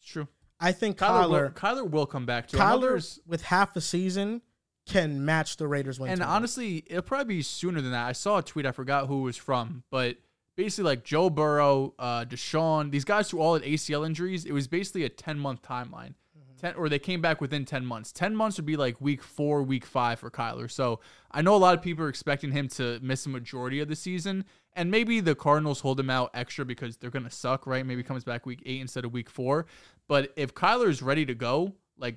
it's 0.00 0.08
true. 0.08 0.28
I 0.60 0.70
think 0.72 0.96
Kyler, 0.98 1.28
will, 1.28 1.38
Kyler, 1.50 1.52
Kyler 1.54 1.90
will 1.90 2.06
come 2.06 2.24
back 2.24 2.46
to 2.48 2.56
Kyler 2.56 2.76
Another's- 2.76 3.20
with 3.26 3.42
half 3.42 3.74
a 3.74 3.80
season 3.80 4.42
can 4.86 5.24
match 5.24 5.56
the 5.56 5.66
Raiders 5.66 6.00
win. 6.00 6.10
And 6.10 6.20
total. 6.20 6.34
honestly, 6.34 6.84
it'll 6.86 7.02
probably 7.02 7.36
be 7.36 7.42
sooner 7.42 7.80
than 7.80 7.92
that. 7.92 8.06
I 8.06 8.12
saw 8.12 8.38
a 8.38 8.42
tweet. 8.42 8.66
I 8.66 8.72
forgot 8.72 9.06
who 9.06 9.20
it 9.20 9.22
was 9.22 9.36
from, 9.36 9.84
but 9.90 10.16
basically, 10.56 10.84
like 10.84 11.04
Joe 11.04 11.30
Burrow, 11.30 11.94
uh, 11.98 12.24
Deshaun, 12.24 12.90
these 12.90 13.04
guys 13.04 13.30
who 13.30 13.38
all 13.38 13.54
had 13.54 13.62
ACL 13.62 14.04
injuries. 14.04 14.44
It 14.44 14.52
was 14.52 14.66
basically 14.66 15.04
a 15.04 15.08
ten 15.08 15.38
month 15.38 15.62
timeline, 15.62 16.14
ten 16.60 16.74
or 16.74 16.88
they 16.88 16.98
came 16.98 17.20
back 17.20 17.40
within 17.40 17.64
ten 17.64 17.86
months. 17.86 18.12
Ten 18.12 18.34
months 18.34 18.56
would 18.56 18.66
be 18.66 18.76
like 18.76 19.00
week 19.00 19.22
four, 19.22 19.62
week 19.62 19.84
five 19.84 20.18
for 20.18 20.30
Kyler. 20.30 20.70
So 20.70 21.00
I 21.30 21.42
know 21.42 21.54
a 21.54 21.58
lot 21.58 21.76
of 21.76 21.82
people 21.82 22.04
are 22.04 22.08
expecting 22.08 22.50
him 22.50 22.68
to 22.70 22.98
miss 23.02 23.26
a 23.26 23.28
majority 23.28 23.80
of 23.80 23.88
the 23.88 23.96
season, 23.96 24.44
and 24.74 24.90
maybe 24.90 25.20
the 25.20 25.34
Cardinals 25.34 25.80
hold 25.80 25.98
him 26.00 26.10
out 26.10 26.30
extra 26.34 26.64
because 26.64 26.96
they're 26.96 27.10
gonna 27.10 27.30
suck, 27.30 27.66
right? 27.66 27.86
Maybe 27.86 28.02
comes 28.02 28.24
back 28.24 28.46
week 28.46 28.62
eight 28.66 28.80
instead 28.80 29.04
of 29.04 29.12
week 29.12 29.30
four. 29.30 29.66
But 30.08 30.32
if 30.36 30.54
Kyler 30.54 30.88
is 30.88 31.02
ready 31.02 31.24
to 31.26 31.34
go, 31.34 31.72
like 31.96 32.16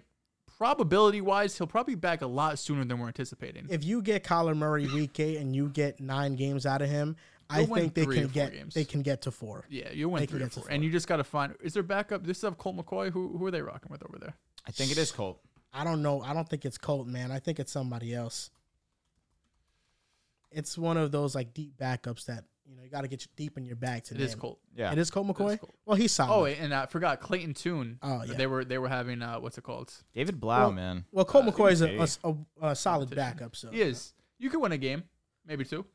probability 0.58 1.22
wise, 1.22 1.58
he'll 1.58 1.68
probably 1.68 1.96
be 1.96 2.00
back 2.00 2.22
a 2.22 2.28
lot 2.28 2.58
sooner 2.60 2.84
than 2.86 3.00
we're 3.00 3.08
anticipating. 3.08 3.68
if 3.70 3.84
you 3.84 4.02
get 4.02 4.24
Kyler 4.24 4.56
Murray 4.56 4.88
week 4.88 5.20
eight 5.20 5.38
and 5.38 5.56
you 5.56 5.70
get 5.70 6.00
nine 6.00 6.36
games 6.36 6.66
out 6.66 6.82
of 6.82 6.90
him, 6.90 7.16
I 7.50 7.60
He'll 7.60 7.68
win 7.68 7.90
think 7.90 7.94
they 7.94 8.16
can 8.16 8.28
get 8.28 8.54
games. 8.54 8.74
they 8.74 8.86
can 8.86 9.02
get 9.04 9.22
to 9.24 9.32
four. 9.32 9.66
Yeah, 9.70 9.92
you 9.92 10.10
win 10.10 10.22
They 10.22 10.26
three 10.26 10.38
or 10.38 10.46
get 10.46 10.52
to 10.54 10.62
four, 10.62 10.70
and 10.72 10.84
you 10.84 10.92
just 10.92 11.08
got 11.08 11.18
to 11.18 11.24
find. 11.24 11.54
Is 11.62 11.74
there 11.74 11.84
backup? 11.84 12.26
This 12.26 12.42
have 12.42 12.58
Colt 12.58 12.78
McCoy. 12.78 13.12
Who 13.12 13.38
who 13.38 13.46
are 13.46 13.52
they 13.52 13.62
rocking 13.62 13.90
with 13.92 14.04
over 14.04 14.18
there? 14.18 14.34
I 14.68 14.72
think 14.72 14.92
it 14.92 14.98
is 14.98 15.12
Colt. 15.12 15.40
I 15.72 15.84
don't 15.84 16.02
know. 16.02 16.22
I 16.22 16.34
don't 16.34 16.50
think 16.50 16.66
it's 16.66 16.78
Colt, 16.80 17.06
man. 17.06 17.32
I 17.32 17.40
think 17.40 17.60
it's 17.60 17.72
somebody 17.72 18.16
else. 18.16 18.50
It's 20.52 20.78
one 20.78 20.98
of 20.98 21.12
those 21.12 21.36
like 21.36 21.54
deep 21.54 21.78
backups 21.78 22.26
that 22.26 22.46
you 22.68 22.76
know 22.76 22.84
you 22.84 22.90
got 22.90 23.02
to 23.02 23.08
get 23.08 23.22
you 23.22 23.28
deep 23.36 23.58
in 23.58 23.66
your 23.66 23.76
bag 23.76 24.04
to 24.06 24.16
It 24.16 24.22
is 24.22 24.32
name. 24.32 24.40
Colt. 24.40 24.60
Yeah. 24.76 24.92
It 24.92 24.98
is 24.98 25.12
Colt 25.12 25.28
McCoy. 25.28 25.60
Colt. 25.60 25.74
Well, 25.86 25.96
he's 25.98 26.12
solid. 26.12 26.34
Oh, 26.34 26.44
wait, 26.44 26.58
and 26.60 26.74
I 26.74 26.86
forgot 26.88 27.20
Clayton 27.20 27.54
Tune. 27.54 28.00
Oh, 28.02 28.24
yeah. 28.26 28.34
They 28.34 28.48
were 28.48 28.66
they 28.66 28.78
were 28.78 28.90
having 28.90 29.22
uh, 29.22 29.40
what's 29.40 29.58
it 29.58 29.64
called? 29.64 29.94
David 30.14 30.40
Blough, 30.40 30.58
Well, 30.60 30.72
man. 30.72 31.06
well, 31.12 31.26
Colt 31.26 31.46
uh, 31.48 31.52
McCoy 31.52 31.72
is 31.72 31.82
a, 31.82 31.98
a, 32.28 32.30
a- 32.64 32.70
a 32.72 32.76
solid 32.76 33.14
backup. 33.16 33.56
So 33.56 33.70
He 33.72 33.82
is. 33.82 34.14
You 34.40 34.50
could 34.50 34.60
win 34.62 34.72
a 34.72 34.78
game, 34.78 35.04
maybe 35.46 35.64
two. 35.66 35.86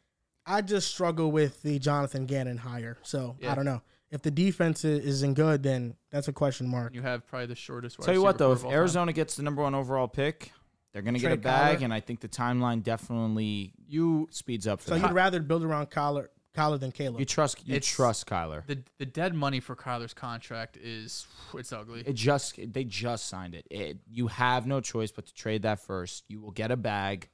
I 0.46 0.62
just 0.62 0.88
struggle 0.90 1.30
with 1.30 1.62
the 1.62 1.78
Jonathan 1.78 2.24
Gannon 2.26 2.56
hire. 2.56 2.98
So 3.02 3.36
Yeah. 3.40 3.52
I 3.52 3.54
don't 3.54 3.64
know 3.66 3.82
if 4.10 4.22
the 4.22 4.30
defense 4.30 4.84
i- 4.84 4.88
isn't 4.88 5.34
good. 5.34 5.62
Then 5.62 5.94
that's 6.10 6.28
a 6.28 6.32
question 6.32 6.66
mark. 6.68 6.94
You 6.94 7.02
have 7.02 7.26
probably 7.26 7.46
the 7.46 7.54
shortest. 7.56 7.98
wide 7.98 8.04
Tell 8.06 8.14
you 8.14 8.22
what, 8.22 8.38
though, 8.38 8.52
if 8.52 8.60
of 8.60 8.64
all 8.66 8.70
time. 8.70 8.78
Arizona 8.78 9.12
gets 9.12 9.36
the 9.36 9.42
number 9.42 9.62
one 9.62 9.74
overall 9.74 10.08
pick, 10.08 10.52
they're 10.92 11.02
going 11.02 11.14
to 11.14 11.20
get 11.20 11.30
a 11.32 11.36
bag, 11.36 11.78
Kyler. 11.78 11.82
and 11.84 11.94
I 11.94 12.00
think 12.00 12.18
the 12.20 12.28
timeline 12.28 12.82
definitely 12.82 13.74
you 13.86 14.26
speeds 14.32 14.66
up 14.66 14.80
for 14.80 14.88
So 14.88 14.94
them. 14.94 15.02
you'd 15.04 15.12
rather 15.12 15.40
build 15.40 15.62
around 15.62 15.90
Kyler, 15.90 16.28
Kyler 16.56 16.80
than 16.80 16.90
Caleb. 16.92 17.20
You 17.20 17.26
trust 17.26 17.66
you 17.66 17.76
It's- 17.76 17.86
trust 17.90 18.26
Kyler. 18.26 18.66
the 18.66 18.82
the 18.98 19.06
dead 19.06 19.34
money 19.34 19.60
for 19.60 19.76
Kyler's 19.76 20.14
contract 20.14 20.76
is 20.76 21.26
it's 21.54 21.72
ugly. 21.72 22.02
It 22.06 22.14
just 22.14 22.58
they 22.72 22.84
just 22.84 23.28
signed 23.28 23.54
it. 23.54 23.66
it. 23.70 23.98
You 24.10 24.26
have 24.28 24.66
no 24.66 24.80
choice 24.80 25.10
but 25.12 25.26
to 25.26 25.34
trade 25.34 25.62
that 25.62 25.80
first. 25.80 26.24
You 26.28 26.40
will 26.40 26.50
get 26.50 26.70
a 26.70 26.76
bag 26.76 27.28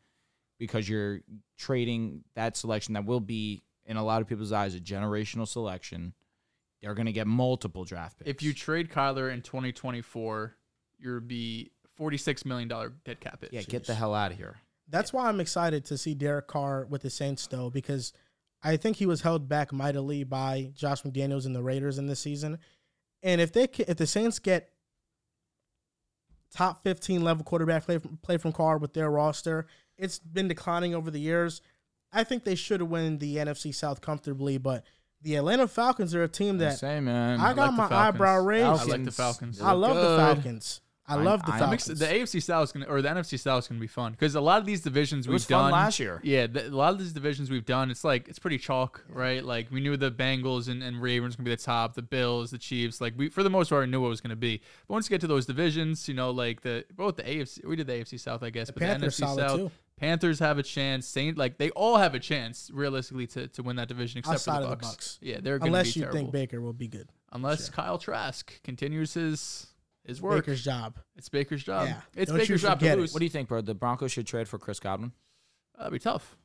because 0.58 0.88
you're 0.88 1.20
trading 1.58 2.24
that 2.34 2.56
selection 2.56 2.94
that 2.94 3.04
will 3.04 3.20
be 3.20 3.62
in 3.84 3.96
a 3.96 4.04
lot 4.04 4.20
of 4.22 4.28
people's 4.28 4.52
eyes 4.52 4.74
a 4.74 4.80
generational 4.80 5.46
selection. 5.46 6.12
They're 6.82 6.94
going 6.94 7.06
to 7.06 7.12
get 7.12 7.26
multiple 7.26 7.84
draft 7.84 8.18
picks. 8.18 8.28
if 8.30 8.42
you 8.42 8.52
trade 8.52 8.90
Kyler 8.90 9.32
in 9.32 9.40
2024, 9.42 10.56
you'll 10.98 11.20
be 11.20 11.70
46 11.96 12.44
million 12.44 12.68
dollar 12.68 12.92
dead 13.04 13.20
cap 13.20 13.40
hit. 13.40 13.52
yeah, 13.52 13.62
get 13.62 13.86
the 13.86 13.94
hell 13.94 14.14
out 14.14 14.30
of 14.32 14.36
here. 14.38 14.56
That's 14.88 15.12
why 15.12 15.28
I'm 15.28 15.40
excited 15.40 15.84
to 15.86 15.98
see 15.98 16.14
Derek 16.14 16.46
Carr 16.46 16.86
with 16.88 17.02
the 17.02 17.10
Saints, 17.10 17.46
though, 17.48 17.70
because 17.70 18.12
I 18.62 18.76
think 18.76 18.96
he 18.96 19.06
was 19.06 19.22
held 19.22 19.48
back 19.48 19.72
mightily 19.72 20.24
by 20.24 20.72
Josh 20.74 21.02
McDaniels 21.02 21.46
and 21.46 21.54
the 21.54 21.62
Raiders 21.62 21.98
in 21.98 22.06
this 22.06 22.20
season. 22.20 22.58
And 23.22 23.40
if 23.40 23.52
they 23.52 23.64
if 23.78 23.96
the 23.96 24.06
Saints 24.06 24.38
get 24.38 24.70
top 26.54 26.82
15 26.82 27.22
level 27.22 27.44
quarterback 27.44 27.84
play 27.84 27.98
from, 27.98 28.18
play 28.18 28.38
from 28.38 28.52
Carr 28.52 28.78
with 28.78 28.94
their 28.94 29.10
roster, 29.10 29.66
it's 29.96 30.18
been 30.18 30.48
declining 30.48 30.94
over 30.94 31.10
the 31.10 31.20
years. 31.20 31.60
I 32.12 32.24
think 32.24 32.44
they 32.44 32.54
should 32.54 32.82
win 32.82 33.18
the 33.18 33.36
NFC 33.36 33.74
South 33.74 34.00
comfortably, 34.00 34.58
but 34.58 34.84
the 35.22 35.36
Atlanta 35.36 35.66
Falcons 35.66 36.14
are 36.14 36.22
a 36.22 36.28
team 36.28 36.56
I 36.56 36.58
that 36.58 36.78
say, 36.78 37.00
man. 37.00 37.40
I 37.40 37.52
got 37.52 37.74
like 37.74 37.90
my 37.90 37.96
eyebrow 37.96 38.38
raised. 38.42 38.66
I 38.66 38.84
like 38.84 39.04
the 39.04 39.12
Falcons. 39.12 39.60
I 39.60 39.72
love 39.72 39.96
the 39.96 40.16
Falcons. 40.16 40.80
I 41.08 41.14
love 41.16 41.44
the 41.46 41.52
I'm 41.52 41.62
I'm 41.62 41.72
ex- 41.72 41.84
the 41.86 41.94
AFC 42.06 42.42
South 42.42 42.64
is 42.64 42.72
gonna, 42.72 42.86
or 42.86 43.00
the 43.00 43.08
NFC 43.08 43.38
South 43.38 43.64
is 43.64 43.68
gonna 43.68 43.80
be 43.80 43.86
fun 43.86 44.12
because 44.12 44.34
a 44.34 44.40
lot 44.40 44.58
of 44.60 44.66
these 44.66 44.80
divisions 44.80 45.26
It 45.26 45.30
we've 45.30 45.34
was 45.34 45.44
fun 45.44 45.64
done 45.64 45.72
last 45.72 46.00
year. 46.00 46.20
Yeah, 46.24 46.46
the, 46.48 46.66
a 46.66 46.70
lot 46.70 46.92
of 46.92 46.98
these 46.98 47.12
divisions 47.12 47.48
we've 47.50 47.64
done, 47.64 47.90
it's 47.90 48.02
like 48.04 48.28
it's 48.28 48.38
pretty 48.38 48.58
chalk, 48.58 49.04
right? 49.08 49.44
Like 49.44 49.70
we 49.70 49.80
knew 49.80 49.96
the 49.96 50.10
Bengals 50.10 50.68
and, 50.68 50.82
and 50.82 51.00
Ravens 51.00 51.36
gonna 51.36 51.44
be 51.44 51.50
the 51.54 51.62
top, 51.62 51.94
the 51.94 52.02
Bills, 52.02 52.50
the 52.50 52.58
Chiefs. 52.58 53.00
Like 53.00 53.14
we, 53.16 53.28
for 53.28 53.42
the 53.42 53.50
most 53.50 53.70
part, 53.70 53.88
knew 53.88 54.00
what 54.00 54.06
it 54.08 54.10
was 54.10 54.20
gonna 54.20 54.36
be. 54.36 54.60
But 54.88 54.94
once 54.94 55.08
you 55.08 55.14
get 55.14 55.20
to 55.20 55.26
those 55.28 55.46
divisions, 55.46 56.08
you 56.08 56.14
know, 56.14 56.30
like 56.30 56.62
the 56.62 56.84
both 56.96 57.16
the 57.16 57.22
AFC, 57.22 57.64
we 57.64 57.76
did 57.76 57.86
the 57.86 57.92
AFC 57.94 58.18
South, 58.18 58.42
I 58.42 58.50
guess, 58.50 58.70
but 58.70 58.82
Panthers 58.82 59.16
the 59.16 59.26
NFC 59.26 59.36
South, 59.36 59.56
too. 59.56 59.70
Panthers 59.98 60.40
have 60.40 60.58
a 60.58 60.62
chance. 60.62 61.06
Saint, 61.06 61.38
like 61.38 61.56
they 61.56 61.70
all 61.70 61.96
have 61.96 62.14
a 62.14 62.18
chance 62.18 62.70
realistically 62.74 63.26
to, 63.28 63.46
to 63.48 63.62
win 63.62 63.76
that 63.76 63.88
division, 63.88 64.18
except 64.18 64.34
Outside 64.34 64.56
for 64.58 64.62
of 64.64 64.70
the 64.70 64.76
the 64.76 64.82
Bucks. 64.82 64.88
Bucks. 64.88 65.18
Yeah, 65.22 65.38
they're 65.40 65.58
gonna 65.58 65.68
Unless 65.70 65.94
be 65.94 66.00
you 66.00 66.04
terrible. 66.06 66.18
think 66.20 66.32
Baker 66.32 66.60
will 66.60 66.72
be 66.74 66.88
good. 66.88 67.08
Unless 67.32 67.66
Sure. 67.66 67.74
Kyle 67.74 67.98
Trask 67.98 68.62
continues 68.62 69.14
his 69.14 69.68
his 70.06 70.20
work. 70.22 70.44
Baker's 70.44 70.62
job. 70.64 70.98
It's 71.16 71.28
Baker's 71.28 71.62
job. 71.62 71.88
Yeah. 71.88 72.00
It's 72.14 72.30
Don't 72.30 72.38
Baker's 72.38 72.62
job 72.62 72.78
to 72.78 72.84
forget 72.84 72.98
it. 72.98 73.00
lose. 73.00 73.12
What 73.12 73.20
do 73.20 73.24
you 73.24 73.30
think, 73.30 73.48
bro? 73.48 73.60
The 73.60 73.74
Broncos 73.74 74.12
should 74.12 74.26
trade 74.26 74.48
for 74.48 74.58
Chris 74.58 74.80
Godwin. 74.80 75.12
That'd 75.76 75.92
be 75.92 75.98
tough. 75.98 76.36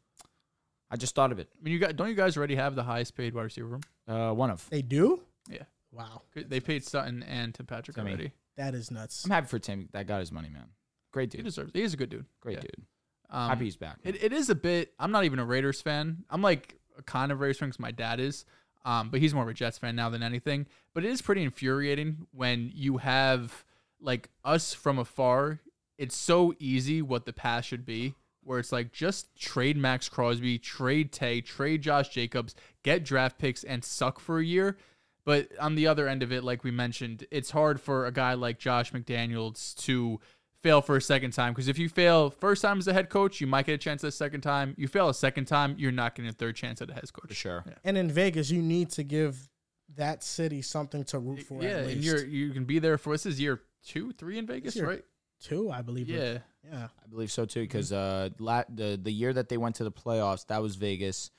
I 0.90 0.98
just 0.98 1.16
thought 1.16 1.32
of 1.32 1.40
it. 1.40 1.50
I 1.58 1.64
mean, 1.64 1.74
you 1.74 1.80
got 1.80 1.96
don't 1.96 2.10
you 2.10 2.16
guys 2.16 2.36
already 2.36 2.56
have 2.56 2.76
the 2.76 2.84
highest 2.84 3.16
paid 3.16 3.34
wide 3.34 3.44
receiver 3.44 3.68
room? 3.68 3.82
Uh, 4.08 4.34
one 4.34 4.50
of. 4.52 4.68
They 4.70 4.82
do? 4.82 5.22
Yeah. 5.50 5.64
Wow. 5.92 6.22
They 6.36 6.60
paid 6.60 6.84
Sutton 6.84 7.24
and 7.24 7.54
Tim 7.54 7.66
Patrick 7.66 7.98
I 7.98 8.02
mean, 8.02 8.14
already. 8.14 8.32
That 8.58 8.76
is 8.76 8.92
nuts. 8.92 9.24
I'm 9.26 9.32
happy 9.32 9.48
for 9.48 9.60
Tim. 9.60 9.88
That 9.94 10.08
got 10.08 10.20
his 10.20 10.32
money, 10.32 10.50
man. 10.50 10.66
Great 11.12 11.30
dude. 11.30 11.40
He 11.40 11.44
deserves. 11.44 11.72
He 11.74 11.82
is 11.82 11.94
a 11.94 11.98
good 11.98 12.10
dude. 12.10 12.26
Great 12.42 12.56
Yeah. 12.58 12.62
dude. 12.62 12.86
Um, 13.30 13.50
happy 13.50 13.66
he's 13.66 13.78
back. 13.78 13.98
It, 14.04 14.22
it 14.22 14.34
is 14.34 14.50
a 14.50 14.56
bit. 14.56 14.94
I'm 15.00 15.12
not 15.12 15.24
even 15.24 15.40
a 15.40 15.46
Raiders 15.46 15.82
fan. 15.82 16.26
I'm 16.30 16.42
like 16.42 16.76
a 16.98 17.04
kind 17.04 17.32
of 17.32 17.40
Raiders 17.40 17.60
fan 17.60 17.70
because 17.70 17.80
my 17.80 17.92
dad 17.92 18.20
is. 18.20 18.46
Um, 18.84 19.10
but 19.10 19.20
he's 19.20 19.34
more 19.34 19.44
of 19.44 19.50
a 19.50 19.54
Jets 19.54 19.78
fan 19.78 19.96
now 19.96 20.10
than 20.10 20.24
anything. 20.24 20.66
But 20.94 21.06
it 21.06 21.10
is 21.12 21.22
pretty 21.22 21.44
infuriating 21.44 22.28
when 22.32 22.72
you 22.74 22.98
have 22.98 23.64
like 24.00 24.30
us 24.44 24.74
from 24.74 24.98
afar. 24.98 25.60
It's 25.98 26.16
so 26.16 26.54
easy 26.60 27.02
what 27.02 27.26
the 27.26 27.34
pass 27.34 27.66
should 27.66 27.86
be. 27.86 28.16
Where 28.44 28.58
it's 28.58 28.72
like 28.72 28.92
just 28.92 29.36
trade 29.40 29.78
Maxx 29.78 30.10
Crosby, 30.10 30.58
trade 30.58 31.12
Tay, 31.12 31.42
trade 31.42 31.84
Josh 31.84 32.10
Jacobs, 32.10 32.56
get 32.82 33.06
draft 33.06 33.38
picks, 33.38 33.64
and 33.64 33.84
suck 33.84 34.20
for 34.20 34.40
a 34.40 34.44
year. 34.44 34.78
But 35.26 35.50
on 35.60 35.76
the 35.76 35.86
other 35.86 36.08
end 36.08 36.24
of 36.24 36.32
it, 36.32 36.44
like 36.44 36.64
we 36.64 36.72
mentioned, 36.72 37.28
it's 37.30 37.52
hard 37.52 37.80
for 37.80 38.08
a 38.08 38.12
guy 38.12 38.34
like 38.34 38.58
Josh 38.58 38.92
McDaniels 38.92 39.76
to 39.84 40.20
fail 40.62 40.82
for 40.82 40.96
a 40.96 41.02
second 41.02 41.32
time 41.32 41.54
because 41.54 41.68
if 41.68 41.78
you 41.78 41.90
fail 41.90 42.30
first 42.30 42.62
time 42.62 42.78
as 42.78 42.88
a 42.88 42.94
head 42.94 43.10
coach, 43.10 43.42
you 43.42 43.48
might 43.48 43.66
get 43.66 43.74
a 43.74 43.78
chance 43.78 44.04
a 44.04 44.12
second 44.12 44.42
time. 44.42 44.76
You 44.78 44.88
fail 44.88 45.10
a 45.10 45.14
second 45.14 45.46
time, 45.46 45.76
you're 45.78 45.92
not 45.92 46.16
getting 46.16 46.30
a 46.30 46.34
third 46.34 46.56
chance 46.56 46.82
at 46.82 46.90
a 46.90 46.94
head 46.94 47.12
coach. 47.14 47.30
For 47.30 47.34
sure. 47.34 47.66
And 47.84 47.98
in 47.98 48.10
Vegas, 48.10 48.52
you 48.52 48.62
need 48.62 48.90
to 48.92 49.04
give 49.04 49.50
that 49.96 50.24
city 50.24 50.62
something 50.62 51.04
to 51.06 51.20
root 51.20 51.44
for. 51.44 51.62
Yeah, 51.62 51.70
at 51.70 51.90
and 51.90 52.04
you're 52.04 52.26
you 52.26 52.52
can 52.52 52.66
be 52.66 52.80
there 52.80 52.98
for 52.98 53.14
this 53.14 53.26
is 53.26 53.40
year 53.40 53.62
two, 53.86 54.12
three 54.14 54.38
in 54.38 54.46
Vegas, 54.46 54.76
year 54.76 54.88
right? 54.88 55.06
two, 55.42 55.72
I 55.72 55.82
believe. 55.82 56.08
Yeah. 56.08 56.40
yeah. 56.64 56.88
I 57.04 57.08
believe 57.10 57.32
so 57.32 57.46
too, 57.46 57.62
because 57.62 57.92
uh, 57.92 58.30
la- 58.40 58.64
the 58.70 59.00
the 59.02 59.12
year 59.12 59.34
that 59.34 59.50
they 59.50 59.58
went 59.58 59.76
to 59.76 59.84
the 59.84 59.92
playoffs, 59.92 60.48
that 60.48 60.62
was 60.62 60.76
Vegas. 60.76 61.32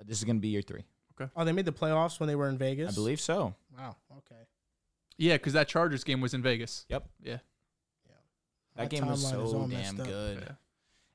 Uh, 0.00 0.04
this 0.06 0.18
is 0.18 0.24
going 0.24 0.36
to 0.36 0.40
be 0.40 0.48
year 0.48 0.62
three. 0.62 0.84
Okay. 1.20 1.30
Oh, 1.36 1.44
they 1.44 1.52
made 1.52 1.66
the 1.66 1.72
playoffs 1.72 2.18
when 2.18 2.26
they 2.28 2.34
were 2.34 2.48
in 2.48 2.56
Vegas. 2.56 2.90
I 2.90 2.94
believe 2.94 3.20
so. 3.20 3.54
Wow. 3.76 3.96
Okay. 4.10 4.40
Yeah, 5.18 5.34
because 5.34 5.52
that 5.52 5.68
Chargers 5.68 6.02
game 6.02 6.22
was 6.22 6.32
in 6.32 6.42
Vegas. 6.42 6.86
Yep. 6.88 7.06
Yeah. 7.22 7.38
That 8.80 8.92
My 8.92 8.98
game 8.98 9.06
was 9.08 9.24
timeline 9.24 9.44
is 9.44 9.50
so 9.50 9.58
all 9.58 9.68
damn 9.68 9.96
good. 9.96 10.38
Yeah. 10.40 10.54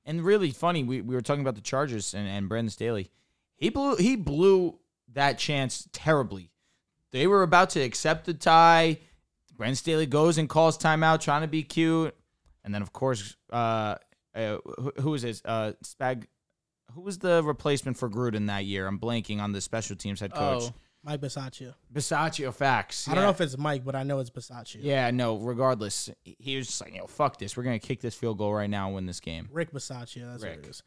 And 0.06 0.24
really 0.24 0.52
funny, 0.52 0.84
we, 0.84 1.02
we 1.02 1.16
were 1.16 1.22
talking 1.22 1.42
about 1.42 1.56
the 1.56 1.62
Chargers 1.62 2.14
and, 2.14 2.28
and 2.28 2.48
Brandon 2.48 2.70
Staley. 2.70 3.10
He 3.56 3.70
blew 3.70 3.96
he 3.96 4.16
blew 4.16 4.78
that 5.14 5.40
chance 5.40 5.88
terribly. 5.92 6.52
They 7.12 7.26
were 7.26 7.42
about 7.42 7.72
to 7.72 7.80
accept 7.80 8.26
the 8.26 8.34
tie. 8.34 9.00
Brandon 9.56 9.76
Staley 9.76 10.06
goes 10.06 10.38
and 10.38 10.48
calls 10.48 10.78
timeout, 10.78 11.22
trying 11.22 11.42
to 11.42 11.48
be 11.48 11.64
cute. 11.64 12.16
And 12.64 12.74
then 12.74 12.82
of 12.84 12.94
course, 12.94 13.36
uh, 13.52 13.96
uh 14.36 14.58
who, 14.78 14.94
who 15.00 15.10
was 15.12 15.24
it? 15.24 15.42
Uh 15.44 15.74
Spag 15.84 16.26
who 16.94 17.02
was 17.02 17.18
the 17.18 17.42
replacement 17.44 17.98
for 17.98 18.10
Gruden 18.10 18.48
that 18.48 18.66
year? 18.66 18.86
I'm 18.86 19.00
blanking 19.00 19.40
on 19.40 19.54
the 19.54 19.62
special 19.62 19.96
teams 19.96 20.20
head 20.20 20.34
coach. 20.34 20.64
Oh, 20.66 20.74
Mike 21.06 21.22
Bisaccia. 21.22 21.76
Bisaccio 21.94 22.52
facts. 22.52 23.08
I 23.08 23.14
don't 23.14 23.24
know 23.24 23.30
if 23.30 23.40
it's 23.40 23.58
Mike, 23.60 23.86
but 23.86 23.96
I 23.96 24.02
know 24.02 24.20
it's 24.20 24.32
Bisaccia. 24.32 24.80
Yeah, 24.82 25.12
no, 25.12 25.38
regardless. 25.38 26.10
He 26.24 26.58
was 26.58 26.66
just 26.66 26.82
like, 26.82 26.96
yo, 26.96 27.06
fuck 27.06 27.38
this. 27.38 27.56
We're 27.56 27.64
gonna 27.64 27.78
kick 27.78 28.02
this 28.02 28.16
field 28.16 28.40
goal 28.40 28.54
right 28.54 28.70
now 28.70 28.88
and 28.88 28.96
win 28.96 29.06
this 29.06 29.20
game. 29.20 29.48
Rick 29.52 29.72
Bisaccia. 29.72 30.32
That's 30.32 30.44
what 30.44 30.50
Rick. 30.50 30.60
it 30.64 30.70
is. 30.70 30.84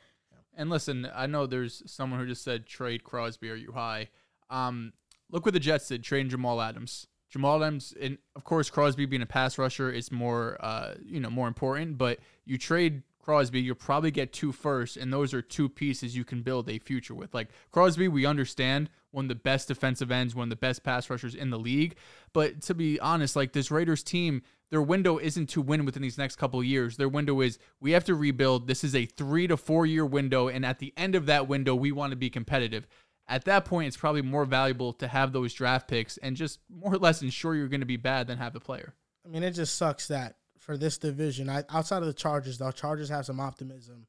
And 0.57 0.71
listen, 0.71 1.09
I 1.15 1.27
know 1.27 1.47
there's 1.47 1.85
someone 1.87 2.19
who 2.19 2.27
just 2.27 2.43
said 2.43 2.67
trade 2.67 3.05
Crosby. 3.05 3.49
Are 3.49 3.55
you 3.55 3.71
high? 3.71 4.09
Um, 4.51 4.93
look 5.31 5.45
what 5.45 5.55
the 5.55 5.61
Jets 5.61 5.87
did 5.87 6.03
trading 6.03 6.31
Jamal 6.31 6.61
Adams. 6.61 7.07
Jamal 7.31 7.63
Adams, 7.63 7.95
and 8.01 8.19
of 8.35 8.43
course 8.43 8.71
Crosby 8.71 9.07
being 9.07 9.23
a 9.23 9.27
pass 9.27 9.57
rusher 9.57 9.93
is 9.93 10.11
more, 10.11 10.57
uh, 10.61 10.95
you 11.05 11.21
know, 11.21 11.31
more 11.31 11.47
important. 11.47 11.97
But 11.97 12.19
you 12.45 12.59
trade 12.59 13.03
Crosby, 13.23 13.61
you'll 13.61 13.77
probably 13.77 14.11
get 14.11 14.33
two 14.33 14.51
first, 14.51 14.97
and 14.97 15.13
those 15.13 15.33
are 15.33 15.43
two 15.43 15.69
pieces 15.69 16.17
you 16.17 16.25
can 16.25 16.43
build 16.43 16.69
a 16.69 16.79
future 16.81 17.15
with. 17.15 17.35
Like 17.35 17.49
Crosby, 17.71 18.09
we 18.09 18.27
understand 18.27 18.91
one 19.11 19.25
of 19.25 19.29
the 19.29 19.35
best 19.35 19.69
defensive 19.69 20.11
ends, 20.11 20.35
one 20.35 20.45
of 20.45 20.51
the 20.51 20.57
best 20.57 20.83
pass 20.83 21.09
rushers 21.09 21.35
in 21.35 21.51
the 21.51 21.59
league. 21.59 21.97
But 22.33 22.63
to 22.63 22.75
be 22.75 23.01
honest, 23.01 23.37
like 23.37 23.53
this 23.53 23.71
Raiders 23.71 24.03
team, 24.03 24.43
their 24.71 24.83
window 24.83 25.19
isn't 25.19 25.49
to 25.51 25.63
win 25.63 25.85
within 25.85 26.03
these 26.03 26.19
next 26.19 26.37
couple 26.37 26.61
of 26.61 26.67
years. 26.67 26.97
Their 26.97 27.09
window 27.09 27.41
is 27.41 27.59
we 27.81 27.93
have 27.93 28.05
to 28.05 28.15
rebuild. 28.15 28.67
This 28.67 28.85
is 28.85 28.95
a 28.95 29.07
three 29.07 29.47
to 29.47 29.57
four 29.57 29.87
year 29.87 30.05
window, 30.05 30.49
and 30.49 30.65
at 30.65 30.79
the 30.79 30.93
end 30.97 31.15
of 31.15 31.27
that 31.27 31.49
window, 31.49 31.75
we 31.75 31.93
want 31.93 32.11
to 32.11 32.17
be 32.17 32.31
competitive. 32.31 32.87
At 33.27 33.45
that 33.45 33.65
point, 33.67 33.89
it's 33.89 33.97
probably 33.97 34.23
more 34.23 34.47
valuable 34.47 34.95
to 34.95 35.09
have 35.09 35.33
those 35.33 35.53
draft 35.53 35.87
picks 35.89 36.17
and 36.19 36.35
just 36.35 36.61
more 36.71 36.95
or 36.95 36.99
less 36.99 37.23
ensure 37.23 37.55
you're 37.55 37.69
going 37.69 37.81
to 37.81 37.87
be 37.87 37.99
bad 37.99 38.27
than 38.27 38.39
have 38.39 38.55
the 38.55 38.61
player. 38.61 38.95
I 39.25 39.29
mean, 39.29 39.43
it 39.43 39.51
just 39.51 39.77
sucks 39.77 40.09
that 40.09 40.37
for 40.59 40.77
this 40.77 40.99
division, 40.99 41.51
I, 41.51 41.65
outside 41.71 41.99
of 41.99 42.07
the 42.07 42.15
Chargers, 42.15 42.59
the 42.59 42.71
Chargers 42.73 43.11
have 43.11 43.27
some 43.27 43.41
optimism. 43.41 44.07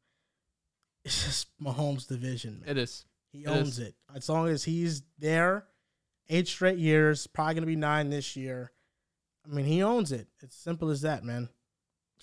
It's 1.03 1.23
just 1.25 1.47
Mahomes' 1.61 2.07
division. 2.07 2.61
Man. 2.61 2.69
It 2.69 2.77
is. 2.77 3.05
He 3.31 3.43
it 3.43 3.47
owns 3.47 3.79
is. 3.79 3.87
it. 3.89 3.95
As 4.15 4.27
long 4.29 4.47
as 4.49 4.63
he's 4.63 5.03
there, 5.17 5.65
eight 6.29 6.47
straight 6.47 6.77
years, 6.79 7.27
probably 7.27 7.53
gonna 7.55 7.65
be 7.67 7.75
nine 7.75 8.09
this 8.09 8.35
year. 8.35 8.71
I 9.49 9.53
mean, 9.53 9.65
he 9.65 9.81
owns 9.83 10.11
it. 10.11 10.27
It's 10.41 10.55
simple 10.55 10.89
as 10.89 11.01
that, 11.01 11.23
man. 11.23 11.49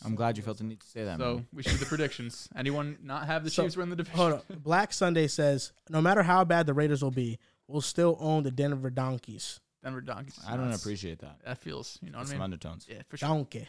I'm 0.04 0.14
glad 0.14 0.36
you 0.36 0.42
felt 0.42 0.58
the 0.58 0.64
need 0.64 0.80
to 0.80 0.86
say 0.86 1.04
that. 1.04 1.18
So 1.18 1.34
man. 1.36 1.46
we 1.54 1.62
should 1.62 1.72
do 1.72 1.78
the 1.78 1.86
predictions. 1.86 2.48
Anyone 2.56 2.98
not 3.02 3.26
have 3.26 3.44
the 3.44 3.50
So, 3.50 3.62
Chiefs 3.62 3.76
win 3.78 3.88
the 3.88 3.96
division? 3.96 4.18
Hold 4.18 4.32
on. 4.34 4.42
Black 4.62 4.92
Sunday 4.92 5.26
says, 5.26 5.72
no 5.88 6.02
matter 6.02 6.22
how 6.22 6.44
bad 6.44 6.66
the 6.66 6.74
Raiders 6.74 7.02
will 7.02 7.10
be, 7.10 7.38
we'll 7.66 7.80
still 7.80 8.16
own 8.20 8.42
the 8.42 8.50
Denver 8.50 8.90
Donkeys. 8.90 9.58
Denver 9.82 10.02
Donkeys. 10.02 10.38
I 10.46 10.56
don't 10.58 10.70
appreciate 10.72 11.20
that. 11.20 11.38
That 11.46 11.56
feels, 11.58 11.98
you 12.02 12.10
know 12.10 12.18
what 12.18 12.26
Some 12.26 12.34
I 12.34 12.38
mean? 12.38 12.42
undertones. 12.44 12.86
Yeah, 12.90 13.02
for 13.08 13.16
sure. 13.16 13.28
Donkey. 13.28 13.68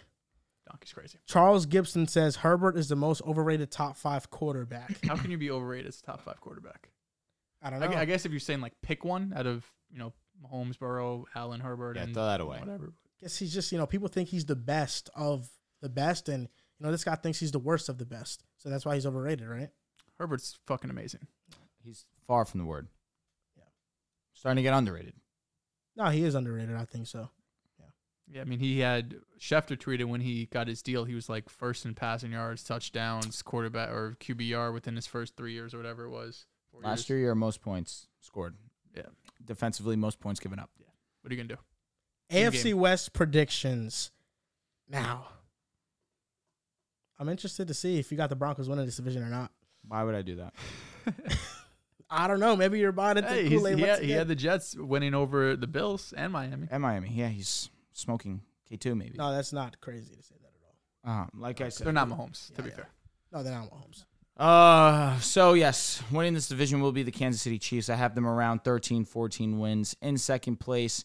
Donkey's 0.69 0.91
crazy. 0.91 1.17
Charles 1.25 1.65
Gibson 1.65 2.07
says 2.09 2.35
Herbert 2.37 2.75
is 2.77 2.89
the 2.89 2.97
most 2.97 3.21
overrated 3.25 3.71
top 3.71 3.95
five 3.95 4.29
quarterback. 4.29 4.97
How 5.05 5.15
can 5.15 5.31
you 5.31 5.37
be 5.37 5.49
overrated 5.49 5.87
as 5.87 5.99
a 5.99 6.03
top 6.03 6.21
five 6.23 6.41
quarterback? 6.41 6.89
I 7.61 7.69
don't 7.69 7.79
know. 7.79 7.87
gu- 7.87 7.95
I 7.95 8.05
guess 8.05 8.25
if 8.25 8.31
you're 8.31 8.39
saying 8.39 8.61
like 8.61 8.73
pick 8.81 9.03
one 9.03 9.33
out 9.35 9.47
of 9.47 9.65
you 9.91 9.97
know 9.99 10.13
Mahomes, 10.43 10.77
Burrow, 10.77 11.25
Allen, 11.35 11.59
Herbert, 11.61 11.95
Yeah, 11.97 12.03
and 12.03 12.13
throw 12.13 12.25
that 12.25 12.41
away. 12.41 12.59
Whatever. 12.59 12.93
guess 13.21 13.37
he's 13.37 13.53
just 13.53 13.71
you 13.71 13.77
know 13.77 13.87
people 13.87 14.07
think 14.07 14.29
he's 14.29 14.45
the 14.45 14.55
best 14.55 15.09
of 15.15 15.49
the 15.81 15.89
best, 15.89 16.29
and 16.29 16.43
you 16.79 16.85
know 16.85 16.91
this 16.91 17.03
guy 17.03 17.15
thinks 17.15 17.39
he's 17.39 17.51
the 17.51 17.59
worst 17.59 17.89
of 17.89 17.97
the 17.97 18.05
best, 18.05 18.43
so 18.57 18.69
that's 18.69 18.85
why 18.85 18.95
he's 18.95 19.05
overrated, 19.05 19.47
right? 19.47 19.69
Herbert's 20.19 20.57
fucking 20.67 20.89
amazing. 20.89 21.27
He's 21.83 22.05
far 22.27 22.43
from 22.45 22.59
the 22.59 22.65
word. 22.65 22.87
Yeah. 23.55 23.63
Starting 24.33 24.57
to 24.57 24.61
get 24.63 24.73
underrated. 24.73 25.13
No, 25.95 26.05
he 26.09 26.23
is 26.23 26.35
underrated. 26.35 26.75
I 26.75 26.85
think 26.85 27.07
so. 27.07 27.29
Yeah. 27.79 27.85
Yeah, 28.29 28.41
I 28.41 28.45
mean 28.45 28.59
he 28.59 28.79
had 28.79 29.15
Schefter 29.39 29.77
tweeted 29.77 30.05
when 30.05 30.21
he 30.21 30.45
got 30.47 30.67
his 30.67 30.81
deal, 30.81 31.05
he 31.05 31.15
was 31.15 31.29
like 31.29 31.49
first 31.49 31.85
in 31.85 31.95
passing 31.95 32.33
yards, 32.33 32.63
touchdowns, 32.63 33.41
quarterback 33.41 33.89
or 33.89 34.15
QBR 34.19 34.73
within 34.73 34.95
his 34.95 35.07
first 35.07 35.35
three 35.35 35.53
years 35.53 35.73
or 35.73 35.77
whatever 35.77 36.05
it 36.05 36.09
was. 36.11 36.45
Four 36.81 36.89
Last 36.89 37.09
years. 37.09 37.19
year, 37.19 37.35
most 37.35 37.61
points 37.61 38.07
scored. 38.21 38.55
Yeah. 38.95 39.03
Defensively, 39.43 39.95
most 39.95 40.19
points 40.19 40.39
given 40.39 40.59
up. 40.59 40.69
Yeah. 40.79 40.85
What 41.21 41.31
are 41.31 41.35
you 41.35 41.43
gonna 41.43 41.55
do? 41.55 42.35
AFC 42.35 42.63
game. 42.65 42.77
West 42.79 43.13
predictions. 43.13 44.11
Now, 44.89 45.27
I'm 47.19 47.29
interested 47.29 47.67
to 47.67 47.73
see 47.73 47.97
if 47.99 48.11
you 48.11 48.17
got 48.17 48.29
the 48.29 48.35
Broncos 48.35 48.69
winning 48.69 48.85
this 48.85 48.97
division 48.97 49.23
or 49.23 49.29
not. 49.29 49.51
Why 49.87 50.03
would 50.03 50.15
I 50.15 50.21
do 50.21 50.35
that? 50.35 50.53
I 52.09 52.27
don't 52.27 52.39
know. 52.39 52.55
Maybe 52.55 52.79
you're 52.79 52.91
buying 52.91 53.17
into 53.17 53.29
Hey, 53.29 53.49
the 53.49 53.57
Kool 53.57 53.67
Aid. 53.67 53.77
he, 53.79 53.83
had, 53.83 54.03
he 54.03 54.11
had 54.11 54.27
the 54.27 54.35
Jets 54.35 54.75
winning 54.77 55.13
over 55.13 55.55
the 55.55 55.67
Bills 55.67 56.13
and 56.15 56.31
Miami. 56.31 56.67
And 56.71 56.81
Miami. 56.81 57.09
Yeah, 57.13 57.27
he's 57.29 57.69
smoking 57.91 58.41
K2 58.71 58.95
maybe. 58.97 59.17
no, 59.17 59.33
that's 59.33 59.51
not 59.51 59.79
crazy 59.81 60.15
to 60.15 60.23
say 60.23 60.35
that 60.41 60.47
at 60.47 61.11
all. 61.15 61.21
Uh, 61.23 61.25
like 61.33 61.59
I 61.61 61.69
said. 61.69 61.85
They're 61.85 61.93
not 61.93 62.07
Mahomes, 62.09 62.53
to 62.55 62.61
be 62.61 62.69
yeah. 62.69 62.75
fair. 62.75 62.89
No, 63.33 63.43
they're 63.43 63.53
not 63.53 63.69
Mahomes. 63.69 64.05
Uh, 64.37 65.19
so 65.19 65.53
yes, 65.53 66.03
winning 66.11 66.35
this 66.35 66.47
division 66.47 66.79
will 66.79 66.91
be 66.91 67.03
the 67.03 67.11
Kansas 67.11 67.41
City 67.41 67.57
Chiefs. 67.57 67.89
I 67.89 67.95
have 67.95 68.13
them 68.13 68.27
around 68.27 68.63
13, 68.63 69.03
14 69.03 69.59
wins. 69.59 69.95
In 70.01 70.17
second 70.17 70.57
place, 70.57 71.03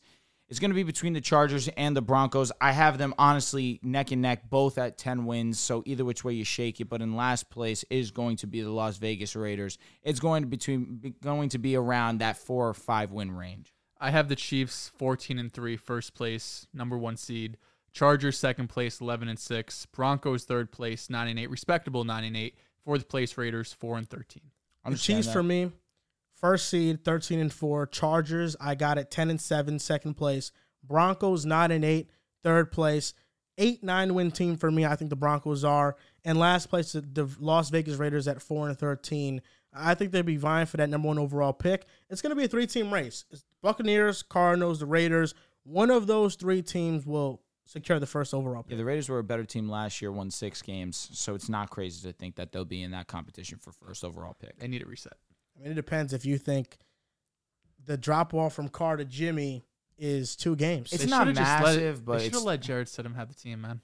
it's 0.50 0.58
going 0.58 0.70
to 0.70 0.74
be 0.74 0.82
between 0.82 1.14
the 1.14 1.20
Chargers 1.22 1.66
and 1.78 1.96
the 1.96 2.02
Broncos. 2.02 2.52
I 2.60 2.72
have 2.72 2.98
them 2.98 3.14
honestly 3.16 3.80
neck 3.82 4.10
and 4.10 4.20
neck, 4.20 4.50
both 4.50 4.76
at 4.76 4.98
10 4.98 5.24
wins. 5.24 5.58
So 5.58 5.82
either 5.86 6.04
which 6.04 6.24
way 6.24 6.34
you 6.34 6.44
shake 6.44 6.78
it, 6.78 6.90
but 6.90 7.00
in 7.00 7.16
last 7.16 7.48
place 7.48 7.86
is 7.88 8.10
going 8.10 8.36
to 8.36 8.46
be 8.46 8.60
the 8.60 8.70
Las 8.70 8.98
Vegas 8.98 9.34
Raiders. 9.34 9.78
It's 10.02 10.20
going 10.20 10.42
to 10.42 10.48
between 10.48 10.96
be 10.96 11.14
going 11.22 11.48
to 11.50 11.58
be 11.58 11.74
around 11.74 12.18
that 12.18 12.36
four 12.36 12.68
or 12.68 12.74
five 12.74 13.12
win 13.12 13.34
range. 13.34 13.72
I 13.98 14.10
have 14.10 14.28
the 14.28 14.36
Chiefs 14.36 14.92
14 14.98 15.38
and 15.38 15.50
3, 15.50 15.76
first 15.78 16.12
place, 16.12 16.66
number 16.74 16.98
1 16.98 17.16
seed. 17.16 17.56
Chargers 17.92 18.36
second 18.36 18.68
place, 18.68 19.00
11 19.00 19.28
and 19.28 19.38
6. 19.38 19.86
Broncos 19.86 20.44
third 20.44 20.70
place, 20.70 21.08
9 21.08 21.28
and 21.28 21.38
8, 21.38 21.48
respectable 21.48 22.04
9 22.04 22.24
and 22.24 22.36
8. 22.36 22.54
Fourth 22.84 23.08
place 23.08 23.36
Raiders 23.38 23.72
4 23.72 23.98
and 23.98 24.08
13. 24.08 24.42
The 24.86 24.96
Chiefs 24.96 25.26
that. 25.28 25.32
for 25.32 25.42
me, 25.42 25.70
first 26.34 26.68
seed, 26.68 27.04
13 27.04 27.38
and 27.38 27.52
4. 27.52 27.86
Chargers, 27.86 28.56
I 28.60 28.74
got 28.74 28.98
it 28.98 29.10
10 29.10 29.30
and 29.30 29.40
7, 29.40 29.78
second 29.78 30.14
place. 30.14 30.50
Broncos, 30.82 31.46
9 31.46 31.70
and 31.70 31.84
8, 31.84 32.10
third 32.42 32.72
place. 32.72 33.14
8 33.58 33.84
9 33.84 34.14
win 34.14 34.30
team 34.30 34.56
for 34.56 34.70
me. 34.70 34.84
I 34.86 34.96
think 34.96 35.10
the 35.10 35.16
Broncos 35.16 35.62
are. 35.64 35.94
And 36.24 36.38
last 36.38 36.68
place, 36.70 36.92
the- 36.92 37.02
the 37.02 37.28
Las 37.38 37.70
Vegas 37.70 37.96
Raiders 37.96 38.26
at 38.26 38.42
4 38.42 38.68
and 38.70 38.78
13. 38.78 39.42
I 39.74 39.94
think 39.94 40.10
they'd 40.10 40.22
be 40.26 40.36
vying 40.36 40.66
for 40.66 40.78
that 40.78 40.88
number 40.90 41.08
one 41.08 41.18
overall 41.18 41.52
pick. 41.52 41.86
It's 42.10 42.20
going 42.22 42.30
to 42.30 42.36
be 42.36 42.44
a 42.44 42.48
three 42.48 42.66
team 42.66 42.92
race. 42.92 43.24
It's 43.30 43.44
Buccaneers, 43.62 44.22
Cardinals, 44.22 44.80
the 44.80 44.86
Raiders. 44.86 45.34
One 45.64 45.90
of 45.90 46.06
those 46.06 46.34
three 46.34 46.62
teams 46.62 47.06
will 47.06 47.41
secure 47.64 47.98
the 47.98 48.06
first 48.06 48.34
overall 48.34 48.62
Pick. 48.62 48.70
Yeah, 48.70 48.74
pick. 48.74 48.78
the 48.78 48.84
Raiders 48.84 49.08
were 49.08 49.18
a 49.18 49.24
better 49.24 49.44
team 49.44 49.68
last 49.68 50.00
year, 50.02 50.10
won 50.12 50.30
six 50.30 50.62
games, 50.62 51.08
so 51.12 51.34
it's 51.34 51.48
not 51.48 51.70
crazy 51.70 52.06
to 52.08 52.12
think 52.12 52.36
that 52.36 52.52
they'll 52.52 52.64
be 52.64 52.82
in 52.82 52.90
that 52.92 53.06
competition 53.06 53.58
for 53.58 53.72
first 53.72 54.04
overall 54.04 54.34
pick. 54.38 54.58
They 54.58 54.68
need 54.68 54.82
a 54.82 54.86
reset. 54.86 55.14
I 55.58 55.62
mean, 55.62 55.72
it 55.72 55.74
depends 55.74 56.12
if 56.12 56.24
you 56.24 56.38
think 56.38 56.78
the 57.84 57.96
drop 57.96 58.32
off 58.34 58.54
from 58.54 58.68
Carr 58.68 58.96
to 58.96 59.04
Jimmy 59.04 59.64
is 59.98 60.34
two 60.36 60.56
games. 60.56 60.92
It's 60.92 61.04
They 61.04 61.10
not 61.10 61.22
should've 61.26 61.36
just 61.36 61.62
let- 61.62 61.62
massive, 61.76 62.04
but 62.04 62.12
they 62.14 62.18
should 62.20 62.26
it's 62.28 62.36
have 62.38 62.44
let 62.44 62.60
Jarrett 62.62 62.88
Stidham 62.88 63.14
have 63.16 63.28
the 63.28 63.34
team, 63.34 63.60
man. 63.60 63.80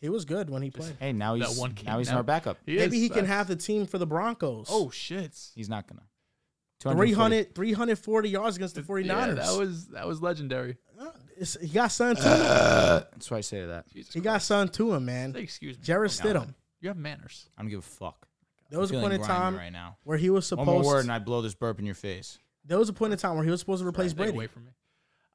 he 0.00 0.08
was 0.08 0.24
good 0.24 0.50
when 0.50 0.62
he 0.62 0.70
played. 0.70 0.96
hey 1.00 1.12
now 1.12 1.36
That 1.36 1.48
he's 1.48 1.58
one 1.58 1.74
now 1.84 1.98
he's 1.98 2.10
now. 2.10 2.16
our 2.18 2.22
backup. 2.22 2.58
He 2.66 2.76
Maybe 2.76 2.96
is 2.98 3.02
he 3.02 3.08
can 3.08 3.24
have 3.26 3.48
the 3.48 3.56
team 3.56 3.86
for 3.86 3.98
the 3.98 4.06
Broncos. 4.06 4.66
Oh 4.70 4.90
shit! 4.90 5.36
He's 5.54 5.68
not 5.68 5.86
gonna. 5.88 6.02
300, 6.80 7.54
340 7.54 8.28
yards 8.28 8.56
against 8.56 8.74
the 8.74 8.82
49ers. 8.82 9.06
Yeah, 9.06 9.34
that 9.34 9.56
was 9.58 9.86
that 9.88 10.06
was 10.06 10.20
legendary. 10.20 10.76
Uh, 11.00 11.10
it's- 11.42 11.56
he 11.60 11.68
got 11.68 11.88
son 11.92 12.16
to 12.16 12.22
That's 12.22 13.30
why 13.30 13.38
I 13.38 13.40
say 13.42 13.66
that. 13.66 13.88
Jesus 13.92 14.14
He 14.14 14.20
got 14.20 14.42
son 14.42 14.68
to 14.70 14.92
him, 14.94 15.04
man. 15.04 15.34
Say 15.34 15.40
excuse 15.42 15.76
me. 15.78 15.84
Jarrett 15.84 16.18
Oh, 16.20 16.24
God. 16.32 16.36
Stidham. 16.48 16.54
You 16.80 16.88
have 16.88 16.96
manners. 16.96 17.48
I 17.56 17.62
don't 17.62 17.70
give 17.70 17.78
a 17.80 17.82
fuck. 17.82 18.26
There 18.70 18.80
was 18.80 18.90
a 18.90 18.94
I'm 18.94 19.00
point 19.02 19.12
in 19.14 19.20
grimy 19.20 19.34
time 19.34 19.56
right 19.56 19.72
now. 19.72 19.98
where 20.04 20.16
he 20.18 20.30
was 20.30 20.50
One 20.50 20.64
more 20.66 20.76
supposed. 20.82 20.86
word 20.86 21.00
and 21.04 21.12
I 21.12 21.18
blow 21.18 21.42
this 21.42 21.54
burp 21.54 21.78
in 21.78 21.84
your 21.86 21.94
face. 21.94 22.38
there 22.64 22.78
was 22.78 22.88
a 22.88 22.92
point 22.92 23.12
in 23.12 23.18
time 23.18 23.34
where 23.36 23.44
he 23.44 23.50
was 23.50 23.60
supposed 23.60 23.82
to 23.82 23.86
replace 23.88 24.12
Stay 24.12 24.18
Brady. 24.18 24.32
away 24.32 24.46
from 24.46 24.64
me. 24.64 24.70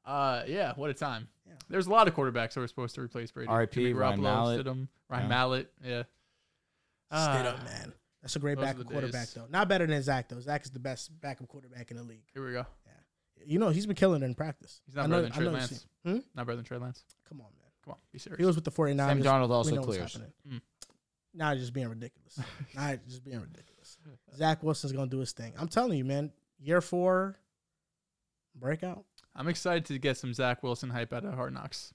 Uh, 0.04 0.42
yeah, 0.46 0.72
what 0.76 0.90
a 0.90 0.94
time. 0.94 1.28
There's 1.68 1.86
a 1.86 1.90
lot 1.90 2.08
of 2.08 2.14
quarterbacks 2.14 2.54
that 2.54 2.60
were 2.60 2.66
supposed 2.68 2.94
to 2.94 3.00
replace 3.02 3.30
Brady. 3.30 3.48
R.I.P. 3.48 3.74
Jimmy 3.80 3.92
Ryan 3.92 4.20
Garoppolo, 4.20 4.22
Mallett. 4.22 4.66
Stidham, 4.66 4.88
Ryan 5.10 5.22
Yeah. 5.24 5.28
Mallett. 5.28 5.72
Yeah. 5.84 6.02
Ah, 7.10 7.28
Stidham, 7.36 7.64
man. 7.64 7.92
That's 8.22 8.36
a 8.36 8.38
great 8.38 8.56
those 8.56 8.62
are 8.64 8.66
backup 8.66 8.78
the 8.86 8.92
quarterback, 8.92 9.20
days. 9.26 9.34
though. 9.34 9.46
Not 9.50 9.68
better 9.68 9.86
than 9.86 10.02
Zach, 10.02 10.28
though. 10.28 10.40
Zach 10.40 10.64
is 10.64 10.70
the 10.70 10.78
best 10.78 11.10
backup 11.20 11.46
quarterback 11.48 11.90
in 11.90 11.96
the 11.96 12.02
league. 12.02 12.24
Here 12.34 12.44
we 12.44 12.52
go. 12.52 12.66
You 13.46 13.58
know, 13.58 13.70
he's 13.70 13.86
been 13.86 13.96
killing 13.96 14.22
it 14.22 14.26
in 14.26 14.34
practice. 14.34 14.80
He's 14.86 14.94
not 14.94 15.04
I 15.04 15.06
know- 15.06 15.16
better 15.22 15.22
than 15.22 15.32
Trey 15.32 15.48
Lance. 15.48 15.70
he's- 15.70 15.86
Hmm? 16.04 16.18
Not 16.34 16.46
better 16.46 16.56
than 16.56 16.64
Trey 16.64 16.78
Lance. 16.78 17.04
Come 17.28 17.40
on, 17.40 17.46
man. 17.58 17.70
Come 17.84 17.92
on, 17.92 17.98
be 18.12 18.18
serious. 18.18 18.38
He 18.38 18.44
was 18.46 18.54
with 18.56 18.64
the 18.64 18.70
49ers. 18.70 18.96
Sam 19.08 19.22
Darnold 19.22 19.48
We 19.48 19.54
also 19.54 19.70
know 19.74 19.80
what's 19.82 19.96
clears. 19.96 20.12
happening. 20.12 20.32
Mm. 20.48 20.60
Now 21.34 21.54
just 21.54 21.72
being 21.72 21.88
ridiculous. 21.88 22.38
now 22.74 22.96
just 23.08 23.24
being 23.24 23.40
ridiculous. 23.40 23.96
Zach 24.36 24.62
Wilson's 24.62 24.92
gonna 24.92 25.10
do 25.10 25.18
his 25.18 25.32
thing. 25.32 25.52
I'm 25.58 25.68
telling 25.68 25.96
you, 25.98 26.04
man. 26.04 26.32
Year 26.60 26.80
four, 26.80 27.38
breakout. 28.54 29.04
I'm 29.34 29.48
excited 29.48 29.84
to 29.86 29.98
get 29.98 30.16
some 30.16 30.34
Zach 30.34 30.62
Wilson 30.62 30.90
hype 30.90 31.12
out 31.12 31.24
of 31.24 31.34
Hard 31.34 31.54
Knocks. 31.54 31.94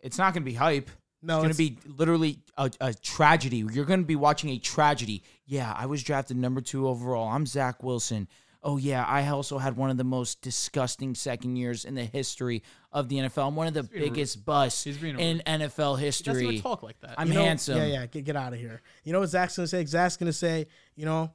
It's 0.00 0.18
not 0.18 0.32
going 0.34 0.42
to 0.44 0.50
be 0.50 0.54
hype. 0.54 0.90
No, 1.22 1.38
it's 1.42 1.56
going 1.56 1.68
to 1.70 1.82
be 1.84 1.90
literally 1.96 2.38
a, 2.56 2.70
a 2.80 2.94
tragedy. 2.94 3.64
You're 3.72 3.86
going 3.86 4.00
to 4.00 4.06
be 4.06 4.14
watching 4.16 4.50
a 4.50 4.58
tragedy. 4.58 5.22
Yeah, 5.46 5.72
I 5.76 5.86
was 5.86 6.02
drafted 6.02 6.36
number 6.36 6.60
two 6.60 6.86
overall. 6.86 7.28
I'm 7.28 7.46
Zach 7.46 7.82
Wilson. 7.82 8.28
Oh, 8.66 8.78
yeah, 8.78 9.04
I 9.04 9.28
also 9.28 9.58
had 9.58 9.76
one 9.76 9.90
of 9.90 9.98
the 9.98 10.04
most 10.04 10.40
disgusting 10.40 11.14
second 11.14 11.56
years 11.56 11.84
in 11.84 11.94
the 11.94 12.04
history 12.04 12.62
of 12.92 13.10
the 13.10 13.16
NFL. 13.18 13.46
I'm 13.48 13.56
one 13.56 13.66
of 13.66 13.74
the 13.74 13.82
being 13.82 14.02
rude. 14.04 14.14
biggest 14.14 14.42
busts 14.44 14.84
He's 14.84 14.96
being 14.96 15.18
in 15.20 15.42
NFL 15.46 15.98
He 15.98 16.06
doesn't 16.06 16.34
history. 16.34 16.46
even 16.48 16.62
talk 16.62 16.82
like 16.82 16.98
that. 17.00 17.14
I'm 17.18 17.28
You 17.28 17.34
know- 17.34 17.44
handsome. 17.44 17.76
Yeah, 17.76 17.84
yeah. 17.86 18.06
Get 18.06 18.24
get 18.24 18.36
out 18.36 18.54
of 18.54 18.58
here. 18.58 18.80
You 19.04 19.12
know 19.12 19.20
what 19.20 19.28
Zach's 19.28 19.56
gonna 19.56 19.68
say? 19.68 19.84
Zach's 19.84 20.16
gonna 20.16 20.32
say, 20.32 20.66
you 20.96 21.04
know, 21.04 21.30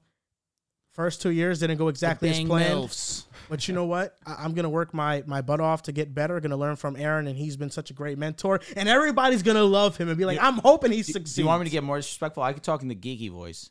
first 0.93 1.21
two 1.21 1.29
years 1.29 1.59
didn't 1.59 1.77
go 1.77 1.87
exactly 1.87 2.29
as 2.29 2.39
planned. 2.41 2.73
milfs. 2.85 3.25
But 3.47 3.67
you 3.67 3.73
know 3.75 3.85
what? 3.85 4.15
I- 4.25 4.37
I'm 4.43 4.53
gonna 4.53 4.69
work 4.69 4.93
my 4.93 5.23
my 5.27 5.41
butt 5.41 5.59
off 5.59 5.83
to 5.83 5.91
get 5.91 6.13
better. 6.15 6.39
Gonna 6.39 6.57
learn 6.57 6.75
from 6.77 6.95
Aaron, 6.95 7.27
and 7.27 7.37
he's 7.37 7.57
been 7.57 7.69
such 7.69 7.91
a 7.91 7.93
great 7.93 8.17
mentor. 8.17 8.59
And 8.75 8.89
everybody's 8.89 9.43
gonna 9.43 9.63
love 9.63 9.97
him 9.97 10.09
and 10.09 10.17
be 10.17 10.25
like, 10.25 10.39
I'm 10.41 10.57
hoping 10.57 10.91
he 10.91 10.97
Do, 11.03 11.03
succeeds. 11.13 11.35
do 11.35 11.41
you 11.43 11.47
want 11.47 11.61
me 11.61 11.65
to 11.65 11.71
get 11.71 11.83
more 11.83 11.97
disrespectful? 11.97 12.41
I 12.43 12.53
could 12.53 12.63
talk 12.63 12.81
in 12.81 12.87
the 12.87 12.95
geeky 12.95 13.29
voice. 13.31 13.69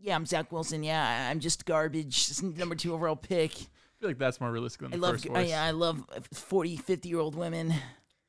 Yeah, 0.00 0.14
I'm 0.14 0.26
Zach 0.26 0.52
Wilson. 0.52 0.82
Yeah, 0.82 1.28
I'm 1.30 1.40
just 1.40 1.64
garbage. 1.64 2.30
Number 2.42 2.74
two 2.74 2.94
overall 2.94 3.16
pick. 3.16 3.52
I 3.52 4.00
feel 4.00 4.10
like 4.10 4.18
that's 4.18 4.40
more 4.40 4.52
realistic 4.52 4.82
than 4.82 4.92
I 4.92 4.96
the 4.96 5.02
love, 5.02 5.12
first 5.14 5.26
I, 5.30 5.32
voice. 5.32 5.52
I 5.52 5.70
love 5.72 6.04
40, 6.32 6.76
50 6.76 7.08
year 7.08 7.18
old 7.18 7.34
women 7.34 7.74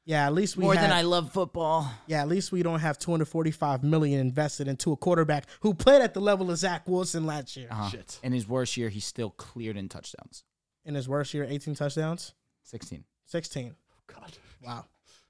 Yeah, 0.09 0.25
at 0.25 0.33
least 0.33 0.57
we 0.57 0.63
more 0.63 0.73
have, 0.73 0.81
than 0.81 0.91
I 0.91 1.03
love 1.03 1.31
football. 1.31 1.87
Yeah, 2.07 2.23
at 2.23 2.27
least 2.27 2.51
we 2.51 2.63
don't 2.63 2.79
have 2.79 2.97
245 2.97 3.83
million 3.83 4.19
invested 4.19 4.67
into 4.67 4.91
a 4.91 4.97
quarterback 4.97 5.45
who 5.59 5.75
played 5.75 6.01
at 6.01 6.15
the 6.15 6.19
level 6.19 6.49
of 6.49 6.57
Zach 6.57 6.87
Wilson 6.87 7.27
last 7.27 7.55
year. 7.55 7.67
Uh-huh. 7.69 7.89
Shit. 7.89 8.19
In 8.23 8.31
his 8.31 8.47
worst 8.47 8.75
year, 8.75 8.89
he 8.89 8.99
still 8.99 9.29
cleared 9.29 9.77
in 9.77 9.87
touchdowns. 9.87 10.43
In 10.83 10.95
his 10.95 11.07
worst 11.07 11.35
year, 11.35 11.45
18 11.47 11.75
touchdowns, 11.75 12.33
16. 12.63 13.03
16. 13.25 13.75
God. 14.07 14.31
Wow, 14.65 14.85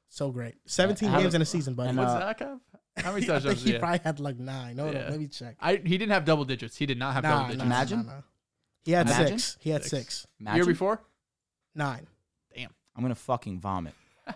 so 0.08 0.32
great. 0.32 0.56
17 0.68 1.10
how 1.10 1.20
games 1.20 1.36
in 1.36 1.42
a 1.42 1.46
season, 1.46 1.74
buddy. 1.74 1.90
and, 1.90 1.98
What's 1.98 2.12
uh, 2.12 2.20
Zach 2.20 2.40
have? 2.40 2.60
How 3.04 3.12
many 3.14 3.24
I 3.30 3.40
think 3.40 3.44
touchdowns? 3.44 3.60
he 3.64 3.66
did 3.72 3.74
he 3.76 3.80
probably 3.80 4.00
had 4.04 4.20
like 4.20 4.38
nine. 4.40 4.78
Hold 4.78 4.94
Yeah. 4.94 5.06
on, 5.06 5.12
let 5.12 5.20
me 5.20 5.28
check. 5.28 5.56
I 5.60 5.76
he 5.78 5.98
didn't 5.98 6.12
have 6.12 6.26
double 6.26 6.46
digits. 6.46 6.76
He 6.78 6.86
did 6.86 6.98
not 6.98 7.14
have 7.14 7.24
Nah, 7.24 7.30
double 7.30 7.44
digits. 7.48 7.60
nah, 7.60 7.66
Imagine? 7.66 8.06
nah, 8.06 8.14
nah. 8.16 8.22
He 8.84 8.92
had 8.94 9.08
Imagine? 9.08 9.40
six. 9.40 9.58
He 9.62 9.70
had 9.70 9.84
Six. 9.84 9.90
six. 9.92 10.28
Imagine. 10.40 10.56
Year 10.58 10.66
before? 10.66 11.02
Nine. 11.76 12.08
Damn. 12.56 12.72
I'm 12.96 13.04
going 13.04 13.14
to 13.14 13.20
fucking 13.20 13.60
vomit. 13.60 13.94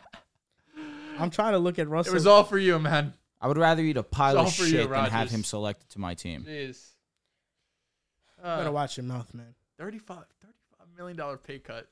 I'm 1.19 1.29
trying 1.29 1.53
to 1.53 1.59
look 1.59 1.79
at 1.79 1.87
Russell. 1.87 2.11
It 2.13 2.15
was 2.15 2.27
all 2.27 2.43
for 2.43 2.57
you, 2.57 2.77
man. 2.79 3.13
I 3.41 3.47
would 3.47 3.57
rather 3.57 3.81
eat 3.83 3.97
a 3.97 4.03
pile 4.03 4.37
all 4.37 4.47
of 4.47 4.53
for 4.55 4.63
you, 4.63 4.69
shit 4.69 4.89
than 4.89 4.99
have 5.05 5.13
Rodgers. 5.13 5.31
him 5.31 5.43
selected 5.43 5.89
to 5.91 5.99
my 5.99 6.13
team. 6.13 6.45
Jeez. 6.47 6.89
better 8.41 8.69
Uh, 8.69 8.71
watch 8.71 8.97
your 8.97 9.03
mouth, 9.05 9.33
man. 9.33 9.53
35, 9.77 10.17
35 10.41 10.87
million 10.97 11.17
dollar 11.17 11.37
pay 11.37 11.59
cut. 11.59 11.87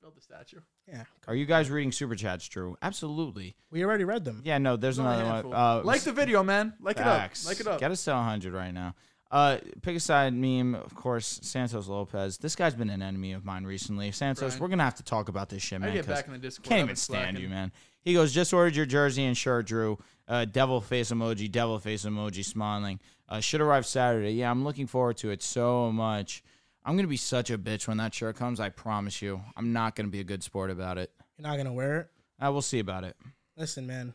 Build 0.00 0.16
the 0.16 0.20
statue. 0.20 0.60
Yeah, 0.88 1.04
Are 1.26 1.34
you 1.34 1.46
guys 1.46 1.70
reading 1.70 1.92
super 1.92 2.14
chats, 2.14 2.46
Drew? 2.48 2.76
Absolutely. 2.82 3.56
we 3.70 3.82
already 3.84 4.04
read 4.04 4.24
them. 4.24 4.42
Yeah, 4.44 4.58
no, 4.58 4.76
there's 4.76 4.98
Only 4.98 5.14
a 5.14 5.18
another 5.24 5.48
one. 5.48 5.56
Uh, 5.56 5.82
like 5.82 6.02
the 6.02 6.12
video, 6.12 6.42
man. 6.42 6.74
Like 6.80 6.98
facts. 6.98 7.42
it 7.42 7.46
up. 7.46 7.50
Like 7.50 7.60
it 7.60 7.66
up. 7.66 7.80
Get 7.80 7.90
us 7.90 8.04
to 8.04 8.10
100 8.12 8.52
right 8.52 8.72
now. 8.72 8.94
Uh, 9.30 9.58
pick 9.82 9.96
a 9.96 10.00
side 10.00 10.34
meme, 10.34 10.74
of 10.74 10.94
course, 10.94 11.40
Santos 11.42 11.88
Lopez. 11.88 12.36
This 12.38 12.54
guy's 12.54 12.74
been 12.74 12.90
an 12.90 13.02
enemy 13.02 13.32
of 13.32 13.44
mine 13.44 13.64
recently. 13.64 14.12
Santos, 14.12 14.40
Brian. 14.50 14.60
we're 14.60 14.68
going 14.68 14.78
to 14.78 14.84
have 14.84 14.94
to 14.96 15.02
talk 15.02 15.28
about 15.28 15.48
this 15.48 15.62
shit, 15.62 15.76
I 15.82 15.86
man. 15.86 15.94
get 15.94 16.06
'cause 16.06 16.14
back 16.16 16.26
in 16.26 16.32
the 16.34 16.38
Discord. 16.38 16.68
Can't 16.68 16.80
I've 16.80 16.84
even 16.86 16.96
stand 16.96 17.22
slacking. 17.24 17.40
you, 17.42 17.48
man. 17.48 17.72
He 18.02 18.12
goes, 18.12 18.32
just 18.32 18.52
ordered 18.52 18.76
your 18.76 18.86
jersey 18.86 19.24
and 19.24 19.36
shirt, 19.36 19.66
Drew. 19.66 19.98
Uh, 20.28 20.44
devil 20.44 20.80
face 20.82 21.10
emoji, 21.10 21.50
devil 21.50 21.78
face 21.78 22.04
emoji, 22.04 22.44
smiling. 22.44 23.00
Uh, 23.28 23.40
should 23.40 23.62
arrive 23.62 23.86
Saturday. 23.86 24.32
Yeah, 24.34 24.50
I'm 24.50 24.62
looking 24.64 24.86
forward 24.86 25.16
to 25.18 25.30
it 25.30 25.42
so 25.42 25.90
much. 25.90 26.44
I'm 26.84 26.96
gonna 26.96 27.08
be 27.08 27.16
such 27.16 27.50
a 27.50 27.58
bitch 27.58 27.88
when 27.88 27.96
that 27.98 28.12
shirt 28.14 28.36
comes. 28.36 28.60
I 28.60 28.68
promise 28.68 29.22
you. 29.22 29.40
I'm 29.56 29.72
not 29.72 29.96
gonna 29.96 30.08
be 30.08 30.20
a 30.20 30.24
good 30.24 30.42
sport 30.42 30.70
about 30.70 30.98
it. 30.98 31.10
You're 31.38 31.48
not 31.48 31.56
gonna 31.56 31.72
wear 31.72 32.00
it. 32.00 32.10
I 32.38 32.50
will 32.50 32.62
see 32.62 32.78
about 32.78 33.04
it. 33.04 33.16
Listen, 33.56 33.86
man, 33.86 34.12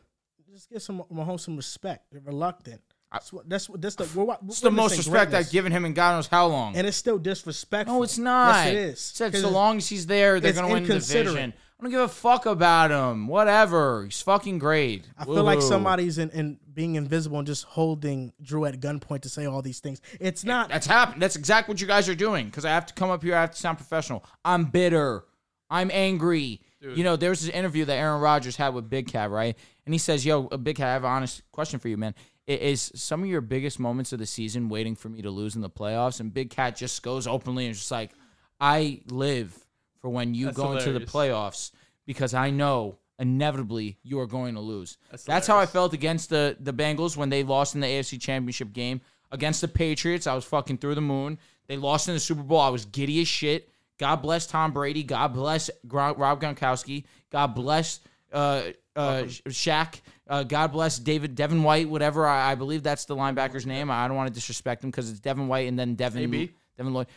just 0.52 0.70
give 0.70 0.82
some 0.82 1.02
Mahomes 1.12 1.40
some 1.40 1.56
respect. 1.56 2.06
You're 2.12 2.22
reluctant. 2.22 2.80
That's 3.12 3.32
what. 3.32 3.48
That's 3.48 3.68
what. 3.68 3.80
That's 3.82 3.96
the. 3.96 4.08
We're, 4.14 4.24
we're 4.24 4.36
It's 4.46 4.60
the 4.60 4.70
most 4.70 4.96
respect 4.96 5.30
greatness. 5.30 5.48
I've 5.48 5.52
given 5.52 5.72
him 5.72 5.84
in 5.84 5.94
God 5.94 6.14
knows 6.14 6.28
how 6.28 6.46
long. 6.46 6.76
and 6.76 6.86
it's 6.86 6.96
still 6.96 7.18
disrespectful. 7.18 7.96
no, 7.96 8.02
it's 8.04 8.18
not. 8.18 8.66
Yes, 8.66 8.68
it 8.68 8.74
is. 8.76 9.00
Said 9.00 9.36
so 9.36 9.50
long 9.50 9.78
as 9.78 9.88
he's 9.88 10.06
there, 10.06 10.38
they're 10.38 10.52
gonna 10.52 10.72
win 10.72 10.84
the 10.84 11.00
division. 11.00 11.52
I 11.80 11.82
don't 11.84 11.92
give 11.92 12.00
a 12.02 12.08
fuck 12.08 12.44
about 12.44 12.90
him. 12.90 13.26
Whatever. 13.26 14.04
He's 14.04 14.20
fucking 14.20 14.58
great. 14.58 15.06
I 15.16 15.24
feel 15.24 15.42
like 15.44 15.62
somebody's 15.62 16.18
in, 16.18 16.28
in 16.30 16.58
being 16.74 16.96
invisible 16.96 17.38
and 17.38 17.46
just 17.46 17.64
holding 17.64 18.34
Drew 18.42 18.66
at 18.66 18.80
gunpoint 18.80 19.22
to 19.22 19.30
say 19.30 19.46
all 19.46 19.62
these 19.62 19.80
things. 19.80 20.02
It's 20.20 20.44
not. 20.44 20.68
That's 20.68 20.86
happened. 20.86 21.22
That's 21.22 21.36
exactly 21.36 21.72
what 21.72 21.80
you 21.80 21.86
guys 21.86 22.06
are 22.10 22.14
doing. 22.14 22.46
Because 22.46 22.66
I 22.66 22.70
have 22.70 22.84
to 22.86 22.92
come 22.94 23.08
up 23.08 23.22
here. 23.22 23.34
I 23.34 23.40
have 23.40 23.52
to 23.52 23.56
sound 23.58 23.78
professional. 23.78 24.24
I'm 24.44 24.66
bitter. 24.66 25.24
I'm 25.70 25.90
angry. 25.90 26.60
You 26.82 27.02
know, 27.04 27.16
there 27.16 27.30
was 27.30 27.40
this 27.46 27.50
interview 27.54 27.84
that 27.86 27.94
Aaron 27.96 28.20
Rodgers 28.20 28.56
had 28.56 28.74
with 28.74 28.90
Big 28.90 29.08
Cat, 29.08 29.30
right? 29.30 29.56
And 29.86 29.94
he 29.94 29.98
says, 29.98 30.24
"Yo, 30.26 30.48
uh, 30.48 30.56
Big 30.58 30.76
Cat, 30.76 30.88
I 30.88 30.92
have 30.94 31.04
an 31.04 31.10
honest 31.10 31.42
question 31.52 31.78
for 31.78 31.88
you, 31.88 31.96
man. 31.96 32.14
I- 32.48 32.52
Is 32.52 32.92
some 32.94 33.22
of 33.22 33.28
your 33.28 33.40
biggest 33.40 33.78
moments 33.78 34.12
of 34.12 34.18
the 34.18 34.26
season 34.26 34.68
waiting 34.68 34.94
for 34.96 35.08
me 35.08 35.22
to 35.22 35.30
lose 35.30 35.56
in 35.56 35.62
the 35.62 35.70
playoffs?" 35.70 36.20
And 36.20 36.32
Big 36.32 36.50
Cat 36.50 36.76
just 36.76 37.02
goes 37.02 37.26
openly 37.26 37.64
and 37.66 37.72
is 37.72 37.78
just 37.78 37.90
like, 37.90 38.12
"I 38.60 39.00
live 39.08 39.56
for 40.00 40.10
when 40.10 40.34
you 40.34 40.46
That's 40.46 40.56
go 40.56 40.72
into 40.72 40.92
the 40.92 41.00
playoffs 41.00 41.72
because 42.06 42.34
I 42.34 42.50
know." 42.50 42.96
Inevitably, 43.18 43.98
you 44.02 44.18
are 44.20 44.26
going 44.26 44.54
to 44.54 44.62
lose. 44.62 44.96
That's 45.10 45.24
That's 45.24 45.46
how 45.46 45.58
I 45.58 45.66
felt 45.66 45.92
against 45.92 46.30
the 46.30 46.56
the 46.58 46.72
Bengals 46.72 47.18
when 47.18 47.28
they 47.28 47.42
lost 47.42 47.74
in 47.74 47.82
the 47.82 47.86
AFC 47.86 48.18
Championship 48.18 48.72
game 48.72 49.02
against 49.30 49.60
the 49.60 49.68
Patriots. 49.68 50.26
I 50.26 50.34
was 50.34 50.46
fucking 50.46 50.78
through 50.78 50.94
the 50.94 51.02
moon. 51.02 51.38
They 51.66 51.76
lost 51.76 52.08
in 52.08 52.14
the 52.14 52.20
Super 52.20 52.42
Bowl. 52.42 52.60
I 52.60 52.70
was 52.70 52.84
giddy 52.84 53.20
as 53.20 53.28
shit. 53.28 53.70
God 53.98 54.16
bless 54.16 54.46
Tom 54.46 54.72
Brady. 54.72 55.02
God 55.02 55.34
bless 55.34 55.70
Rob 55.86 56.40
Gronkowski. 56.40 57.04
God 57.30 57.48
bless 57.48 58.00
uh, 58.32 58.62
uh, 58.96 59.22
Shaq. 59.24 60.00
Uh, 60.26 60.42
God 60.42 60.72
bless 60.72 60.98
David 60.98 61.34
Devin 61.34 61.62
White. 61.62 61.88
Whatever 61.88 62.26
I, 62.26 62.52
I 62.52 62.54
believe 62.54 62.82
that's 62.82 63.04
the 63.04 63.14
linebacker's 63.14 63.66
name. 63.66 63.90
I 63.90 64.08
don't 64.08 64.16
want 64.16 64.28
to 64.28 64.34
disrespect 64.34 64.82
him 64.82 64.90
because 64.90 65.10
it's 65.10 65.20
Devin 65.20 65.48
White 65.48 65.68
and 65.68 65.78
then 65.78 65.94
Devin 65.94 66.22
AB. 66.22 66.50
Devin 66.76 66.94
Lloyd. 66.94 67.08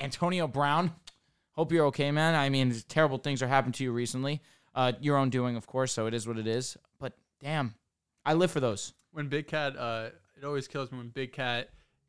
Antonio 0.00 0.48
Brown. 0.48 0.92
Hope 1.52 1.70
you're 1.72 1.86
okay, 1.86 2.10
man. 2.10 2.34
I 2.34 2.48
mean, 2.48 2.74
terrible 2.88 3.18
things 3.18 3.42
are 3.42 3.48
happening 3.48 3.72
to 3.74 3.84
you 3.84 3.92
recently. 3.92 4.40
Uh, 4.74 4.92
your 5.00 5.16
own 5.18 5.28
doing, 5.30 5.56
of 5.56 5.66
course. 5.66 5.92
So 5.92 6.06
it 6.06 6.14
is 6.14 6.26
what 6.26 6.38
it 6.38 6.46
is. 6.46 6.76
But 6.98 7.12
damn, 7.40 7.74
I 8.24 8.34
live 8.34 8.50
for 8.50 8.60
those. 8.60 8.94
when 9.12 9.28
Big 9.28 9.46
Cat, 9.46 9.76
uh, 9.76 10.08
it 10.36 10.44
always 10.44 10.66
kills 10.66 10.90
me 10.90 10.98
when 10.98 11.08
Big 11.08 11.32
Cat, 11.32 11.68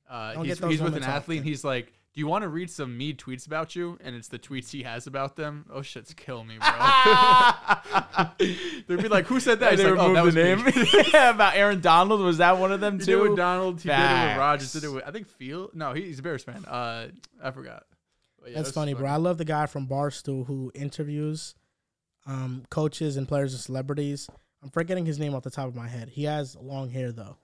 uh, 0.10 0.42
he's, 0.44 0.60
he's 0.60 0.82
with 0.82 0.96
an 0.96 1.02
moments 1.02 1.08
athlete 1.08 1.40
and 1.40 1.46
he's 1.48 1.64
like, 1.66 1.88
"Do 2.14 2.20
you 2.22 2.28
want 2.28 2.44
to 2.44 2.48
read 2.48 2.70
some 2.70 2.98
mead 2.98 3.18
tweets 3.20 3.46
about 3.48 3.76
you?" 3.76 3.98
And 4.02 4.16
it's 4.16 4.30
the 4.30 4.40
tweets 4.40 4.70
he 4.72 4.84
has 4.84 5.08
about 5.08 5.36
them. 5.36 5.66
Oh 5.74 5.82
shit's 5.82 6.14
kill 6.14 6.44
me, 6.46 6.56
bro. 6.58 6.70
They'd 8.88 9.02
be 9.02 9.10
like, 9.10 9.26
"Who 9.26 9.40
said 9.42 9.60
that?" 9.60 9.72
He's 9.74 9.84
like, 9.84 9.98
"Oh, 9.98 10.14
that 10.14 10.24
was 10.24 10.36
me." 10.36 10.56
yeah, 11.14 11.32
about 11.32 11.56
Aaron 11.56 11.82
Donald. 11.82 12.22
Was 12.22 12.38
that 12.38 12.58
one 12.58 12.72
of 12.72 12.80
them 12.80 13.00
He 13.00 13.06
too? 13.06 13.18
did 13.18 13.26
it 13.26 13.30
with 13.30 13.38
Donald. 13.38 13.82
He 13.82 13.90
did 13.90 13.96
it 14.00 14.28
with 14.30 14.38
Rodgers. 14.38 14.74
Did 14.74 14.84
it 14.86 14.90
with 14.90 15.04
I 15.06 15.12
think 15.12 15.28
Field. 15.28 15.72
No, 15.74 15.94
he, 15.94 16.04
he's 16.04 16.20
a 16.20 16.22
Bears 16.22 16.44
fan. 16.44 16.64
Uh, 16.66 17.08
I 17.44 17.52
forgot. 17.52 17.84
But 18.44 18.52
yeah, 18.52 18.58
That's 18.58 18.68
it 18.68 18.72
was 18.72 18.76
funny, 18.76 18.94
bro. 18.94 19.08
I 19.10 19.16
love 19.16 19.38
the 19.38 19.46
guy 19.46 19.66
from 19.68 19.88
Barstool 19.88 20.46
who 20.46 20.70
interviews 20.76 21.56
um, 22.28 22.64
coaches 22.70 23.16
and 23.18 23.28
players 23.28 23.54
and 23.54 23.62
celebrities. 23.62 24.30
I'm 24.62 24.70
forgetting 24.70 25.06
his 25.06 25.18
name 25.18 25.34
off 25.34 25.44
the 25.44 25.50
top 25.50 25.68
of 25.68 25.76
my 25.76 25.88
head. 25.88 26.10
He 26.10 26.26
has 26.26 26.56
long 26.56 26.90
hair 26.90 27.12
though. 27.14 27.38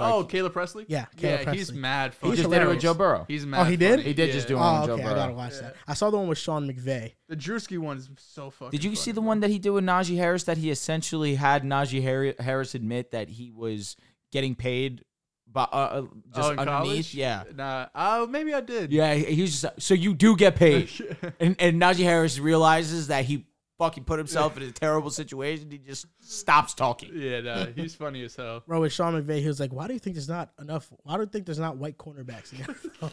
Oh, 0.00 0.24
Caleb 0.24 0.52
Pressley. 0.52 0.84
Yeah, 0.88 1.06
yeah, 1.18 1.36
Caleb 1.38 1.54
he's 1.56 1.72
mad. 1.72 2.10
He's 2.10 2.14
He 2.14 2.20
Funny. 2.20 2.36
just 2.38 2.50
did 2.50 2.62
it 2.62 2.68
with. 2.68 2.80
Joe 2.80 2.94
Burrow. 2.94 3.24
He's 3.28 3.46
mad. 3.46 3.60
Oh, 3.60 3.64
he 3.64 3.76
did? 3.76 3.90
funny. 3.90 4.02
He 4.02 4.14
did 4.14 4.32
just 4.32 4.48
do 4.48 4.54
Yeah. 4.54 4.60
one 4.60 4.74
Oh, 4.74 4.80
with 4.80 4.88
Joe 4.88 4.94
okay. 4.94 5.04
I 5.04 5.14
gotta 5.14 5.32
watch 5.34 5.58
that. 5.60 5.76
I 5.86 5.94
saw 5.94 6.10
the 6.10 6.16
one 6.16 6.26
with 6.26 6.38
Sean 6.38 6.68
McVay. 6.68 7.12
The 7.28 7.36
Drewski 7.36 7.96
is 7.96 8.10
so 8.18 8.50
fucking. 8.50 8.70
Did 8.72 8.82
you 8.82 8.90
funny, 8.90 8.96
see 8.96 9.12
the 9.12 9.20
bro. 9.20 9.28
one 9.28 9.40
that 9.40 9.50
he 9.50 9.58
did 9.58 9.70
with 9.70 9.84
Najee 9.84 10.16
Harris? 10.16 10.44
That 10.44 10.56
he 10.58 10.70
essentially 10.70 11.36
had 11.36 11.62
Najee 11.62 12.36
Harris 12.40 12.74
admit 12.74 13.12
that 13.12 13.28
he 13.28 13.52
was 13.52 13.94
getting 14.32 14.54
paid, 14.56 15.04
by, 15.52 15.62
uh, 15.62 15.76
uh, 15.76 16.02
just 16.34 16.48
oh, 16.48 16.50
underneath. 16.50 16.66
college? 16.66 17.14
Yeah, 17.14 17.44
Nah. 17.54 17.86
Oh, 17.94 18.26
maybe 18.26 18.52
I 18.54 18.60
did. 18.60 18.92
yeah. 18.92 19.14
He 19.14 19.24
he 19.36 19.42
was 19.42 19.60
just 19.60 19.80
so 19.80 19.94
you 19.94 20.14
do 20.14 20.36
get 20.36 20.56
paid, 20.56 20.90
and 21.40 21.56
and 21.58 21.80
Najee 21.80 22.04
Harris 22.04 22.38
realizes 22.38 23.08
that 23.08 23.24
he 23.24 23.46
fucking 23.78 24.04
put 24.04 24.18
himself 24.18 24.56
in 24.56 24.62
a 24.62 24.70
terrible 24.72 25.10
situation, 25.10 25.70
he 25.70 25.78
just 25.78 26.06
stops 26.20 26.74
talking. 26.74 27.10
Yeah, 27.14 27.40
no, 27.40 27.66
he's 27.74 27.94
funny 27.94 28.24
as 28.24 28.34
hell. 28.36 28.62
Bro, 28.66 28.80
with 28.80 28.92
Sean 28.92 29.14
McVay, 29.20 29.40
he 29.40 29.46
was 29.46 29.60
like, 29.60 29.72
"Why 29.72 29.86
do 29.86 29.92
you 29.92 29.98
think 29.98 30.14
there's 30.16 30.28
not 30.28 30.50
enough? 30.60 30.88
Why 31.02 31.14
do 31.16 31.20
you 31.22 31.26
think 31.26 31.46
there's 31.46 31.58
not 31.58 31.76
white 31.76 31.98
cornerbacks?" 31.98 32.52
In 32.52 32.58
the 32.58 32.64
NFL?" 32.74 33.12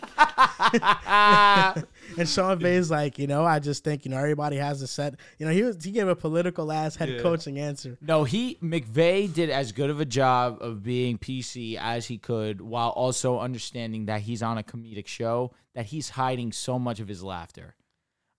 and 2.17 2.29
Sean 2.29 2.59
McVay's 2.59 2.89
like, 2.91 3.17
you 3.19 3.27
know, 3.27 3.43
I 3.43 3.59
just 3.59 3.83
think 3.83 4.05
you 4.05 4.11
know 4.11 4.17
everybody 4.17 4.57
has 4.57 4.81
a 4.81 4.87
set. 4.87 5.15
You 5.39 5.45
know, 5.45 5.51
he 5.51 5.63
was 5.63 5.83
he 5.83 5.91
gave 5.91 6.07
a 6.07 6.15
political 6.15 6.71
ass 6.71 6.95
head 6.95 7.09
Yeah. 7.09 7.21
coaching 7.21 7.59
answer. 7.59 7.97
No, 8.01 8.23
he 8.23 8.57
McVay 8.61 9.31
did 9.33 9.49
as 9.49 9.71
good 9.71 9.89
of 9.89 9.99
a 9.99 10.05
job 10.05 10.57
of 10.61 10.83
being 10.83 11.17
PC 11.17 11.77
as 11.79 12.05
he 12.07 12.17
could, 12.17 12.61
while 12.61 12.89
also 12.89 13.39
understanding 13.39 14.05
that 14.05 14.21
he's 14.21 14.41
on 14.43 14.57
a 14.57 14.63
comedic 14.63 15.07
show, 15.07 15.51
that 15.75 15.87
he's 15.87 16.09
hiding 16.09 16.51
so 16.51 16.77
much 16.79 16.99
of 16.99 17.07
his 17.07 17.23
laughter. 17.23 17.75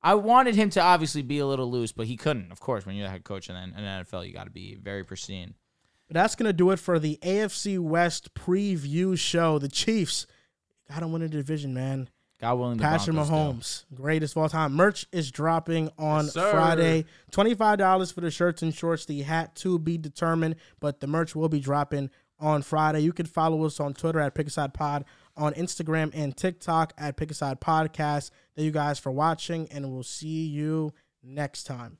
I 0.04 0.14
wanted 0.14 0.54
him 0.54 0.68
to 0.70 0.80
obviously 0.80 1.22
be 1.22 1.38
a 1.38 1.46
little 1.46 1.70
loose, 1.70 1.90
but 1.90 2.06
he 2.06 2.16
couldn't. 2.16 2.52
Of 2.52 2.60
course, 2.60 2.84
when 2.84 2.94
you're 2.94 3.06
the 3.06 3.10
head 3.10 3.24
coach 3.24 3.48
in 3.48 3.56
an 3.56 3.72
NFL, 3.72 4.26
you 4.26 4.34
got 4.34 4.44
to 4.44 4.50
be 4.50 4.74
very 4.76 5.02
pristine. 5.02 5.54
But 6.06 6.14
that's 6.14 6.34
gonna 6.36 6.52
do 6.52 6.70
it 6.70 6.78
for 6.78 6.98
the 6.98 7.18
AFC 7.22 7.78
West 7.78 8.34
preview 8.34 9.18
show. 9.18 9.58
The 9.58 9.68
Chiefs 9.68 10.26
gotta 10.92 11.08
win 11.08 11.22
a 11.22 11.28
division, 11.28 11.72
man. 11.72 12.10
God 12.40 12.56
willing, 12.58 12.76
the 12.76 12.82
Patrick 12.82 13.14
Broncos 13.16 13.28
do. 13.30 13.34
Mahomes, 13.34 13.84
greatest 13.94 14.36
of 14.36 14.42
all 14.42 14.48
time. 14.50 14.74
Merch 14.74 15.06
is 15.12 15.30
dropping 15.30 15.88
on 15.98 16.26
Yes. 16.26 16.34
Friday. 16.34 17.06
Twenty-five 17.30 17.78
dollars 17.78 18.10
for 18.12 18.20
the 18.20 18.30
shirts 18.30 18.60
and 18.60 18.74
shorts. 18.74 19.06
The 19.06 19.22
hat 19.22 19.54
to 19.56 19.78
be 19.78 19.96
determined, 19.96 20.56
but 20.78 21.00
the 21.00 21.06
merch 21.06 21.34
will 21.34 21.48
be 21.48 21.60
dropping 21.60 22.10
on 22.38 22.60
Friday. 22.60 23.00
You 23.00 23.14
can 23.14 23.24
follow 23.24 23.64
us 23.64 23.80
on 23.80 23.94
Twitter 23.94 24.20
at 24.20 24.34
Pickaside 24.34 24.74
Pod, 24.74 25.06
on 25.36 25.54
Instagram 25.54 26.10
and 26.14 26.36
TikTok 26.36 26.92
at 26.98 27.16
Pickaside 27.16 27.60
Podcast. 27.60 28.30
Thank 28.54 28.66
you 28.66 28.70
guys 28.70 28.98
for 28.98 29.10
watching, 29.10 29.68
and 29.70 29.90
we'll 29.90 30.02
see 30.02 30.46
you 30.46 30.92
next 31.22 31.64
time. 31.64 31.98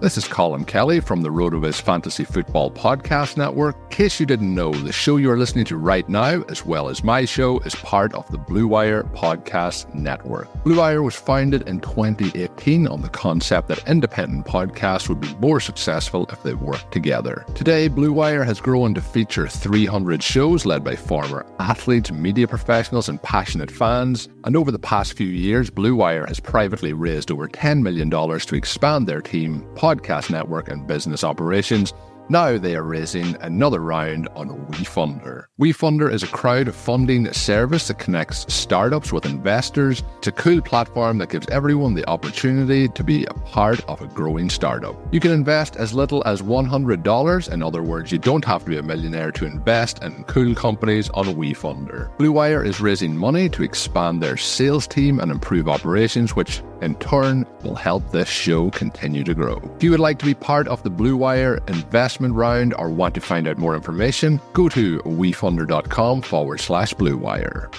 This 0.00 0.16
is 0.16 0.28
Colin 0.28 0.64
Kelly 0.64 1.00
from 1.00 1.22
the 1.22 1.28
RotoViz 1.28 1.80
Fantasy 1.80 2.22
Football 2.22 2.70
Podcast 2.70 3.36
Network. 3.36 3.74
In 3.74 3.88
case 3.88 4.20
you 4.20 4.26
didn't 4.26 4.54
know, 4.54 4.72
the 4.72 4.92
show 4.92 5.16
you're 5.16 5.36
listening 5.36 5.64
to 5.64 5.76
right 5.76 6.08
now, 6.08 6.42
as 6.42 6.64
well 6.64 6.88
as 6.88 7.02
my 7.02 7.24
show, 7.24 7.58
is 7.60 7.74
part 7.74 8.14
of 8.14 8.30
the 8.30 8.38
Blue 8.38 8.68
Wire 8.68 9.02
Podcast 9.02 9.92
Network. 9.96 10.46
Blue 10.62 10.78
Wire 10.78 11.02
was 11.02 11.16
founded 11.16 11.66
in 11.66 11.80
2018 11.80 12.86
on 12.86 13.02
the 13.02 13.08
concept 13.08 13.66
that 13.66 13.88
independent 13.88 14.46
podcasts 14.46 15.08
would 15.08 15.20
be 15.20 15.34
more 15.40 15.58
successful 15.58 16.28
if 16.30 16.44
they 16.44 16.54
worked 16.54 16.92
together. 16.92 17.44
Today, 17.56 17.88
Blue 17.88 18.12
Wire 18.12 18.44
has 18.44 18.60
grown 18.60 18.94
to 18.94 19.00
feature 19.00 19.48
300 19.48 20.22
shows 20.22 20.64
led 20.64 20.84
by 20.84 20.94
former 20.94 21.44
athletes, 21.58 22.12
media 22.12 22.46
professionals, 22.46 23.08
and 23.08 23.20
passionate 23.24 23.70
fans. 23.70 24.28
And 24.44 24.56
over 24.56 24.70
the 24.70 24.78
past 24.78 25.14
few 25.14 25.26
years, 25.26 25.70
Blue 25.70 25.96
Wire 25.96 26.26
has 26.26 26.38
privately 26.38 26.92
raised 26.92 27.32
over 27.32 27.48
$10 27.48 27.82
million 27.82 28.08
to 28.10 28.54
expand 28.54 29.08
their 29.08 29.20
team, 29.20 29.66
podcast 29.88 30.28
network, 30.30 30.68
and 30.68 30.86
business 30.86 31.24
operations. 31.24 31.94
Now 32.30 32.58
they 32.58 32.76
are 32.76 32.82
raising 32.82 33.36
another 33.40 33.80
round 33.80 34.28
on 34.34 34.50
WeFunder. 34.50 35.44
WeFunder 35.58 36.12
is 36.12 36.22
a 36.22 36.26
crowdfunding 36.26 37.34
service 37.34 37.88
that 37.88 37.98
connects 37.98 38.52
startups 38.52 39.14
with 39.14 39.24
investors. 39.24 40.02
It's 40.18 40.26
a 40.26 40.32
cool 40.32 40.60
platform 40.60 41.16
that 41.18 41.30
gives 41.30 41.48
everyone 41.48 41.94
the 41.94 42.06
opportunity 42.06 42.86
to 42.86 43.02
be 43.02 43.24
a 43.24 43.32
part 43.32 43.82
of 43.88 44.02
a 44.02 44.08
growing 44.08 44.50
startup. 44.50 44.94
You 45.10 45.20
can 45.20 45.30
invest 45.30 45.76
as 45.76 45.94
little 45.94 46.22
as 46.26 46.42
$100. 46.42 47.50
In 47.50 47.62
other 47.62 47.82
words, 47.82 48.12
you 48.12 48.18
don't 48.18 48.44
have 48.44 48.64
to 48.64 48.70
be 48.70 48.76
a 48.76 48.82
millionaire 48.82 49.32
to 49.32 49.46
invest 49.46 50.02
in 50.02 50.22
cool 50.24 50.54
companies 50.54 51.08
on 51.10 51.24
WeFunder. 51.28 52.14
Blue 52.18 52.32
Wire 52.32 52.62
is 52.62 52.78
raising 52.78 53.16
money 53.16 53.48
to 53.48 53.62
expand 53.62 54.22
their 54.22 54.36
sales 54.36 54.86
team 54.86 55.18
and 55.18 55.30
improve 55.30 55.66
operations, 55.66 56.36
which 56.36 56.60
in 56.80 56.94
turn 56.96 57.46
will 57.62 57.74
help 57.74 58.10
this 58.10 58.28
show 58.28 58.70
continue 58.70 59.24
to 59.24 59.34
grow. 59.34 59.60
If 59.76 59.82
you 59.82 59.90
would 59.90 60.00
like 60.00 60.18
to 60.20 60.26
be 60.26 60.34
part 60.34 60.68
of 60.68 60.82
the 60.82 60.90
Blue 60.90 61.16
Wire 61.16 61.60
investment 61.68 62.34
round 62.34 62.74
or 62.74 62.90
want 62.90 63.14
to 63.14 63.20
find 63.20 63.46
out 63.46 63.58
more 63.58 63.74
information, 63.74 64.40
go 64.52 64.68
to 64.70 64.98
wefunder.com 65.00 66.22
forward 66.22 66.60
slash 66.60 66.94
Blue 66.94 67.16
Wire. 67.16 67.70